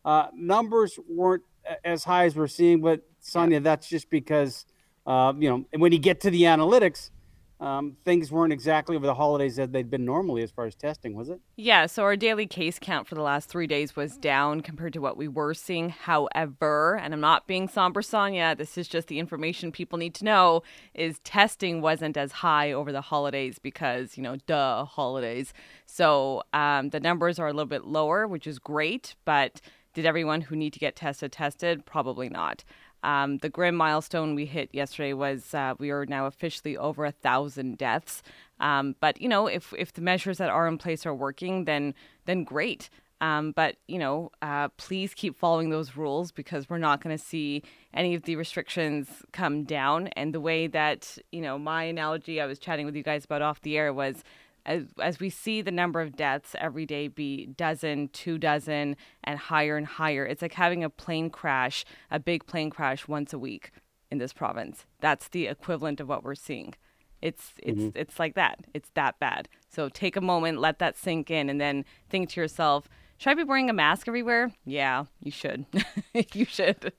Uh, 0.05 0.29
numbers 0.35 0.99
weren't 1.09 1.43
as 1.85 2.05
high 2.05 2.25
as 2.27 2.37
we're 2.37 2.47
seeing, 2.47 2.81
but 2.81 3.01
Sonia, 3.21 3.61
that's 3.61 3.89
just 3.89 4.09
because, 4.09 4.65
uh, 5.07 5.33
you 5.39 5.49
know, 5.51 5.65
when 5.77 5.93
you 5.93 5.99
get 5.99 6.21
to 6.21 6.31
the 6.31 6.43
analytics, 6.43 7.11
um, 7.59 7.97
things 8.05 8.31
weren't 8.31 8.53
exactly 8.53 8.97
over 8.97 9.07
the 9.07 9.15
holidays 9.15 9.59
as 9.59 9.71
they'd 9.71 9.91
been 9.91 10.05
normally 10.05 10.43
as 10.43 10.51
far 10.51 10.67
as 10.67 10.75
testing, 10.75 11.15
was 11.15 11.31
it? 11.31 11.41
Yeah, 11.57 11.87
so 11.87 12.03
our 12.03 12.15
daily 12.15 12.47
case 12.47 12.79
count 12.79 13.09
for 13.09 13.15
the 13.15 13.23
last 13.23 13.49
three 13.49 13.67
days 13.67 13.97
was 13.97 14.19
down 14.19 14.61
compared 14.61 14.93
to 14.93 15.01
what 15.01 15.17
we 15.17 15.27
were 15.27 15.55
seeing. 15.55 15.89
However, 15.89 16.99
and 17.03 17.15
I'm 17.15 17.21
not 17.21 17.47
being 17.47 17.67
somber, 17.67 18.03
Sonia, 18.03 18.55
this 18.55 18.77
is 18.77 18.89
just 18.89 19.09
the 19.09 19.19
information 19.19 19.73
people 19.73 19.99
need 19.99 20.15
to 20.17 20.25
know, 20.25 20.63
is 20.95 21.19
testing 21.21 21.81
wasn't 21.81 22.19
as 22.19 22.33
high 22.33 22.73
over 22.73 22.93
the 22.93 23.01
holidays 23.01 23.59
because, 23.59 24.19
you 24.19 24.23
know, 24.23 24.37
duh, 24.47 24.85
holidays. 24.85 25.55
So 25.87 26.43
um, 26.53 26.91
the 26.91 27.01
numbers 27.01 27.39
are 27.39 27.49
a 27.49 27.53
little 27.53 27.65
bit 27.65 27.87
lower, 27.87 28.27
which 28.27 28.47
is 28.47 28.59
great, 28.59 29.15
but 29.25 29.63
did 29.97 30.05
everyone 30.05 30.43
who 30.43 30.57
need 30.57 30.75
to 30.75 30.79
get 30.79 30.95
tested 30.95 31.33
tested? 31.33 31.87
Probably 31.87 32.29
not. 32.29 32.65
Um, 33.07 33.39
the 33.39 33.49
grim 33.49 33.77
milestone 33.77 34.35
we 34.35 34.47
hit 34.47 34.69
yesterday 34.73 35.13
was 35.13 35.55
uh, 35.55 35.75
we 35.79 35.91
are 35.91 36.05
now 36.07 36.27
officially 36.27 36.77
over 36.77 37.05
a 37.07 37.13
thousand 37.13 37.79
deaths. 37.79 38.21
Um, 38.59 38.97
but 39.01 39.21
you 39.21 39.29
know, 39.29 39.47
if 39.47 39.73
if 39.79 39.93
the 39.93 40.01
measures 40.01 40.39
that 40.39 40.51
are 40.51 40.67
in 40.67 40.77
place 40.77 41.07
are 41.07 41.15
working, 41.15 41.67
then 41.67 41.95
then 42.25 42.43
great. 42.43 42.91
Um, 43.21 43.53
but 43.53 43.77
you 43.87 43.99
know, 43.99 44.33
uh, 44.43 44.69
please 44.77 45.15
keep 45.15 45.37
following 45.37 45.71
those 45.71 45.97
rules 45.97 46.33
because 46.33 46.69
we're 46.69 46.79
not 46.79 47.01
going 47.01 47.17
to 47.17 47.25
see 47.25 47.63
any 47.95 48.15
of 48.17 48.23
the 48.23 48.35
restrictions 48.35 49.09
come 49.33 49.63
down. 49.63 50.09
And 50.09 50.35
the 50.35 50.41
way 50.41 50.67
that 50.67 51.17
you 51.31 51.41
know, 51.41 51.59
my 51.61 51.85
analogy 51.85 52.41
I 52.41 52.47
was 52.47 52.59
chatting 52.59 52.87
with 52.87 52.97
you 52.97 53.05
guys 53.05 53.25
about 53.25 53.41
off 53.41 53.61
the 53.63 53.79
air 53.79 53.93
was 53.93 54.25
as, 54.67 54.85
as 55.01 55.19
we 55.21 55.31
see 55.31 55.63
the 55.63 55.71
number 55.71 56.01
of 56.03 56.15
deaths 56.17 56.55
every 56.59 56.85
day 56.85 57.09
be 57.09 57.47
dozen, 57.47 58.09
two 58.09 58.37
dozen, 58.37 58.97
and 59.25 59.39
higher 59.39 59.77
and 59.79 59.87
higher, 59.87 60.27
it's 60.27 60.43
like 60.43 60.53
having 60.55 60.85
a 60.85 60.91
plane 60.91 61.31
crash, 61.31 61.85
a 62.11 62.19
big 62.19 62.47
plane 62.47 62.69
crash 62.69 63.09
once 63.09 63.33
a 63.33 63.39
week 63.39 63.71
in 64.11 64.19
this 64.19 64.33
province. 64.35 64.85
That's 65.01 65.29
the 65.29 65.47
equivalent 65.47 66.01
of 66.01 66.09
what 66.09 66.23
we're 66.25 66.35
seeing. 66.35 66.75
It's 67.23 67.55
it's 67.63 67.81
Mhm. 67.81 67.93
it's 67.97 68.19
like 68.19 68.35
that. 68.35 68.67
It's 68.75 68.91
that 68.95 69.19
bad. 69.19 69.49
So 69.69 69.89
take 69.89 70.17
a 70.17 70.21
moment, 70.21 70.59
let 70.61 70.79
that 70.81 70.97
sink 70.99 71.31
in, 71.31 71.49
and 71.49 71.59
then 71.61 71.85
think 72.11 72.29
to 72.31 72.41
yourself, 72.41 72.89
should 73.19 73.31
I 73.31 73.35
be 73.35 73.45
wearing 73.45 73.71
a 73.71 73.73
mask 73.73 74.07
everywhere? 74.09 74.53
Yeah, 74.67 75.07
you 75.23 75.31
should. 75.31 75.65
you 76.35 76.45
should. 76.45 76.93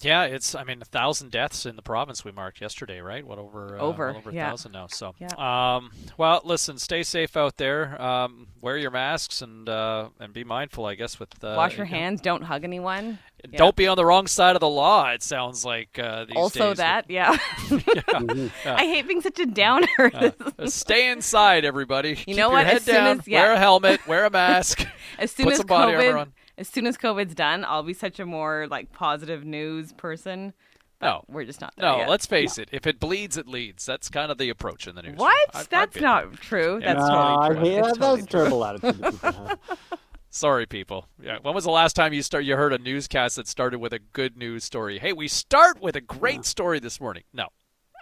Yeah, 0.00 0.24
it's 0.24 0.54
I 0.54 0.62
mean 0.62 0.80
a 0.80 0.84
thousand 0.84 1.32
deaths 1.32 1.66
in 1.66 1.74
the 1.74 1.82
province 1.82 2.24
we 2.24 2.30
marked 2.30 2.60
yesterday, 2.60 3.00
right? 3.00 3.26
What 3.26 3.38
over 3.38 3.76
uh, 3.76 3.80
Over, 3.82 4.06
well 4.08 4.16
over 4.18 4.30
a 4.30 4.32
thousand 4.32 4.72
now. 4.72 4.86
So, 4.86 5.14
Yeah. 5.18 5.28
um, 5.76 5.90
well, 6.16 6.40
listen, 6.44 6.78
stay 6.78 7.02
safe 7.02 7.36
out 7.36 7.56
there. 7.56 8.00
Um, 8.00 8.46
wear 8.60 8.76
your 8.76 8.92
masks 8.92 9.42
and 9.42 9.68
uh, 9.68 10.10
and 10.20 10.32
be 10.32 10.44
mindful, 10.44 10.86
I 10.86 10.94
guess. 10.94 11.18
With 11.18 11.42
uh, 11.42 11.54
Wash 11.56 11.76
your 11.76 11.86
you 11.86 11.92
know, 11.92 11.98
hands. 11.98 12.20
Don't 12.20 12.42
hug 12.42 12.62
anyone. 12.62 13.18
Don't 13.56 13.76
be 13.76 13.86
on 13.86 13.96
the 13.96 14.04
wrong 14.04 14.26
side 14.26 14.56
of 14.56 14.60
the 14.60 14.68
law. 14.68 15.10
It 15.10 15.22
sounds 15.22 15.64
like 15.64 15.96
uh, 15.98 16.24
these 16.24 16.36
also 16.36 16.70
days. 16.70 16.78
that, 16.78 17.08
yeah. 17.08 17.36
Yeah. 17.70 18.48
I 18.66 18.84
hate 18.84 19.06
being 19.06 19.20
such 19.20 19.38
a 19.38 19.46
downer. 19.46 19.86
Uh, 19.98 20.30
stay 20.66 21.08
inside, 21.10 21.64
everybody. 21.64 22.16
Keep 22.16 22.36
know 22.36 22.48
your 22.48 22.50
what? 22.50 22.66
Head 22.66 22.76
As 22.78 22.82
soon 22.84 22.94
down. 22.94 23.18
as- 23.20 23.28
yeah. 23.28 23.42
Wear 23.42 23.52
a 23.52 23.58
helmet. 23.58 24.06
Wear 24.08 24.24
a 24.24 24.30
mask. 24.30 24.84
as 25.20 25.30
soon 25.30 25.44
put 25.44 25.52
as 25.52 25.58
some 25.58 25.66
body 25.68 25.92
COVID, 25.92 26.06
armor 26.08 26.18
on. 26.18 26.32
As 26.58 26.68
soon 26.68 26.86
as 26.86 26.98
COVID's 26.98 27.34
done, 27.34 27.64
I'll 27.64 27.82
be 27.82 27.94
such 27.94 28.20
a 28.20 28.26
more 28.26 28.66
like 28.70 28.92
positive 28.92 29.44
news 29.44 29.92
person. 29.94 30.52
No, 31.00 31.22
we're 31.28 31.44
just 31.44 31.60
not. 31.60 31.72
no, 31.78 31.98
yet. 31.98 32.08
let's 32.08 32.26
face 32.26 32.58
it. 32.58 32.68
If 32.72 32.84
it 32.86 32.98
bleeds, 32.98 33.36
it 33.36 33.46
leads. 33.46 33.86
That's 33.86 34.08
kind 34.10 34.32
of 34.32 34.38
the 34.38 34.50
approach 34.50 34.88
in 34.88 34.96
the 34.96 35.02
news. 35.02 35.16
What? 35.16 35.36
I've, 35.54 35.60
I've 35.60 35.68
That's 35.68 35.94
been- 35.94 36.02
not 36.02 36.32
true. 36.34 36.80
Yeah. 36.82 36.94
That's 36.94 37.08
No, 37.08 37.14
totally 37.14 37.38
I 37.38 37.48
true. 37.48 37.60
hate- 37.60 37.78
It's 37.78 37.86
that 37.88 37.94
totally 38.00 38.20
was 38.22 38.26
terrible 38.26 38.64
attitude 38.64 38.98
that 38.98 39.12
people 39.12 39.32
have. 39.46 39.58
Sorry, 40.30 40.66
people. 40.66 41.06
Yeah. 41.22 41.38
When 41.40 41.54
was 41.54 41.64
the 41.64 41.70
last 41.70 41.94
time 41.94 42.12
you 42.12 42.22
start? 42.22 42.44
You 42.44 42.56
heard 42.56 42.72
a 42.72 42.78
newscast 42.78 43.36
that 43.36 43.46
started 43.48 43.78
with 43.78 43.92
a 43.92 43.98
good 44.12 44.36
news 44.36 44.64
story? 44.64 44.98
Hey, 44.98 45.12
we 45.12 45.26
start 45.28 45.80
with 45.80 45.94
a 45.96 46.00
great 46.00 46.44
story 46.44 46.80
this 46.80 47.00
morning. 47.00 47.22
No. 47.32 47.46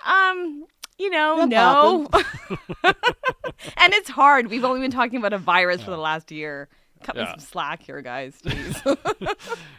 Um, 0.07 0.65
you 0.99 1.11
know, 1.11 1.47
That 1.47 1.49
no. 1.51 2.09
and 3.77 3.93
it's 3.95 4.09
hard. 4.09 4.49
We've 4.49 4.65
only 4.65 4.81
been 4.81 4.91
talking 4.91 5.19
about 5.19 5.33
a 5.35 5.39
virus 5.39 5.83
for 5.83 5.91
the 5.91 5.99
last 5.99 6.33
year. 6.33 6.69
Cut 7.03 7.17
me 7.17 7.25
some 7.25 7.39
slack 7.39 7.83
here, 7.83 8.01
guys. 8.03 8.35
Jeez. 8.45 9.37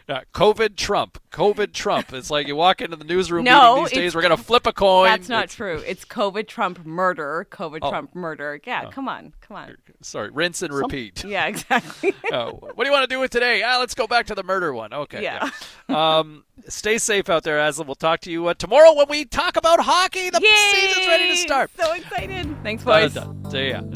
Yeah, 0.08 0.22
COVID 0.34 0.76
Trump. 0.76 1.20
COVID 1.30 1.72
Trump. 1.72 2.12
It's 2.12 2.30
like 2.30 2.46
you 2.46 2.56
walk 2.56 2.80
into 2.80 2.96
the 2.96 3.04
newsroom 3.04 3.44
No, 3.44 3.80
these 3.82 3.92
days. 3.92 4.14
We're 4.14 4.22
gonna 4.22 4.36
flip 4.36 4.66
a 4.66 4.72
coin. 4.72 5.06
That's 5.06 5.28
not 5.28 5.44
It's- 5.44 5.54
true. 5.56 5.82
It's 5.86 6.04
COVID 6.04 6.46
Trump 6.48 6.86
murder. 6.86 7.46
COVID 7.50 7.80
Oh. 7.82 7.90
Trump 7.90 8.14
murder. 8.14 8.60
Yeah, 8.64 8.84
Oh. 8.86 8.90
come 8.90 9.08
on, 9.08 9.32
come 9.40 9.56
on. 9.56 9.76
Sorry, 10.00 10.30
rinse 10.30 10.62
and 10.62 10.72
repeat. 10.72 11.24
Yeah, 11.24 11.46
exactly. 11.46 12.14
oh, 12.32 12.52
what 12.52 12.78
do 12.78 12.84
you 12.86 12.92
want 12.92 13.08
to 13.08 13.14
do 13.14 13.20
with 13.20 13.30
today? 13.30 13.62
Ah, 13.62 13.78
let's 13.78 13.94
go 13.94 14.06
back 14.06 14.26
to 14.26 14.34
the 14.34 14.42
murder 14.42 14.72
one. 14.72 14.92
Okay. 14.92 15.22
Yeah. 15.22 15.50
yeah. 15.88 16.18
Um, 16.18 16.44
stay 16.68 16.98
safe 16.98 17.28
out 17.28 17.42
there, 17.42 17.58
Aslam. 17.58 17.86
We'll 17.86 17.94
talk 17.94 18.20
to 18.20 18.30
you 18.30 18.46
uh, 18.46 18.54
tomorrow 18.54 18.94
when 18.94 19.08
we 19.08 19.24
talk 19.24 19.56
about 19.56 19.80
hockey. 19.80 20.30
The 20.30 20.40
season's 20.40 21.06
ready 21.06 21.28
to 21.30 21.36
start. 21.36 21.70
So 21.78 21.92
excited. 21.92 22.56
Thanks, 22.62 22.84
boys. 22.84 23.16
and 23.16 23.52
done. 23.52 23.92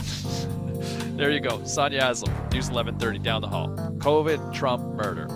There 1.16 1.30
you 1.30 1.40
go. 1.40 1.62
Sonia 1.64 2.00
Aslam, 2.00 2.32
News 2.52 2.70
1130 2.70 3.18
down 3.18 3.42
the 3.42 3.48
hall. 3.48 3.68
COVID, 3.98 4.52
Trump, 4.52 4.82
murder. 4.94 5.28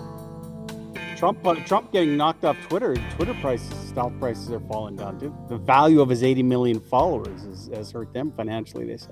Trump, 1.16 1.46
uh, 1.46 1.54
Trump 1.66 1.92
getting 1.92 2.16
knocked 2.16 2.44
off 2.44 2.56
Twitter. 2.68 2.94
Twitter 3.16 3.34
prices, 3.40 3.68
stock 3.88 4.12
prices 4.18 4.50
are 4.50 4.60
falling 4.60 4.96
down 4.96 5.18
too. 5.20 5.34
The 5.48 5.58
value 5.58 6.00
of 6.00 6.08
his 6.08 6.22
80 6.22 6.42
million 6.42 6.80
followers 6.80 7.42
has, 7.44 7.70
has 7.74 7.90
hurt 7.92 8.12
them 8.12 8.32
financially. 8.36 8.86
They 8.86 8.96
say. 8.96 9.10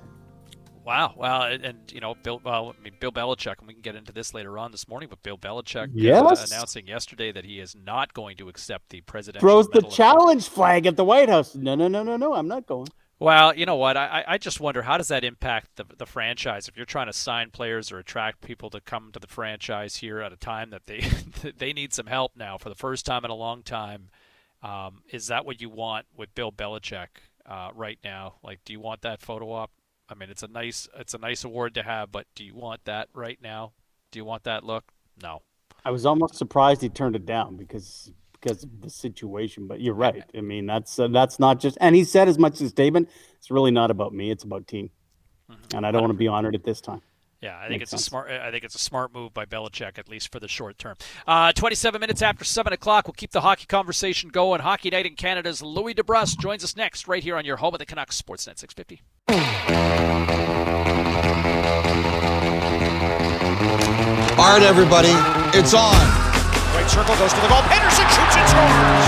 Wow. 0.83 1.13
Well, 1.17 1.43
and, 1.43 1.63
and, 1.65 1.91
you 1.91 1.99
know, 1.99 2.13
Bill. 2.21 2.41
Well, 2.43 2.75
I 2.77 2.83
mean, 2.83 2.93
Bill 2.99 3.11
Belichick, 3.11 3.55
and 3.59 3.67
we 3.67 3.73
can 3.73 3.81
get 3.81 3.95
into 3.95 4.11
this 4.11 4.33
later 4.35 4.57
on 4.57 4.71
this 4.71 4.87
morning. 4.87 5.09
But 5.09 5.23
Bill 5.23 5.37
Belichick, 5.37 5.87
uh, 5.87 5.91
Yes. 5.93 6.51
announcing 6.51 6.87
yesterday 6.87 7.31
that 7.31 7.45
he 7.45 7.59
is 7.59 7.75
not 7.75 8.13
going 8.13 8.37
to 8.37 8.49
accept 8.49 8.89
the 8.89 9.01
presidential. 9.01 9.47
Throws 9.47 9.67
the 9.69 9.81
challenge 9.81 10.47
flag 10.47 10.85
at 10.85 10.95
the 10.95 11.05
White 11.05 11.29
House. 11.29 11.55
No, 11.55 11.73
no, 11.75 11.87
no, 11.87 12.03
no, 12.03 12.17
no. 12.17 12.33
I'm 12.35 12.47
not 12.47 12.67
going. 12.67 12.87
Well, 13.17 13.55
you 13.55 13.65
know 13.65 13.77
what? 13.77 13.95
I, 13.95 14.23
I- 14.27 14.37
just 14.37 14.59
wonder 14.59 14.81
how 14.81 14.97
does 14.97 15.07
that 15.07 15.23
impact 15.23 15.77
the 15.77 15.85
the 15.97 16.05
franchise 16.05 16.67
if 16.67 16.75
you're 16.75 16.85
trying 16.85 17.07
to 17.07 17.13
sign 17.13 17.49
players 17.51 17.91
or 17.91 17.97
attract 17.99 18.41
people 18.41 18.69
to 18.71 18.81
come 18.81 19.11
to 19.13 19.19
the 19.19 19.27
franchise 19.27 19.97
here 19.97 20.19
at 20.19 20.33
a 20.33 20.37
time 20.37 20.69
that 20.71 20.85
they 20.85 20.99
they 21.57 21.73
need 21.73 21.93
some 21.93 22.07
help 22.07 22.33
now 22.35 22.57
for 22.57 22.69
the 22.69 22.75
first 22.75 23.05
time 23.05 23.23
in 23.25 23.31
a 23.31 23.35
long 23.35 23.63
time. 23.63 24.09
Um, 24.61 25.03
is 25.09 25.27
that 25.27 25.45
what 25.45 25.61
you 25.61 25.69
want 25.69 26.07
with 26.15 26.33
Bill 26.35 26.51
Belichick 26.51 27.07
uh, 27.45 27.69
right 27.73 27.99
now? 28.03 28.35
Like, 28.43 28.59
do 28.65 28.73
you 28.73 28.79
want 28.79 29.01
that 29.03 29.21
photo 29.21 29.51
op? 29.51 29.71
I 30.09 30.15
mean, 30.15 30.29
it's 30.29 30.43
a 30.43 30.47
nice 30.47 30.87
it's 30.97 31.13
a 31.13 31.17
nice 31.19 31.43
award 31.43 31.73
to 31.75 31.83
have, 31.83 32.11
but 32.11 32.27
do 32.35 32.43
you 32.43 32.55
want 32.55 32.83
that 32.85 33.07
right 33.13 33.39
now? 33.41 33.73
Do 34.11 34.19
you 34.19 34.25
want 34.25 34.43
that 34.43 34.63
look? 34.63 34.91
No. 35.21 35.41
I 35.83 35.91
was 35.91 36.05
almost 36.05 36.35
surprised 36.35 36.81
he 36.81 36.89
turned 36.89 37.15
it 37.15 37.25
down 37.25 37.57
because 37.57 38.11
because 38.45 38.63
of 38.63 38.81
the 38.81 38.89
situation. 38.89 39.67
But 39.67 39.81
you're 39.81 39.93
right. 39.95 40.23
I 40.37 40.41
mean, 40.41 40.65
that's 40.65 40.99
uh, 40.99 41.07
that's 41.07 41.39
not 41.39 41.59
just. 41.59 41.77
And 41.81 41.95
he 41.95 42.03
said 42.03 42.27
as 42.27 42.37
much 42.37 42.53
as 42.55 42.61
a 42.61 42.69
statement. 42.69 43.09
It's 43.37 43.51
really 43.51 43.71
not 43.71 43.91
about 43.91 44.13
me. 44.13 44.31
It's 44.31 44.43
about 44.43 44.67
team. 44.67 44.89
And 45.73 45.85
I 45.85 45.91
don't 45.91 46.01
want 46.01 46.11
to 46.13 46.17
be 46.17 46.27
honored 46.27 46.55
at 46.55 46.63
this 46.63 46.81
time. 46.81 47.01
Yeah, 47.41 47.57
I 47.59 47.67
think 47.67 47.81
Makes 47.81 47.83
it's 47.83 47.91
sense. 47.91 48.01
a 48.01 48.05
smart. 48.05 48.31
I 48.31 48.49
think 48.49 48.63
it's 48.63 48.73
a 48.73 48.79
smart 48.79 49.13
move 49.13 49.33
by 49.33 49.45
Belichick, 49.45 49.99
at 49.99 50.09
least 50.09 50.31
for 50.31 50.39
the 50.39 50.47
short 50.47 50.79
term. 50.79 50.95
Uh, 51.27 51.51
Twenty-seven 51.51 51.99
minutes 52.01 52.23
after 52.23 52.43
seven 52.43 52.73
o'clock, 52.73 53.05
we'll 53.05 53.13
keep 53.13 53.31
the 53.31 53.41
hockey 53.41 53.67
conversation 53.67 54.29
going. 54.29 54.61
Hockey 54.61 54.89
night 54.89 55.05
in 55.05 55.13
Canada's 55.15 55.61
Louie 55.61 55.93
DeBrusk 55.93 56.39
joins 56.39 56.63
us 56.63 56.75
next, 56.75 57.07
right 57.07 57.21
here 57.21 57.37
on 57.37 57.45
your 57.45 57.57
home 57.57 57.75
of 57.75 57.79
the 57.79 57.85
Canucks, 57.85 58.19
Sportsnet 58.19 58.57
six 58.57 58.73
fifty. 58.73 59.01
All 64.37 64.51
right, 64.51 64.63
everybody, 64.63 65.11
it's 65.57 65.73
on. 65.75 66.24
Right 66.85 66.91
circle 66.91 67.15
goes 67.15 67.33
to 67.33 67.41
the 67.41 67.47
goal. 67.47 67.63
Henderson 67.65 68.05
shoots 68.13 68.37
and 68.37 68.47
scores. 68.47 69.05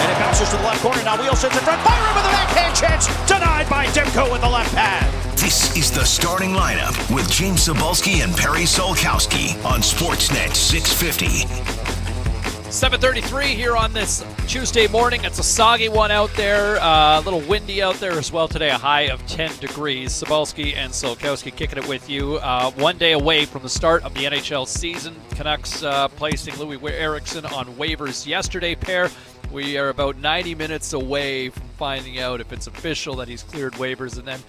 And 0.00 0.10
it 0.10 0.18
bounces 0.18 0.48
to 0.48 0.56
the 0.56 0.62
left 0.62 0.80
corner. 0.80 1.02
Now 1.04 1.20
Wheel 1.20 1.36
sits 1.36 1.54
in 1.54 1.62
front. 1.62 1.84
Byron 1.84 2.16
with 2.16 2.24
a 2.24 2.32
backhand 2.32 2.74
chance. 2.74 3.06
Denied 3.28 3.68
by 3.68 3.84
Demko 3.88 4.32
with 4.32 4.40
the 4.40 4.48
left 4.48 4.74
pad. 4.74 5.04
This 5.36 5.76
is 5.76 5.90
the 5.90 6.04
starting 6.04 6.52
lineup 6.52 6.96
with 7.14 7.30
James 7.30 7.68
Cybulski 7.68 8.24
and 8.24 8.34
Perry 8.34 8.64
Solkowski 8.64 9.62
on 9.66 9.80
Sportsnet 9.80 10.54
650. 10.54 11.95
7:33 12.76 13.54
here 13.54 13.74
on 13.74 13.94
this 13.94 14.22
Tuesday 14.46 14.86
morning. 14.86 15.24
It's 15.24 15.38
a 15.38 15.42
soggy 15.42 15.88
one 15.88 16.10
out 16.10 16.30
there, 16.34 16.76
uh, 16.76 17.18
a 17.18 17.22
little 17.22 17.40
windy 17.40 17.82
out 17.82 17.94
there 17.94 18.12
as 18.12 18.30
well 18.30 18.48
today. 18.48 18.68
A 18.68 18.76
high 18.76 19.08
of 19.08 19.26
10 19.26 19.56
degrees. 19.60 20.12
Cybulski 20.12 20.76
and 20.76 20.92
Solkowski 20.92 21.56
kicking 21.56 21.78
it 21.78 21.88
with 21.88 22.10
you. 22.10 22.36
Uh, 22.36 22.70
one 22.72 22.98
day 22.98 23.12
away 23.12 23.46
from 23.46 23.62
the 23.62 23.68
start 23.70 24.04
of 24.04 24.12
the 24.12 24.26
NHL 24.26 24.68
season. 24.68 25.16
Canucks 25.30 25.82
uh, 25.82 26.08
placing 26.08 26.52
Loui 26.56 26.92
Eriksson 26.92 27.46
on 27.46 27.64
waivers 27.76 28.26
yesterday. 28.26 28.74
Pair. 28.74 29.08
We 29.50 29.78
are 29.78 29.88
about 29.88 30.18
90 30.18 30.54
minutes 30.54 30.92
away 30.92 31.48
from 31.48 31.68
finding 31.78 32.18
out 32.18 32.42
if 32.42 32.52
it's 32.52 32.66
official 32.66 33.16
that 33.16 33.28
he's 33.28 33.42
cleared 33.42 33.72
waivers, 33.74 34.18
and 34.18 34.28
then 34.28 34.40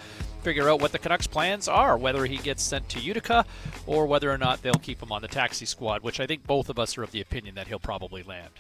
figure 0.47 0.69
out 0.69 0.79
what 0.79 0.93
the 0.93 0.97
Canucks' 0.97 1.27
plans 1.27 1.67
are, 1.67 1.97
whether 1.97 2.25
he 2.25 2.37
gets 2.37 2.63
sent 2.63 2.87
to 2.87 3.01
Utica 3.01 3.43
or 3.85 4.05
whether 4.05 4.31
or 4.31 4.37
not 4.37 4.61
they'll 4.61 4.73
keep 4.75 5.03
him 5.03 5.11
on 5.11 5.21
the 5.21 5.27
taxi 5.27 5.65
squad, 5.65 6.03
which 6.03 6.21
I 6.21 6.25
think 6.25 6.47
both 6.47 6.69
of 6.69 6.79
us 6.79 6.97
are 6.97 7.03
of 7.03 7.11
the 7.11 7.19
opinion 7.19 7.55
that 7.55 7.67
he'll 7.67 7.79
probably 7.79 8.23
land. 8.23 8.53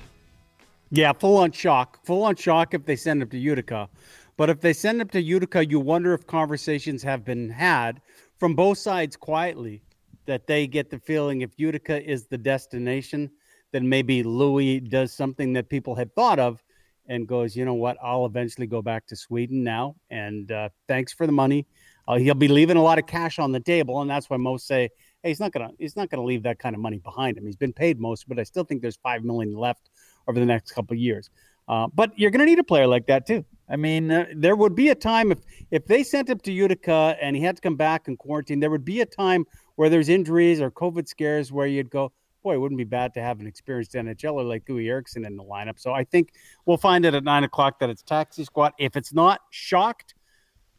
Yeah, 0.89 1.13
full 1.13 1.37
on 1.37 1.53
shock. 1.53 2.05
Full 2.05 2.23
on 2.23 2.35
shock 2.35 2.73
if 2.73 2.85
they 2.85 2.97
send 2.97 3.21
him 3.21 3.29
to 3.29 3.37
Utica. 3.37 3.87
But 4.35 4.49
if 4.49 4.59
they 4.59 4.73
send 4.73 4.99
him 4.99 5.07
to 5.07 5.21
Utica, 5.21 5.65
you 5.65 5.79
wonder 5.79 6.13
if 6.13 6.27
conversations 6.27 7.03
have 7.03 7.23
been 7.23 7.49
had 7.49 8.01
from 8.35 8.53
both 8.53 8.79
sides 8.79 9.15
quietly 9.15 9.81
that 10.25 10.45
they 10.45 10.67
get 10.67 10.89
the 10.89 10.99
feeling 10.99 11.39
if 11.39 11.51
Utica 11.55 12.03
is 12.03 12.25
the 12.25 12.37
destination, 12.37 13.31
then 13.71 13.87
maybe 13.87 14.23
Loui 14.23 14.89
does 14.89 15.13
something 15.13 15.53
that 15.53 15.69
people 15.69 15.95
had 15.95 16.13
thought 16.15 16.37
of 16.37 16.61
and 17.07 17.27
goes, 17.27 17.55
you 17.55 17.65
know 17.65 17.73
what, 17.73 17.97
I'll 18.03 18.25
eventually 18.25 18.67
go 18.67 18.81
back 18.81 19.07
to 19.07 19.15
Sweden 19.15 19.63
now. 19.63 19.95
And 20.09 20.51
uh, 20.51 20.69
thanks 20.87 21.13
for 21.13 21.25
the 21.25 21.31
money. 21.31 21.65
Uh, 22.07 22.17
he'll 22.17 22.33
be 22.33 22.47
leaving 22.47 22.77
a 22.77 22.81
lot 22.81 22.97
of 22.97 23.05
cash 23.05 23.39
on 23.39 23.51
the 23.51 23.59
table, 23.59 24.01
and 24.01 24.09
that's 24.09 24.29
why 24.29 24.37
most 24.37 24.65
say, 24.65 24.89
hey, 25.23 25.29
he's 25.29 25.39
not 25.39 25.51
gonna 25.51 25.69
he's 25.77 25.95
not 25.95 26.09
gonna 26.09 26.23
leave 26.23 26.43
that 26.43 26.59
kind 26.59 26.75
of 26.75 26.81
money 26.81 26.99
behind 26.99 27.37
him. 27.37 27.45
He's 27.45 27.55
been 27.55 27.73
paid 27.73 27.99
most, 27.99 28.27
but 28.27 28.39
I 28.39 28.43
still 28.43 28.63
think 28.63 28.81
there's 28.81 28.97
five 28.97 29.23
million 29.23 29.53
left 29.53 29.89
over 30.27 30.39
the 30.39 30.45
next 30.45 30.71
couple 30.71 30.95
years. 30.95 31.29
Uh, 31.67 31.87
but 31.93 32.17
you're 32.17 32.31
to 32.31 32.45
need 32.45 32.59
a 32.59 32.63
player 32.63 32.87
like 32.87 33.07
that 33.07 33.27
too. 33.27 33.43
I 33.69 33.75
mean, 33.75 34.09
uh, 34.09 34.25
there 34.33 34.55
would 34.55 34.75
be 34.75 34.89
a 34.89 34.95
time 34.95 35.31
if 35.31 35.39
if 35.71 35.85
they 35.85 36.03
sent 36.03 36.29
him 36.29 36.39
to 36.39 36.51
Utica 36.51 37.17
and 37.21 37.35
he 37.35 37.41
had 37.41 37.57
to 37.57 37.61
come 37.61 37.75
back 37.75 38.07
and 38.07 38.17
quarantine. 38.17 38.59
There 38.59 38.69
would 38.69 38.85
be 38.85 39.01
a 39.01 39.05
time 39.05 39.45
where 39.75 39.89
there's 39.89 40.09
injuries 40.09 40.61
or 40.61 40.71
COVID 40.71 41.07
scares 41.07 41.51
where 41.51 41.67
you'd 41.67 41.89
go, 41.89 42.11
boy, 42.41 42.55
it 42.55 42.57
wouldn't 42.57 42.77
be 42.77 42.85
bad 42.85 43.13
to 43.15 43.21
have 43.21 43.41
an 43.41 43.47
experienced 43.47 43.93
NHLer 43.93 44.47
like 44.47 44.65
Loui 44.65 44.87
Eriksson 44.87 45.25
in 45.25 45.35
the 45.35 45.43
lineup. 45.43 45.77
So 45.77 45.91
I 45.91 46.05
think 46.05 46.31
we'll 46.65 46.77
find 46.77 47.05
it 47.05 47.13
at 47.13 47.23
nine 47.23 47.43
o'clock 47.43 47.79
that 47.79 47.89
it's 47.89 48.01
taxi 48.01 48.45
squad. 48.45 48.71
If 48.79 48.95
it's 48.95 49.13
not, 49.13 49.41
shocked. 49.51 50.13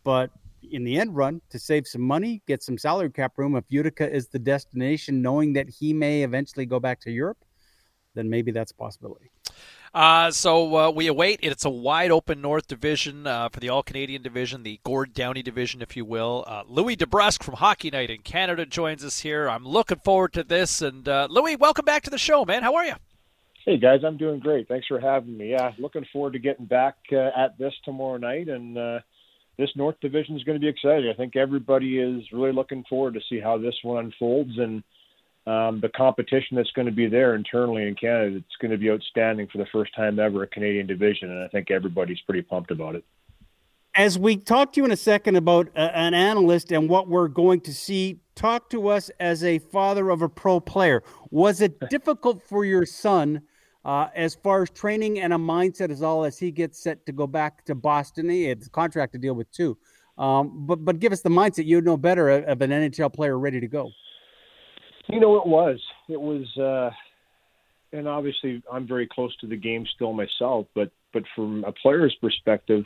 But 0.05 0.31
in 0.63 0.85
the 0.85 0.99
end 0.99 1.17
run, 1.17 1.41
to 1.51 1.59
save 1.59 1.87
some 1.87 2.03
money, 2.03 2.43
get 2.47 2.63
some 2.63 2.79
salary 2.79 3.11
cap 3.11 3.33
room, 3.37 3.57
if 3.57 3.65
Utica 3.69 4.11
is 4.11 4.29
the 4.29 4.39
destination, 4.39 5.23
knowing 5.23 5.53
that 5.55 5.69
he 5.69 5.93
may 5.93 6.23
eventually 6.23 6.67
go 6.67 6.81
back 6.81 7.01
to 7.01 7.11
Europe, 7.11 7.39
then 8.15 8.29
maybe 8.29 8.51
that's 8.51 8.73
a 8.73 8.75
possibility. 8.75 9.31
Uh, 9.95 10.31
so 10.31 10.77
uh, 10.77 10.91
we 10.91 11.07
await. 11.07 11.41
It's 11.43 11.65
a 11.65 11.71
wide 11.71 12.11
open 12.11 12.41
North 12.41 12.67
Division 12.67 13.27
uh, 13.27 13.49
for 13.49 13.61
the 13.61 13.71
All 13.71 13.83
Canadian 13.83 14.23
Division, 14.23 14.63
the 14.63 14.81
Gord 14.85 15.15
Downie 15.15 15.43
Division, 15.43 15.81
if 15.81 15.97
you 15.97 16.05
will. 16.05 16.45
Uh, 16.47 16.63
Louie 16.69 16.97
DeBrusk 16.97 17.43
from 17.43 17.55
Hockey 17.55 17.91
Night 17.91 18.11
in 18.11 18.21
Canada 18.21 18.67
joins 18.67 19.03
us 19.05 19.21
here. 19.21 19.49
I'm 19.49 19.65
looking 19.65 19.99
forward 20.05 20.35
to 20.35 20.45
this. 20.45 20.83
And 20.83 21.09
uh, 21.09 21.29
Louie, 21.31 21.57
welcome 21.57 21.85
back 21.85 22.03
to 22.03 22.11
the 22.11 22.19
show, 22.19 22.45
man. 22.45 22.63
How 22.63 22.75
are 22.75 22.85
you? 22.85 22.95
Hey 23.65 23.77
guys, 23.77 24.01
I'm 24.03 24.17
doing 24.17 24.41
great. 24.41 24.67
Thanks 24.67 24.87
for 24.87 24.99
having 24.99 25.37
me. 25.37 25.51
Yeah, 25.51 25.73
looking 25.79 26.07
forward 26.11 26.33
to 26.35 26.39
getting 26.39 26.65
back 26.65 26.97
uh, 27.13 27.31
at 27.37 27.59
this 27.59 27.75
tomorrow 27.85 28.17
night, 28.17 28.49
and 28.49 28.79
uh, 28.79 29.01
this 29.59 29.71
North 29.75 29.97
Division 30.01 30.37
is 30.37 30.45
going 30.45 30.57
to 30.57 30.61
be 30.61 30.69
exciting. 30.69 31.11
I 31.11 31.15
think 31.15 31.37
everybody 31.37 31.99
is 31.99 32.23
really 32.33 32.53
looking 32.53 32.85
forward 32.89 33.15
to 33.15 33.21
see 33.29 33.41
how 33.41 33.59
this 33.59 33.75
one 33.83 34.07
unfolds 34.07 34.57
and 34.57 34.83
um, 35.47 35.81
the 35.81 35.89
competition 35.89 36.57
that's 36.57 36.71
going 36.73 36.87
to 36.87 36.93
be 36.93 37.09
there 37.09 37.35
internally 37.35 37.89
in 37.89 37.95
Canada. 37.95 38.37
It's 38.37 38.57
going 38.61 38.71
to 38.71 38.79
be 38.79 38.91
outstanding 38.91 39.49
for 39.49 39.59
the 39.59 39.67
first 39.73 39.95
time 39.97 40.19
ever 40.19 40.43
a 40.43 40.47
Canadian 40.47 40.87
division, 40.87 41.31
and 41.31 41.43
I 41.43 41.49
think 41.49 41.71
everybody's 41.71 42.21
pretty 42.21 42.43
pumped 42.43 42.71
about 42.71 42.95
it. 42.95 43.05
As 43.95 44.17
we 44.17 44.37
talk 44.37 44.75
to 44.75 44.81
you 44.81 44.85
in 44.85 44.93
a 44.93 44.97
second 44.97 45.37
about 45.37 45.69
uh, 45.75 45.91
an 45.93 46.15
analyst 46.15 46.71
and 46.71 46.89
what 46.89 47.09
we're 47.09 47.27
going 47.27 47.61
to 47.63 47.75
see, 47.75 48.21
talk 48.37 48.71
to 48.71 48.89
us 48.89 49.11
as 49.19 49.43
a 49.43 49.59
father 49.59 50.11
of 50.11 50.23
a 50.23 50.29
pro 50.29 50.61
player. 50.61 51.03
Was 51.31 51.61
it 51.61 51.81
difficult 51.89 52.43
for 52.43 52.65
your 52.65 52.87
son? 52.87 53.43
Uh, 53.85 54.09
as 54.15 54.35
far 54.35 54.63
as 54.63 54.71
training 54.71 55.21
and 55.21 55.33
a 55.33 55.37
mindset 55.37 55.91
as 55.91 56.03
all 56.03 56.25
as 56.25 56.39
he 56.39 56.51
gets 56.51 56.83
set 56.83 57.07
to 57.07 57.13
go 57.13 57.27
back 57.27 57.65
to 57.65 57.75
Boston, 57.75 58.29
he 58.29 58.45
had 58.45 58.63
a 58.63 58.69
contract 58.71 59.13
to 59.13 59.19
deal 59.19 59.35
with 59.35 59.51
too. 59.53 59.79
Um, 60.19 60.67
but 60.67 60.85
but 60.85 60.99
give 60.99 61.13
us 61.13 61.23
the 61.23 61.31
mindset. 61.31 61.65
You 61.65 61.77
would 61.77 61.85
know 61.85 61.97
better 61.97 62.29
of 62.29 62.61
an 62.61 62.71
NHL 62.71 63.13
player 63.13 63.39
ready 63.39 63.61
to 63.61 63.69
go. 63.69 63.91
You 65.09 65.21
know, 65.21 65.37
it 65.37 65.47
was. 65.47 65.81
It 66.09 66.21
was. 66.21 66.45
Uh, 66.57 66.91
and 67.93 68.07
obviously 68.07 68.63
I'm 68.71 68.87
very 68.87 69.07
close 69.07 69.35
to 69.39 69.47
the 69.47 69.57
game 69.57 69.87
still 69.95 70.13
myself, 70.13 70.67
but 70.75 70.91
but 71.13 71.23
from 71.35 71.65
a 71.65 71.73
player's 71.73 72.15
perspective, 72.21 72.85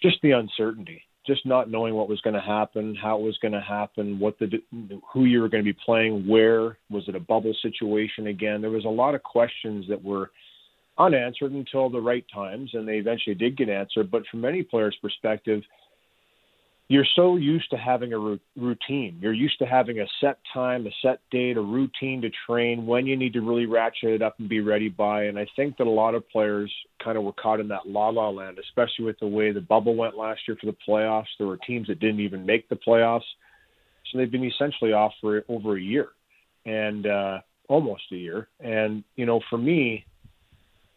just 0.00 0.16
the 0.22 0.30
uncertainty, 0.30 1.02
just 1.28 1.46
not 1.46 1.70
knowing 1.70 1.94
what 1.94 2.08
was 2.08 2.20
going 2.22 2.34
to 2.34 2.40
happen, 2.40 2.96
how 2.96 3.18
it 3.18 3.22
was 3.22 3.38
going 3.40 3.52
to 3.52 3.60
happen, 3.60 4.18
what 4.18 4.36
the 4.40 4.48
who 5.12 5.26
you 5.26 5.40
were 5.40 5.48
going 5.48 5.62
to 5.62 5.72
be 5.72 5.78
playing, 5.84 6.26
where 6.26 6.78
was 6.90 7.04
it 7.06 7.14
a 7.14 7.20
bubble 7.20 7.54
situation 7.62 8.26
again? 8.26 8.60
There 8.60 8.70
was 8.70 8.86
a 8.86 8.88
lot 8.88 9.14
of 9.14 9.22
questions 9.22 9.84
that 9.88 10.02
were 10.02 10.30
unanswered 10.98 11.52
until 11.52 11.90
the 11.90 12.00
right 12.00 12.24
times, 12.34 12.70
and 12.72 12.88
they 12.88 12.96
eventually 12.96 13.34
did 13.34 13.56
get 13.56 13.68
answered. 13.68 14.10
But 14.10 14.22
from 14.30 14.44
any 14.44 14.62
player's 14.62 14.96
perspective, 15.00 15.62
you're 16.90 17.06
so 17.14 17.36
used 17.36 17.70
to 17.70 17.76
having 17.76 18.14
a 18.14 18.38
routine. 18.56 19.18
You're 19.20 19.34
used 19.34 19.58
to 19.58 19.66
having 19.66 20.00
a 20.00 20.06
set 20.22 20.38
time, 20.54 20.86
a 20.86 20.90
set 21.02 21.20
date, 21.30 21.58
a 21.58 21.60
routine 21.60 22.22
to 22.22 22.30
train 22.46 22.86
when 22.86 23.06
you 23.06 23.14
need 23.14 23.34
to 23.34 23.42
really 23.42 23.66
ratchet 23.66 24.08
it 24.08 24.22
up 24.22 24.38
and 24.38 24.48
be 24.48 24.60
ready 24.60 24.88
by. 24.88 25.24
And 25.24 25.38
I 25.38 25.46
think 25.54 25.76
that 25.76 25.86
a 25.86 25.90
lot 25.90 26.14
of 26.14 26.26
players 26.30 26.72
kind 27.04 27.18
of 27.18 27.24
were 27.24 27.34
caught 27.34 27.60
in 27.60 27.68
that 27.68 27.86
la 27.86 28.08
la 28.08 28.30
land, 28.30 28.58
especially 28.58 29.04
with 29.04 29.18
the 29.18 29.26
way 29.26 29.52
the 29.52 29.60
bubble 29.60 29.96
went 29.96 30.16
last 30.16 30.40
year 30.48 30.56
for 30.58 30.64
the 30.64 30.76
playoffs. 30.88 31.26
There 31.36 31.46
were 31.46 31.58
teams 31.58 31.88
that 31.88 32.00
didn't 32.00 32.20
even 32.20 32.46
make 32.46 32.70
the 32.70 32.76
playoffs. 32.76 33.20
So 34.10 34.16
they've 34.16 34.30
been 34.30 34.44
essentially 34.44 34.94
off 34.94 35.12
for 35.20 35.44
over 35.50 35.76
a 35.76 35.80
year 35.80 36.08
and 36.64 37.06
uh, 37.06 37.40
almost 37.68 38.04
a 38.12 38.16
year. 38.16 38.48
And, 38.60 39.04
you 39.14 39.26
know, 39.26 39.40
for 39.50 39.58
me, 39.58 40.06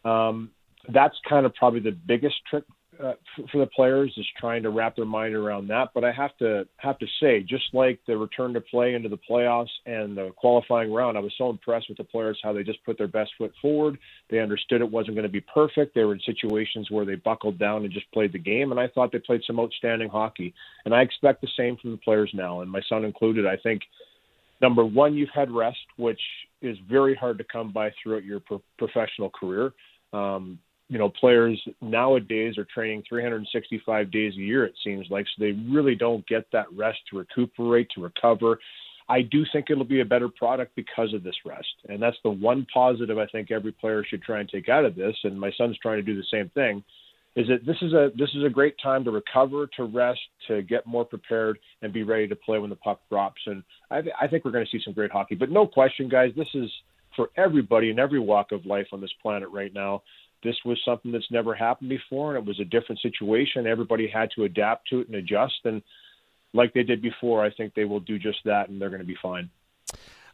um, 0.06 0.52
that's 0.88 1.16
kind 1.28 1.44
of 1.44 1.54
probably 1.54 1.80
the 1.80 1.92
biggest 1.92 2.36
trick 2.48 2.64
uh, 3.00 3.14
for 3.50 3.58
the 3.58 3.66
players 3.66 4.12
is 4.16 4.26
trying 4.38 4.62
to 4.62 4.70
wrap 4.70 4.96
their 4.96 5.06
mind 5.06 5.34
around 5.34 5.66
that. 5.68 5.90
But 5.94 6.04
I 6.04 6.12
have 6.12 6.36
to 6.38 6.66
have 6.76 6.98
to 6.98 7.06
say, 7.20 7.42
just 7.42 7.64
like 7.72 7.98
the 8.06 8.16
return 8.16 8.52
to 8.54 8.60
play 8.60 8.94
into 8.94 9.08
the 9.08 9.18
playoffs 9.28 9.70
and 9.86 10.16
the 10.16 10.30
qualifying 10.36 10.92
round, 10.92 11.16
I 11.16 11.20
was 11.20 11.32
so 11.38 11.48
impressed 11.48 11.88
with 11.88 11.98
the 11.98 12.04
players 12.04 12.38
how 12.42 12.52
they 12.52 12.62
just 12.62 12.84
put 12.84 12.98
their 12.98 13.08
best 13.08 13.30
foot 13.38 13.52
forward. 13.62 13.98
They 14.30 14.40
understood 14.40 14.82
it 14.82 14.90
wasn't 14.90 15.16
going 15.16 15.26
to 15.26 15.32
be 15.32 15.40
perfect. 15.40 15.94
They 15.94 16.04
were 16.04 16.14
in 16.14 16.20
situations 16.26 16.90
where 16.90 17.04
they 17.04 17.14
buckled 17.14 17.58
down 17.58 17.84
and 17.84 17.92
just 17.92 18.10
played 18.12 18.32
the 18.32 18.38
game, 18.38 18.72
and 18.72 18.80
I 18.80 18.88
thought 18.88 19.10
they 19.10 19.18
played 19.18 19.42
some 19.46 19.58
outstanding 19.58 20.10
hockey. 20.10 20.52
And 20.84 20.94
I 20.94 21.00
expect 21.00 21.40
the 21.40 21.48
same 21.56 21.76
from 21.78 21.92
the 21.92 21.98
players 21.98 22.30
now, 22.34 22.60
and 22.60 22.70
my 22.70 22.82
son 22.88 23.04
included. 23.04 23.46
I 23.46 23.56
think 23.56 23.82
number 24.60 24.84
one, 24.84 25.14
you've 25.14 25.30
had 25.34 25.50
rest, 25.50 25.78
which 25.96 26.20
is 26.60 26.76
very 26.88 27.14
hard 27.14 27.38
to 27.38 27.44
come 27.44 27.72
by 27.72 27.90
throughout 28.02 28.24
your 28.24 28.40
pro- 28.40 28.62
professional 28.78 29.30
career. 29.30 29.72
Um, 30.12 30.58
you 30.88 30.98
know, 30.98 31.08
players 31.08 31.60
nowadays 31.80 32.58
are 32.58 32.66
training 32.66 33.02
365 33.08 34.10
days 34.10 34.34
a 34.36 34.40
year, 34.40 34.64
it 34.64 34.74
seems 34.84 35.06
like, 35.10 35.26
so 35.26 35.44
they 35.44 35.52
really 35.70 35.94
don't 35.94 36.26
get 36.26 36.44
that 36.52 36.66
rest 36.72 36.98
to 37.10 37.18
recuperate, 37.18 37.88
to 37.94 38.02
recover. 38.02 38.58
I 39.08 39.22
do 39.22 39.44
think 39.52 39.66
it'll 39.68 39.84
be 39.84 40.00
a 40.00 40.04
better 40.04 40.28
product 40.28 40.74
because 40.76 41.12
of 41.12 41.22
this 41.22 41.34
rest. 41.44 41.68
And 41.88 42.00
that's 42.00 42.16
the 42.24 42.30
one 42.30 42.66
positive 42.72 43.18
I 43.18 43.26
think 43.26 43.50
every 43.50 43.72
player 43.72 44.04
should 44.04 44.22
try 44.22 44.40
and 44.40 44.48
take 44.48 44.68
out 44.68 44.84
of 44.84 44.94
this. 44.94 45.16
And 45.24 45.38
my 45.38 45.50
son's 45.56 45.78
trying 45.78 45.96
to 45.98 46.02
do 46.02 46.16
the 46.16 46.26
same 46.30 46.50
thing. 46.50 46.84
Is 47.34 47.48
that 47.48 47.64
this 47.64 47.76
is 47.80 47.94
a 47.94 48.10
this 48.14 48.28
is 48.34 48.44
a 48.44 48.50
great 48.50 48.74
time 48.82 49.04
to 49.04 49.10
recover, 49.10 49.66
to 49.78 49.84
rest, 49.84 50.20
to 50.48 50.60
get 50.60 50.86
more 50.86 51.06
prepared, 51.06 51.58
and 51.80 51.90
be 51.90 52.02
ready 52.02 52.28
to 52.28 52.36
play 52.36 52.58
when 52.58 52.68
the 52.68 52.76
puck 52.76 53.00
drops. 53.08 53.40
And 53.46 53.62
I, 53.90 54.02
th- 54.02 54.14
I 54.20 54.26
think 54.26 54.44
we're 54.44 54.50
going 54.50 54.66
to 54.66 54.70
see 54.70 54.82
some 54.84 54.92
great 54.92 55.10
hockey. 55.10 55.34
But 55.34 55.50
no 55.50 55.66
question, 55.66 56.10
guys, 56.10 56.32
this 56.36 56.48
is 56.52 56.70
for 57.16 57.30
everybody 57.38 57.90
in 57.90 57.98
every 57.98 58.20
walk 58.20 58.52
of 58.52 58.66
life 58.66 58.86
on 58.92 59.00
this 59.00 59.12
planet 59.22 59.48
right 59.50 59.72
now 59.72 60.02
this 60.42 60.56
was 60.64 60.78
something 60.84 61.12
that's 61.12 61.30
never 61.30 61.54
happened 61.54 61.90
before, 61.90 62.34
and 62.34 62.42
it 62.42 62.48
was 62.48 62.60
a 62.60 62.64
different 62.64 63.00
situation. 63.00 63.66
Everybody 63.66 64.08
had 64.08 64.30
to 64.34 64.44
adapt 64.44 64.88
to 64.88 65.00
it 65.00 65.08
and 65.08 65.16
adjust. 65.16 65.60
And 65.64 65.82
like 66.52 66.72
they 66.74 66.82
did 66.82 67.00
before, 67.00 67.44
I 67.44 67.50
think 67.50 67.74
they 67.74 67.84
will 67.84 68.00
do 68.00 68.18
just 68.18 68.38
that, 68.44 68.68
and 68.68 68.80
they're 68.80 68.90
going 68.90 69.00
to 69.00 69.06
be 69.06 69.16
fine. 69.22 69.50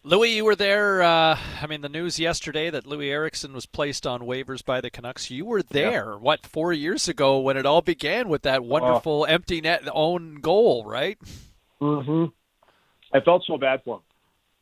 Louie, 0.04 0.36
you 0.36 0.44
were 0.44 0.56
there. 0.56 1.02
Uh, 1.02 1.36
I 1.60 1.66
mean, 1.68 1.80
the 1.80 1.88
news 1.88 2.20
yesterday 2.20 2.70
that 2.70 2.84
Loui 2.84 3.10
Eriksson 3.10 3.52
was 3.52 3.66
placed 3.66 4.06
on 4.06 4.20
waivers 4.20 4.64
by 4.64 4.80
the 4.80 4.90
Canucks. 4.90 5.30
You 5.30 5.44
were 5.44 5.62
there, 5.62 6.10
yeah. 6.12 6.16
what, 6.16 6.46
four 6.46 6.72
years 6.72 7.08
ago 7.08 7.40
when 7.40 7.56
it 7.56 7.66
all 7.66 7.82
began 7.82 8.28
with 8.28 8.42
that 8.42 8.64
wonderful 8.64 9.24
uh, 9.24 9.26
empty 9.32 9.60
net 9.60 9.82
own 9.92 10.36
goal, 10.36 10.84
right? 10.84 11.18
Mm-hmm. 11.80 12.26
I 13.12 13.20
felt 13.20 13.44
so 13.46 13.58
bad 13.58 13.82
for 13.84 13.96
him. 13.96 14.02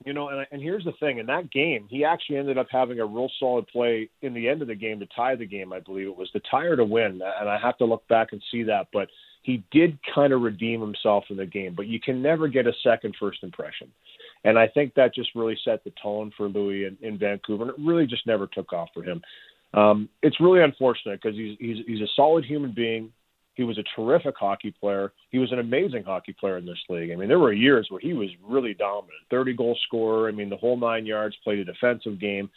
You 0.06 0.12
know, 0.12 0.28
and, 0.28 0.46
and 0.52 0.62
here's 0.62 0.84
the 0.84 0.92
thing: 1.00 1.18
in 1.18 1.26
that 1.26 1.50
game, 1.50 1.88
he 1.90 2.04
actually 2.04 2.38
ended 2.38 2.56
up 2.56 2.68
having 2.70 3.00
a 3.00 3.04
real 3.04 3.28
solid 3.40 3.66
play 3.66 4.08
in 4.22 4.34
the 4.34 4.48
end 4.48 4.62
of 4.62 4.68
the 4.68 4.74
game 4.76 5.00
to 5.00 5.06
tie 5.06 5.34
the 5.34 5.44
game. 5.44 5.72
I 5.72 5.80
believe 5.80 6.06
it 6.06 6.16
was 6.16 6.30
to 6.30 6.40
tie 6.48 6.66
or 6.66 6.76
to 6.76 6.84
win, 6.84 7.20
and 7.22 7.48
I 7.48 7.58
have 7.60 7.76
to 7.78 7.84
look 7.84 8.06
back 8.06 8.28
and 8.30 8.40
see 8.52 8.62
that. 8.62 8.86
But 8.92 9.08
he 9.42 9.64
did 9.72 9.98
kind 10.14 10.32
of 10.32 10.42
redeem 10.42 10.80
himself 10.80 11.24
in 11.28 11.36
the 11.36 11.44
game. 11.44 11.74
But 11.76 11.88
you 11.88 11.98
can 11.98 12.22
never 12.22 12.46
get 12.46 12.68
a 12.68 12.72
second 12.84 13.16
first 13.18 13.42
impression, 13.42 13.90
and 14.44 14.56
I 14.56 14.68
think 14.68 14.94
that 14.94 15.12
just 15.12 15.30
really 15.34 15.58
set 15.64 15.82
the 15.82 15.92
tone 16.00 16.30
for 16.36 16.48
Loui 16.48 16.86
in, 16.86 16.96
in 17.04 17.18
Vancouver, 17.18 17.64
and 17.64 17.70
it 17.72 17.84
really 17.84 18.06
just 18.06 18.28
never 18.28 18.46
took 18.46 18.72
off 18.72 18.90
for 18.94 19.02
him. 19.02 19.20
Um, 19.74 20.08
it's 20.22 20.40
really 20.40 20.62
unfortunate 20.62 21.20
because 21.20 21.36
he's, 21.36 21.56
he's 21.58 21.84
he's 21.84 22.00
a 22.00 22.12
solid 22.14 22.44
human 22.44 22.72
being. 22.72 23.10
He 23.56 23.64
was 23.64 23.78
a 23.78 23.84
terrific 23.96 24.34
hockey 24.38 24.70
player. 24.78 25.12
He 25.30 25.38
was 25.38 25.50
an 25.50 25.58
amazing 25.58 26.04
hockey 26.04 26.34
player 26.38 26.58
in 26.58 26.66
this 26.66 26.78
league. 26.90 27.10
I 27.10 27.16
mean, 27.16 27.28
there 27.28 27.38
were 27.38 27.54
years 27.54 27.86
where 27.90 28.00
he 28.00 28.12
was 28.12 28.28
really 28.46 28.74
dominant 28.74 29.18
30 29.30 29.54
goal 29.54 29.76
scorer. 29.86 30.28
I 30.28 30.32
mean, 30.32 30.50
the 30.50 30.58
whole 30.58 30.76
nine 30.76 31.06
yards, 31.06 31.34
played 31.42 31.58
a 31.58 31.64
defensive 31.64 32.20
game. 32.20 32.50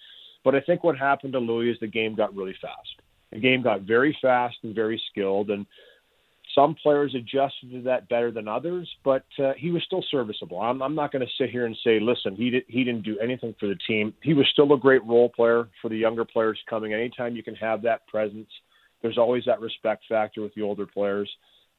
But 0.43 0.55
I 0.55 0.61
think 0.61 0.84
what 0.84 0.97
happened 0.97 1.34
to 1.34 1.39
Loui 1.39 1.71
is 1.71 1.77
the 1.80 1.88
game 1.88 2.15
got 2.15 2.35
really 2.35 2.55
fast. 2.61 3.01
The 3.31 3.39
game 3.39 3.61
got 3.61 3.81
very 3.81 4.17
fast 4.21 4.57
and 4.63 4.76
very 4.76 5.01
skilled. 5.09 5.49
And 5.51 5.65
some 6.53 6.76
players 6.76 7.15
adjusted 7.15 7.71
to 7.71 7.81
that 7.84 8.09
better 8.09 8.31
than 8.31 8.47
others, 8.47 8.89
but 9.05 9.26
uh, 9.41 9.53
he 9.57 9.71
was 9.71 9.84
still 9.84 10.03
serviceable. 10.11 10.59
I'm, 10.59 10.81
I'm 10.81 10.95
not 10.95 11.11
going 11.11 11.26
to 11.26 11.31
sit 11.38 11.49
here 11.49 11.65
and 11.65 11.77
say, 11.84 11.99
listen, 12.01 12.35
he 12.35 12.49
did, 12.49 12.63
he 12.67 12.84
didn't 12.84 13.03
do 13.03 13.17
anything 13.19 13.55
for 13.59 13.67
the 13.67 13.77
team. 13.88 14.13
He 14.21 14.34
was 14.34 14.47
still 14.51 14.73
a 14.73 14.77
great 14.77 15.03
role 15.05 15.30
player 15.30 15.69
for 15.81 15.89
the 15.89 15.97
younger 15.97 16.26
players 16.26 16.59
coming. 16.69 16.93
Anytime 16.93 17.35
you 17.35 17.43
can 17.43 17.55
have 17.55 17.84
that 17.84 18.07
presence, 18.07 18.49
there's 19.01 19.17
always 19.17 19.43
that 19.45 19.61
respect 19.61 20.03
factor 20.09 20.41
with 20.41 20.53
the 20.55 20.61
older 20.61 20.85
players. 20.85 21.30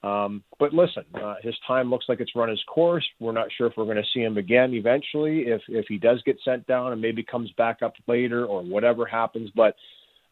Um, 0.03 0.43
but 0.59 0.73
listen, 0.73 1.05
uh, 1.15 1.35
his 1.43 1.55
time 1.67 1.91
looks 1.91 2.07
like 2.09 2.21
it's 2.21 2.35
run 2.35 2.49
his 2.49 2.63
course. 2.67 3.07
We're 3.19 3.33
not 3.33 3.49
sure 3.57 3.67
if 3.67 3.75
we're 3.77 3.85
going 3.85 3.99
to 3.99 4.03
see 4.15 4.21
him 4.21 4.39
again 4.39 4.73
eventually, 4.73 5.43
if 5.43 5.61
if 5.69 5.87
he 5.89 5.99
does 5.99 6.23
get 6.23 6.39
sent 6.43 6.67
down 6.67 6.93
and 6.93 7.03
maybe 7.03 7.23
comes 7.23 7.51
back 7.53 7.83
up 7.83 7.93
later 8.07 8.47
or 8.47 8.63
whatever 8.63 9.05
happens. 9.05 9.51
But 9.55 9.77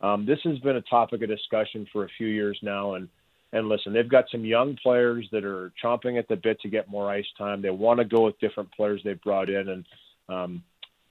um, 0.01 0.24
this 0.24 0.39
has 0.44 0.59
been 0.60 0.77
a 0.77 0.82
topic 0.82 1.23
of 1.23 1.28
discussion 1.28 1.86
for 1.93 2.05
a 2.05 2.09
few 2.16 2.28
years 2.28 2.59
now, 2.62 2.94
and 2.94 3.09
and 3.52 3.69
listen, 3.69 3.93
they've 3.93 4.09
got 4.09 4.24
some 4.31 4.44
young 4.44 4.77
players 4.82 5.28
that 5.32 5.44
are 5.44 5.73
chomping 5.82 6.19
at 6.19 6.28
the 6.28 6.36
bit 6.36 6.60
to 6.60 6.69
get 6.69 6.89
more 6.89 7.10
ice 7.10 7.27
time. 7.36 7.60
They 7.60 7.70
want 7.70 7.98
to 7.98 8.05
go 8.05 8.24
with 8.24 8.39
different 8.40 8.73
players 8.73 9.02
they've 9.05 9.20
brought 9.20 9.51
in, 9.51 9.69
and 9.69 9.86
um, 10.31 10.62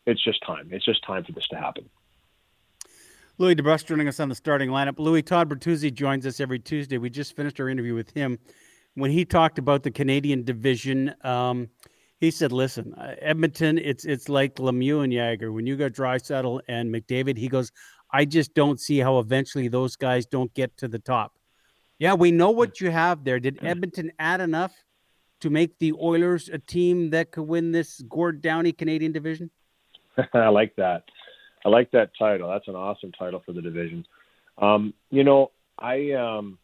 it's 0.08 0.24
just 0.24 0.44
time. 0.46 0.70
It's 0.72 0.86
just 0.86 1.06
time 1.06 1.24
for 1.24 1.32
this 1.32 1.48
to 1.50 1.58
happen. 1.58 1.90
Louie 3.40 3.56
DeBrusk 3.56 3.86
joining 3.86 4.08
us 4.08 4.20
on 4.20 4.30
the 4.30 4.36
starting 4.36 4.70
lineup. 4.70 4.98
Louie 4.98 5.22
Todd 5.22 5.48
Bertuzzi 5.48 5.94
joins 5.94 6.26
us 6.26 6.40
every 6.40 6.58
Tuesday. 6.58 6.98
We 6.98 7.10
just 7.10 7.36
finished 7.36 7.60
our 7.60 7.70
interview 7.70 7.94
with 7.94 8.10
him. 8.12 8.40
When 8.96 9.12
he 9.12 9.26
talked 9.26 9.60
about 9.60 9.84
the 9.84 9.92
Canadian 9.92 10.44
division, 10.44 11.14
um, 11.22 11.70
he 12.20 12.32
said, 12.32 12.52
"Listen, 12.52 12.96
uh, 12.96 13.14
Edmonton, 13.22 13.78
it's 13.78 14.06
it's 14.06 14.28
like 14.28 14.56
Lemieux 14.56 15.04
and 15.04 15.14
Jagr. 15.14 15.54
When 15.54 15.68
you 15.68 15.76
got 15.76 15.92
Draisaitl 15.92 16.62
and 16.68 16.92
McDavid, 16.92 17.38
he 17.38 17.48
goes, 17.48 17.72
I 18.12 18.26
just 18.26 18.54
don't 18.54 18.80
see 18.80 19.00
how 19.00 19.20
eventually 19.20 19.68
those 19.68 19.96
guys 19.96 20.26
don't 20.26 20.54
get 20.54 20.76
to 20.78 20.88
the 20.88 21.00
top. 21.00 21.34
Yeah, 22.00 22.14
we 22.14 22.32
know 22.32 22.52
what 22.52 22.80
you 22.80 22.90
have 22.90 23.24
there. 23.24 23.40
Did 23.40 23.60
Edmonton 23.62 24.12
add 24.20 24.42
enough 24.42 24.74
to 25.42 25.50
make 25.50 25.78
the 25.80 25.94
Oilers 25.94 26.50
a 26.50 26.58
team 26.58 27.10
that 27.12 27.32
could 27.32 27.44
win 27.44 27.72
this 27.72 28.02
Gord 28.08 28.42
Downie 28.42 28.72
Canadian 28.72 29.12
division? 29.12 29.50
I 30.34 30.48
like 30.48 30.76
that. 30.78 31.04
I 31.68 31.70
like 31.70 31.92
that 31.92 32.12
title. 32.18 32.50
That's 32.50 32.70
an 32.70 32.78
awesome 32.78 33.12
title 33.12 33.42
for 33.46 33.52
the 33.52 33.62
division. 33.62 34.06
Um, 34.58 34.94
you 35.10 35.26
know, 35.26 35.52
I 35.78 36.14
um, 36.14 36.58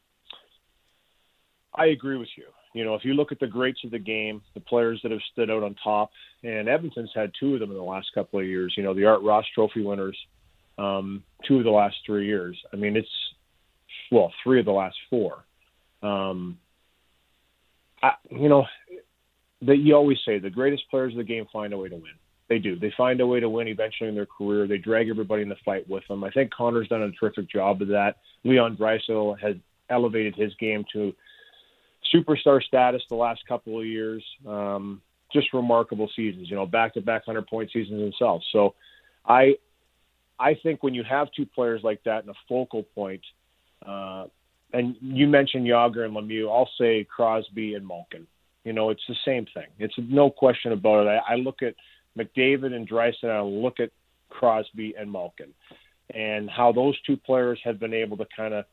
I 1.76 1.88
agree 1.88 2.18
with 2.18 2.30
you. 2.38 2.46
You 2.74 2.86
know, 2.86 2.96
if 2.96 3.04
you 3.04 3.14
look 3.14 3.34
at 3.34 3.40
the 3.42 3.48
greats 3.48 3.82
of 3.84 3.92
the 3.92 4.00
game, 4.00 4.42
the 4.54 4.62
players 4.62 5.02
that 5.04 5.12
have 5.12 5.20
stood 5.34 5.52
out 5.52 5.62
on 5.62 5.76
top, 5.84 6.12
and 6.42 6.70
Edmonton's 6.70 7.12
had 7.14 7.34
two 7.38 7.54
of 7.54 7.60
them 7.60 7.72
in 7.72 7.76
the 7.76 7.84
last 7.84 8.08
couple 8.16 8.40
of 8.40 8.46
years. 8.46 8.76
You 8.78 8.84
know, 8.84 8.94
the 8.94 9.04
Art 9.04 9.22
Ross 9.24 9.44
Trophy 9.54 9.84
winners, 9.84 10.18
um, 10.78 11.22
two 11.46 11.58
of 11.58 11.66
the 11.66 11.70
last 11.70 11.98
three 12.06 12.26
years. 12.26 12.58
I 12.72 12.78
mean, 12.78 12.96
it's 12.96 13.08
well, 14.10 14.32
three 14.42 14.62
of 14.62 14.66
the 14.66 14.72
last 14.72 14.96
four. 15.10 15.44
Um, 16.02 16.58
I, 18.02 18.12
you 18.32 18.48
know, 18.48 18.64
that 19.64 19.80
you 19.80 19.96
always 19.96 20.20
say 20.26 20.40
the 20.40 20.50
greatest 20.50 20.84
players 20.90 21.12
of 21.12 21.18
the 21.18 21.26
game 21.26 21.46
find 21.52 21.74
a 21.74 21.78
way 21.78 21.90
to 21.90 21.96
win. 21.96 22.14
They 22.50 22.60
do. 22.60 22.78
They 22.78 22.94
find 22.98 23.22
a 23.22 23.28
way 23.28 23.40
to 23.40 23.50
win 23.50 23.68
eventually 23.68 24.10
in 24.10 24.16
their 24.16 24.26
career. 24.26 24.68
They 24.68 24.78
drag 24.78 25.10
everybody 25.10 25.44
in 25.44 25.50
the 25.50 25.56
fight 25.64 25.90
with 25.90 26.06
them. 26.08 26.24
I 26.24 26.30
think 26.30 26.54
Connor's 26.54 26.90
done 26.90 27.02
a 27.02 27.12
terrific 27.12 27.50
job 27.50 27.82
of 27.82 27.88
that. 27.90 28.18
Leon 28.44 28.78
Draisaitl 28.78 29.40
has 29.40 29.56
elevated 29.90 30.36
his 30.36 30.54
game 30.56 30.84
to 30.94 31.14
superstar 32.14 32.62
status 32.62 33.02
the 33.10 33.16
last 33.16 33.42
couple 33.48 33.80
of 33.80 33.86
years. 33.86 34.24
Um, 34.46 35.02
just 35.32 35.54
remarkable 35.54 36.10
seasons, 36.16 36.50
you 36.50 36.56
know, 36.56 36.66
back-to-back 36.66 37.26
hundred-point 37.26 37.72
seasons 37.72 38.02
himself. 38.02 38.44
So, 38.52 38.76
I, 39.26 39.56
I 40.40 40.56
think 40.62 40.84
when 40.84 40.94
you 40.94 41.04
have 41.10 41.30
two 41.36 41.46
players 41.46 41.82
like 41.82 42.04
that 42.04 42.24
in 42.24 42.30
a 42.30 42.34
focal 42.48 42.84
point, 42.84 43.22
uh, 43.88 44.26
and 44.74 44.96
you 45.02 45.28
mentioned 45.28 45.66
Jagr 45.66 46.06
and 46.06 46.14
Lemieux, 46.16 46.52
I'll 46.52 46.70
say 46.78 47.04
Crosby 47.06 47.76
and 47.76 47.88
Malkin. 47.88 48.28
You 48.64 48.74
know, 48.74 48.90
it's 48.90 49.04
the 49.08 49.16
same 49.26 49.46
thing. 49.54 49.68
It's 49.80 49.94
no 49.98 50.30
question 50.30 50.72
about 50.72 51.08
it. 51.08 51.10
I, 51.10 51.34
I 51.34 51.36
look 51.36 51.62
at 51.62 51.76
McDavid 52.18 52.74
and 52.74 52.88
Draisaitl 52.88 53.62
look 53.62 53.80
at 53.80 53.90
Crosby 54.30 54.96
and 54.98 55.12
Malkin, 55.12 55.54
and 56.14 56.50
how 56.50 56.72
those 56.72 57.00
two 57.02 57.18
players 57.18 57.60
have 57.64 57.80
been 57.80 57.94
able 57.94 58.18
to 58.18 58.26
kind 58.36 58.54
of 58.54 58.66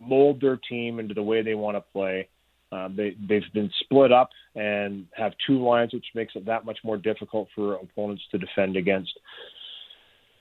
mold 0.00 0.40
their 0.40 0.58
team 0.68 0.98
into 0.98 1.14
the 1.14 1.22
way 1.22 1.42
they 1.42 1.54
want 1.54 1.76
to 1.76 1.80
play. 1.92 2.28
Um, 2.72 2.94
they, 2.96 3.16
they've 3.28 3.42
been 3.52 3.70
split 3.80 4.10
up 4.10 4.30
and 4.56 5.06
have 5.16 5.32
two 5.46 5.62
lines, 5.62 5.92
which 5.92 6.06
makes 6.14 6.34
it 6.34 6.46
that 6.46 6.64
much 6.64 6.78
more 6.82 6.96
difficult 6.96 7.48
for 7.54 7.74
opponents 7.74 8.22
to 8.32 8.38
defend 8.38 8.76
against. 8.76 9.12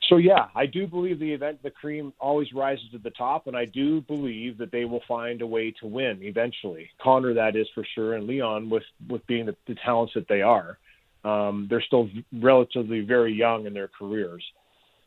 So 0.09 0.17
yeah, 0.17 0.47
I 0.55 0.65
do 0.65 0.85
believe 0.85 1.19
the 1.19 1.31
event, 1.31 1.63
the 1.63 1.69
cream 1.69 2.11
always 2.19 2.51
rises 2.53 2.85
to 2.91 2.97
the 2.97 3.11
top, 3.11 3.47
and 3.47 3.55
I 3.55 3.65
do 3.65 4.01
believe 4.01 4.57
that 4.57 4.71
they 4.71 4.85
will 4.85 5.03
find 5.07 5.41
a 5.41 5.47
way 5.47 5.71
to 5.79 5.87
win 5.87 6.19
eventually. 6.21 6.89
Connor, 7.01 7.33
that 7.33 7.55
is 7.55 7.67
for 7.73 7.85
sure, 7.95 8.15
and 8.15 8.27
Leon, 8.27 8.69
with 8.69 8.83
with 9.09 9.25
being 9.27 9.45
the, 9.45 9.55
the 9.67 9.75
talents 9.85 10.13
that 10.15 10.27
they 10.27 10.41
are, 10.41 10.77
um, 11.23 11.67
they're 11.69 11.81
still 11.81 12.09
relatively 12.31 13.01
very 13.01 13.33
young 13.33 13.65
in 13.65 13.73
their 13.73 13.87
careers. 13.87 14.43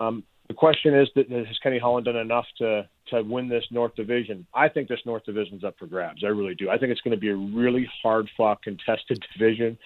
Um, 0.00 0.24
the 0.48 0.54
question 0.54 0.94
is 0.94 1.08
that 1.16 1.30
has 1.30 1.58
Kenny 1.62 1.78
Holland 1.78 2.06
done 2.06 2.16
enough 2.16 2.46
to 2.58 2.88
to 3.10 3.22
win 3.22 3.48
this 3.48 3.64
North 3.70 3.94
Division? 3.94 4.46
I 4.54 4.68
think 4.68 4.88
this 4.88 5.00
North 5.04 5.24
Division's 5.24 5.64
up 5.64 5.76
for 5.78 5.86
grabs. 5.86 6.24
I 6.24 6.28
really 6.28 6.54
do. 6.54 6.70
I 6.70 6.78
think 6.78 6.92
it's 6.92 7.00
going 7.00 7.14
to 7.14 7.20
be 7.20 7.30
a 7.30 7.36
really 7.36 7.88
hard 8.02 8.28
fought, 8.36 8.62
contested 8.62 9.24
division. 9.38 9.78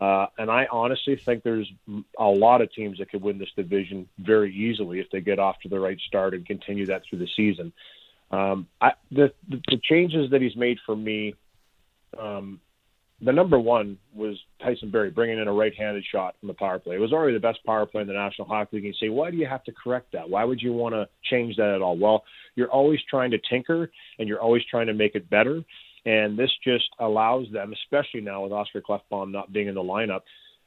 Uh, 0.00 0.26
and 0.38 0.50
I 0.50 0.66
honestly 0.72 1.16
think 1.16 1.42
there's 1.42 1.70
a 2.18 2.24
lot 2.24 2.62
of 2.62 2.72
teams 2.72 2.98
that 2.98 3.10
could 3.10 3.20
win 3.20 3.38
this 3.38 3.50
division 3.54 4.08
very 4.18 4.54
easily 4.54 4.98
if 4.98 5.10
they 5.10 5.20
get 5.20 5.38
off 5.38 5.60
to 5.60 5.68
the 5.68 5.78
right 5.78 5.98
start 6.06 6.32
and 6.32 6.46
continue 6.46 6.86
that 6.86 7.02
through 7.08 7.18
the 7.18 7.28
season. 7.36 7.72
Um, 8.30 8.66
I, 8.80 8.92
the, 9.10 9.32
the, 9.48 9.60
the 9.68 9.80
changes 9.82 10.30
that 10.30 10.40
he's 10.40 10.56
made 10.56 10.78
for 10.86 10.96
me, 10.96 11.34
um, 12.18 12.60
the 13.22 13.32
number 13.32 13.58
one 13.58 13.98
was 14.14 14.38
Tyson 14.62 14.90
Barrie 14.90 15.10
bringing 15.10 15.38
in 15.38 15.48
a 15.48 15.52
right-handed 15.52 16.04
shot 16.10 16.36
from 16.40 16.48
the 16.48 16.54
power 16.54 16.78
play. 16.78 16.96
It 16.96 17.00
was 17.00 17.12
already 17.12 17.34
the 17.34 17.40
best 17.40 17.58
power 17.64 17.84
play 17.84 18.00
in 18.00 18.06
the 18.06 18.14
National 18.14 18.48
Hockey 18.48 18.76
League. 18.76 18.84
You 18.84 18.92
say, 19.00 19.08
why 19.10 19.30
do 19.30 19.36
you 19.36 19.46
have 19.46 19.64
to 19.64 19.72
correct 19.72 20.12
that? 20.12 20.28
Why 20.28 20.44
would 20.44 20.62
you 20.62 20.72
want 20.72 20.94
to 20.94 21.08
change 21.30 21.56
that 21.56 21.74
at 21.74 21.82
all? 21.82 21.98
Well, 21.98 22.24
you're 22.54 22.70
always 22.70 23.00
trying 23.08 23.30
to 23.32 23.38
tinker 23.50 23.90
and 24.18 24.28
you're 24.28 24.40
always 24.40 24.62
trying 24.70 24.86
to 24.86 24.94
make 24.94 25.14
it 25.14 25.28
better. 25.28 25.62
And 26.06 26.38
this 26.38 26.50
just 26.64 26.88
allows 26.98 27.46
them, 27.52 27.74
especially 27.74 28.22
now 28.22 28.42
with 28.42 28.52
Oscar 28.52 28.80
Klefbom 28.80 29.32
not 29.32 29.52
being 29.52 29.68
in 29.68 29.74
the 29.74 29.82
lineup, 29.82 30.22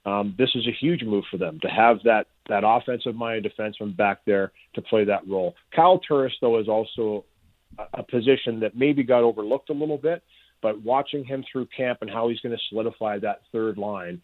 um, 0.05 0.35
this 0.37 0.49
is 0.53 0.67
a 0.67 0.77
huge 0.79 1.01
move 1.01 1.23
for 1.31 1.37
them 1.37 1.59
to 1.61 1.69
have 1.69 1.97
that 2.03 2.27
that 2.49 2.63
offensive 2.65 3.15
minded 3.15 3.49
defenseman 3.49 3.95
back 3.95 4.19
there 4.25 4.51
to 4.75 4.81
play 4.81 5.05
that 5.05 5.25
role. 5.27 5.55
Kyle 5.73 5.97
Turris, 5.97 6.33
though, 6.41 6.59
is 6.59 6.67
also 6.67 7.23
a, 7.79 7.99
a 7.99 8.03
position 8.03 8.59
that 8.59 8.75
maybe 8.75 9.01
got 9.01 9.23
overlooked 9.23 9.69
a 9.69 9.73
little 9.73 9.97
bit, 9.97 10.21
but 10.63 10.81
watching 10.81 11.23
him 11.23 11.43
through 11.51 11.67
camp 11.75 11.99
and 12.01 12.09
how 12.09 12.29
he's 12.29 12.39
going 12.39 12.55
to 12.55 12.61
solidify 12.69 13.19
that 13.19 13.41
third 13.51 13.77
line 13.77 14.19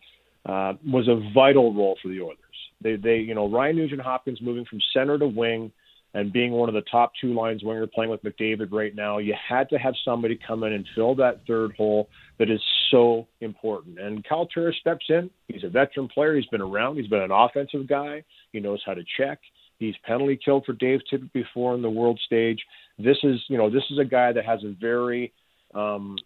uh, 0.45 0.73
was 0.89 1.07
a 1.07 1.31
vital 1.33 1.73
role 1.73 1.97
for 2.01 2.07
the 2.07 2.21
Oilers. 2.21 2.37
They, 2.81 2.95
they, 2.95 3.17
you 3.17 3.35
know, 3.35 3.47
Ryan 3.47 3.75
Nugent 3.75 4.01
Hopkins 4.01 4.39
moving 4.41 4.65
from 4.65 4.79
center 4.93 5.19
to 5.19 5.27
wing 5.27 5.71
and 6.13 6.33
being 6.33 6.53
one 6.53 6.69
of 6.69 6.75
the 6.75 6.83
top 6.89 7.11
two 7.21 7.33
lines 7.33 7.63
winger 7.63 7.85
playing 7.85 8.09
with 8.09 8.23
McDavid 8.23 8.71
right 8.71 8.95
now, 8.95 9.19
you 9.19 9.35
had 9.47 9.69
to 9.69 9.77
have 9.77 9.93
somebody 10.03 10.39
come 10.47 10.63
in 10.63 10.73
and 10.73 10.87
fill 10.95 11.13
that 11.15 11.41
third 11.45 11.75
hole 11.75 12.09
that 12.39 12.49
is 12.49 12.61
so 12.89 13.27
important. 13.41 13.99
And 13.99 14.27
Kyle 14.27 14.47
Turris 14.47 14.75
steps 14.79 15.05
in. 15.09 15.29
He's 15.47 15.63
a 15.63 15.69
veteran 15.69 16.07
player. 16.07 16.35
He's 16.35 16.47
been 16.47 16.61
around. 16.61 16.97
He's 16.97 17.07
been 17.07 17.21
an 17.21 17.31
offensive 17.31 17.87
guy. 17.87 18.23
He 18.51 18.59
knows 18.59 18.81
how 18.85 18.95
to 18.95 19.03
check. 19.17 19.39
He's 19.77 19.95
penalty 20.03 20.39
killed 20.43 20.65
for 20.65 20.73
Dave 20.73 21.01
Tippett 21.11 21.31
before 21.31 21.75
in 21.75 21.81
the 21.81 21.89
world 21.89 22.19
stage. 22.25 22.59
This 22.97 23.17
is, 23.23 23.39
you 23.47 23.57
know, 23.57 23.69
this 23.69 23.83
is 23.91 23.99
a 23.99 24.05
guy 24.05 24.33
that 24.33 24.45
has 24.45 24.63
a 24.63 24.75
very 24.81 25.31
um, 25.75 26.17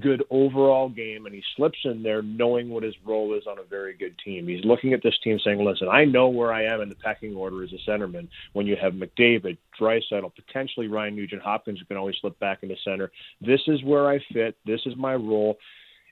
good 0.00 0.24
overall 0.30 0.88
game, 0.88 1.26
and 1.26 1.34
he 1.34 1.42
slips 1.56 1.78
in 1.84 2.02
there 2.02 2.20
knowing 2.22 2.68
what 2.68 2.82
his 2.82 2.94
role 3.04 3.34
is 3.34 3.46
on 3.46 3.58
a 3.58 3.62
very 3.62 3.94
good 3.94 4.16
team. 4.24 4.48
He's 4.48 4.64
looking 4.64 4.92
at 4.92 5.02
this 5.02 5.18
team 5.22 5.38
saying, 5.38 5.64
"Listen, 5.64 5.88
I 5.88 6.04
know 6.04 6.28
where 6.28 6.52
I 6.52 6.64
am 6.64 6.80
in 6.80 6.88
the 6.88 6.96
pecking 6.96 7.36
order 7.36 7.62
as 7.62 7.72
a 7.72 7.90
centerman. 7.90 8.28
When 8.54 8.66
you 8.66 8.76
have 8.76 8.94
McDavid, 8.94 9.56
Draisaitl, 9.78 10.34
potentially 10.34 10.88
Ryan 10.88 11.14
Nugent 11.14 11.42
Hopkins, 11.42 11.78
who 11.78 11.84
can 11.84 11.96
always 11.96 12.16
slip 12.20 12.38
back 12.40 12.62
into 12.62 12.76
center. 12.84 13.12
This 13.40 13.60
is 13.68 13.82
where 13.84 14.08
I 14.08 14.18
fit. 14.32 14.56
This 14.64 14.80
is 14.86 14.96
my 14.96 15.14
role." 15.14 15.58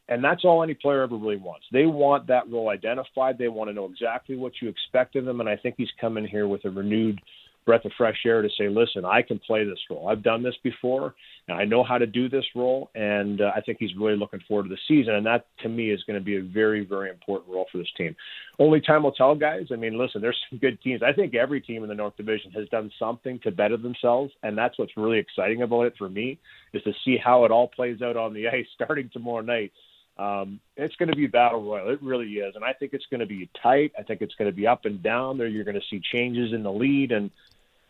And 0.08 0.22
that's 0.22 0.44
all 0.44 0.62
any 0.62 0.74
player 0.74 1.02
ever 1.02 1.16
really 1.16 1.36
wants. 1.36 1.66
They 1.72 1.86
want 1.86 2.26
that 2.26 2.50
role 2.50 2.68
identified. 2.68 3.38
They 3.38 3.48
want 3.48 3.70
to 3.70 3.74
know 3.74 3.86
exactly 3.86 4.36
what 4.36 4.52
you 4.60 4.68
expect 4.68 5.14
of 5.16 5.24
them. 5.24 5.40
And 5.40 5.48
I 5.48 5.56
think 5.56 5.76
he's 5.78 5.92
come 6.00 6.18
in 6.18 6.26
here 6.26 6.48
with 6.48 6.64
a 6.64 6.70
renewed 6.70 7.20
breath 7.64 7.84
of 7.84 7.92
fresh 7.96 8.18
air 8.26 8.42
to 8.42 8.48
say, 8.58 8.68
listen, 8.68 9.04
I 9.04 9.22
can 9.22 9.38
play 9.38 9.64
this 9.64 9.78
role. 9.88 10.08
I've 10.08 10.22
done 10.22 10.42
this 10.42 10.54
before, 10.62 11.14
and 11.48 11.56
I 11.56 11.64
know 11.64 11.84
how 11.84 11.98
to 11.98 12.06
do 12.06 12.28
this 12.28 12.44
role. 12.54 12.90
And 12.94 13.40
uh, 13.40 13.52
I 13.54 13.60
think 13.60 13.78
he's 13.78 13.94
really 13.96 14.16
looking 14.16 14.40
forward 14.48 14.64
to 14.64 14.68
the 14.68 14.78
season. 14.88 15.14
And 15.14 15.26
that, 15.26 15.46
to 15.62 15.68
me, 15.68 15.90
is 15.90 16.02
going 16.04 16.18
to 16.18 16.24
be 16.24 16.36
a 16.36 16.42
very, 16.42 16.84
very 16.84 17.10
important 17.10 17.52
role 17.52 17.66
for 17.70 17.78
this 17.78 17.90
team. 17.96 18.16
Only 18.58 18.80
time 18.80 19.02
will 19.02 19.12
tell, 19.12 19.34
guys. 19.34 19.66
I 19.72 19.76
mean, 19.76 19.98
listen, 19.98 20.20
there's 20.20 20.38
some 20.50 20.58
good 20.58 20.80
teams. 20.82 21.02
I 21.02 21.12
think 21.12 21.34
every 21.34 21.60
team 21.60 21.82
in 21.82 21.88
the 21.88 21.94
North 21.94 22.16
Division 22.16 22.50
has 22.52 22.68
done 22.68 22.90
something 22.98 23.38
to 23.40 23.50
better 23.50 23.76
themselves, 23.76 24.32
and 24.42 24.56
that's 24.56 24.78
what's 24.78 24.96
really 24.96 25.18
exciting 25.18 25.62
about 25.62 25.82
it 25.82 25.94
for 25.98 26.08
me 26.08 26.38
is 26.72 26.82
to 26.82 26.92
see 27.04 27.16
how 27.22 27.44
it 27.44 27.50
all 27.50 27.68
plays 27.68 28.02
out 28.02 28.16
on 28.16 28.34
the 28.34 28.48
ice 28.52 28.66
starting 28.74 29.10
tomorrow 29.12 29.42
night. 29.42 29.72
Um, 30.18 30.60
it's 30.76 30.94
going 30.96 31.08
to 31.08 31.16
be 31.16 31.26
battle 31.26 31.62
royal. 31.62 31.88
It 31.90 32.02
really 32.02 32.26
is, 32.34 32.54
and 32.54 32.64
I 32.64 32.72
think 32.74 32.92
it's 32.92 33.06
going 33.10 33.20
to 33.20 33.26
be 33.26 33.48
tight. 33.62 33.92
I 33.98 34.02
think 34.02 34.20
it's 34.20 34.34
going 34.34 34.50
to 34.50 34.54
be 34.54 34.66
up 34.66 34.84
and 34.84 35.02
down. 35.02 35.38
There, 35.38 35.48
you're 35.48 35.64
going 35.64 35.80
to 35.80 35.86
see 35.88 36.02
changes 36.12 36.52
in 36.52 36.62
the 36.62 36.72
lead, 36.72 37.12
and 37.12 37.30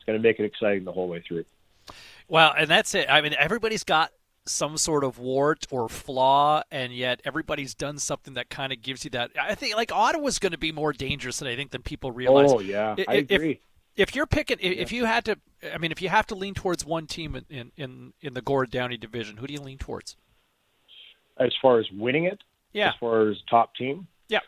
it's 0.03 0.07
going 0.07 0.21
to 0.21 0.23
make 0.23 0.41
it 0.41 0.45
exciting 0.45 0.85
the 0.85 0.93
whole 0.93 1.09
way 1.09 1.23
through. 1.27 1.45
Well, 2.29 2.53
and 2.57 2.69
that's 2.69 2.95
it. 2.95 3.07
I 3.09 3.21
mean, 3.21 3.35
everybody's 3.39 3.85
got 3.85 4.11
some 4.47 4.77
sort 4.77 5.05
of 5.05 5.19
wart 5.19 5.67
or 5.71 5.89
flaw, 5.89 6.63
and 6.73 6.93
yet 6.93 7.21
everybody's 7.25 7.75
done 7.75 7.99
something 7.99 8.35
that 8.35 8.51
kind 8.51 8.73
of 8.73 8.83
gives 8.83 9.05
you 9.05 9.11
that. 9.11 9.31
I 9.41 9.55
think 9.55 9.77
like 9.77 9.93
Ottawa's 9.93 10.39
going 10.41 10.53
to 10.53 10.59
be 10.59 10.73
more 10.73 10.93
dangerous 10.93 11.39
than 11.39 11.47
I 11.47 11.55
think 11.55 11.71
than 11.71 11.83
people 11.83 12.11
realize. 12.11 12.51
Oh 12.53 12.61
yeah, 12.61 12.97
if, 12.99 13.09
I 13.09 13.15
agree. 13.15 13.61
If, 13.95 14.09
if 14.09 14.17
you're 14.17 14.27
picking, 14.27 14.59
if 14.61 14.91
you 14.91 15.05
had 15.05 15.25
to, 15.27 15.39
I 15.73 15.79
mean, 15.79 15.93
if 15.93 16.03
you 16.03 16.09
have 16.09 16.27
to 16.29 16.35
lean 16.35 16.55
towards 16.55 16.85
one 16.85 17.07
team 17.07 17.37
in 17.37 17.45
in 17.49 17.73
in, 17.77 18.13
in 18.21 18.35
the 18.35 18.43
Gord 18.43 18.71
Downie 18.71 18.97
division, 18.97 19.37
who 19.37 19.47
do 19.47 19.55
you 19.55 19.61
lean 19.61 19.79
towards? 19.79 20.17
As 21.39 21.53
far 21.63 21.79
as 21.79 21.89
winning 21.93 22.25
it, 22.25 22.41
yeah. 22.73 22.89
As 22.89 22.95
far 22.97 23.29
as 23.29 23.37
top 23.49 23.77
team, 23.77 24.09
yeah. 24.29 24.41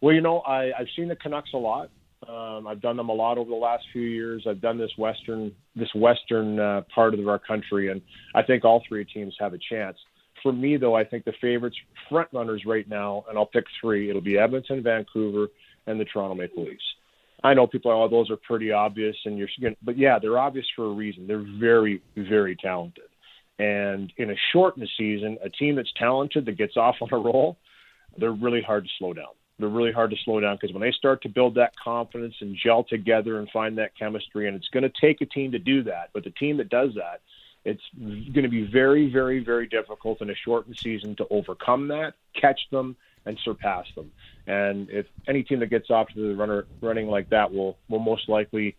Well, 0.00 0.14
you 0.14 0.22
know, 0.22 0.40
I 0.40 0.72
I've 0.72 0.88
seen 0.96 1.08
the 1.08 1.16
Canucks 1.16 1.52
a 1.52 1.58
lot. 1.58 1.90
Um, 2.28 2.66
I've 2.66 2.82
done 2.82 2.96
them 2.96 3.08
a 3.08 3.14
lot 3.14 3.38
over 3.38 3.48
the 3.48 3.56
last 3.56 3.84
few 3.92 4.02
years. 4.02 4.46
I've 4.46 4.60
done 4.60 4.76
this 4.76 4.90
western 4.98 5.52
this 5.74 5.88
western 5.94 6.60
uh, 6.60 6.82
part 6.94 7.14
of 7.14 7.28
our 7.28 7.38
country, 7.38 7.90
and 7.90 8.02
I 8.34 8.42
think 8.42 8.64
all 8.64 8.82
three 8.86 9.04
teams 9.04 9.34
have 9.40 9.54
a 9.54 9.58
chance. 9.70 9.96
For 10.42 10.52
me, 10.52 10.76
though, 10.76 10.94
I 10.94 11.04
think 11.04 11.24
the 11.24 11.32
favorites 11.40 11.76
front 12.08 12.28
runners 12.32 12.64
right 12.66 12.88
now, 12.88 13.24
and 13.28 13.38
I'll 13.38 13.46
pick 13.46 13.64
three. 13.80 14.10
It'll 14.10 14.20
be 14.20 14.38
Edmonton, 14.38 14.82
Vancouver, 14.82 15.48
and 15.86 15.98
the 15.98 16.04
Toronto 16.04 16.34
Maple 16.34 16.64
Leafs. 16.64 16.82
I 17.42 17.54
know 17.54 17.66
people 17.66 17.90
are, 17.90 17.94
oh, 17.94 18.08
those 18.08 18.30
are 18.30 18.36
pretty 18.36 18.70
obvious, 18.70 19.16
and 19.24 19.38
you're, 19.38 19.48
but 19.82 19.96
yeah, 19.96 20.18
they're 20.18 20.38
obvious 20.38 20.66
for 20.76 20.86
a 20.86 20.92
reason. 20.92 21.26
They're 21.26 21.46
very, 21.58 22.02
very 22.16 22.54
talented. 22.54 23.04
And 23.58 24.12
in 24.18 24.30
a 24.30 24.34
shortened 24.52 24.88
season, 24.98 25.38
a 25.42 25.48
team 25.48 25.76
that's 25.76 25.92
talented 25.98 26.44
that 26.46 26.58
gets 26.58 26.76
off 26.76 26.96
on 27.00 27.08
a 27.12 27.16
roll, 27.16 27.56
they're 28.18 28.32
really 28.32 28.62
hard 28.62 28.84
to 28.84 28.90
slow 28.98 29.14
down 29.14 29.28
they're 29.60 29.68
really 29.68 29.92
hard 29.92 30.10
to 30.10 30.16
slow 30.24 30.40
down 30.40 30.56
because 30.56 30.72
when 30.74 30.82
they 30.82 30.92
start 30.92 31.22
to 31.22 31.28
build 31.28 31.54
that 31.54 31.72
confidence 31.76 32.34
and 32.40 32.56
gel 32.56 32.84
together 32.84 33.38
and 33.38 33.48
find 33.50 33.78
that 33.78 33.96
chemistry, 33.98 34.46
and 34.48 34.56
it's 34.56 34.68
going 34.68 34.82
to 34.82 34.92
take 35.00 35.20
a 35.20 35.26
team 35.26 35.52
to 35.52 35.58
do 35.58 35.82
that, 35.84 36.10
but 36.12 36.24
the 36.24 36.30
team 36.30 36.56
that 36.58 36.68
does 36.68 36.94
that, 36.94 37.20
it's 37.64 37.82
going 37.98 38.42
to 38.42 38.48
be 38.48 38.64
very, 38.64 39.12
very, 39.12 39.44
very 39.44 39.66
difficult 39.66 40.22
in 40.22 40.30
a 40.30 40.34
shortened 40.34 40.78
season 40.78 41.14
to 41.16 41.26
overcome 41.30 41.88
that, 41.88 42.14
catch 42.34 42.60
them, 42.70 42.96
and 43.26 43.38
surpass 43.44 43.86
them. 43.94 44.10
And 44.46 44.88
if 44.90 45.06
any 45.28 45.42
team 45.42 45.60
that 45.60 45.66
gets 45.66 45.90
off 45.90 46.08
to 46.14 46.28
the 46.28 46.34
runner 46.34 46.66
running 46.80 47.08
like 47.08 47.28
that 47.30 47.52
will 47.52 47.76
will 47.88 47.98
most 47.98 48.28
likely 48.28 48.76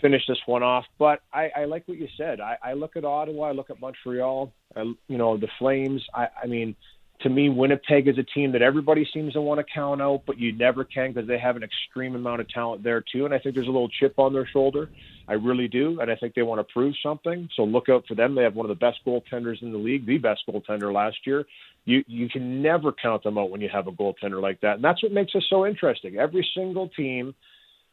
finish 0.00 0.26
this 0.26 0.38
one 0.46 0.62
off. 0.62 0.84
But 0.98 1.20
I, 1.32 1.50
I 1.56 1.64
like 1.64 1.86
what 1.86 1.98
you 1.98 2.08
said. 2.16 2.40
I, 2.40 2.56
I 2.62 2.72
look 2.72 2.96
at 2.96 3.04
Ottawa, 3.04 3.48
I 3.48 3.52
look 3.52 3.70
at 3.70 3.80
Montreal, 3.80 4.52
I, 4.76 4.82
you 5.08 5.18
know 5.18 5.36
the 5.36 5.48
Flames. 5.58 6.04
I, 6.14 6.28
I 6.42 6.46
mean, 6.46 6.74
to 7.20 7.30
me, 7.30 7.48
Winnipeg 7.48 8.08
is 8.08 8.18
a 8.18 8.22
team 8.22 8.52
that 8.52 8.62
everybody 8.62 9.08
seems 9.14 9.32
to 9.34 9.40
want 9.40 9.58
to 9.58 9.72
count 9.72 10.02
out, 10.02 10.22
but 10.26 10.38
you 10.38 10.52
never 10.52 10.84
can 10.84 11.12
because 11.12 11.28
they 11.28 11.38
have 11.38 11.56
an 11.56 11.62
extreme 11.62 12.16
amount 12.16 12.40
of 12.40 12.48
talent 12.48 12.82
there 12.82 13.02
too. 13.12 13.24
And 13.24 13.32
I 13.32 13.38
think 13.38 13.54
there's 13.54 13.68
a 13.68 13.70
little 13.70 13.88
chip 13.88 14.18
on 14.18 14.32
their 14.32 14.46
shoulder. 14.46 14.90
I 15.26 15.34
really 15.34 15.68
do, 15.68 16.00
and 16.00 16.10
I 16.10 16.16
think 16.16 16.34
they 16.34 16.42
want 16.42 16.66
to 16.66 16.72
prove 16.72 16.94
something. 17.02 17.48
So 17.56 17.64
look 17.64 17.88
out 17.88 18.04
for 18.06 18.14
them. 18.14 18.34
They 18.34 18.42
have 18.42 18.56
one 18.56 18.68
of 18.68 18.76
the 18.76 18.84
best 18.84 18.98
goaltenders 19.06 19.62
in 19.62 19.72
the 19.72 19.78
league, 19.78 20.06
the 20.06 20.18
best 20.18 20.42
goaltender 20.48 20.92
last 20.92 21.16
year. 21.24 21.46
You 21.86 22.04
you 22.06 22.28
can 22.28 22.60
never 22.62 22.92
count 22.92 23.22
them 23.22 23.38
out 23.38 23.50
when 23.50 23.60
you 23.60 23.70
have 23.72 23.86
a 23.86 23.92
goaltender 23.92 24.42
like 24.42 24.60
that, 24.60 24.76
and 24.76 24.84
that's 24.84 25.02
what 25.02 25.12
makes 25.12 25.34
us 25.34 25.44
so 25.48 25.66
interesting. 25.66 26.18
Every 26.18 26.46
single 26.54 26.88
team 26.88 27.34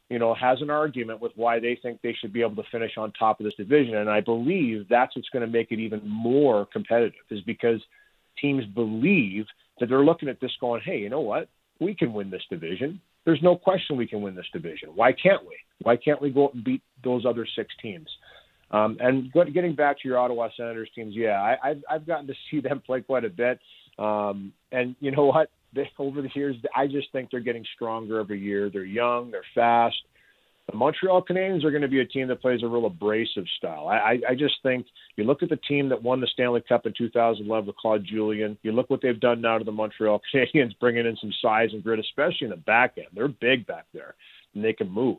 you 0.09 0.19
know, 0.19 0.33
has 0.33 0.61
an 0.61 0.69
argument 0.69 1.21
with 1.21 1.31
why 1.37 1.57
they 1.59 1.79
think 1.81 2.01
they 2.01 2.13
should 2.19 2.33
be 2.33 2.41
able 2.41 2.61
to 2.61 2.69
finish 2.69 2.97
on 2.97 3.13
top 3.13 3.39
of 3.39 3.45
this 3.45 3.53
division. 3.55 3.95
And 3.95 4.09
I 4.09 4.19
believe 4.19 4.87
that's 4.89 5.15
what's 5.15 5.29
going 5.29 5.45
to 5.45 5.49
make 5.49 5.71
it 5.71 5.79
even 5.79 6.01
more 6.05 6.65
competitive 6.65 7.13
is 7.29 7.39
because 7.43 7.81
teams 8.41 8.65
believe 8.65 9.45
that 9.79 9.89
they're 9.89 10.03
looking 10.03 10.29
at 10.29 10.39
this 10.39 10.51
going, 10.59 10.81
hey, 10.83 10.97
you 10.97 11.09
know 11.09 11.21
what? 11.21 11.49
We 11.79 11.95
can 11.95 12.13
win 12.13 12.29
this 12.29 12.43
division. 12.49 13.01
There's 13.25 13.41
no 13.41 13.55
question 13.55 13.97
we 13.97 14.07
can 14.07 14.21
win 14.21 14.35
this 14.35 14.45
division. 14.51 14.89
Why 14.95 15.11
can't 15.11 15.45
we? 15.45 15.55
Why 15.81 15.95
can't 15.95 16.21
we 16.21 16.31
go 16.31 16.45
out 16.45 16.53
and 16.53 16.63
beat 16.63 16.81
those 17.03 17.25
other 17.25 17.47
six 17.55 17.73
teams? 17.81 18.07
Um, 18.71 18.97
and 18.99 19.31
getting 19.53 19.75
back 19.75 19.99
to 20.01 20.07
your 20.07 20.17
Ottawa 20.17 20.49
Senators 20.55 20.89
teams, 20.95 21.13
yeah, 21.15 21.41
I, 21.41 21.71
I've, 21.71 21.83
I've 21.89 22.07
gotten 22.07 22.27
to 22.27 22.33
see 22.51 22.61
them 22.61 22.81
play 22.85 23.01
quite 23.01 23.25
a 23.25 23.29
bit. 23.29 23.59
Um, 23.99 24.53
and 24.71 24.95
you 24.99 25.11
know 25.11 25.25
what? 25.25 25.49
they, 25.73 25.89
over 25.97 26.21
the 26.21 26.29
years, 26.33 26.55
I 26.75 26.87
just 26.87 27.11
think 27.11 27.31
they're 27.31 27.39
getting 27.39 27.65
stronger 27.75 28.19
every 28.19 28.39
year. 28.39 28.69
They're 28.69 28.83
young, 28.83 29.31
they're 29.31 29.43
fast. 29.55 29.97
The 30.71 30.77
Montreal 30.77 31.21
Canadiens 31.23 31.65
are 31.65 31.71
going 31.71 31.81
to 31.81 31.89
be 31.89 31.99
a 31.99 32.05
team 32.05 32.29
that 32.29 32.41
plays 32.41 32.63
a 32.63 32.67
real 32.67 32.85
abrasive 32.85 33.43
style. 33.57 33.89
I, 33.89 34.19
I, 34.29 34.35
just 34.35 34.55
think 34.63 34.85
you 35.17 35.25
look 35.25 35.43
at 35.43 35.49
the 35.49 35.57
team 35.57 35.89
that 35.89 36.01
won 36.01 36.21
the 36.21 36.27
Stanley 36.27 36.63
Cup 36.67 36.85
in 36.85 36.93
2011 36.97 37.67
with 37.67 37.75
Claude 37.75 38.05
Julien. 38.05 38.57
You 38.63 38.71
look 38.71 38.89
what 38.89 39.01
they've 39.01 39.19
done 39.19 39.41
now 39.41 39.57
to 39.57 39.65
the 39.65 39.71
Montreal 39.71 40.21
Canadiens, 40.33 40.71
bringing 40.79 41.05
in 41.05 41.17
some 41.17 41.33
size 41.41 41.69
and 41.73 41.83
grit, 41.83 41.99
especially 41.99 42.45
in 42.45 42.51
the 42.51 42.55
back 42.55 42.93
end. 42.97 43.07
They're 43.13 43.27
big 43.27 43.67
back 43.67 43.85
there, 43.93 44.15
and 44.55 44.63
they 44.63 44.71
can 44.71 44.89
move. 44.89 45.17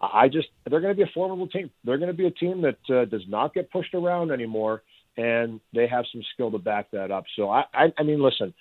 I 0.00 0.28
just 0.28 0.48
they're 0.68 0.80
going 0.80 0.94
to 0.94 1.04
be 1.04 1.08
a 1.08 1.12
formidable 1.14 1.48
team. 1.48 1.70
They're 1.84 1.98
going 1.98 2.08
to 2.10 2.14
be 2.14 2.26
a 2.26 2.30
team 2.30 2.62
that 2.62 2.78
uh, 2.94 3.04
does 3.04 3.24
not 3.28 3.54
get 3.54 3.70
pushed 3.70 3.94
around 3.94 4.30
anymore, 4.30 4.82
and 5.16 5.60
they 5.74 5.86
have 5.86 6.04
some 6.10 6.22
skill 6.32 6.50
to 6.50 6.58
back 6.58 6.90
that 6.92 7.10
up. 7.10 7.24
So 7.34 7.50
I, 7.50 7.64
I, 7.72 7.92
I 7.98 8.02
mean, 8.02 8.22
listen, 8.22 8.54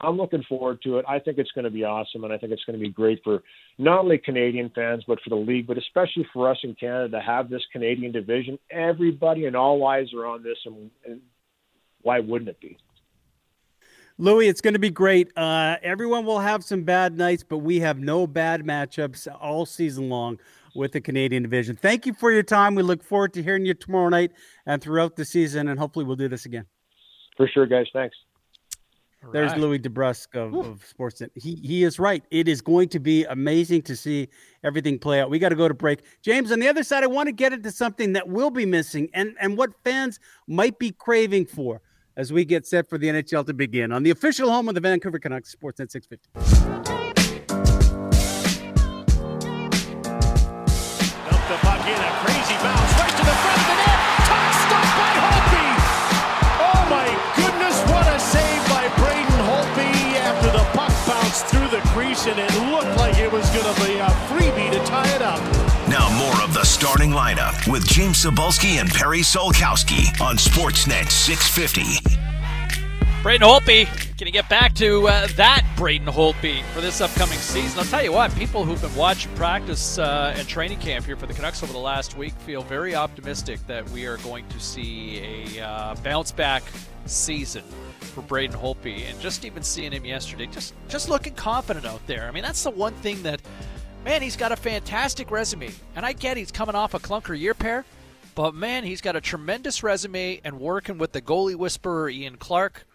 I'm 0.00 0.16
looking 0.16 0.42
forward 0.48 0.82
to 0.82 0.98
it. 0.98 1.06
I 1.08 1.18
think 1.18 1.38
it's 1.38 1.50
going 1.52 1.64
to 1.64 1.70
be 1.70 1.84
awesome, 1.84 2.24
and 2.24 2.32
I 2.32 2.38
think 2.38 2.52
it's 2.52 2.64
going 2.64 2.78
to 2.78 2.84
be 2.84 2.90
great 2.90 3.20
for 3.24 3.42
not 3.78 4.00
only 4.00 4.18
Canadian 4.18 4.70
fans, 4.74 5.04
but 5.06 5.18
for 5.22 5.30
the 5.30 5.36
league, 5.36 5.66
but 5.66 5.78
especially 5.78 6.26
for 6.32 6.50
us 6.50 6.58
in 6.62 6.74
Canada 6.74 7.16
to 7.16 7.20
have 7.20 7.48
this 7.48 7.62
Canadian 7.72 8.12
division. 8.12 8.58
Everybody 8.70 9.46
and 9.46 9.56
all 9.56 9.86
eyes 9.86 10.12
are 10.12 10.26
on 10.26 10.42
this, 10.42 10.58
and, 10.66 10.90
and 11.06 11.20
why 12.02 12.20
wouldn't 12.20 12.50
it 12.50 12.60
be? 12.60 12.76
Louie, 14.18 14.48
it's 14.48 14.60
going 14.60 14.74
to 14.74 14.80
be 14.80 14.90
great. 14.90 15.30
Uh, 15.36 15.76
everyone 15.82 16.24
will 16.24 16.40
have 16.40 16.62
some 16.62 16.84
bad 16.84 17.16
nights, 17.16 17.42
but 17.42 17.58
we 17.58 17.80
have 17.80 17.98
no 17.98 18.26
bad 18.26 18.64
matchups 18.64 19.28
all 19.40 19.66
season 19.66 20.08
long 20.08 20.38
with 20.74 20.92
the 20.92 21.00
Canadian 21.00 21.42
division. 21.42 21.76
Thank 21.76 22.06
you 22.06 22.14
for 22.14 22.30
your 22.30 22.42
time. 22.42 22.74
We 22.74 22.82
look 22.82 23.02
forward 23.02 23.32
to 23.34 23.42
hearing 23.42 23.64
you 23.64 23.74
tomorrow 23.74 24.08
night 24.10 24.32
and 24.66 24.82
throughout 24.82 25.16
the 25.16 25.24
season, 25.24 25.68
and 25.68 25.78
hopefully 25.78 26.04
we'll 26.04 26.16
do 26.16 26.28
this 26.28 26.44
again. 26.44 26.66
For 27.36 27.48
sure, 27.48 27.66
guys. 27.66 27.86
Thanks. 27.92 28.16
There's 29.32 29.52
right. 29.52 29.60
Louie 29.60 29.78
DeBrusk 29.78 30.34
of, 30.34 30.54
of 30.54 30.84
Sportsnet. 30.98 31.30
He 31.34 31.56
he 31.56 31.84
is 31.84 31.98
right. 31.98 32.24
It 32.30 32.48
is 32.48 32.60
going 32.60 32.88
to 32.90 33.00
be 33.00 33.24
amazing 33.24 33.82
to 33.82 33.96
see 33.96 34.28
everything 34.64 34.98
play 34.98 35.20
out. 35.20 35.30
We 35.30 35.38
got 35.38 35.50
to 35.50 35.56
go 35.56 35.68
to 35.68 35.74
break. 35.74 36.02
James, 36.22 36.52
on 36.52 36.60
the 36.60 36.68
other 36.68 36.82
side, 36.82 37.04
I 37.04 37.08
want 37.08 37.28
to 37.28 37.32
get 37.32 37.52
into 37.52 37.70
something 37.70 38.12
that 38.14 38.28
will 38.28 38.50
be 38.50 38.66
missing 38.66 39.08
and, 39.14 39.34
and 39.40 39.56
what 39.56 39.70
fans 39.84 40.18
might 40.46 40.78
be 40.78 40.90
craving 40.90 41.46
for 41.46 41.80
as 42.16 42.32
we 42.32 42.44
get 42.44 42.66
set 42.66 42.88
for 42.88 42.98
the 42.98 43.08
NHL 43.08 43.46
to 43.46 43.54
begin 43.54 43.92
on 43.92 44.02
the 44.02 44.10
official 44.10 44.50
home 44.50 44.68
of 44.68 44.74
the 44.74 44.80
Vancouver 44.80 45.18
Canucks, 45.18 45.54
Sportsnet 45.54 45.90
650. 45.90 46.85
And 62.28 62.38
it 62.40 62.72
looked 62.72 62.96
like 62.98 63.18
it 63.18 63.30
was 63.30 63.48
going 63.50 63.72
to 63.72 63.84
be 63.84 63.98
a 63.98 64.06
freebie 64.28 64.70
to 64.70 64.78
tie 64.84 65.08
it 65.14 65.22
up. 65.22 65.40
Now 65.88 66.08
more 66.18 66.42
of 66.42 66.52
the 66.52 66.64
starting 66.64 67.10
lineup 67.10 67.70
with 67.70 67.86
James 67.86 68.24
Cybulski 68.24 68.80
and 68.80 68.90
Perry 68.90 69.20
Solkowski 69.20 70.20
on 70.20 70.36
Sportsnet 70.36 71.10
650. 71.10 72.35
Braden 73.26 73.44
Holtby, 73.44 74.16
can 74.18 74.28
you 74.28 74.32
get 74.32 74.48
back 74.48 74.72
to 74.76 75.08
uh, 75.08 75.26
that 75.34 75.66
Braden 75.76 76.06
Holtby 76.06 76.62
for 76.66 76.80
this 76.80 77.00
upcoming 77.00 77.38
season? 77.38 77.76
I'll 77.80 77.84
tell 77.84 78.04
you 78.04 78.12
what, 78.12 78.32
people 78.36 78.64
who've 78.64 78.80
been 78.80 78.94
watching 78.94 79.34
practice 79.34 79.98
uh, 79.98 80.32
and 80.36 80.46
training 80.46 80.78
camp 80.78 81.04
here 81.04 81.16
for 81.16 81.26
the 81.26 81.34
Canucks 81.34 81.60
over 81.64 81.72
the 81.72 81.78
last 81.80 82.16
week 82.16 82.32
feel 82.34 82.62
very 82.62 82.94
optimistic 82.94 83.58
that 83.66 83.90
we 83.90 84.06
are 84.06 84.18
going 84.18 84.46
to 84.50 84.60
see 84.60 85.56
a 85.58 85.60
uh, 85.60 85.96
bounce 86.04 86.30
back 86.30 86.62
season 87.06 87.64
for 87.98 88.22
Braden 88.22 88.56
Holtby, 88.56 89.10
and 89.10 89.20
just 89.20 89.44
even 89.44 89.64
seeing 89.64 89.90
him 89.90 90.04
yesterday, 90.04 90.46
just 90.46 90.74
just 90.86 91.08
looking 91.08 91.34
confident 91.34 91.84
out 91.84 92.06
there. 92.06 92.28
I 92.28 92.30
mean, 92.30 92.44
that's 92.44 92.62
the 92.62 92.70
one 92.70 92.94
thing 92.94 93.24
that, 93.24 93.42
man, 94.04 94.22
he's 94.22 94.36
got 94.36 94.52
a 94.52 94.56
fantastic 94.56 95.32
resume, 95.32 95.72
and 95.96 96.06
I 96.06 96.12
get 96.12 96.36
he's 96.36 96.52
coming 96.52 96.76
off 96.76 96.94
a 96.94 97.00
clunker 97.00 97.36
year 97.36 97.54
pair, 97.54 97.84
but 98.36 98.54
man, 98.54 98.84
he's 98.84 99.00
got 99.00 99.16
a 99.16 99.20
tremendous 99.20 99.82
resume, 99.82 100.40
and 100.44 100.60
working 100.60 100.96
with 100.96 101.10
the 101.10 101.20
goalie 101.20 101.56
whisperer 101.56 102.08
Ian 102.08 102.36
Clark, 102.36 102.86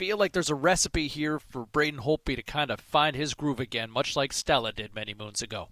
feel 0.00 0.16
like 0.16 0.32
there's 0.32 0.48
a 0.48 0.54
recipe 0.54 1.08
here 1.08 1.38
for 1.38 1.66
Braden 1.66 2.00
Holtby 2.00 2.34
to 2.34 2.42
kind 2.42 2.70
of 2.70 2.80
find 2.80 3.14
his 3.14 3.34
groove 3.34 3.60
again, 3.60 3.90
much 3.90 4.16
like 4.16 4.32
Stella 4.32 4.72
did 4.72 4.94
many 4.94 5.12
moons 5.12 5.42
ago. 5.42 5.68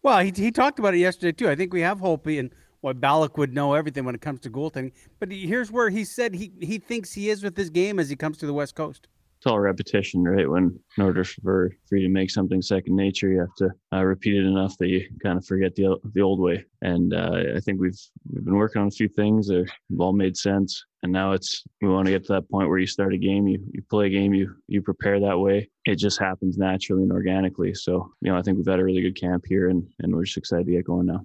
Well, 0.00 0.20
he, 0.20 0.30
he 0.30 0.52
talked 0.52 0.78
about 0.78 0.94
it 0.94 0.98
yesterday 0.98 1.32
too. 1.32 1.50
I 1.50 1.56
think 1.56 1.72
we 1.72 1.80
have 1.80 1.98
Holtby, 1.98 2.38
and 2.38 2.52
well, 2.82 2.94
Balak 2.94 3.36
would 3.36 3.52
know 3.52 3.74
everything 3.74 4.04
when 4.04 4.14
it 4.14 4.20
comes 4.20 4.38
to 4.42 4.50
goaltending. 4.50 4.92
But 5.18 5.32
here's 5.32 5.72
where 5.72 5.90
he 5.90 6.04
said 6.04 6.36
he, 6.36 6.52
he 6.60 6.78
thinks 6.78 7.12
he 7.12 7.28
is 7.28 7.42
with 7.42 7.56
this 7.56 7.68
game 7.68 7.98
as 7.98 8.08
he 8.08 8.14
comes 8.14 8.38
to 8.38 8.46
the 8.46 8.54
West 8.54 8.76
Coast. 8.76 9.08
It's 9.38 9.46
all 9.48 9.58
repetition, 9.58 10.22
right? 10.22 10.48
When 10.48 10.78
in 10.96 11.02
order 11.02 11.24
for, 11.24 11.72
for 11.88 11.96
you 11.96 12.06
to 12.06 12.12
make 12.12 12.30
something 12.30 12.62
second 12.62 12.94
nature, 12.94 13.28
you 13.28 13.40
have 13.40 13.54
to 13.56 13.70
uh, 13.92 14.04
repeat 14.04 14.36
it 14.36 14.46
enough 14.46 14.78
that 14.78 14.86
you 14.86 15.04
kind 15.20 15.36
of 15.36 15.44
forget 15.44 15.74
the 15.74 15.98
the 16.14 16.20
old 16.20 16.38
way. 16.38 16.64
And 16.82 17.12
uh, 17.12 17.40
I 17.56 17.58
think 17.58 17.80
we've 17.80 18.00
we've 18.32 18.44
been 18.44 18.54
working 18.54 18.82
on 18.82 18.86
a 18.86 18.92
few 18.92 19.08
things 19.08 19.48
that 19.48 19.68
have 19.90 20.00
all 20.00 20.12
made 20.12 20.36
sense. 20.36 20.85
And 21.06 21.12
now 21.12 21.30
it's 21.30 21.62
we 21.80 21.86
want 21.86 22.06
to 22.06 22.10
get 22.10 22.26
to 22.26 22.32
that 22.32 22.50
point 22.50 22.68
where 22.68 22.78
you 22.78 22.86
start 22.88 23.14
a 23.14 23.16
game, 23.16 23.46
you 23.46 23.64
you 23.70 23.80
play 23.88 24.06
a 24.06 24.10
game, 24.10 24.34
you 24.34 24.56
you 24.66 24.82
prepare 24.82 25.20
that 25.20 25.38
way. 25.38 25.70
It 25.84 26.00
just 26.00 26.18
happens 26.18 26.58
naturally 26.58 27.04
and 27.04 27.12
organically. 27.12 27.74
So 27.74 28.12
you 28.22 28.32
know, 28.32 28.36
I 28.36 28.42
think 28.42 28.56
we've 28.56 28.66
had 28.66 28.80
a 28.80 28.84
really 28.84 29.02
good 29.02 29.14
camp 29.14 29.44
here, 29.46 29.68
and 29.68 29.86
and 30.00 30.12
we're 30.12 30.24
just 30.24 30.36
excited 30.36 30.66
to 30.66 30.72
get 30.72 30.84
going 30.84 31.06
now 31.06 31.24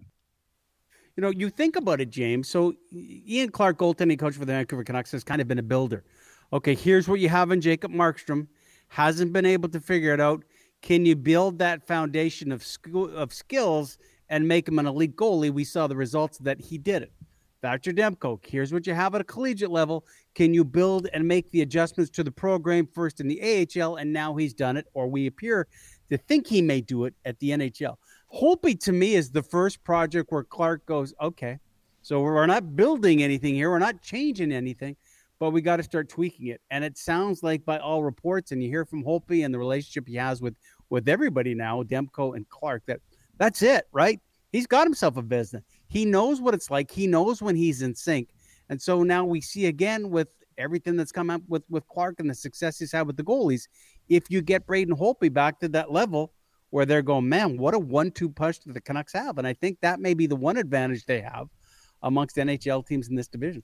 you 1.18 1.22
know, 1.22 1.30
you 1.30 1.50
think 1.50 1.76
about 1.76 2.00
it, 2.00 2.10
James. 2.10 2.48
So 2.48 2.74
Ian 2.94 3.50
Clark, 3.50 3.80
goaltending 3.80 4.18
coach 4.18 4.34
for 4.34 4.46
the 4.46 4.54
Vancouver 4.54 4.84
Canucks, 4.84 5.12
has 5.12 5.24
kind 5.24 5.42
of 5.42 5.48
been 5.48 5.60
a 5.60 5.64
builder. 5.64 6.04
Okay, 6.54 6.76
here's 6.76 7.08
what 7.08 7.20
you 7.20 7.30
have 7.30 7.52
in 7.52 7.60
Jacob 7.60 7.92
Markstrom. 7.92 8.48
Hasn't 8.88 9.34
been 9.34 9.46
able 9.46 9.70
to 9.70 9.80
figure 9.80 10.14
it 10.14 10.22
out. 10.22 10.44
Can 10.82 11.06
you 11.06 11.16
build 11.16 11.60
that 11.60 11.86
foundation 11.86 12.52
of 12.52 12.64
sk- 12.64 12.96
of 12.96 13.34
skills 13.34 13.98
and 14.30 14.48
make 14.48 14.68
him 14.68 14.80
an 14.80 14.88
elite 14.88 15.16
goalie? 15.16 15.52
We 15.52 15.64
saw 15.64 15.88
the 15.88 15.96
results 15.96 16.38
that 16.40 16.62
he 16.62 16.78
did 16.78 17.04
it. 17.04 17.12
Thatcher 17.62 17.92
Demko, 17.92 18.40
here's 18.44 18.74
what 18.74 18.88
you 18.88 18.94
have 18.94 19.14
at 19.14 19.22
a 19.22 19.24
collegiate 19.24 19.70
level. 19.70 20.06
Can 20.34 20.54
you 20.54 20.64
build 20.64 21.08
and 21.14 21.28
make 21.28 21.50
the 21.52 21.62
adjustments 21.62 22.10
to 22.12 22.24
the 22.24 22.32
program 22.32 22.88
first 22.88 23.20
in 23.20 23.28
the 23.28 23.68
AHL? 23.80 23.98
And 23.98 24.12
now 24.12 24.36
he's 24.36 24.54
done 24.54 24.78
it, 24.78 24.88
or 24.94 25.08
we 25.08 25.28
appear 25.28 25.68
to 26.10 26.18
think 26.18 26.48
he 26.48 26.62
may 26.62 26.82
do 26.82 27.06
it 27.06 27.14
at 27.26 27.38
the 27.40 27.52
NHL. 27.52 27.98
Holtby 28.34 28.80
to 28.82 28.92
me 28.92 29.16
is 29.16 29.30
the 29.30 29.44
first 29.44 29.84
project 29.84 30.32
where 30.32 30.44
Clark 30.44 30.86
goes, 30.86 31.14
okay, 31.22 31.60
so 32.02 32.22
we're 32.22 32.46
not 32.48 32.76
building 32.76 33.22
anything 33.22 33.54
here, 33.54 33.70
we're 33.70 33.78
not 33.78 34.02
changing 34.02 34.52
anything, 34.52 34.96
but 35.38 35.52
we 35.52 35.62
got 35.62 35.78
to 35.78 35.84
start 35.84 36.10
tweaking 36.10 36.48
it. 36.48 36.62
And 36.72 36.84
it 36.84 36.98
sounds 36.98 37.44
like, 37.44 37.64
by 37.64 37.78
all 37.78 38.04
reports, 38.04 38.52
and 38.52 38.64
you 38.64 38.70
hear 38.70 38.86
from 38.86 39.04
Holtby 39.04 39.46
and 39.46 39.54
the 39.54 39.60
relationship 39.60 40.08
he 40.08 40.16
has 40.16 40.42
with 40.42 40.56
with 40.90 41.08
everybody 41.08 41.56
now, 41.56 41.82
Demko 41.84 42.36
and 42.36 42.48
Clark, 42.50 42.84
that 42.86 43.00
that's 43.38 43.62
it, 43.62 43.88
right? 43.92 44.20
He's 44.52 44.68
got 44.68 44.86
himself 44.86 45.18
a 45.18 45.22
business. 45.22 45.64
He 45.92 46.06
knows 46.06 46.40
what 46.40 46.54
it's 46.54 46.72
like. 46.72 46.90
He 46.90 47.06
knows 47.06 47.42
when 47.42 47.56
he's 47.56 47.82
in 47.82 47.94
sync. 47.94 48.30
And 48.70 48.82
so 48.82 49.04
now 49.04 49.26
we 49.26 49.42
see 49.42 49.66
again 49.66 50.10
with 50.10 50.30
everything 50.58 50.96
that's 50.96 51.12
come 51.12 51.30
up 51.30 51.42
with 51.50 51.64
with 51.70 51.86
Clark 51.88 52.22
and 52.22 52.30
the 52.30 52.34
success 52.34 52.80
he's 52.80 52.94
had 52.94 53.08
with 53.08 53.18
the 53.18 53.24
goalies. 53.24 53.68
If 54.08 54.24
you 54.30 54.42
get 54.42 54.66
Braden 54.66 54.96
Holtby 54.96 55.34
back 55.34 55.60
to 55.60 55.68
that 55.70 55.92
level, 55.92 56.32
where 56.70 56.86
they're 56.86 57.02
going, 57.02 57.28
man, 57.28 57.58
what 57.58 57.74
a 57.74 57.80
one-two 57.80 58.30
punch 58.30 58.62
that 58.62 58.74
the 58.74 58.80
Canucks 58.80 59.12
have, 59.12 59.38
and 59.38 59.46
I 59.46 59.54
think 59.54 59.80
that 59.82 60.00
may 60.00 60.14
be 60.14 60.28
the 60.28 60.36
one 60.38 60.56
advantage 60.56 61.06
they 61.06 61.20
have 61.20 61.50
amongst 62.04 62.38
NHL 62.38 62.88
teams 62.88 63.10
in 63.10 63.16
this 63.16 63.28
division. 63.28 63.62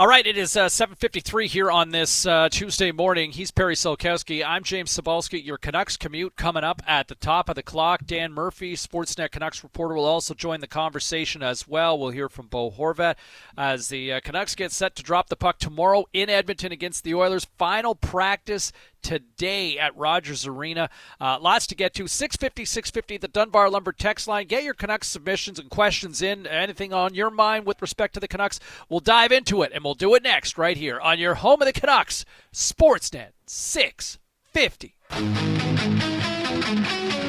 All 0.00 0.08
right, 0.08 0.26
it 0.26 0.38
is 0.38 0.56
uh, 0.56 0.68
7:53 0.70 1.46
here 1.46 1.70
on 1.70 1.90
this 1.90 2.24
uh, 2.24 2.48
Tuesday 2.48 2.90
morning. 2.90 3.32
He's 3.32 3.50
Perry 3.50 3.74
Solkowski. 3.74 4.42
I'm 4.42 4.64
James 4.64 4.98
Cybulski. 4.98 5.44
Your 5.44 5.58
Canucks 5.58 5.98
commute 5.98 6.36
coming 6.36 6.64
up 6.64 6.80
at 6.86 7.08
the 7.08 7.14
top 7.14 7.50
of 7.50 7.54
the 7.54 7.62
clock. 7.62 8.06
Dan 8.06 8.32
Murphy, 8.32 8.76
Sportsnet 8.76 9.30
Canucks 9.30 9.62
reporter, 9.62 9.94
will 9.94 10.06
also 10.06 10.32
join 10.32 10.60
the 10.60 10.66
conversation 10.66 11.42
as 11.42 11.68
well. 11.68 11.98
We'll 11.98 12.12
hear 12.12 12.30
from 12.30 12.46
Bo 12.46 12.70
Horvat 12.70 13.16
as 13.58 13.90
the 13.90 14.14
uh, 14.14 14.20
Canucks 14.20 14.54
get 14.54 14.72
set 14.72 14.96
to 14.96 15.02
drop 15.02 15.28
the 15.28 15.36
puck 15.36 15.58
tomorrow 15.58 16.06
in 16.14 16.30
Edmonton 16.30 16.72
against 16.72 17.04
the 17.04 17.14
Oilers. 17.14 17.44
Final 17.58 17.94
practice 17.94 18.72
today 19.02 19.78
at 19.78 19.96
Rogers 19.96 20.46
Arena. 20.46 20.90
Uh, 21.20 21.38
lots 21.40 21.66
to 21.68 21.74
get 21.74 21.94
to. 21.94 22.06
650, 22.06 22.64
650, 22.64 23.16
the 23.18 23.28
Dunbar 23.28 23.70
Lumber 23.70 23.92
text 23.92 24.28
line. 24.28 24.46
Get 24.46 24.64
your 24.64 24.74
Canucks 24.74 25.08
submissions 25.08 25.58
and 25.58 25.70
questions 25.70 26.22
in. 26.22 26.46
Anything 26.46 26.92
on 26.92 27.14
your 27.14 27.30
mind 27.30 27.66
with 27.66 27.82
respect 27.82 28.14
to 28.14 28.20
the 28.20 28.28
Canucks, 28.28 28.60
we'll 28.88 29.00
dive 29.00 29.32
into 29.32 29.62
it, 29.62 29.72
and 29.74 29.84
we'll 29.84 29.94
do 29.94 30.14
it 30.14 30.22
next 30.22 30.58
right 30.58 30.76
here 30.76 31.00
on 31.00 31.18
your 31.18 31.36
home 31.36 31.62
of 31.62 31.66
the 31.66 31.72
Canucks, 31.72 32.24
Sportsnet 32.52 33.30
650. 33.46 34.96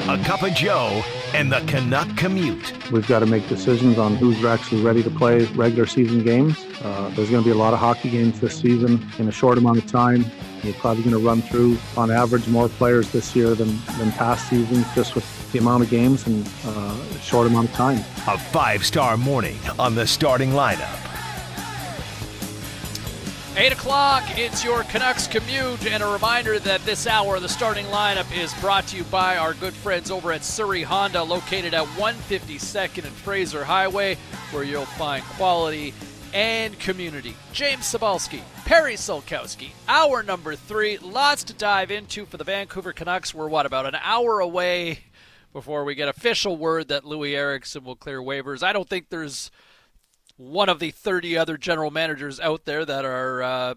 A 0.08 0.18
cup 0.24 0.42
of 0.42 0.52
Joe 0.52 1.02
and 1.32 1.50
the 1.52 1.60
Canuck 1.60 2.16
commute. 2.16 2.90
We've 2.90 3.06
got 3.06 3.20
to 3.20 3.26
make 3.26 3.48
decisions 3.48 3.98
on 3.98 4.16
who's 4.16 4.44
actually 4.44 4.82
ready 4.82 5.00
to 5.04 5.10
play 5.10 5.44
regular 5.54 5.86
season 5.86 6.24
games. 6.24 6.58
Uh, 6.82 7.10
there's 7.14 7.30
going 7.30 7.42
to 7.42 7.48
be 7.48 7.52
a 7.52 7.58
lot 7.58 7.72
of 7.72 7.78
hockey 7.78 8.10
games 8.10 8.40
this 8.40 8.58
season 8.58 9.06
in 9.18 9.28
a 9.28 9.32
short 9.32 9.58
amount 9.58 9.78
of 9.78 9.86
time. 9.86 10.24
We're 10.64 10.72
probably 10.74 11.04
going 11.04 11.14
to 11.14 11.24
run 11.24 11.40
through, 11.40 11.78
on 11.96 12.10
average, 12.10 12.48
more 12.48 12.68
players 12.68 13.12
this 13.12 13.36
year 13.36 13.54
than, 13.54 13.68
than 13.96 14.10
past 14.12 14.50
seasons, 14.50 14.86
just 14.92 15.14
with 15.14 15.52
the 15.52 15.58
amount 15.58 15.84
of 15.84 15.90
games 15.90 16.26
and 16.26 16.50
uh, 16.64 16.98
short 17.20 17.46
amount 17.46 17.68
of 17.68 17.74
time. 17.74 17.98
A 18.26 18.36
five 18.36 18.84
star 18.84 19.16
morning 19.16 19.58
on 19.78 19.94
the 19.94 20.06
starting 20.06 20.50
lineup. 20.50 21.11
8 23.54 23.70
o'clock, 23.70 24.22
it's 24.38 24.64
your 24.64 24.82
Canucks 24.84 25.26
commute, 25.26 25.86
and 25.86 26.02
a 26.02 26.06
reminder 26.06 26.58
that 26.58 26.80
this 26.86 27.06
hour 27.06 27.38
the 27.38 27.48
starting 27.50 27.84
lineup 27.86 28.34
is 28.34 28.52
brought 28.62 28.86
to 28.86 28.96
you 28.96 29.04
by 29.04 29.36
our 29.36 29.52
good 29.52 29.74
friends 29.74 30.10
over 30.10 30.32
at 30.32 30.42
Surrey 30.42 30.82
Honda, 30.82 31.22
located 31.22 31.74
at 31.74 31.84
152nd 31.88 33.04
and 33.04 33.12
Fraser 33.12 33.62
Highway, 33.62 34.16
where 34.52 34.64
you'll 34.64 34.86
find 34.86 35.22
quality 35.24 35.92
and 36.32 36.78
community. 36.78 37.36
James 37.52 37.82
Cybulski, 37.82 38.40
Perry 38.64 38.94
Solkowski, 38.94 39.72
hour 39.86 40.22
number 40.22 40.56
three. 40.56 40.96
Lots 40.96 41.44
to 41.44 41.52
dive 41.52 41.90
into 41.90 42.24
for 42.24 42.38
the 42.38 42.44
Vancouver 42.44 42.94
Canucks. 42.94 43.34
We're, 43.34 43.48
what, 43.48 43.66
about 43.66 43.84
an 43.84 43.96
hour 44.02 44.40
away 44.40 45.00
before 45.52 45.84
we 45.84 45.94
get 45.94 46.08
official 46.08 46.56
word 46.56 46.88
that 46.88 47.04
Loui 47.04 47.34
Eriksson 47.34 47.84
will 47.84 47.96
clear 47.96 48.22
waivers? 48.22 48.62
I 48.62 48.72
don't 48.72 48.88
think 48.88 49.10
there's 49.10 49.50
one 50.36 50.68
of 50.68 50.78
the 50.78 50.90
30 50.90 51.36
other 51.36 51.56
general 51.56 51.90
managers 51.90 52.40
out 52.40 52.64
there 52.64 52.84
that 52.84 53.04
are 53.04 53.42
uh, 53.42 53.74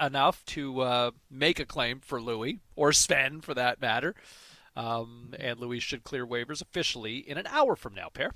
enough 0.00 0.44
to 0.46 0.80
uh, 0.80 1.10
make 1.30 1.60
a 1.60 1.64
claim 1.64 2.00
for 2.00 2.20
Loui, 2.20 2.60
or 2.76 2.92
Sven 2.92 3.40
for 3.40 3.54
that 3.54 3.80
matter. 3.80 4.14
Um, 4.74 5.34
and 5.38 5.58
Loui 5.58 5.80
should 5.80 6.02
clear 6.02 6.26
waivers 6.26 6.62
officially 6.62 7.18
in 7.18 7.38
an 7.38 7.46
hour 7.46 7.76
from 7.76 7.94
now, 7.94 8.08
Pair. 8.08 8.32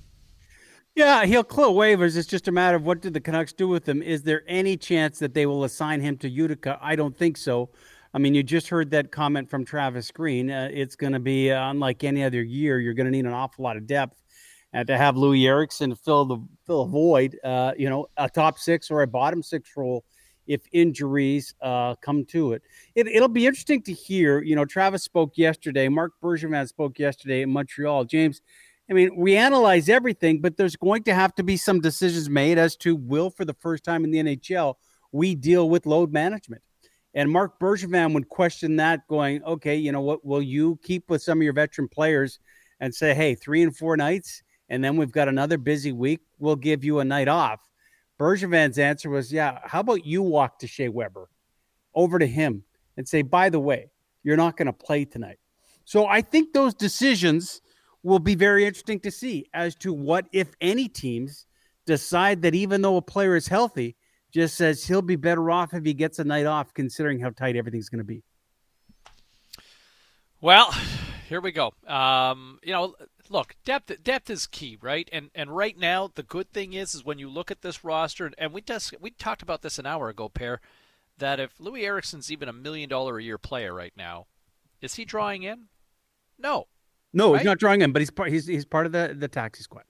Yeah, 0.94 1.26
he'll 1.26 1.44
clear 1.44 1.66
waivers. 1.66 2.16
It's 2.16 2.26
just 2.26 2.48
a 2.48 2.52
matter 2.52 2.76
of 2.76 2.84
what 2.84 3.02
did 3.02 3.12
the 3.12 3.20
Canucks 3.20 3.52
do 3.52 3.68
with 3.68 3.86
him. 3.86 4.02
Is 4.02 4.22
there 4.22 4.42
any 4.46 4.78
chance 4.78 5.18
that 5.18 5.34
they 5.34 5.44
will 5.44 5.64
assign 5.64 6.00
him 6.00 6.16
to 6.18 6.28
Utica? 6.28 6.78
I 6.80 6.96
don't 6.96 7.14
think 7.14 7.36
so. 7.36 7.68
I 8.14 8.18
mean, 8.18 8.34
you 8.34 8.42
just 8.42 8.68
heard 8.68 8.90
that 8.92 9.12
comment 9.12 9.50
from 9.50 9.62
Travis 9.66 10.10
Green. 10.10 10.50
Uh, 10.50 10.70
it's 10.72 10.96
going 10.96 11.12
to 11.12 11.18
be 11.18 11.50
uh, 11.50 11.70
unlike 11.70 12.02
any 12.02 12.24
other 12.24 12.42
year. 12.42 12.80
You're 12.80 12.94
going 12.94 13.04
to 13.04 13.10
need 13.10 13.26
an 13.26 13.34
awful 13.34 13.62
lot 13.62 13.76
of 13.76 13.86
depth, 13.86 14.22
and 14.76 14.86
to 14.88 14.98
have 14.98 15.14
Loui 15.14 15.46
Eriksson 15.46 15.94
fill 15.94 16.26
the 16.26 16.38
fill 16.66 16.82
a 16.82 16.86
void, 16.86 17.38
uh, 17.42 17.72
you 17.78 17.88
know, 17.88 18.06
a 18.18 18.28
top 18.28 18.58
six 18.58 18.90
or 18.90 19.00
a 19.00 19.06
bottom 19.06 19.42
six 19.42 19.70
role, 19.74 20.04
if 20.46 20.60
injuries 20.72 21.54
uh, 21.62 21.94
come 21.96 22.26
to 22.26 22.52
it. 22.52 22.62
it. 22.94 23.06
It'll 23.08 23.28
be 23.28 23.46
interesting 23.46 23.82
to 23.84 23.92
hear. 23.94 24.42
You 24.42 24.54
know, 24.54 24.66
Travis 24.66 25.02
spoke 25.02 25.38
yesterday. 25.38 25.88
Marc 25.88 26.12
Bergevin 26.22 26.68
spoke 26.68 26.98
yesterday 26.98 27.40
in 27.40 27.50
Montreal. 27.50 28.04
James 28.04 28.42
I 28.88 28.92
mean, 28.92 29.16
we 29.16 29.36
analyze 29.36 29.88
everything, 29.88 30.40
but 30.40 30.56
there's 30.56 30.76
going 30.76 31.02
to 31.04 31.14
have 31.14 31.34
to 31.36 31.42
be 31.42 31.56
some 31.56 31.80
decisions 31.80 32.28
made 32.28 32.58
as 32.58 32.76
to 32.76 32.94
will, 32.94 33.30
for 33.30 33.44
the 33.44 33.54
first 33.54 33.82
time 33.82 34.04
in 34.04 34.10
the 34.10 34.18
NHL, 34.18 34.74
we 35.10 35.34
deal 35.34 35.68
with 35.68 35.86
load 35.86 36.12
management. 36.12 36.62
And 37.14 37.30
Marc 37.30 37.58
Bergevin 37.58 38.12
would 38.14 38.28
question 38.28 38.76
that, 38.76 39.08
going, 39.08 39.42
okay, 39.42 39.74
you 39.74 39.90
know 39.90 40.02
what? 40.02 40.24
Will 40.24 40.42
you 40.42 40.78
keep 40.84 41.08
with 41.08 41.22
some 41.22 41.38
of 41.38 41.42
your 41.42 41.54
veteran 41.54 41.88
players 41.88 42.38
and 42.78 42.94
say, 42.94 43.14
hey, 43.14 43.34
three 43.34 43.62
and 43.62 43.76
four 43.76 43.96
nights, 43.96 44.42
and 44.68 44.82
then 44.82 44.96
we've 44.96 45.12
got 45.12 45.28
another 45.28 45.58
busy 45.58 45.92
week. 45.92 46.20
We'll 46.38 46.56
give 46.56 46.84
you 46.84 47.00
a 47.00 47.04
night 47.04 47.28
off. 47.28 47.60
Bergevin's 48.18 48.78
answer 48.78 49.10
was, 49.10 49.32
yeah, 49.32 49.58
how 49.64 49.80
about 49.80 50.06
you 50.06 50.22
walk 50.22 50.58
to 50.60 50.66
Shea 50.66 50.88
Weber 50.88 51.28
over 51.94 52.18
to 52.18 52.26
him 52.26 52.62
and 52.96 53.06
say, 53.06 53.22
by 53.22 53.50
the 53.50 53.60
way, 53.60 53.90
you're 54.22 54.36
not 54.36 54.56
going 54.56 54.66
to 54.66 54.72
play 54.72 55.04
tonight. 55.04 55.38
So 55.84 56.06
I 56.06 56.20
think 56.20 56.52
those 56.52 56.74
decisions 56.74 57.60
will 58.02 58.18
be 58.18 58.34
very 58.34 58.64
interesting 58.64 59.00
to 59.00 59.10
see 59.10 59.46
as 59.52 59.74
to 59.76 59.92
what, 59.92 60.26
if 60.32 60.54
any, 60.60 60.88
teams 60.88 61.46
decide 61.86 62.42
that 62.42 62.54
even 62.54 62.82
though 62.82 62.96
a 62.96 63.02
player 63.02 63.36
is 63.36 63.46
healthy, 63.46 63.96
just 64.32 64.56
says 64.56 64.84
he'll 64.84 65.02
be 65.02 65.16
better 65.16 65.50
off 65.50 65.74
if 65.74 65.84
he 65.84 65.94
gets 65.94 66.18
a 66.18 66.24
night 66.24 66.46
off, 66.46 66.74
considering 66.74 67.20
how 67.20 67.30
tight 67.30 67.56
everything's 67.56 67.88
going 67.88 67.98
to 67.98 68.04
be. 68.04 68.22
Well, 70.40 70.72
here 71.28 71.40
we 71.40 71.52
go. 71.52 71.72
Um, 71.86 72.58
you 72.62 72.72
know, 72.72 72.94
look, 73.30 73.56
depth 73.64 73.92
depth 74.02 74.30
is 74.30 74.46
key, 74.46 74.78
right? 74.80 75.08
And 75.12 75.30
and 75.34 75.54
right 75.56 75.78
now, 75.78 76.10
the 76.14 76.22
good 76.22 76.52
thing 76.52 76.72
is, 76.72 76.94
is 76.94 77.04
when 77.04 77.18
you 77.18 77.28
look 77.28 77.50
at 77.50 77.62
this 77.62 77.84
roster, 77.84 78.30
and 78.38 78.52
we 78.52 78.60
just 78.60 78.94
we 79.00 79.10
talked 79.10 79.42
about 79.42 79.62
this 79.62 79.78
an 79.78 79.86
hour 79.86 80.08
ago, 80.08 80.28
pair, 80.28 80.60
that 81.18 81.40
if 81.40 81.58
Loui 81.58 81.82
Eriksson's 81.82 82.30
even 82.30 82.48
a 82.48 82.52
million 82.52 82.88
dollar 82.88 83.18
a 83.18 83.22
year 83.22 83.38
player 83.38 83.74
right 83.74 83.92
now, 83.96 84.26
is 84.80 84.94
he 84.94 85.04
drawing 85.04 85.42
in? 85.42 85.66
No, 86.38 86.66
no, 87.12 87.32
right? 87.32 87.38
he's 87.38 87.46
not 87.46 87.58
drawing 87.58 87.80
in, 87.80 87.92
but 87.92 88.02
he's 88.02 88.10
part. 88.10 88.30
He's 88.30 88.46
he's 88.46 88.64
part 88.64 88.86
of 88.86 88.92
the 88.92 89.14
the 89.18 89.28
taxi 89.28 89.62
squad. 89.62 89.84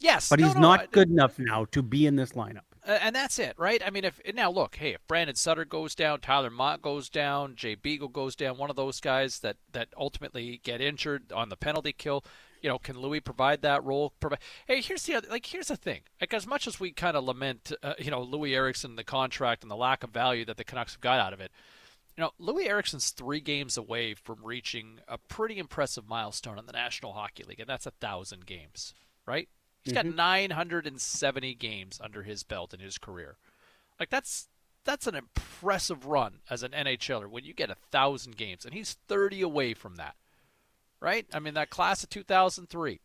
Yes, 0.00 0.28
but 0.28 0.40
no, 0.40 0.46
he's 0.46 0.54
no, 0.54 0.60
not 0.60 0.80
I, 0.80 0.86
good 0.86 1.10
enough 1.10 1.38
now 1.38 1.66
to 1.72 1.82
be 1.82 2.06
in 2.06 2.16
this 2.16 2.32
lineup. 2.32 2.62
Uh, 2.86 2.98
and 3.02 3.14
that's 3.14 3.38
it, 3.38 3.54
right? 3.58 3.82
I 3.84 3.90
mean, 3.90 4.04
if 4.04 4.20
now 4.34 4.50
look, 4.50 4.76
hey, 4.76 4.94
if 4.94 5.06
Brandon 5.06 5.36
Sutter 5.36 5.64
goes 5.64 5.94
down, 5.94 6.20
Tyler 6.20 6.50
Motte 6.50 6.80
goes 6.80 7.08
down, 7.10 7.54
Jay 7.54 7.74
Beagle 7.74 8.08
goes 8.08 8.34
down, 8.34 8.56
one 8.56 8.70
of 8.70 8.76
those 8.76 9.00
guys 9.00 9.40
that 9.40 9.56
that 9.72 9.88
ultimately 9.96 10.60
get 10.62 10.80
injured 10.80 11.30
on 11.32 11.48
the 11.48 11.56
penalty 11.56 11.92
kill, 11.92 12.24
you 12.62 12.68
know, 12.68 12.78
can 12.78 12.96
Loui 12.96 13.22
provide 13.22 13.62
that 13.62 13.84
role? 13.84 14.12
Provide. 14.20 14.40
Hey, 14.66 14.80
here's 14.80 15.04
the 15.04 15.14
other, 15.14 15.28
like 15.28 15.46
here's 15.46 15.68
the 15.68 15.76
thing. 15.76 16.00
Like 16.20 16.34
as 16.34 16.46
much 16.46 16.66
as 16.66 16.78
we 16.78 16.92
kind 16.92 17.16
of 17.16 17.24
lament, 17.24 17.72
uh, 17.82 17.94
you 17.98 18.10
know, 18.10 18.24
Loui 18.24 18.54
Eriksson, 18.54 18.96
the 18.96 19.04
contract 19.04 19.62
and 19.62 19.70
the 19.70 19.76
lack 19.76 20.02
of 20.02 20.10
value 20.10 20.44
that 20.44 20.56
the 20.56 20.64
Canucks 20.64 20.94
have 20.94 21.00
got 21.00 21.20
out 21.20 21.32
of 21.32 21.40
it, 21.40 21.50
you 22.18 22.24
know, 22.24 22.32
Loui 22.40 22.66
Eriksson's 22.66 23.10
three 23.10 23.40
games 23.40 23.76
away 23.76 24.12
from 24.12 24.38
reaching 24.42 24.98
a 25.06 25.18
pretty 25.18 25.58
impressive 25.58 26.08
milestone 26.08 26.58
in 26.58 26.66
the 26.66 26.72
National 26.72 27.12
Hockey 27.12 27.44
League, 27.44 27.60
and 27.60 27.68
that's 27.68 27.86
a 27.86 27.92
thousand 27.92 28.44
games, 28.44 28.92
right? 29.24 29.48
He's 29.84 29.94
mm-hmm. 29.94 30.08
got 30.10 30.16
970 30.16 31.54
games 31.54 32.00
under 32.02 32.24
his 32.24 32.42
belt 32.42 32.74
in 32.74 32.80
his 32.80 32.98
career. 32.98 33.36
Like 34.00 34.10
that's 34.10 34.48
that's 34.84 35.06
an 35.06 35.14
impressive 35.14 36.06
run 36.06 36.40
as 36.50 36.62
an 36.62 36.72
NHLer 36.72 37.28
when 37.28 37.44
you 37.44 37.52
get 37.54 37.70
a 37.70 37.76
thousand 37.92 38.36
games, 38.36 38.64
and 38.64 38.74
he's 38.74 38.96
30 39.06 39.42
away 39.42 39.74
from 39.74 39.94
that, 39.94 40.16
right? 41.00 41.26
I 41.32 41.38
mean, 41.38 41.54
that 41.54 41.70
class 41.70 42.02
of 42.02 42.10
2003. 42.10 43.00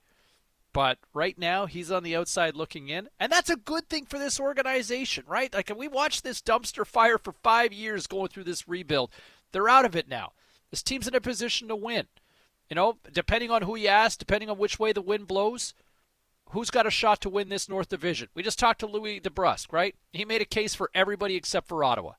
But 0.73 0.97
right 1.13 1.37
now, 1.37 1.67
he's 1.67 1.91
on 1.91 2.01
the 2.01 2.15
outside 2.15 2.55
looking 2.55 2.89
in, 2.89 3.07
and 3.19 3.31
that's 3.31 3.51
a 3.51 3.55
good 3.55 3.87
thing 3.89 4.05
for 4.05 4.17
this 4.17 4.39
organization, 4.39 5.23
right? 5.27 5.53
Like 5.53 5.71
we 5.75 5.87
watched 5.87 6.23
this 6.23 6.41
dumpster 6.41 6.85
fire 6.85 7.19
for 7.19 7.31
five 7.31 7.71
years 7.71 8.07
going 8.07 8.29
through 8.29 8.45
this 8.45 8.67
rebuild. 8.67 9.11
They're 9.51 9.69
out 9.69 9.85
of 9.85 9.95
it 9.95 10.09
now. 10.09 10.31
This 10.71 10.81
team's 10.81 11.07
in 11.07 11.13
a 11.13 11.21
position 11.21 11.67
to 11.67 11.75
win. 11.75 12.07
You 12.69 12.75
know, 12.75 12.97
depending 13.11 13.51
on 13.51 13.61
who 13.61 13.75
you 13.75 13.87
ask, 13.87 14.17
depending 14.17 14.49
on 14.49 14.57
which 14.57 14.79
way 14.79 14.91
the 14.91 15.01
wind 15.01 15.27
blows, 15.27 15.75
who's 16.49 16.71
got 16.71 16.87
a 16.87 16.91
shot 16.91 17.21
to 17.21 17.29
win 17.29 17.49
this 17.49 17.69
North 17.69 17.89
Division? 17.89 18.29
We 18.33 18.41
just 18.41 18.57
talked 18.57 18.79
to 18.79 18.87
Louie 18.87 19.19
DeBrusk, 19.19 19.71
right? 19.71 19.93
He 20.11 20.25
made 20.25 20.41
a 20.41 20.45
case 20.45 20.73
for 20.73 20.89
everybody 20.95 21.35
except 21.35 21.67
for 21.67 21.83
Ottawa. 21.83 22.13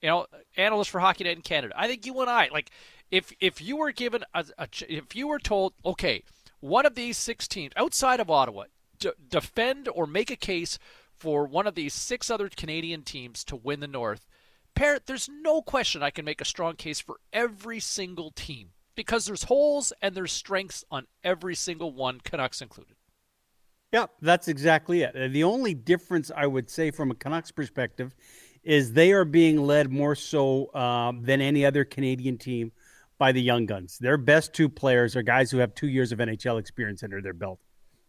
You 0.00 0.08
know, 0.08 0.26
analyst 0.56 0.90
for 0.90 1.00
Hockey 1.00 1.24
Night 1.24 1.36
in 1.36 1.42
Canada. 1.42 1.74
I 1.76 1.88
think 1.88 2.06
you 2.06 2.20
and 2.20 2.30
I, 2.30 2.48
like, 2.52 2.70
if 3.10 3.32
if 3.40 3.60
you 3.60 3.76
were 3.76 3.92
given 3.92 4.24
a, 4.34 4.44
a 4.58 4.68
if 4.88 5.14
you 5.14 5.28
were 5.28 5.38
told, 5.38 5.74
okay 5.84 6.22
one 6.60 6.84
of 6.84 6.94
these 6.94 7.16
six 7.16 7.48
teams 7.48 7.72
outside 7.76 8.20
of 8.20 8.30
Ottawa 8.30 8.64
d- 8.98 9.10
defend 9.28 9.88
or 9.88 10.06
make 10.06 10.30
a 10.30 10.36
case 10.36 10.78
for 11.16 11.46
one 11.46 11.66
of 11.66 11.74
these 11.74 11.94
six 11.94 12.30
other 12.30 12.48
Canadian 12.48 13.02
teams 13.02 13.44
to 13.44 13.56
win 13.56 13.80
the 13.80 13.86
North, 13.86 14.26
Parrot, 14.74 15.06
there's 15.06 15.28
no 15.28 15.60
question 15.62 16.02
I 16.02 16.10
can 16.10 16.24
make 16.24 16.40
a 16.40 16.46
strong 16.46 16.76
case 16.76 17.00
for 17.00 17.16
every 17.32 17.80
single 17.80 18.30
team 18.30 18.70
because 18.94 19.24
there's 19.24 19.44
holes 19.44 19.92
and 20.00 20.14
there's 20.14 20.32
strengths 20.32 20.84
on 20.90 21.06
every 21.24 21.54
single 21.54 21.92
one, 21.92 22.20
Canucks 22.20 22.62
included. 22.62 22.96
Yeah, 23.92 24.06
that's 24.20 24.48
exactly 24.48 25.02
it. 25.02 25.32
The 25.32 25.44
only 25.44 25.74
difference 25.74 26.30
I 26.34 26.46
would 26.46 26.70
say 26.70 26.90
from 26.90 27.10
a 27.10 27.14
Canucks 27.14 27.50
perspective 27.50 28.14
is 28.62 28.92
they 28.92 29.12
are 29.12 29.24
being 29.24 29.66
led 29.66 29.90
more 29.90 30.14
so 30.14 30.72
um, 30.74 31.22
than 31.22 31.40
any 31.40 31.64
other 31.64 31.84
Canadian 31.84 32.38
team 32.38 32.72
by 33.20 33.30
the 33.32 33.42
young 33.42 33.66
guns. 33.66 33.98
Their 33.98 34.16
best 34.16 34.54
two 34.54 34.70
players 34.70 35.14
are 35.14 35.22
guys 35.22 35.50
who 35.50 35.58
have 35.58 35.74
two 35.74 35.88
years 35.88 36.10
of 36.10 36.18
NHL 36.18 36.58
experience 36.58 37.02
under 37.02 37.20
their 37.20 37.34
belt. 37.34 37.60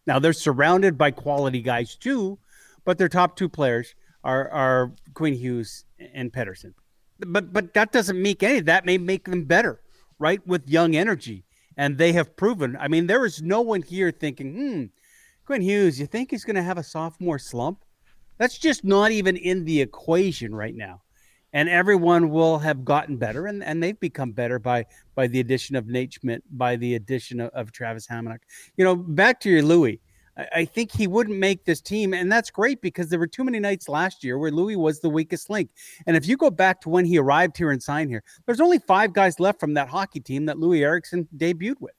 Now 0.07 0.19
they're 0.19 0.31
surrounded 0.31 0.97
by 0.97 1.11
quality 1.11 1.61
guys 1.61 1.97
too, 1.97 2.39
but 2.85 2.97
their 2.97 3.09
top 3.09 3.35
two 3.35 3.49
players 3.49 3.93
are 4.23 4.49
are 4.49 4.93
Quinn 5.13 5.33
Hughes 5.33 5.83
and 6.13 6.31
Pettersson. 6.31 6.73
But 7.19 7.51
but 7.51 7.73
that 7.73 7.91
doesn't 7.91 8.19
make 8.19 8.41
any. 8.41 8.61
That 8.61 8.85
may 8.85 8.97
make 8.97 9.25
them 9.25 9.43
better, 9.43 9.81
right? 10.17 10.39
With 10.47 10.69
young 10.69 10.95
energy, 10.95 11.43
and 11.75 11.97
they 11.97 12.13
have 12.13 12.37
proven. 12.37 12.77
I 12.79 12.87
mean, 12.87 13.07
there 13.07 13.25
is 13.25 13.41
no 13.41 13.59
one 13.59 13.81
here 13.81 14.11
thinking, 14.11 14.53
hmm, 14.53 14.83
Quinn 15.45 15.61
Hughes. 15.61 15.99
You 15.99 16.07
think 16.07 16.31
he's 16.31 16.45
going 16.45 16.55
to 16.55 16.63
have 16.63 16.77
a 16.77 16.83
sophomore 16.83 17.37
slump? 17.37 17.83
That's 18.37 18.57
just 18.57 18.85
not 18.85 19.11
even 19.11 19.35
in 19.35 19.65
the 19.65 19.81
equation 19.81 20.55
right 20.55 20.75
now 20.75 21.01
and 21.53 21.69
everyone 21.69 22.29
will 22.29 22.59
have 22.59 22.85
gotten 22.85 23.17
better 23.17 23.47
and, 23.47 23.63
and 23.63 23.81
they've 23.81 23.99
become 23.99 24.31
better 24.31 24.59
by 24.59 24.85
by 25.15 25.27
the 25.27 25.39
addition 25.39 25.75
of 25.75 25.87
Nate 25.87 26.13
Schmidt, 26.13 26.43
by 26.57 26.75
the 26.75 26.95
addition 26.95 27.39
of, 27.39 27.49
of 27.51 27.71
Travis 27.71 28.07
Hamonic. 28.07 28.39
You 28.77 28.85
know, 28.85 28.95
back 28.95 29.39
to 29.41 29.49
your 29.49 29.63
Loui. 29.63 29.99
I, 30.37 30.47
I, 30.55 30.65
think 30.65 30.91
he 30.91 31.07
wouldn't 31.07 31.37
make 31.37 31.65
this 31.65 31.81
team, 31.81 32.13
and 32.13 32.31
that's 32.31 32.49
great 32.49 32.81
because 32.81 33.09
there 33.09 33.19
were 33.19 33.27
too 33.27 33.43
many 33.43 33.59
nights 33.59 33.89
last 33.89 34.23
year 34.23 34.37
where 34.37 34.51
Loui 34.51 34.77
was 34.77 34.99
the 34.99 35.09
weakest 35.09 35.49
link. 35.49 35.69
And 36.07 36.15
if 36.15 36.27
you 36.27 36.37
go 36.37 36.49
back 36.49 36.81
to 36.81 36.89
when 36.89 37.05
he 37.05 37.17
arrived 37.17 37.57
here 37.57 37.71
and 37.71 37.83
signed 37.83 38.09
here, 38.09 38.23
there's 38.45 38.61
only 38.61 38.79
five 38.79 39.13
guys 39.13 39.39
left 39.39 39.59
from 39.59 39.73
that 39.73 39.89
hockey 39.89 40.21
team 40.21 40.45
that 40.45 40.57
Loui 40.57 40.81
Eriksson 40.81 41.27
debuted 41.35 41.81
with. 41.81 41.93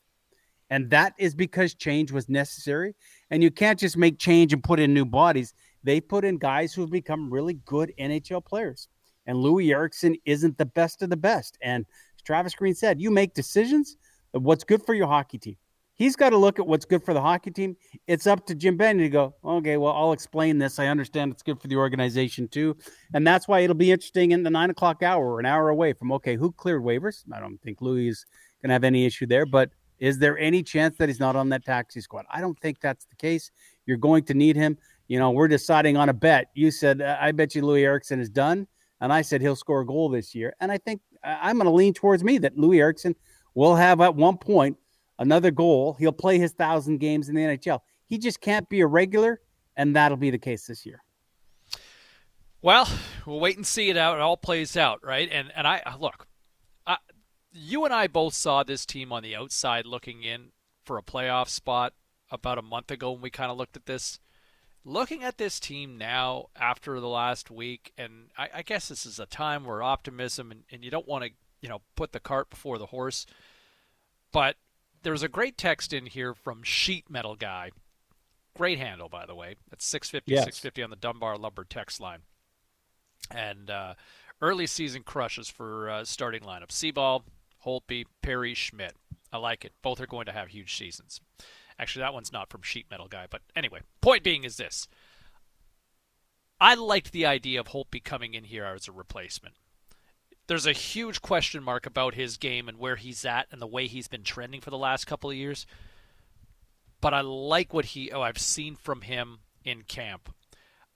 And 0.71 0.89
that 0.89 1.13
is 1.19 1.35
because 1.35 1.75
change 1.75 2.13
was 2.13 2.31
necessary. 2.31 2.95
And 3.31 3.43
you 3.43 3.51
can't 3.51 3.79
just 3.79 3.99
make 3.99 4.19
change 4.19 4.55
and 4.55 4.65
put 4.65 4.81
in 4.81 4.95
new 4.95 5.05
bodies. 5.05 5.53
They 5.85 6.01
put 6.01 6.25
in 6.25 6.39
guys 6.39 6.73
who 6.73 6.81
have 6.81 6.91
become 6.91 7.31
really 7.31 7.55
good 7.67 7.93
NHL 7.99 8.43
players 8.43 8.89
and 9.27 9.37
Loui 9.37 9.71
Eriksson 9.71 10.17
isn't 10.25 10.59
the 10.59 10.67
best 10.67 11.03
of 11.03 11.11
the 11.11 11.17
best. 11.17 11.59
And 11.63 11.87
Travis 12.25 12.55
Green 12.55 12.75
said, 12.75 13.01
you 13.01 13.11
make 13.11 13.35
decisions 13.35 13.97
of 14.35 14.43
what's 14.43 14.65
good 14.65 14.83
for 14.85 14.95
your 14.95 15.07
hockey 15.07 15.39
team. 15.39 15.57
He's 15.95 16.17
got 16.17 16.31
to 16.31 16.39
look 16.39 16.59
at 16.59 16.67
what's 16.67 16.85
good 16.85 17.05
for 17.05 17.13
the 17.15 17.21
hockey 17.21 17.51
team. 17.51 17.77
It's 18.07 18.27
up 18.27 18.47
to 18.47 18.55
Jim 18.55 18.77
Benning 18.77 19.05
to 19.05 19.09
go, 19.11 19.35
okay, 19.45 19.77
well, 19.77 19.93
I'll 19.93 20.13
explain 20.13 20.59
this. 20.59 20.79
I 20.79 20.87
understand 20.87 21.33
it's 21.33 21.43
good 21.43 21.61
for 21.61 21.69
the 21.69 21.77
organization 21.77 22.49
too. 22.49 22.77
And 23.15 23.27
that's 23.27 23.47
why 23.47 23.61
it'll 23.61 23.77
be 23.77 23.93
interesting 23.93 24.33
in 24.33 24.43
the 24.43 24.51
nine 24.51 24.71
o'clock 24.71 25.03
hour, 25.03 25.39
an 25.39 25.47
hour 25.47 25.69
away 25.69 25.93
from, 25.93 26.11
okay, 26.13 26.35
who 26.35 26.51
cleared 26.53 26.83
waivers? 26.83 27.25
I 27.33 27.41
don't 27.41 27.61
think 27.61 27.81
Loui 27.81 28.09
is 28.09 28.25
going 28.63 28.71
to 28.71 28.73
have 28.73 28.85
any 28.85 29.05
issue 29.05 29.27
there, 29.27 29.47
but 29.47 29.71
is 29.99 30.19
there 30.19 30.39
any 30.39 30.63
chance 30.63 30.97
that 30.97 31.09
he's 31.09 31.21
not 31.21 31.37
on 31.37 31.49
that 31.51 31.65
taxi 31.65 32.01
squad? 32.01 32.25
I 32.33 32.41
don't 32.41 32.59
think 32.59 32.81
that's 32.81 33.05
the 33.05 33.17
case. 33.17 33.51
You're 33.87 33.99
going 33.99 34.25
to 34.25 34.35
need 34.35 34.57
him. 34.57 34.79
You 35.09 35.19
know, 35.19 35.31
we're 35.31 35.47
deciding 35.47 35.97
on 35.97 36.09
a 36.09 36.15
bet. 36.15 36.47
You 36.55 36.71
said, 36.71 37.03
I 37.03 37.33
bet 37.33 37.55
you 37.55 37.63
Loui 37.63 37.83
Eriksson 37.83 38.19
is 38.19 38.31
done. 38.31 38.67
And 39.03 39.13
I 39.13 39.21
said 39.23 39.41
he'll 39.41 39.57
score 39.57 39.81
a 39.81 39.87
goal 39.87 40.09
this 40.09 40.33
year. 40.33 40.55
And 40.61 40.71
I 40.71 40.79
think 40.79 41.01
I'm 41.25 41.57
going 41.57 41.67
to 41.67 41.73
lean 41.73 41.93
towards 41.93 42.23
me 42.23 42.39
that 42.39 42.57
Loui 42.57 42.79
Eriksson 42.79 43.17
will 43.55 43.75
have 43.75 44.01
at 44.01 44.15
one 44.15 44.39
point 44.39 44.77
another 45.19 45.51
goal. 45.51 45.97
He'll 45.99 46.13
play 46.13 46.39
his 46.39 46.53
thousand 46.53 46.99
games 46.99 47.29
in 47.29 47.35
the 47.35 47.43
NHL. 47.43 47.81
He 48.07 48.17
just 48.17 48.41
can't 48.41 48.69
be 48.69 48.81
a 48.81 48.87
regular, 48.87 49.41
and 49.77 49.97
that'll 49.97 50.17
be 50.17 50.31
the 50.31 50.39
case 50.39 50.69
this 50.69 50.87
year. 50.87 51.03
Well, 52.63 52.89
we'll 53.27 53.41
wait 53.41 53.57
and 53.57 53.67
see 53.67 53.91
it 53.91 53.97
out. 53.97 54.19
It 54.19 54.21
all 54.21 54.37
plays 54.37 54.77
out, 54.77 55.01
right? 55.05 55.29
And 55.31 55.53
and 55.57 55.67
I 55.67 55.83
uh, 55.85 55.97
look, 55.99 56.29
I, 56.87 56.99
you 57.51 57.85
and 57.85 57.93
I 57.93 58.07
both 58.07 58.35
saw 58.35 58.63
this 58.63 58.87
team 58.87 59.13
on 59.13 59.25
the 59.25 59.35
outside 59.35 59.85
looking 59.85 60.23
in 60.23 60.51
for 60.85 60.97
a 60.97 61.03
playoff 61.03 61.49
spot 61.49 61.93
about 62.31 62.59
a 62.59 62.63
month 62.63 62.93
ago 62.93 63.11
when 63.11 63.23
we 63.23 63.31
kind 63.31 63.51
of 63.51 63.57
looked 63.57 63.77
at 63.77 63.87
this. 63.87 64.21
Looking 64.85 65.23
at 65.23 65.39
this 65.39 65.61
team 65.61 65.97
now 65.97 66.47
after 66.57 66.99
the 66.99 67.09
last 67.09 67.51
week, 67.51 67.93
and 67.97 68.31
I, 68.37 68.49
I 68.57 68.63
guess 68.63 68.89
this 68.89 69.07
is 69.07 69.21
a 69.21 69.27
time 69.27 69.65
where 69.65 69.83
optimism 69.83 70.51
and, 70.51 70.65
and 70.73 70.85
you 70.85 70.91
don't 70.91 71.07
want 71.07 71.25
to, 71.25 71.31
you 71.61 71.69
know, 71.69 71.83
put 71.95 72.13
the 72.13 72.21
cart 72.21 72.51
before 72.51 72.79
the 72.79 72.87
horse. 72.87 73.25
But 74.33 74.57
there's 75.03 75.23
a 75.23 75.29
great 75.29 75.57
text 75.57 75.93
in 75.93 76.07
here 76.07 76.35
from 76.35 76.63
Sheet 76.63 77.09
Metal 77.09 77.37
Guy. 77.37 77.71
Great 78.57 78.79
handle, 78.79 79.09
by 79.09 79.25
the 79.25 79.35
way. 79.35 79.57
That's 79.71 79.87
650, 79.87 80.33
yes. 80.33 80.45
650 80.45 80.83
on 80.83 80.91
the 80.91 80.97
Dunbar 80.97 81.39
Lumber 81.39 81.65
text 81.65 82.01
line. 82.01 82.21
And 83.31 83.71
uh, 83.71 83.95
early 84.41 84.67
season 84.67 85.03
crushes 85.05 85.49
for 85.49 85.89
uh, 85.89 86.05
starting 86.05 86.43
lineup. 86.43 86.69
Seaball, 86.69 87.23
Holtby, 87.65 88.05
Perry, 88.21 88.55
Schmidt. 88.55 88.95
I 89.33 89.39
like 89.39 89.65
it. 89.65 89.73
Both 89.81 90.01
are 90.01 90.07
going 90.07 90.27
to 90.27 90.33
have 90.33 90.49
huge 90.49 90.77
seasons. 90.77 91.21
Actually, 91.83 92.03
that 92.03 92.15
one's 92.15 92.33
not 92.33 92.49
from 92.49 92.63
Sheet 92.63 92.87
Metal 92.91 93.09
Guy. 93.09 93.27
But 93.29 93.43
anyway, 93.55 93.81
point 94.01 94.23
being 94.23 94.45
is 94.45 94.57
this. 94.57 94.89
I 96.61 96.75
liked 96.75 97.13
the 97.13 97.27
idea 97.27 97.61
of 97.61 97.69
Holtby 97.69 98.05
coming 98.05 98.35
in 98.35 98.45
here 98.45 98.65
as 98.65 98.89
a 98.89 98.93
replacement 98.93 99.57
there's 100.47 100.67
a 100.67 100.73
huge 100.73 101.23
question 101.23 101.63
mark 101.63 101.87
about 101.87 102.15
his 102.15 102.37
game 102.37 102.69
and 102.69 102.79
where 102.79 102.97
he's 102.97 103.25
at 103.25 103.47
and 103.51 103.61
the 103.61 103.67
way 103.67 103.87
he's 103.87 104.09
been 104.09 104.23
trending 104.23 104.61
for 104.61 104.71
the 104.71 104.79
last 104.79 105.07
couple 105.07 105.31
of 105.31 105.37
years. 105.37 105.67
But 107.01 107.15
I 107.15 107.21
like 107.21 107.73
what 107.73 107.87
he 107.87 108.11
oh 108.13 108.23
I've 108.23 108.39
seen 108.39 108.77
from 108.77 109.03
him 109.03 109.39
in 109.65 109.83
camp. 109.83 110.35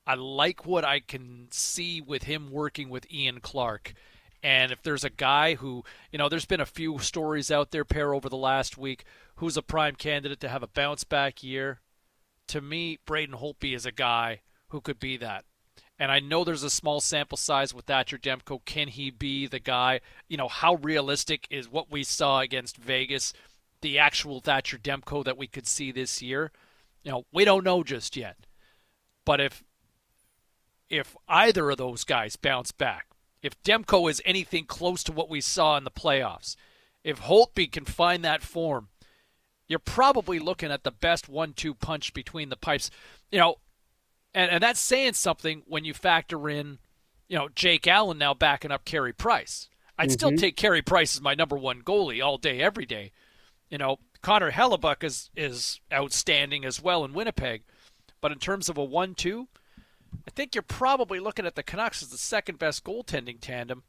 I 0.06 0.14
like 0.14 0.66
what 0.66 0.84
I 0.84 1.00
can 1.00 1.48
see 1.50 2.00
with 2.00 2.24
him 2.24 2.50
working 2.50 2.90
with 2.90 3.10
Ian 3.10 3.40
Clark. 3.40 3.94
And 4.42 4.70
if 4.70 4.82
there's 4.82 5.04
a 5.04 5.10
guy 5.10 5.54
who, 5.54 5.84
you 6.12 6.18
know, 6.18 6.28
there's 6.28 6.44
been 6.44 6.60
a 6.60 6.66
few 6.66 6.98
stories 6.98 7.50
out 7.50 7.72
there, 7.72 7.84
pair 7.84 8.14
over 8.14 8.28
the 8.28 8.36
last 8.36 8.78
week, 8.78 9.04
who's 9.36 9.56
a 9.56 9.62
prime 9.62 9.94
candidate 9.94 10.40
to 10.40 10.48
have 10.48 10.62
a 10.62 10.68
bounce 10.68 11.04
back 11.04 11.42
year. 11.42 11.80
To 12.48 12.60
me, 12.60 12.98
Braden 13.06 13.36
Holtby 13.36 13.74
is 13.74 13.86
a 13.86 13.92
guy 13.92 14.42
who 14.68 14.80
could 14.80 14.98
be 14.98 15.16
that. 15.18 15.44
And 15.98 16.12
I 16.12 16.20
know 16.20 16.44
there's 16.44 16.62
a 16.62 16.70
small 16.70 17.00
sample 17.00 17.38
size 17.38 17.72
with 17.72 17.86
Thatcher 17.86 18.18
Demko. 18.18 18.64
Can 18.64 18.88
he 18.88 19.10
be 19.10 19.46
the 19.46 19.58
guy? 19.58 20.00
You 20.28 20.36
know, 20.36 20.48
how 20.48 20.74
realistic 20.76 21.46
is 21.50 21.70
what 21.70 21.90
we 21.90 22.04
saw 22.04 22.40
against 22.40 22.76
Vegas, 22.76 23.32
the 23.80 23.98
actual 23.98 24.40
Thatcher 24.40 24.78
Demko 24.78 25.24
that 25.24 25.38
we 25.38 25.46
could 25.46 25.66
see 25.66 25.92
this 25.92 26.20
year? 26.20 26.52
You 27.02 27.12
know, 27.12 27.24
we 27.32 27.44
don't 27.44 27.64
know 27.64 27.82
just 27.82 28.16
yet. 28.16 28.36
But 29.24 29.40
if 29.40 29.64
if 30.88 31.16
either 31.28 31.70
of 31.70 31.78
those 31.78 32.04
guys 32.04 32.36
bounce 32.36 32.72
back, 32.72 33.06
if 33.42 33.60
Demko 33.62 34.08
is 34.10 34.22
anything 34.24 34.64
close 34.66 35.02
to 35.04 35.12
what 35.12 35.28
we 35.28 35.40
saw 35.40 35.76
in 35.76 35.84
the 35.84 35.90
playoffs, 35.90 36.56
if 37.02 37.22
Holtby 37.22 37.72
can 37.72 37.84
find 37.84 38.24
that 38.24 38.42
form, 38.42 38.88
you're 39.68 39.78
probably 39.78 40.38
looking 40.38 40.70
at 40.70 40.84
the 40.84 40.90
best 40.90 41.28
one-two 41.28 41.74
punch 41.74 42.14
between 42.14 42.48
the 42.48 42.56
pipes. 42.56 42.90
You 43.30 43.38
know, 43.38 43.56
and, 44.34 44.50
and 44.50 44.62
that's 44.62 44.80
saying 44.80 45.14
something 45.14 45.62
when 45.66 45.84
you 45.84 45.94
factor 45.94 46.48
in, 46.48 46.78
you 47.28 47.36
know, 47.36 47.48
Jake 47.54 47.86
Allen 47.86 48.18
now 48.18 48.34
backing 48.34 48.70
up 48.70 48.84
Carey 48.84 49.12
Price. 49.12 49.68
I'd 49.98 50.08
mm-hmm. 50.08 50.12
still 50.12 50.32
take 50.32 50.56
Carey 50.56 50.82
Price 50.82 51.16
as 51.16 51.22
my 51.22 51.34
number 51.34 51.56
one 51.56 51.82
goalie 51.82 52.24
all 52.24 52.38
day, 52.38 52.60
every 52.60 52.86
day. 52.86 53.12
You 53.70 53.78
know, 53.78 53.98
Connor 54.22 54.52
Hellebuyck 54.52 55.02
is 55.02 55.30
is 55.36 55.80
outstanding 55.92 56.64
as 56.64 56.82
well 56.82 57.04
in 57.04 57.12
Winnipeg, 57.12 57.62
but 58.20 58.32
in 58.32 58.38
terms 58.38 58.68
of 58.68 58.78
a 58.78 58.84
one-two, 58.84 59.48
I 60.26 60.30
think 60.30 60.54
you're 60.54 60.62
probably 60.62 61.18
looking 61.18 61.46
at 61.46 61.54
the 61.54 61.62
Canucks 61.62 62.02
as 62.02 62.08
the 62.08 62.18
second 62.18 62.58
best 62.58 62.84
goaltending 62.84 63.38
tandem. 63.40 63.82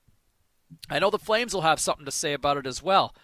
I 0.90 1.00
know 1.00 1.10
the 1.10 1.20
Flames 1.20 1.54
will 1.54 1.62
have 1.62 1.80
something 1.80 2.06
to 2.06 2.12
say 2.12 2.34
about 2.34 2.58
it 2.58 2.66
as 2.66 2.82
well, 2.82 3.16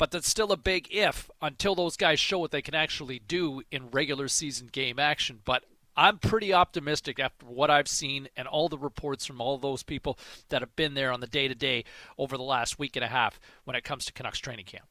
but 0.00 0.10
that's 0.10 0.30
still 0.30 0.50
a 0.50 0.56
big 0.56 0.88
if 0.90 1.30
until 1.42 1.74
those 1.74 1.94
guys 1.94 2.18
show 2.18 2.38
what 2.38 2.52
they 2.52 2.62
can 2.62 2.74
actually 2.74 3.18
do 3.18 3.60
in 3.70 3.90
regular 3.90 4.28
season 4.28 4.66
game 4.72 4.98
action. 4.98 5.40
But 5.44 5.64
I'm 5.94 6.16
pretty 6.16 6.54
optimistic 6.54 7.20
after 7.20 7.44
what 7.44 7.68
I've 7.68 7.86
seen 7.86 8.26
and 8.34 8.48
all 8.48 8.70
the 8.70 8.78
reports 8.78 9.26
from 9.26 9.42
all 9.42 9.58
those 9.58 9.82
people 9.82 10.18
that 10.48 10.62
have 10.62 10.74
been 10.74 10.94
there 10.94 11.12
on 11.12 11.20
the 11.20 11.26
day 11.26 11.48
to 11.48 11.54
day 11.54 11.84
over 12.16 12.38
the 12.38 12.42
last 12.42 12.78
week 12.78 12.96
and 12.96 13.04
a 13.04 13.08
half 13.08 13.38
when 13.64 13.76
it 13.76 13.84
comes 13.84 14.06
to 14.06 14.12
Canucks 14.14 14.38
training 14.38 14.64
camp. 14.64 14.86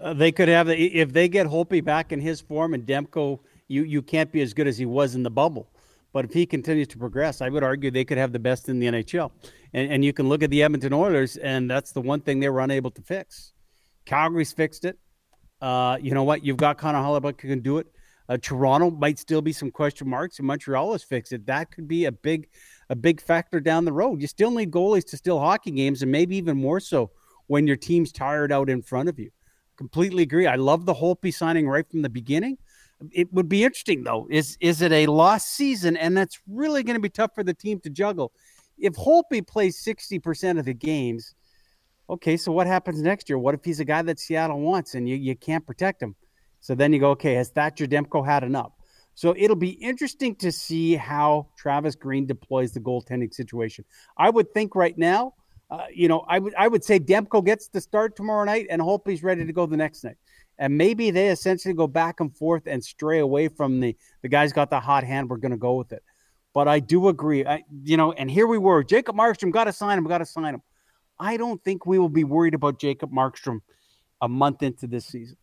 Uh, 0.00 0.14
they 0.14 0.32
could 0.32 0.48
have 0.48 0.70
if 0.70 1.12
they 1.12 1.28
get 1.28 1.46
Holtby 1.46 1.84
back 1.84 2.10
in 2.10 2.20
his 2.20 2.40
form 2.40 2.72
and 2.72 2.86
Demko, 2.86 3.40
you 3.68 3.82
you 3.82 4.00
can't 4.00 4.32
be 4.32 4.40
as 4.40 4.54
good 4.54 4.66
as 4.66 4.78
he 4.78 4.86
was 4.86 5.14
in 5.14 5.24
the 5.24 5.30
bubble. 5.30 5.68
But 6.14 6.24
if 6.24 6.32
he 6.32 6.46
continues 6.46 6.88
to 6.88 6.96
progress, 6.96 7.42
I 7.42 7.50
would 7.50 7.62
argue 7.62 7.90
they 7.90 8.06
could 8.06 8.16
have 8.16 8.32
the 8.32 8.38
best 8.38 8.70
in 8.70 8.78
the 8.78 8.86
NHL. 8.86 9.30
And, 9.74 9.92
and 9.92 10.02
you 10.02 10.14
can 10.14 10.26
look 10.26 10.42
at 10.42 10.48
the 10.48 10.62
Edmonton 10.62 10.94
Oilers, 10.94 11.36
and 11.36 11.70
that's 11.70 11.92
the 11.92 12.00
one 12.00 12.22
thing 12.22 12.40
they 12.40 12.48
were 12.48 12.60
unable 12.60 12.90
to 12.92 13.02
fix. 13.02 13.52
Calgary's 14.10 14.52
fixed 14.52 14.84
it. 14.84 14.98
Uh, 15.60 15.96
you 16.02 16.14
know 16.14 16.24
what? 16.24 16.44
You've 16.44 16.56
got 16.56 16.78
Connor 16.78 16.98
Hellebuyck 16.98 17.40
who 17.40 17.48
can 17.48 17.60
do 17.60 17.78
it. 17.78 17.86
Uh, 18.28 18.36
Toronto 18.42 18.90
might 18.90 19.20
still 19.20 19.40
be 19.40 19.52
some 19.52 19.70
question 19.70 20.08
marks, 20.08 20.38
and 20.38 20.48
Montreal 20.48 20.90
has 20.92 21.04
fixed 21.04 21.32
it. 21.32 21.46
That 21.46 21.70
could 21.70 21.86
be 21.86 22.06
a 22.06 22.12
big, 22.12 22.48
a 22.88 22.96
big 22.96 23.20
factor 23.20 23.60
down 23.60 23.84
the 23.84 23.92
road. 23.92 24.20
You 24.20 24.26
still 24.26 24.50
need 24.50 24.72
goalies 24.72 25.04
to 25.10 25.16
steal 25.16 25.38
hockey 25.38 25.70
games, 25.70 26.02
and 26.02 26.10
maybe 26.10 26.36
even 26.36 26.56
more 26.56 26.80
so 26.80 27.12
when 27.46 27.68
your 27.68 27.76
team's 27.76 28.10
tired 28.10 28.50
out 28.50 28.68
in 28.68 28.82
front 28.82 29.08
of 29.08 29.16
you. 29.16 29.30
Completely 29.76 30.24
agree. 30.24 30.48
I 30.48 30.56
love 30.56 30.86
the 30.86 30.94
Holtby 30.94 31.32
signing 31.32 31.68
right 31.68 31.88
from 31.88 32.02
the 32.02 32.08
beginning. 32.08 32.58
It 33.12 33.32
would 33.32 33.48
be 33.48 33.62
interesting 33.62 34.02
though. 34.02 34.26
Is 34.28 34.56
is 34.60 34.82
it 34.82 34.90
a 34.90 35.06
lost 35.06 35.54
season, 35.54 35.96
and 35.96 36.16
that's 36.16 36.40
really 36.48 36.82
going 36.82 36.96
to 36.96 37.00
be 37.00 37.08
tough 37.10 37.30
for 37.32 37.44
the 37.44 37.54
team 37.54 37.78
to 37.80 37.90
juggle. 37.90 38.32
If 38.76 38.94
Holtby 38.94 39.46
plays 39.46 39.78
sixty 39.78 40.18
percent 40.18 40.58
of 40.58 40.64
the 40.64 40.74
games, 40.74 41.34
okay, 42.10 42.36
so 42.36 42.52
what 42.52 42.66
happens 42.66 43.00
next 43.00 43.28
year? 43.28 43.38
What 43.38 43.54
if 43.54 43.64
he's 43.64 43.80
a 43.80 43.84
guy 43.84 44.02
that 44.02 44.18
Seattle 44.18 44.60
wants 44.60 44.94
and 44.94 45.08
you, 45.08 45.16
you 45.16 45.36
can't 45.36 45.66
protect 45.66 46.02
him? 46.02 46.14
So 46.60 46.74
then 46.74 46.92
you 46.92 47.00
go, 47.00 47.10
okay, 47.10 47.34
has 47.34 47.48
Thatcher 47.48 47.86
Demko 47.86 48.24
had 48.24 48.44
enough? 48.44 48.72
So 49.14 49.34
it'll 49.36 49.56
be 49.56 49.70
interesting 49.70 50.34
to 50.36 50.52
see 50.52 50.94
how 50.94 51.48
Travis 51.56 51.94
Green 51.94 52.26
deploys 52.26 52.72
the 52.72 52.80
goaltending 52.80 53.32
situation. 53.32 53.84
I 54.16 54.30
would 54.30 54.52
think 54.52 54.74
right 54.74 54.96
now, 54.96 55.34
uh, 55.70 55.86
you 55.92 56.08
know, 56.08 56.24
I 56.28 56.38
would 56.38 56.54
I 56.56 56.68
would 56.68 56.82
say 56.82 56.98
Demko 56.98 57.44
gets 57.44 57.68
the 57.68 57.80
start 57.80 58.16
tomorrow 58.16 58.44
night 58.44 58.66
and 58.70 58.82
hope 58.82 59.08
he's 59.08 59.22
ready 59.22 59.44
to 59.44 59.52
go 59.52 59.66
the 59.66 59.76
next 59.76 60.04
night. 60.04 60.16
And 60.58 60.76
maybe 60.76 61.10
they 61.10 61.28
essentially 61.28 61.74
go 61.74 61.86
back 61.86 62.20
and 62.20 62.34
forth 62.36 62.64
and 62.66 62.82
stray 62.82 63.20
away 63.20 63.48
from 63.48 63.80
the 63.80 63.96
the 64.22 64.28
guy's 64.28 64.52
got 64.52 64.70
the 64.70 64.80
hot 64.80 65.04
hand. 65.04 65.28
We're 65.28 65.36
going 65.36 65.52
to 65.52 65.58
go 65.58 65.74
with 65.74 65.92
it. 65.92 66.02
But 66.52 66.66
I 66.66 66.80
do 66.80 67.08
agree. 67.08 67.46
I, 67.46 67.62
you 67.84 67.96
know, 67.96 68.12
and 68.12 68.30
here 68.30 68.46
we 68.46 68.58
were. 68.58 68.82
Jacob 68.82 69.16
Markstrom 69.16 69.52
got 69.52 69.64
to 69.64 69.72
sign 69.72 69.96
him. 69.96 70.04
Got 70.04 70.18
to 70.18 70.26
sign 70.26 70.54
him. 70.54 70.62
I 71.20 71.36
don't 71.36 71.62
think 71.62 71.84
we 71.84 71.98
will 71.98 72.08
be 72.08 72.24
worried 72.24 72.54
about 72.54 72.80
Jacob 72.80 73.12
Markstrom 73.12 73.60
a 74.22 74.28
month 74.28 74.62
into 74.62 74.86
this 74.86 75.04
season. 75.04 75.36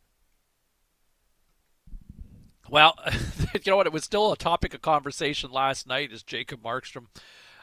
Well, 2.70 2.96
you 3.54 3.62
know 3.68 3.78
what? 3.78 3.86
It 3.86 3.94
was 3.94 4.04
still 4.04 4.32
a 4.32 4.38
topic 4.38 4.74
of 4.74 4.82
conversation 4.82 5.52
last 5.52 5.88
night. 5.88 6.12
Is 6.12 6.24
Jacob 6.24 6.64
Markstrom? 6.64 7.06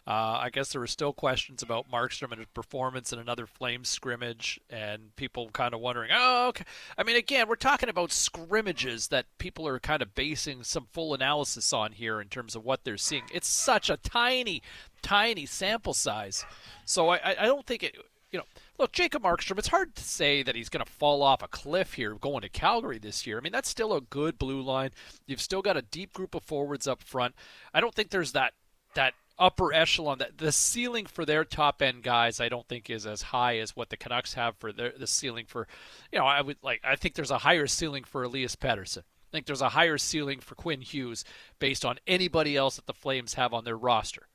Uh, 0.07 0.39
I 0.43 0.51
guess 0.51 0.71
there 0.71 0.83
were 0.83 0.87
still 0.87 1.15
questions 1.15 1.63
about 1.63 1.91
Markstrom 1.91 2.31
and 2.31 2.39
his 2.39 2.49
performance 2.53 3.11
in 3.11 3.19
another 3.19 3.47
Flames 3.47 3.89
scrimmage, 3.89 4.61
and 4.69 5.17
people 5.17 5.49
kind 5.51 5.73
of 5.73 5.81
wondering, 5.81 6.11
oh, 6.13 6.49
okay. 6.49 6.65
I 6.99 7.05
mean, 7.05 7.17
again, 7.17 7.49
we're 7.49 7.57
talking 7.57 7.89
about 7.89 8.13
scrimmages 8.13 9.09
that 9.09 9.25
people 9.39 9.67
are 9.67 9.81
kind 9.81 10.03
of 10.03 10.15
basing 10.15 10.63
some 10.63 10.89
full 10.93 11.15
analysis 11.15 11.73
on 11.73 11.93
here 11.93 12.21
in 12.21 12.29
terms 12.29 12.55
of 12.55 12.65
what 12.65 12.85
they're 12.85 12.99
seeing. 12.99 13.23
It's 13.33 13.49
such 13.49 13.89
a 13.89 13.97
tiny, 13.97 14.63
tiny 15.01 15.47
sample 15.47 15.95
size, 15.95 16.45
so 16.85 17.09
I, 17.09 17.37
I 17.41 17.47
don't 17.47 17.67
think 17.67 17.83
it. 17.83 17.97
You 18.31 18.39
know, 18.41 18.47
look, 18.79 18.91
Jacob 18.91 19.23
Markstrom, 19.23 19.61
it's 19.61 19.69
hard 19.69 19.95
to 19.95 20.03
say 20.03 20.43
that 20.43 20.57
he's 20.57 20.69
going 20.69 20.85
to 20.85 20.91
fall 20.91 21.23
off 21.23 21.41
a 21.41 21.47
cliff 21.47 21.95
here 21.95 22.15
going 22.15 22.41
to 22.41 22.49
Calgary 22.49 22.99
this 22.99 23.29
year. 23.29 23.39
I 23.39 23.41
mean, 23.41 23.53
that's 23.53 23.69
still 23.69 23.93
a 23.93 24.01
good 24.01 24.39
blue 24.39 24.61
line. 24.61 24.91
You've 25.29 25.41
still 25.41 25.63
got 25.63 25.77
a 25.77 25.83
deep 25.83 26.13
group 26.13 26.35
of 26.35 26.43
forwards 26.43 26.89
up 26.89 27.01
front. 27.01 27.37
I 27.73 27.81
don't 27.81 27.95
think 27.95 28.11
there's 28.11 28.33
that 28.33 28.55
that 28.95 29.15
upper 29.39 29.73
echelon 29.73 30.19
that 30.19 30.39
the 30.39 30.53
ceiling 30.53 31.07
for 31.07 31.25
their 31.25 31.45
top 31.45 31.83
end 31.83 32.03
guys 32.03 32.41
I 32.41 32.49
don't 32.49 32.69
think 32.69 32.89
is 32.89 33.07
as 33.07 33.23
high 33.23 33.59
as 33.59 33.75
what 33.75 33.91
the 33.91 33.97
Canucks 33.97 34.35
have 34.35 34.57
for 34.57 34.73
their 34.73 34.93
the 34.97 35.07
ceiling 35.07 35.47
for 35.47 35.67
you 36.13 36.19
know 36.19 36.27
I 36.27 36.41
would 36.41 36.59
like 36.63 36.81
I 36.85 36.97
think 36.97 37.15
there's 37.15 37.31
a 37.31 37.39
higher 37.39 37.67
ceiling 37.67 38.05
for 38.05 38.23
Elias 38.23 38.57
Pettersson. 38.57 38.99
I 38.99 39.31
think 39.33 39.47
there's 39.47 39.63
a 39.63 39.71
higher 39.71 39.99
ceiling 39.99 40.39
for 40.39 40.55
Quinn 40.55 40.81
Hughes 40.81 41.25
based 41.59 41.85
on 41.85 41.99
anybody 42.07 42.57
else 42.57 42.77
that 42.77 42.87
the 42.87 42.95
Flames 42.95 43.35
have 43.35 43.53
on 43.53 43.65
their 43.65 43.77
roster. 43.77 44.29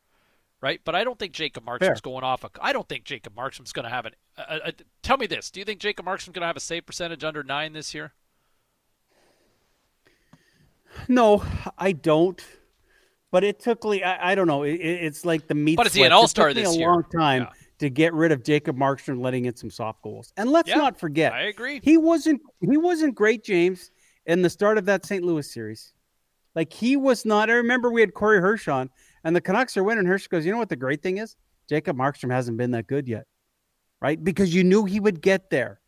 Right? 0.62 0.82
But 0.84 0.94
I 0.94 1.06
don't 1.06 1.18
think 1.18 1.32
Jacob 1.32 1.64
Markstrom's 1.66 2.02
going 2.02 2.26
off 2.26 2.44
a, 2.44 2.50
I 2.60 2.74
don't 2.74 2.90
think 2.90 3.06
Jacob 3.06 3.34
Markstrom's 3.34 3.72
going 3.72 3.86
to 3.86 3.90
have 3.90 4.06
an 4.06 4.12
a, 4.38 4.60
a, 4.66 4.74
tell 5.02 5.16
me 5.16 5.26
this, 5.26 5.50
do 5.50 5.62
you 5.62 5.66
think 5.66 5.80
Jacob 5.80 6.06
Markstrom's 6.06 6.34
going 6.34 6.42
to 6.42 6.48
have 6.48 6.58
a 6.58 6.62
save 6.62 6.86
percentage 6.86 7.24
under 7.24 7.44
9 7.44 7.72
this 7.72 7.94
year? 7.94 8.12
No, 11.08 11.44
I 11.78 11.94
don't. 11.94 12.44
But 13.32 13.44
it 13.44 13.60
took 13.60 13.84
me, 13.84 14.04
I, 14.04 14.32
I 14.32 14.36
don't 14.36 14.48
know. 14.48 14.64
It, 14.64 14.76
it's 14.76 15.26
like 15.26 15.48
the 15.48 15.56
meat. 15.56 15.78
But 15.78 15.88
is 15.88 15.94
he 15.94 16.04
an 16.04 16.12
all 16.12 16.28
star 16.28 16.54
this 16.54 16.76
year? 16.76 16.90
a 16.90 16.92
long 16.92 17.04
time 17.12 17.44
yeah. 17.44 17.50
to 17.80 17.90
get 17.90 18.14
rid 18.14 18.32
of 18.32 18.44
Jacob 18.44 18.76
Markstrom, 18.78 19.22
letting 19.22 19.46
in 19.46 19.56
some 19.56 19.70
soft 19.70 20.02
goals. 20.02 20.34
And 20.38 20.50
let's 20.50 20.70
Yeah, 20.70 20.78
not 20.78 21.00
forget, 21.00 21.34
I 21.34 21.44
agree. 21.44 21.80
He 21.84 21.98
wasn't. 21.98 22.42
He 22.62 22.78
wasn't 22.78 23.16
great, 23.16 23.44
James, 23.44 23.92
in 24.26 24.42
the 24.42 24.50
start 24.50 24.78
of 24.78 24.86
that 24.86 25.06
St. 25.06 25.24
Louis 25.24 25.52
series. 25.52 25.94
Like 26.56 26.74
he 26.74 26.98
was 26.98 27.26
not. 27.26 27.50
I 27.50 27.54
remember 27.54 27.92
we 27.92 28.02
had 28.02 28.14
Corey 28.14 28.40
Hirsch 28.40 28.68
on, 28.68 28.90
and 29.24 29.36
the 29.36 29.42
Canucks 29.42 29.78
are 29.78 29.84
winning. 29.84 30.06
Hirsch 30.06 30.28
goes, 30.28 30.46
"You 30.46 30.52
know 30.52 30.58
what 30.58 30.70
the 30.70 30.76
great 30.76 31.04
thing 31.04 31.18
is? 31.18 31.36
Jacob 31.68 31.96
Markstrom 31.98 32.32
hasn't 32.32 32.58
been 32.58 32.72
that 32.72 32.88
good 32.88 33.08
yet, 33.08 33.28
right? 34.02 34.22
Because 34.22 34.54
you 34.54 34.64
knew 34.64 34.86
he 34.86 35.00
would 35.00 35.22
get 35.22 35.50
there." 35.50 35.80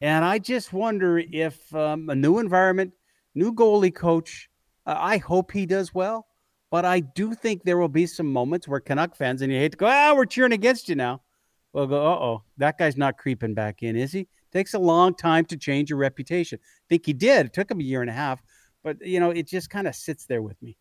And 0.00 0.24
I 0.24 0.40
just 0.40 0.72
wonder 0.72 1.18
if 1.18 1.72
um, 1.76 2.10
a 2.10 2.14
new 2.16 2.40
environment, 2.40 2.92
new 3.36 3.54
goalie 3.54 3.94
coach. 3.94 4.48
Uh, 4.84 4.96
I 4.98 5.18
hope 5.18 5.52
he 5.52 5.64
does 5.64 5.94
well, 5.94 6.26
but 6.72 6.86
I 6.86 7.00
do 7.00 7.34
think 7.34 7.64
there 7.64 7.76
will 7.76 7.86
be 7.86 8.06
some 8.06 8.32
moments 8.32 8.66
where 8.66 8.80
Canuck 8.80 9.14
fans, 9.14 9.42
and 9.42 9.52
you 9.52 9.58
hate 9.58 9.72
to 9.72 9.76
go, 9.76 9.86
ah, 9.86 10.14
we're 10.16 10.24
cheering 10.24 10.54
against 10.54 10.88
you 10.88 10.94
now. 10.94 11.20
We'll 11.74 11.86
go, 11.86 12.02
uh 12.02 12.16
oh, 12.16 12.42
that 12.56 12.78
guy's 12.78 12.96
not 12.96 13.18
creeping 13.18 13.52
back 13.52 13.82
in, 13.82 13.94
is 13.94 14.10
he? 14.10 14.26
Takes 14.52 14.72
a 14.72 14.78
long 14.78 15.14
time 15.14 15.44
to 15.46 15.58
change 15.58 15.90
your 15.90 15.98
reputation. 15.98 16.58
I 16.62 16.86
think 16.88 17.04
he 17.04 17.12
did. 17.12 17.46
It 17.46 17.52
took 17.52 17.70
him 17.70 17.78
a 17.78 17.82
year 17.82 18.00
and 18.00 18.08
a 18.08 18.14
half, 18.14 18.42
but 18.82 19.06
you 19.06 19.20
know, 19.20 19.30
it 19.30 19.46
just 19.46 19.68
kind 19.68 19.86
of 19.86 19.94
sits 19.94 20.24
there 20.24 20.40
with 20.40 20.60
me. 20.62 20.78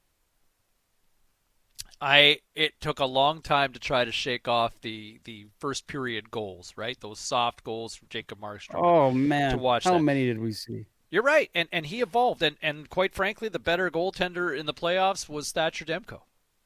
I 1.99 2.39
it 2.55 2.79
took 2.79 2.99
a 2.99 3.05
long 3.05 3.41
time 3.41 3.73
to 3.73 3.79
try 3.79 4.05
to 4.05 4.13
shake 4.13 4.47
off 4.47 4.73
the 4.81 5.19
the 5.25 5.47
first 5.59 5.87
period 5.87 6.31
goals, 6.31 6.71
right? 6.77 6.97
Those 7.01 7.19
soft 7.19 7.65
goals 7.65 7.95
from 7.95 8.07
Jacob 8.09 8.39
Markstrom. 8.39 8.81
Oh 8.81 9.11
man, 9.11 9.51
to 9.51 9.57
watch 9.57 9.83
how 9.83 9.91
that. 9.93 10.03
many 10.03 10.25
did 10.25 10.39
we 10.39 10.53
see? 10.53 10.85
You're 11.11 11.23
right, 11.23 11.51
and 11.53 11.67
and 11.73 11.85
he 11.85 12.01
evolved, 12.01 12.41
and 12.41 12.55
and 12.61 12.89
quite 12.89 13.13
frankly, 13.13 13.49
the 13.49 13.59
better 13.59 13.91
goaltender 13.91 14.57
in 14.57 14.65
the 14.65 14.73
playoffs 14.73 15.27
was 15.27 15.51
Thatcher 15.51 15.83
Demko, 15.83 16.21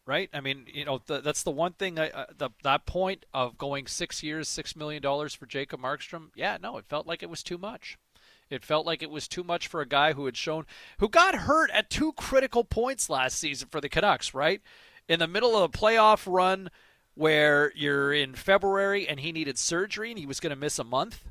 right? 0.05 0.30
I 0.31 0.39
mean, 0.39 0.67
you 0.72 0.85
know, 0.85 1.01
the, 1.03 1.19
that's 1.19 1.41
the 1.41 1.49
one 1.49 1.73
thing. 1.73 1.97
I, 1.97 2.11
uh, 2.11 2.26
the 2.38 2.51
that 2.63 2.85
point 2.85 3.26
of 3.34 3.57
going 3.57 3.88
six 3.88 4.22
years, 4.22 4.47
six 4.47 4.76
million 4.76 5.01
dollars 5.01 5.34
for 5.34 5.47
Jacob 5.47 5.81
Markstrom. 5.81 6.27
Yeah, 6.35 6.57
no, 6.61 6.77
it 6.77 6.85
felt 6.85 7.07
like 7.07 7.23
it 7.23 7.30
was 7.30 7.41
too 7.41 7.57
much. 7.57 7.97
It 8.49 8.63
felt 8.63 8.85
like 8.85 9.01
it 9.01 9.09
was 9.09 9.27
too 9.27 9.43
much 9.43 9.67
for 9.67 9.81
a 9.81 9.88
guy 9.88 10.13
who 10.13 10.26
had 10.26 10.38
shown, 10.38 10.67
who 10.99 11.09
got 11.09 11.34
hurt 11.34 11.72
at 11.72 11.89
two 11.89 12.13
critical 12.13 12.63
points 12.63 13.09
last 13.09 13.39
season 13.39 13.67
for 13.72 13.81
the 13.81 13.89
Canucks, 13.89 14.35
right? 14.35 14.61
In 15.07 15.19
the 15.19 15.27
middle 15.27 15.57
of 15.57 15.63
a 15.63 15.77
playoff 15.77 16.31
run 16.31 16.69
where 17.15 17.72
you're 17.76 18.13
in 18.13 18.35
February 18.35 19.07
and 19.07 19.19
he 19.19 19.31
needed 19.31 19.57
surgery 19.57 20.11
and 20.11 20.19
he 20.19 20.27
was 20.27 20.39
going 20.39 20.51
to 20.51 20.55
miss 20.55 20.77
a 20.77 20.84
month, 20.84 21.26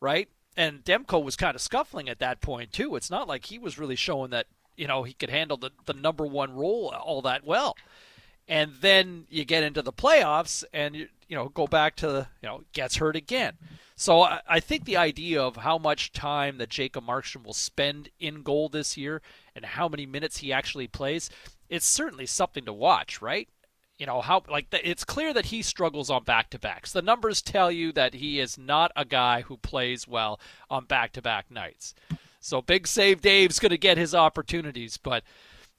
right? 0.00 0.28
And 0.58 0.84
Demko 0.84 1.22
was 1.22 1.36
kind 1.36 1.54
of 1.54 1.60
scuffling 1.60 2.08
at 2.08 2.18
that 2.18 2.40
point 2.40 2.72
too. 2.72 2.96
It's 2.96 3.12
not 3.12 3.28
like 3.28 3.44
he 3.44 3.60
was 3.60 3.78
really 3.78 3.94
showing 3.94 4.30
that 4.30 4.48
you 4.76 4.88
know 4.88 5.04
he 5.04 5.12
could 5.12 5.30
handle 5.30 5.56
the, 5.56 5.70
the 5.86 5.94
number 5.94 6.26
one 6.26 6.52
role 6.52 6.92
all 7.00 7.22
that 7.22 7.46
well. 7.46 7.76
And 8.48 8.72
then 8.80 9.26
you 9.30 9.44
get 9.44 9.62
into 9.62 9.82
the 9.82 9.92
playoffs 9.92 10.64
and 10.72 10.96
you 10.96 11.08
you 11.28 11.36
know 11.36 11.48
go 11.48 11.68
back 11.68 11.94
to 11.96 12.26
you 12.42 12.48
know 12.48 12.64
gets 12.72 12.96
hurt 12.96 13.14
again. 13.14 13.52
So 13.94 14.22
I, 14.22 14.40
I 14.48 14.58
think 14.58 14.84
the 14.84 14.96
idea 14.96 15.40
of 15.40 15.58
how 15.58 15.78
much 15.78 16.12
time 16.12 16.58
that 16.58 16.70
Jacob 16.70 17.06
Markstrom 17.06 17.44
will 17.44 17.52
spend 17.52 18.08
in 18.18 18.42
goal 18.42 18.68
this 18.68 18.96
year 18.96 19.22
and 19.54 19.64
how 19.64 19.88
many 19.88 20.06
minutes 20.06 20.38
he 20.38 20.52
actually 20.52 20.88
plays, 20.88 21.30
it's 21.68 21.86
certainly 21.86 22.26
something 22.26 22.64
to 22.64 22.72
watch, 22.72 23.22
right? 23.22 23.48
You 23.98 24.06
know 24.06 24.20
how 24.20 24.42
like 24.48 24.70
the, 24.70 24.88
it's 24.88 25.02
clear 25.04 25.34
that 25.34 25.46
he 25.46 25.60
struggles 25.60 26.08
on 26.08 26.22
back 26.22 26.50
to 26.50 26.58
backs. 26.58 26.92
The 26.92 27.02
numbers 27.02 27.42
tell 27.42 27.70
you 27.72 27.90
that 27.92 28.14
he 28.14 28.38
is 28.38 28.56
not 28.56 28.92
a 28.94 29.04
guy 29.04 29.42
who 29.42 29.56
plays 29.56 30.06
well 30.06 30.38
on 30.70 30.84
back 30.84 31.12
to 31.14 31.22
back 31.22 31.50
nights. 31.50 31.94
So 32.40 32.62
big 32.62 32.86
save 32.86 33.20
Dave's 33.20 33.58
going 33.58 33.70
to 33.70 33.78
get 33.78 33.98
his 33.98 34.14
opportunities, 34.14 34.96
but 34.98 35.24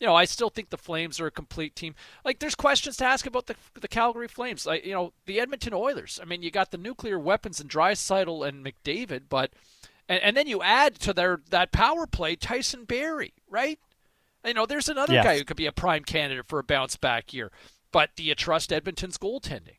you 0.01 0.05
know 0.07 0.15
I 0.15 0.25
still 0.25 0.49
think 0.49 0.69
the 0.69 0.77
Flames 0.77 1.21
are 1.21 1.27
a 1.27 1.31
complete 1.31 1.75
team. 1.77 1.95
Like 2.25 2.39
there's 2.39 2.55
questions 2.55 2.97
to 2.97 3.05
ask 3.05 3.25
about 3.25 3.47
the 3.47 3.55
the 3.79 3.87
Calgary 3.87 4.27
Flames. 4.27 4.65
Like 4.65 4.85
you 4.85 4.91
know 4.93 5.13
the 5.25 5.39
Edmonton 5.39 5.73
Oilers. 5.73 6.19
I 6.21 6.25
mean 6.25 6.41
you 6.43 6.51
got 6.51 6.71
the 6.71 6.77
nuclear 6.77 7.17
weapons 7.17 7.61
in 7.61 7.69
Draisaitl 7.69 8.45
and 8.45 8.65
McDavid, 8.65 9.23
but 9.29 9.51
and, 10.09 10.21
and 10.21 10.35
then 10.37 10.47
you 10.47 10.61
add 10.61 10.99
to 10.99 11.13
their 11.13 11.39
that 11.51 11.71
power 11.71 12.05
play 12.05 12.35
Tyson 12.35 12.83
Barrie, 12.83 13.33
right? 13.49 13.79
You 14.45 14.53
know, 14.53 14.65
there's 14.65 14.89
another 14.89 15.13
Yes. 15.13 15.23
guy 15.23 15.37
who 15.37 15.45
could 15.45 15.57
be 15.57 15.65
a 15.67 15.71
prime 15.71 16.03
candidate 16.03 16.47
for 16.47 16.59
a 16.59 16.63
bounce 16.63 16.97
back 16.97 17.33
year. 17.33 17.51
But 17.91 18.15
do 18.15 18.23
you 18.23 18.35
trust 18.35 18.71
Edmonton's 18.71 19.17
goaltending? 19.17 19.77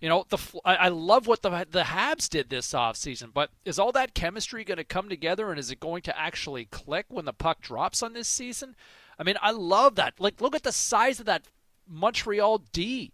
You 0.00 0.08
know, 0.08 0.24
the 0.30 0.38
I 0.64 0.88
love 0.88 1.26
what 1.26 1.42
the 1.42 1.66
the 1.70 1.82
Habs 1.82 2.28
did 2.30 2.48
this 2.48 2.72
offseason, 2.72 3.34
but 3.34 3.50
is 3.66 3.78
all 3.78 3.92
that 3.92 4.14
chemistry 4.14 4.64
going 4.64 4.78
to 4.78 4.84
come 4.84 5.10
together 5.10 5.50
and 5.50 5.58
is 5.58 5.70
it 5.70 5.78
going 5.78 6.00
to 6.02 6.18
actually 6.18 6.64
click 6.64 7.06
when 7.08 7.26
the 7.26 7.34
puck 7.34 7.60
drops 7.60 8.02
on 8.02 8.14
this 8.14 8.28
season? 8.28 8.76
I 9.18 9.24
mean, 9.24 9.36
I 9.42 9.50
love 9.50 9.96
that. 9.96 10.14
Like 10.18 10.40
look 10.40 10.54
at 10.54 10.62
the 10.62 10.72
size 10.72 11.20
of 11.20 11.26
that 11.26 11.48
Montreal 11.86 12.62
D. 12.72 13.12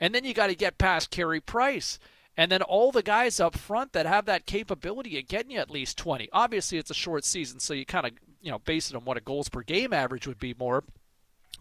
And 0.00 0.14
then 0.14 0.24
you 0.24 0.32
got 0.32 0.46
to 0.46 0.54
get 0.54 0.78
past 0.78 1.10
Carey 1.10 1.40
Price. 1.40 1.98
And 2.36 2.52
then 2.52 2.62
all 2.62 2.92
the 2.92 3.02
guys 3.02 3.40
up 3.40 3.56
front 3.56 3.92
that 3.92 4.06
have 4.06 4.26
that 4.26 4.46
capability 4.46 5.18
of 5.18 5.26
getting 5.26 5.50
you 5.50 5.58
at 5.58 5.72
least 5.72 5.98
20. 5.98 6.28
Obviously, 6.32 6.78
it's 6.78 6.90
a 6.90 6.94
short 6.94 7.24
season, 7.24 7.58
so 7.58 7.74
you 7.74 7.84
kind 7.84 8.06
of, 8.06 8.12
you 8.40 8.52
know, 8.52 8.60
base 8.60 8.90
it 8.90 8.96
on 8.96 9.04
what 9.04 9.16
a 9.16 9.20
goals 9.20 9.48
per 9.48 9.62
game 9.62 9.92
average 9.92 10.28
would 10.28 10.38
be 10.38 10.54
more. 10.56 10.84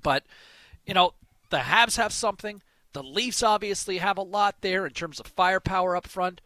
But, 0.04 0.24
you 0.86 0.94
know, 0.94 1.16
the 1.50 1.60
Habs 1.60 1.98
have 1.98 2.14
something. 2.14 2.62
The 2.94 3.04
Leafs 3.04 3.44
obviously 3.44 3.98
have 3.98 4.18
a 4.18 4.24
lot 4.24 4.58
there 4.62 4.86
in 4.86 4.94
terms 4.94 5.20
of 5.20 5.28
firepower 5.28 5.96
up 5.96 6.08
front. 6.08 6.42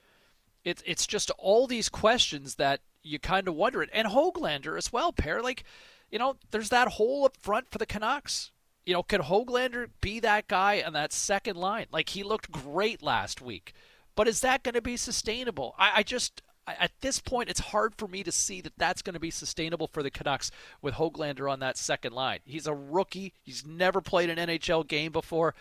It's 0.64 0.84
it's 0.86 1.08
just 1.08 1.32
all 1.38 1.68
these 1.68 1.90
questions 1.90 2.56
that 2.56 2.82
you 3.04 3.20
kind 3.20 3.48
of 3.48 3.56
wonder. 3.56 3.82
it, 3.82 3.90
And 3.94 4.10
Hoglander 4.10 4.78
as 4.78 4.94
well, 4.94 5.12
pair. 5.12 5.42
Like, 5.42 5.64
you 6.12 6.20
know, 6.20 6.36
there's 6.52 6.70
that 6.70 6.90
hole 6.90 7.26
up 7.26 7.38
front 7.38 7.72
for 7.72 7.78
the 7.78 7.86
Canucks. 7.86 8.52
You 8.86 8.94
know, 8.94 9.04
could 9.04 9.22
Hoglander 9.22 9.90
be 10.02 10.20
that 10.20 10.48
guy 10.48 10.84
on 10.86 10.94
that 10.94 11.14
second 11.14 11.56
line? 11.58 11.88
Like 11.92 12.10
he 12.10 12.24
looked 12.24 12.52
great 12.52 13.02
last 13.02 13.42
week, 13.42 13.74
but 14.16 14.28
is 14.28 14.42
that 14.42 14.64
going 14.64 14.74
to 14.74 14.82
be 14.82 14.98
sustainable? 14.98 15.76
I, 15.78 15.92
I 15.98 16.04
just 16.04 16.42
at 16.80 16.92
this 17.02 17.20
point, 17.20 17.50
it's 17.50 17.60
hard 17.60 17.96
for 17.96 18.08
me 18.08 18.24
to 18.24 18.32
see 18.32 18.62
that 18.62 18.78
that's 18.78 19.02
going 19.02 19.14
to 19.14 19.20
be 19.20 19.32
sustainable 19.32 19.88
for 19.88 20.04
the 20.04 20.12
Canucks 20.12 20.52
with 20.82 20.96
Hoglander 20.96 21.52
on 21.52 21.60
that 21.60 21.78
second 21.78 22.14
line. 22.14 22.40
He's 22.46 22.68
a 22.68 22.74
rookie. 22.74 23.34
He's 23.44 23.66
never 23.66 24.02
played 24.02 24.30
an 24.30 24.38
NHL 24.38 24.88
game 24.88 25.12
before, 25.12 25.56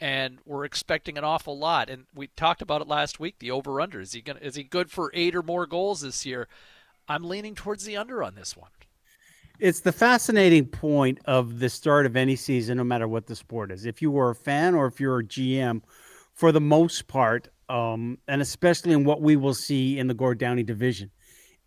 and 0.00 0.38
we're 0.44 0.64
expecting 0.64 1.18
an 1.18 1.24
awful 1.24 1.58
lot. 1.58 1.90
And 1.90 2.06
we 2.14 2.28
talked 2.28 2.62
about 2.62 2.80
it 2.80 2.88
last 2.88 3.20
week. 3.20 3.36
The 3.38 3.50
over 3.50 3.80
under 3.80 4.00
is 4.00 4.12
he 4.12 4.20
going 4.20 4.38
is 4.38 4.56
he 4.56 4.62
good 4.62 4.90
for 4.90 5.10
eight 5.14 5.34
or 5.34 5.42
more 5.42 5.66
goals 5.66 6.00
this 6.00 6.24
year? 6.26 6.48
I'm 7.08 7.24
leaning 7.24 7.54
towards 7.54 7.84
the 7.84 7.96
under 7.96 8.22
on 8.22 8.34
this 8.34 8.56
one. 8.56 8.70
It's 9.58 9.80
the 9.80 9.92
fascinating 9.92 10.66
point 10.66 11.18
of 11.24 11.60
the 11.60 11.70
start 11.70 12.04
of 12.04 12.14
any 12.14 12.36
season, 12.36 12.76
no 12.76 12.84
matter 12.84 13.08
what 13.08 13.26
the 13.26 13.34
sport 13.34 13.70
is. 13.70 13.86
If 13.86 14.02
you 14.02 14.10
were 14.10 14.30
a 14.30 14.34
fan 14.34 14.74
or 14.74 14.86
if 14.86 15.00
you're 15.00 15.20
a 15.20 15.24
GM, 15.24 15.80
for 16.34 16.52
the 16.52 16.60
most 16.60 17.08
part, 17.08 17.48
um, 17.68 18.18
and 18.28 18.40
especially 18.40 18.92
in 18.92 19.04
what 19.04 19.20
we 19.20 19.36
will 19.36 19.54
see 19.54 19.98
in 19.98 20.06
the 20.06 20.14
Gord 20.14 20.38
Downie 20.38 20.62
division, 20.62 21.10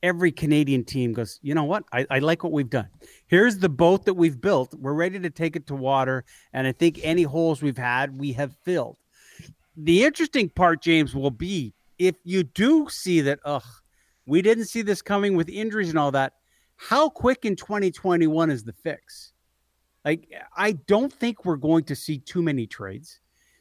every 0.02 0.32
Canadian 0.32 0.84
team 0.84 1.14
goes, 1.14 1.40
you 1.42 1.54
know 1.54 1.64
what? 1.64 1.84
I, 1.92 2.06
I 2.10 2.20
like 2.20 2.44
what 2.44 2.54
we've 2.54 2.70
done. 2.70 2.88
Here's 3.28 3.58
the 3.58 3.70
boat 3.70 4.06
that 4.06 4.14
we've 4.14 4.40
built. 4.40 4.74
We're 4.74 4.94
ready 4.94 5.20
to 5.20 5.30
take 5.30 5.56
it 5.56 5.68
to 5.68 5.76
water. 5.76 6.26
And 6.54 6.68
I 6.68 6.72
think 6.72 7.00
any 7.04 7.24
holes 7.24 7.62
we've 7.62 7.78
had, 7.78 8.18
we 8.18 8.34
have 8.34 8.56
filled. 8.64 8.98
The 9.76 10.04
interesting 10.04 10.50
part, 10.50 10.82
James, 10.82 11.16
will 11.16 11.32
be 11.32 11.74
if 11.98 12.16
you 12.24 12.44
do 12.44 12.88
see 12.90 13.22
that, 13.22 13.40
ugh, 13.46 13.64
we 14.26 14.42
didn't 14.42 14.66
see 14.66 14.82
this 14.82 15.02
coming 15.02 15.36
with 15.36 15.50
injuries 15.50 15.90
and 15.90 16.00
all 16.00 16.12
that. 16.12 16.34
How 16.78 17.10
quick 17.10 17.44
in 17.44 17.56
2021 17.56 18.50
is 18.50 18.64
the 18.64 18.74
fix? 18.74 19.34
Like, 20.06 20.32
I 20.56 20.72
don't 20.72 21.12
think 21.12 21.44
we're 21.44 21.58
going 21.58 21.84
to 21.86 21.96
see 21.96 22.20
too 22.20 22.42
many 22.42 22.66
trades. 22.66 23.20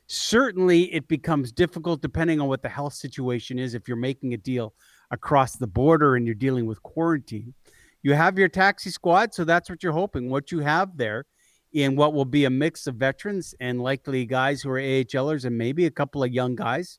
Certainly, 0.08 0.92
it 0.94 1.06
becomes 1.06 1.52
difficult 1.52 2.00
depending 2.00 2.40
on 2.40 2.48
what 2.48 2.62
the 2.62 2.68
health 2.68 2.94
situation 2.94 3.58
is. 3.58 3.74
If 3.74 3.86
you're 3.86 3.96
making 3.96 4.34
a 4.34 4.38
deal 4.38 4.74
across 5.10 5.56
the 5.56 5.66
border 5.66 6.16
and 6.16 6.26
you're 6.26 6.34
dealing 6.34 6.66
with 6.66 6.82
quarantine, 6.82 7.54
you 8.02 8.14
have 8.14 8.38
your 8.38 8.48
taxi 8.48 8.90
squad. 8.90 9.34
So 9.34 9.44
that's 9.44 9.68
what 9.68 9.82
you're 9.82 9.92
hoping. 9.92 10.30
What 10.30 10.50
you 10.50 10.60
have 10.60 10.96
there 10.96 11.26
in 11.72 11.96
what 11.96 12.14
will 12.14 12.24
be 12.24 12.46
a 12.46 12.50
mix 12.50 12.86
of 12.86 12.94
veterans 12.94 13.54
and 13.60 13.82
likely 13.82 14.24
guys 14.24 14.62
who 14.62 14.70
are 14.70 14.80
AHLers 14.80 15.44
and 15.44 15.56
maybe 15.56 15.86
a 15.86 15.90
couple 15.90 16.24
of 16.24 16.32
young 16.32 16.56
guys. 16.56 16.98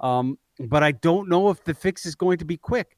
Um, 0.00 0.38
but 0.58 0.82
I 0.82 0.92
don't 0.92 1.28
know 1.28 1.50
if 1.50 1.62
the 1.64 1.74
fix 1.74 2.06
is 2.06 2.14
going 2.14 2.38
to 2.38 2.44
be 2.44 2.56
quick. 2.56 2.96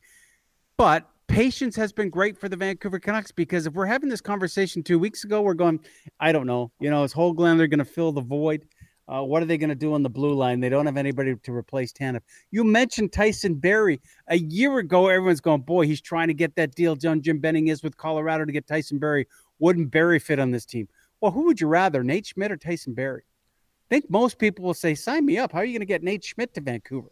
But 0.77 1.09
patience 1.27 1.75
has 1.75 1.93
been 1.93 2.11
great 2.11 2.39
for 2.39 2.49
the 2.49 2.57
Vancouver 2.57 3.01
Canucks 3.01 3.33
because 3.33 3.67
if 3.67 3.75
we're 3.75 3.87
having 3.87 4.09
this 4.09 4.21
conversation 4.21 4.83
two 4.83 4.99
weeks 4.99 5.25
ago, 5.25 5.43
we're 5.43 5.55
going, 5.55 5.81
I 6.21 6.31
don't 6.31 6.47
know, 6.47 6.71
you 6.79 6.91
know, 6.91 7.03
is 7.03 7.13
Hoglander 7.13 7.69
going 7.69 7.79
to 7.79 7.85
fill 7.85 8.13
the 8.13 8.21
void? 8.23 8.65
Uh, 9.09 9.23
what 9.23 9.43
are 9.43 9.47
they 9.47 9.57
going 9.57 9.71
to 9.71 9.75
do 9.75 9.95
on 9.95 10.03
the 10.03 10.11
blue 10.11 10.35
line? 10.35 10.61
They 10.61 10.69
don't 10.69 10.85
have 10.85 10.99
anybody 10.99 11.35
to 11.35 11.53
replace 11.53 11.93
Tanev. 11.93 12.21
You 12.51 12.63
mentioned 12.63 13.13
Tyson 13.13 13.55
Barrie 13.55 14.01
A 14.29 14.37
year 14.37 14.79
ago, 14.79 15.09
everyone's 15.09 15.41
going, 15.41 15.63
boy, 15.63 15.87
he's 15.87 16.01
trying 16.01 16.29
to 16.29 16.35
get 16.35 16.55
that 16.57 16.75
deal 16.75 16.95
done. 16.95 17.23
Jim 17.23 17.39
Benning 17.39 17.69
is 17.69 17.83
with 17.83 17.97
Colorado 17.97 18.45
to 18.45 18.53
get 18.53 18.67
Tyson 18.67 18.99
Barrie. 18.99 19.27
Wouldn't 19.61 19.91
Barrie 19.91 20.19
fit 20.19 20.39
on 20.39 20.51
this 20.51 20.67
team? 20.67 20.89
Well, 21.21 21.33
who 21.33 21.47
would 21.47 21.61
you 21.61 21.69
rather, 21.69 22.05
Nate 22.05 22.27
Schmidt 22.27 22.53
or 22.53 22.57
Tyson 22.57 22.93
Barrie? 22.93 23.23
I 23.25 23.95
think 23.95 24.11
most 24.11 24.39
people 24.39 24.67
will 24.67 24.75
say, 24.75 24.95
sign 24.95 25.25
me 25.25 25.39
up. 25.39 25.53
How 25.53 25.61
are 25.61 25.65
you 25.65 25.73
going 25.73 25.81
to 25.81 25.87
get 25.87 26.03
Nate 26.03 26.23
Schmidt 26.23 26.53
to 26.55 26.61
Vancouver? 26.61 27.11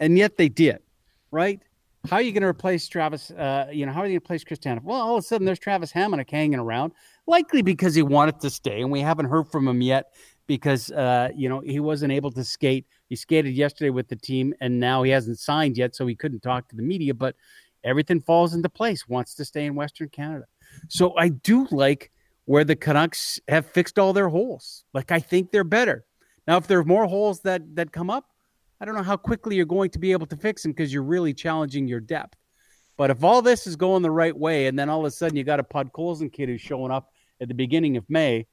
And 0.00 0.16
yet 0.16 0.38
they 0.38 0.48
did, 0.48 0.78
right? 1.30 1.60
How 2.08 2.16
are 2.16 2.22
you 2.22 2.32
going 2.32 2.42
to 2.42 2.48
replace 2.48 2.88
Travis? 2.88 3.30
Uh, 3.30 3.68
you 3.72 3.86
know, 3.86 3.92
how 3.92 4.00
are 4.00 4.06
you 4.06 4.12
going 4.12 4.20
to 4.20 4.24
replace 4.24 4.44
Chris 4.44 4.58
Tanev? 4.58 4.82
Well, 4.82 5.00
all 5.00 5.16
of 5.16 5.24
a 5.24 5.26
sudden 5.26 5.44
there's 5.44 5.58
Travis 5.58 5.92
Hamonic 5.92 6.30
hanging 6.30 6.58
around, 6.58 6.92
likely 7.26 7.62
because 7.62 7.94
he 7.94 8.02
wanted 8.02 8.40
to 8.40 8.50
stay, 8.50 8.82
and 8.82 8.90
we 8.90 9.00
haven't 9.00 9.26
heard 9.26 9.48
from 9.48 9.66
him 9.68 9.80
yet 9.80 10.12
because 10.46 10.90
uh, 10.92 11.28
you 11.34 11.48
know 11.48 11.60
he 11.60 11.80
wasn't 11.80 12.12
able 12.12 12.30
to 12.32 12.44
skate. 12.44 12.86
He 13.08 13.16
skated 13.16 13.54
yesterday 13.54 13.90
with 13.90 14.08
the 14.08 14.16
team, 14.16 14.54
and 14.60 14.78
now 14.78 15.02
he 15.02 15.10
hasn't 15.10 15.38
signed 15.38 15.76
yet, 15.76 15.94
so 15.94 16.06
he 16.06 16.14
couldn't 16.14 16.40
talk 16.40 16.68
to 16.68 16.76
the 16.76 16.82
media. 16.82 17.14
But 17.14 17.36
everything 17.82 18.20
falls 18.20 18.54
into 18.54 18.68
place. 18.68 19.08
Wants 19.08 19.34
to 19.36 19.44
stay 19.44 19.66
in 19.66 19.74
Western 19.74 20.08
Canada, 20.08 20.44
so 20.88 21.16
I 21.16 21.28
do 21.28 21.66
like 21.70 22.10
where 22.46 22.64
the 22.64 22.76
Canucks 22.76 23.40
have 23.48 23.66
fixed 23.66 23.98
all 23.98 24.12
their 24.12 24.28
holes. 24.28 24.84
Like 24.92 25.12
I 25.12 25.20
think 25.20 25.50
they're 25.50 25.64
better 25.64 26.04
now. 26.46 26.56
If 26.56 26.66
there 26.66 26.78
are 26.78 26.84
more 26.84 27.06
holes 27.06 27.40
that 27.40 27.62
that 27.76 27.92
come 27.92 28.10
up, 28.10 28.26
I 28.80 28.84
don't 28.84 28.94
know 28.94 29.02
how 29.02 29.16
quickly 29.16 29.56
you're 29.56 29.66
going 29.66 29.90
to 29.90 29.98
be 29.98 30.12
able 30.12 30.26
to 30.26 30.36
fix 30.36 30.62
them 30.62 30.72
because 30.72 30.92
you're 30.92 31.02
really 31.02 31.32
challenging 31.32 31.88
your 31.88 32.00
depth. 32.00 32.36
But 32.96 33.10
if 33.10 33.24
all 33.24 33.42
this 33.42 33.66
is 33.66 33.76
going 33.76 34.02
the 34.02 34.10
right 34.10 34.36
way, 34.36 34.66
and 34.66 34.78
then 34.78 34.88
all 34.88 35.00
of 35.00 35.06
a 35.06 35.10
sudden 35.10 35.36
you 35.36 35.44
got 35.44 35.60
a 35.60 35.64
Pod 35.64 35.92
Podkolzin 35.92 36.32
kid 36.32 36.48
who's 36.48 36.60
showing 36.60 36.92
up 36.92 37.10
at 37.40 37.48
the 37.48 37.54
beginning 37.54 37.96
of 37.96 38.08
May, 38.08 38.46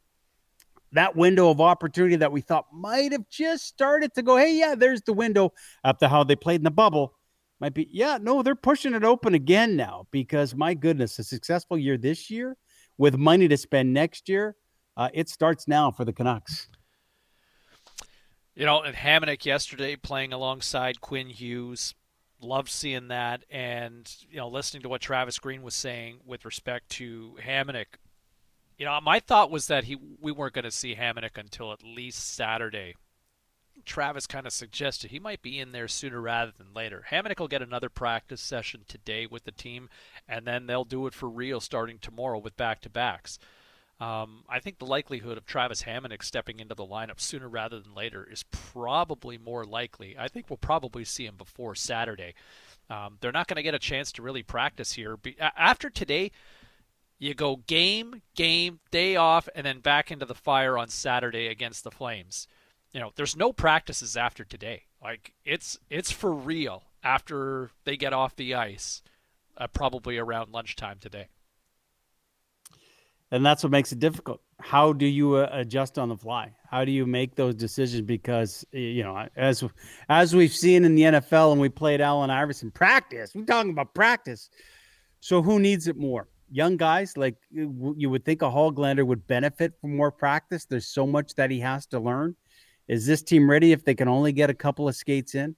that 0.93 1.15
window 1.15 1.49
of 1.49 1.61
opportunity 1.61 2.15
that 2.17 2.31
we 2.31 2.41
thought 2.41 2.65
might 2.73 3.11
have 3.11 3.27
just 3.29 3.65
started 3.65 4.13
to 4.15 4.21
go, 4.21 4.37
hey, 4.37 4.53
yeah, 4.53 4.75
there's 4.75 5.01
the 5.01 5.13
window 5.13 5.53
after 5.83 6.07
how 6.07 6.23
they 6.23 6.35
played 6.35 6.59
in 6.59 6.63
the 6.63 6.71
bubble. 6.71 7.13
Might 7.59 7.73
be, 7.73 7.87
yeah, 7.91 8.17
no, 8.19 8.41
they're 8.41 8.55
pushing 8.55 8.93
it 8.95 9.03
open 9.03 9.35
again 9.35 9.75
now 9.75 10.07
because 10.11 10.55
my 10.55 10.73
goodness, 10.73 11.19
a 11.19 11.23
successful 11.23 11.77
year 11.77 11.97
this 11.97 12.29
year 12.29 12.57
with 12.97 13.17
money 13.17 13.47
to 13.47 13.57
spend 13.57 13.93
next 13.93 14.27
year, 14.27 14.55
uh, 14.97 15.09
it 15.13 15.29
starts 15.29 15.67
now 15.67 15.91
for 15.91 16.03
the 16.03 16.11
Canucks. 16.11 16.67
You 18.55 18.65
know, 18.65 18.81
and 18.81 18.95
Hamonic 18.95 19.45
yesterday 19.45 19.95
playing 19.95 20.33
alongside 20.33 21.01
Quinn 21.01 21.29
Hughes, 21.29 21.95
loved 22.41 22.69
seeing 22.69 23.07
that, 23.07 23.45
and 23.49 24.13
you 24.29 24.37
know, 24.37 24.49
listening 24.49 24.83
to 24.83 24.89
what 24.89 25.01
Travis 25.01 25.39
Green 25.39 25.61
was 25.61 25.75
saying 25.75 26.19
with 26.25 26.43
respect 26.43 26.89
to 26.89 27.37
Hamonic 27.45 27.85
you 28.81 28.87
know, 28.87 28.99
my 28.99 29.19
thought 29.19 29.51
was 29.51 29.67
that 29.67 29.83
he 29.83 29.95
we 30.19 30.31
weren't 30.31 30.55
going 30.55 30.63
to 30.65 30.71
see 30.71 30.95
Hamonic 30.95 31.37
until 31.37 31.71
at 31.71 31.83
least 31.83 32.33
Saturday. 32.33 32.95
Travis 33.85 34.25
kind 34.25 34.47
of 34.47 34.53
suggested 34.53 35.11
he 35.11 35.19
might 35.19 35.43
be 35.43 35.59
in 35.59 35.71
there 35.71 35.87
sooner 35.87 36.19
rather 36.19 36.51
than 36.57 36.73
later. 36.73 37.05
Hamonic 37.11 37.39
will 37.39 37.47
get 37.47 37.61
another 37.61 37.89
practice 37.89 38.41
session 38.41 38.81
today 38.87 39.27
with 39.27 39.43
the 39.43 39.51
team, 39.51 39.87
and 40.27 40.47
then 40.47 40.65
they'll 40.65 40.83
do 40.83 41.05
it 41.05 41.13
for 41.13 41.29
real 41.29 41.59
starting 41.61 41.99
tomorrow 41.99 42.39
with 42.39 42.57
back 42.57 42.81
to 42.81 42.89
backs. 42.89 43.37
Um, 43.99 44.45
I 44.49 44.59
think 44.59 44.79
the 44.79 44.85
likelihood 44.87 45.37
of 45.37 45.45
Travis 45.45 45.83
Hamonic 45.83 46.23
stepping 46.23 46.59
into 46.59 46.73
the 46.73 46.83
lineup 46.83 47.19
sooner 47.19 47.47
rather 47.47 47.79
than 47.79 47.93
later 47.93 48.27
is 48.31 48.45
probably 48.49 49.37
more 49.37 49.63
likely. 49.63 50.15
I 50.17 50.27
think 50.27 50.49
we'll 50.49 50.57
probably 50.57 51.05
see 51.05 51.27
him 51.27 51.35
before 51.37 51.75
Saturday. 51.75 52.33
Um, 52.89 53.19
they're 53.21 53.31
not 53.31 53.47
going 53.47 53.57
to 53.57 53.63
get 53.63 53.75
a 53.75 53.79
chance 53.79 54.11
to 54.13 54.23
really 54.23 54.41
practice 54.41 54.93
here. 54.93 55.19
After 55.39 55.91
today, 55.91 56.31
you 57.21 57.35
go 57.35 57.57
game, 57.67 58.23
game, 58.35 58.79
day 58.89 59.15
off, 59.15 59.47
and 59.53 59.63
then 59.63 59.79
back 59.79 60.09
into 60.09 60.25
the 60.25 60.33
fire 60.33 60.75
on 60.75 60.87
Saturday 60.87 61.47
against 61.47 61.83
the 61.83 61.91
Flames. 61.91 62.47
You 62.93 62.99
know, 62.99 63.11
there's 63.15 63.35
no 63.35 63.53
practices 63.53 64.17
after 64.17 64.43
today. 64.43 64.85
Like 65.03 65.31
it's 65.45 65.77
it's 65.91 66.11
for 66.11 66.33
real 66.33 66.83
after 67.03 67.69
they 67.85 67.95
get 67.95 68.11
off 68.11 68.35
the 68.35 68.55
ice, 68.55 69.03
uh, 69.55 69.67
probably 69.67 70.17
around 70.17 70.51
lunchtime 70.51 70.97
today. 70.99 71.27
And 73.29 73.45
that's 73.45 73.63
what 73.63 73.71
makes 73.71 73.91
it 73.91 73.99
difficult. 73.99 74.41
How 74.59 74.91
do 74.91 75.05
you 75.05 75.35
uh, 75.35 75.49
adjust 75.51 75.99
on 75.99 76.09
the 76.09 76.17
fly? 76.17 76.55
How 76.71 76.83
do 76.83 76.91
you 76.91 77.05
make 77.05 77.35
those 77.35 77.53
decisions? 77.53 78.01
Because 78.01 78.65
you 78.71 79.03
know, 79.03 79.27
as 79.35 79.63
as 80.09 80.35
we've 80.35 80.53
seen 80.53 80.85
in 80.85 80.95
the 80.95 81.03
NFL, 81.03 81.51
and 81.51 81.61
we 81.61 81.69
played 81.69 82.01
Allen 82.01 82.31
Iverson 82.31 82.71
practice. 82.71 83.33
We're 83.35 83.45
talking 83.45 83.71
about 83.71 83.93
practice. 83.93 84.49
So 85.19 85.43
who 85.43 85.59
needs 85.59 85.87
it 85.87 85.97
more? 85.97 86.27
Young 86.51 86.77
guys 86.77 87.15
like 87.15 87.35
you 87.49 88.09
would 88.09 88.25
think 88.25 88.41
a 88.41 88.45
Hoglander 88.45 89.05
would 89.05 89.25
benefit 89.25 89.73
from 89.79 89.95
more 89.95 90.11
practice. 90.11 90.65
There's 90.65 90.87
so 90.87 91.07
much 91.07 91.33
that 91.35 91.49
he 91.49 91.59
has 91.61 91.85
to 91.87 91.99
learn. 91.99 92.35
Is 92.87 93.05
this 93.05 93.23
team 93.23 93.49
ready 93.49 93.71
if 93.71 93.85
they 93.85 93.95
can 93.95 94.07
only 94.07 94.33
get 94.33 94.49
a 94.49 94.53
couple 94.53 94.87
of 94.87 94.95
skates 94.95 95.33
in? 95.33 95.55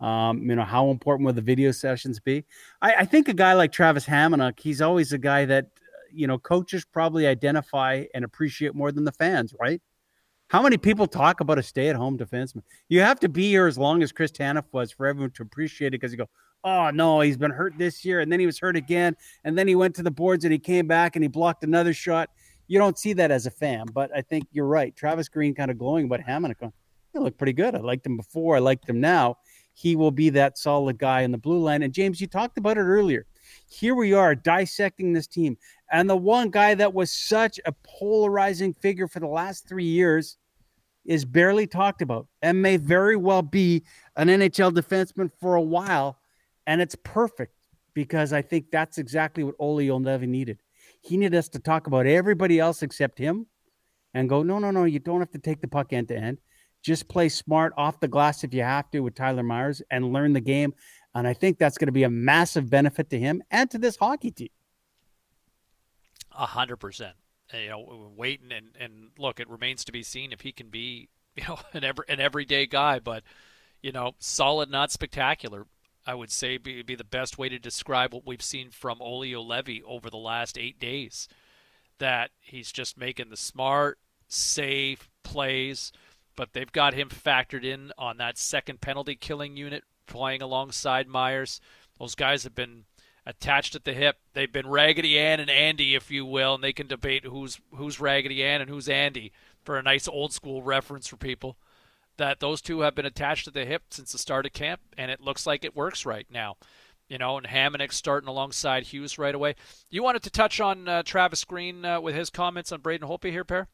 Um, 0.00 0.48
you 0.48 0.54
know, 0.54 0.64
how 0.64 0.90
important 0.90 1.26
will 1.26 1.32
the 1.32 1.40
video 1.40 1.72
sessions 1.72 2.20
be? 2.20 2.44
I, 2.80 2.94
I 2.94 3.04
think 3.04 3.28
a 3.28 3.34
guy 3.34 3.54
like 3.54 3.72
Travis 3.72 4.06
Hamonic, 4.06 4.60
he's 4.60 4.80
always 4.80 5.12
a 5.12 5.18
guy 5.18 5.46
that, 5.46 5.70
you 6.12 6.26
know, 6.26 6.38
coaches 6.38 6.84
probably 6.84 7.26
identify 7.26 8.04
and 8.14 8.24
appreciate 8.24 8.74
more 8.74 8.92
than 8.92 9.04
the 9.04 9.12
fans, 9.12 9.54
right? 9.58 9.80
How 10.48 10.62
many 10.62 10.76
people 10.76 11.06
talk 11.06 11.40
about 11.40 11.58
a 11.58 11.62
stay 11.62 11.88
at 11.88 11.96
home 11.96 12.16
defenseman? 12.16 12.62
You 12.88 13.00
have 13.00 13.18
to 13.20 13.28
be 13.28 13.48
here 13.48 13.66
as 13.66 13.78
long 13.78 14.02
as 14.02 14.12
Chris 14.12 14.30
Tanev 14.30 14.64
was 14.70 14.92
for 14.92 15.06
everyone 15.06 15.32
to 15.32 15.42
appreciate 15.42 15.88
it 15.88 16.00
because 16.00 16.12
you 16.12 16.18
go, 16.18 16.28
oh 16.66 16.90
no, 16.90 17.20
he's 17.20 17.38
been 17.38 17.52
hurt 17.52 17.78
this 17.78 18.04
year, 18.04 18.20
and 18.20 18.30
then 18.30 18.40
he 18.40 18.44
was 18.44 18.58
hurt 18.58 18.76
again, 18.76 19.16
and 19.44 19.56
then 19.56 19.68
he 19.68 19.76
went 19.76 19.94
to 19.94 20.02
the 20.02 20.10
boards 20.10 20.44
and 20.44 20.52
he 20.52 20.58
came 20.58 20.86
back 20.86 21.16
and 21.16 21.22
he 21.22 21.28
blocked 21.28 21.64
another 21.64 21.94
shot. 21.94 22.28
You 22.66 22.78
don't 22.78 22.98
see 22.98 23.12
that 23.14 23.30
as 23.30 23.46
a 23.46 23.50
fan, 23.50 23.86
but 23.94 24.10
I 24.14 24.20
think 24.20 24.48
you're 24.50 24.66
right. 24.66 24.94
Travis 24.94 25.28
Green 25.28 25.54
kind 25.54 25.70
of 25.70 25.78
glowing 25.78 26.06
about 26.06 26.20
Hamonic. 26.20 26.60
Uh, 26.60 26.70
he 27.12 27.20
looked 27.20 27.38
pretty 27.38 27.52
good. 27.52 27.76
I 27.76 27.78
liked 27.78 28.04
him 28.04 28.16
before. 28.16 28.56
I 28.56 28.58
liked 28.58 28.88
him 28.88 29.00
now. 29.00 29.38
He 29.72 29.94
will 29.94 30.10
be 30.10 30.30
that 30.30 30.58
solid 30.58 30.98
guy 30.98 31.20
in 31.20 31.30
the 31.30 31.38
blue 31.38 31.60
line. 31.60 31.84
And 31.84 31.92
James, 31.92 32.20
you 32.20 32.26
talked 32.26 32.58
about 32.58 32.76
it 32.76 32.80
earlier. 32.80 33.26
Here 33.68 33.94
we 33.94 34.12
are 34.12 34.34
dissecting 34.34 35.12
this 35.12 35.28
team. 35.28 35.56
And 35.92 36.10
the 36.10 36.16
one 36.16 36.50
guy 36.50 36.74
that 36.74 36.92
was 36.92 37.12
such 37.12 37.60
a 37.64 37.72
polarizing 37.84 38.74
figure 38.74 39.06
for 39.06 39.20
the 39.20 39.28
last 39.28 39.68
three 39.68 39.84
years 39.84 40.36
is 41.04 41.24
barely 41.24 41.68
talked 41.68 42.02
about 42.02 42.26
and 42.42 42.60
may 42.60 42.76
very 42.76 43.16
well 43.16 43.42
be 43.42 43.84
an 44.16 44.26
NHL 44.26 44.72
defenseman 44.72 45.30
for 45.40 45.54
a 45.54 45.62
while 45.62 46.18
and 46.66 46.80
it's 46.80 46.96
perfect 47.02 47.54
because 47.94 48.32
I 48.32 48.42
think 48.42 48.70
that's 48.70 48.98
exactly 48.98 49.44
what 49.44 49.54
Olli 49.58 49.88
Juolevi 49.88 50.28
needed. 50.28 50.62
He 51.00 51.16
needed 51.16 51.38
us 51.38 51.48
to 51.50 51.58
talk 51.58 51.86
about 51.86 52.06
everybody 52.06 52.58
else 52.58 52.82
except 52.82 53.18
him 53.18 53.46
and 54.12 54.28
go, 54.28 54.42
no, 54.42 54.58
no, 54.58 54.70
no, 54.70 54.84
you 54.84 54.98
don't 54.98 55.20
have 55.20 55.30
to 55.30 55.38
take 55.38 55.60
the 55.60 55.68
puck 55.68 55.92
end 55.92 56.08
to 56.08 56.16
end. 56.16 56.38
Just 56.82 57.08
play 57.08 57.28
smart 57.28 57.72
off 57.76 58.00
the 58.00 58.08
glass 58.08 58.44
if 58.44 58.52
you 58.52 58.62
have 58.62 58.90
to 58.90 59.00
with 59.00 59.14
Tyler 59.14 59.42
Myers 59.42 59.82
and 59.90 60.12
learn 60.12 60.32
the 60.32 60.40
game. 60.40 60.74
And 61.14 61.26
I 61.26 61.32
think 61.32 61.58
that's 61.58 61.78
going 61.78 61.86
to 61.86 61.92
be 61.92 62.02
a 62.02 62.10
massive 62.10 62.68
benefit 62.68 63.10
to 63.10 63.18
him 63.18 63.42
and 63.50 63.70
to 63.70 63.78
this 63.78 63.96
hockey 63.96 64.30
team. 64.30 64.48
A 66.32 66.46
hundred 66.46 66.76
percent. 66.76 67.14
Eh, 67.52 67.64
you 67.64 67.70
know, 67.70 68.12
waiting 68.14 68.52
and, 68.52 68.76
and 68.78 69.10
look, 69.18 69.40
it 69.40 69.48
remains 69.48 69.84
to 69.84 69.92
be 69.92 70.02
seen 70.02 70.32
if 70.32 70.42
he 70.42 70.52
can 70.52 70.68
be, 70.68 71.08
you 71.36 71.44
know, 71.48 71.58
an 71.72 71.84
every 71.84 72.04
an 72.08 72.20
everyday 72.20 72.66
guy, 72.66 72.98
but 72.98 73.22
you 73.82 73.92
know, 73.92 74.14
solid, 74.18 74.70
not 74.70 74.90
spectacular. 74.90 75.66
I 76.06 76.14
would 76.14 76.30
say 76.30 76.56
be, 76.56 76.82
be 76.82 76.94
the 76.94 77.04
best 77.04 77.36
way 77.36 77.48
to 77.48 77.58
describe 77.58 78.14
what 78.14 78.26
we've 78.26 78.42
seen 78.42 78.70
from 78.70 79.02
Olli 79.02 79.32
Juolevi 79.32 79.82
over 79.84 80.08
the 80.08 80.16
last 80.16 80.56
eight 80.56 80.78
days. 80.78 81.28
That 81.98 82.30
he's 82.40 82.70
just 82.70 82.96
making 82.96 83.30
the 83.30 83.36
smart, 83.36 83.98
safe 84.28 85.10
plays, 85.24 85.92
but 86.36 86.52
they've 86.52 86.70
got 86.70 86.94
him 86.94 87.08
factored 87.08 87.64
in 87.64 87.92
on 87.98 88.18
that 88.18 88.38
second 88.38 88.80
penalty 88.80 89.16
killing 89.16 89.56
unit 89.56 89.82
playing 90.06 90.42
alongside 90.42 91.08
Myers. 91.08 91.60
Those 91.98 92.14
guys 92.14 92.44
have 92.44 92.54
been 92.54 92.84
attached 93.24 93.74
at 93.74 93.84
the 93.84 93.94
hip. 93.94 94.18
They've 94.34 94.52
been 94.52 94.68
Raggedy 94.68 95.18
Ann 95.18 95.40
and 95.40 95.50
Andy, 95.50 95.94
if 95.94 96.10
you 96.10 96.24
will, 96.24 96.54
and 96.54 96.62
they 96.62 96.72
can 96.72 96.86
debate 96.86 97.24
who's 97.24 97.58
who's 97.74 97.98
Raggedy 97.98 98.44
Ann 98.44 98.60
and 98.60 98.70
who's 98.70 98.88
Andy 98.88 99.32
for 99.64 99.76
a 99.76 99.82
nice 99.82 100.06
old 100.06 100.32
school 100.32 100.62
reference 100.62 101.08
for 101.08 101.16
people 101.16 101.56
that 102.18 102.40
those 102.40 102.60
two 102.60 102.80
have 102.80 102.94
been 102.94 103.06
attached 103.06 103.44
to 103.44 103.50
the 103.50 103.64
hip 103.64 103.82
since 103.90 104.12
the 104.12 104.18
start 104.18 104.46
of 104.46 104.52
camp, 104.52 104.80
and 104.96 105.10
it 105.10 105.20
looks 105.20 105.46
like 105.46 105.64
it 105.64 105.76
works 105.76 106.06
right 106.06 106.26
now. 106.30 106.56
You 107.08 107.18
know, 107.18 107.36
and 107.36 107.46
Hamonic 107.46 107.92
starting 107.92 108.28
alongside 108.28 108.82
Hughes 108.84 109.16
right 109.16 109.34
away. 109.34 109.54
You 109.90 110.02
wanted 110.02 110.24
to 110.24 110.30
touch 110.30 110.60
on 110.60 110.88
uh, 110.88 111.02
Travis 111.04 111.44
Green 111.44 111.84
uh, 111.84 112.00
with 112.00 112.16
his 112.16 112.30
comments 112.30 112.72
on 112.72 112.80
Braden 112.80 113.08
Holtby 113.08 113.30
here, 113.30 113.44
Pair? 113.44 113.68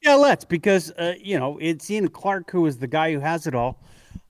Yeah, 0.00 0.14
let's 0.14 0.44
because 0.44 0.90
uh, 0.92 1.14
you 1.20 1.38
know 1.38 1.58
it's 1.60 1.90
Ian 1.90 2.08
Clark 2.08 2.50
who 2.50 2.66
is 2.66 2.78
the 2.78 2.86
guy 2.86 3.12
who 3.12 3.20
has 3.20 3.46
it 3.46 3.54
all 3.54 3.82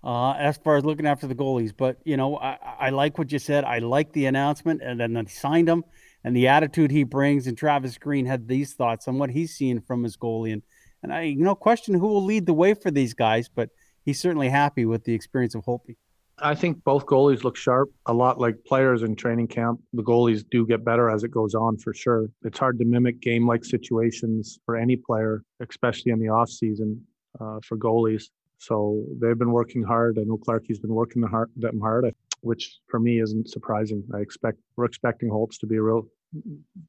uh, 0.02 0.32
as 0.32 0.56
far 0.56 0.76
as 0.76 0.84
looking 0.84 1.06
after 1.06 1.26
the 1.26 1.34
goalies. 1.34 1.72
But 1.76 1.98
you 2.04 2.16
know, 2.16 2.38
I, 2.38 2.58
I 2.80 2.90
like 2.90 3.18
what 3.18 3.30
you 3.30 3.38
said. 3.38 3.64
I 3.64 3.78
like 3.78 4.12
the 4.12 4.26
announcement, 4.26 4.80
and 4.82 4.98
then 4.98 5.12
they 5.12 5.26
signed 5.26 5.68
him 5.68 5.84
and 6.26 6.34
the 6.34 6.48
attitude 6.48 6.90
he 6.90 7.04
brings. 7.04 7.46
And 7.46 7.56
Travis 7.56 7.96
Green 7.98 8.26
had 8.26 8.48
these 8.48 8.74
thoughts 8.74 9.06
on 9.06 9.16
what 9.16 9.30
he's 9.30 9.54
seen 9.54 9.80
from 9.80 10.02
his 10.02 10.16
goalie 10.16 10.52
and 10.52 10.62
and 11.02 11.12
I 11.12 11.34
no 11.34 11.54
question 11.54 11.94
who 11.94 12.06
will 12.08 12.24
lead 12.24 12.46
the 12.46 12.54
way 12.54 12.74
for 12.74 12.90
these 12.90 13.14
guys, 13.14 13.48
but 13.48 13.70
he's 14.04 14.20
certainly 14.20 14.48
happy 14.48 14.84
with 14.84 15.04
the 15.04 15.14
experience 15.14 15.54
of 15.54 15.64
Holtby. 15.64 15.96
I 16.38 16.54
think 16.54 16.84
both 16.84 17.06
goalies 17.06 17.44
look 17.44 17.56
sharp, 17.56 17.88
a 18.04 18.12
lot 18.12 18.38
like 18.38 18.62
players 18.66 19.02
in 19.02 19.16
training 19.16 19.48
camp. 19.48 19.80
The 19.94 20.02
goalies 20.02 20.44
do 20.50 20.66
get 20.66 20.84
better 20.84 21.08
as 21.08 21.24
it 21.24 21.30
goes 21.30 21.54
on 21.54 21.78
for 21.78 21.94
sure. 21.94 22.26
It's 22.42 22.58
hard 22.58 22.78
to 22.78 22.84
mimic 22.84 23.22
game 23.22 23.46
like 23.46 23.64
situations 23.64 24.58
for 24.66 24.76
any 24.76 24.96
player, 24.96 25.42
especially 25.60 26.12
in 26.12 26.18
the 26.18 26.28
off 26.28 26.50
season. 26.50 27.06
uh, 27.40 27.58
for 27.62 27.76
goalies. 27.76 28.24
So 28.58 29.04
they've 29.20 29.38
been 29.38 29.52
working 29.52 29.82
hard. 29.82 30.18
I 30.18 30.22
know 30.22 30.38
Clarkie's 30.38 30.78
been 30.78 30.94
working 30.94 31.22
the 31.22 31.28
hard, 31.28 31.50
them 31.56 31.80
hard, 31.80 32.14
which 32.40 32.78
for 32.88 32.98
me 32.98 33.20
isn't 33.20 33.50
surprising. 33.50 34.02
I 34.14 34.20
expect 34.20 34.58
we're 34.76 34.86
expecting 34.86 35.28
Holtz 35.28 35.58
to 35.58 35.66
be 35.66 35.78
real 35.78 36.06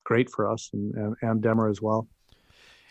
great 0.04 0.30
for 0.30 0.52
us 0.52 0.70
and, 0.74 0.94
and, 0.96 1.16
and 1.22 1.42
Demer 1.42 1.70
as 1.70 1.82
well. 1.82 2.08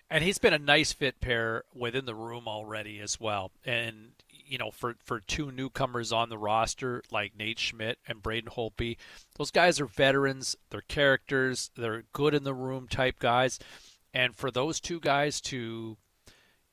And 0.08 0.22
he's 0.22 0.38
been 0.38 0.52
a 0.52 0.58
nice 0.58 0.92
fit 0.92 1.20
pair 1.20 1.64
within 1.74 2.04
the 2.06 2.14
room 2.14 2.46
already 2.46 3.00
as 3.00 3.18
well. 3.20 3.50
And 3.64 4.12
you 4.46 4.58
know, 4.58 4.70
for 4.70 4.94
for 5.04 5.20
two 5.20 5.50
newcomers 5.50 6.12
on 6.12 6.28
the 6.28 6.38
roster 6.38 7.02
like 7.10 7.36
Nate 7.36 7.58
Schmidt 7.58 7.98
and 8.06 8.22
Braden 8.22 8.50
Holtby, 8.50 8.96
those 9.36 9.50
guys 9.50 9.80
are 9.80 9.86
veterans. 9.86 10.56
They're 10.70 10.82
characters. 10.82 11.70
They're 11.76 12.04
good 12.12 12.34
in 12.34 12.44
the 12.44 12.54
room 12.54 12.86
type 12.88 13.18
guys. 13.18 13.58
And 14.14 14.34
for 14.34 14.50
those 14.50 14.80
two 14.80 15.00
guys 15.00 15.40
to 15.42 15.96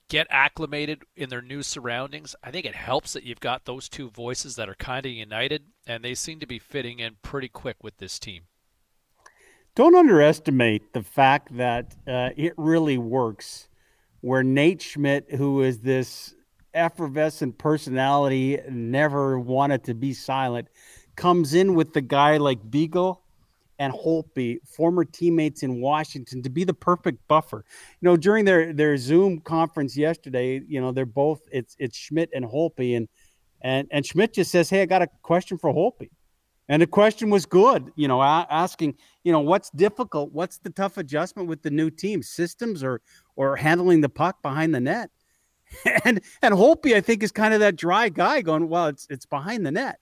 get 0.08 0.28
acclimated 0.30 1.02
in 1.16 1.30
their 1.30 1.42
new 1.42 1.64
surroundings, 1.64 2.36
I 2.44 2.52
think 2.52 2.66
it 2.66 2.76
helps 2.76 3.14
that 3.14 3.24
you've 3.24 3.40
got 3.40 3.66
those 3.66 3.90
two 3.90 4.10
voices 4.10 4.56
that 4.56 4.70
are 4.70 4.76
kind 4.76 5.06
of 5.06 5.12
united, 5.12 5.64
and 5.88 6.04
they 6.04 6.14
seem 6.14 6.40
to 6.40 6.46
be 6.46 6.60
fitting 6.60 7.00
in 7.00 7.18
pretty 7.22 7.50
quick 7.50 7.84
with 7.84 7.98
this 7.98 8.20
team. 8.20 8.44
Don't 9.76 9.96
underestimate 9.96 10.94
the 10.94 11.02
fact 11.02 11.58
that 11.58 11.96
uh, 12.08 12.30
it 12.38 12.54
really 12.58 13.00
works. 13.00 13.70
Where 14.22 14.44
Nate 14.44 14.82
Schmidt, 14.82 15.34
who 15.34 15.64
is 15.64 15.80
this 15.80 16.36
effervescent 16.76 17.58
personality, 17.58 18.60
never 18.70 19.40
wanted 19.40 19.84
to 19.86 19.96
be 19.96 20.14
silent, 20.14 20.68
comes 21.16 21.56
in 21.56 21.74
with 21.74 21.94
the 21.94 22.02
guy 22.02 22.38
like 22.38 22.70
Beagle 22.70 23.24
and 23.80 23.92
Holtby, 23.92 24.60
former 24.68 25.04
teammates 25.04 25.64
in 25.64 25.82
Washington, 25.82 26.44
to 26.44 26.50
be 26.52 26.64
the 26.64 26.74
perfect 26.76 27.28
buffer. 27.28 27.66
You 28.00 28.10
know, 28.10 28.16
during 28.16 28.46
their 28.46 28.74
their 28.74 28.96
Zoom 28.96 29.40
conference 29.40 29.98
yesterday, 29.98 30.62
you 30.68 30.80
know, 30.80 30.92
they're 30.92 31.08
both 31.08 31.42
it's 31.52 31.76
it's 31.80 31.98
Schmidt 31.98 32.30
and 32.34 32.46
Holtby, 32.46 32.96
and 32.96 33.10
and 33.62 33.88
and 33.92 34.06
Schmidt 34.06 34.34
just 34.34 34.52
says, 34.52 34.70
"Hey, 34.70 34.84
I 34.84 34.86
got 34.86 35.02
a 35.02 35.08
question 35.24 35.58
for 35.58 35.74
Holtby." 35.74 36.12
And 36.70 36.82
the 36.82 36.88
question 36.88 37.30
was 37.30 37.46
good, 37.46 37.92
you 37.96 38.08
know, 38.08 38.22
asking, 38.22 38.96
you 39.24 39.32
know, 39.32 39.42
what's 39.42 39.70
difficult? 39.72 40.32
What's 40.32 40.60
the 40.60 40.70
tough 40.70 40.98
adjustment 40.98 41.50
with 41.50 41.62
the 41.62 41.70
new 41.70 41.90
team, 41.90 42.24
systems 42.24 42.84
or 42.84 43.02
or 43.36 43.56
handling 43.56 44.02
the 44.02 44.10
puck 44.10 44.42
behind 44.42 44.74
the 44.74 44.80
net? 44.80 45.10
And 46.06 46.22
and 46.42 46.54
Holtby, 46.54 46.94
I 46.94 47.02
think, 47.02 47.24
is 47.24 47.32
kind 47.32 47.54
of 47.54 47.60
that 47.62 47.76
dry 47.76 48.08
guy 48.10 48.42
going, 48.42 48.70
well, 48.70 48.88
it's 48.88 49.08
it's 49.10 49.26
behind 49.26 49.66
the 49.66 49.72
net. 49.72 50.00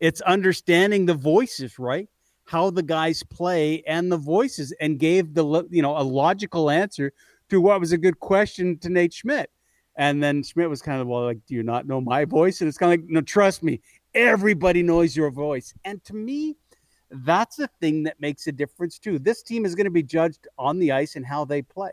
It's 0.00 0.20
understanding 0.22 1.06
the 1.06 1.14
voices, 1.14 1.78
right? 1.78 2.08
How 2.44 2.70
the 2.70 2.82
guys 2.82 3.22
play 3.22 3.82
and 3.86 4.10
the 4.10 4.16
voices, 4.16 4.72
and 4.80 4.98
gave 4.98 5.34
the 5.34 5.64
you 5.70 5.80
know 5.80 5.96
a 5.96 6.02
logical 6.02 6.70
answer 6.70 7.12
to 7.50 7.60
what 7.60 7.80
was 7.80 7.92
a 7.92 7.98
good 7.98 8.18
question 8.18 8.78
to 8.78 8.88
Nate 8.88 9.14
Schmidt. 9.14 9.50
And 9.96 10.22
then 10.22 10.42
Schmidt 10.42 10.68
was 10.68 10.82
kind 10.82 11.00
of 11.00 11.06
well, 11.06 11.24
like, 11.24 11.38
do 11.46 11.54
you 11.54 11.62
not 11.62 11.86
know 11.86 12.00
my 12.00 12.24
voice? 12.24 12.60
And 12.60 12.68
it's 12.68 12.76
kind 12.76 12.92
of 12.92 13.00
like, 13.00 13.08
no, 13.08 13.20
trust 13.22 13.62
me, 13.62 13.80
everybody 14.16 14.82
knows 14.82 15.14
your 15.14 15.30
voice. 15.30 15.74
And 15.84 16.02
to 16.04 16.14
me, 16.14 16.56
that's 17.10 17.56
the 17.56 17.68
thing 17.80 18.02
that 18.04 18.20
makes 18.20 18.46
a 18.46 18.52
difference 18.52 18.98
too. 18.98 19.18
This 19.18 19.42
team 19.42 19.64
is 19.64 19.74
going 19.74 19.84
to 19.84 19.90
be 19.90 20.02
judged 20.02 20.48
on 20.58 20.78
the 20.78 20.90
ice 20.90 21.14
and 21.14 21.24
how 21.24 21.44
they 21.44 21.62
play. 21.62 21.92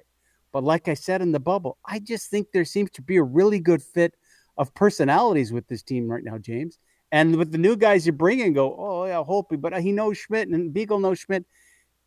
But 0.51 0.63
like 0.63 0.87
I 0.87 0.93
said 0.93 1.21
in 1.21 1.31
the 1.31 1.39
bubble, 1.39 1.77
I 1.85 1.99
just 1.99 2.29
think 2.29 2.47
there 2.51 2.65
seems 2.65 2.89
to 2.91 3.01
be 3.01 3.17
a 3.17 3.23
really 3.23 3.59
good 3.59 3.83
fit 3.83 4.15
of 4.57 4.73
personalities 4.73 5.51
with 5.51 5.67
this 5.67 5.83
team 5.83 6.07
right 6.07 6.23
now, 6.23 6.37
James. 6.37 6.79
And 7.11 7.35
with 7.35 7.51
the 7.51 7.57
new 7.57 7.75
guys 7.75 8.07
you 8.07 8.11
bring 8.11 8.39
in, 8.39 8.53
go, 8.53 8.75
oh 8.77 9.05
yeah, 9.05 9.21
Holtby, 9.23 9.61
but 9.61 9.79
he 9.81 9.91
knows 9.91 10.17
Schmidt 10.17 10.47
and 10.47 10.73
Beagle 10.73 10.99
knows 10.99 11.19
Schmidt. 11.19 11.45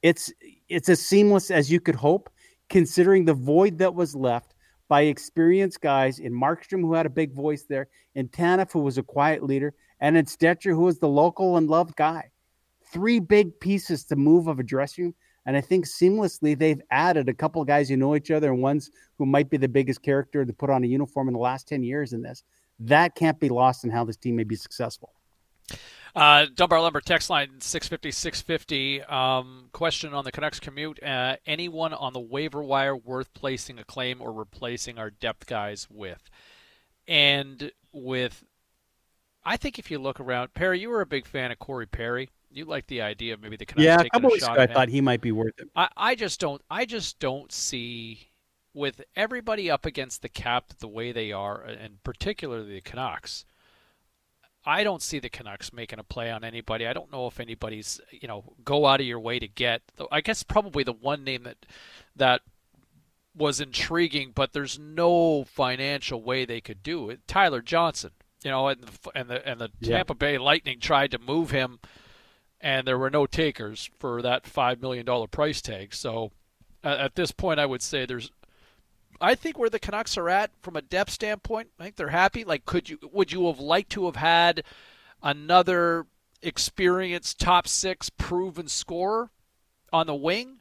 It's 0.03 0.33
it's 0.69 0.89
as 0.89 1.01
seamless 1.01 1.51
as 1.51 1.71
you 1.71 1.81
could 1.81 1.95
hope, 1.95 2.31
considering 2.69 3.25
the 3.25 3.35
void 3.35 3.79
that 3.79 3.95
was 3.95 4.15
left 4.15 4.55
by 4.89 5.03
experienced 5.03 5.81
guys 5.81 6.19
in 6.19 6.33
Markstrom, 6.33 6.81
who 6.81 6.95
had 6.95 7.07
a 7.07 7.11
big 7.11 7.33
voice 7.33 7.65
there, 7.69 7.89
and 8.15 8.31
Tanev, 8.31 8.73
who 8.73 8.81
was 8.81 8.99
a 8.99 9.03
quiet 9.03 9.43
leader, 9.43 9.75
and 10.01 10.17
it's 10.17 10.37
Stecher, 10.37 10.75
who 10.75 10.89
is 10.89 10.99
the 10.99 11.09
local 11.09 11.57
and 11.57 11.69
loved 11.69 11.97
guy. 11.97 12.31
Three 12.93 13.21
big 13.21 13.59
pieces 13.61 14.05
to 14.05 14.17
move 14.17 14.47
of 14.47 14.59
a 14.59 14.63
dressing 14.63 15.05
room. 15.05 15.15
And 15.47 15.57
I 15.57 15.61
think 15.61 15.87
seamlessly 15.87 16.59
they've 16.59 16.81
added 16.91 17.29
a 17.29 17.35
couple 17.35 17.65
guys 17.65 17.89
who 17.89 17.97
know 17.97 18.17
each 18.17 18.33
other 18.33 18.53
and 18.53 18.61
ones 18.61 18.91
who 19.17 19.27
might 19.27 19.49
be 19.49 19.57
the 19.57 19.69
biggest 19.69 20.03
character 20.03 20.45
to 20.45 20.53
put 20.53 20.71
on 20.71 20.83
a 20.83 20.89
uniform 20.89 21.29
in 21.29 21.35
the 21.35 21.41
last 21.41 21.69
10 21.69 21.85
years 21.85 22.13
in 22.13 22.23
this. 22.23 22.43
That 22.81 23.15
can't 23.15 23.39
be 23.39 23.49
lost 23.49 23.85
in 23.85 23.91
how 23.91 24.05
this 24.05 24.17
team 24.17 24.37
may 24.37 24.45
be 24.45 24.57
successful. 24.57 25.13
Uh, 26.17 26.47
Dunbar 26.55 26.81
Lumber 26.81 27.01
text 27.01 27.29
line 27.29 27.61
650 27.61 28.11
650. 28.11 29.03
Um, 29.03 29.69
question 29.73 30.15
on 30.15 30.25
the 30.25 30.33
Canucks 30.33 30.59
commute. 30.59 31.01
Uh, 31.03 31.37
anyone 31.47 31.93
on 31.93 32.13
the 32.13 32.21
waiver 32.21 32.63
wire 32.63 32.97
worth 32.97 33.33
placing 33.35 33.79
a 33.79 33.85
claim 33.85 34.21
or 34.21 34.33
replacing 34.33 34.99
our 34.99 35.11
depth 35.11 35.47
guys 35.47 35.87
with? 35.91 36.31
And 37.07 37.71
with 37.93 38.45
I 39.47 39.57
think 39.57 39.79
if 39.79 39.93
you 39.93 40.01
look 40.01 40.19
around, 40.19 40.53
Perry, 40.55 40.81
you 40.81 40.91
were 40.91 41.01
a 41.03 41.07
big 41.07 41.25
fan 41.25 41.53
of 41.53 41.61
Corey 41.61 41.87
Perry. 41.87 42.31
You 42.51 42.65
like 42.65 42.89
the 42.89 43.01
idea 43.01 43.33
of 43.33 43.41
maybe 43.41 43.57
the 43.57 43.65
Canucks 43.65 43.85
yeah, 43.85 43.97
taking 43.99 44.11
a 44.13 44.21
couple 44.21 44.35
a 44.35 44.39
shot 44.41 44.59
I 44.59 44.67
thought 44.67 44.89
he 44.89 45.01
might 45.01 45.21
be 45.21 45.31
worth 45.31 45.55
it. 45.59 45.69
I, 45.77 45.89
I 45.97 46.15
just 46.17 46.41
don't. 46.41 46.61
I 46.69 46.85
just 46.85 47.21
don't 47.21 47.53
see 47.53 48.31
with 48.75 49.03
everybody 49.15 49.71
up 49.71 49.87
against 49.87 50.23
the 50.23 50.29
cap 50.29 50.73
the 50.81 50.89
way 50.89 51.13
they 51.13 51.31
are, 51.31 51.63
and 51.63 52.03
particularly 52.03 52.75
the 52.75 52.81
Canucks. 52.81 53.45
I 54.65 54.83
don't 54.83 55.01
see 55.01 55.21
the 55.21 55.29
Canucks 55.29 55.73
making 55.73 56.01
a 56.01 56.05
play 56.05 56.29
on 56.33 56.43
anybody. 56.43 56.89
I 56.89 56.93
don't 56.93 57.13
know 57.13 57.29
if 57.29 57.39
anybody's 57.39 58.01
you 58.11 58.27
know 58.27 58.53
go 58.65 58.85
out 58.87 59.01
of 59.01 59.07
your 59.07 59.21
way 59.21 59.39
to 59.39 59.47
get. 59.47 59.83
I 60.11 60.23
guess 60.23 60.43
probably 60.43 60.83
the 60.83 60.93
one 60.93 61.23
name 61.23 61.45
that 61.45 61.67
that 62.17 62.41
was 63.37 63.61
intriguing, 63.61 64.33
but 64.35 64.55
there's 64.55 64.77
no 64.77 65.45
financial 65.45 66.21
way 66.21 66.45
they 66.45 66.61
could 66.61 66.83
do 66.83 67.11
it. 67.11 67.21
Tyler 67.29 67.61
Johnson 67.61 68.11
you 68.45 68.51
know, 68.51 68.69
and 68.69 68.81
the, 68.83 69.11
and 69.15 69.29
the 69.29 69.49
and 69.49 69.61
the 69.61 69.71
Tampa. 69.83 70.15
Bay 70.15 70.39
Lightning 70.39 70.81
tried 70.81 71.11
to 71.13 71.19
move 71.19 71.51
him, 71.51 71.81
and 72.61 72.87
there 72.87 72.99
were 72.99 73.11
no 73.11 73.27
takers 73.27 73.91
for 73.99 74.23
that 74.23 74.47
five 74.47 74.81
million 74.81 75.07
dollar 75.07 75.27
price 75.27 75.61
tag. 75.61 75.95
So, 75.95 76.33
at, 76.85 76.99
at 76.99 77.15
this 77.15 77.33
point, 77.33 77.61
I 77.61 77.67
would 77.67 77.83
say 77.83 78.07
there's. 78.07 78.31
I 79.19 79.35
think 79.35 79.59
where 79.59 79.71
the 79.71 79.79
Canucks 79.79 80.19
are 80.19 80.29
at 80.29 80.51
from 80.61 80.77
a 80.77 80.83
depth 80.83 81.11
standpoint, 81.11 81.71
I 81.81 81.85
think 81.85 81.97
they're 81.97 82.09
happy. 82.09 82.45
Like, 82.45 82.67
could 82.67 82.91
you 82.91 82.99
would 83.13 83.33
you 83.33 83.47
have 83.47 83.59
liked 83.59 83.91
to 83.93 84.07
have 84.07 84.17
had 84.17 84.63
another 85.23 86.07
experienced 86.43 87.41
top 87.41 87.67
six 87.67 88.11
proven 88.11 88.69
scorer 88.69 89.31
on 89.93 90.07
the 90.07 90.15
wing? 90.15 90.59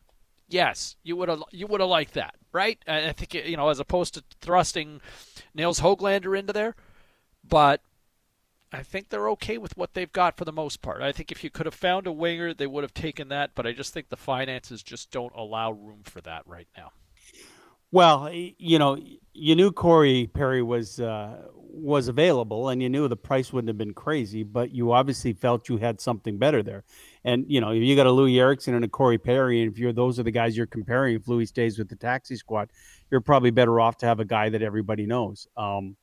Yes, 0.47 0.95
you 1.03 1.17
would 1.17 1.27
have 1.27 1.43
you 1.51 1.67
would 1.67 1.81
have 1.81 1.89
liked 1.89 2.13
that, 2.13 2.35
right? 2.53 2.79
I 2.87 3.11
think 3.11 3.33
you 3.33 3.57
know, 3.57 3.67
as 3.69 3.79
opposed 3.79 4.13
to 4.13 4.23
thrusting 4.39 5.01
Nils 5.53 5.81
Hoglander 5.81 6.37
into 6.39 6.53
there 6.53 6.75
but 7.47 7.81
I 8.71 8.83
think 8.83 9.09
they're 9.09 9.29
okay 9.31 9.57
with 9.57 9.77
what 9.77 9.93
they've 9.93 10.11
got 10.11 10.37
for 10.37 10.45
the 10.45 10.51
most 10.51 10.81
part. 10.81 11.01
I 11.01 11.11
think 11.11 11.31
if 11.31 11.43
you 11.43 11.49
could 11.49 11.65
have 11.65 11.75
found 11.75 12.07
a 12.07 12.11
winger, 12.11 12.53
they 12.53 12.67
would 12.67 12.83
have 12.83 12.93
taken 12.93 13.29
that, 13.29 13.51
but 13.55 13.65
I 13.65 13.71
just 13.71 13.93
think 13.93 14.09
the 14.09 14.17
finances 14.17 14.83
just 14.83 15.11
don't 15.11 15.33
allow 15.35 15.71
room 15.71 16.01
for 16.03 16.21
that 16.21 16.43
right 16.45 16.67
now. 16.75 16.91
Well, 17.91 18.29
you 18.33 18.77
know, 18.77 18.97
you 19.33 19.55
knew 19.55 19.71
Corey 19.71 20.29
Perry 20.33 20.61
was 20.61 20.99
uh, 20.99 21.43
was 21.53 22.09
available, 22.09 22.67
and 22.67 22.81
you 22.81 22.89
knew 22.89 23.07
the 23.07 23.15
price 23.15 23.53
wouldn't 23.53 23.69
have 23.69 23.77
been 23.77 23.93
crazy, 23.93 24.43
but 24.43 24.71
you 24.71 24.91
obviously 24.91 25.31
felt 25.31 25.69
you 25.69 25.77
had 25.77 26.01
something 26.01 26.37
better 26.37 26.61
there. 26.61 26.83
And 27.23 27.45
you 27.47 27.61
know, 27.61 27.71
if 27.71 27.81
you 27.81 27.95
got 27.95 28.07
a 28.07 28.09
Loui 28.09 28.37
Eriksson 28.37 28.73
and 28.73 28.83
a 28.83 28.89
Corey 28.89 29.17
Perry, 29.17 29.61
and 29.61 29.71
if 29.71 29.77
you're 29.77 29.93
those 29.93 30.19
are 30.19 30.23
the 30.23 30.31
guys 30.31 30.57
you're 30.57 30.65
comparing, 30.65 31.15
if 31.15 31.25
Loui 31.25 31.47
stays 31.47 31.77
with 31.77 31.87
the 31.87 31.95
taxi 31.95 32.35
squad, 32.35 32.69
you're 33.11 33.21
probably 33.21 33.51
better 33.51 33.79
off 33.79 33.97
to 33.99 34.05
have 34.05 34.19
a 34.19 34.25
guy 34.25 34.49
that 34.49 34.61
everybody 34.61 35.05
knows. 35.05 35.47
Um, 35.55 35.95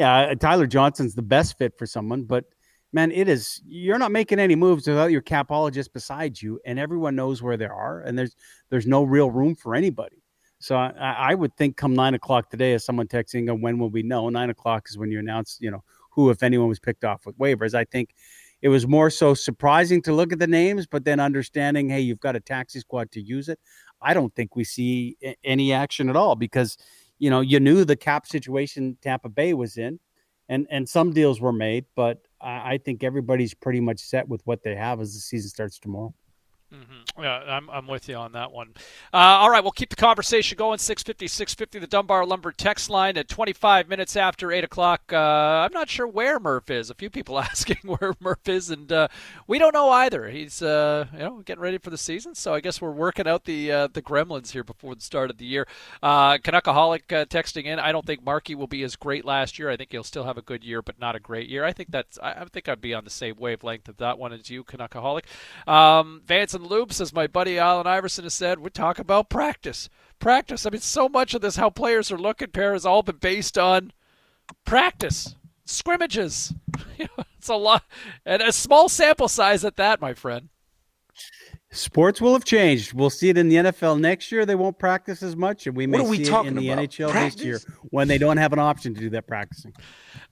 yeah, 0.00 0.30
uh, 0.30 0.34
Tyler 0.34 0.66
Johnson's 0.66 1.14
the 1.14 1.20
best 1.20 1.58
fit 1.58 1.76
for 1.76 1.84
someone, 1.84 2.24
but 2.24 2.46
man, 2.90 3.12
it 3.12 3.28
is 3.28 3.60
you're 3.66 3.98
not 3.98 4.10
making 4.10 4.38
any 4.38 4.56
moves 4.56 4.88
without 4.88 5.10
your 5.10 5.20
capologist 5.20 5.92
beside 5.92 6.40
you, 6.40 6.58
and 6.64 6.78
everyone 6.78 7.14
knows 7.14 7.42
where 7.42 7.58
they 7.58 7.66
are, 7.66 8.00
and 8.00 8.18
there's 8.18 8.34
there's 8.70 8.86
no 8.86 9.02
real 9.02 9.30
room 9.30 9.54
for 9.54 9.74
anybody. 9.74 10.22
So 10.58 10.74
I, 10.74 10.88
I 11.32 11.34
would 11.34 11.54
think 11.58 11.76
come 11.76 11.92
nine 11.92 12.14
o'clock 12.14 12.48
today, 12.48 12.72
as 12.72 12.82
someone 12.82 13.08
texting, 13.08 13.60
when 13.60 13.78
will 13.78 13.90
we 13.90 14.02
know? 14.02 14.30
Nine 14.30 14.48
o'clock 14.48 14.86
is 14.88 14.96
when 14.96 15.10
you 15.10 15.18
announce, 15.18 15.58
you 15.60 15.70
know, 15.70 15.84
who, 16.12 16.30
if 16.30 16.42
anyone, 16.42 16.68
was 16.68 16.80
picked 16.80 17.04
off 17.04 17.26
with 17.26 17.38
waivers. 17.38 17.74
I 17.74 17.84
think 17.84 18.14
it 18.62 18.70
was 18.70 18.86
more 18.86 19.10
so 19.10 19.34
surprising 19.34 20.00
to 20.02 20.14
look 20.14 20.32
at 20.32 20.38
the 20.38 20.46
names, 20.46 20.86
but 20.86 21.04
then 21.04 21.20
understanding, 21.20 21.90
hey, 21.90 22.00
you've 22.00 22.20
got 22.20 22.36
a 22.36 22.40
taxi 22.40 22.80
squad 22.80 23.10
to 23.12 23.20
use 23.20 23.50
it. 23.50 23.58
I 24.00 24.14
don't 24.14 24.34
think 24.34 24.56
we 24.56 24.64
see 24.64 25.18
any 25.44 25.74
action 25.74 26.08
at 26.08 26.16
all 26.16 26.36
because 26.36 26.78
you 27.20 27.30
know, 27.30 27.40
you 27.42 27.60
knew 27.60 27.84
the 27.84 27.96
cap 27.96 28.26
situation 28.26 28.98
Tampa 29.02 29.28
Bay 29.28 29.54
was 29.54 29.76
in, 29.78 30.00
and 30.48 30.66
and 30.70 30.88
some 30.88 31.12
deals 31.12 31.40
were 31.40 31.52
made, 31.52 31.84
but 31.94 32.22
I, 32.40 32.74
I 32.74 32.78
think 32.78 33.04
everybody's 33.04 33.54
pretty 33.54 33.80
much 33.80 34.00
set 34.00 34.28
with 34.28 34.44
what 34.46 34.64
they 34.64 34.74
have 34.74 35.00
as 35.00 35.14
the 35.14 35.20
season 35.20 35.50
starts 35.50 35.78
tomorrow. 35.78 36.14
Mm-hmm. 36.72 37.22
Yeah, 37.22 37.38
I'm, 37.48 37.68
I'm 37.68 37.88
with 37.88 38.08
you 38.08 38.14
on 38.14 38.32
that 38.32 38.52
one. 38.52 38.74
Uh, 39.12 39.16
all 39.16 39.50
right, 39.50 39.62
we'll 39.62 39.72
keep 39.72 39.88
the 39.88 39.96
conversation 39.96 40.56
going. 40.56 40.78
650, 40.78 41.26
650, 41.26 41.78
the 41.80 41.86
Dunbar 41.88 42.24
Lumber 42.24 42.52
text 42.52 42.88
line 42.88 43.16
at 43.18 43.28
25 43.28 43.88
minutes 43.88 44.14
after 44.14 44.52
8 44.52 44.62
o'clock. 44.62 45.02
Uh, 45.12 45.16
I'm 45.16 45.72
not 45.72 45.90
sure 45.90 46.06
where 46.06 46.38
Murph 46.38 46.70
is. 46.70 46.88
A 46.88 46.94
few 46.94 47.10
people 47.10 47.38
asking 47.40 47.78
where 47.82 48.14
Murph 48.20 48.48
is, 48.48 48.70
and 48.70 48.90
uh, 48.92 49.08
we 49.48 49.58
don't 49.58 49.74
know 49.74 49.90
either. 49.90 50.28
He's 50.28 50.62
uh, 50.62 51.06
you 51.12 51.18
know 51.18 51.42
getting 51.44 51.62
ready 51.62 51.78
for 51.78 51.90
the 51.90 51.98
season, 51.98 52.36
so 52.36 52.54
I 52.54 52.60
guess 52.60 52.80
we're 52.80 52.92
working 52.92 53.26
out 53.26 53.46
the 53.46 53.72
uh, 53.72 53.88
the 53.88 54.02
gremlins 54.02 54.52
here 54.52 54.64
before 54.64 54.94
the 54.94 55.00
start 55.00 55.30
of 55.30 55.38
the 55.38 55.46
year. 55.46 55.66
Uh, 56.02 56.38
Canuckaholic 56.38 57.06
texting 57.08 57.64
in. 57.64 57.80
I 57.80 57.90
don't 57.90 58.06
think 58.06 58.24
Markey 58.24 58.54
will 58.54 58.68
be 58.68 58.84
as 58.84 58.94
great 58.94 59.24
last 59.24 59.58
year. 59.58 59.70
I 59.70 59.76
think 59.76 59.90
he'll 59.90 60.04
still 60.04 60.24
have 60.24 60.38
a 60.38 60.42
good 60.42 60.62
year, 60.62 60.82
but 60.82 61.00
not 61.00 61.16
a 61.16 61.20
great 61.20 61.48
year. 61.48 61.64
I 61.64 61.72
think 61.72 61.90
that's. 61.90 62.16
I, 62.22 62.32
I 62.32 62.44
think 62.44 62.68
I'd 62.68 62.80
be 62.80 62.94
on 62.94 63.02
the 63.02 63.10
same 63.10 63.34
wavelength 63.38 63.88
of 63.88 63.96
that 63.96 64.18
one 64.18 64.32
as 64.32 64.48
you, 64.50 64.62
Canuckaholic. 64.62 65.24
Um, 65.66 66.22
Vance 66.24 66.54
and 66.60 66.70
Loops, 66.70 67.00
as 67.00 67.12
my 67.12 67.26
buddy 67.26 67.58
Allen 67.58 67.86
Iverson 67.86 68.24
has 68.24 68.34
said, 68.34 68.58
we 68.58 68.70
talk 68.70 68.98
about 68.98 69.30
practice. 69.30 69.88
Practice. 70.18 70.66
I 70.66 70.70
mean, 70.70 70.80
so 70.80 71.08
much 71.08 71.34
of 71.34 71.40
this, 71.40 71.56
how 71.56 71.70
players 71.70 72.12
are 72.12 72.18
looking, 72.18 72.48
pair, 72.48 72.74
has 72.74 72.84
all 72.84 73.02
been 73.02 73.16
based 73.16 73.56
on 73.56 73.92
practice, 74.64 75.34
scrimmages. 75.64 76.52
it's 76.98 77.48
a 77.48 77.54
lot, 77.54 77.84
and 78.26 78.42
a 78.42 78.52
small 78.52 78.88
sample 78.88 79.28
size 79.28 79.64
at 79.64 79.76
that, 79.76 80.00
my 80.00 80.12
friend. 80.12 80.50
Sports 81.72 82.20
will 82.20 82.32
have 82.32 82.44
changed. 82.44 82.92
We'll 82.92 83.10
see 83.10 83.28
it 83.28 83.38
in 83.38 83.48
the 83.48 83.56
NFL 83.56 84.00
next 84.00 84.32
year. 84.32 84.44
They 84.44 84.56
won't 84.56 84.78
practice 84.78 85.22
as 85.22 85.36
much, 85.36 85.66
and 85.66 85.76
we 85.76 85.86
may 85.86 85.98
see 86.04 86.22
it 86.22 86.46
in 86.46 86.56
the 86.56 86.70
about? 86.70 86.84
NHL 86.84 87.10
practice? 87.10 87.34
this 87.36 87.44
year 87.44 87.60
when 87.90 88.08
they 88.08 88.18
don't 88.18 88.38
have 88.38 88.52
an 88.52 88.58
option 88.58 88.92
to 88.94 89.00
do 89.00 89.10
that 89.10 89.26
practicing. 89.26 89.72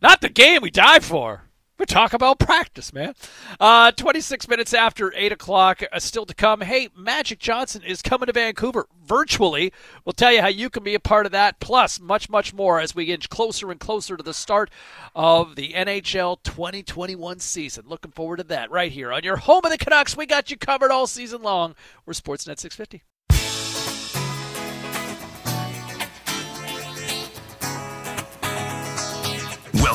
Not 0.02 0.20
the 0.20 0.28
game 0.28 0.62
we 0.62 0.70
die 0.70 0.98
for. 0.98 1.47
We 1.78 1.86
talk 1.86 2.12
about 2.12 2.40
practice, 2.40 2.92
man. 2.92 3.14
Uh, 3.60 3.92
26 3.92 4.48
minutes 4.48 4.74
after 4.74 5.12
8 5.14 5.30
o'clock, 5.30 5.80
uh, 5.92 6.00
still 6.00 6.26
to 6.26 6.34
come. 6.34 6.62
Hey, 6.62 6.88
Magic 6.96 7.38
Johnson 7.38 7.84
is 7.84 8.02
coming 8.02 8.26
to 8.26 8.32
Vancouver 8.32 8.88
virtually. 9.06 9.72
We'll 10.04 10.12
tell 10.12 10.32
you 10.32 10.40
how 10.40 10.48
you 10.48 10.70
can 10.70 10.82
be 10.82 10.96
a 10.96 11.00
part 11.00 11.24
of 11.24 11.30
that, 11.30 11.60
plus 11.60 12.00
much, 12.00 12.28
much 12.28 12.52
more 12.52 12.80
as 12.80 12.96
we 12.96 13.04
inch 13.04 13.28
closer 13.28 13.70
and 13.70 13.78
closer 13.78 14.16
to 14.16 14.24
the 14.24 14.34
start 14.34 14.70
of 15.14 15.54
the 15.54 15.72
NHL 15.72 16.42
2021 16.42 17.38
season. 17.38 17.84
Looking 17.86 18.10
forward 18.10 18.38
to 18.38 18.44
that 18.44 18.72
right 18.72 18.90
here 18.90 19.12
on 19.12 19.22
your 19.22 19.36
home 19.36 19.64
of 19.64 19.70
the 19.70 19.78
Canucks. 19.78 20.16
We 20.16 20.26
got 20.26 20.50
you 20.50 20.56
covered 20.56 20.90
all 20.90 21.06
season 21.06 21.42
long. 21.42 21.76
We're 22.04 22.12
Sportsnet 22.12 22.58
650. 22.58 23.04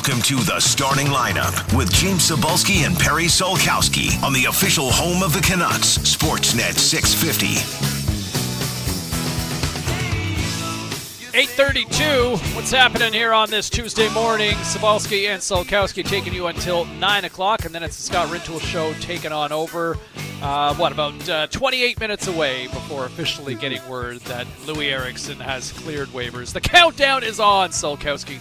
Welcome 0.06 0.22
to 0.24 0.44
the 0.44 0.60
starting 0.60 1.06
lineup 1.06 1.74
with 1.74 1.90
James 1.90 2.28
Cybulski 2.28 2.84
and 2.84 2.94
Perry 2.94 3.24
Solkowski 3.24 4.22
on 4.22 4.34
the 4.34 4.44
official 4.44 4.90
home 4.90 5.22
of 5.22 5.32
the 5.32 5.40
Canucks, 5.40 5.96
Sportsnet 5.96 6.76
650. 6.76 7.46
832. 11.34 12.36
What's 12.54 12.70
happening 12.70 13.14
here 13.14 13.32
on 13.32 13.48
this 13.48 13.70
Tuesday 13.70 14.12
morning? 14.12 14.52
Cybulski 14.56 15.28
and 15.28 15.40
Solkowski 15.40 16.04
taking 16.04 16.34
you 16.34 16.48
until 16.48 16.84
9 16.84 17.24
o'clock, 17.24 17.64
and 17.64 17.74
then 17.74 17.82
it's 17.82 17.96
the 17.96 18.02
Scott 18.02 18.28
Rintoul 18.28 18.60
show 18.60 18.92
taking 19.00 19.32
on 19.32 19.52
over, 19.52 19.96
uh, 20.42 20.74
what, 20.74 20.92
about 20.92 21.28
uh, 21.30 21.46
28 21.46 21.98
minutes 21.98 22.26
away 22.26 22.66
before 22.66 23.06
officially 23.06 23.54
getting 23.54 23.80
word 23.88 24.18
that 24.22 24.46
Loui 24.66 24.92
Eriksson 24.92 25.40
has 25.40 25.72
cleared 25.72 26.08
waivers. 26.08 26.52
The 26.52 26.60
countdown 26.60 27.24
is 27.24 27.40
on, 27.40 27.70
Solkowski. 27.70 28.38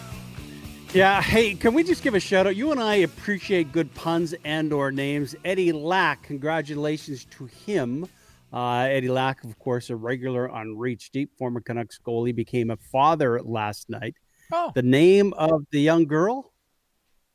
Yeah, 0.93 1.23
hey, 1.23 1.55
can 1.55 1.73
we 1.73 1.83
just 1.83 2.03
give 2.03 2.13
a 2.13 2.19
shout 2.19 2.45
out? 2.45 2.55
You 2.55 2.71
and 2.71 2.79
I 2.79 2.97
appreciate 2.97 3.71
good 3.71 3.91
puns 3.95 4.35
and 4.45 4.71
or 4.71 4.91
names. 4.91 5.35
Eddie 5.43 5.71
Lack, 5.71 6.21
congratulations 6.21 7.25
to 7.31 7.45
him. 7.45 8.07
Uh, 8.53 8.81
Eddie 8.81 9.09
Lack, 9.09 9.43
of 9.43 9.57
course, 9.57 9.89
a 9.89 9.95
regular 9.95 10.47
on 10.51 10.77
Reach 10.77 11.09
Deep, 11.09 11.35
former 11.35 11.61
Canucks 11.61 11.97
goalie, 11.97 12.35
became 12.35 12.69
a 12.69 12.77
father 12.77 13.41
last 13.41 13.89
night. 13.89 14.13
Oh. 14.51 14.71
The 14.75 14.83
name 14.83 15.33
of 15.33 15.65
the 15.71 15.81
young 15.81 16.05
girl, 16.05 16.53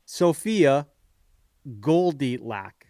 Sophia 0.05 0.87
Goldie 1.81 2.37
Lack. 2.37 2.85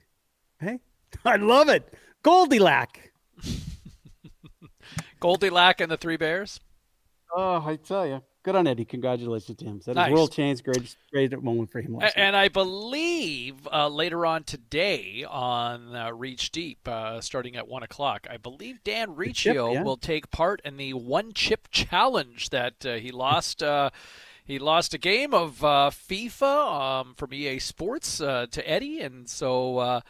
Hey, 0.60 0.82
I 1.26 1.38
love 1.38 1.70
it. 1.70 1.96
Goldie 2.22 2.60
Lack. 2.60 3.12
Goldie 5.20 5.50
Lack 5.50 5.82
and 5.82 5.92
the 5.92 5.98
Three 5.98 6.18
Bears. 6.18 6.60
Oh, 7.36 7.64
I 7.66 7.78
tell 7.78 8.06
you 8.06 8.22
good 8.44 8.56
on 8.56 8.68
Eddie. 8.68 8.86
Congratulations 8.86 9.58
to 9.58 9.66
him. 9.66 9.82
That 9.86 9.96
nice. 9.96 10.12
world 10.12 10.32
change. 10.32 10.64
Great, 10.64 10.96
great 11.12 11.44
moment 11.44 11.72
for 11.72 11.82
him. 11.82 12.00
and, 12.16 12.36
I 12.36 12.48
believe 12.48 13.68
uh, 13.72 13.88
later 13.90 14.26
on 14.26 14.44
today 14.44 15.26
on 15.30 15.96
uh, 15.96 16.12
Reach 16.14 16.52
Deep, 16.52 16.88
uh, 16.88 17.22
starting 17.22 17.56
at 17.56 17.68
one 17.68 17.84
o'clock, 17.84 18.28
I 18.30 18.38
believe 18.38 18.84
Dan 18.84 19.16
Riccio 19.16 19.74
yeah. 19.74 19.84
will 19.84 19.98
take 19.98 20.32
part 20.32 20.62
in 20.64 20.78
the 20.78 20.94
one 20.94 21.34
chip 21.34 21.68
challenge 21.72 22.50
that 22.50 22.86
uh, 22.86 22.96
he 22.96 23.12
lost. 23.12 23.62
Uh, 23.62 23.90
he 24.44 24.58
lost 24.58 24.96
a 24.96 24.98
game 24.98 25.34
of 25.34 25.64
uh, 25.64 25.92
FIFA 25.92 27.02
um, 27.02 27.14
from 27.16 27.34
EA 27.34 27.60
Sports 27.60 28.18
to 28.18 28.62
Eddie, 28.66 29.02
and 29.02 29.30
so. 29.30 30.02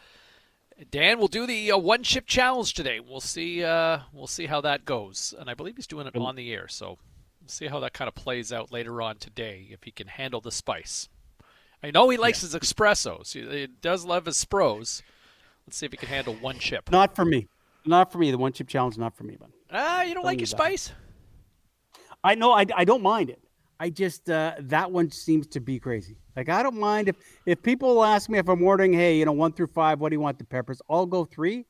Dan 0.90 1.18
will 1.18 1.28
do 1.28 1.46
the 1.46 1.72
uh, 1.72 1.76
one 1.76 2.02
chip 2.02 2.26
challenge 2.26 2.72
today. 2.72 3.00
We'll 3.00 3.20
see. 3.20 3.62
Uh, 3.62 3.98
we'll 4.14 4.26
see 4.26 4.46
how 4.46 4.62
that 4.62 4.86
goes, 4.86 5.34
and 5.38 5.50
I 5.50 5.52
believe 5.52 5.76
he's 5.76 5.86
doing 5.86 6.06
it 6.06 6.16
on 6.16 6.36
the 6.36 6.50
air. 6.54 6.68
So 6.68 6.96
see 7.50 7.66
how 7.66 7.80
that 7.80 7.92
kind 7.92 8.08
of 8.08 8.14
plays 8.14 8.52
out 8.52 8.72
later 8.72 9.02
on 9.02 9.16
today 9.16 9.68
if 9.70 9.84
he 9.84 9.90
can 9.90 10.06
handle 10.06 10.40
the 10.40 10.52
spice. 10.52 11.08
I 11.82 11.90
know 11.90 12.08
he 12.08 12.16
likes 12.16 12.42
yeah. 12.42 12.58
his 12.58 12.72
espressos. 12.72 13.32
He, 13.32 13.66
does 13.66 14.04
love 14.04 14.26
his 14.26 14.42
spros. 14.42 15.02
Let's 15.66 15.76
see 15.76 15.86
if 15.86 15.92
he 15.92 15.98
can 15.98 16.08
handle 16.08 16.34
one 16.34 16.58
chip. 16.58 16.90
Not 16.90 17.16
for 17.16 17.24
me. 17.24 17.48
Not 17.86 18.12
for 18.12 18.18
me. 18.18 18.30
The 18.30 18.38
one 18.38 18.52
chip 18.52 18.68
challenge 18.68 18.98
not 18.98 19.16
for 19.16 19.24
me, 19.24 19.36
but 19.38 19.50
ah, 19.70 20.02
you 20.02 20.08
don't, 20.08 20.16
don't 20.16 20.24
like 20.24 20.40
your 20.40 20.46
spice? 20.46 20.88
That. 20.88 22.00
I 22.22 22.34
know. 22.34 22.52
I, 22.52 22.66
I 22.74 22.84
don't 22.84 23.02
mind 23.02 23.30
it. 23.30 23.42
I 23.78 23.88
just 23.88 24.28
uh, 24.28 24.56
that 24.58 24.92
one 24.92 25.10
seems 25.10 25.46
to 25.48 25.60
be 25.60 25.78
crazy. 25.78 26.18
Like 26.36 26.50
I 26.50 26.62
don't 26.62 26.78
mind 26.78 27.08
if 27.08 27.16
if 27.46 27.62
people 27.62 28.04
ask 28.04 28.28
me 28.28 28.38
if 28.38 28.48
I'm 28.48 28.62
ordering, 28.62 28.92
hey, 28.92 29.16
you 29.16 29.24
know, 29.24 29.32
one 29.32 29.52
through 29.52 29.68
five, 29.68 30.00
what 30.00 30.10
do 30.10 30.16
you 30.16 30.20
want 30.20 30.38
the 30.38 30.44
peppers? 30.44 30.82
I'll 30.90 31.06
go 31.06 31.24
three 31.24 31.64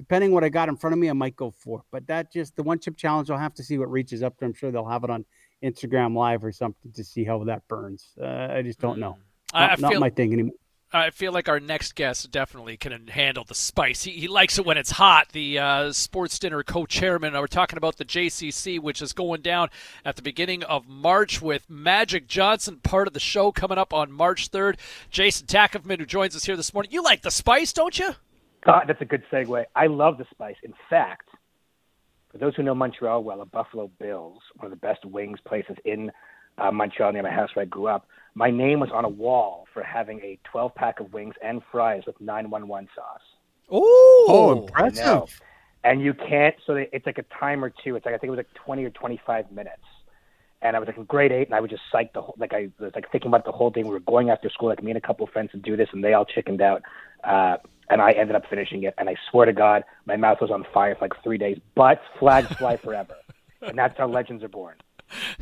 depending 0.00 0.32
what 0.32 0.42
I 0.42 0.48
got 0.48 0.70
in 0.70 0.76
front 0.76 0.94
of 0.94 0.98
me, 0.98 1.10
I 1.10 1.12
might 1.12 1.36
go 1.36 1.50
four. 1.50 1.82
But 1.90 2.06
that 2.06 2.32
just 2.32 2.56
the 2.56 2.62
one 2.62 2.78
chip 2.78 2.96
challenge, 2.96 3.30
I'll 3.30 3.36
have 3.36 3.52
to 3.54 3.62
see 3.62 3.76
what 3.76 3.90
reaches 3.90 4.22
up 4.22 4.38
to. 4.38 4.46
I'm 4.46 4.54
sure 4.54 4.72
they'll 4.72 4.88
have 4.88 5.04
it 5.04 5.10
on 5.10 5.26
Instagram 5.62 6.16
Live 6.16 6.42
or 6.42 6.52
something 6.52 6.90
to 6.92 7.04
see 7.04 7.22
how 7.22 7.44
that 7.44 7.68
burns. 7.68 8.14
Uh, 8.20 8.48
I 8.50 8.62
just 8.62 8.80
don't 8.80 8.98
know. 8.98 9.18
Mm. 9.52 9.60
Not, 9.60 9.70
I 9.70 9.76
feel, 9.76 9.90
not 9.90 10.00
my 10.00 10.08
thing 10.08 10.32
anymore. 10.32 10.54
I 10.90 11.10
feel 11.10 11.32
like 11.32 11.50
our 11.50 11.60
next 11.60 11.96
guest 11.96 12.30
definitely 12.30 12.78
can 12.78 13.08
handle 13.08 13.44
the 13.44 13.54
spice. 13.54 14.04
He, 14.04 14.12
he 14.12 14.26
likes 14.26 14.58
it 14.58 14.64
when 14.64 14.78
it's 14.78 14.92
hot. 14.92 15.28
The 15.32 15.58
uh, 15.58 15.92
sports 15.92 16.38
dinner 16.38 16.62
co-chairman. 16.62 17.34
We're 17.34 17.46
talking 17.46 17.76
about 17.76 17.98
the 17.98 18.06
JCC, 18.06 18.80
which 18.80 19.02
is 19.02 19.12
going 19.12 19.42
down 19.42 19.68
at 20.02 20.16
the 20.16 20.22
beginning 20.22 20.62
of 20.64 20.88
March 20.88 21.42
with 21.42 21.68
Magic 21.68 22.26
Johnson, 22.26 22.78
part 22.82 23.06
of 23.06 23.12
the 23.12 23.20
show 23.20 23.52
coming 23.52 23.76
up 23.76 23.92
on 23.92 24.10
March 24.10 24.50
3rd. 24.50 24.78
Jason 25.10 25.46
Tackman, 25.46 25.98
who 25.98 26.06
joins 26.06 26.34
us 26.34 26.44
here 26.44 26.56
this 26.56 26.72
morning. 26.72 26.90
You 26.90 27.02
like 27.02 27.20
the 27.20 27.30
spice, 27.30 27.74
don't 27.74 27.98
you? 27.98 28.14
God, 28.64 28.84
that's 28.88 29.00
a 29.00 29.06
good 29.06 29.22
segue. 29.32 29.64
I 29.74 29.86
love 29.86 30.18
the 30.18 30.26
spice. 30.30 30.56
In 30.62 30.74
fact, 30.88 31.28
for 32.30 32.38
those 32.38 32.54
who 32.54 32.62
know 32.62 32.74
Montreal 32.74 33.24
well, 33.24 33.40
a 33.40 33.46
Buffalo 33.46 33.90
Bills, 33.98 34.40
one 34.56 34.66
of 34.66 34.70
the 34.70 34.86
best 34.86 35.04
wings 35.04 35.38
places 35.44 35.76
in 35.84 36.12
uh, 36.58 36.70
Montreal 36.70 37.12
near 37.12 37.22
my 37.22 37.30
house 37.30 37.50
where 37.54 37.64
I 37.64 37.66
grew 37.66 37.86
up, 37.86 38.06
my 38.34 38.50
name 38.50 38.80
was 38.80 38.90
on 38.92 39.04
a 39.04 39.08
wall 39.08 39.66
for 39.72 39.82
having 39.82 40.20
a 40.20 40.38
12 40.44 40.74
pack 40.74 41.00
of 41.00 41.12
wings 41.12 41.34
and 41.42 41.62
fries 41.72 42.02
with 42.06 42.20
911 42.20 42.88
sauce. 42.94 43.20
Ooh, 43.72 44.26
oh, 44.28 44.62
impressive. 44.62 45.40
And 45.82 46.02
you 46.02 46.12
can't, 46.12 46.54
so 46.66 46.74
it's 46.74 47.06
like 47.06 47.18
a 47.18 47.24
time 47.38 47.64
or 47.64 47.70
two. 47.70 47.96
It's 47.96 48.04
like, 48.04 48.14
I 48.14 48.18
think 48.18 48.28
it 48.28 48.30
was 48.30 48.38
like 48.38 48.54
20 48.54 48.84
or 48.84 48.90
25 48.90 49.50
minutes. 49.50 49.82
And 50.62 50.76
I 50.76 50.78
was 50.78 50.86
like 50.86 50.98
in 50.98 51.04
grade 51.04 51.32
eight, 51.32 51.48
and 51.48 51.54
I 51.54 51.60
would 51.60 51.70
just 51.70 51.82
psych 51.90 52.12
the 52.12 52.20
whole, 52.20 52.34
like 52.38 52.52
I 52.52 52.68
was 52.78 52.92
like 52.94 53.10
thinking 53.10 53.28
about 53.28 53.46
the 53.46 53.52
whole 53.52 53.70
thing. 53.70 53.86
We 53.86 53.94
were 53.94 54.00
going 54.00 54.28
after 54.28 54.50
school, 54.50 54.68
like 54.68 54.82
me 54.82 54.90
and 54.90 54.98
a 54.98 55.00
couple 55.00 55.26
of 55.26 55.32
friends 55.32 55.52
to 55.52 55.56
do 55.56 55.74
this, 55.74 55.88
and 55.92 56.04
they 56.04 56.12
all 56.12 56.26
chickened 56.26 56.60
out. 56.60 56.82
Uh, 57.24 57.56
and 57.90 58.00
I 58.00 58.12
ended 58.12 58.36
up 58.36 58.46
finishing 58.48 58.84
it. 58.84 58.94
And 58.96 59.08
I 59.08 59.16
swear 59.30 59.46
to 59.46 59.52
God, 59.52 59.84
my 60.06 60.16
mouth 60.16 60.38
was 60.40 60.50
on 60.50 60.64
fire 60.72 60.94
for 60.94 61.04
like 61.04 61.22
three 61.22 61.38
days. 61.38 61.58
But 61.74 62.00
flags 62.18 62.48
fly 62.56 62.76
forever, 62.76 63.16
and 63.60 63.76
that's 63.76 63.98
how 63.98 64.08
legends 64.08 64.42
are 64.42 64.48
born. 64.48 64.76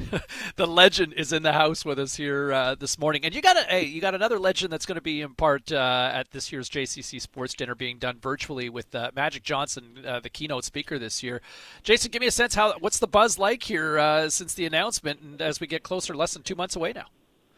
the 0.56 0.66
legend 0.66 1.12
is 1.12 1.30
in 1.30 1.42
the 1.42 1.52
house 1.52 1.84
with 1.84 1.98
us 1.98 2.16
here 2.16 2.50
uh, 2.54 2.74
this 2.74 2.98
morning, 2.98 3.22
and 3.26 3.34
you 3.34 3.42
got 3.42 3.54
a 3.54 3.64
hey, 3.64 3.84
you 3.84 4.00
got 4.00 4.14
another 4.14 4.38
legend 4.38 4.72
that's 4.72 4.86
going 4.86 4.96
to 4.96 5.02
be 5.02 5.20
in 5.20 5.34
part 5.34 5.70
uh, 5.70 6.10
at 6.12 6.30
this 6.30 6.50
year's 6.50 6.70
JCC 6.70 7.20
Sports 7.20 7.52
Dinner, 7.52 7.74
being 7.74 7.98
done 7.98 8.18
virtually 8.18 8.70
with 8.70 8.94
uh, 8.94 9.10
Magic 9.14 9.42
Johnson, 9.42 10.04
uh, 10.06 10.20
the 10.20 10.30
keynote 10.30 10.64
speaker 10.64 10.98
this 10.98 11.22
year. 11.22 11.42
Jason, 11.82 12.10
give 12.10 12.20
me 12.20 12.26
a 12.28 12.32
sense 12.32 12.54
how 12.54 12.78
what's 12.78 12.98
the 12.98 13.06
buzz 13.06 13.38
like 13.38 13.62
here 13.62 13.98
uh, 13.98 14.30
since 14.30 14.54
the 14.54 14.64
announcement, 14.64 15.20
and 15.20 15.42
as 15.42 15.60
we 15.60 15.66
get 15.66 15.82
closer, 15.82 16.14
less 16.14 16.32
than 16.32 16.42
two 16.42 16.54
months 16.54 16.74
away 16.74 16.94
now 16.94 17.06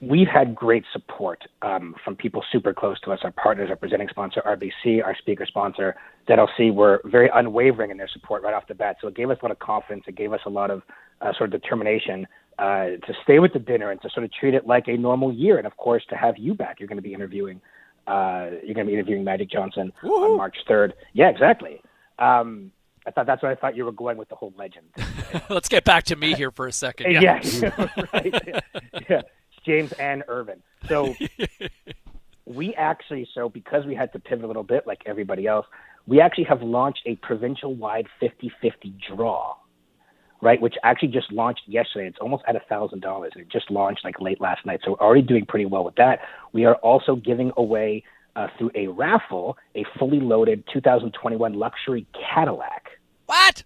we've 0.00 0.28
had 0.28 0.54
great 0.54 0.84
support 0.92 1.42
um, 1.62 1.94
from 2.04 2.16
people 2.16 2.42
super 2.50 2.72
close 2.72 2.98
to 3.00 3.12
us. 3.12 3.20
Our 3.22 3.32
partners, 3.32 3.68
our 3.70 3.76
presenting 3.76 4.08
sponsor, 4.08 4.42
RBC, 4.46 5.04
our 5.04 5.16
speaker 5.16 5.46
sponsor, 5.46 5.96
ZLC, 6.28 6.72
were 6.72 7.02
very 7.04 7.30
unwavering 7.34 7.90
in 7.90 7.96
their 7.96 8.08
support 8.08 8.42
right 8.42 8.54
off 8.54 8.66
the 8.66 8.74
bat. 8.74 8.96
So 9.00 9.08
it 9.08 9.14
gave 9.14 9.30
us 9.30 9.38
a 9.42 9.44
lot 9.44 9.52
of 9.52 9.58
confidence. 9.58 10.04
It 10.06 10.16
gave 10.16 10.32
us 10.32 10.40
a 10.46 10.50
lot 10.50 10.70
of 10.70 10.82
uh, 11.20 11.32
sort 11.36 11.52
of 11.52 11.60
determination 11.60 12.26
uh, 12.58 12.84
to 13.06 13.14
stay 13.24 13.38
with 13.38 13.52
the 13.52 13.58
dinner 13.58 13.90
and 13.90 14.00
to 14.02 14.10
sort 14.10 14.24
of 14.24 14.32
treat 14.32 14.54
it 14.54 14.66
like 14.66 14.88
a 14.88 14.96
normal 14.96 15.32
year. 15.32 15.58
And 15.58 15.66
of 15.66 15.76
course, 15.76 16.02
to 16.10 16.16
have 16.16 16.36
you 16.38 16.54
back, 16.54 16.80
you're 16.80 16.88
going 16.88 16.98
to 16.98 17.02
be 17.02 17.14
interviewing. 17.14 17.60
Uh, 18.06 18.50
you're 18.64 18.74
going 18.74 18.86
to 18.86 18.90
be 18.90 18.94
interviewing 18.94 19.22
Magic 19.22 19.50
Johnson 19.50 19.92
Woo-hoo. 20.02 20.32
on 20.32 20.36
March 20.38 20.56
3rd. 20.68 20.92
Yeah, 21.12 21.28
exactly. 21.28 21.80
Um, 22.18 22.72
I 23.06 23.10
thought 23.10 23.26
that's 23.26 23.42
what 23.42 23.50
I 23.50 23.54
thought 23.54 23.76
you 23.76 23.84
were 23.84 23.92
going 23.92 24.16
with 24.16 24.28
the 24.28 24.34
whole 24.34 24.52
legend. 24.56 24.86
Let's 25.50 25.68
get 25.68 25.84
back 25.84 26.04
to 26.04 26.16
me 26.16 26.34
here 26.34 26.50
for 26.50 26.66
a 26.66 26.72
second. 26.72 27.12
Yeah, 27.20 27.40
right. 28.12 28.34
Yeah, 29.08 29.22
James 29.64 29.92
and 29.92 30.22
Earvin. 30.28 30.62
So 30.88 31.14
we 32.44 32.74
actually, 32.74 33.28
so 33.34 33.48
because 33.48 33.86
we 33.86 33.94
had 33.94 34.12
to 34.12 34.18
pivot 34.18 34.44
a 34.44 34.46
little 34.46 34.62
bit, 34.62 34.86
like 34.86 35.02
everybody 35.06 35.46
else, 35.46 35.66
we 36.06 36.20
actually 36.20 36.44
have 36.44 36.62
launched 36.62 37.02
a 37.06 37.16
provincial-wide 37.16 38.06
50-50 38.20 38.94
draw, 39.14 39.54
right? 40.40 40.60
Which 40.60 40.74
actually 40.82 41.08
just 41.08 41.30
launched 41.30 41.62
yesterday. 41.66 42.08
It's 42.08 42.18
almost 42.20 42.42
at 42.48 42.56
a 42.56 42.60
thousand 42.60 43.00
dollars. 43.00 43.32
It 43.36 43.48
just 43.48 43.70
launched 43.70 44.04
like 44.04 44.20
late 44.20 44.40
last 44.40 44.64
night, 44.66 44.80
so 44.84 44.92
we're 44.92 45.06
already 45.06 45.22
doing 45.22 45.46
pretty 45.46 45.66
well 45.66 45.84
with 45.84 45.96
that. 45.96 46.20
We 46.52 46.64
are 46.64 46.76
also 46.76 47.16
giving 47.16 47.52
away 47.56 48.04
uh, 48.36 48.48
through 48.58 48.70
a 48.74 48.86
raffle 48.88 49.56
a 49.74 49.84
fully 49.98 50.20
loaded 50.20 50.64
2021 50.72 51.54
luxury 51.54 52.06
Cadillac. 52.14 52.88
What? 53.26 53.64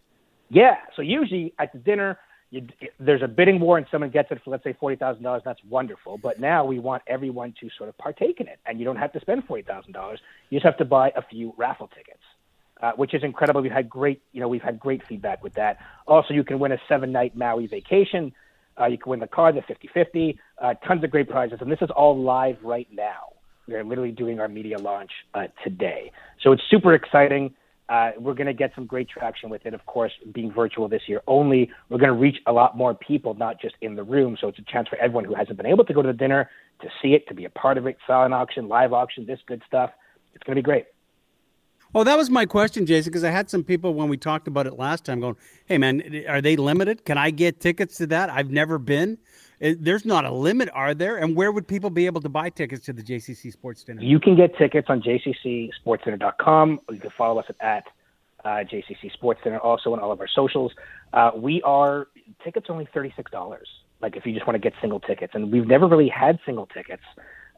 Yeah. 0.51 0.77
So 0.97 1.03
usually 1.03 1.55
at 1.59 1.73
the 1.73 1.79
dinner, 1.79 2.19
you, 2.55 2.69
there's 3.01 3.23
a 3.23 3.29
bidding 3.29 3.59
war 3.59 3.79
and 3.79 3.87
someone 3.91 4.11
gets 4.11 4.31
it 4.31 4.41
for 4.45 4.51
let's 4.51 4.63
say 4.63 4.75
forty 4.79 4.97
thousand 4.97 5.25
dollars. 5.25 5.43
That's 5.45 5.63
wonderful. 5.69 6.19
But 6.19 6.39
now 6.39 6.65
we 6.65 6.79
want 6.79 7.03
everyone 7.07 7.55
to 7.61 7.69
sort 7.77 7.89
of 7.89 7.99
partake 7.99 8.41
in 8.41 8.47
it, 8.47 8.61
and 8.65 8.79
you 8.79 8.85
don't 8.85 8.97
have 8.97 9.13
to 9.13 9.21
spend 9.21 9.45
forty 9.45 9.63
thousand 9.63 9.93
dollars. 9.93 10.21
You 10.51 10.59
just 10.59 10.67
have 10.67 10.77
to 10.79 10.85
buy 10.85 11.13
a 11.17 11.23
few 11.23 11.53
raffle 11.57 11.89
tickets, 11.89 12.23
uh, 12.81 12.93
which 12.93 13.13
is 13.13 13.25
incredible. 13.25 13.61
We've 13.61 13.73
had 13.73 13.91
great, 13.91 14.23
you 14.33 14.41
know, 14.41 14.47
we've 14.49 14.63
had 14.63 14.79
great 14.79 15.03
feedback 15.09 15.43
with 15.43 15.55
that. 15.55 15.79
Also, 16.07 16.33
you 16.33 16.45
can 16.45 16.61
win 16.61 16.71
a 16.71 16.79
seven 16.89 17.11
night 17.11 17.37
Maui 17.37 17.67
vacation. 17.67 18.33
Uh, 18.81 18.87
you 18.87 18.99
can 18.99 19.11
win 19.11 19.21
the 19.21 19.27
car, 19.29 19.53
the 19.53 19.61
50-50, 19.61 20.37
uh, 20.61 20.75
tons 20.85 21.05
of 21.05 21.11
great 21.11 21.29
prizes, 21.29 21.59
and 21.61 21.71
this 21.71 21.79
is 21.81 21.91
all 21.91 22.21
live 22.21 22.57
right 22.61 22.89
now. 22.91 23.29
We 23.69 23.75
are 23.75 23.85
literally 23.85 24.11
doing 24.11 24.41
our 24.41 24.49
media 24.49 24.79
launch 24.79 25.13
uh, 25.33 25.45
today, 25.63 26.11
so 26.43 26.51
it's 26.51 26.63
super 26.69 26.93
exciting. 26.93 27.55
Uh, 27.89 28.13
we're 28.19 28.35
going 28.35 28.47
to 28.47 28.55
get 28.55 28.73
some 28.75 28.87
great 28.87 29.09
traction 29.09 29.51
with 29.51 29.67
it, 29.67 29.75
of 29.75 29.85
course, 29.87 30.13
being 30.33 30.53
virtual 30.53 30.89
this 30.89 31.03
year 31.07 31.21
only. 31.27 31.71
We're 31.91 31.99
going 31.99 32.13
to 32.13 32.19
reach 32.19 32.37
a 32.47 32.53
lot 32.53 32.77
more 32.77 32.95
people, 32.95 33.35
not 33.35 33.61
just 33.61 33.75
in 33.83 33.95
the 33.95 34.03
room. 34.03 34.37
So 34.41 34.49
it's 34.49 34.59
a 34.59 34.65
chance 34.73 34.89
for 34.89 34.97
everyone 34.97 35.25
who 35.25 35.35
hasn't 35.35 35.57
been 35.57 35.67
able 35.67 35.85
to 35.85 35.93
go 35.93 36.01
to 36.01 36.09
the 36.09 36.15
dinner 36.15 36.49
to 36.81 36.89
see 37.03 37.09
it, 37.09 37.29
to 37.29 37.35
be 37.35 37.45
a 37.45 37.51
part 37.51 37.77
of 37.77 37.87
it, 37.87 37.97
silent 38.07 38.33
auction, 38.33 38.69
live 38.69 38.93
auction, 38.93 39.27
this 39.27 39.41
good 39.47 39.63
stuff. 39.67 39.91
It's 40.35 40.43
going 40.45 40.57
to 40.57 40.63
be 40.63 40.65
great. 40.65 40.87
Oh, 41.95 42.03
that 42.03 42.17
was 42.17 42.29
my 42.29 42.45
question, 42.45 42.87
Jason, 42.87 43.11
because 43.11 43.23
I 43.23 43.31
had 43.31 43.49
some 43.49 43.63
people 43.63 43.95
when 43.95 44.09
we 44.09 44.17
talked 44.17 44.49
about 44.49 44.67
it 44.67 44.79
last 44.79 45.05
time 45.05 45.21
going, 45.21 45.37
hey, 45.67 45.79
man, 45.79 46.25
are 46.29 46.41
they 46.41 46.57
limited? 46.57 47.05
Can 47.05 47.19
I 47.19 47.31
get 47.31 47.61
tickets 47.61 47.97
to 47.99 48.07
that? 48.09 48.31
I've 48.31 48.51
never 48.51 48.79
been. 48.79 49.17
There's 49.61 50.05
not 50.05 50.25
a 50.25 50.33
limit, 50.33 50.69
are 50.75 50.93
there? 50.93 51.19
And 51.19 51.37
where 51.37 51.53
would 51.53 51.69
people 51.69 51.91
be 51.91 52.07
able 52.07 52.21
to 52.23 52.29
buy 52.29 52.51
tickets 52.51 52.85
to 52.87 52.93
the 52.93 53.03
JCC 53.03 53.53
Sports 53.53 53.85
Dinner? 53.85 54.03
You 54.03 54.19
can 54.19 54.37
get 54.37 54.57
tickets 54.59 54.89
on 54.91 55.03
jccsportsdinner.com. 55.03 56.81
Or 56.89 56.95
you 56.95 57.01
can 57.01 57.11
follow 57.17 57.39
us 57.41 57.47
at 57.61 57.85
uh, 58.45 58.49
JCC 58.49 59.13
Sports 59.13 59.41
Dinner, 59.45 59.59
also 59.59 59.93
on 59.93 60.01
all 60.01 60.11
of 60.11 60.21
our 60.21 60.29
socials. 60.29 60.73
Uh, 61.13 61.31
we 61.37 61.63
are 61.63 62.09
tickets 62.43 62.67
only 62.69 62.89
thirty 62.93 63.13
six 63.17 63.31
dollars. 63.31 63.69
Like 64.03 64.17
if 64.17 64.27
you 64.27 64.35
just 64.35 64.47
want 64.47 64.57
to 64.57 64.59
get 64.59 64.75
single 64.81 65.01
tickets, 65.01 65.33
and 65.35 65.51
we've 65.53 65.67
never 65.67 65.87
really 65.87 66.09
had 66.09 66.39
single 66.45 66.67
tickets. 66.67 67.03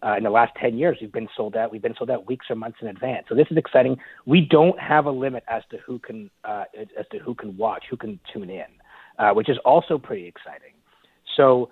Uh, 0.05 0.15
in 0.17 0.25
the 0.25 0.31
last 0.31 0.53
10 0.61 0.77
years, 0.77 0.99
we've 1.01 1.13
been 1.13 1.29
sold 1.37 1.57
out. 1.57 1.73
We've 1.73 1.83
been 1.83 1.95
sold 1.97 2.11
out 2.11 2.27
weeks 2.27 2.47
or 2.51 2.57
months 2.57 2.79
in 2.83 2.89
advance. 2.89 3.27
So 3.29 3.35
this 3.35 3.47
is 3.51 3.57
exciting. 3.57 3.97
We 4.27 4.43
don't 4.43 4.79
have 4.79 5.07
a 5.07 5.11
limit 5.11 5.43
as 5.49 5.63
to 5.71 5.79
who 5.79 5.99
can 5.99 6.31
uh, 6.45 6.65
as 6.99 7.07
to 7.13 7.19
who 7.19 7.35
can 7.35 7.57
watch, 7.57 7.85
who 7.91 7.97
can 7.97 8.21
tune 8.33 8.51
in, 8.51 8.67
uh, 9.19 9.31
which 9.33 9.49
is 9.49 9.57
also 9.65 9.97
pretty 9.97 10.27
exciting. 10.27 10.73
So 11.37 11.71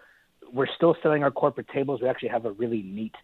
we're 0.52 0.68
still 0.74 0.96
selling 1.02 1.22
our 1.22 1.30
corporate 1.30 1.68
tables. 1.68 2.00
We 2.00 2.08
actually 2.08 2.30
have 2.30 2.46
a 2.46 2.52
really 2.52 2.82
neat 2.82 3.14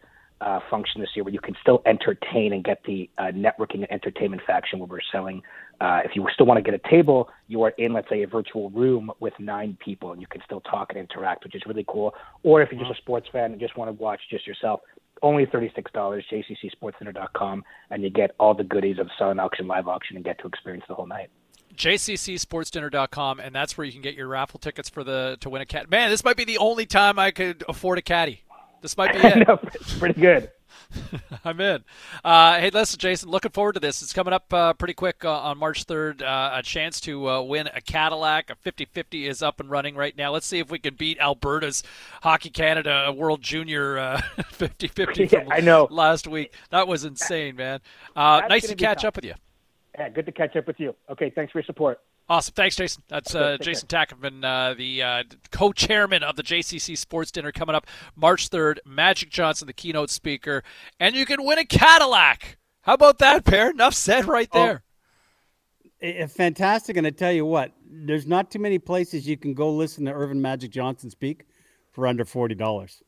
uh, 0.40 0.60
function 0.70 1.00
this 1.00 1.10
year 1.14 1.24
where 1.24 1.32
you 1.32 1.40
can 1.40 1.54
still 1.60 1.82
entertain 1.86 2.52
and 2.52 2.64
get 2.64 2.82
the 2.86 3.08
uh, 3.18 3.24
networking 3.24 3.76
and 3.76 3.92
entertainment 3.92 4.42
faction 4.46 4.78
where 4.78 4.88
we're 4.88 4.98
selling. 5.12 5.42
Uh, 5.80 6.00
if 6.04 6.12
you 6.14 6.26
still 6.32 6.46
want 6.46 6.62
to 6.62 6.62
get 6.62 6.74
a 6.74 6.90
table, 6.90 7.28
you 7.48 7.62
are 7.62 7.70
in, 7.78 7.92
let's 7.92 8.08
say, 8.08 8.22
a 8.22 8.26
virtual 8.26 8.70
room 8.70 9.10
with 9.20 9.34
nine 9.38 9.76
people 9.84 10.12
and 10.12 10.20
you 10.20 10.26
can 10.26 10.40
still 10.44 10.60
talk 10.60 10.90
and 10.90 10.98
interact, 10.98 11.44
which 11.44 11.54
is 11.54 11.62
really 11.66 11.84
cool. 11.88 12.14
Or 12.42 12.62
if 12.62 12.70
you're 12.70 12.80
just 12.80 12.92
a 12.92 13.02
sports 13.02 13.28
fan 13.32 13.52
and 13.52 13.60
just 13.60 13.76
want 13.76 13.88
to 13.88 14.02
watch 14.02 14.20
just 14.30 14.46
yourself, 14.46 14.80
only 15.22 15.44
$36, 15.46 15.72
jccsportscenter.com, 15.92 17.64
and 17.90 18.02
you 18.02 18.10
get 18.10 18.30
all 18.40 18.54
the 18.54 18.64
goodies 18.64 18.98
of 18.98 19.08
silent 19.18 19.40
auction, 19.40 19.66
live 19.66 19.86
auction, 19.86 20.16
and 20.16 20.24
get 20.24 20.38
to 20.40 20.46
experience 20.46 20.84
the 20.88 20.94
whole 20.94 21.06
night 21.06 21.30
jccsportsdinner.com, 21.76 23.40
and 23.40 23.54
that's 23.54 23.78
where 23.78 23.84
you 23.84 23.92
can 23.92 24.02
get 24.02 24.14
your 24.14 24.26
raffle 24.26 24.58
tickets 24.58 24.88
for 24.88 25.04
the 25.04 25.38
to 25.40 25.48
win 25.48 25.62
a 25.62 25.66
cat. 25.66 25.88
Man, 25.88 26.10
this 26.10 26.24
might 26.24 26.36
be 26.36 26.44
the 26.44 26.58
only 26.58 26.84
time 26.84 27.18
I 27.18 27.30
could 27.30 27.64
afford 27.68 27.96
a 27.96 28.02
caddy. 28.02 28.42
This 28.80 28.96
might 28.96 29.12
be 29.12 29.18
it. 29.26 29.48
no, 29.48 29.56
pretty 29.98 30.20
good. 30.20 30.50
I'm 31.44 31.60
in. 31.60 31.84
Uh, 32.24 32.58
hey, 32.58 32.70
listen, 32.70 32.98
Jason, 32.98 33.30
looking 33.30 33.50
forward 33.50 33.74
to 33.74 33.80
this. 33.80 34.02
It's 34.02 34.12
coming 34.12 34.32
up 34.32 34.52
uh, 34.52 34.72
pretty 34.72 34.94
quick 34.94 35.24
uh, 35.24 35.40
on 35.40 35.58
March 35.58 35.86
3rd. 35.86 36.22
Uh, 36.22 36.50
a 36.54 36.62
chance 36.62 37.00
to 37.02 37.28
uh, 37.28 37.42
win 37.42 37.68
a 37.74 37.80
Cadillac. 37.80 38.50
A 38.50 38.54
50 38.56 38.86
50 38.86 39.26
is 39.26 39.42
up 39.42 39.60
and 39.60 39.70
running 39.70 39.94
right 39.94 40.16
now. 40.16 40.32
Let's 40.32 40.46
see 40.46 40.58
if 40.58 40.70
we 40.70 40.78
can 40.78 40.94
beat 40.94 41.18
Alberta's 41.18 41.82
Hockey 42.22 42.50
Canada 42.50 43.12
World 43.16 43.42
Junior 43.42 44.20
50 44.50 44.86
uh, 44.86 44.90
50 44.94 45.24
yeah, 45.26 45.44
I 45.50 45.60
know. 45.60 45.86
last 45.90 46.26
week. 46.26 46.52
That 46.70 46.88
was 46.88 47.04
insane, 47.04 47.56
man. 47.56 47.80
nice 48.16 48.66
to 48.68 48.74
catch 48.74 49.02
tough. 49.02 49.08
up 49.08 49.16
with 49.16 49.24
you. 49.24 49.34
Yeah, 49.98 50.08
good 50.08 50.26
to 50.26 50.32
catch 50.32 50.56
up 50.56 50.66
with 50.66 50.80
you. 50.80 50.94
Okay, 51.10 51.30
thanks 51.30 51.52
for 51.52 51.58
your 51.58 51.64
support. 51.64 52.00
Awesome. 52.28 52.54
Thanks, 52.54 52.76
Jason. 52.76 53.02
That's 53.08 53.34
uh, 53.34 53.56
Jason 53.60 53.88
Tackman, 53.88 54.44
uh, 54.44 54.74
the 54.74 55.02
uh, 55.02 55.22
co 55.50 55.72
chairman 55.72 56.22
of 56.22 56.36
the 56.36 56.44
JCC 56.44 56.96
Sports 56.96 57.32
Dinner 57.32 57.50
coming 57.50 57.74
up 57.74 57.86
March 58.14 58.50
3rd. 58.50 58.78
Magic 58.86 59.30
Johnson, 59.30 59.66
the 59.66 59.72
keynote 59.72 60.10
speaker. 60.10 60.62
And 61.00 61.16
you 61.16 61.26
can 61.26 61.44
win 61.44 61.58
a 61.58 61.64
Cadillac. 61.64 62.58
How 62.82 62.94
about 62.94 63.18
that, 63.18 63.44
Per? 63.44 63.70
Enough 63.70 63.94
said 63.94 64.26
right 64.26 64.50
there. 64.52 64.84
Oh, 66.02 66.26
fantastic. 66.28 66.96
And 66.96 67.06
I 67.06 67.10
tell 67.10 67.32
you 67.32 67.44
what, 67.44 67.72
there's 67.84 68.26
not 68.26 68.50
too 68.50 68.58
many 68.58 68.78
places 68.78 69.26
you 69.26 69.36
can 69.36 69.52
go 69.52 69.70
listen 69.70 70.04
to 70.06 70.12
Earvin 70.12 70.40
Magic 70.40 70.70
Johnson 70.70 71.10
speak 71.10 71.46
for 71.92 72.06
under 72.06 72.24
$40. 72.24 73.02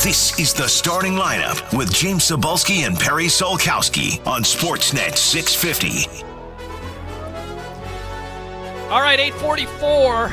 This 0.05 0.39
is 0.39 0.53
the 0.53 0.69
starting 0.69 1.15
lineup 1.15 1.75
with 1.75 1.91
James 1.91 2.25
Cybulski 2.31 2.87
and 2.87 2.95
Perry 2.95 3.25
Solkowski 3.25 4.21
on 4.27 4.43
Sportsnet 4.43 5.17
650. 5.17 6.23
All 8.91 9.01
right, 9.01 9.19
844. 9.19 10.31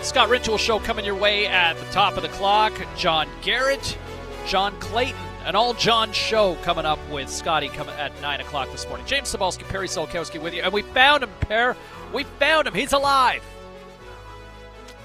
Scott 0.00 0.30
Rintoul 0.30 0.58
Show 0.58 0.78
coming 0.78 1.04
your 1.04 1.16
way 1.16 1.46
at 1.46 1.76
the 1.76 1.84
top 1.92 2.16
of 2.16 2.22
the 2.22 2.30
clock. 2.30 2.72
John 2.96 3.28
Garrett, 3.42 3.98
John 4.46 4.72
Clayton, 4.80 5.20
an 5.44 5.54
all 5.54 5.74
John 5.74 6.10
show 6.12 6.54
coming 6.62 6.86
up 6.86 6.98
with 7.10 7.28
Scotty 7.28 7.68
coming 7.68 7.94
at 7.96 8.18
9 8.22 8.40
o'clock 8.40 8.72
this 8.72 8.88
morning. 8.88 9.04
James 9.04 9.30
Cybulski, 9.30 9.68
Perry 9.68 9.88
Solkowski 9.88 10.40
with 10.40 10.54
you. 10.54 10.62
And 10.62 10.72
we 10.72 10.80
found 10.80 11.24
him, 11.24 11.30
Per. 11.40 11.76
We 12.14 12.24
found 12.38 12.66
him. 12.66 12.72
He's 12.72 12.94
alive. 12.94 13.44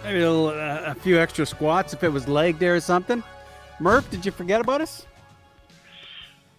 Maybe 0.06 0.22
a, 0.22 0.32
little, 0.32 0.58
uh, 0.58 0.84
a 0.86 0.96
few 0.96 1.20
extra 1.20 1.46
squats 1.46 1.92
if 1.92 2.02
it 2.02 2.14
was 2.14 2.30
leg 2.30 2.60
day 2.60 2.68
or 2.68 2.80
something. 2.80 3.22
Murph, 3.80 4.10
did 4.10 4.26
you 4.26 4.32
forget 4.32 4.62
about 4.62 4.82
us? 4.82 5.06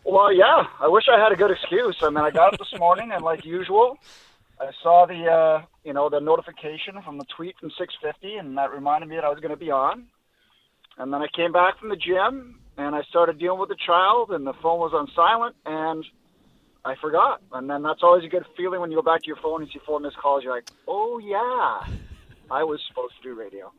Well, 0.05 0.33
yeah. 0.33 0.65
I 0.81 0.89
wish 0.89 1.05
I 1.11 1.19
had 1.19 1.33
a 1.33 1.37
good 1.37 1.51
excuse. 1.51 1.97
I 2.03 2.11
mean, 2.11 2.19
I 2.19 2.31
got 2.31 2.53
up 2.53 2.59
this 2.59 2.79
morning, 2.79 3.11
and 3.13 3.25
like 3.25 3.45
usual, 3.45 3.99
I 4.61 4.71
saw 4.83 5.07
the 5.07 5.25
uh, 5.25 5.63
you 5.85 5.93
know 5.93 6.09
the 6.09 6.21
notification 6.21 7.01
from 7.03 7.19
the 7.19 7.25
tweet 7.37 7.57
from 7.59 7.71
650, 7.71 8.37
and 8.37 8.57
that 8.59 8.73
reminded 8.73 9.09
me 9.09 9.17
that 9.17 9.25
I 9.25 9.31
was 9.31 9.41
going 9.41 9.51
to 9.51 9.57
be 9.57 9.71
on. 9.71 10.07
and 10.99 11.13
then 11.13 11.23
I 11.23 11.27
came 11.35 11.53
back 11.53 11.79
from 11.79 11.89
the 11.89 11.97
gym 11.97 12.61
and 12.77 12.95
I 12.95 13.03
started 13.03 13.39
dealing 13.39 13.61
with 13.61 13.69
the 13.69 13.77
child, 13.87 14.31
and 14.31 14.47
the 14.47 14.53
phone 14.55 14.81
was 14.81 14.93
on 14.93 15.09
silent, 15.15 15.55
and 15.65 16.05
I 16.85 16.97
forgot. 17.01 17.41
And 17.53 17.71
then 17.71 17.83
that's 17.83 18.03
always 18.03 18.25
a 18.25 18.29
good 18.29 18.45
feeling 18.57 18.81
when 18.81 18.91
you 18.91 18.97
go 18.97 19.03
back 19.03 19.23
to 19.23 19.27
your 19.27 19.37
phone 19.37 19.63
and 19.63 19.71
see 19.71 19.79
four 19.87 20.01
missed 20.01 20.17
calls. 20.17 20.43
You're 20.43 20.55
like, 20.55 20.69
oh 20.89 21.19
yeah, 21.19 21.95
I 22.51 22.65
was 22.65 22.81
supposed 22.89 23.15
to 23.17 23.23
do 23.23 23.35
radio. 23.35 23.73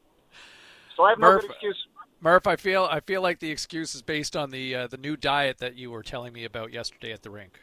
So 0.96 1.04
I 1.04 1.10
have 1.10 1.20
no 1.20 1.32
Murph, 1.32 1.42
good 1.42 1.52
excuse. 1.52 1.88
Murph, 2.22 2.48
I 2.48 2.56
feel 2.56 2.88
I 2.90 3.00
feel 3.02 3.22
like 3.22 3.40
the 3.40 3.52
excuse 3.52 3.94
is 3.96 4.02
based 4.02 4.36
on 4.36 4.50
the 4.52 4.76
uh, 4.76 4.88
the 4.88 4.98
new 4.98 5.16
diet 5.16 5.60
that 5.60 5.76
you 5.76 5.92
were 5.92 6.04
telling 6.04 6.34
me 6.34 6.44
about 6.44 6.74
yesterday 6.74 7.12
at 7.12 7.24
the 7.24 7.30
rink. 7.30 7.60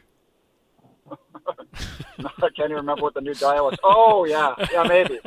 I 1.11 2.49
can't 2.55 2.71
even 2.71 2.77
remember 2.77 3.01
what 3.01 3.13
the 3.13 3.21
new 3.21 3.33
diet 3.33 3.63
was. 3.63 3.77
Oh 3.83 4.25
yeah, 4.25 4.53
yeah, 4.71 4.83
maybe, 4.83 5.19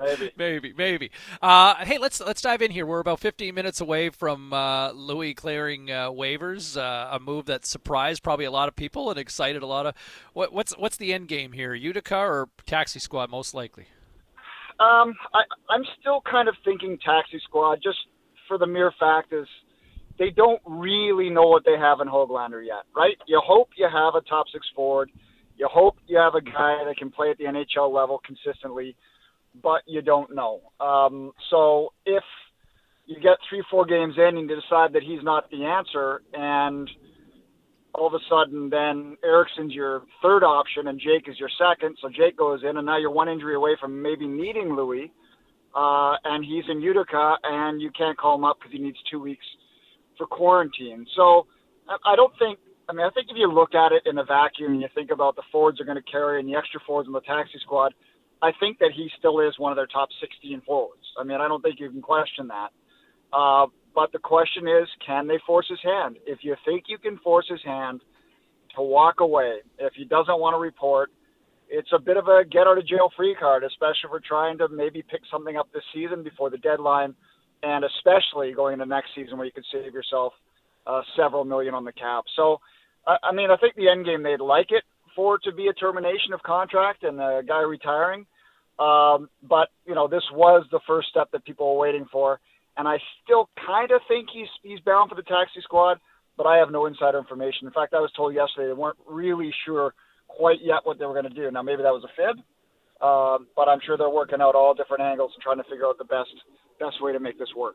maybe, 0.00 0.32
maybe, 0.36 0.74
maybe. 0.76 1.10
Uh, 1.42 1.74
hey, 1.84 1.98
let's 1.98 2.20
let's 2.20 2.40
dive 2.40 2.62
in 2.62 2.70
here. 2.70 2.86
We're 2.86 3.00
about 3.00 3.20
15 3.20 3.54
minutes 3.54 3.80
away 3.80 4.10
from 4.10 4.52
uh, 4.52 4.92
Loui 4.92 5.36
clearing 5.36 5.90
uh, 5.90 6.10
waivers, 6.10 6.76
uh, 6.76 7.14
a 7.14 7.20
move 7.20 7.46
that 7.46 7.66
surprised 7.66 8.22
probably 8.22 8.44
a 8.44 8.50
lot 8.50 8.68
of 8.68 8.76
people 8.76 9.10
and 9.10 9.18
excited 9.18 9.62
a 9.62 9.66
lot 9.66 9.86
of. 9.86 9.94
What, 10.32 10.52
what's 10.52 10.72
what's 10.78 10.96
the 10.96 11.12
end 11.12 11.28
game 11.28 11.52
here? 11.52 11.74
Utica 11.74 12.16
or 12.16 12.48
taxi 12.66 13.00
squad, 13.00 13.30
most 13.30 13.54
likely. 13.54 13.86
Um, 14.80 15.14
I, 15.34 15.42
I'm 15.70 15.82
still 16.00 16.20
kind 16.20 16.48
of 16.48 16.54
thinking 16.64 16.98
taxi 17.04 17.40
squad, 17.44 17.80
just 17.82 17.98
for 18.48 18.58
the 18.58 18.66
mere 18.66 18.92
fact 18.98 19.32
is 19.32 19.46
they 20.18 20.30
don't 20.30 20.60
really 20.66 21.30
know 21.30 21.46
what 21.46 21.64
they 21.64 21.78
have 21.78 22.00
in 22.00 22.08
Hoglander 22.08 22.64
yet, 22.64 22.84
right? 22.94 23.16
You 23.26 23.40
hope 23.44 23.68
you 23.76 23.86
have 23.90 24.14
a 24.14 24.26
top 24.28 24.46
six 24.52 24.66
forward. 24.74 25.10
You 25.56 25.68
hope 25.70 25.96
you 26.06 26.18
have 26.18 26.34
a 26.34 26.40
guy 26.40 26.84
that 26.86 26.96
can 26.96 27.10
play 27.10 27.30
at 27.30 27.38
the 27.38 27.44
NHL 27.44 27.92
level 27.92 28.20
consistently, 28.24 28.96
but 29.62 29.82
you 29.86 30.02
don't 30.02 30.34
know. 30.34 30.60
Um, 30.80 31.32
so 31.50 31.92
if 32.04 32.24
you 33.06 33.16
get 33.16 33.38
three, 33.48 33.62
four 33.70 33.86
games 33.86 34.14
in 34.16 34.36
and 34.36 34.50
you 34.50 34.56
decide 34.56 34.92
that 34.92 35.02
he's 35.02 35.22
not 35.22 35.50
the 35.50 35.64
answer, 35.64 36.22
and 36.32 36.88
all 37.94 38.06
of 38.06 38.14
a 38.14 38.18
sudden 38.28 38.70
then 38.70 39.16
Eriksson's 39.24 39.72
your 39.72 40.02
third 40.22 40.44
option 40.44 40.88
and 40.88 41.00
Jake 41.00 41.28
is 41.28 41.38
your 41.38 41.50
second, 41.58 41.96
so 42.00 42.08
Jake 42.08 42.36
goes 42.36 42.60
in, 42.68 42.76
and 42.76 42.86
now 42.86 42.98
you're 42.98 43.10
one 43.10 43.28
injury 43.28 43.54
away 43.54 43.76
from 43.80 44.02
maybe 44.02 44.26
needing 44.26 44.68
Loui, 44.68 45.10
uh, 45.78 46.16
and 46.24 46.44
he's 46.44 46.64
in 46.68 46.80
Utica, 46.80 47.36
and 47.44 47.80
you 47.80 47.90
can't 47.96 48.18
call 48.18 48.34
him 48.34 48.44
up 48.44 48.58
because 48.58 48.72
he 48.72 48.82
needs 48.82 48.98
two 49.08 49.20
weeks 49.20 49.44
for 50.16 50.26
quarantine. 50.26 51.06
So 51.14 51.46
I 52.04 52.16
don't 52.16 52.32
think. 52.38 52.58
I 52.88 52.94
mean, 52.94 53.06
I 53.06 53.10
think 53.10 53.28
if 53.30 53.36
you 53.36 53.52
look 53.52 53.74
at 53.74 53.92
it 53.92 54.02
in 54.06 54.16
a 54.16 54.24
vacuum 54.24 54.72
and 54.72 54.80
you 54.80 54.88
think 54.94 55.10
about 55.10 55.36
the 55.36 55.42
forwards 55.52 55.78
are 55.78 55.84
going 55.84 56.02
to 56.02 56.10
carry 56.10 56.40
and 56.40 56.48
the 56.48 56.56
extra 56.56 56.80
forwards 56.86 57.06
in 57.06 57.12
the 57.12 57.20
taxi 57.20 57.58
squad, 57.62 57.92
I 58.40 58.50
think 58.58 58.78
that 58.78 58.92
he 58.96 59.10
still 59.18 59.40
is 59.40 59.58
one 59.58 59.70
of 59.70 59.76
their 59.76 59.86
top 59.86 60.08
16 60.20 60.62
forwards. 60.66 61.02
I 61.20 61.22
mean, 61.22 61.38
I 61.38 61.48
don't 61.48 61.62
think 61.62 61.78
you 61.78 61.90
can 61.90 62.00
question 62.00 62.48
that. 62.48 62.70
Uh, 63.30 63.66
but 63.94 64.10
the 64.12 64.18
question 64.18 64.66
is, 64.66 64.88
can 65.06 65.28
they 65.28 65.38
force 65.46 65.66
his 65.68 65.80
hand? 65.84 66.16
If 66.26 66.38
you 66.42 66.56
think 66.64 66.84
you 66.88 66.96
can 66.96 67.18
force 67.18 67.46
his 67.48 67.60
hand 67.62 68.00
to 68.74 68.82
walk 68.82 69.20
away, 69.20 69.58
if 69.78 69.92
he 69.94 70.06
doesn't 70.06 70.40
want 70.40 70.54
to 70.54 70.58
report, 70.58 71.10
it's 71.70 71.90
a 71.92 71.98
bit 71.98 72.16
of 72.16 72.28
a 72.28 72.44
get 72.44 72.66
out 72.66 72.78
of 72.78 72.86
jail 72.86 73.10
free 73.16 73.36
card, 73.38 73.64
especially 73.64 74.10
we're 74.10 74.20
trying 74.20 74.58
to 74.58 74.68
maybe 74.68 75.02
pick 75.02 75.20
something 75.30 75.56
up 75.56 75.68
this 75.72 75.82
season 75.94 76.22
before 76.22 76.50
the 76.50 76.58
deadline 76.58 77.14
and 77.62 77.84
especially 77.84 78.52
going 78.52 78.74
into 78.74 78.86
next 78.86 79.08
season 79.14 79.36
where 79.36 79.46
you 79.46 79.52
could 79.52 79.66
save 79.72 79.92
yourself 79.92 80.32
uh, 80.86 81.02
several 81.16 81.44
million 81.44 81.74
on 81.74 81.84
the 81.84 81.92
cap. 81.92 82.24
So, 82.36 82.58
I, 83.06 83.16
I 83.24 83.32
mean, 83.32 83.50
I 83.50 83.56
think 83.56 83.74
the 83.74 83.88
end 83.88 84.06
game 84.06 84.22
they'd 84.22 84.40
like 84.40 84.68
it 84.70 84.84
for 85.16 85.36
it 85.36 85.42
to 85.44 85.52
be 85.52 85.66
a 85.68 85.72
termination 85.72 86.32
of 86.32 86.42
contract 86.42 87.02
and 87.02 87.20
a 87.20 87.42
guy 87.46 87.60
retiring. 87.60 88.26
Um, 88.78 89.28
but 89.42 89.68
you 89.86 89.94
know, 89.94 90.06
this 90.06 90.22
was 90.32 90.64
the 90.70 90.80
first 90.86 91.08
step 91.08 91.30
that 91.32 91.44
people 91.44 91.74
were 91.74 91.80
waiting 91.80 92.06
for, 92.12 92.38
and 92.76 92.86
I 92.86 92.98
still 93.24 93.48
kind 93.66 93.90
of 93.90 94.00
think 94.06 94.28
he's 94.32 94.46
he's 94.62 94.78
bound 94.80 95.10
for 95.10 95.16
the 95.16 95.22
taxi 95.22 95.60
squad. 95.62 95.98
But 96.36 96.46
I 96.46 96.58
have 96.58 96.70
no 96.70 96.86
insider 96.86 97.18
information. 97.18 97.66
In 97.66 97.72
fact, 97.72 97.94
I 97.94 97.98
was 97.98 98.12
told 98.16 98.32
yesterday 98.32 98.68
they 98.68 98.72
weren't 98.72 98.98
really 99.08 99.52
sure 99.66 99.92
quite 100.38 100.58
yet 100.62 100.78
what 100.84 100.98
they 100.98 101.04
were 101.04 101.12
going 101.12 101.28
to 101.28 101.34
do. 101.34 101.50
Now, 101.50 101.62
maybe 101.62 101.82
that 101.82 101.92
was 101.92 102.04
a 102.04 102.12
fib, 102.16 102.38
um, 103.04 103.48
but 103.56 103.68
I'm 103.68 103.80
sure 103.84 103.98
they're 103.98 104.08
working 104.08 104.40
out 104.40 104.54
all 104.54 104.72
different 104.72 105.02
angles 105.02 105.32
and 105.34 105.42
trying 105.42 105.58
to 105.58 105.64
figure 105.64 105.86
out 105.86 105.98
the 105.98 106.04
best 106.04 106.30
best 106.78 107.02
way 107.02 107.12
to 107.12 107.18
make 107.18 107.38
this 107.38 107.48
work. 107.56 107.74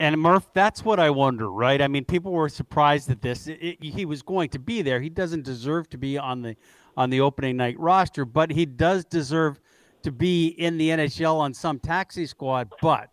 And 0.00 0.20
Murph, 0.20 0.52
that's 0.52 0.84
what 0.84 0.98
I 0.98 1.10
wonder, 1.10 1.48
right? 1.48 1.80
I 1.80 1.86
mean, 1.86 2.04
people 2.04 2.32
were 2.32 2.48
surprised 2.48 3.08
at 3.08 3.22
this. 3.22 3.46
It, 3.46 3.58
it, 3.60 3.84
he 3.84 4.04
was 4.04 4.20
going 4.20 4.48
to 4.48 4.58
be 4.58 4.82
there. 4.82 5.00
He 5.00 5.08
doesn't 5.08 5.44
deserve 5.44 5.88
to 5.90 5.98
be 5.98 6.18
on 6.18 6.42
the 6.42 6.56
on 6.96 7.08
the 7.08 7.20
opening 7.20 7.56
night 7.56 7.78
roster, 7.78 8.24
but 8.24 8.50
he 8.50 8.66
does 8.66 9.04
deserve 9.04 9.60
to 10.02 10.10
be 10.10 10.48
in 10.48 10.76
the 10.76 10.90
NHL 10.90 11.36
on 11.36 11.54
some 11.54 11.78
taxi 11.78 12.26
squad. 12.26 12.70
But 12.82 13.10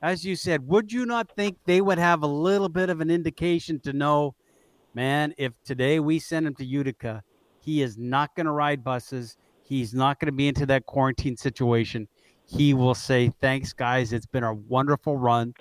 as 0.00 0.24
you 0.24 0.34
said, 0.34 0.66
would 0.66 0.92
you 0.92 1.06
not 1.06 1.30
think 1.36 1.58
they 1.66 1.80
would 1.80 1.98
have 1.98 2.22
a 2.22 2.26
little 2.26 2.68
bit 2.68 2.90
of 2.90 3.00
an 3.00 3.10
indication 3.10 3.78
to 3.80 3.92
know, 3.92 4.34
man, 4.94 5.34
if 5.38 5.52
today 5.64 6.00
we 6.00 6.18
send 6.18 6.46
him 6.46 6.54
to 6.56 6.64
Utica, 6.64 7.22
he 7.60 7.82
is 7.82 7.96
not 7.96 8.34
going 8.34 8.46
to 8.46 8.52
ride 8.52 8.82
buses. 8.82 9.36
He's 9.62 9.94
not 9.94 10.18
going 10.18 10.26
to 10.26 10.32
be 10.32 10.48
into 10.48 10.66
that 10.66 10.86
quarantine 10.86 11.36
situation 11.36 12.08
he 12.46 12.74
will 12.74 12.94
say, 12.94 13.30
"Thanks, 13.40 13.72
guys. 13.72 14.12
It's 14.12 14.26
been 14.26 14.44
a 14.44 14.54
wonderful 14.54 15.16
run." 15.16 15.54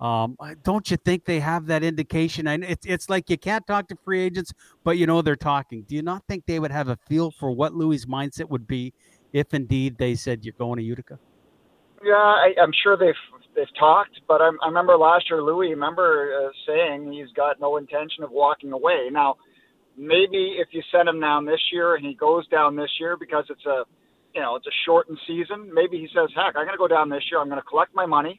Um, 0.00 0.36
don't 0.62 0.90
you 0.90 0.98
think 0.98 1.24
they 1.24 1.40
have 1.40 1.66
that 1.66 1.82
indication? 1.82 2.46
And 2.48 2.64
it's 2.64 2.86
it's 2.86 3.08
like 3.08 3.30
you 3.30 3.38
can't 3.38 3.66
talk 3.66 3.88
to 3.88 3.96
free 4.04 4.20
agents, 4.20 4.52
but 4.84 4.98
you 4.98 5.06
know 5.06 5.22
they're 5.22 5.36
talking. 5.36 5.82
Do 5.82 5.94
you 5.94 6.02
not 6.02 6.22
think 6.28 6.46
they 6.46 6.58
would 6.58 6.70
have 6.70 6.88
a 6.88 6.96
feel 7.08 7.30
for 7.30 7.50
what 7.50 7.74
Loui's 7.74 8.06
mindset 8.06 8.48
would 8.48 8.66
be 8.66 8.92
if 9.32 9.54
indeed 9.54 9.98
they 9.98 10.14
said 10.14 10.44
you're 10.44 10.54
going 10.58 10.78
to 10.78 10.84
Utica? 10.84 11.18
Yeah, 12.04 12.14
I, 12.14 12.54
I'm 12.60 12.72
sure 12.82 12.96
they've 12.96 13.14
they've 13.56 13.66
talked, 13.78 14.20
but 14.28 14.40
I, 14.40 14.50
I 14.62 14.68
remember 14.68 14.96
last 14.96 15.24
year 15.30 15.40
Loui 15.40 15.70
remember 15.70 16.46
uh, 16.46 16.50
saying 16.66 17.12
he's 17.12 17.34
got 17.34 17.58
no 17.60 17.78
intention 17.78 18.22
of 18.22 18.30
walking 18.30 18.72
away. 18.72 19.08
Now, 19.10 19.36
maybe 19.96 20.56
if 20.60 20.68
you 20.72 20.82
send 20.92 21.08
him 21.08 21.20
down 21.20 21.46
this 21.46 21.60
year 21.72 21.96
and 21.96 22.04
he 22.04 22.14
goes 22.14 22.46
down 22.48 22.76
this 22.76 22.90
year 23.00 23.16
because 23.18 23.44
it's 23.48 23.64
a 23.66 23.84
you 24.36 24.42
know, 24.42 24.54
it's 24.54 24.66
a 24.66 24.76
shortened 24.84 25.18
season. 25.26 25.72
Maybe 25.72 25.96
he 25.96 26.08
says, 26.14 26.28
heck, 26.36 26.54
I'm 26.56 26.66
going 26.66 26.76
to 26.76 26.78
go 26.78 26.86
down 26.86 27.08
this 27.08 27.24
year. 27.30 27.40
I'm 27.40 27.48
going 27.48 27.60
to 27.60 27.66
collect 27.66 27.94
my 27.94 28.04
money. 28.04 28.38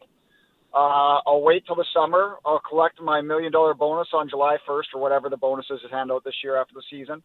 Uh, 0.71 1.17
I'll 1.25 1.41
wait 1.41 1.65
till 1.65 1.75
the 1.75 1.85
summer. 1.91 2.35
I'll 2.45 2.61
collect 2.69 3.01
my 3.01 3.19
million 3.21 3.51
dollar 3.51 3.73
bonus 3.73 4.09
on 4.13 4.29
July 4.29 4.57
1st 4.69 4.93
or 4.93 5.01
whatever 5.01 5.27
the 5.27 5.37
bonuses 5.37 5.81
is 5.83 5.91
hand 5.91 6.11
out 6.11 6.23
this 6.23 6.35
year 6.43 6.55
after 6.55 6.75
the 6.75 6.83
season. 6.91 7.23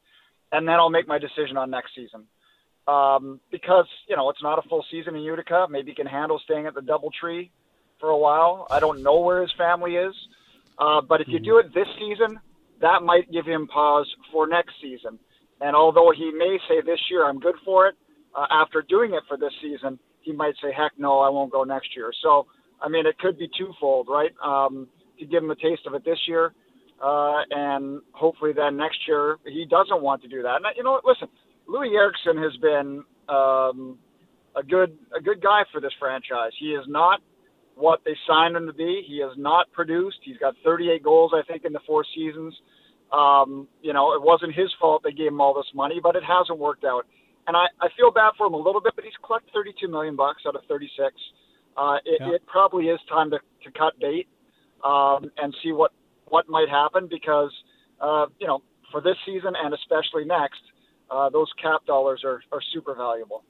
And 0.53 0.67
then 0.67 0.77
I'll 0.77 0.89
make 0.89 1.07
my 1.07 1.19
decision 1.19 1.59
on 1.59 1.69
next 1.69 1.91
season. 1.95 2.25
Um, 2.89 3.41
because, 3.51 3.87
you 4.09 4.17
know, 4.17 4.31
it's 4.31 4.43
not 4.43 4.59
a 4.59 4.67
full 4.69 4.85
season 4.91 5.17
in 5.17 5.23
Utica. 5.23 5.67
Maybe 5.69 5.91
he 5.91 5.95
can 5.95 6.07
handle 6.07 6.41
staying 6.43 6.67
at 6.67 6.75
the 6.75 6.81
Doubletree 6.81 7.51
for 8.03 8.11
a 8.11 8.19
while. 8.19 8.67
I 8.69 8.81
don't 8.81 9.01
know 9.05 9.21
where 9.21 9.41
his 9.41 9.53
family 9.57 9.93
is. 9.93 10.15
Uh, 10.77 11.01
but 11.01 11.21
if 11.21 11.29
you 11.29 11.39
do 11.39 11.59
it 11.59 11.73
this 11.73 11.87
season, 12.01 12.41
that 12.81 13.05
might 13.05 13.31
give 13.31 13.47
him 13.47 13.69
pause 13.69 14.13
for 14.33 14.49
next 14.49 14.75
season. 14.83 15.21
And 15.61 15.77
although 15.77 16.11
he 16.11 16.33
may 16.33 16.59
say 16.69 16.81
this 16.85 16.99
year, 17.09 17.25
I'm 17.25 17.39
good 17.39 17.55
for 17.65 17.87
it, 17.87 17.95
uh, 18.37 18.47
after 18.51 18.83
doing 18.83 19.15
it 19.15 19.23
for 19.29 19.37
this 19.37 19.53
season, 19.63 20.01
he 20.23 20.33
might 20.33 20.55
say, 20.61 20.73
heck 20.77 20.93
no, 20.99 21.21
I 21.21 21.29
won't 21.29 21.53
go 21.53 21.63
next 21.63 21.95
year. 21.95 22.11
So, 22.25 22.47
I 22.81 22.89
mean, 22.89 23.07
it 23.07 23.17
could 23.19 23.39
be 23.39 23.49
twofold, 23.57 24.09
right? 24.11 24.33
Um, 24.45 24.89
to 25.21 25.25
give 25.25 25.45
him 25.45 25.51
a 25.53 25.55
taste 25.55 25.83
of 25.87 25.95
it 25.95 26.05
this 26.05 26.19
year, 26.27 26.53
uh, 27.01 27.43
and 27.51 28.01
hopefully 28.11 28.53
then 28.53 28.77
next 28.77 28.99
year 29.07 29.37
he 29.47 29.65
doesn't 29.71 30.03
want 30.03 30.23
to 30.23 30.29
do 30.29 30.43
that. 30.43 30.57
And 30.57 30.65
you 30.77 30.83
know, 30.83 31.01
listen, 31.05 31.29
Loui 31.69 31.95
Eriksson 31.95 32.37
has 32.39 32.57
been 32.61 33.05
um, 33.29 33.99
a 34.57 34.63
good 34.69 34.99
a 35.17 35.21
good 35.21 35.41
guy 35.41 35.63
for 35.71 35.81
this 35.81 35.93
franchise. 36.01 36.51
He 36.59 36.71
is 36.71 36.85
not 36.89 37.21
what 37.75 38.01
they 38.05 38.17
signed 38.27 38.57
him 38.57 38.67
to 38.67 38.73
be. 38.73 39.05
He 39.07 39.21
has 39.21 39.33
not 39.37 39.71
produced. 39.73 40.19
He's 40.23 40.39
got 40.39 40.55
38 40.65 41.03
goals, 41.03 41.33
I 41.35 41.43
think, 41.43 41.65
in 41.65 41.73
the 41.73 41.81
four 41.87 42.05
seasons. 42.15 42.55
Um, 43.13 43.69
you 43.83 43.93
know, 43.93 44.15
it 44.15 44.23
wasn't 44.23 44.55
his 44.55 44.71
fault 44.81 45.03
they 45.05 45.13
gave 45.13 45.29
him 45.29 45.41
all 45.41 45.55
this 45.55 45.71
money, 45.75 46.01
but 46.03 46.17
it 46.17 46.23
hasn't 46.25 46.59
worked 46.59 46.85
out 46.85 47.07
and 47.47 47.57
I, 47.57 47.67
I 47.81 47.89
feel 47.97 48.11
bad 48.11 48.33
for 48.39 48.47
him 48.47 48.55
a 48.55 48.59
little 48.59 48.81
bit, 48.81 48.93
but 48.95 49.05
he's 49.05 49.15
collected 49.25 49.51
32 49.53 49.89
million 49.89 50.17
bucks 50.17 50.43
out 50.47 50.55
of 50.55 50.63
36. 50.69 51.15
Uh, 51.77 51.97
it, 52.05 52.19
yeah. 52.21 52.35
it 52.35 52.47
probably 52.47 52.87
is 52.87 53.01
time 53.09 53.31
to, 53.31 53.39
to 53.65 53.71
cut 53.73 53.99
bait 53.99 54.29
um, 54.85 55.31
and 55.39 55.55
see 55.63 55.73
what 55.73 55.93
what 56.27 56.49
might 56.49 56.69
happen 56.69 57.09
because 57.11 57.51
uh, 58.01 58.27
you 58.39 58.47
know 58.47 58.63
for 58.91 59.01
this 59.01 59.17
season 59.27 59.55
and 59.63 59.75
especially 59.75 60.25
next, 60.25 60.61
uh, 61.11 61.29
those 61.31 61.51
cap 61.61 61.85
dollars 61.87 62.23
are, 62.25 62.43
are 62.53 62.61
super 62.73 62.95
valuable. 62.95 63.43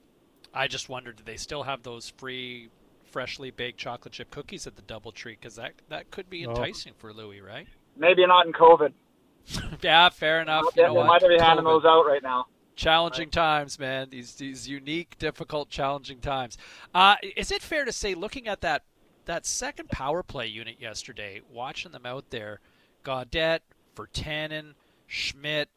I 0.53 0.67
just 0.67 0.87
wondered, 0.87 1.17
do 1.17 1.23
they 1.23 1.37
still 1.37 1.63
have 1.63 1.83
those 1.83 2.13
free, 2.17 2.69
freshly 3.13 3.51
baked 3.51 3.79
chocolate 3.79 4.13
chip 4.13 4.29
cookies 4.29 4.67
at 4.67 4.75
the 4.75 4.81
DoubleTree? 4.81 5.37
Because 5.39 5.55
that 5.55 5.73
that 5.87 6.11
could 6.11 6.29
be 6.29 6.43
enticing 6.43 6.91
oh. 6.93 6.99
for 6.99 7.13
Loui, 7.13 7.41
right? 7.41 7.67
Maybe 7.95 8.25
not 8.27 8.45
in 8.45 8.51
COVID. 8.51 8.91
yeah, 9.81 10.09
fair 10.09 10.41
enough. 10.41 10.65
You 10.75 10.83
know 10.83 10.95
they 10.95 11.07
might 11.07 11.21
be 11.21 11.37
handing 11.39 11.65
those 11.65 11.85
out 11.85 12.05
right 12.05 12.23
now 12.23 12.47
challenging 12.75 13.29
times, 13.29 13.79
man. 13.79 14.09
These 14.09 14.35
these 14.35 14.67
unique, 14.67 15.17
difficult, 15.19 15.69
challenging 15.69 16.19
times. 16.19 16.57
Uh, 16.93 17.15
is 17.35 17.51
it 17.51 17.61
fair 17.61 17.85
to 17.85 17.91
say, 17.91 18.15
looking 18.15 18.47
at 18.47 18.61
that 18.61 18.83
that 19.25 19.45
second 19.45 19.89
power 19.89 20.23
play 20.23 20.47
unit 20.47 20.77
yesterday, 20.79 21.41
watching 21.49 21.91
them 21.91 22.05
out 22.05 22.29
there, 22.29 22.59
Gaudette, 23.03 23.59
Virtanen, 23.95 24.73
Schmidt, 25.07 25.69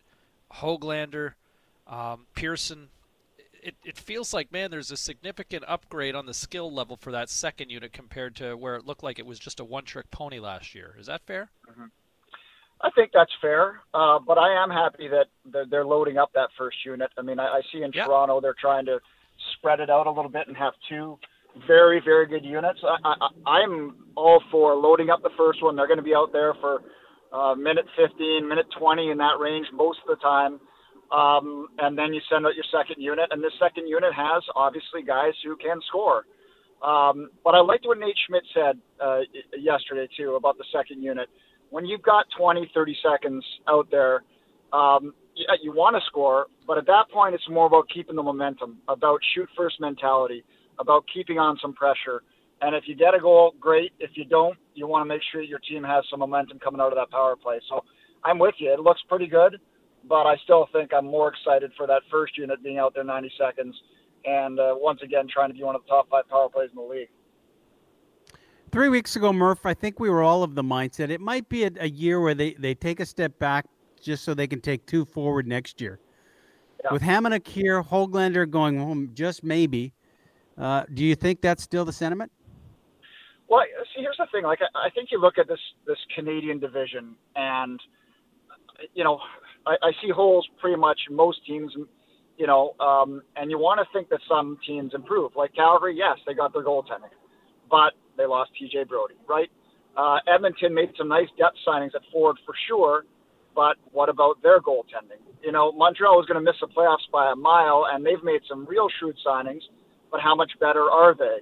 Hoglander, 0.54 1.34
um, 1.86 2.26
Pearson. 2.34 2.88
It, 3.66 3.74
it 3.84 3.98
feels 3.98 4.32
like 4.32 4.52
man, 4.52 4.70
there's 4.70 4.90
a 4.90 4.96
significant 4.96 5.64
upgrade 5.66 6.14
on 6.14 6.26
the 6.26 6.34
skill 6.34 6.72
level 6.72 6.96
for 6.96 7.10
that 7.12 7.28
second 7.28 7.70
unit 7.70 7.92
compared 7.92 8.36
to 8.36 8.54
where 8.56 8.76
it 8.76 8.86
looked 8.86 9.02
like 9.02 9.18
it 9.18 9.26
was 9.26 9.38
just 9.38 9.60
a 9.60 9.64
one-trick 9.64 10.10
pony 10.10 10.38
last 10.38 10.74
year. 10.74 10.96
Is 10.98 11.06
that 11.06 11.22
fair? 11.26 11.50
Mm-hmm. 11.70 11.86
I 12.80 12.90
think 12.90 13.10
that's 13.12 13.32
fair, 13.40 13.80
uh, 13.94 14.18
but 14.18 14.38
I 14.38 14.62
am 14.62 14.70
happy 14.70 15.08
that 15.08 15.26
they're, 15.50 15.66
they're 15.66 15.86
loading 15.86 16.18
up 16.18 16.30
that 16.34 16.50
first 16.58 16.76
unit. 16.84 17.10
I 17.18 17.22
mean, 17.22 17.40
I, 17.40 17.46
I 17.46 17.60
see 17.72 17.82
in. 17.82 17.90
Toronto 17.90 18.40
they're 18.40 18.54
trying 18.60 18.84
to 18.86 19.00
spread 19.56 19.80
it 19.80 19.90
out 19.90 20.06
a 20.06 20.10
little 20.10 20.30
bit 20.30 20.46
and 20.46 20.56
have 20.56 20.74
two 20.88 21.18
very, 21.66 22.00
very 22.04 22.26
good 22.26 22.44
units. 22.44 22.78
I, 22.84 23.14
I, 23.20 23.50
I'm 23.50 23.96
all 24.14 24.42
for 24.50 24.74
loading 24.74 25.10
up 25.10 25.22
the 25.22 25.30
first 25.36 25.62
one. 25.62 25.74
They're 25.74 25.86
going 25.86 25.98
to 25.98 26.04
be 26.04 26.14
out 26.14 26.32
there 26.32 26.54
for 26.60 26.82
uh, 27.32 27.54
minute 27.54 27.86
15, 27.96 28.46
minute 28.46 28.66
20 28.78 29.10
in 29.10 29.18
that 29.18 29.38
range 29.40 29.66
most 29.72 29.98
of 30.06 30.16
the 30.16 30.22
time. 30.22 30.60
Um, 31.12 31.68
and 31.78 31.96
then 31.96 32.12
you 32.12 32.20
send 32.30 32.46
out 32.46 32.54
your 32.54 32.64
second 32.72 33.00
unit, 33.00 33.28
and 33.30 33.42
this 33.42 33.52
second 33.60 33.86
unit 33.86 34.12
has 34.12 34.42
obviously 34.54 35.02
guys 35.06 35.34
who 35.44 35.56
can 35.56 35.80
score. 35.88 36.24
Um, 36.82 37.30
but 37.44 37.54
I 37.54 37.60
liked 37.60 37.86
what 37.86 37.98
Nate 37.98 38.16
Schmidt 38.26 38.42
said 38.52 38.78
uh, 39.02 39.20
yesterday 39.56 40.08
too 40.16 40.34
about 40.34 40.58
the 40.58 40.64
second 40.72 41.02
unit. 41.02 41.28
When 41.70 41.86
you've 41.86 42.02
got 42.02 42.26
20, 42.38 42.70
30 42.74 42.96
seconds 43.02 43.44
out 43.68 43.88
there, 43.90 44.22
um, 44.72 45.14
you, 45.34 45.46
you 45.62 45.72
want 45.72 45.96
to 45.96 46.02
score, 46.06 46.46
but 46.66 46.78
at 46.78 46.86
that 46.86 47.04
point, 47.12 47.34
it's 47.34 47.48
more 47.48 47.66
about 47.66 47.88
keeping 47.92 48.16
the 48.16 48.22
momentum, 48.22 48.78
about 48.88 49.20
shoot 49.34 49.48
first 49.56 49.80
mentality, 49.80 50.44
about 50.78 51.04
keeping 51.12 51.38
on 51.38 51.58
some 51.62 51.72
pressure. 51.72 52.22
And 52.60 52.74
if 52.74 52.84
you 52.86 52.96
get 52.96 53.14
a 53.14 53.20
goal, 53.20 53.54
great. 53.60 53.92
If 54.00 54.10
you 54.14 54.24
don't, 54.24 54.56
you 54.74 54.86
want 54.86 55.02
to 55.02 55.08
make 55.08 55.20
sure 55.30 55.42
your 55.42 55.58
team 55.60 55.82
has 55.84 56.04
some 56.10 56.20
momentum 56.20 56.58
coming 56.58 56.80
out 56.80 56.92
of 56.92 56.96
that 56.96 57.10
power 57.10 57.36
play. 57.36 57.60
So 57.68 57.84
I'm 58.24 58.38
with 58.38 58.54
you. 58.58 58.72
It 58.72 58.80
looks 58.80 59.00
pretty 59.08 59.26
good, 59.26 59.58
but 60.08 60.26
I 60.26 60.36
still 60.44 60.68
think 60.72 60.92
I'm 60.94 61.06
more 61.06 61.28
excited 61.28 61.72
for 61.76 61.86
that 61.86 62.02
first 62.10 62.36
unit 62.38 62.62
being 62.62 62.78
out 62.78 62.94
there 62.94 63.04
90 63.04 63.32
seconds 63.38 63.74
and 64.24 64.58
uh, 64.58 64.74
once 64.76 65.00
again 65.02 65.26
trying 65.32 65.50
to 65.50 65.54
be 65.54 65.62
one 65.62 65.74
of 65.74 65.82
the 65.82 65.88
top 65.88 66.08
five 66.10 66.28
power 66.28 66.48
plays 66.48 66.70
in 66.70 66.76
the 66.76 66.88
league. 66.88 67.08
Three 68.72 68.88
weeks 68.88 69.16
ago, 69.16 69.32
Murph, 69.32 69.64
I 69.64 69.74
think 69.74 70.00
we 70.00 70.10
were 70.10 70.22
all 70.22 70.42
of 70.42 70.54
the 70.54 70.62
mindset 70.62 71.10
it 71.10 71.20
might 71.20 71.48
be 71.48 71.64
a, 71.64 71.70
a 71.80 71.88
year 71.88 72.20
where 72.20 72.34
they, 72.34 72.54
they 72.54 72.74
take 72.74 73.00
a 73.00 73.06
step 73.06 73.38
back 73.38 73.66
just 74.02 74.24
so 74.24 74.34
they 74.34 74.46
can 74.46 74.60
take 74.60 74.86
two 74.86 75.04
forward 75.04 75.46
next 75.46 75.80
year. 75.80 75.98
Yeah. 76.84 76.92
With 76.92 77.02
Hamonic 77.02 77.46
here, 77.46 77.82
Hoglander 77.82 78.48
going 78.48 78.78
home, 78.78 79.10
just 79.14 79.42
maybe. 79.42 79.92
Uh, 80.58 80.84
do 80.92 81.04
you 81.04 81.14
think 81.14 81.40
that's 81.40 81.62
still 81.62 81.84
the 81.84 81.92
sentiment? 81.92 82.30
Well, 83.48 83.62
see, 83.94 84.02
here's 84.02 84.16
the 84.18 84.26
thing. 84.32 84.44
Like, 84.44 84.58
I, 84.60 84.86
I 84.86 84.90
think 84.90 85.10
you 85.10 85.20
look 85.20 85.38
at 85.38 85.48
this 85.48 85.60
this 85.86 85.98
Canadian 86.14 86.58
division, 86.58 87.14
and 87.36 87.80
you 88.94 89.04
know, 89.04 89.20
I, 89.66 89.74
I 89.82 89.90
see 90.02 90.10
holes 90.10 90.46
pretty 90.60 90.76
much 90.76 90.98
most 91.10 91.44
teams. 91.46 91.72
You 92.36 92.46
know, 92.46 92.74
um, 92.80 93.22
and 93.36 93.50
you 93.50 93.58
want 93.58 93.80
to 93.80 93.86
think 93.96 94.10
that 94.10 94.20
some 94.28 94.58
teams 94.66 94.92
improve. 94.94 95.32
Like 95.36 95.54
Calgary, 95.54 95.96
yes, 95.96 96.18
they 96.26 96.34
got 96.34 96.52
their 96.52 96.62
goaltending, 96.62 97.14
but 97.70 97.94
they 98.18 98.26
lost 98.26 98.50
TJ 98.60 98.88
Brodie, 98.88 99.14
right? 99.26 99.50
Uh, 99.96 100.18
Edmonton 100.28 100.74
made 100.74 100.90
some 100.98 101.08
nice 101.08 101.28
depth 101.38 101.56
signings 101.66 101.94
at 101.94 102.02
forward 102.12 102.36
for 102.44 102.54
sure, 102.68 103.04
but 103.54 103.76
what 103.92 104.10
about 104.10 104.42
their 104.42 104.60
goaltending? 104.60 105.24
You 105.42 105.52
know, 105.52 105.72
Montreal 105.72 106.16
was 106.16 106.26
going 106.26 106.36
to 106.36 106.44
miss 106.44 106.60
the 106.60 106.68
playoffs 106.68 107.10
by 107.10 107.32
a 107.32 107.36
mile, 107.36 107.86
and 107.90 108.04
they've 108.04 108.22
made 108.22 108.42
some 108.48 108.66
real 108.66 108.88
shrewd 109.00 109.16
signings, 109.26 109.62
but 110.10 110.20
how 110.20 110.34
much 110.34 110.52
better 110.60 110.90
are 110.90 111.14
they? 111.14 111.40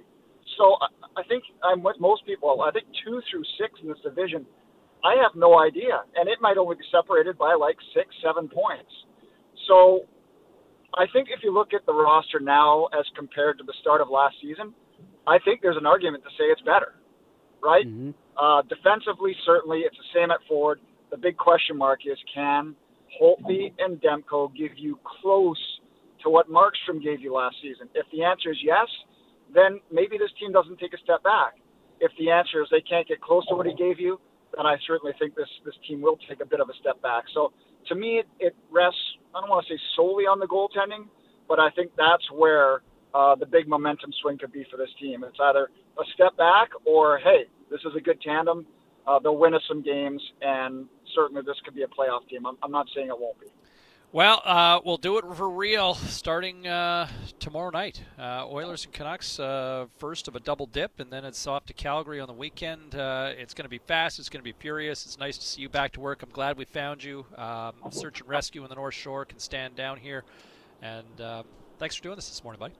So 0.57 0.77
I, 0.79 1.19
I 1.19 1.23
think 1.27 1.43
I'm 1.63 1.83
with 1.83 1.97
most 1.99 2.25
people. 2.25 2.61
I 2.61 2.71
think 2.71 2.85
two 3.03 3.21
through 3.29 3.43
six 3.59 3.79
in 3.83 3.89
this 3.89 3.99
division, 4.03 4.45
I 5.05 5.21
have 5.21 5.35
no 5.35 5.59
idea, 5.59 6.01
and 6.15 6.27
it 6.27 6.39
might 6.41 6.57
only 6.57 6.77
be 6.77 6.83
separated 6.89 7.37
by 7.37 7.53
like 7.53 7.77
six, 7.93 8.09
seven 8.25 8.49
points. 8.49 8.89
So 9.67 10.01
I 10.97 11.05
think 11.13 11.29
if 11.29 11.43
you 11.43 11.53
look 11.53 11.73
at 11.73 11.85
the 11.85 11.93
roster 11.93 12.39
now 12.39 12.85
as 12.97 13.05
compared 13.15 13.59
to 13.59 13.63
the 13.63 13.73
start 13.81 14.01
of 14.01 14.09
last 14.09 14.35
season, 14.41 14.73
I 15.27 15.37
think 15.45 15.61
there's 15.61 15.77
an 15.77 15.85
argument 15.85 16.23
to 16.23 16.29
say 16.31 16.45
it's 16.45 16.61
better, 16.61 16.95
right? 17.61 17.85
Mm-hmm. 17.85 18.11
Uh, 18.33 18.63
defensively, 18.63 19.35
certainly, 19.45 19.79
it's 19.79 19.95
the 19.95 20.19
same 20.19 20.31
at 20.31 20.39
forward. 20.47 20.79
The 21.11 21.17
big 21.17 21.37
question 21.37 21.77
mark 21.77 21.99
is 22.09 22.17
can 22.33 22.75
Holtby 23.21 23.73
and 23.77 24.01
Demko 24.01 24.55
give 24.57 24.71
you 24.75 24.97
close 25.21 25.61
to 26.23 26.29
what 26.31 26.49
Markstrom 26.49 27.01
gave 27.01 27.21
you 27.21 27.33
last 27.33 27.57
season? 27.61 27.89
If 27.93 28.07
the 28.11 28.23
answer 28.23 28.51
is 28.51 28.57
yes, 28.63 28.87
then 29.53 29.79
maybe 29.91 30.17
this 30.17 30.31
team 30.39 30.51
doesn't 30.51 30.79
take 30.79 30.93
a 30.93 31.01
step 31.03 31.21
back. 31.23 31.53
If 31.99 32.11
the 32.17 32.31
answer 32.31 32.61
is 32.63 32.67
they 32.71 32.81
can't 32.81 33.07
get 33.07 33.21
close 33.21 33.45
to 33.47 33.55
what 33.55 33.67
he 33.67 33.75
gave 33.75 33.99
you, 33.99 34.19
then 34.55 34.65
I 34.65 34.77
certainly 34.87 35.13
think 35.19 35.35
this 35.35 35.49
this 35.65 35.75
team 35.87 36.01
will 36.01 36.17
take 36.29 36.41
a 36.41 36.45
bit 36.45 36.59
of 36.59 36.69
a 36.69 36.73
step 36.79 37.01
back. 37.01 37.25
So 37.33 37.53
to 37.87 37.95
me, 37.95 38.19
it, 38.19 38.27
it 38.39 38.55
rests 38.71 38.99
I 39.33 39.41
don't 39.41 39.49
want 39.49 39.65
to 39.67 39.73
say 39.73 39.79
solely 39.95 40.23
on 40.25 40.39
the 40.39 40.47
goaltending, 40.47 41.07
but 41.47 41.59
I 41.59 41.69
think 41.71 41.91
that's 41.97 42.23
where 42.31 42.81
uh, 43.13 43.35
the 43.35 43.45
big 43.45 43.67
momentum 43.67 44.11
swing 44.21 44.37
could 44.37 44.51
be 44.51 44.65
for 44.71 44.77
this 44.77 44.89
team. 44.99 45.23
It's 45.23 45.39
either 45.41 45.69
a 45.99 46.03
step 46.13 46.35
back 46.37 46.69
or 46.85 47.19
hey, 47.19 47.45
this 47.69 47.79
is 47.81 47.93
a 47.97 48.01
good 48.01 48.21
tandem. 48.21 48.65
Uh, 49.07 49.19
they'll 49.19 49.37
win 49.37 49.53
us 49.53 49.61
some 49.67 49.83
games, 49.83 50.21
and 50.41 50.87
certainly 51.13 51.43
this 51.45 51.55
could 51.63 51.75
be 51.75 51.83
a 51.83 51.87
playoff 51.87 52.27
team. 52.27 52.45
I'm, 52.45 52.57
I'm 52.63 52.71
not 52.71 52.87
saying 52.95 53.07
it 53.07 53.19
won't 53.19 53.39
be. 53.39 53.47
Well, 54.15 54.41
uh, 54.45 54.79
we'll 54.85 54.95
do 54.95 55.17
it 55.17 55.25
for 55.35 55.49
real 55.49 55.93
starting 55.95 56.65
uh, 56.65 57.09
tomorrow 57.37 57.69
night. 57.69 58.01
Uh, 58.17 58.47
Oilers 58.47 58.85
and 58.85 58.93
Canucks, 58.93 59.41
uh, 59.41 59.87
first 59.97 60.29
of 60.29 60.37
a 60.37 60.39
double 60.39 60.67
dip, 60.67 61.01
and 61.01 61.11
then 61.11 61.25
it's 61.25 61.45
off 61.45 61.65
to 61.65 61.73
Calgary 61.73 62.21
on 62.21 62.27
the 62.27 62.33
weekend. 62.33 62.95
Uh, 62.95 63.33
it's 63.37 63.53
going 63.53 63.65
to 63.65 63.69
be 63.69 63.79
fast. 63.79 64.17
It's 64.19 64.29
going 64.29 64.39
to 64.39 64.45
be 64.45 64.53
furious. 64.57 65.05
It's 65.05 65.19
nice 65.19 65.37
to 65.37 65.45
see 65.45 65.63
you 65.63 65.67
back 65.67 65.91
to 65.91 65.99
work. 65.99 66.23
I'm 66.23 66.29
glad 66.29 66.57
we 66.57 66.63
found 66.63 67.03
you. 67.03 67.25
Um, 67.37 67.73
search 67.89 68.21
and 68.21 68.29
rescue 68.29 68.63
in 68.63 68.69
the 68.69 68.75
North 68.75 68.93
Shore 68.93 69.25
can 69.25 69.37
stand 69.37 69.75
down 69.75 69.97
here. 69.97 70.23
And 70.81 71.19
um, 71.19 71.43
thanks 71.77 71.95
for 71.95 72.03
doing 72.03 72.15
this 72.15 72.29
this 72.29 72.41
morning, 72.41 72.61
buddy. 72.61 72.75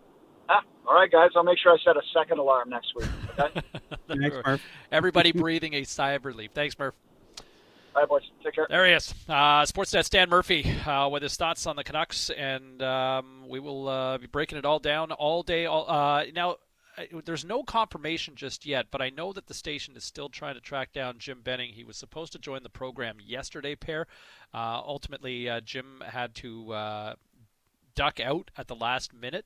Ah, 0.48 0.62
all 0.88 0.96
right, 0.96 1.12
guys. 1.12 1.32
I'll 1.36 1.44
make 1.44 1.60
sure 1.60 1.74
I 1.74 1.78
set 1.84 1.98
a 1.98 2.02
second 2.14 2.40
alarm 2.40 2.70
next 2.70 2.96
week. 2.96 3.10
Okay. 3.38 3.62
Thanks, 4.08 4.38
Murph. 4.46 4.62
Everybody 4.90 5.34
breathing 5.34 5.74
a 5.74 5.84
sigh 5.84 6.12
of 6.12 6.24
relief. 6.24 6.52
Thanks, 6.54 6.80
Murph. 6.80 6.94
Bye, 7.96 8.06
boys. 8.06 8.24
Take 8.44 8.56
care. 8.56 8.68
There 8.70 8.86
he 8.86 8.92
is. 8.92 9.16
Uh, 9.30 9.62
Sportsnet's 9.62 10.10
Dan 10.10 10.30
Murphy 10.30 10.70
uh, 10.86 11.08
with 11.08 11.24
his 11.24 11.38
thoughts 11.38 11.66
on 11.66 11.78
the 11.78 11.84
Canucks, 11.84 12.30
and 12.30 12.84
um, 12.84 13.48
we 13.48 13.62
will 13.62 13.88
uh, 13.88 14.18
be 14.18 14.28
breaking 14.28 14.58
it 14.58 14.66
all 14.66 14.80
down 14.80 15.14
all 15.14 15.44
day. 15.44 15.66
All, 15.66 15.90
uh, 15.90 16.26
now, 16.34 16.58
there's 17.24 17.46
no 17.46 17.64
confirmation 17.64 18.36
just 18.36 18.66
yet, 18.66 18.88
but 18.92 19.02
I 19.02 19.12
know 19.12 19.32
that 19.32 19.48
the 19.48 19.54
station 19.54 19.96
is 19.96 20.04
still 20.04 20.28
trying 20.28 20.56
to 20.56 20.62
track 20.62 20.92
down 20.92 21.20
Jim 21.20 21.40
Benning. 21.42 21.72
He 21.72 21.86
was 21.86 21.96
supposed 21.96 22.34
to 22.34 22.40
join 22.40 22.64
the 22.64 22.70
program 22.70 23.16
yesterday, 23.26 23.76
Per. 23.76 24.06
Uh, 24.54 24.82
ultimately, 24.86 25.50
uh, 25.50 25.62
Jim 25.62 26.04
had 26.06 26.36
to 26.36 27.16
duck 27.96 28.20
out 28.20 28.52
at 28.58 28.68
the 28.68 28.76
last 28.76 29.14
minute, 29.14 29.46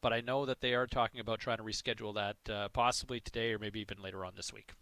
but 0.00 0.12
I 0.12 0.20
know 0.20 0.44
that 0.46 0.60
they 0.60 0.74
are 0.74 0.88
talking 0.88 1.20
about 1.20 1.38
trying 1.38 1.58
to 1.58 1.62
reschedule 1.62 2.12
that 2.16 2.72
possibly 2.72 3.20
today 3.20 3.52
or 3.52 3.60
maybe 3.60 3.78
even 3.78 4.02
later 4.02 4.24
on 4.24 4.32
this 4.34 4.52
week 4.52 4.72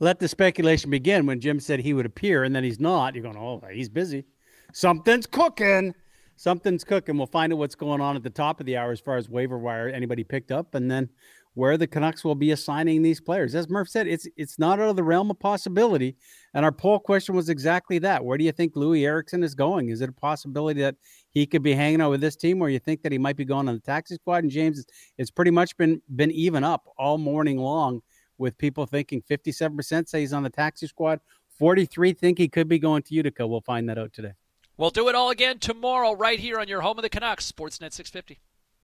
let 0.00 0.18
the 0.18 0.28
speculation 0.28 0.90
begin 0.90 1.26
when 1.26 1.40
Jim 1.40 1.60
said 1.60 1.80
he 1.80 1.94
would 1.94 2.06
appear 2.06 2.44
and 2.44 2.54
then 2.54 2.64
he's 2.64 2.80
not. 2.80 3.14
You're 3.14 3.22
going, 3.22 3.36
oh, 3.36 3.62
he's 3.72 3.88
busy. 3.88 4.24
Something's 4.72 5.26
cooking. 5.26 5.94
Something's 6.36 6.82
cooking. 6.82 7.16
We'll 7.16 7.26
find 7.26 7.52
out 7.52 7.58
what's 7.58 7.76
going 7.76 8.00
on 8.00 8.16
at 8.16 8.22
the 8.22 8.30
top 8.30 8.58
of 8.58 8.66
the 8.66 8.76
hour 8.76 8.90
as 8.90 9.00
far 9.00 9.16
as 9.16 9.28
waiver 9.28 9.58
wire 9.58 9.88
anybody 9.88 10.24
picked 10.24 10.50
up, 10.50 10.74
and 10.74 10.90
then 10.90 11.08
where 11.54 11.76
the 11.76 11.86
Canucks 11.86 12.24
will 12.24 12.34
be 12.34 12.50
assigning 12.50 13.02
these 13.02 13.20
players. 13.20 13.54
As 13.54 13.68
Murph 13.68 13.88
said, 13.88 14.08
it's 14.08 14.26
it's 14.36 14.58
not 14.58 14.80
out 14.80 14.88
of 14.88 14.96
the 14.96 15.04
realm 15.04 15.30
of 15.30 15.38
possibility. 15.38 16.16
And 16.52 16.64
our 16.64 16.72
poll 16.72 16.98
question 16.98 17.36
was 17.36 17.48
exactly 17.48 18.00
that. 18.00 18.24
Where 18.24 18.36
do 18.36 18.44
you 18.44 18.50
think 18.50 18.74
Loui 18.74 19.06
Eriksson 19.06 19.44
is 19.44 19.54
going? 19.54 19.90
Is 19.90 20.00
it 20.00 20.08
a 20.08 20.12
possibility 20.12 20.80
that 20.80 20.96
he 21.30 21.46
could 21.46 21.62
be 21.62 21.74
hanging 21.74 22.00
out 22.00 22.10
with 22.10 22.20
this 22.20 22.34
team, 22.34 22.60
or 22.60 22.68
you 22.68 22.80
think 22.80 23.02
that 23.02 23.12
he 23.12 23.18
might 23.18 23.36
be 23.36 23.44
going 23.44 23.68
on 23.68 23.74
the 23.74 23.80
taxi 23.80 24.16
squad? 24.16 24.42
And 24.42 24.50
James, 24.50 24.84
it's 25.18 25.30
pretty 25.30 25.52
much 25.52 25.76
been 25.76 26.02
been 26.16 26.32
even 26.32 26.64
up 26.64 26.88
all 26.98 27.18
morning 27.18 27.58
long 27.58 28.02
with 28.38 28.58
people 28.58 28.86
thinking 28.86 29.22
57% 29.22 30.08
say 30.08 30.20
he's 30.20 30.32
on 30.32 30.42
the 30.42 30.50
taxi 30.50 30.86
squad. 30.86 31.20
43 31.58 32.12
think 32.12 32.38
he 32.38 32.48
could 32.48 32.68
be 32.68 32.78
going 32.78 33.02
to 33.02 33.14
Utica. 33.14 33.46
We'll 33.46 33.60
find 33.60 33.88
that 33.88 33.98
out 33.98 34.12
today. 34.12 34.32
We'll 34.76 34.90
do 34.90 35.08
it 35.08 35.14
all 35.14 35.30
again 35.30 35.58
tomorrow, 35.60 36.12
right 36.14 36.40
here 36.40 36.58
on 36.58 36.66
your 36.66 36.80
home 36.80 36.98
of 36.98 37.02
the 37.02 37.08
Canucks, 37.08 37.50
Sportsnet 37.50 37.92
650. 37.92 38.40